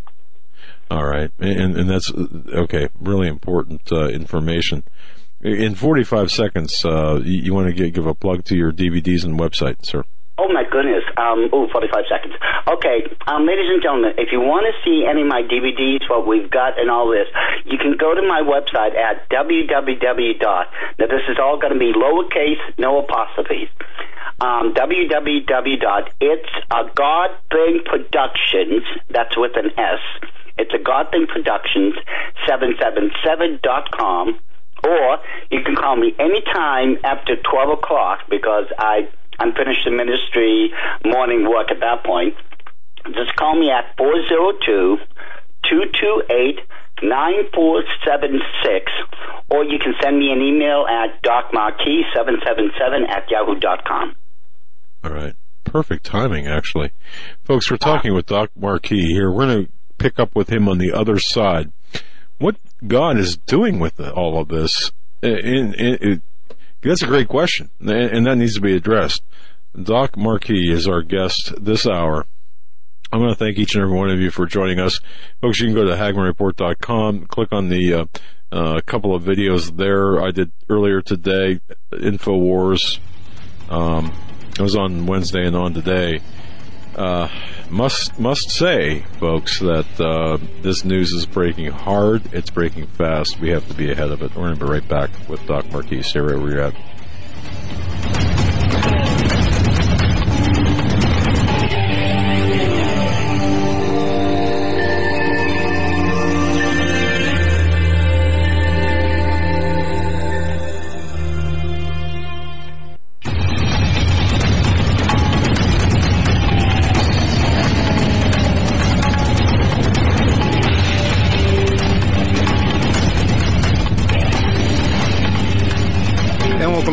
All 0.90 1.06
right, 1.06 1.30
and 1.38 1.78
and 1.78 1.88
that's 1.88 2.10
uh, 2.12 2.26
okay. 2.64 2.88
Really 3.00 3.28
important 3.28 3.90
uh, 3.90 4.08
information. 4.08 4.84
In 5.40 5.74
45 5.74 6.30
seconds, 6.30 6.84
uh, 6.84 7.20
you, 7.24 7.40
you 7.44 7.54
want 7.54 7.74
to 7.74 7.90
give 7.90 8.06
a 8.06 8.14
plug 8.14 8.44
to 8.46 8.54
your 8.56 8.70
DVDs 8.70 9.24
and 9.24 9.38
website, 9.40 9.86
sir. 9.86 10.04
Oh 10.38 10.46
my 10.46 10.62
goodness. 10.62 11.02
Um, 11.16 11.50
oh, 11.52 11.66
45 11.66 12.04
seconds. 12.08 12.34
Okay, 12.68 13.10
um, 13.26 13.44
ladies 13.44 13.66
and 13.74 13.82
gentlemen, 13.82 14.14
if 14.18 14.30
you 14.30 14.38
want 14.38 14.70
to 14.70 14.74
see 14.86 15.02
any 15.02 15.22
of 15.22 15.26
my 15.26 15.42
DVDs, 15.42 16.08
what 16.08 16.28
we've 16.28 16.48
got 16.48 16.78
and 16.78 16.88
all 16.88 17.10
this, 17.10 17.26
you 17.66 17.76
can 17.76 17.96
go 17.98 18.14
to 18.14 18.22
my 18.22 18.40
website 18.46 18.94
at 18.94 19.28
www. 19.30 20.38
dot. 20.38 20.70
Now 20.98 21.06
this 21.06 21.26
is 21.28 21.38
all 21.42 21.58
going 21.58 21.72
to 21.74 21.78
be 21.78 21.92
lowercase, 21.92 22.62
no 22.78 23.02
apostrophes. 23.02 23.68
Um, 24.40 24.74
www. 24.74 25.80
dot. 25.80 26.10
It's 26.20 26.50
a 26.70 26.84
God 26.94 27.30
Thing 27.50 27.82
Productions. 27.84 28.86
That's 29.10 29.36
with 29.36 29.56
an 29.56 29.74
S. 29.76 29.98
It's 30.56 30.72
a 30.72 30.78
God 30.78 31.10
Thing 31.10 31.26
Productions 31.26 31.94
777 32.46 33.58
dot 33.62 33.90
com. 33.90 34.38
Or 34.86 35.18
you 35.50 35.64
can 35.64 35.74
call 35.74 35.96
me 35.96 36.14
anytime 36.20 36.98
after 37.02 37.34
12 37.34 37.78
o'clock 37.82 38.20
because 38.30 38.66
I 38.78 39.08
I'm 39.38 39.52
finished 39.52 39.84
the 39.84 39.90
ministry 39.90 40.72
morning 41.04 41.48
work 41.48 41.70
at 41.70 41.80
that 41.80 42.04
point. 42.04 42.34
Just 43.14 43.36
call 43.36 43.58
me 43.58 43.70
at 43.70 43.96
402 43.96 44.98
228 45.68 46.60
9476, 47.02 48.92
or 49.50 49.64
you 49.64 49.78
can 49.78 49.94
send 50.02 50.18
me 50.18 50.32
an 50.32 50.40
email 50.40 50.86
at 50.86 51.22
docmarquis777 51.22 53.08
at 53.08 53.30
yahoo.com. 53.30 54.16
All 55.04 55.12
right. 55.12 55.34
Perfect 55.64 56.04
timing, 56.04 56.46
actually. 56.46 56.92
Folks, 57.44 57.70
we're 57.70 57.76
talking 57.76 58.14
with 58.14 58.26
Doc 58.26 58.50
Marquis 58.56 59.12
here. 59.12 59.30
We're 59.30 59.46
going 59.46 59.66
to 59.66 59.72
pick 59.98 60.18
up 60.18 60.34
with 60.34 60.50
him 60.50 60.68
on 60.68 60.78
the 60.78 60.92
other 60.92 61.18
side. 61.18 61.70
What 62.38 62.56
God 62.86 63.18
is 63.18 63.36
doing 63.36 63.78
with 63.78 64.00
all 64.00 64.40
of 64.40 64.48
this, 64.48 64.90
uh, 65.22 65.28
in, 65.28 65.74
in, 65.74 65.94
in, 65.96 66.22
that's 66.82 67.02
a 67.02 67.06
great 67.06 67.28
question, 67.28 67.70
and 67.80 68.26
that 68.26 68.36
needs 68.36 68.54
to 68.54 68.60
be 68.60 68.74
addressed. 68.76 69.22
Doc 69.80 70.16
Marquis 70.16 70.70
is 70.72 70.88
our 70.88 71.02
guest 71.02 71.52
this 71.62 71.86
hour. 71.86 72.26
I 73.10 73.16
want 73.16 73.30
to 73.30 73.36
thank 73.36 73.58
each 73.58 73.74
and 73.74 73.82
every 73.82 73.96
one 73.96 74.10
of 74.10 74.20
you 74.20 74.30
for 74.30 74.46
joining 74.46 74.78
us. 74.78 75.00
Folks, 75.40 75.60
you 75.60 75.66
can 75.66 75.74
go 75.74 75.84
to 75.84 75.96
hagmannreport.com, 75.96 77.26
click 77.26 77.52
on 77.52 77.68
the 77.68 77.94
uh, 77.94 78.04
uh, 78.52 78.80
couple 78.86 79.14
of 79.14 79.22
videos 79.22 79.76
there 79.76 80.22
I 80.22 80.30
did 80.30 80.52
earlier 80.68 81.00
today, 81.00 81.60
InfoWars. 81.92 82.98
Um, 83.70 84.12
it 84.50 84.60
was 84.60 84.76
on 84.76 85.06
Wednesday 85.06 85.46
and 85.46 85.56
on 85.56 85.74
today. 85.74 86.20
Uh, 86.98 87.28
must 87.70 88.18
must 88.18 88.50
say, 88.50 89.02
folks, 89.20 89.60
that 89.60 90.00
uh, 90.00 90.36
this 90.62 90.84
news 90.84 91.12
is 91.12 91.26
breaking 91.26 91.70
hard. 91.70 92.34
It's 92.34 92.50
breaking 92.50 92.88
fast. 92.88 93.38
We 93.38 93.50
have 93.50 93.68
to 93.68 93.74
be 93.74 93.92
ahead 93.92 94.10
of 94.10 94.20
it. 94.20 94.34
We're 94.34 94.46
going 94.46 94.58
to 94.58 94.64
be 94.64 94.70
right 94.70 94.88
back 94.88 95.10
with 95.28 95.46
Doc 95.46 95.70
Marquis. 95.70 96.02
Right 96.16 96.36
where 96.36 96.50
you're 96.50 96.60
at. 96.60 96.74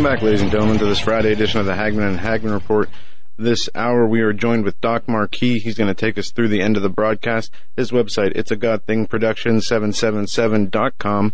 Back, 0.06 0.22
ladies 0.22 0.44
and 0.44 0.52
gentlemen, 0.52 0.78
to 0.78 0.86
this 0.86 1.00
Friday 1.00 1.32
edition 1.32 1.60
of 1.60 1.66
the 1.66 1.74
Hagmann 1.74 2.10
and 2.10 2.20
Hagmann 2.20 2.54
Report. 2.54 2.92
This 3.38 3.68
hour, 3.74 4.06
we 4.06 4.22
are 4.22 4.34
joined 4.34 4.64
with 4.64 4.80
Doc 4.80 5.08
Marquis. 5.08 5.58
He's 5.58 5.80
going 5.80 5.88
to 5.88 5.96
take 5.96 6.20
us 6.20 6.30
through 6.30 6.50
the 6.50 6.62
end 6.62 6.78
of 6.78 6.84
the 6.84 6.90
broadcast. 6.90 7.52
His 7.76 7.90
website, 7.90 8.34
it's 8.36 8.52
a 8.52 8.56
God 8.56 8.84
Thing 8.84 9.08
Production 9.08 9.62
777.com. 9.62 11.34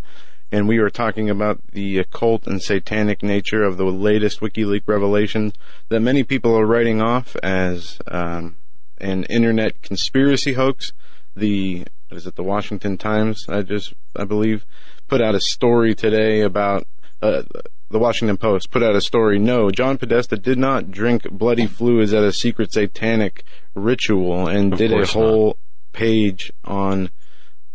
And 0.53 0.69
we 0.69 0.77
are 0.77 0.89
talking 0.89 1.29
about 1.29 1.59
the 1.73 1.97
occult 1.97 2.47
and 2.47 2.61
satanic 2.61 3.21
nature 3.21 3.61
of 3.61 3.75
the 3.75 3.83
latest 3.83 4.39
WikiLeaks 4.39 4.87
revelation 4.87 5.51
that 5.89 5.99
many 5.99 6.23
people 6.23 6.57
are 6.57 6.65
writing 6.65 7.01
off 7.01 7.35
as 7.43 7.99
um, 8.07 8.55
an 8.99 9.25
internet 9.25 9.81
conspiracy 9.81 10.53
hoax. 10.53 10.93
The 11.35 11.87
is 12.09 12.25
it 12.25 12.37
the 12.37 12.43
Washington 12.43 12.97
Times? 12.97 13.47
I 13.49 13.63
just 13.63 13.93
I 14.15 14.23
believe 14.23 14.65
put 15.09 15.21
out 15.21 15.35
a 15.35 15.41
story 15.41 15.93
today 15.93 16.39
about 16.39 16.87
uh, 17.21 17.43
the 17.91 17.99
Washington 17.99 18.37
Post 18.37 18.71
put 18.71 18.81
out 18.83 18.95
a 18.95 19.01
story. 19.01 19.37
No, 19.39 19.69
John 19.71 19.97
Podesta 19.97 20.37
did 20.37 20.57
not 20.57 20.91
drink 20.91 21.29
bloody 21.29 21.67
fluids 21.67 22.13
at 22.13 22.23
a 22.23 22.31
secret 22.33 22.71
satanic 22.73 23.43
ritual 23.75 24.47
and 24.47 24.73
Of 24.73 24.79
did 24.79 24.91
a 24.91 25.05
whole 25.05 25.45
not. 25.47 25.57
page 25.93 26.51
on 26.63 27.09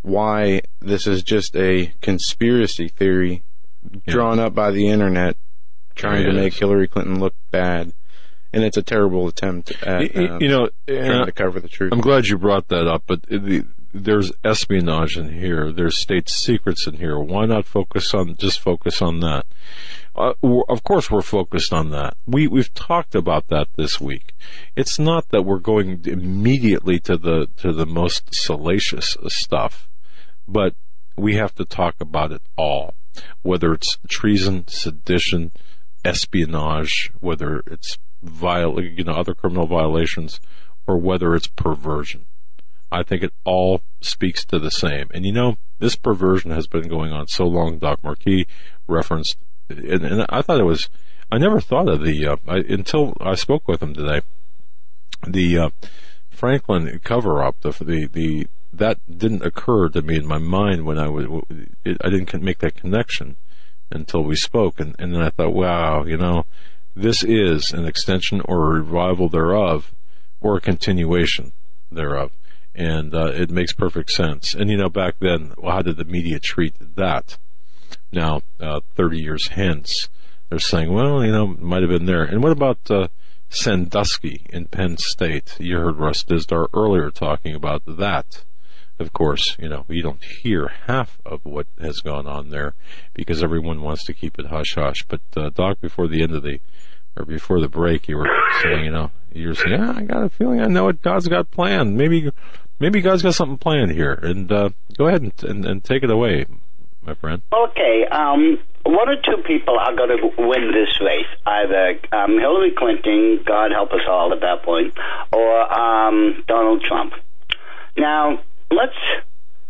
why 0.01 0.61
this 0.81 1.07
is 1.07 1.23
just 1.23 1.55
a 1.55 1.93
conspiracy 2.01 2.87
theory 2.87 3.43
drawn 4.07 4.39
up 4.39 4.53
by 4.53 4.71
the 4.71 4.87
internet 4.87 5.37
trying 5.95 6.21
Yeah, 6.23 6.31
to 6.31 6.33
make 6.33 6.53
is. 6.53 6.59
Hillary 6.59 6.87
Clinton 6.87 7.19
look 7.19 7.33
bad. 7.51 7.93
And 8.53 8.63
it's 8.63 8.77
a 8.77 8.81
terrible 8.81 9.27
attempt 9.27 9.71
at 9.83 10.15
uh, 10.15 10.37
you 10.39 10.47
know, 10.47 10.69
trying 10.87 11.11
uh, 11.11 11.25
to 11.25 11.31
cover 11.33 11.59
the 11.59 11.67
truth. 11.67 11.91
I'm 11.91 11.99
glad 11.99 12.27
you 12.27 12.37
brought 12.37 12.69
that 12.69 12.87
up, 12.87 13.03
but 13.05 13.23
the, 13.23 13.65
there's 13.93 14.31
espionage 14.43 15.17
in 15.17 15.33
here. 15.33 15.71
There's 15.71 16.01
state 16.01 16.29
secrets 16.29 16.87
in 16.87 16.95
here. 16.95 17.19
Why 17.19 17.45
not 17.45 17.65
focus 17.65 18.13
on 18.13 18.35
just 18.35 18.59
focus 18.59 19.01
on 19.01 19.19
that? 19.21 19.45
Uh, 20.15 20.33
of 20.67 20.83
course, 20.83 21.11
we're 21.11 21.21
focused 21.21 21.71
on 21.71 21.89
that. 21.91 22.17
We 22.25 22.47
we've 22.47 22.73
talked 22.73 23.15
about 23.15 23.47
that 23.49 23.67
this 23.75 24.01
week. 24.01 24.33
It's 24.75 24.97
not 24.97 25.29
that 25.29 25.43
we're 25.43 25.59
going 25.59 26.01
immediately 26.05 26.99
to 27.01 27.17
the 27.17 27.47
to 27.57 27.71
the 27.71 27.85
most 27.85 28.33
salacious 28.33 29.15
stuff, 29.27 29.87
but 30.47 30.73
we 31.15 31.35
have 31.35 31.53
to 31.55 31.65
talk 31.65 31.95
about 31.99 32.31
it 32.31 32.41
all, 32.57 32.95
whether 33.41 33.73
it's 33.73 33.97
treason, 34.07 34.67
sedition, 34.67 35.51
espionage, 36.03 37.11
whether 37.19 37.63
it's 37.67 37.97
viol- 38.23 38.83
you 38.83 39.03
know, 39.03 39.13
other 39.13 39.35
criminal 39.35 39.67
violations, 39.67 40.39
or 40.87 40.97
whether 40.97 41.35
it's 41.35 41.47
perversion. 41.47 42.25
I 42.91 43.03
think 43.03 43.23
it 43.23 43.33
all 43.43 43.81
speaks 44.01 44.45
to 44.45 44.59
the 44.59 44.71
same. 44.71 45.07
And 45.13 45.25
you 45.25 45.31
know, 45.31 45.57
this 45.79 45.95
perversion 45.95 46.51
has 46.51 46.67
been 46.67 46.87
going 46.87 47.11
on 47.11 47.27
so 47.27 47.45
long. 47.45 47.79
Doc 47.79 48.03
Marquis 48.03 48.47
referenced, 48.87 49.37
and, 49.69 50.05
and 50.05 50.25
I 50.29 50.41
thought 50.41 50.59
it 50.59 50.65
was. 50.65 50.89
I 51.29 51.37
never 51.37 51.59
thought 51.59 51.89
of 51.89 52.03
the 52.03 52.25
uh, 52.25 52.37
I, 52.47 52.57
until 52.57 53.13
I 53.19 53.35
spoke 53.35 53.67
with 53.67 53.81
him 53.81 53.93
today. 53.93 54.21
The 55.27 55.57
uh, 55.57 55.69
Franklin 56.29 56.99
cover 57.03 57.43
up, 57.43 57.59
the 57.61 57.71
the 57.71 58.07
the 58.07 58.47
that 58.71 58.99
didn't 59.09 59.45
occur 59.45 59.89
to 59.89 60.01
me 60.01 60.17
in 60.17 60.25
my 60.25 60.37
mind 60.37 60.85
when 60.85 60.97
I 60.97 61.09
was. 61.09 61.25
It, 61.83 61.97
I 62.01 62.09
didn't 62.09 62.41
make 62.41 62.59
that 62.59 62.75
connection 62.75 63.35
until 63.91 64.23
we 64.23 64.35
spoke, 64.35 64.79
and, 64.79 64.95
and 64.99 65.13
then 65.13 65.21
I 65.21 65.29
thought, 65.29 65.53
wow, 65.53 66.03
you 66.03 66.17
know, 66.17 66.45
this 66.95 67.23
is 67.23 67.71
an 67.71 67.85
extension 67.85 68.41
or 68.41 68.65
a 68.65 68.81
revival 68.81 69.29
thereof, 69.29 69.93
or 70.41 70.57
a 70.57 70.61
continuation 70.61 71.53
thereof, 71.91 72.31
and 72.77 73.15
uh, 73.15 73.31
it 73.33 73.49
makes 73.49 73.73
perfect 73.73 74.11
sense. 74.11 74.53
And 74.53 74.69
you 74.69 74.77
know, 74.77 74.89
back 74.89 75.15
then, 75.19 75.53
well, 75.57 75.73
how 75.73 75.81
did 75.81 75.97
the 75.97 76.05
media 76.05 76.39
treat 76.39 76.75
that? 76.95 77.37
Now, 78.11 78.41
uh, 78.59 78.81
30 78.95 79.19
years 79.19 79.47
hence, 79.49 80.07
they're 80.49 80.59
saying, 80.59 80.93
well, 80.93 81.25
you 81.25 81.31
know, 81.31 81.51
it 81.51 81.61
might 81.61 81.81
have 81.81 81.89
been 81.89 82.05
there. 82.05 82.23
And 82.23 82.41
what 82.41 82.51
about 82.51 82.79
uh, 82.89 83.07
Sandusky 83.49 84.45
in 84.49 84.65
Penn 84.65 84.97
State? 84.97 85.57
You 85.59 85.77
heard 85.77 85.97
Russ 85.97 86.23
Dizdar 86.23 86.67
earlier 86.73 87.09
talking 87.09 87.55
about 87.55 87.81
that. 87.85 88.43
Of 88.99 89.13
course, 89.13 89.55
you 89.59 89.69
know, 89.69 89.85
you 89.89 90.01
don't 90.01 90.23
hear 90.41 90.71
half 90.87 91.19
of 91.25 91.45
what 91.45 91.67
has 91.79 91.99
gone 91.99 92.27
on 92.27 92.49
there 92.49 92.73
because 93.13 93.43
everyone 93.43 93.81
wants 93.81 94.03
to 94.05 94.13
keep 94.13 94.39
it 94.39 94.47
hush 94.47 94.73
hush. 94.75 95.03
But, 95.07 95.21
uh, 95.35 95.49
Doc, 95.49 95.81
before 95.81 96.07
the 96.07 96.23
end 96.23 96.33
of 96.33 96.43
the, 96.43 96.59
or 97.15 97.25
before 97.25 97.59
the 97.59 97.67
break, 97.67 98.07
you 98.07 98.17
were 98.17 98.29
saying, 98.63 98.85
you 98.85 98.91
know, 98.91 99.11
you 99.37 99.49
were 99.49 99.55
saying, 99.55 99.79
ah, 99.79 99.97
I 99.97 100.03
got 100.03 100.23
a 100.23 100.29
feeling 100.29 100.61
I 100.61 100.67
know 100.67 100.85
what 100.85 101.01
God's 101.01 101.27
got 101.27 101.51
planned. 101.51 101.95
Maybe, 101.97 102.31
maybe 102.79 103.01
God's 103.01 103.21
got 103.21 103.35
something 103.35 103.57
planned 103.57 103.91
here. 103.91 104.13
And, 104.13 104.51
uh, 104.51 104.69
go 104.97 105.07
ahead 105.07 105.21
and, 105.21 105.33
and, 105.43 105.65
and 105.65 105.83
take 105.83 106.03
it 106.03 106.09
away, 106.09 106.45
my 107.01 107.13
friend. 107.13 107.41
Okay, 107.53 108.05
um, 108.11 108.59
one 108.83 109.09
or 109.09 109.15
two 109.15 109.43
people 109.43 109.77
are 109.77 109.95
going 109.95 110.09
to 110.09 110.29
win 110.37 110.71
this 110.71 110.99
race. 111.01 111.27
Either 111.45 111.99
um, 112.13 112.39
Hillary 112.39 112.71
Clinton, 112.77 113.43
God 113.45 113.71
help 113.71 113.91
us 113.91 114.01
all 114.07 114.33
at 114.33 114.41
that 114.41 114.63
point, 114.63 114.93
or 115.31 115.79
um, 115.79 116.43
Donald 116.47 116.81
Trump. 116.83 117.13
Now, 117.97 118.39
let's 118.71 118.95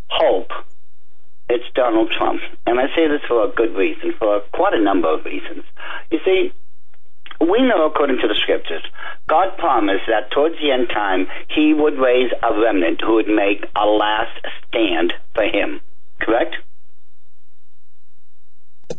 hope 0.10 0.52
it's 1.50 1.66
Donald 1.74 2.12
Trump. 2.18 2.42
And 2.66 2.80
I 2.80 2.88
say 2.96 3.08
this 3.08 3.22
for 3.28 3.46
a 3.46 3.52
good 3.52 3.76
reason, 3.76 4.14
for 4.20 4.42
quite 4.54 4.74
a 4.74 4.84
number 4.84 5.14
of 5.14 5.26
reasons. 5.26 5.64
You 6.12 6.20
see, 6.26 6.54
we 7.40 7.62
know 7.62 7.86
according 7.86 8.18
to 8.18 8.28
the 8.28 8.36
scriptures, 8.42 8.84
God 9.28 9.58
promised 9.58 10.06
that 10.08 10.32
towards 10.32 10.56
the 10.56 10.72
end 10.72 10.90
time, 10.90 11.28
He 11.50 11.74
would 11.74 11.98
raise 11.98 12.32
a 12.42 12.60
remnant 12.60 13.02
who 13.02 13.16
would 13.16 13.28
make 13.28 13.66
a 13.76 13.86
last 13.86 14.40
stand 14.68 15.14
for 15.36 15.44
Him. 15.44 15.82
Correct? 16.20 16.56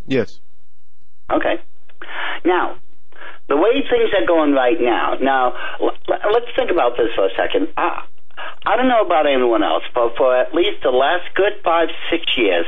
Yes. 0.06 0.40
Okay. 1.30 1.60
Now, 2.44 2.76
the 3.48 3.56
way 3.56 3.82
things 3.90 4.10
are 4.18 4.26
going 4.26 4.52
right 4.52 4.80
now, 4.80 5.14
now, 5.20 5.54
let's 5.80 6.46
think 6.56 6.70
about 6.70 6.96
this 6.96 7.08
for 7.14 7.26
a 7.26 7.30
second. 7.36 7.68
I, 7.76 8.04
I 8.66 8.76
don't 8.76 8.88
know 8.88 9.04
about 9.04 9.26
anyone 9.26 9.62
else, 9.62 9.84
but 9.94 10.16
for 10.16 10.36
at 10.36 10.54
least 10.54 10.82
the 10.82 10.90
last 10.90 11.34
good 11.34 11.52
five, 11.64 11.88
six 12.10 12.24
years, 12.36 12.66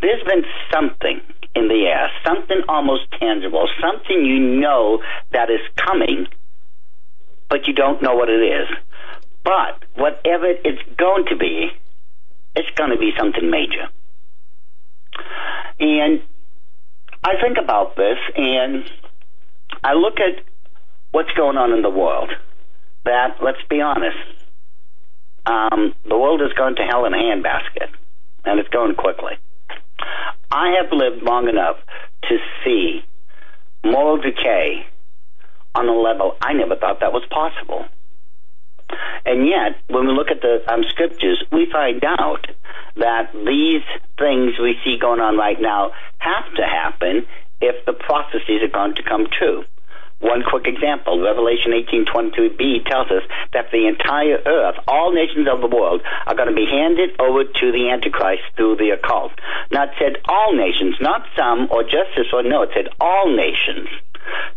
there's 0.00 0.22
been 0.24 0.44
something 0.72 1.20
in 1.54 1.68
the 1.68 1.86
air, 1.86 2.10
something 2.24 2.62
almost 2.68 3.10
tangible, 3.18 3.68
something 3.80 4.24
you 4.24 4.38
know 4.38 5.02
that 5.32 5.50
is 5.50 5.60
coming, 5.76 6.26
but 7.48 7.66
you 7.66 7.74
don't 7.74 8.02
know 8.02 8.14
what 8.14 8.28
it 8.28 8.42
is. 8.42 8.68
But 9.44 9.84
whatever 9.94 10.46
it's 10.46 10.82
going 10.96 11.26
to 11.26 11.36
be, 11.36 11.70
it's 12.56 12.70
going 12.76 12.90
to 12.90 12.98
be 12.98 13.12
something 13.18 13.50
major. 13.50 13.88
And 15.78 16.22
I 17.22 17.40
think 17.40 17.58
about 17.62 17.96
this 17.96 18.18
and 18.36 18.90
I 19.82 19.94
look 19.94 20.18
at 20.20 20.42
what's 21.12 21.30
going 21.32 21.56
on 21.56 21.72
in 21.72 21.82
the 21.82 21.90
world. 21.90 22.30
That, 23.04 23.36
let's 23.42 23.62
be 23.68 23.80
honest, 23.80 24.16
um, 25.46 25.94
the 26.08 26.18
world 26.18 26.40
is 26.42 26.52
going 26.56 26.76
to 26.76 26.82
hell 26.82 27.04
in 27.04 27.14
a 27.14 27.18
handbasket, 27.18 27.88
and 28.44 28.60
it's 28.60 28.68
going 28.70 28.94
quickly. 28.94 29.34
I 30.50 30.76
have 30.80 30.92
lived 30.92 31.22
long 31.22 31.48
enough 31.48 31.76
to 32.28 32.38
see 32.64 33.04
moral 33.84 34.16
decay 34.16 34.86
on 35.74 35.88
a 35.88 35.92
level 35.92 36.36
I 36.40 36.52
never 36.52 36.76
thought 36.76 37.00
that 37.00 37.12
was 37.12 37.24
possible. 37.30 37.84
And 39.26 39.46
yet, 39.46 39.80
when 39.88 40.06
we 40.06 40.12
look 40.12 40.30
at 40.30 40.40
the 40.40 40.62
um, 40.72 40.84
scriptures, 40.88 41.42
we 41.50 41.66
find 41.70 42.04
out 42.04 42.46
that 42.96 43.32
these 43.32 43.82
things 44.18 44.52
we 44.60 44.76
see 44.84 44.98
going 44.98 45.20
on 45.20 45.36
right 45.36 45.60
now 45.60 45.92
have 46.18 46.54
to 46.54 46.62
happen 46.62 47.26
if 47.60 47.84
the 47.86 47.92
prophecies 47.92 48.62
are 48.62 48.68
going 48.68 48.94
to 48.94 49.02
come 49.02 49.26
true. 49.26 49.64
One 50.20 50.42
quick 50.42 50.66
example, 50.66 51.20
Revelation 51.20 51.72
18:22b 51.72 52.86
tells 52.86 53.10
us 53.10 53.22
that 53.52 53.70
the 53.70 53.86
entire 53.86 54.40
earth, 54.46 54.76
all 54.88 55.12
nations 55.12 55.48
of 55.48 55.60
the 55.60 55.66
world, 55.66 56.02
are 56.26 56.34
going 56.34 56.48
to 56.48 56.54
be 56.54 56.66
handed 56.66 57.20
over 57.20 57.44
to 57.44 57.72
the 57.72 57.90
Antichrist 57.90 58.42
through 58.56 58.76
the 58.76 58.90
occult. 58.90 59.32
Not 59.70 59.90
said 59.98 60.18
all 60.26 60.54
nations, 60.54 60.96
not 61.00 61.26
some 61.36 61.68
or 61.70 61.82
just 61.82 62.14
this 62.16 62.32
or 62.32 62.42
no, 62.42 62.62
it 62.62 62.70
said 62.74 62.88
all 63.00 63.34
nations. 63.34 63.88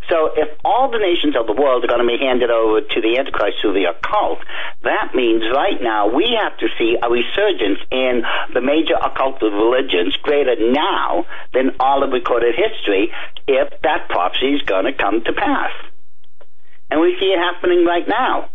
So 0.10 0.32
if 0.36 0.50
all 0.64 0.90
the 0.90 1.00
nations 1.00 1.36
of 1.36 1.48
the 1.48 1.54
world 1.54 1.84
are 1.84 1.88
going 1.88 2.00
to 2.00 2.08
be 2.08 2.18
handed 2.18 2.50
over 2.50 2.82
to 2.82 3.02
the 3.02 3.18
Antichrist 3.20 3.58
through 3.62 3.74
the 3.74 3.92
occult, 3.92 4.40
that 4.84 5.14
means 5.14 5.44
right 5.54 5.82
now 5.82 6.08
we 6.08 6.38
have 6.40 6.58
to 6.58 6.68
see 6.78 6.96
a 7.02 7.10
resurgence 7.10 7.80
in 7.92 8.24
the 8.54 8.62
major 8.62 8.96
occult 8.96 9.42
religions 9.42 10.16
greater 10.24 10.56
now 10.72 11.26
than 11.54 11.76
all 11.80 12.04
of 12.04 12.12
recorded 12.12 12.56
history 12.56 13.12
if 13.48 13.70
that 13.82 14.08
prophecy 14.10 14.56
is 14.56 14.62
going 14.64 14.86
to 14.86 14.94
come 14.94 15.24
to 15.24 15.34
pass. 15.34 15.72
And 16.90 17.02
we 17.02 17.18
see 17.20 17.28
it 17.28 17.40
happening 17.40 17.86
right 17.86 18.08
now. 18.08 18.50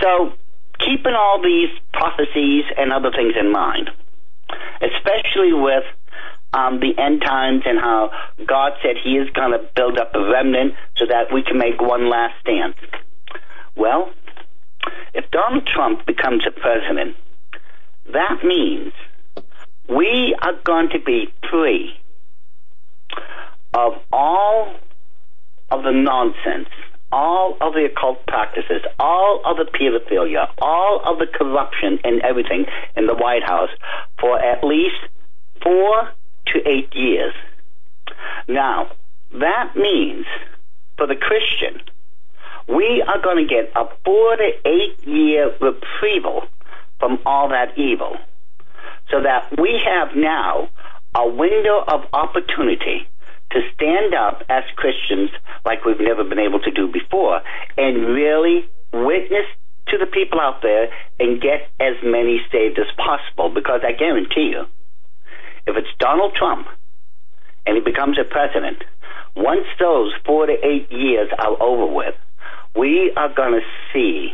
So 0.00 0.32
keeping 0.78 1.14
all 1.14 1.42
these 1.42 1.70
prophecies 1.92 2.64
and 2.76 2.92
other 2.92 3.10
things 3.10 3.34
in 3.38 3.50
mind, 3.50 3.90
especially 4.80 5.52
with 5.52 5.84
um, 6.52 6.80
the 6.80 6.96
end 7.00 7.22
times 7.22 7.62
and 7.66 7.78
how 7.78 8.10
God 8.46 8.72
said 8.82 8.96
He 9.02 9.16
is 9.16 9.28
going 9.30 9.52
to 9.52 9.68
build 9.74 9.98
up 9.98 10.14
a 10.14 10.20
remnant 10.20 10.74
so 10.96 11.06
that 11.06 11.32
we 11.32 11.42
can 11.42 11.58
make 11.58 11.80
one 11.80 12.08
last 12.08 12.34
stand. 12.40 12.74
Well, 13.76 14.10
if 15.14 15.30
Donald 15.30 15.66
Trump 15.66 16.06
becomes 16.06 16.44
a 16.46 16.50
president, 16.50 17.16
that 18.12 18.42
means 18.44 18.92
we 19.88 20.36
are 20.40 20.54
going 20.64 20.88
to 20.90 21.00
be 21.00 21.32
free 21.50 21.92
of 23.74 23.92
all 24.12 24.74
of 25.70 25.82
the 25.82 25.92
nonsense, 25.92 26.68
all 27.12 27.56
of 27.60 27.74
the 27.74 27.86
occult 27.90 28.26
practices, 28.26 28.82
all 28.98 29.42
of 29.44 29.56
the 29.56 29.64
pedophilia, 29.64 30.48
all 30.58 31.00
of 31.04 31.18
the 31.18 31.26
corruption 31.26 31.98
and 32.04 32.22
everything 32.22 32.66
in 32.96 33.06
the 33.06 33.14
White 33.14 33.44
House 33.44 33.70
for 34.18 34.38
at 34.38 34.64
least 34.64 34.96
four 35.62 36.12
to 36.52 36.68
eight 36.68 36.94
years. 36.94 37.34
Now, 38.48 38.90
that 39.32 39.76
means 39.76 40.26
for 40.96 41.06
the 41.06 41.16
Christian, 41.16 41.82
we 42.68 43.02
are 43.06 43.20
going 43.22 43.46
to 43.46 43.48
get 43.48 43.72
a 43.76 43.84
four 44.04 44.36
to 44.36 44.50
eight 44.66 45.06
year 45.06 45.54
retrieval 45.60 46.42
from 46.98 47.18
all 47.24 47.48
that 47.48 47.78
evil. 47.78 48.16
So 49.10 49.22
that 49.22 49.58
we 49.58 49.80
have 49.84 50.14
now 50.14 50.68
a 51.14 51.26
window 51.26 51.82
of 51.86 52.04
opportunity 52.12 53.08
to 53.52 53.60
stand 53.74 54.14
up 54.14 54.42
as 54.50 54.64
Christians 54.76 55.30
like 55.64 55.84
we've 55.84 56.00
never 56.00 56.24
been 56.24 56.38
able 56.38 56.60
to 56.60 56.70
do 56.70 56.88
before 56.88 57.40
and 57.78 58.06
really 58.08 58.68
witness 58.92 59.46
to 59.88 59.96
the 59.96 60.06
people 60.06 60.38
out 60.38 60.60
there 60.60 60.90
and 61.18 61.40
get 61.40 61.70
as 61.80 61.96
many 62.04 62.40
saved 62.52 62.78
as 62.78 62.86
possible 62.96 63.48
because 63.48 63.80
I 63.82 63.92
guarantee 63.92 64.52
you 64.52 64.66
if 65.68 65.76
it's 65.76 65.88
Donald 65.98 66.34
Trump 66.34 66.66
and 67.66 67.76
he 67.76 67.82
becomes 67.82 68.18
a 68.18 68.24
president, 68.24 68.82
once 69.36 69.66
those 69.78 70.12
four 70.24 70.46
to 70.46 70.52
eight 70.52 70.90
years 70.90 71.28
are 71.38 71.62
over 71.62 71.86
with, 71.92 72.14
we 72.74 73.12
are 73.16 73.32
going 73.32 73.52
to 73.52 73.66
see 73.92 74.32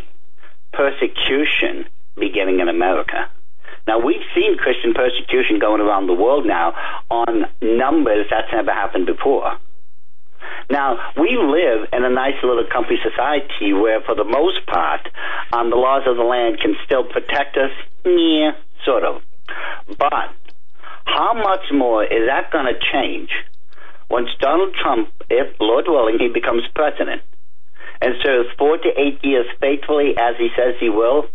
persecution 0.73 1.87
beginning 2.17 2.61
in 2.61 2.69
America. 2.69 3.29
Now, 3.87 3.99
we've 3.99 4.25
seen 4.35 4.57
Christian 4.57 4.95
persecution 4.95 5.59
going 5.61 5.81
around 5.81 6.07
the 6.07 6.15
world 6.15 6.47
now 6.47 6.73
on 7.11 7.45
numbers 7.61 8.27
that's 8.31 8.49
never 8.53 8.73
happened 8.73 9.07
before. 9.07 9.59
Now, 10.71 10.99
we 11.21 11.37
live 11.37 11.89
in 11.93 12.05
a 12.05 12.11
nice 12.11 12.41
little 12.43 12.65
comfy 12.73 12.97
society 13.03 13.73
where, 13.75 14.01
for 14.01 14.15
the 14.15 14.25
most 14.25 14.65
part, 14.67 15.09
um, 15.53 15.69
the 15.69 15.77
laws 15.77 16.03
of 16.07 16.17
the 16.17 16.23
land 16.23 16.59
can 16.61 16.77
still 16.87 17.05
protect 17.05 17.57
us. 17.57 17.71
Yeah, 18.05 18.53
sort 18.85 19.05
of. 19.05 19.21
But 19.99 20.33
how 21.05 21.35
much 21.35 21.71
more 21.73 22.05
is 22.05 22.27
that 22.27 22.51
going 22.51 22.67
to 22.67 22.79
change 22.93 23.31
once 24.11 24.29
Donald 24.41 24.75
Trump, 24.81 25.11
if 25.31 25.55
Lord 25.61 25.87
willing, 25.89 26.19
he 26.19 26.29
becomes 26.29 26.63
president 26.75 27.23
and 28.01 28.15
serves 28.23 28.49
four 28.59 28.77
to 28.79 28.89
eight 29.01 29.25
years 29.25 29.47
faithfully 29.61 30.15
as 30.19 30.37
he 30.39 30.49
says 30.57 30.75
he 30.81 30.89
will? 30.89 31.27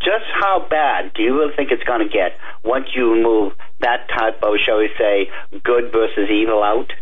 Just 0.00 0.24
how 0.40 0.66
bad 0.68 1.12
do 1.14 1.22
you 1.22 1.38
really 1.38 1.54
think 1.54 1.70
it's 1.70 1.84
going 1.84 2.06
to 2.06 2.12
get 2.12 2.38
once 2.64 2.88
you 2.94 3.12
remove 3.12 3.54
that 3.80 4.08
type 4.08 4.42
of, 4.42 4.54
shall 4.62 4.78
we 4.78 4.90
say, 4.98 5.30
good 5.62 5.92
versus 5.92 6.28
evil 6.30 6.62
out? 6.62 6.92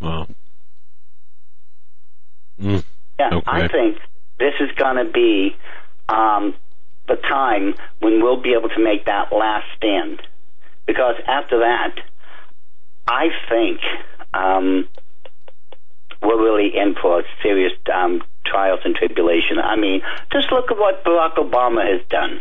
Wow. 0.00 0.26
Mm, 2.60 2.84
yeah, 3.18 3.28
okay. 3.32 3.42
I 3.46 3.68
think 3.68 3.98
this 4.38 4.54
is 4.60 4.70
going 4.76 4.96
to 4.96 5.10
be 5.10 5.56
um, 6.08 6.54
the 7.08 7.16
time 7.16 7.74
when 8.00 8.22
we'll 8.22 8.40
be 8.40 8.54
able 8.54 8.68
to 8.70 8.82
make 8.82 9.06
that 9.06 9.32
last 9.32 9.66
stand. 9.76 10.22
Because 10.86 11.16
after 11.26 11.60
that, 11.60 11.94
I 13.08 13.28
think 13.48 13.80
um, 14.34 14.88
we're 16.22 16.42
really 16.42 16.76
in 16.76 16.94
for 17.00 17.22
serious 17.42 17.72
um, 17.92 18.22
trials 18.44 18.80
and 18.84 18.94
tribulation. 18.94 19.58
I 19.62 19.76
mean, 19.76 20.02
just 20.32 20.50
look 20.50 20.70
at 20.70 20.78
what 20.78 21.04
Barack 21.04 21.36
Obama 21.36 21.84
has 21.84 22.06
done. 22.08 22.40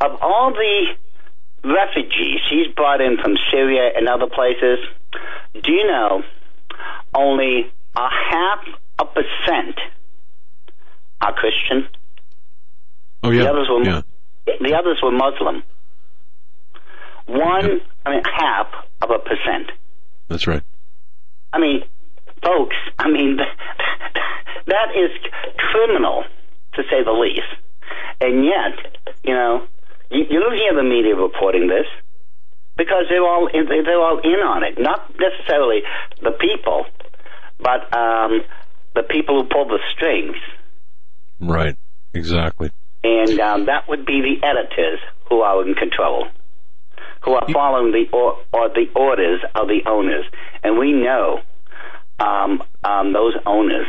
Of 0.00 0.18
all 0.20 0.52
the 0.52 0.86
refugees 1.64 2.40
he's 2.48 2.68
brought 2.74 3.00
in 3.00 3.16
from 3.22 3.36
Syria 3.50 3.90
and 3.96 4.08
other 4.08 4.26
places, 4.26 4.78
do 5.62 5.72
you 5.72 5.86
know 5.86 6.22
only 7.14 7.72
a 7.96 8.08
half 8.30 8.60
a 8.98 9.04
percent 9.04 9.78
are 11.20 11.34
Christian? 11.34 11.88
Oh 13.22 13.30
yeah. 13.30 13.44
The 13.44 13.50
others 13.50 13.68
were, 13.70 13.84
yeah. 13.84 14.02
the 14.60 14.74
others 14.74 15.00
were 15.02 15.12
Muslim. 15.12 15.62
One, 17.26 17.80
I 18.04 18.10
mean, 18.10 18.22
half 18.24 18.66
of 19.02 19.10
a 19.10 19.18
percent. 19.18 19.72
That's 20.28 20.46
right. 20.46 20.62
I 21.52 21.58
mean, 21.58 21.82
folks, 22.42 22.76
I 22.98 23.08
mean, 23.10 23.36
that 24.66 24.88
is 24.94 25.10
criminal, 25.72 26.24
to 26.74 26.82
say 26.90 27.02
the 27.04 27.12
least. 27.12 27.48
And 28.20 28.44
yet, 28.44 29.14
you 29.24 29.34
know, 29.34 29.66
you, 30.10 30.24
you 30.30 30.40
don't 30.40 30.54
hear 30.54 30.74
the 30.74 30.82
media 30.82 31.14
reporting 31.14 31.68
this 31.68 31.86
because 32.76 33.04
they're 33.08 33.24
all 33.24 33.48
in, 33.52 33.66
they're 33.66 34.00
all 34.00 34.20
in 34.22 34.40
on 34.40 34.62
it. 34.64 34.78
Not 34.78 35.12
necessarily 35.18 35.80
the 36.22 36.32
people, 36.32 36.86
but 37.58 37.92
um, 37.96 38.42
the 38.94 39.02
people 39.02 39.42
who 39.42 39.48
pull 39.48 39.66
the 39.66 39.78
strings. 39.94 40.36
Right. 41.40 41.76
Exactly. 42.14 42.70
And 43.04 43.38
um, 43.40 43.66
that 43.66 43.88
would 43.88 44.06
be 44.06 44.20
the 44.20 44.46
editors 44.46 44.98
who 45.28 45.40
are 45.40 45.66
in 45.66 45.74
control, 45.74 46.26
who 47.26 47.32
are 47.32 47.46
following 47.52 47.92
the 47.92 48.06
or, 48.16 48.38
or 48.52 48.68
the 48.70 48.86
orders 48.94 49.42
of 49.54 49.66
the 49.66 49.80
owners. 49.86 50.24
And 50.62 50.78
we 50.78 50.92
know 50.92 51.40
um, 52.18 52.62
um, 52.84 53.12
those 53.12 53.34
owners 53.44 53.86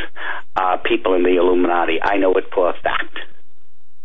are 0.55 0.79
people 0.79 1.13
in 1.13 1.23
the 1.23 1.37
Illuminati. 1.37 1.99
I 2.01 2.17
know 2.17 2.33
it 2.33 2.45
for 2.53 2.69
a 2.69 2.73
fact. 2.73 3.19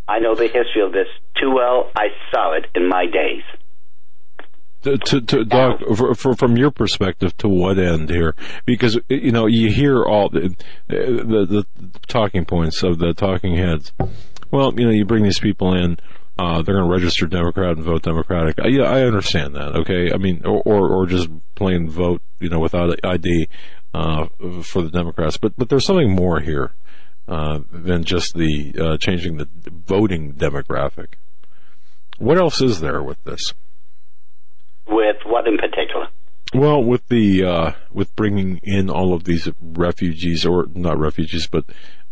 I 0.06 0.18
know 0.18 0.34
the 0.34 0.44
history 0.44 0.82
of 0.84 0.92
this 0.92 1.08
too 1.40 1.50
well. 1.50 1.90
I 1.96 2.08
saw 2.30 2.52
it 2.52 2.66
in 2.74 2.88
my 2.88 3.06
days. 3.06 3.42
To, 4.82 4.98
to, 4.98 5.20
to 5.20 5.44
Doc, 5.44 5.80
for, 5.96 6.14
for, 6.14 6.34
from 6.34 6.56
your 6.56 6.72
perspective, 6.72 7.36
to 7.38 7.48
what 7.48 7.78
end 7.78 8.10
here? 8.10 8.34
Because 8.66 8.98
you 9.08 9.30
know 9.30 9.46
you 9.46 9.70
hear 9.70 10.02
all 10.04 10.28
the, 10.28 10.54
the 10.88 11.46
the 11.48 11.90
talking 12.08 12.44
points 12.44 12.82
of 12.82 12.98
the 12.98 13.14
talking 13.14 13.56
heads. 13.56 13.92
Well, 14.50 14.74
you 14.76 14.84
know, 14.84 14.90
you 14.90 15.04
bring 15.04 15.22
these 15.22 15.38
people 15.38 15.72
in, 15.72 15.98
uh, 16.38 16.62
they're 16.62 16.74
going 16.74 16.88
to 16.88 16.92
register 16.92 17.26
Democrat 17.26 17.76
and 17.76 17.84
vote 17.84 18.02
Democratic. 18.02 18.58
Uh, 18.58 18.68
yeah, 18.68 18.84
I 18.84 19.02
understand 19.02 19.54
that. 19.54 19.76
Okay, 19.76 20.10
I 20.12 20.16
mean, 20.16 20.42
or, 20.44 20.62
or 20.64 20.88
or 20.88 21.06
just 21.06 21.28
plain 21.54 21.90
vote, 21.90 22.22
you 22.40 22.48
know, 22.48 22.58
without 22.58 22.98
ID 23.04 23.48
uh, 23.92 24.26
for 24.62 24.82
the 24.82 24.90
Democrats. 24.90 25.36
But 25.36 25.54
but 25.56 25.68
there's 25.68 25.84
something 25.84 26.10
more 26.10 26.40
here 26.40 26.72
uh, 27.28 27.60
than 27.70 28.04
just 28.04 28.34
the 28.34 28.74
uh, 28.80 28.96
changing 28.96 29.36
the 29.36 29.48
voting 29.70 30.32
demographic. 30.34 31.14
What 32.18 32.38
else 32.38 32.60
is 32.60 32.80
there 32.80 33.02
with 33.02 33.22
this? 33.24 33.52
With 34.86 35.16
what 35.24 35.46
in 35.46 35.58
particular? 35.58 36.08
Well, 36.54 36.82
with 36.82 37.08
the 37.08 37.44
uh, 37.44 37.72
with 37.92 38.14
bringing 38.14 38.60
in 38.62 38.90
all 38.90 39.14
of 39.14 39.24
these 39.24 39.48
refugees, 39.60 40.44
or 40.44 40.66
not 40.74 40.98
refugees, 40.98 41.46
but 41.46 41.64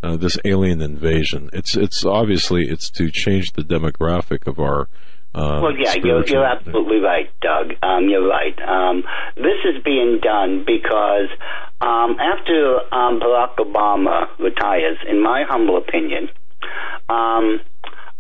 uh, 0.03 0.17
this 0.17 0.39
alien 0.45 0.81
invasion, 0.81 1.51
it's 1.53 1.77
it's 1.77 2.05
obviously 2.05 2.67
it's 2.69 2.91
to 2.91 3.11
change 3.11 3.53
the 3.53 3.63
demographic 3.63 4.47
of 4.47 4.59
our. 4.59 4.89
Uh, 5.33 5.61
well, 5.63 5.77
yeah, 5.79 5.95
you're, 6.03 6.27
you're 6.27 6.45
absolutely 6.45 6.99
right, 6.99 7.31
Doug. 7.41 7.73
Um, 7.83 8.09
you're 8.09 8.27
right. 8.27 8.59
Um, 8.67 9.05
this 9.37 9.63
is 9.65 9.81
being 9.85 10.19
done 10.21 10.65
because 10.67 11.29
um, 11.81 12.17
after 12.19 12.81
um, 12.93 13.21
Barack 13.21 13.57
Obama 13.59 14.27
retires, 14.41 14.99
in 15.09 15.23
my 15.23 15.45
humble 15.49 15.79
opinion, 15.79 16.29
um, 17.09 17.61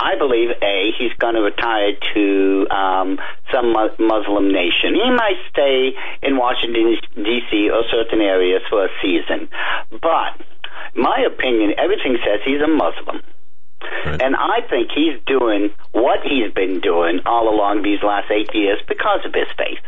I 0.00 0.16
believe 0.16 0.48
A, 0.62 0.90
he's 0.98 1.12
going 1.18 1.34
to 1.34 1.42
retire 1.42 1.92
to 2.14 2.66
um, 2.70 3.18
some 3.52 3.72
Muslim 3.72 4.48
nation. 4.48 4.96
He 4.96 5.10
might 5.10 5.36
stay 5.52 5.92
in 6.22 6.38
Washington 6.38 6.96
D.C. 7.16 7.68
or 7.68 7.84
certain 7.90 8.20
areas 8.22 8.62
for 8.70 8.84
a 8.84 8.88
season, 9.02 9.48
but 9.90 10.40
my 10.94 11.24
opinion, 11.26 11.74
everything 11.78 12.18
says 12.24 12.40
he's 12.44 12.60
a 12.60 12.68
Muslim. 12.68 13.22
Right. 14.04 14.20
And 14.20 14.36
I 14.36 14.60
think 14.68 14.90
he's 14.94 15.18
doing 15.26 15.70
what 15.92 16.20
he's 16.22 16.52
been 16.52 16.80
doing 16.80 17.20
all 17.24 17.52
along 17.52 17.82
these 17.82 18.02
last 18.02 18.30
eight 18.30 18.54
years 18.54 18.78
because 18.86 19.20
of 19.24 19.32
his 19.32 19.48
faith. 19.56 19.82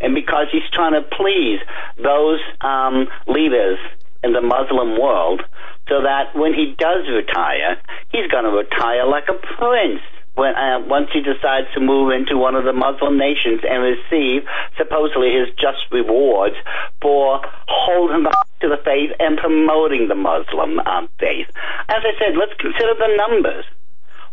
And 0.00 0.14
because 0.14 0.48
he's 0.52 0.68
trying 0.72 0.92
to 0.92 1.02
please 1.02 1.60
those 1.96 2.40
um, 2.60 3.08
leaders 3.26 3.78
in 4.22 4.32
the 4.32 4.40
Muslim 4.40 5.00
world 5.00 5.42
so 5.88 6.02
that 6.02 6.36
when 6.36 6.54
he 6.54 6.74
does 6.78 7.08
retire, 7.08 7.80
he's 8.10 8.30
going 8.30 8.44
to 8.44 8.50
retire 8.50 9.06
like 9.06 9.28
a 9.28 9.34
prince. 9.34 10.00
When 10.34 10.54
uh, 10.56 10.80
once 10.88 11.08
he 11.12 11.20
decides 11.20 11.68
to 11.74 11.80
move 11.80 12.10
into 12.10 12.38
one 12.38 12.54
of 12.54 12.64
the 12.64 12.72
Muslim 12.72 13.18
nations 13.18 13.60
and 13.68 13.82
receive 13.82 14.48
supposedly 14.78 15.28
his 15.28 15.52
just 15.60 15.84
rewards 15.92 16.56
for 17.02 17.40
holding 17.68 18.24
on 18.24 18.32
to 18.60 18.68
the 18.68 18.80
faith 18.82 19.12
and 19.20 19.36
promoting 19.36 20.08
the 20.08 20.14
Muslim 20.14 20.80
um, 20.80 21.08
faith. 21.20 21.48
As 21.88 22.00
I 22.00 22.12
said, 22.16 22.32
let's 22.38 22.56
consider 22.58 22.94
the 22.96 23.12
numbers. 23.16 23.64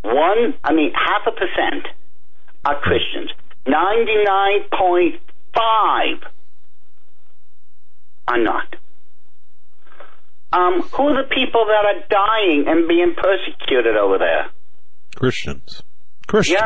One, 0.01 0.55
I 0.63 0.71
mean, 0.71 0.93
half 0.95 1.27
a 1.27 1.31
percent 1.31 1.87
are 2.63 2.79
Christians. 2.79 3.31
Ninety-nine 3.67 4.71
point 4.71 5.19
five 5.53 6.23
are 8.29 8.39
not. 8.41 8.75
Um, 10.51 10.81
who 10.81 11.09
are 11.09 11.23
the 11.23 11.29
people 11.29 11.65
that 11.65 11.85
are 11.85 12.07
dying 12.09 12.65
and 12.67 12.87
being 12.87 13.13
persecuted 13.15 13.97
over 13.97 14.17
there? 14.17 14.49
Christians. 15.15 15.83
Christians. 16.29 16.61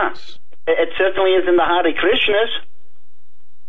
Yeah. 0.68 0.76
It 0.76 0.90
certainly 0.98 1.32
isn't 1.40 1.56
the 1.56 1.64
Hare 1.64 1.88
Krishnas. 1.96 2.52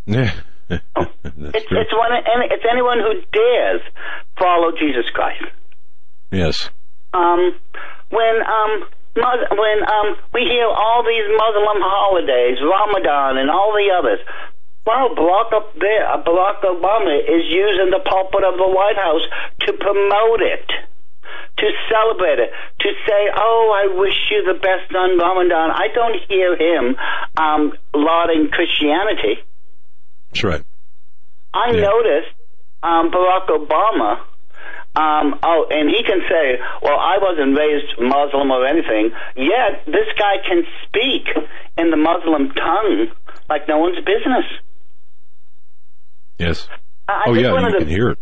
Yeah. 0.06 0.34
it's, 0.70 1.70
it's, 1.70 1.94
one, 1.94 2.10
it's 2.50 2.66
anyone 2.70 2.98
who 2.98 3.22
dares 3.30 3.80
follow 4.38 4.72
Jesus 4.72 5.06
Christ. 5.14 5.44
Yes. 6.32 6.70
Um, 7.14 7.54
when 8.10 8.42
um, 8.42 8.84
when 9.14 9.78
um, 9.86 10.18
we 10.34 10.42
hear 10.50 10.66
all 10.66 11.06
these 11.06 11.30
Muslim 11.30 11.78
holidays, 11.78 12.58
Ramadan 12.58 13.38
and 13.38 13.50
all 13.50 13.70
the 13.70 13.94
others, 13.94 14.18
well, 14.86 15.14
Barack, 15.14 15.52
up 15.54 15.72
there, 15.78 16.10
Barack 16.26 16.60
Obama 16.66 17.14
is 17.22 17.46
using 17.48 17.94
the 17.94 18.02
pulpit 18.04 18.42
of 18.42 18.58
the 18.58 18.68
White 18.68 18.98
House 18.98 19.22
to 19.66 19.72
promote 19.72 20.42
it, 20.42 20.66
to 21.58 21.66
celebrate 21.90 22.38
it, 22.38 22.50
to 22.80 22.88
say, 23.06 23.20
"Oh, 23.34 23.72
I 23.74 23.98
wish 23.98 24.14
you 24.30 24.44
the 24.44 24.58
best 24.58 24.94
on 24.94 25.18
Ramadan." 25.18 25.70
I 25.70 25.88
don't 25.94 26.16
hear 26.28 26.56
him 26.56 26.96
um, 27.36 27.72
lauding 27.94 28.50
Christianity. 28.50 29.42
That's 30.30 30.44
right. 30.44 30.62
I 31.52 31.70
yeah. 31.72 31.80
noticed 31.80 32.34
um, 32.82 33.10
Barack 33.10 33.48
Obama. 33.48 34.20
Um, 34.96 35.40
oh, 35.42 35.66
and 35.70 35.90
he 35.90 36.04
can 36.04 36.20
say, 36.30 36.58
"Well, 36.82 36.98
I 36.98 37.18
wasn't 37.20 37.58
raised 37.58 37.98
Muslim 37.98 38.50
or 38.50 38.66
anything." 38.66 39.10
Yet 39.36 39.86
this 39.86 40.06
guy 40.18 40.38
can 40.46 40.62
speak 40.86 41.26
in 41.76 41.90
the 41.90 41.96
Muslim 41.96 42.52
tongue 42.54 43.10
like 43.48 43.66
no 43.68 43.78
one's 43.78 43.98
business. 43.98 44.46
Yes. 46.38 46.68
I 47.08 47.24
oh 47.28 47.34
yeah, 47.34 47.52
you 47.52 47.72
the, 47.72 47.78
can 47.78 47.88
hear 47.88 48.10
it. 48.10 48.18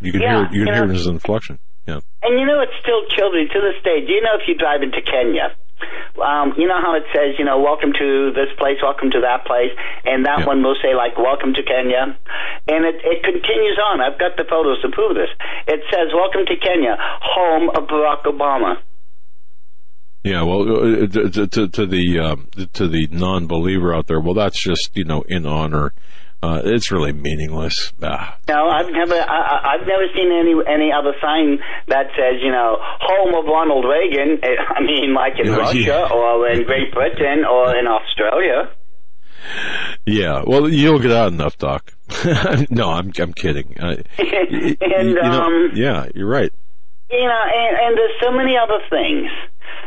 You 0.00 0.12
can 0.12 0.20
yeah, 0.20 0.28
hear 0.28 0.44
it. 0.44 0.52
You 0.52 0.64
can 0.64 0.74
you 0.74 0.74
hear 0.74 0.90
it 0.90 0.94
as 0.94 1.06
an 1.06 1.14
inflection. 1.14 1.58
Yeah. 1.86 2.00
And 2.22 2.38
you 2.38 2.46
know, 2.46 2.60
it's 2.60 2.76
still 2.80 3.02
children 3.10 3.48
to 3.48 3.58
this 3.60 3.82
day. 3.82 4.06
Do 4.06 4.12
you 4.12 4.22
know 4.22 4.38
if 4.38 4.46
you 4.46 4.54
drive 4.54 4.82
into 4.82 5.02
Kenya? 5.02 5.56
Um, 6.22 6.54
you 6.56 6.68
know 6.68 6.78
how 6.80 6.94
it 6.94 7.02
says, 7.10 7.34
you 7.38 7.44
know, 7.44 7.58
welcome 7.58 7.92
to 7.92 8.30
this 8.30 8.54
place, 8.58 8.78
welcome 8.82 9.10
to 9.10 9.20
that 9.22 9.44
place, 9.46 9.72
and 10.04 10.26
that 10.26 10.40
yeah. 10.40 10.46
one 10.46 10.62
will 10.62 10.76
say 10.78 10.94
like, 10.94 11.18
welcome 11.18 11.54
to 11.54 11.62
Kenya, 11.62 12.14
and 12.68 12.84
it, 12.84 13.02
it 13.02 13.24
continues 13.24 13.78
on. 13.82 14.00
I've 14.00 14.18
got 14.18 14.36
the 14.36 14.44
photos 14.44 14.80
to 14.82 14.90
prove 14.92 15.16
this. 15.16 15.30
It 15.66 15.80
says, 15.90 16.14
welcome 16.14 16.46
to 16.46 16.56
Kenya, 16.56 16.96
home 17.00 17.70
of 17.70 17.88
Barack 17.88 18.22
Obama. 18.24 18.76
Yeah, 20.22 20.42
well, 20.42 20.62
uh, 20.62 21.06
to, 21.08 21.46
to, 21.48 21.68
to 21.68 21.86
the 21.86 22.20
um, 22.20 22.48
to 22.74 22.86
the 22.86 23.08
non-believer 23.10 23.92
out 23.92 24.06
there, 24.06 24.20
well, 24.20 24.34
that's 24.34 24.62
just 24.62 24.90
you 24.94 25.04
know 25.04 25.24
in 25.28 25.46
honor 25.46 25.92
uh, 26.42 26.60
it's 26.64 26.90
really 26.90 27.12
meaningless. 27.12 27.92
Ah. 28.02 28.36
No, 28.48 28.68
I've 28.68 28.90
never, 28.90 29.14
I, 29.14 29.76
have 29.78 29.86
never 29.86 30.06
seen 30.12 30.32
any 30.32 30.54
any 30.66 30.90
other 30.92 31.14
sign 31.22 31.60
that 31.86 32.06
says, 32.18 32.42
you 32.42 32.50
know, 32.50 32.78
home 32.80 33.34
of 33.34 33.44
Ronald 33.44 33.84
Reagan. 33.84 34.40
I 34.76 34.82
mean, 34.82 35.14
like 35.14 35.34
in 35.38 35.52
Russia 35.52 35.78
yeah. 35.78 36.08
or 36.12 36.48
in 36.48 36.64
Great 36.64 36.92
Britain 36.92 37.44
or 37.44 37.76
in 37.76 37.86
Australia. 37.86 38.74
Yeah, 40.06 40.42
well, 40.46 40.68
you 40.68 40.90
don't 40.90 41.00
get 41.00 41.12
out 41.12 41.32
enough, 41.32 41.58
Doc. 41.58 41.92
no, 42.70 42.90
I'm 42.90 43.12
I'm 43.18 43.32
kidding. 43.32 43.76
And 43.78 45.08
you 45.08 45.14
know, 45.14 45.42
um, 45.42 45.70
yeah, 45.74 46.06
you're 46.14 46.28
right. 46.28 46.52
You 47.10 47.26
know, 47.28 47.42
and, 47.54 47.76
and 47.76 47.98
there's 47.98 48.18
so 48.20 48.32
many 48.32 48.56
other 48.56 48.78
things 48.88 49.30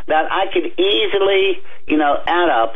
that 0.07 0.31
I 0.31 0.45
could 0.53 0.65
easily, 0.79 1.61
you 1.87 1.97
know, 1.97 2.15
add 2.27 2.49
up. 2.49 2.75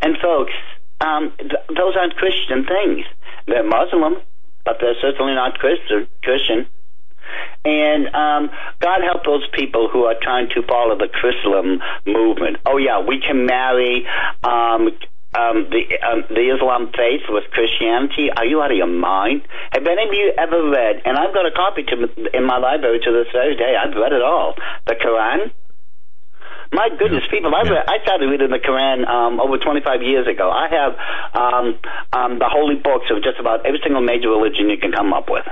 And 0.00 0.16
folks, 0.20 0.52
um, 1.00 1.32
th- 1.38 1.66
those 1.68 1.96
aren't 1.96 2.16
Christian 2.16 2.64
things. 2.66 3.04
They're 3.46 3.66
Muslim, 3.66 4.16
but 4.64 4.78
they're 4.80 4.98
certainly 5.00 5.34
not 5.34 5.58
Christian. 5.58 6.08
Christian. 6.22 6.66
And 7.64 8.06
um, 8.14 8.50
God 8.80 9.00
help 9.02 9.24
those 9.24 9.46
people 9.52 9.88
who 9.92 10.04
are 10.04 10.14
trying 10.22 10.48
to 10.50 10.62
follow 10.62 10.96
the 10.96 11.08
Chrislam 11.08 11.78
movement. 12.06 12.58
Oh 12.64 12.78
yeah, 12.78 13.00
we 13.00 13.20
can 13.20 13.46
marry 13.46 14.06
um, 14.44 14.94
um, 15.34 15.68
the 15.68 15.82
um, 16.06 16.24
the 16.30 16.54
Islam 16.54 16.90
faith 16.96 17.26
with 17.28 17.44
Christianity. 17.50 18.30
Are 18.34 18.46
you 18.46 18.62
out 18.62 18.70
of 18.70 18.76
your 18.76 18.86
mind? 18.86 19.42
Have 19.72 19.86
any 19.86 20.08
of 20.08 20.14
you 20.14 20.32
ever 20.38 20.70
read? 20.70 21.02
And 21.04 21.18
I've 21.18 21.34
got 21.34 21.46
a 21.46 21.50
copy 21.50 21.82
to 21.82 22.36
in 22.36 22.46
my 22.46 22.58
library 22.58 23.00
to 23.04 23.12
this 23.12 23.26
very 23.32 23.56
day. 23.56 23.74
I've 23.74 23.94
read 23.94 24.12
it 24.12 24.22
all. 24.22 24.54
The 24.86 24.94
Quran. 24.94 25.50
My 26.72 26.88
goodness, 26.88 27.24
yeah. 27.26 27.30
people! 27.30 27.54
I 27.54 27.62
read, 27.62 27.84
I 27.86 28.02
started 28.02 28.26
reading 28.26 28.50
the 28.50 28.58
Quran 28.58 29.06
um, 29.06 29.40
over 29.40 29.58
25 29.58 30.02
years 30.02 30.26
ago. 30.26 30.50
I 30.50 30.66
have 30.68 30.92
um, 31.34 31.66
um, 32.12 32.38
the 32.38 32.48
holy 32.48 32.76
books 32.76 33.06
of 33.10 33.22
just 33.22 33.38
about 33.38 33.66
every 33.66 33.80
single 33.82 34.02
major 34.02 34.28
religion 34.28 34.70
you 34.70 34.78
can 34.78 34.92
come 34.92 35.12
up 35.12 35.30
with. 35.30 35.46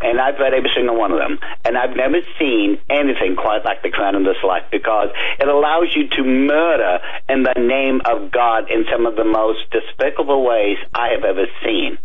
And 0.00 0.20
I've 0.20 0.38
read 0.38 0.52
every 0.52 0.70
single 0.74 0.98
one 0.98 1.12
of 1.12 1.18
them. 1.18 1.38
And 1.64 1.78
I've 1.78 1.96
never 1.96 2.20
seen 2.38 2.78
anything 2.90 3.36
quite 3.36 3.64
like 3.64 3.82
the 3.82 3.90
Quran 3.90 4.16
in 4.16 4.24
this 4.24 4.42
life 4.42 4.64
because 4.70 5.08
it 5.38 5.48
allows 5.48 5.94
you 5.94 6.08
to 6.08 6.22
murder 6.24 6.98
in 7.28 7.44
the 7.44 7.54
name 7.56 8.00
of 8.04 8.30
God 8.30 8.70
in 8.70 8.84
some 8.92 9.06
of 9.06 9.16
the 9.16 9.24
most 9.24 9.60
despicable 9.70 10.44
ways 10.44 10.76
I 10.92 11.10
have 11.14 11.24
ever 11.24 11.46
seen. 11.64 11.98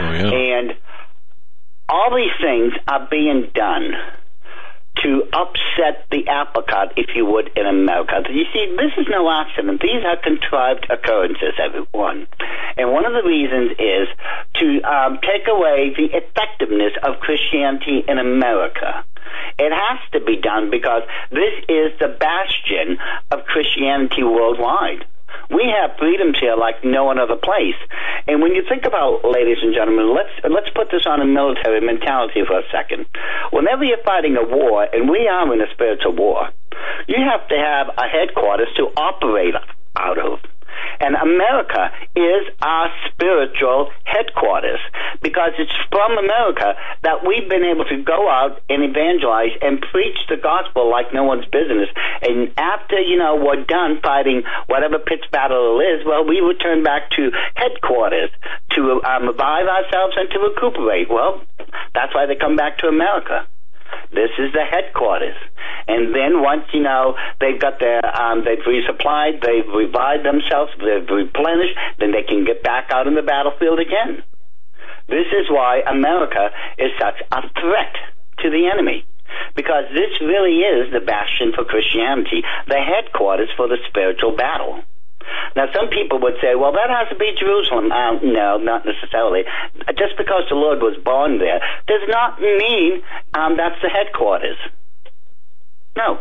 Oh, 0.00 0.12
yeah. 0.12 0.30
And 0.32 0.72
all 1.88 2.16
these 2.16 2.34
things 2.40 2.72
are 2.88 3.06
being 3.10 3.50
done 3.54 3.92
to 5.02 5.22
upset 5.32 6.06
the 6.10 6.22
cart, 6.68 6.92
if 6.96 7.16
you 7.16 7.24
would, 7.26 7.50
in 7.56 7.66
America. 7.66 8.22
You 8.30 8.44
see, 8.52 8.76
this 8.76 8.92
is 8.98 9.06
no 9.08 9.30
accident. 9.30 9.80
These 9.80 10.04
are 10.04 10.16
contrived 10.16 10.86
occurrences, 10.90 11.54
everyone. 11.58 12.26
And 12.76 12.92
one 12.92 13.06
of 13.06 13.12
the 13.12 13.26
reasons 13.26 13.72
is 13.78 14.08
to 14.60 14.82
um, 14.84 15.18
take 15.22 15.48
away 15.48 15.94
the 15.96 16.12
effectiveness 16.12 16.92
of 17.02 17.20
Christianity 17.20 18.04
in 18.06 18.18
America. 18.18 19.04
It 19.58 19.72
has 19.72 19.98
to 20.12 20.20
be 20.20 20.36
done 20.36 20.70
because 20.70 21.02
this 21.30 21.54
is 21.68 21.92
the 21.98 22.08
bastion 22.08 22.98
of 23.30 23.44
Christianity 23.44 24.22
worldwide. 24.22 25.06
We 25.50 25.64
have 25.68 25.96
freedoms 25.98 26.38
here 26.38 26.56
like 26.56 26.84
no 26.84 27.10
other 27.10 27.36
place. 27.36 27.76
And 28.26 28.40
when 28.40 28.54
you 28.54 28.62
think 28.68 28.84
about, 28.84 29.24
ladies 29.24 29.58
and 29.62 29.74
gentlemen, 29.74 30.14
let's 30.14 30.32
let's 30.48 30.70
put 30.74 30.90
this 30.90 31.06
on 31.06 31.20
a 31.20 31.26
military 31.26 31.80
mentality 31.80 32.42
for 32.46 32.58
a 32.58 32.64
second. 32.70 33.06
Whenever 33.50 33.84
you're 33.84 34.02
fighting 34.04 34.36
a 34.36 34.44
war, 34.44 34.86
and 34.92 35.08
we 35.08 35.28
are 35.28 35.52
in 35.52 35.60
a 35.60 35.70
spiritual 35.72 36.12
war, 36.12 36.48
you 37.06 37.16
have 37.16 37.46
to 37.48 37.56
have 37.56 37.88
a 37.98 38.08
headquarters 38.08 38.68
to 38.76 38.92
operate 38.96 39.54
out 39.96 40.18
of. 40.18 40.40
And 41.00 41.16
America 41.16 41.90
is 42.16 42.46
our 42.60 42.88
spiritual 43.10 43.90
headquarters 44.04 44.80
because 45.22 45.52
it's 45.58 45.72
from 45.90 46.18
America 46.18 46.74
that 47.02 47.26
we've 47.26 47.48
been 47.48 47.64
able 47.64 47.84
to 47.86 48.02
go 48.02 48.28
out 48.28 48.60
and 48.68 48.82
evangelize 48.82 49.52
and 49.60 49.80
preach 49.92 50.18
the 50.28 50.36
gospel 50.36 50.90
like 50.90 51.12
no 51.12 51.24
one's 51.24 51.46
business. 51.46 51.88
And 52.22 52.52
after, 52.56 53.00
you 53.00 53.18
know, 53.18 53.36
we're 53.36 53.64
done 53.64 54.00
fighting 54.02 54.42
whatever 54.66 54.98
pitch 54.98 55.24
battle 55.30 55.80
it 55.80 55.84
is, 55.84 56.06
well, 56.06 56.24
we 56.24 56.40
return 56.40 56.82
back 56.82 57.10
to 57.16 57.30
headquarters 57.54 58.30
to 58.72 59.02
um, 59.04 59.26
revive 59.26 59.66
ourselves 59.66 60.14
and 60.16 60.30
to 60.30 60.38
recuperate. 60.38 61.08
Well, 61.10 61.42
that's 61.94 62.14
why 62.14 62.26
they 62.26 62.36
come 62.36 62.56
back 62.56 62.78
to 62.78 62.88
America. 62.88 63.46
This 64.12 64.30
is 64.38 64.52
the 64.52 64.64
headquarters. 64.64 65.36
And 65.88 66.14
then 66.14 66.42
once, 66.42 66.64
you 66.72 66.82
know, 66.82 67.16
they've 67.40 67.58
got 67.58 67.80
their, 67.80 68.04
um, 68.04 68.44
they've 68.44 68.60
resupplied, 68.60 69.40
they've 69.40 69.68
revived 69.72 70.24
themselves, 70.24 70.70
they've 70.78 71.08
replenished, 71.08 71.76
then 71.98 72.12
they 72.12 72.22
can 72.22 72.44
get 72.44 72.62
back 72.62 72.90
out 72.92 73.06
in 73.06 73.14
the 73.14 73.22
battlefield 73.22 73.80
again. 73.80 74.22
This 75.08 75.26
is 75.32 75.48
why 75.50 75.80
America 75.88 76.50
is 76.78 76.92
such 77.00 77.20
a 77.32 77.42
threat 77.58 77.94
to 78.40 78.50
the 78.50 78.68
enemy. 78.72 79.04
Because 79.56 79.84
this 79.92 80.12
really 80.20 80.60
is 80.60 80.92
the 80.92 81.00
bastion 81.00 81.52
for 81.54 81.64
Christianity, 81.64 82.44
the 82.68 82.78
headquarters 82.78 83.48
for 83.56 83.66
the 83.66 83.78
spiritual 83.88 84.36
battle. 84.36 84.84
Now, 85.56 85.66
some 85.74 85.88
people 85.88 86.20
would 86.20 86.36
say, 86.40 86.54
well, 86.54 86.72
that 86.72 86.90
has 86.90 87.08
to 87.10 87.16
be 87.16 87.32
Jerusalem. 87.38 87.92
Uh, 87.92 88.18
no, 88.22 88.58
not 88.58 88.84
necessarily. 88.84 89.42
Just 89.98 90.16
because 90.16 90.44
the 90.48 90.56
Lord 90.56 90.80
was 90.80 90.96
born 91.04 91.38
there 91.38 91.60
does 91.86 92.04
not 92.08 92.40
mean 92.40 93.02
um, 93.34 93.56
that's 93.56 93.80
the 93.82 93.88
headquarters. 93.88 94.56
No. 95.96 96.20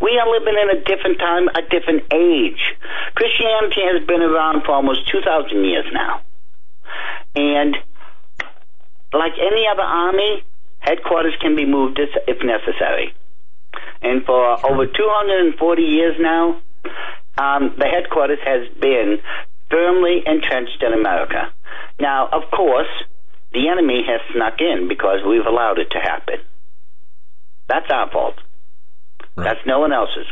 We 0.00 0.18
are 0.18 0.30
living 0.30 0.54
in 0.54 0.78
a 0.78 0.80
different 0.84 1.18
time, 1.18 1.48
a 1.48 1.62
different 1.62 2.12
age. 2.12 2.62
Christianity 3.14 3.82
has 3.84 4.06
been 4.06 4.22
around 4.22 4.64
for 4.64 4.72
almost 4.72 5.08
2,000 5.08 5.64
years 5.64 5.86
now. 5.92 6.20
And 7.34 7.76
like 9.12 9.32
any 9.40 9.66
other 9.70 9.82
army, 9.82 10.44
headquarters 10.78 11.34
can 11.40 11.56
be 11.56 11.66
moved 11.66 11.98
if 11.98 12.38
necessary. 12.42 13.14
And 14.02 14.24
for 14.24 14.64
over 14.66 14.86
240 14.86 15.82
years 15.82 16.16
now, 16.20 16.60
um, 17.38 17.74
the 17.78 17.86
headquarters 17.86 18.38
has 18.44 18.68
been 18.80 19.18
firmly 19.70 20.22
entrenched 20.26 20.82
in 20.82 20.92
America. 20.92 21.52
Now, 22.00 22.28
of 22.28 22.50
course, 22.50 22.88
the 23.52 23.68
enemy 23.68 24.02
has 24.06 24.20
snuck 24.34 24.60
in 24.60 24.88
because 24.88 25.20
we've 25.26 25.46
allowed 25.46 25.78
it 25.78 25.90
to 25.92 25.98
happen. 25.98 26.40
That's 27.68 27.90
our 27.90 28.10
fault. 28.10 28.34
Right. 29.36 29.44
That's 29.44 29.66
no 29.66 29.80
one 29.80 29.92
else's. 29.92 30.26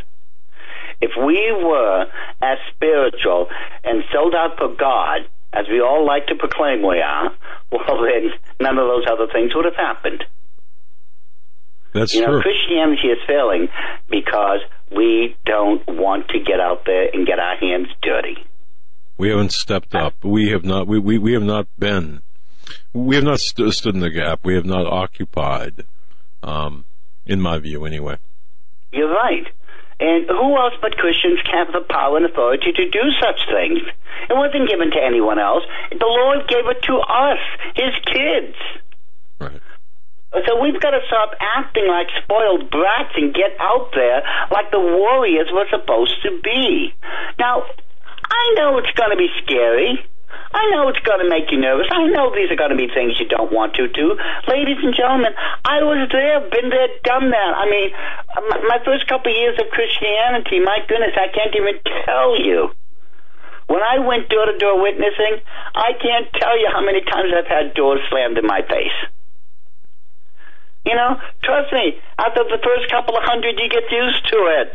If 1.00 1.12
we 1.16 1.52
were 1.52 2.06
as 2.40 2.58
spiritual 2.74 3.48
and 3.84 4.02
sold 4.12 4.34
out 4.34 4.56
for 4.58 4.68
God 4.74 5.28
as 5.52 5.66
we 5.70 5.80
all 5.80 6.06
like 6.06 6.26
to 6.28 6.34
proclaim 6.34 6.86
we 6.86 7.00
are, 7.00 7.30
well, 7.70 8.02
then 8.02 8.32
none 8.60 8.78
of 8.78 8.86
those 8.86 9.04
other 9.10 9.26
things 9.32 9.54
would 9.54 9.64
have 9.64 9.76
happened. 9.76 10.24
That's 11.96 12.14
you 12.14 12.20
know, 12.20 12.40
true. 12.40 12.42
Christianity 12.42 13.08
is 13.08 13.18
failing 13.26 13.68
because 14.10 14.60
we 14.94 15.36
don't 15.44 15.82
want 15.88 16.28
to 16.28 16.38
get 16.38 16.60
out 16.60 16.84
there 16.86 17.08
and 17.12 17.26
get 17.26 17.38
our 17.38 17.56
hands 17.56 17.88
dirty. 18.02 18.36
We 19.18 19.30
haven't 19.30 19.52
stepped 19.52 19.94
up. 19.94 20.22
We 20.22 20.50
have 20.50 20.64
not. 20.64 20.86
We 20.86 20.98
we, 20.98 21.18
we 21.18 21.32
have 21.32 21.42
not 21.42 21.66
been. 21.78 22.20
We 22.92 23.16
have 23.16 23.24
not 23.24 23.40
st- 23.40 23.72
stood 23.72 23.94
in 23.94 24.00
the 24.00 24.10
gap. 24.10 24.40
We 24.44 24.54
have 24.54 24.66
not 24.66 24.86
occupied. 24.86 25.84
Um, 26.42 26.84
in 27.24 27.40
my 27.40 27.58
view, 27.58 27.84
anyway. 27.84 28.18
You're 28.92 29.12
right. 29.12 29.46
And 29.98 30.28
who 30.28 30.56
else 30.56 30.74
but 30.82 30.96
Christians 30.96 31.40
have 31.50 31.68
the 31.72 31.80
power 31.88 32.18
and 32.18 32.26
authority 32.26 32.72
to 32.72 32.90
do 32.90 33.00
such 33.20 33.40
things? 33.48 33.80
It 34.28 34.36
wasn't 34.36 34.68
given 34.68 34.90
to 34.90 35.00
anyone 35.02 35.38
else. 35.38 35.62
The 35.90 36.04
Lord 36.04 36.46
gave 36.48 36.66
it 36.66 36.82
to 36.82 36.96
us, 36.98 37.38
His 37.74 37.94
kids. 38.04 38.56
Right. 39.40 39.60
So 40.44 40.60
we've 40.60 40.80
got 40.80 40.90
to 40.92 41.00
stop 41.08 41.32
acting 41.40 41.88
like 41.88 42.08
spoiled 42.22 42.68
brats 42.68 43.16
and 43.16 43.32
get 43.32 43.56
out 43.58 43.88
there 43.94 44.20
like 44.52 44.70
the 44.70 44.80
warriors 44.80 45.48
we're 45.48 45.70
supposed 45.70 46.20
to 46.24 46.40
be. 46.44 46.92
Now, 47.38 47.64
I 48.28 48.44
know 48.56 48.76
it's 48.76 48.92
going 48.92 49.10
to 49.10 49.16
be 49.16 49.32
scary. 49.44 49.96
I 50.52 50.70
know 50.72 50.88
it's 50.88 51.00
going 51.00 51.20
to 51.20 51.28
make 51.28 51.48
you 51.52 51.60
nervous. 51.60 51.88
I 51.90 52.04
know 52.12 52.32
these 52.34 52.50
are 52.52 52.56
going 52.56 52.72
to 52.72 52.80
be 52.80 52.88
things 52.92 53.16
you 53.20 53.28
don't 53.28 53.52
want 53.52 53.74
to 53.76 53.88
do. 53.88 54.16
Ladies 54.48 54.80
and 54.82 54.92
gentlemen, 54.94 55.32
I 55.64 55.80
was 55.84 56.08
there, 56.12 56.40
been 56.52 56.68
there, 56.68 56.88
done 57.04 57.30
that. 57.32 57.52
I 57.56 57.64
mean, 57.68 57.88
my 58.68 58.78
first 58.84 59.08
couple 59.08 59.32
of 59.32 59.36
years 59.36 59.56
of 59.60 59.68
Christianity, 59.72 60.60
my 60.60 60.84
goodness, 60.88 61.16
I 61.16 61.28
can't 61.32 61.54
even 61.56 61.80
tell 62.04 62.40
you. 62.40 62.72
When 63.66 63.82
I 63.82 63.98
went 63.98 64.28
door 64.28 64.46
to 64.46 64.56
door 64.58 64.80
witnessing, 64.80 65.42
I 65.74 65.92
can't 65.98 66.28
tell 66.38 66.56
you 66.58 66.68
how 66.72 66.80
many 66.80 67.02
times 67.02 67.32
I've 67.34 67.50
had 67.50 67.74
doors 67.74 68.00
slammed 68.08 68.38
in 68.38 68.46
my 68.46 68.62
face. 68.62 68.94
You 70.86 70.94
know, 70.94 71.18
trust 71.42 71.72
me, 71.72 71.98
after 72.16 72.44
the 72.44 72.62
first 72.62 72.88
couple 72.90 73.16
of 73.16 73.24
hundred, 73.24 73.58
you 73.58 73.68
get 73.68 73.90
used 73.90 74.22
to 74.30 74.38
it. 74.62 74.72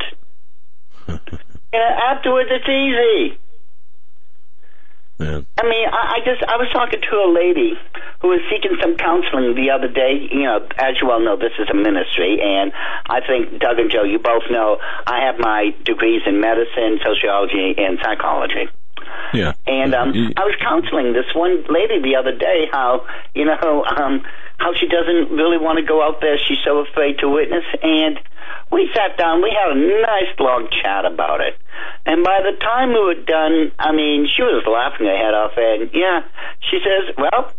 you 1.72 1.78
know, 1.80 1.92
afterwards, 2.12 2.50
it's 2.52 2.68
easy. 2.68 3.38
Yeah. 5.18 5.40
I 5.56 5.62
mean, 5.64 5.88
I, 5.88 6.18
I 6.18 6.24
just 6.24 6.42
I 6.44 6.56
was 6.56 6.68
talking 6.72 7.00
to 7.00 7.16
a 7.16 7.30
lady 7.32 7.78
who 8.20 8.28
was 8.28 8.40
seeking 8.50 8.76
some 8.82 8.96
counseling 8.96 9.54
the 9.54 9.70
other 9.70 9.88
day. 9.88 10.28
You 10.30 10.44
know, 10.44 10.68
as 10.76 11.00
you 11.00 11.10
all 11.10 11.20
know, 11.20 11.36
this 11.36 11.56
is 11.58 11.70
a 11.70 11.74
ministry, 11.74 12.40
and 12.42 12.72
I 13.08 13.24
think 13.24 13.58
Doug 13.60 13.78
and 13.78 13.90
Joe, 13.90 14.04
you 14.04 14.18
both 14.18 14.44
know, 14.50 14.78
I 15.06 15.24
have 15.24 15.38
my 15.38 15.74
degrees 15.84 16.22
in 16.26 16.40
medicine, 16.40 17.00
sociology, 17.00 17.74
and 17.78 17.98
psychology. 18.02 18.68
Yeah. 19.34 19.52
And 19.66 19.94
um, 19.94 20.10
I 20.36 20.44
was 20.44 20.56
counseling 20.60 21.12
this 21.12 21.26
one 21.34 21.64
lady 21.68 22.00
the 22.02 22.16
other 22.16 22.36
day 22.36 22.68
how 22.70 23.06
you 23.34 23.44
know 23.44 23.84
um, 23.84 24.22
how 24.62 24.72
she 24.78 24.86
doesn't 24.86 25.34
really 25.34 25.58
want 25.58 25.82
to 25.82 25.84
go 25.84 26.02
out 26.02 26.20
there. 26.20 26.38
She's 26.38 26.62
so 26.64 26.86
afraid 26.86 27.18
to 27.18 27.28
witness. 27.28 27.64
And 27.82 28.20
we 28.70 28.88
sat 28.94 29.18
down. 29.18 29.42
We 29.42 29.50
had 29.50 29.74
a 29.74 29.78
nice 29.78 30.32
long 30.38 30.70
chat 30.70 31.04
about 31.04 31.40
it. 31.40 31.58
And 32.06 32.22
by 32.22 32.40
the 32.46 32.56
time 32.62 32.94
we 32.94 33.02
were 33.02 33.22
done, 33.26 33.72
I 33.78 33.92
mean, 33.92 34.28
she 34.30 34.42
was 34.42 34.62
laughing 34.64 35.06
her 35.06 35.18
head 35.18 35.34
off. 35.34 35.58
And 35.58 35.90
yeah, 35.92 36.22
she 36.70 36.78
says, 36.78 37.14
"Well, 37.18 37.50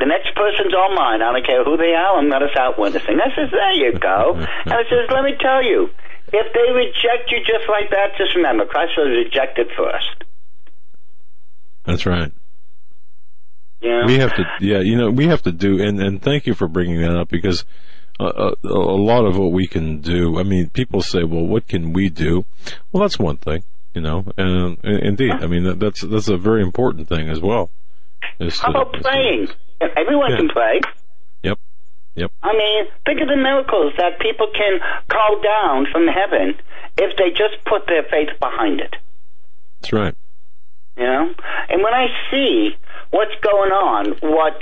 the 0.00 0.06
next 0.06 0.34
person's 0.34 0.74
all 0.74 0.94
mine. 0.94 1.22
I 1.22 1.32
don't 1.32 1.46
care 1.46 1.64
who 1.64 1.76
they 1.76 1.92
are. 1.92 2.16
I'm 2.16 2.30
going 2.30 2.42
to 2.42 2.50
start 2.50 2.78
witnessing." 2.78 3.20
I 3.20 3.34
says, 3.36 3.50
"There 3.52 3.76
you 3.76 3.98
go." 3.98 4.34
and 4.64 4.72
I 4.72 4.82
says, 4.88 5.10
"Let 5.12 5.24
me 5.24 5.36
tell 5.38 5.62
you." 5.62 5.90
If 6.32 6.52
they 6.52 6.72
reject 6.74 7.30
you 7.30 7.38
just 7.46 7.68
like 7.70 7.90
that, 7.90 8.18
just 8.18 8.34
remember, 8.34 8.66
Christ 8.66 8.98
was 8.98 9.06
rejected 9.06 9.70
first. 9.76 10.25
That's 11.86 12.04
right. 12.04 12.32
Yeah. 13.80 14.06
We 14.06 14.18
have 14.18 14.34
to, 14.34 14.44
yeah, 14.60 14.80
you 14.80 14.96
know, 14.96 15.10
we 15.10 15.26
have 15.28 15.42
to 15.42 15.52
do, 15.52 15.80
and, 15.80 16.00
and 16.00 16.20
thank 16.20 16.46
you 16.46 16.54
for 16.54 16.66
bringing 16.66 17.00
that 17.02 17.16
up 17.16 17.28
because 17.28 17.64
a, 18.18 18.24
a, 18.24 18.54
a 18.64 18.98
lot 18.98 19.24
of 19.24 19.38
what 19.38 19.52
we 19.52 19.66
can 19.66 20.00
do, 20.00 20.38
I 20.38 20.42
mean, 20.42 20.70
people 20.70 21.02
say, 21.02 21.22
well, 21.22 21.46
what 21.46 21.68
can 21.68 21.92
we 21.92 22.08
do? 22.08 22.44
Well, 22.90 23.02
that's 23.02 23.18
one 23.18 23.36
thing, 23.36 23.62
you 23.94 24.00
know, 24.00 24.24
and, 24.36 24.78
and 24.82 25.04
indeed, 25.04 25.32
I 25.32 25.46
mean, 25.46 25.64
that, 25.64 25.78
that's, 25.78 26.00
that's 26.00 26.28
a 26.28 26.36
very 26.36 26.62
important 26.62 27.08
thing 27.08 27.28
as 27.28 27.40
well. 27.40 27.70
How 28.40 28.70
about 28.70 28.92
praying? 29.02 29.48
Everyone 29.80 30.30
yeah. 30.30 30.36
can 30.36 30.48
play. 30.48 30.80
Yep. 31.42 31.58
Yep. 32.16 32.32
I 32.42 32.52
mean, 32.54 32.84
think 33.04 33.20
of 33.20 33.28
the 33.28 33.36
miracles 33.36 33.92
that 33.98 34.18
people 34.20 34.48
can 34.52 34.80
call 35.08 35.40
down 35.42 35.86
from 35.92 36.06
heaven 36.08 36.58
if 36.98 37.16
they 37.18 37.30
just 37.30 37.62
put 37.66 37.86
their 37.86 38.02
faith 38.04 38.40
behind 38.40 38.80
it. 38.80 38.96
That's 39.80 39.92
right. 39.92 40.14
You 40.96 41.04
know? 41.04 41.34
And 41.68 41.82
when 41.82 41.94
I 41.94 42.06
see 42.30 42.76
what's 43.10 43.34
going 43.42 43.70
on, 43.72 44.06
what 44.20 44.58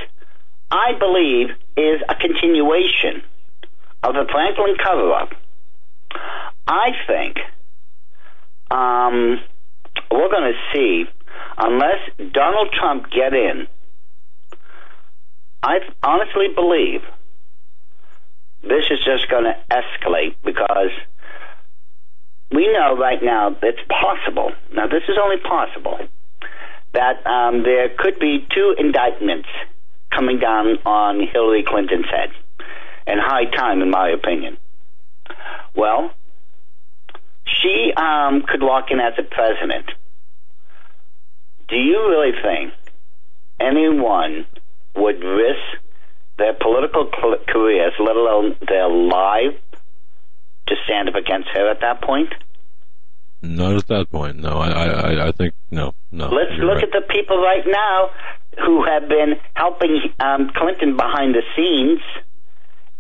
I 0.71 0.93
believe 0.99 1.51
is 1.77 2.03
a 2.09 2.15
continuation 2.15 3.23
of 4.03 4.15
the 4.15 4.27
Franklin 4.31 4.77
cover 4.83 5.13
up, 5.13 5.31
I 6.67 6.91
think 7.07 7.37
um, 8.71 9.41
we're 10.11 10.31
going 10.31 10.53
to 10.53 10.59
see, 10.73 11.05
unless 11.59 12.33
Donald 12.33 12.71
Trump 12.73 13.11
get 13.11 13.35
in, 13.35 13.69
I 15.63 15.79
honestly 16.03 16.49
believe 16.55 17.03
this 18.63 18.85
is 18.91 18.99
just 19.05 19.31
going 19.31 19.45
to 19.45 19.57
escalate 19.71 20.35
because 20.45 20.91
we 22.51 22.71
know 22.73 22.97
right 22.97 23.23
now 23.23 23.57
it's 23.63 23.81
possible. 23.89 24.53
Now, 24.73 24.87
this 24.87 25.03
is 25.09 25.17
only 25.23 25.39
possible 25.39 25.99
that 26.95 27.27
um, 27.27 27.63
there 27.63 27.91
could 27.97 28.19
be 28.19 28.47
two 28.55 28.75
indictments 28.79 29.49
coming 30.11 30.39
down 30.39 30.79
on 30.87 31.21
Hillary 31.33 31.65
Clinton's 31.67 32.07
head, 32.07 32.31
and 33.07 33.21
high 33.21 33.45
time, 33.45 33.83
in 33.83 33.91
my 33.91 34.11
opinion. 34.11 34.57
Well, 35.75 36.13
she 37.47 37.93
um, 37.97 38.45
could 38.49 38.63
walk 38.63 38.91
in 38.91 39.01
as 39.01 39.15
a 39.19 39.23
president. 39.23 39.91
Do 41.69 41.77
you 41.77 42.09
really 42.09 42.33
think 42.43 42.73
anyone 43.59 44.47
would 44.95 45.23
risk 45.23 45.83
their 46.39 46.55
political 46.55 47.11
careers, 47.49 47.93
let 47.99 48.17
alone 48.17 48.57
their 48.69 48.89
life, 48.89 49.55
to 50.69 50.75
stand 50.85 51.09
up 51.09 51.15
against 51.15 51.49
her 51.55 51.71
at 51.71 51.81
that 51.81 52.03
point? 52.03 52.33
Not 53.45 53.77
at 53.77 53.87
that 53.89 54.11
point. 54.11 54.39
No, 54.39 54.59
I, 54.59 54.69
I, 54.71 55.29
I 55.29 55.33
think 55.33 55.55
no, 55.71 55.93
no. 56.11 56.29
Let's 56.29 56.59
look 56.59 56.77
right. 56.77 56.85
at 56.85 56.91
the 56.93 57.05
people 57.13 57.37
right 57.37 57.65
now 57.67 58.11
who 58.65 58.85
have 58.85 59.09
been 59.09 59.35
helping 59.55 60.01
um, 60.19 60.51
Clinton 60.57 60.97
behind 60.97 61.35
the 61.35 61.43
scenes, 61.55 62.01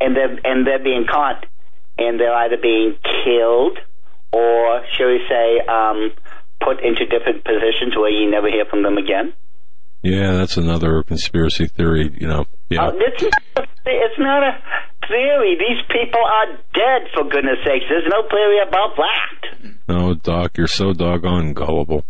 and 0.00 0.14
they're 0.14 0.38
and 0.44 0.66
they're 0.66 0.82
being 0.82 1.06
caught, 1.10 1.46
and 1.96 2.20
they're 2.20 2.34
either 2.34 2.58
being 2.60 2.96
killed 3.24 3.78
or, 4.32 4.82
shall 4.98 5.06
we 5.06 5.20
say, 5.28 5.60
um, 5.66 6.10
put 6.60 6.82
into 6.82 7.06
different 7.06 7.44
positions 7.44 7.96
where 7.96 8.10
you 8.10 8.30
never 8.30 8.48
hear 8.48 8.64
from 8.64 8.82
them 8.82 8.98
again. 8.98 9.32
Yeah, 10.02 10.32
that's 10.32 10.56
another 10.56 11.02
conspiracy 11.04 11.66
theory. 11.66 12.10
You 12.18 12.26
know, 12.26 12.44
yeah. 12.68 12.88
Uh, 12.88 12.92
it's, 12.98 13.22
not, 13.22 13.68
it's 13.86 14.18
not 14.18 14.42
a 14.42 14.58
theory. 15.08 15.56
These 15.56 15.86
people 15.88 16.20
are 16.20 16.58
dead, 16.74 17.08
for 17.14 17.24
goodness 17.24 17.58
sakes. 17.64 17.86
There's 17.88 18.10
no 18.10 18.28
theory 18.28 18.58
about 18.66 18.96
that. 18.96 19.73
No, 19.88 20.14
Doc, 20.14 20.56
you're 20.56 20.66
so 20.66 20.92
doggone 20.92 21.52
gullible. 21.52 22.04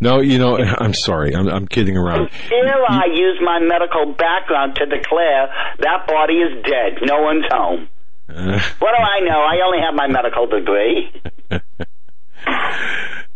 No, 0.00 0.20
you 0.20 0.38
know, 0.38 0.58
I'm 0.78 0.94
sorry. 0.94 1.34
I'm, 1.34 1.48
I'm 1.48 1.66
kidding 1.66 1.96
around. 1.96 2.30
Here 2.48 2.84
I 2.88 3.06
use 3.12 3.38
my 3.42 3.60
medical 3.60 4.12
background 4.14 4.76
to 4.76 4.86
declare 4.86 5.48
that 5.80 6.06
body 6.06 6.34
is 6.34 6.62
dead. 6.64 6.98
No 7.02 7.22
one's 7.22 7.44
home. 7.50 7.88
Uh, 8.28 8.60
What 8.78 8.94
do 8.96 9.02
I 9.02 9.20
know? 9.20 9.38
I 9.38 9.60
only 9.64 9.78
have 9.80 9.94
my 9.94 10.08
medical 10.08 10.46
degree. 10.46 11.12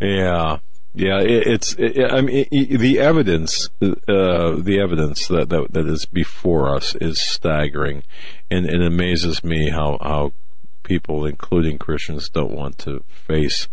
yeah, 0.00 0.58
yeah. 0.94 1.20
It, 1.20 1.46
it's. 1.46 1.74
It, 1.78 2.10
I 2.10 2.22
mean, 2.22 2.46
it, 2.50 2.78
the 2.78 2.98
evidence, 3.00 3.68
uh, 3.82 3.86
the 4.08 4.80
evidence 4.82 5.28
that, 5.28 5.50
that 5.50 5.68
that 5.72 5.86
is 5.86 6.06
before 6.06 6.74
us 6.74 6.94
is 7.00 7.20
staggering, 7.20 8.02
and 8.50 8.66
it 8.66 8.80
amazes 8.80 9.44
me 9.44 9.70
how 9.70 9.98
how 10.00 10.32
people, 10.88 11.26
including 11.26 11.78
Christians, 11.78 12.30
don't 12.30 12.50
want 12.50 12.78
to 12.78 13.04
face 13.08 13.68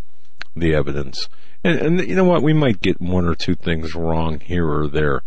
the 0.56 0.76
evidence. 0.76 1.30
And, 1.64 1.80
and 1.80 2.10
you 2.10 2.16
know 2.16 2.26
what? 2.26 2.44
We 2.44 2.54
might 2.54 2.82
get 2.82 3.02
one 3.02 3.26
or 3.26 3.36
two 3.36 3.56
things 3.56 3.96
wrong 3.96 4.40
here 4.42 4.68
or 4.68 4.88
there, 4.88 5.22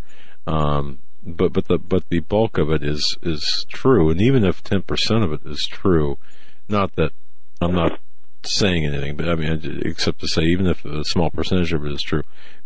um, 0.47 0.99
but 1.25 1.53
but 1.53 1.67
the 1.67 1.79
but 1.79 2.05
the 2.11 2.21
bulk 2.21 2.59
of 2.59 2.71
it 2.71 2.85
is 2.85 3.17
is 3.23 3.67
true. 3.73 4.11
And 4.11 4.21
even 4.21 4.45
if 4.45 4.63
ten 4.63 4.83
percent 4.83 5.25
of 5.25 5.33
it 5.33 5.41
is 5.45 5.67
true, 5.71 6.19
not 6.69 6.95
that 6.97 7.13
I'm 7.61 7.75
not 7.75 7.99
saying 8.45 8.87
anything, 8.87 9.17
but 9.17 9.29
I 9.29 9.35
mean, 9.35 9.83
except 9.85 10.21
to 10.21 10.29
say, 10.29 10.43
even 10.43 10.67
if 10.67 10.85
a 10.85 11.05
small 11.05 11.31
percentage 11.31 11.73
of 11.73 11.85
it 11.85 11.93
is 11.93 12.03
true, 12.03 12.23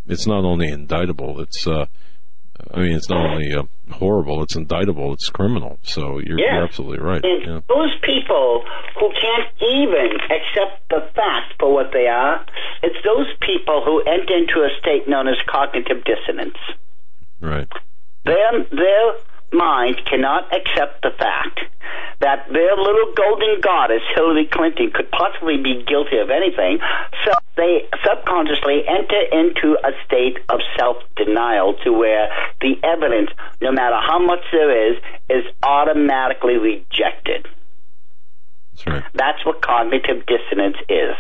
it's 0.07 0.26
not 0.26 0.44
only 0.44 0.68
indictable. 0.68 1.41
It's 1.41 1.67
uh, 1.67 1.86
I 2.73 2.81
mean, 2.81 2.92
it's 2.92 3.08
not 3.10 3.24
only 3.31 3.52
uh, 3.55 3.65
horrible; 3.91 4.42
it's 4.42 4.57
indictable. 4.57 5.12
It's 5.12 5.28
criminal. 5.28 5.78
So 5.82 6.18
you're, 6.20 6.39
Yeah. 6.39 6.55
you're 6.57 6.65
absolutely 6.65 6.99
right. 7.05 7.23
Yeah. 7.24 7.60
those 7.68 7.94
people 8.02 8.65
who 8.99 9.10
can't 9.20 9.49
even 9.60 10.16
accept 10.31 10.89
the 10.89 11.08
facts 11.15 11.55
for 11.58 11.73
what 11.74 11.91
they 11.92 12.07
are, 12.07 12.44
it's 12.82 12.97
those 13.05 13.26
people 13.41 13.82
who 13.84 14.00
enter 14.02 14.36
into 14.36 14.60
a 14.65 14.70
state 14.81 15.08
known 15.08 15.28
as 15.28 15.36
cognitive 15.50 16.05
dissonance. 16.05 16.57
Right. 17.41 17.68
Their, 18.24 18.65
their 18.70 19.12
mind 19.52 20.00
cannot 20.08 20.52
accept 20.55 21.02
the 21.02 21.10
fact 21.18 21.60
that 22.20 22.47
their 22.52 22.76
little 22.76 23.12
golden 23.14 23.60
goddess, 23.60 24.02
Hillary 24.14 24.47
Clinton, 24.47 24.90
could 24.94 25.10
possibly 25.10 25.56
be 25.56 25.84
guilty 25.86 26.18
of 26.18 26.31
anything. 26.31 26.78
So 27.24 27.32
they 27.56 27.89
subconsciously 28.06 28.86
enter 28.86 29.20
into 29.32 29.76
a 29.82 29.90
state 30.06 30.39
of 30.48 30.60
self-denial 30.78 31.74
to 31.84 31.92
where 31.92 32.28
the 32.60 32.78
evidence, 32.84 33.31
no 33.60 33.72
matter 33.72 33.97
how 33.97 34.18
much 34.18 34.40
there 34.52 34.92
is, 34.92 35.02
is 35.28 35.44
automatically 35.62 36.56
rejected. 36.56 37.47
That's 38.72 38.86
right. 38.86 39.05
That's 39.14 39.44
what 39.44 39.60
cognitive 39.60 40.24
dissonance 40.26 40.76
is. 40.89 41.16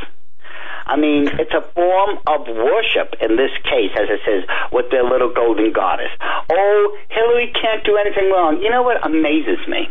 I 0.86 0.96
mean, 0.96 1.28
it's 1.38 1.54
a 1.54 1.62
form 1.72 2.18
of 2.26 2.46
worship 2.46 3.14
in 3.20 3.36
this 3.36 3.52
case, 3.64 3.92
as 3.94 4.08
it 4.10 4.20
says, 4.26 4.44
with 4.72 4.90
their 4.90 5.04
little 5.04 5.32
golden 5.32 5.72
goddess. 5.72 6.10
Oh, 6.50 6.98
Hillary 7.10 7.52
can't 7.54 7.84
do 7.84 7.96
anything 7.96 8.30
wrong. 8.30 8.60
You 8.62 8.70
know 8.70 8.82
what 8.82 9.04
amazes 9.04 9.66
me? 9.68 9.88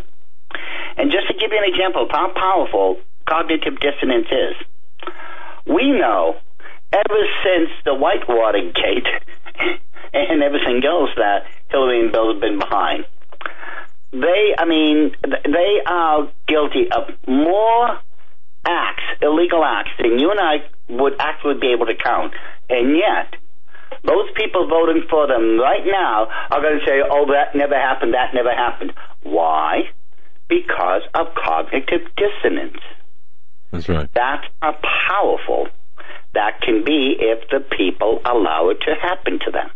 And 0.98 1.12
just 1.12 1.28
to 1.28 1.34
give 1.34 1.52
you 1.52 1.58
an 1.58 1.72
example 1.72 2.04
of 2.04 2.12
how 2.12 2.32
powerful 2.36 3.00
cognitive 3.28 3.80
dissonance 3.80 4.28
is, 4.28 4.56
we 5.66 5.92
know 5.92 6.36
ever 6.92 7.22
since 7.44 7.70
the 7.86 7.96
Whitewater 7.96 8.72
Gate 8.76 9.08
and 10.14 10.44
everything 10.44 10.84
else 10.86 11.10
that 11.16 11.46
Hillary 11.70 12.02
and 12.02 12.12
Bill 12.12 12.34
have 12.34 12.42
been 12.42 12.60
behind, 12.60 13.06
they, 14.12 14.56
I 14.58 14.66
mean, 14.66 15.16
they 15.24 15.82
are 15.86 16.30
guilty 16.48 16.92
of 16.92 17.10
more 17.28 18.00
acts, 18.66 19.04
illegal 19.22 19.64
acts, 19.64 19.92
than 19.98 20.20
you 20.20 20.32
and 20.32 20.40
I 20.40 20.58
would 20.92 21.14
actually 21.20 21.56
be 21.60 21.72
able 21.74 21.86
to 21.88 21.96
count. 21.96 22.34
And 22.70 22.96
yet, 22.96 23.36
those 24.04 24.28
people 24.36 24.68
voting 24.68 25.04
for 25.10 25.28
them 25.28 25.60
right 25.60 25.86
now 25.86 26.28
are 26.52 26.62
going 26.62 26.80
to 26.80 26.86
say, 26.86 27.00
oh, 27.02 27.26
that 27.32 27.56
never 27.56 27.76
happened, 27.76 28.14
that 28.14 28.34
never 28.34 28.52
happened. 28.52 28.94
Why? 29.24 29.90
Because 30.50 31.02
of 31.14 31.28
cognitive 31.36 32.02
dissonance. 32.18 32.82
That's 33.72 33.88
right. 33.88 34.10
That's 34.14 34.46
how 34.62 34.76
powerful 35.10 35.68
that 36.34 36.62
can 36.62 36.84
be 36.84 37.16
if 37.20 37.48
the 37.50 37.60
people 37.76 38.22
allow 38.26 38.70
it 38.70 38.80
to 38.82 38.96
happen 39.02 39.40
to 39.46 39.52
them. 39.52 39.70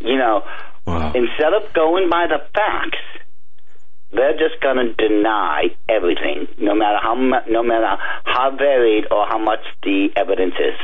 You 0.00 0.16
know, 0.18 0.42
Wow. 0.86 1.12
instead 1.14 1.52
of 1.54 1.72
going 1.72 2.10
by 2.10 2.26
the 2.26 2.44
facts, 2.54 2.98
they're 4.14 4.38
just 4.38 4.60
going 4.62 4.76
to 4.76 4.94
deny 4.94 5.64
everything, 5.88 6.46
no 6.58 6.74
matter 6.74 6.98
how 7.02 7.14
no 7.48 7.62
matter 7.62 7.96
how 8.24 8.56
varied 8.56 9.04
or 9.10 9.26
how 9.26 9.38
much 9.38 9.60
the 9.82 10.08
evidence 10.16 10.54
is. 10.58 10.74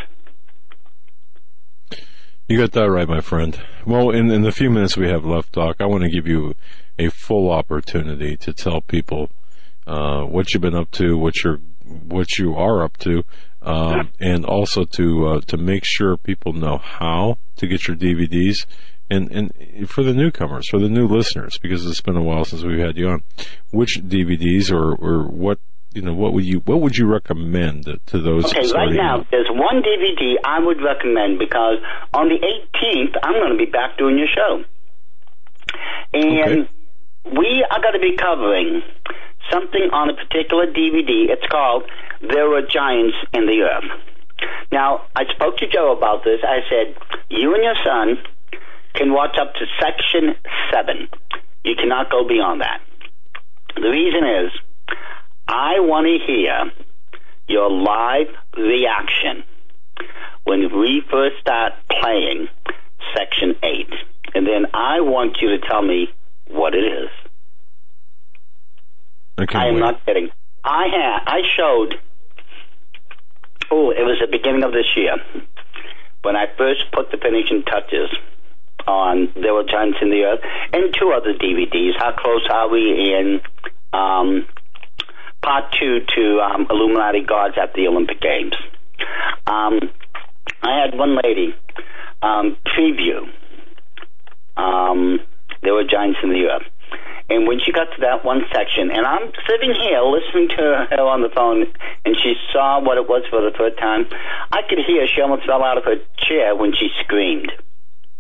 You 2.49 2.59
got 2.59 2.73
that 2.73 2.91
right, 2.91 3.09
my 3.09 3.20
friend. 3.20 3.60
Well, 3.86 4.10
in, 4.10 4.28
in 4.31 4.42
the 4.42 4.50
few 4.50 4.70
minutes 4.70 4.97
we 4.97 5.09
have 5.09 5.25
left, 5.25 5.52
Doc, 5.52 5.76
I 5.78 5.86
want 5.86 6.02
to 6.02 6.10
give 6.10 6.26
you 6.26 6.55
a 6.99 7.09
full 7.09 7.49
opportunity 7.49 8.36
to 8.39 8.52
tell 8.52 8.81
people 8.81 9.31
uh, 9.86 10.23
what 10.23 10.52
you've 10.52 10.60
been 10.60 10.75
up 10.75 10.91
to, 10.92 11.17
what 11.17 11.44
you're, 11.44 11.60
what 11.86 12.39
you 12.39 12.57
are 12.57 12.83
up 12.83 12.97
to, 12.99 13.23
um, 13.62 14.10
and 14.18 14.44
also 14.44 14.84
to 14.84 15.26
uh, 15.28 15.41
to 15.42 15.57
make 15.57 15.84
sure 15.84 16.17
people 16.17 16.52
know 16.52 16.78
how 16.78 17.39
to 17.57 17.67
get 17.68 17.86
your 17.86 17.97
DVDs, 17.97 18.67
and 19.10 19.30
and 19.32 19.90
for 19.90 20.02
the 20.02 20.14
newcomers, 20.14 20.68
for 20.68 20.78
the 20.78 20.89
new 20.89 21.06
listeners, 21.06 21.58
because 21.58 21.84
it's 21.86 22.00
been 22.00 22.16
a 22.16 22.22
while 22.22 22.44
since 22.44 22.62
we've 22.62 22.78
had 22.78 22.97
you 22.97 23.08
on, 23.08 23.22
which 23.70 24.00
DVDs 24.02 24.70
or 24.72 24.94
or 24.94 25.24
what 25.28 25.58
you 25.92 26.02
know 26.02 26.14
what 26.14 26.32
would 26.32 26.44
you 26.44 26.60
what 26.66 26.80
would 26.80 26.97
you 26.97 27.06
recommend 27.06 27.84
to 28.06 28.18
those? 28.20 28.44
Okay, 28.47 28.70
right 28.72 28.92
now 28.92 29.26
there's 29.30 29.48
one 29.50 29.82
DVD 29.82 30.34
I 30.44 30.60
would 30.60 30.80
recommend 30.80 31.39
because 31.39 31.78
on 32.14 32.28
the 32.28 32.36
18th 32.39 33.16
I'm 33.22 33.34
going 33.34 33.52
to 33.52 33.58
be 33.58 33.70
back 33.70 33.98
doing 33.98 34.16
your 34.16 34.28
show, 34.34 34.62
and 36.14 36.60
Okay. 36.60 36.68
we 37.36 37.66
are 37.70 37.80
going 37.82 37.94
to 37.94 38.00
be 38.00 38.16
covering 38.16 38.82
something 39.50 39.90
on 39.92 40.10
a 40.10 40.14
particular 40.14 40.66
DVD. 40.66 41.28
It's 41.30 41.47
called 41.50 41.84
"There 42.20 42.48
Were 42.48 42.62
Giants 42.62 43.16
in 43.32 43.47
the 43.47 43.62
Earth." 43.62 43.90
Now, 44.72 45.02
I 45.14 45.24
spoke 45.34 45.58
to 45.58 45.66
Joe 45.66 45.92
about 45.97 46.24
this. 46.24 46.40
I 46.44 46.60
said, 46.70 46.97
"You 47.28 47.55
and 47.55 47.64
your 47.64 47.74
son 47.84 48.16
can 48.94 49.12
watch 49.12 49.36
up 49.41 49.55
to 49.55 49.67
section 49.81 50.35
seven. 50.73 51.09
You 51.65 51.75
cannot 51.77 52.10
go 52.10 52.27
beyond 52.27 52.60
that." 52.60 52.81
The 53.77 53.89
reason 53.89 54.25
is, 54.27 54.52
I 55.49 55.81
want 55.81 56.07
to 56.07 56.19
hear 56.27 56.73
your 57.49 57.70
live 57.70 58.28
reaction 58.57 59.43
when 60.44 60.60
we 60.78 61.02
first 61.10 61.36
start 61.41 61.73
playing 62.01 62.49
section 63.17 63.57
8. 63.62 63.89
And 64.35 64.47
then 64.47 64.67
I 64.73 65.01
want 65.01 65.39
you 65.41 65.49
to 65.51 65.59
tell 65.59 65.83
me 65.83 66.09
what 66.47 66.75
it 66.75 66.85
is. 66.85 67.09
I 69.39 69.47
I 69.59 69.67
am 69.69 69.75
wait. 69.75 69.81
not 69.81 70.07
kidding. 70.07 70.31
I 70.65 70.86
had, 70.89 71.19
I 71.27 71.41
showed, 71.57 71.94
oh, 73.70 73.91
it 73.91 74.02
was 74.02 74.19
the 74.20 74.28
beginning 74.31 74.62
of 74.62 74.73
this 74.73 74.86
year 74.97 75.17
when 76.23 76.36
I 76.36 76.47
first 76.59 76.85
put 76.93 77.10
the 77.10 77.17
finishing 77.17 77.62
touches 77.65 78.10
on 78.86 79.33
There 79.34 79.55
Were 79.55 79.65
Giants 79.65 79.99
in 80.02 80.10
the 80.10 80.23
Earth 80.23 80.41
and 80.73 80.94
two 80.99 81.12
other 81.12 81.34
DVDs, 81.34 81.92
How 81.99 82.12
Close 82.17 82.47
Are 82.50 82.68
We 82.68 83.15
in 83.15 83.41
um, 83.92 84.47
part 85.42 85.75
two 85.78 86.00
to 86.17 86.41
um, 86.41 86.67
Illuminati 86.70 87.23
Gods 87.23 87.55
at 87.60 87.75
the 87.75 87.86
Olympic 87.86 88.20
Games. 88.20 88.55
Um, 89.47 89.81
I 90.62 90.81
had 90.81 90.99
one 90.99 91.17
lady 91.23 91.55
um, 92.23 92.57
preview. 92.67 93.28
Um, 94.57 95.20
there 95.62 95.75
were 95.75 95.84
giants 95.84 96.18
in 96.23 96.31
the 96.31 96.47
earth. 96.47 96.67
And 97.31 97.47
when 97.47 97.60
she 97.65 97.70
got 97.70 97.86
to 97.94 98.00
that 98.02 98.25
one 98.25 98.42
section, 98.52 98.91
and 98.91 99.07
I'm 99.07 99.31
sitting 99.49 99.73
here 99.73 100.02
listening 100.02 100.49
to 100.59 100.86
her 100.91 101.07
on 101.07 101.23
the 101.23 101.31
phone, 101.31 101.62
and 102.05 102.17
she 102.18 102.34
saw 102.52 102.83
what 102.83 102.99
it 102.99 103.09
was 103.09 103.23
for 103.31 103.41
the 103.41 103.55
third 103.57 103.78
time, 103.78 104.07
I 104.50 104.62
could 104.68 104.81
hear 104.84 105.07
she 105.07 105.23
almost 105.23 105.47
fell 105.47 105.62
out 105.62 105.78
of 105.78 105.84
her 105.84 105.97
chair 106.18 106.57
when 106.57 106.73
she 106.75 106.91
screamed. 107.05 107.52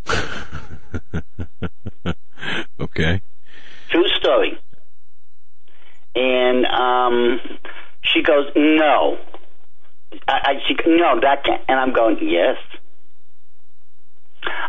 okay. 2.80 3.22
True 3.90 4.08
story. 4.18 4.58
And 6.14 6.66
um, 6.66 7.40
she 8.02 8.22
goes, 8.22 8.46
no. 8.56 9.18
I, 10.26 10.32
I 10.32 10.54
she, 10.66 10.74
no, 10.86 11.20
that 11.20 11.44
can't. 11.44 11.62
And 11.68 11.78
I'm 11.78 11.92
going, 11.92 12.18
yes. 12.20 12.56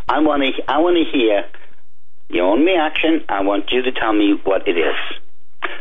I 0.07 0.19
want 0.19 0.43
to, 0.43 0.71
I 0.71 0.79
want 0.79 0.97
to 0.97 1.17
hear 1.17 1.45
your 2.29 2.45
own 2.45 2.65
reaction. 2.65 3.25
I 3.29 3.41
want 3.41 3.71
you 3.71 3.81
to 3.81 3.91
tell 3.91 4.13
me 4.13 4.39
what 4.43 4.67
it 4.67 4.77
is. 4.77 4.95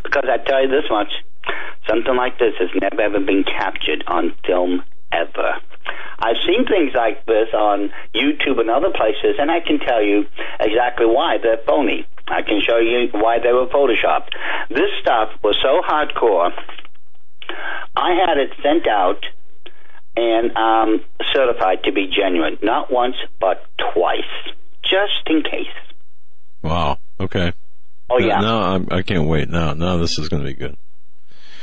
Because 0.02 0.24
I 0.28 0.38
tell 0.38 0.62
you 0.62 0.68
this 0.68 0.84
much, 0.90 1.12
something 1.88 2.16
like 2.16 2.38
this 2.38 2.54
has 2.58 2.68
never 2.80 3.00
ever 3.00 3.20
been 3.20 3.44
captured 3.44 4.04
on 4.06 4.34
film 4.46 4.82
ever. 5.12 5.60
I've 6.20 6.36
seen 6.46 6.66
things 6.66 6.92
like 6.94 7.24
this 7.26 7.48
on 7.54 7.90
YouTube 8.14 8.60
and 8.60 8.68
other 8.70 8.90
places, 8.90 9.36
and 9.38 9.50
I 9.50 9.60
can 9.60 9.78
tell 9.78 10.02
you 10.02 10.26
exactly 10.60 11.06
why 11.06 11.38
they're 11.42 11.62
phony. 11.66 12.06
I 12.28 12.42
can 12.42 12.60
show 12.60 12.78
you 12.78 13.08
why 13.12 13.38
they 13.38 13.52
were 13.52 13.66
photoshopped. 13.66 14.30
This 14.68 14.90
stuff 15.00 15.30
was 15.42 15.56
so 15.62 15.80
hardcore. 15.82 16.52
I 17.96 18.14
had 18.14 18.38
it 18.38 18.50
sent 18.62 18.86
out 18.86 19.24
and 20.16 20.56
um, 20.56 21.04
certified 21.32 21.84
to 21.84 21.92
be 21.92 22.06
genuine, 22.14 22.58
not 22.62 22.92
once 22.92 23.16
but 23.40 23.64
twice, 23.92 24.20
just 24.82 25.26
in 25.26 25.42
case. 25.42 25.74
Wow. 26.62 26.98
Okay. 27.18 27.52
Oh 28.08 28.18
yeah. 28.18 28.40
No, 28.40 28.60
I'm, 28.60 28.88
I 28.90 29.02
can't 29.02 29.26
wait. 29.26 29.48
Now, 29.48 29.72
now 29.72 29.96
this 29.96 30.18
is 30.18 30.28
going 30.28 30.42
to 30.42 30.48
be 30.48 30.54
good. 30.54 30.76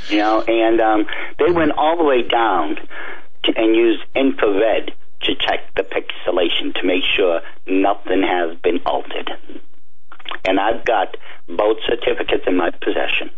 You 0.08 0.18
know, 0.18 0.42
and 0.42 0.80
um, 0.80 1.06
they 1.38 1.52
went 1.52 1.72
all 1.72 1.96
the 1.98 2.04
way 2.04 2.22
down 2.26 2.78
and 3.56 3.74
use 3.74 4.00
infrared 4.14 4.92
to 5.22 5.34
check 5.34 5.74
the 5.76 5.82
pixelation 5.82 6.74
to 6.74 6.86
make 6.86 7.02
sure 7.16 7.40
nothing 7.66 8.22
has 8.22 8.56
been 8.60 8.78
altered. 8.86 9.30
And 10.46 10.60
I've 10.60 10.84
got 10.84 11.16
both 11.48 11.78
certificates 11.86 12.44
in 12.46 12.56
my 12.56 12.70
possession. 12.70 13.30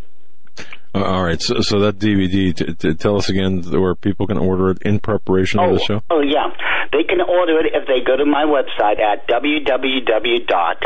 Uh, 0.95 1.05
all 1.05 1.23
right. 1.23 1.41
So, 1.41 1.61
so 1.61 1.79
that 1.81 1.99
DVD, 1.99 2.55
t- 2.55 2.75
t- 2.75 2.95
tell 2.95 3.17
us 3.17 3.29
again 3.29 3.63
where 3.63 3.95
people 3.95 4.27
can 4.27 4.39
order 4.39 4.71
it 4.71 4.83
in 4.83 4.99
preparation 4.99 5.61
oh, 5.61 5.71
of 5.71 5.79
the 5.79 5.85
show. 5.85 6.03
Oh, 6.11 6.21
yeah. 6.21 6.49
They 6.93 7.05
can 7.05 7.21
order 7.21 7.61
it 7.61 7.67
if 7.73 7.87
they 7.87 8.01
go 8.05 8.17
to 8.17 8.27
my 8.27 8.45
website 8.45 8.99
at 8.99 9.29
www. 9.29 10.47
dot 10.49 10.83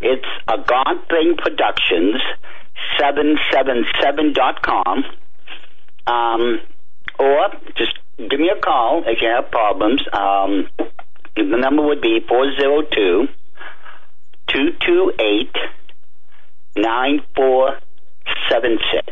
It's 0.00 0.26
a 0.48 0.58
God 0.58 1.06
Thing 1.08 1.36
Productions 1.38 2.20
777.com. 2.98 5.04
Um, 6.06 6.60
or 7.18 7.48
just 7.76 7.98
give 8.18 8.40
me 8.40 8.50
a 8.50 8.56
call 8.60 9.02
if 9.06 9.20
you 9.20 9.28
have 9.28 9.50
problems. 9.50 10.02
Um, 10.12 10.68
the 11.36 11.56
number 11.58 11.82
would 11.82 12.00
be 12.00 12.20
402 12.28 13.26
228 14.48 15.50
9476. 16.76 19.06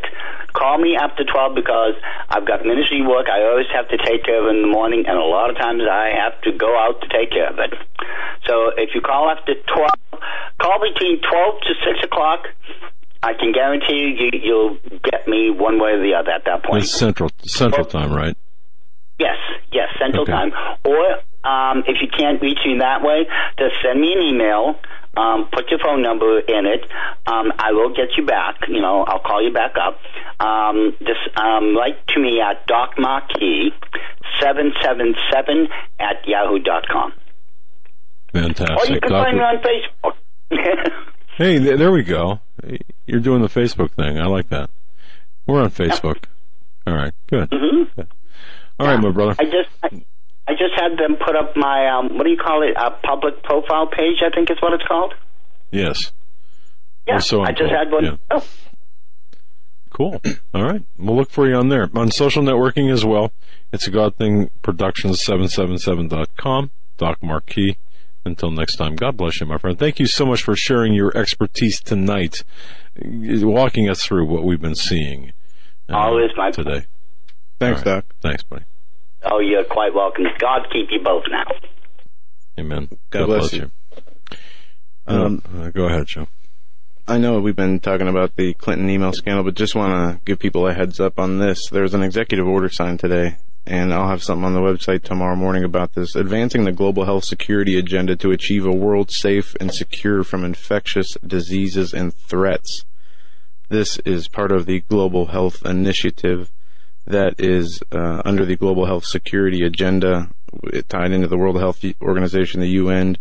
Call 0.53 0.79
me 0.79 0.97
after 1.01 1.25
12 1.25 1.55
because 1.55 1.95
I've 2.29 2.45
got 2.47 2.67
ministry 2.67 3.01
work 3.03 3.29
I 3.29 3.43
always 3.49 3.67
have 3.73 3.89
to 3.89 3.97
take 3.97 4.25
care 4.25 4.43
of 4.43 4.49
in 4.55 4.61
the 4.63 4.69
morning, 4.69 5.07
and 5.07 5.17
a 5.17 5.25
lot 5.25 5.49
of 5.51 5.57
times 5.57 5.83
I 5.91 6.11
have 6.15 6.39
to 6.43 6.53
go 6.53 6.77
out 6.79 7.01
to 7.01 7.09
take 7.09 7.31
care 7.31 7.49
of 7.49 7.59
it. 7.59 7.73
So 8.47 8.71
if 8.77 8.95
you 8.95 9.01
call 9.01 9.31
after 9.31 9.55
12, 9.55 9.91
call 10.61 10.79
between 10.81 11.21
12 11.23 11.61
to 11.63 11.75
6 11.95 12.05
o'clock. 12.05 12.49
I 13.25 13.35
can 13.35 13.53
guarantee 13.53 13.99
you, 13.99 14.09
you 14.19 14.31
you'll 14.43 14.79
get 15.05 15.29
me 15.29 15.49
one 15.51 15.79
way 15.79 15.93
or 15.93 16.03
the 16.03 16.13
other 16.15 16.33
at 16.33 16.45
that 16.47 16.65
point. 16.65 16.83
It's 16.83 16.91
central 16.93 17.31
central 17.45 17.87
time, 17.87 18.13
right? 18.13 18.37
Yes, 19.23 19.39
yes, 19.71 19.89
Central 20.03 20.23
Okay. 20.25 20.33
Time. 20.33 20.51
Or 20.85 21.05
um, 21.49 21.85
if 21.87 22.03
you 22.03 22.09
can't 22.11 22.43
reach 22.43 22.59
me 22.67 22.79
that 22.81 23.03
way, 23.03 23.27
just 23.59 23.75
send 23.83 24.01
me 24.01 24.13
an 24.13 24.23
email. 24.23 24.75
Um, 25.17 25.49
put 25.53 25.69
your 25.71 25.79
phone 25.79 26.03
number 26.03 26.41
in 26.41 26.65
it. 26.67 26.83
Um, 27.27 27.53
I 27.59 27.73
will 27.73 27.91
get 27.95 28.17
you 28.17 28.25
back. 28.27 28.57
You 28.67 28.81
know, 28.81 29.05
I'll 29.05 29.21
call 29.21 29.43
you 29.45 29.53
back 29.53 29.75
up. 29.77 29.99
Um, 30.45 30.97
just 31.01 31.21
um, 31.39 31.77
write 31.77 31.99
to 32.09 32.21
me 32.21 32.41
at 32.41 32.67
Doc 32.67 32.95
Marquis 32.99 33.71
seven 34.41 34.73
seven 34.83 35.15
seven 35.31 35.69
at 36.01 36.27
yahoo 36.27 36.59
dot 36.59 36.85
com. 36.91 37.13
Fantastic. 38.33 38.79
Or 38.91 38.95
you 38.95 39.01
can 39.01 39.11
Doc- 39.11 39.27
find 39.27 39.37
me 39.37 39.45
on 39.45 39.57
Facebook. 39.63 40.15
hey, 41.37 41.59
th- 41.59 41.79
there 41.79 41.93
we 41.93 42.03
go. 42.03 42.41
You're 43.07 43.21
doing 43.21 43.43
the 43.43 43.49
Facebook 43.49 43.91
thing. 43.93 44.19
I 44.19 44.27
like 44.27 44.49
that. 44.49 44.71
We're 45.47 45.61
on 45.63 45.71
Facebook. 45.71 46.25
All 46.87 46.95
right. 46.95 47.13
Good. 47.29 47.49
hmm 47.53 47.83
All 48.79 48.87
right, 48.87 49.01
my 49.01 49.11
brother. 49.11 49.37
I 49.39 49.45
just 49.45 49.69
I, 49.83 49.89
I 50.49 50.53
just 50.53 50.75
had 50.77 50.99
them 50.99 51.17
put 51.25 51.37
up 51.37 51.57
my 51.57 51.89
um, 51.89 52.17
what 52.17 52.25
do 52.25 52.31
you 52.31 52.37
call 52.37 52.63
it? 52.63 52.75
A 52.77 52.91
public 53.07 53.43
profile 53.43 53.87
page, 53.87 54.19
I 54.25 54.31
think 54.35 54.51
is 54.51 54.59
what 54.61 54.73
it's 54.73 54.85
called. 54.87 55.15
Yes. 55.71 56.13
Yeah, 57.07 57.19
so 57.19 57.43
I 57.43 57.51
just 57.53 57.71
had 57.71 57.91
one. 57.91 58.05
yeah. 58.05 58.17
Oh, 58.31 58.45
Cool. 59.91 60.21
All 60.55 60.65
right. 60.65 60.83
We'll 60.99 61.17
look 61.17 61.31
for 61.31 61.47
you 61.49 61.55
on 61.55 61.69
there. 61.69 61.91
On 61.95 62.11
social 62.11 62.43
networking 62.43 62.91
as 62.91 63.05
well. 63.05 63.33
It's 63.73 63.87
a 63.87 63.91
God 63.91 64.17
Thing 64.17 64.51
Productions 64.63 65.23
777.com. 65.23 66.71
Doc 66.97 67.19
Marquis. 67.23 67.77
Until 68.25 68.53
next 68.53 68.77
time, 68.77 68.95
God 68.95 69.17
bless 69.17 69.41
you, 69.41 69.47
my 69.47 69.59
friend. 69.59 69.77
Thank 69.77 69.99
you 69.99 70.07
so 70.07 70.25
much 70.25 70.43
for 70.43 70.55
sharing 70.55 70.95
your 70.95 71.17
expertise 71.17 71.81
tonight, 71.81 72.45
walking 73.05 73.91
us 73.91 74.05
through 74.05 74.27
what 74.27 74.45
we've 74.45 74.61
been 74.61 74.77
seeing 74.77 75.33
uh, 75.89 75.97
Always 75.97 76.31
my 76.37 76.53
today. 76.53 76.87
Thanks, 77.63 77.87
All 77.87 77.95
right. 77.95 78.05
Doc. 78.05 78.15
Thanks, 78.21 78.43
buddy. 78.43 78.65
Oh, 79.25 79.39
you're 79.39 79.63
quite 79.65 79.95
welcome. 79.95 80.25
God 80.41 80.67
keep 80.73 80.89
you 80.91 81.01
both 81.03 81.23
now. 81.31 81.45
Amen. 82.59 82.89
God 83.11 83.27
bless 83.27 83.53
you. 83.53 83.71
Um, 85.07 85.43
Uh, 85.57 85.71
go 85.71 85.87
ahead, 85.87 86.07
Joe. 86.07 86.27
I 87.07 87.19
know 87.19 87.41
we've 87.41 87.57
been 87.57 87.79
talking 87.81 88.09
about 88.09 88.35
the 88.37 88.55
Clinton 88.55 88.89
email 88.91 89.13
scandal, 89.13 89.45
but 89.45 89.55
just 89.55 89.75
want 89.75 89.93
to 89.93 90.25
give 90.25 90.39
people 90.39 90.67
a 90.67 90.75
heads 90.75 90.99
up 90.99 91.19
on 91.19 91.39
this. 91.39 91.69
There's 91.71 91.95
an 91.95 92.03
executive 92.03 92.47
order 92.49 92.69
signed 92.69 93.01
today, 93.01 93.37
and 93.67 93.93
I'll 93.93 94.09
have 94.09 94.23
something 94.23 94.45
on 94.45 94.55
the 94.55 94.61
website 94.61 95.03
tomorrow 95.03 95.37
morning 95.37 95.63
about 95.65 95.95
this. 95.95 96.15
Advancing 96.17 96.65
the 96.65 96.73
global 96.73 97.05
health 97.05 97.25
security 97.25 97.79
agenda 97.79 98.17
to 98.17 98.31
achieve 98.33 98.67
a 98.67 98.73
world 98.73 99.11
safe 99.11 99.55
and 99.61 99.73
secure 99.73 100.25
from 100.25 100.45
infectious 100.45 101.17
diseases 101.25 101.93
and 101.93 102.13
threats. 102.15 102.85
This 103.69 103.99
is 104.05 104.29
part 104.29 104.53
of 104.53 104.67
the 104.67 104.81
Global 104.81 105.27
Health 105.27 105.65
Initiative 105.65 106.51
that 107.07 107.35
is 107.39 107.83
uh, 107.93 108.23
under 108.25 108.45
the 108.45 108.57
Global 108.57 108.87
Health 108.87 109.05
Security 109.05 109.65
Agenda, 109.65 110.31
it 110.65 110.89
tied 110.89 111.13
into 111.13 111.29
the 111.29 111.39
World 111.39 111.59
Health 111.59 111.85
Organization, 112.01 112.61
the 112.61 112.69
UN, 112.69 113.19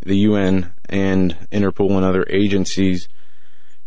the 0.00 0.18
UN 0.18 0.72
and 0.88 1.36
Interpol 1.50 1.96
and 1.96 2.04
other 2.04 2.26
agencies 2.28 3.08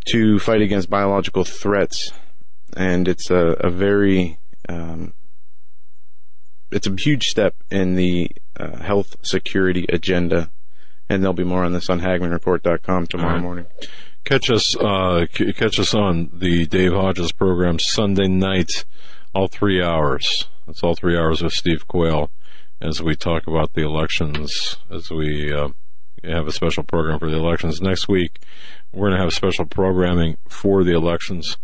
to 0.10 0.40
fight 0.40 0.62
against 0.62 0.90
biological 0.90 1.44
threats. 1.44 2.12
And 2.76 3.08
it's 3.08 3.30
a, 3.30 3.56
a 3.60 3.70
very, 3.70 4.40
um, 4.68 5.14
it's 6.72 6.88
a 6.88 6.96
huge 6.98 7.26
step 7.26 7.56
in 7.70 7.96
the 7.96 8.30
uh, 8.60 8.78
health 8.78 9.16
security 9.22 9.86
agenda. 9.90 10.52
And 11.10 11.22
there'll 11.22 11.34
be 11.34 11.44
more 11.44 11.66
on 11.66 11.74
this 11.74 11.90
on 11.90 12.00
HagmannReport.com 12.00 13.08
tomorrow 13.08 13.34
right. 13.34 13.42
morning. 13.42 13.66
Catch 14.24 14.50
us, 14.50 14.78
uh, 14.78 15.26
c- 15.34 15.52
catch 15.52 15.80
us 15.80 15.94
on 15.94 16.30
the 16.32 16.66
Dave 16.68 16.94
Hodges 16.94 17.32
program 17.32 17.80
Sunday 17.80 18.28
night, 18.28 18.86
all 19.34 19.48
three 19.48 19.82
hours. 19.82 20.46
That's 20.66 20.84
all 20.84 20.96
three 20.96 21.18
hours 21.18 21.42
with 21.42 21.54
Steve 21.54 21.88
Quayle 21.88 22.30
as 22.82 23.02
we 23.02 23.16
talk 23.16 23.48
about 23.48 23.74
the 23.74 23.84
elections, 23.84 24.78
as 24.90 25.10
we, 25.10 25.54
uh, 25.54 25.70
have 26.24 26.48
a 26.48 26.52
special 26.52 26.84
program 26.84 27.20
for 27.20 27.30
the 27.30 27.38
elections 27.38 27.82
next 27.82 28.08
week. 28.08 28.40
We're 28.92 29.08
going 29.10 29.18
to 29.18 29.24
have 29.24 29.34
special 29.34 29.66
programming 29.66 30.38
for 30.48 30.84
the 30.84 30.94
elections. 30.94 31.58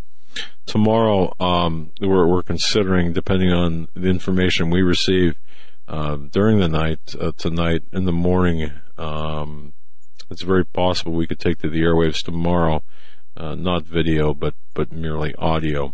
Tomorrow, 0.65 1.33
um, 1.39 1.91
we're, 2.01 2.27
we're 2.27 2.43
considering, 2.43 3.13
depending 3.13 3.51
on 3.51 3.87
the 3.95 4.09
information 4.09 4.69
we 4.69 4.81
receive, 4.81 5.35
um, 5.87 6.29
during 6.29 6.59
the 6.59 6.67
night, 6.67 7.15
uh, 7.19 7.31
tonight, 7.37 7.83
in 7.93 8.05
the 8.05 8.11
morning, 8.11 8.71
um, 8.97 9.73
it's 10.29 10.43
very 10.43 10.65
possible 10.65 11.13
we 11.13 11.27
could 11.27 11.39
take 11.39 11.59
to 11.59 11.69
the 11.69 11.81
airwaves 11.81 12.23
tomorrow, 12.23 12.83
uh, 13.35 13.55
not 13.55 13.83
video, 13.83 14.33
but, 14.33 14.55
but 14.73 14.91
merely 14.91 15.33
audio. 15.35 15.93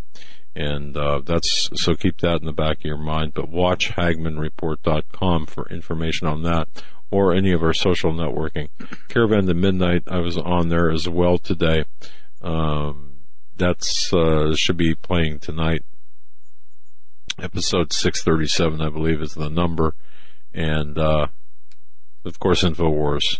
And, 0.55 0.95
uh, 0.95 1.21
that's, 1.25 1.69
so 1.75 1.95
keep 1.95 2.19
that 2.19 2.39
in 2.41 2.45
the 2.45 2.53
back 2.53 2.79
of 2.79 2.85
your 2.85 2.97
mind, 2.97 3.33
but 3.33 3.49
watch 3.49 3.91
HagmannReport.com 3.91 5.47
for 5.47 5.67
information 5.69 6.27
on 6.27 6.43
that 6.43 6.67
or 7.09 7.33
any 7.33 7.51
of 7.51 7.63
our 7.63 7.73
social 7.73 8.11
networking. 8.11 8.69
Caravan 9.09 9.47
to 9.47 9.53
Midnight, 9.53 10.03
I 10.07 10.19
was 10.19 10.37
on 10.37 10.69
there 10.69 10.91
as 10.91 11.09
well 11.09 11.37
today. 11.37 11.85
Um, 12.41 13.13
that's, 13.55 14.13
uh, 14.13 14.55
should 14.55 14.77
be 14.77 14.95
playing 14.95 15.39
tonight. 15.39 15.83
Episode 17.39 17.91
637, 17.91 18.79
I 18.81 18.89
believe 18.89 19.21
is 19.21 19.33
the 19.33 19.49
number. 19.49 19.95
And, 20.53 20.99
uh, 20.99 21.27
of 22.25 22.39
course, 22.39 22.63
InfoWars 22.63 23.39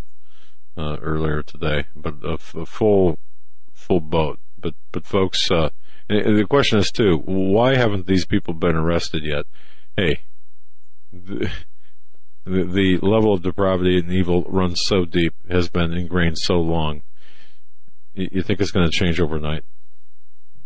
uh, 0.78 0.98
earlier 1.02 1.42
today, 1.42 1.86
but 1.96 2.16
a, 2.24 2.34
f- 2.34 2.56
a 2.56 2.66
full 2.66 3.20
full 3.74 4.00
boat. 4.00 4.40
But 4.58 4.74
but 4.92 5.06
folks, 5.06 5.50
uh, 5.52 5.70
the 6.22 6.46
question 6.50 6.80
is 6.80 6.92
too, 6.92 7.22
why 7.26 7.76
haven't 7.76 8.08
these 8.08 8.26
people 8.26 8.54
been 8.54 8.76
arrested 8.76 9.24
yet? 9.24 9.46
Hey, 9.96 10.22
the, 11.12 11.50
the, 12.46 13.00
level 13.02 13.34
of 13.34 13.42
depravity 13.42 14.00
and 14.00 14.12
evil 14.12 14.44
runs 14.48 14.82
so 14.84 15.06
deep, 15.06 15.34
has 15.50 15.70
been 15.70 15.94
ingrained 15.94 16.38
so 16.38 16.56
long. 16.56 17.04
You, 18.14 18.30
you 18.32 18.42
think 18.42 18.60
it's 18.60 18.72
going 18.72 18.90
to 18.90 18.92
change 18.92 19.20
overnight? 19.20 19.64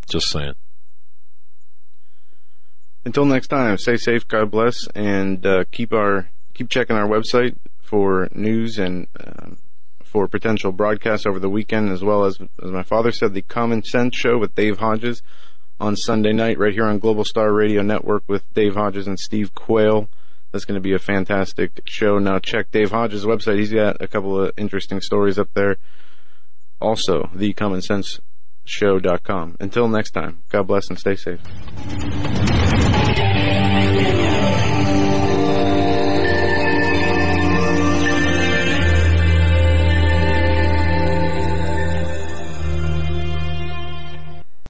Just 0.09 0.30
saying. 0.30 0.53
Until 3.06 3.26
next 3.26 3.48
time, 3.48 3.77
stay 3.77 3.98
safe, 3.98 4.27
God 4.27 4.51
bless, 4.51 4.88
and 4.95 5.45
uh, 5.45 5.64
keep 5.72 5.93
our 5.93 6.30
keep 6.53 6.69
checking 6.69 6.95
our 6.95 7.08
website 7.08 7.56
for 7.80 8.27
news 8.34 8.77
and 8.77 9.08
um, 9.24 9.58
for 10.18 10.28
potential 10.28 10.72
broadcasts 10.72 11.28
over 11.28 11.38
the 11.38 11.48
weekend, 11.48 11.92
as 11.92 12.04
well 12.04 12.26
as 12.26 12.40
as 12.64 12.72
my 12.72 12.82
father 12.82 13.12
said, 13.12 13.36
the 13.36 13.44
Common 13.44 13.84
Sense 13.84 14.18
Show 14.18 14.40
with 14.40 14.56
Dave 14.56 14.80
Hodges 14.80 15.22
on 15.80 15.96
Sunday 15.96 16.34
night 16.34 16.58
right 16.58 16.74
here 16.74 16.88
on 16.88 16.98
Global 16.98 17.24
Star 17.24 17.54
Radio 17.54 17.84
Network 17.84 18.24
with 18.28 18.52
Dave 18.56 18.74
Hodges 18.74 19.06
and 19.06 19.20
Steve 19.20 19.54
Quayle. 19.54 20.10
That's 20.52 20.66
going 20.66 20.74
to 20.74 20.82
be 20.82 20.96
a 20.96 21.00
fantastic 21.00 21.82
show. 21.86 22.18
Now 22.18 22.40
check 22.40 22.72
Dave 22.72 22.90
Hodges' 22.90 23.26
website. 23.26 23.60
He's 23.60 23.72
got 23.72 24.02
a 24.02 24.08
couple 24.08 24.42
of 24.42 24.54
interesting 24.58 25.02
stories 25.02 25.38
up 25.38 25.54
there. 25.54 25.78
Also, 26.82 27.30
thecommonsenseshow.com. 27.36 29.58
Until 29.60 29.88
next 29.88 30.10
time, 30.12 30.40
God 30.50 30.66
bless 30.66 30.90
and 30.90 30.98
stay 30.98 31.16
safe. 31.16 31.42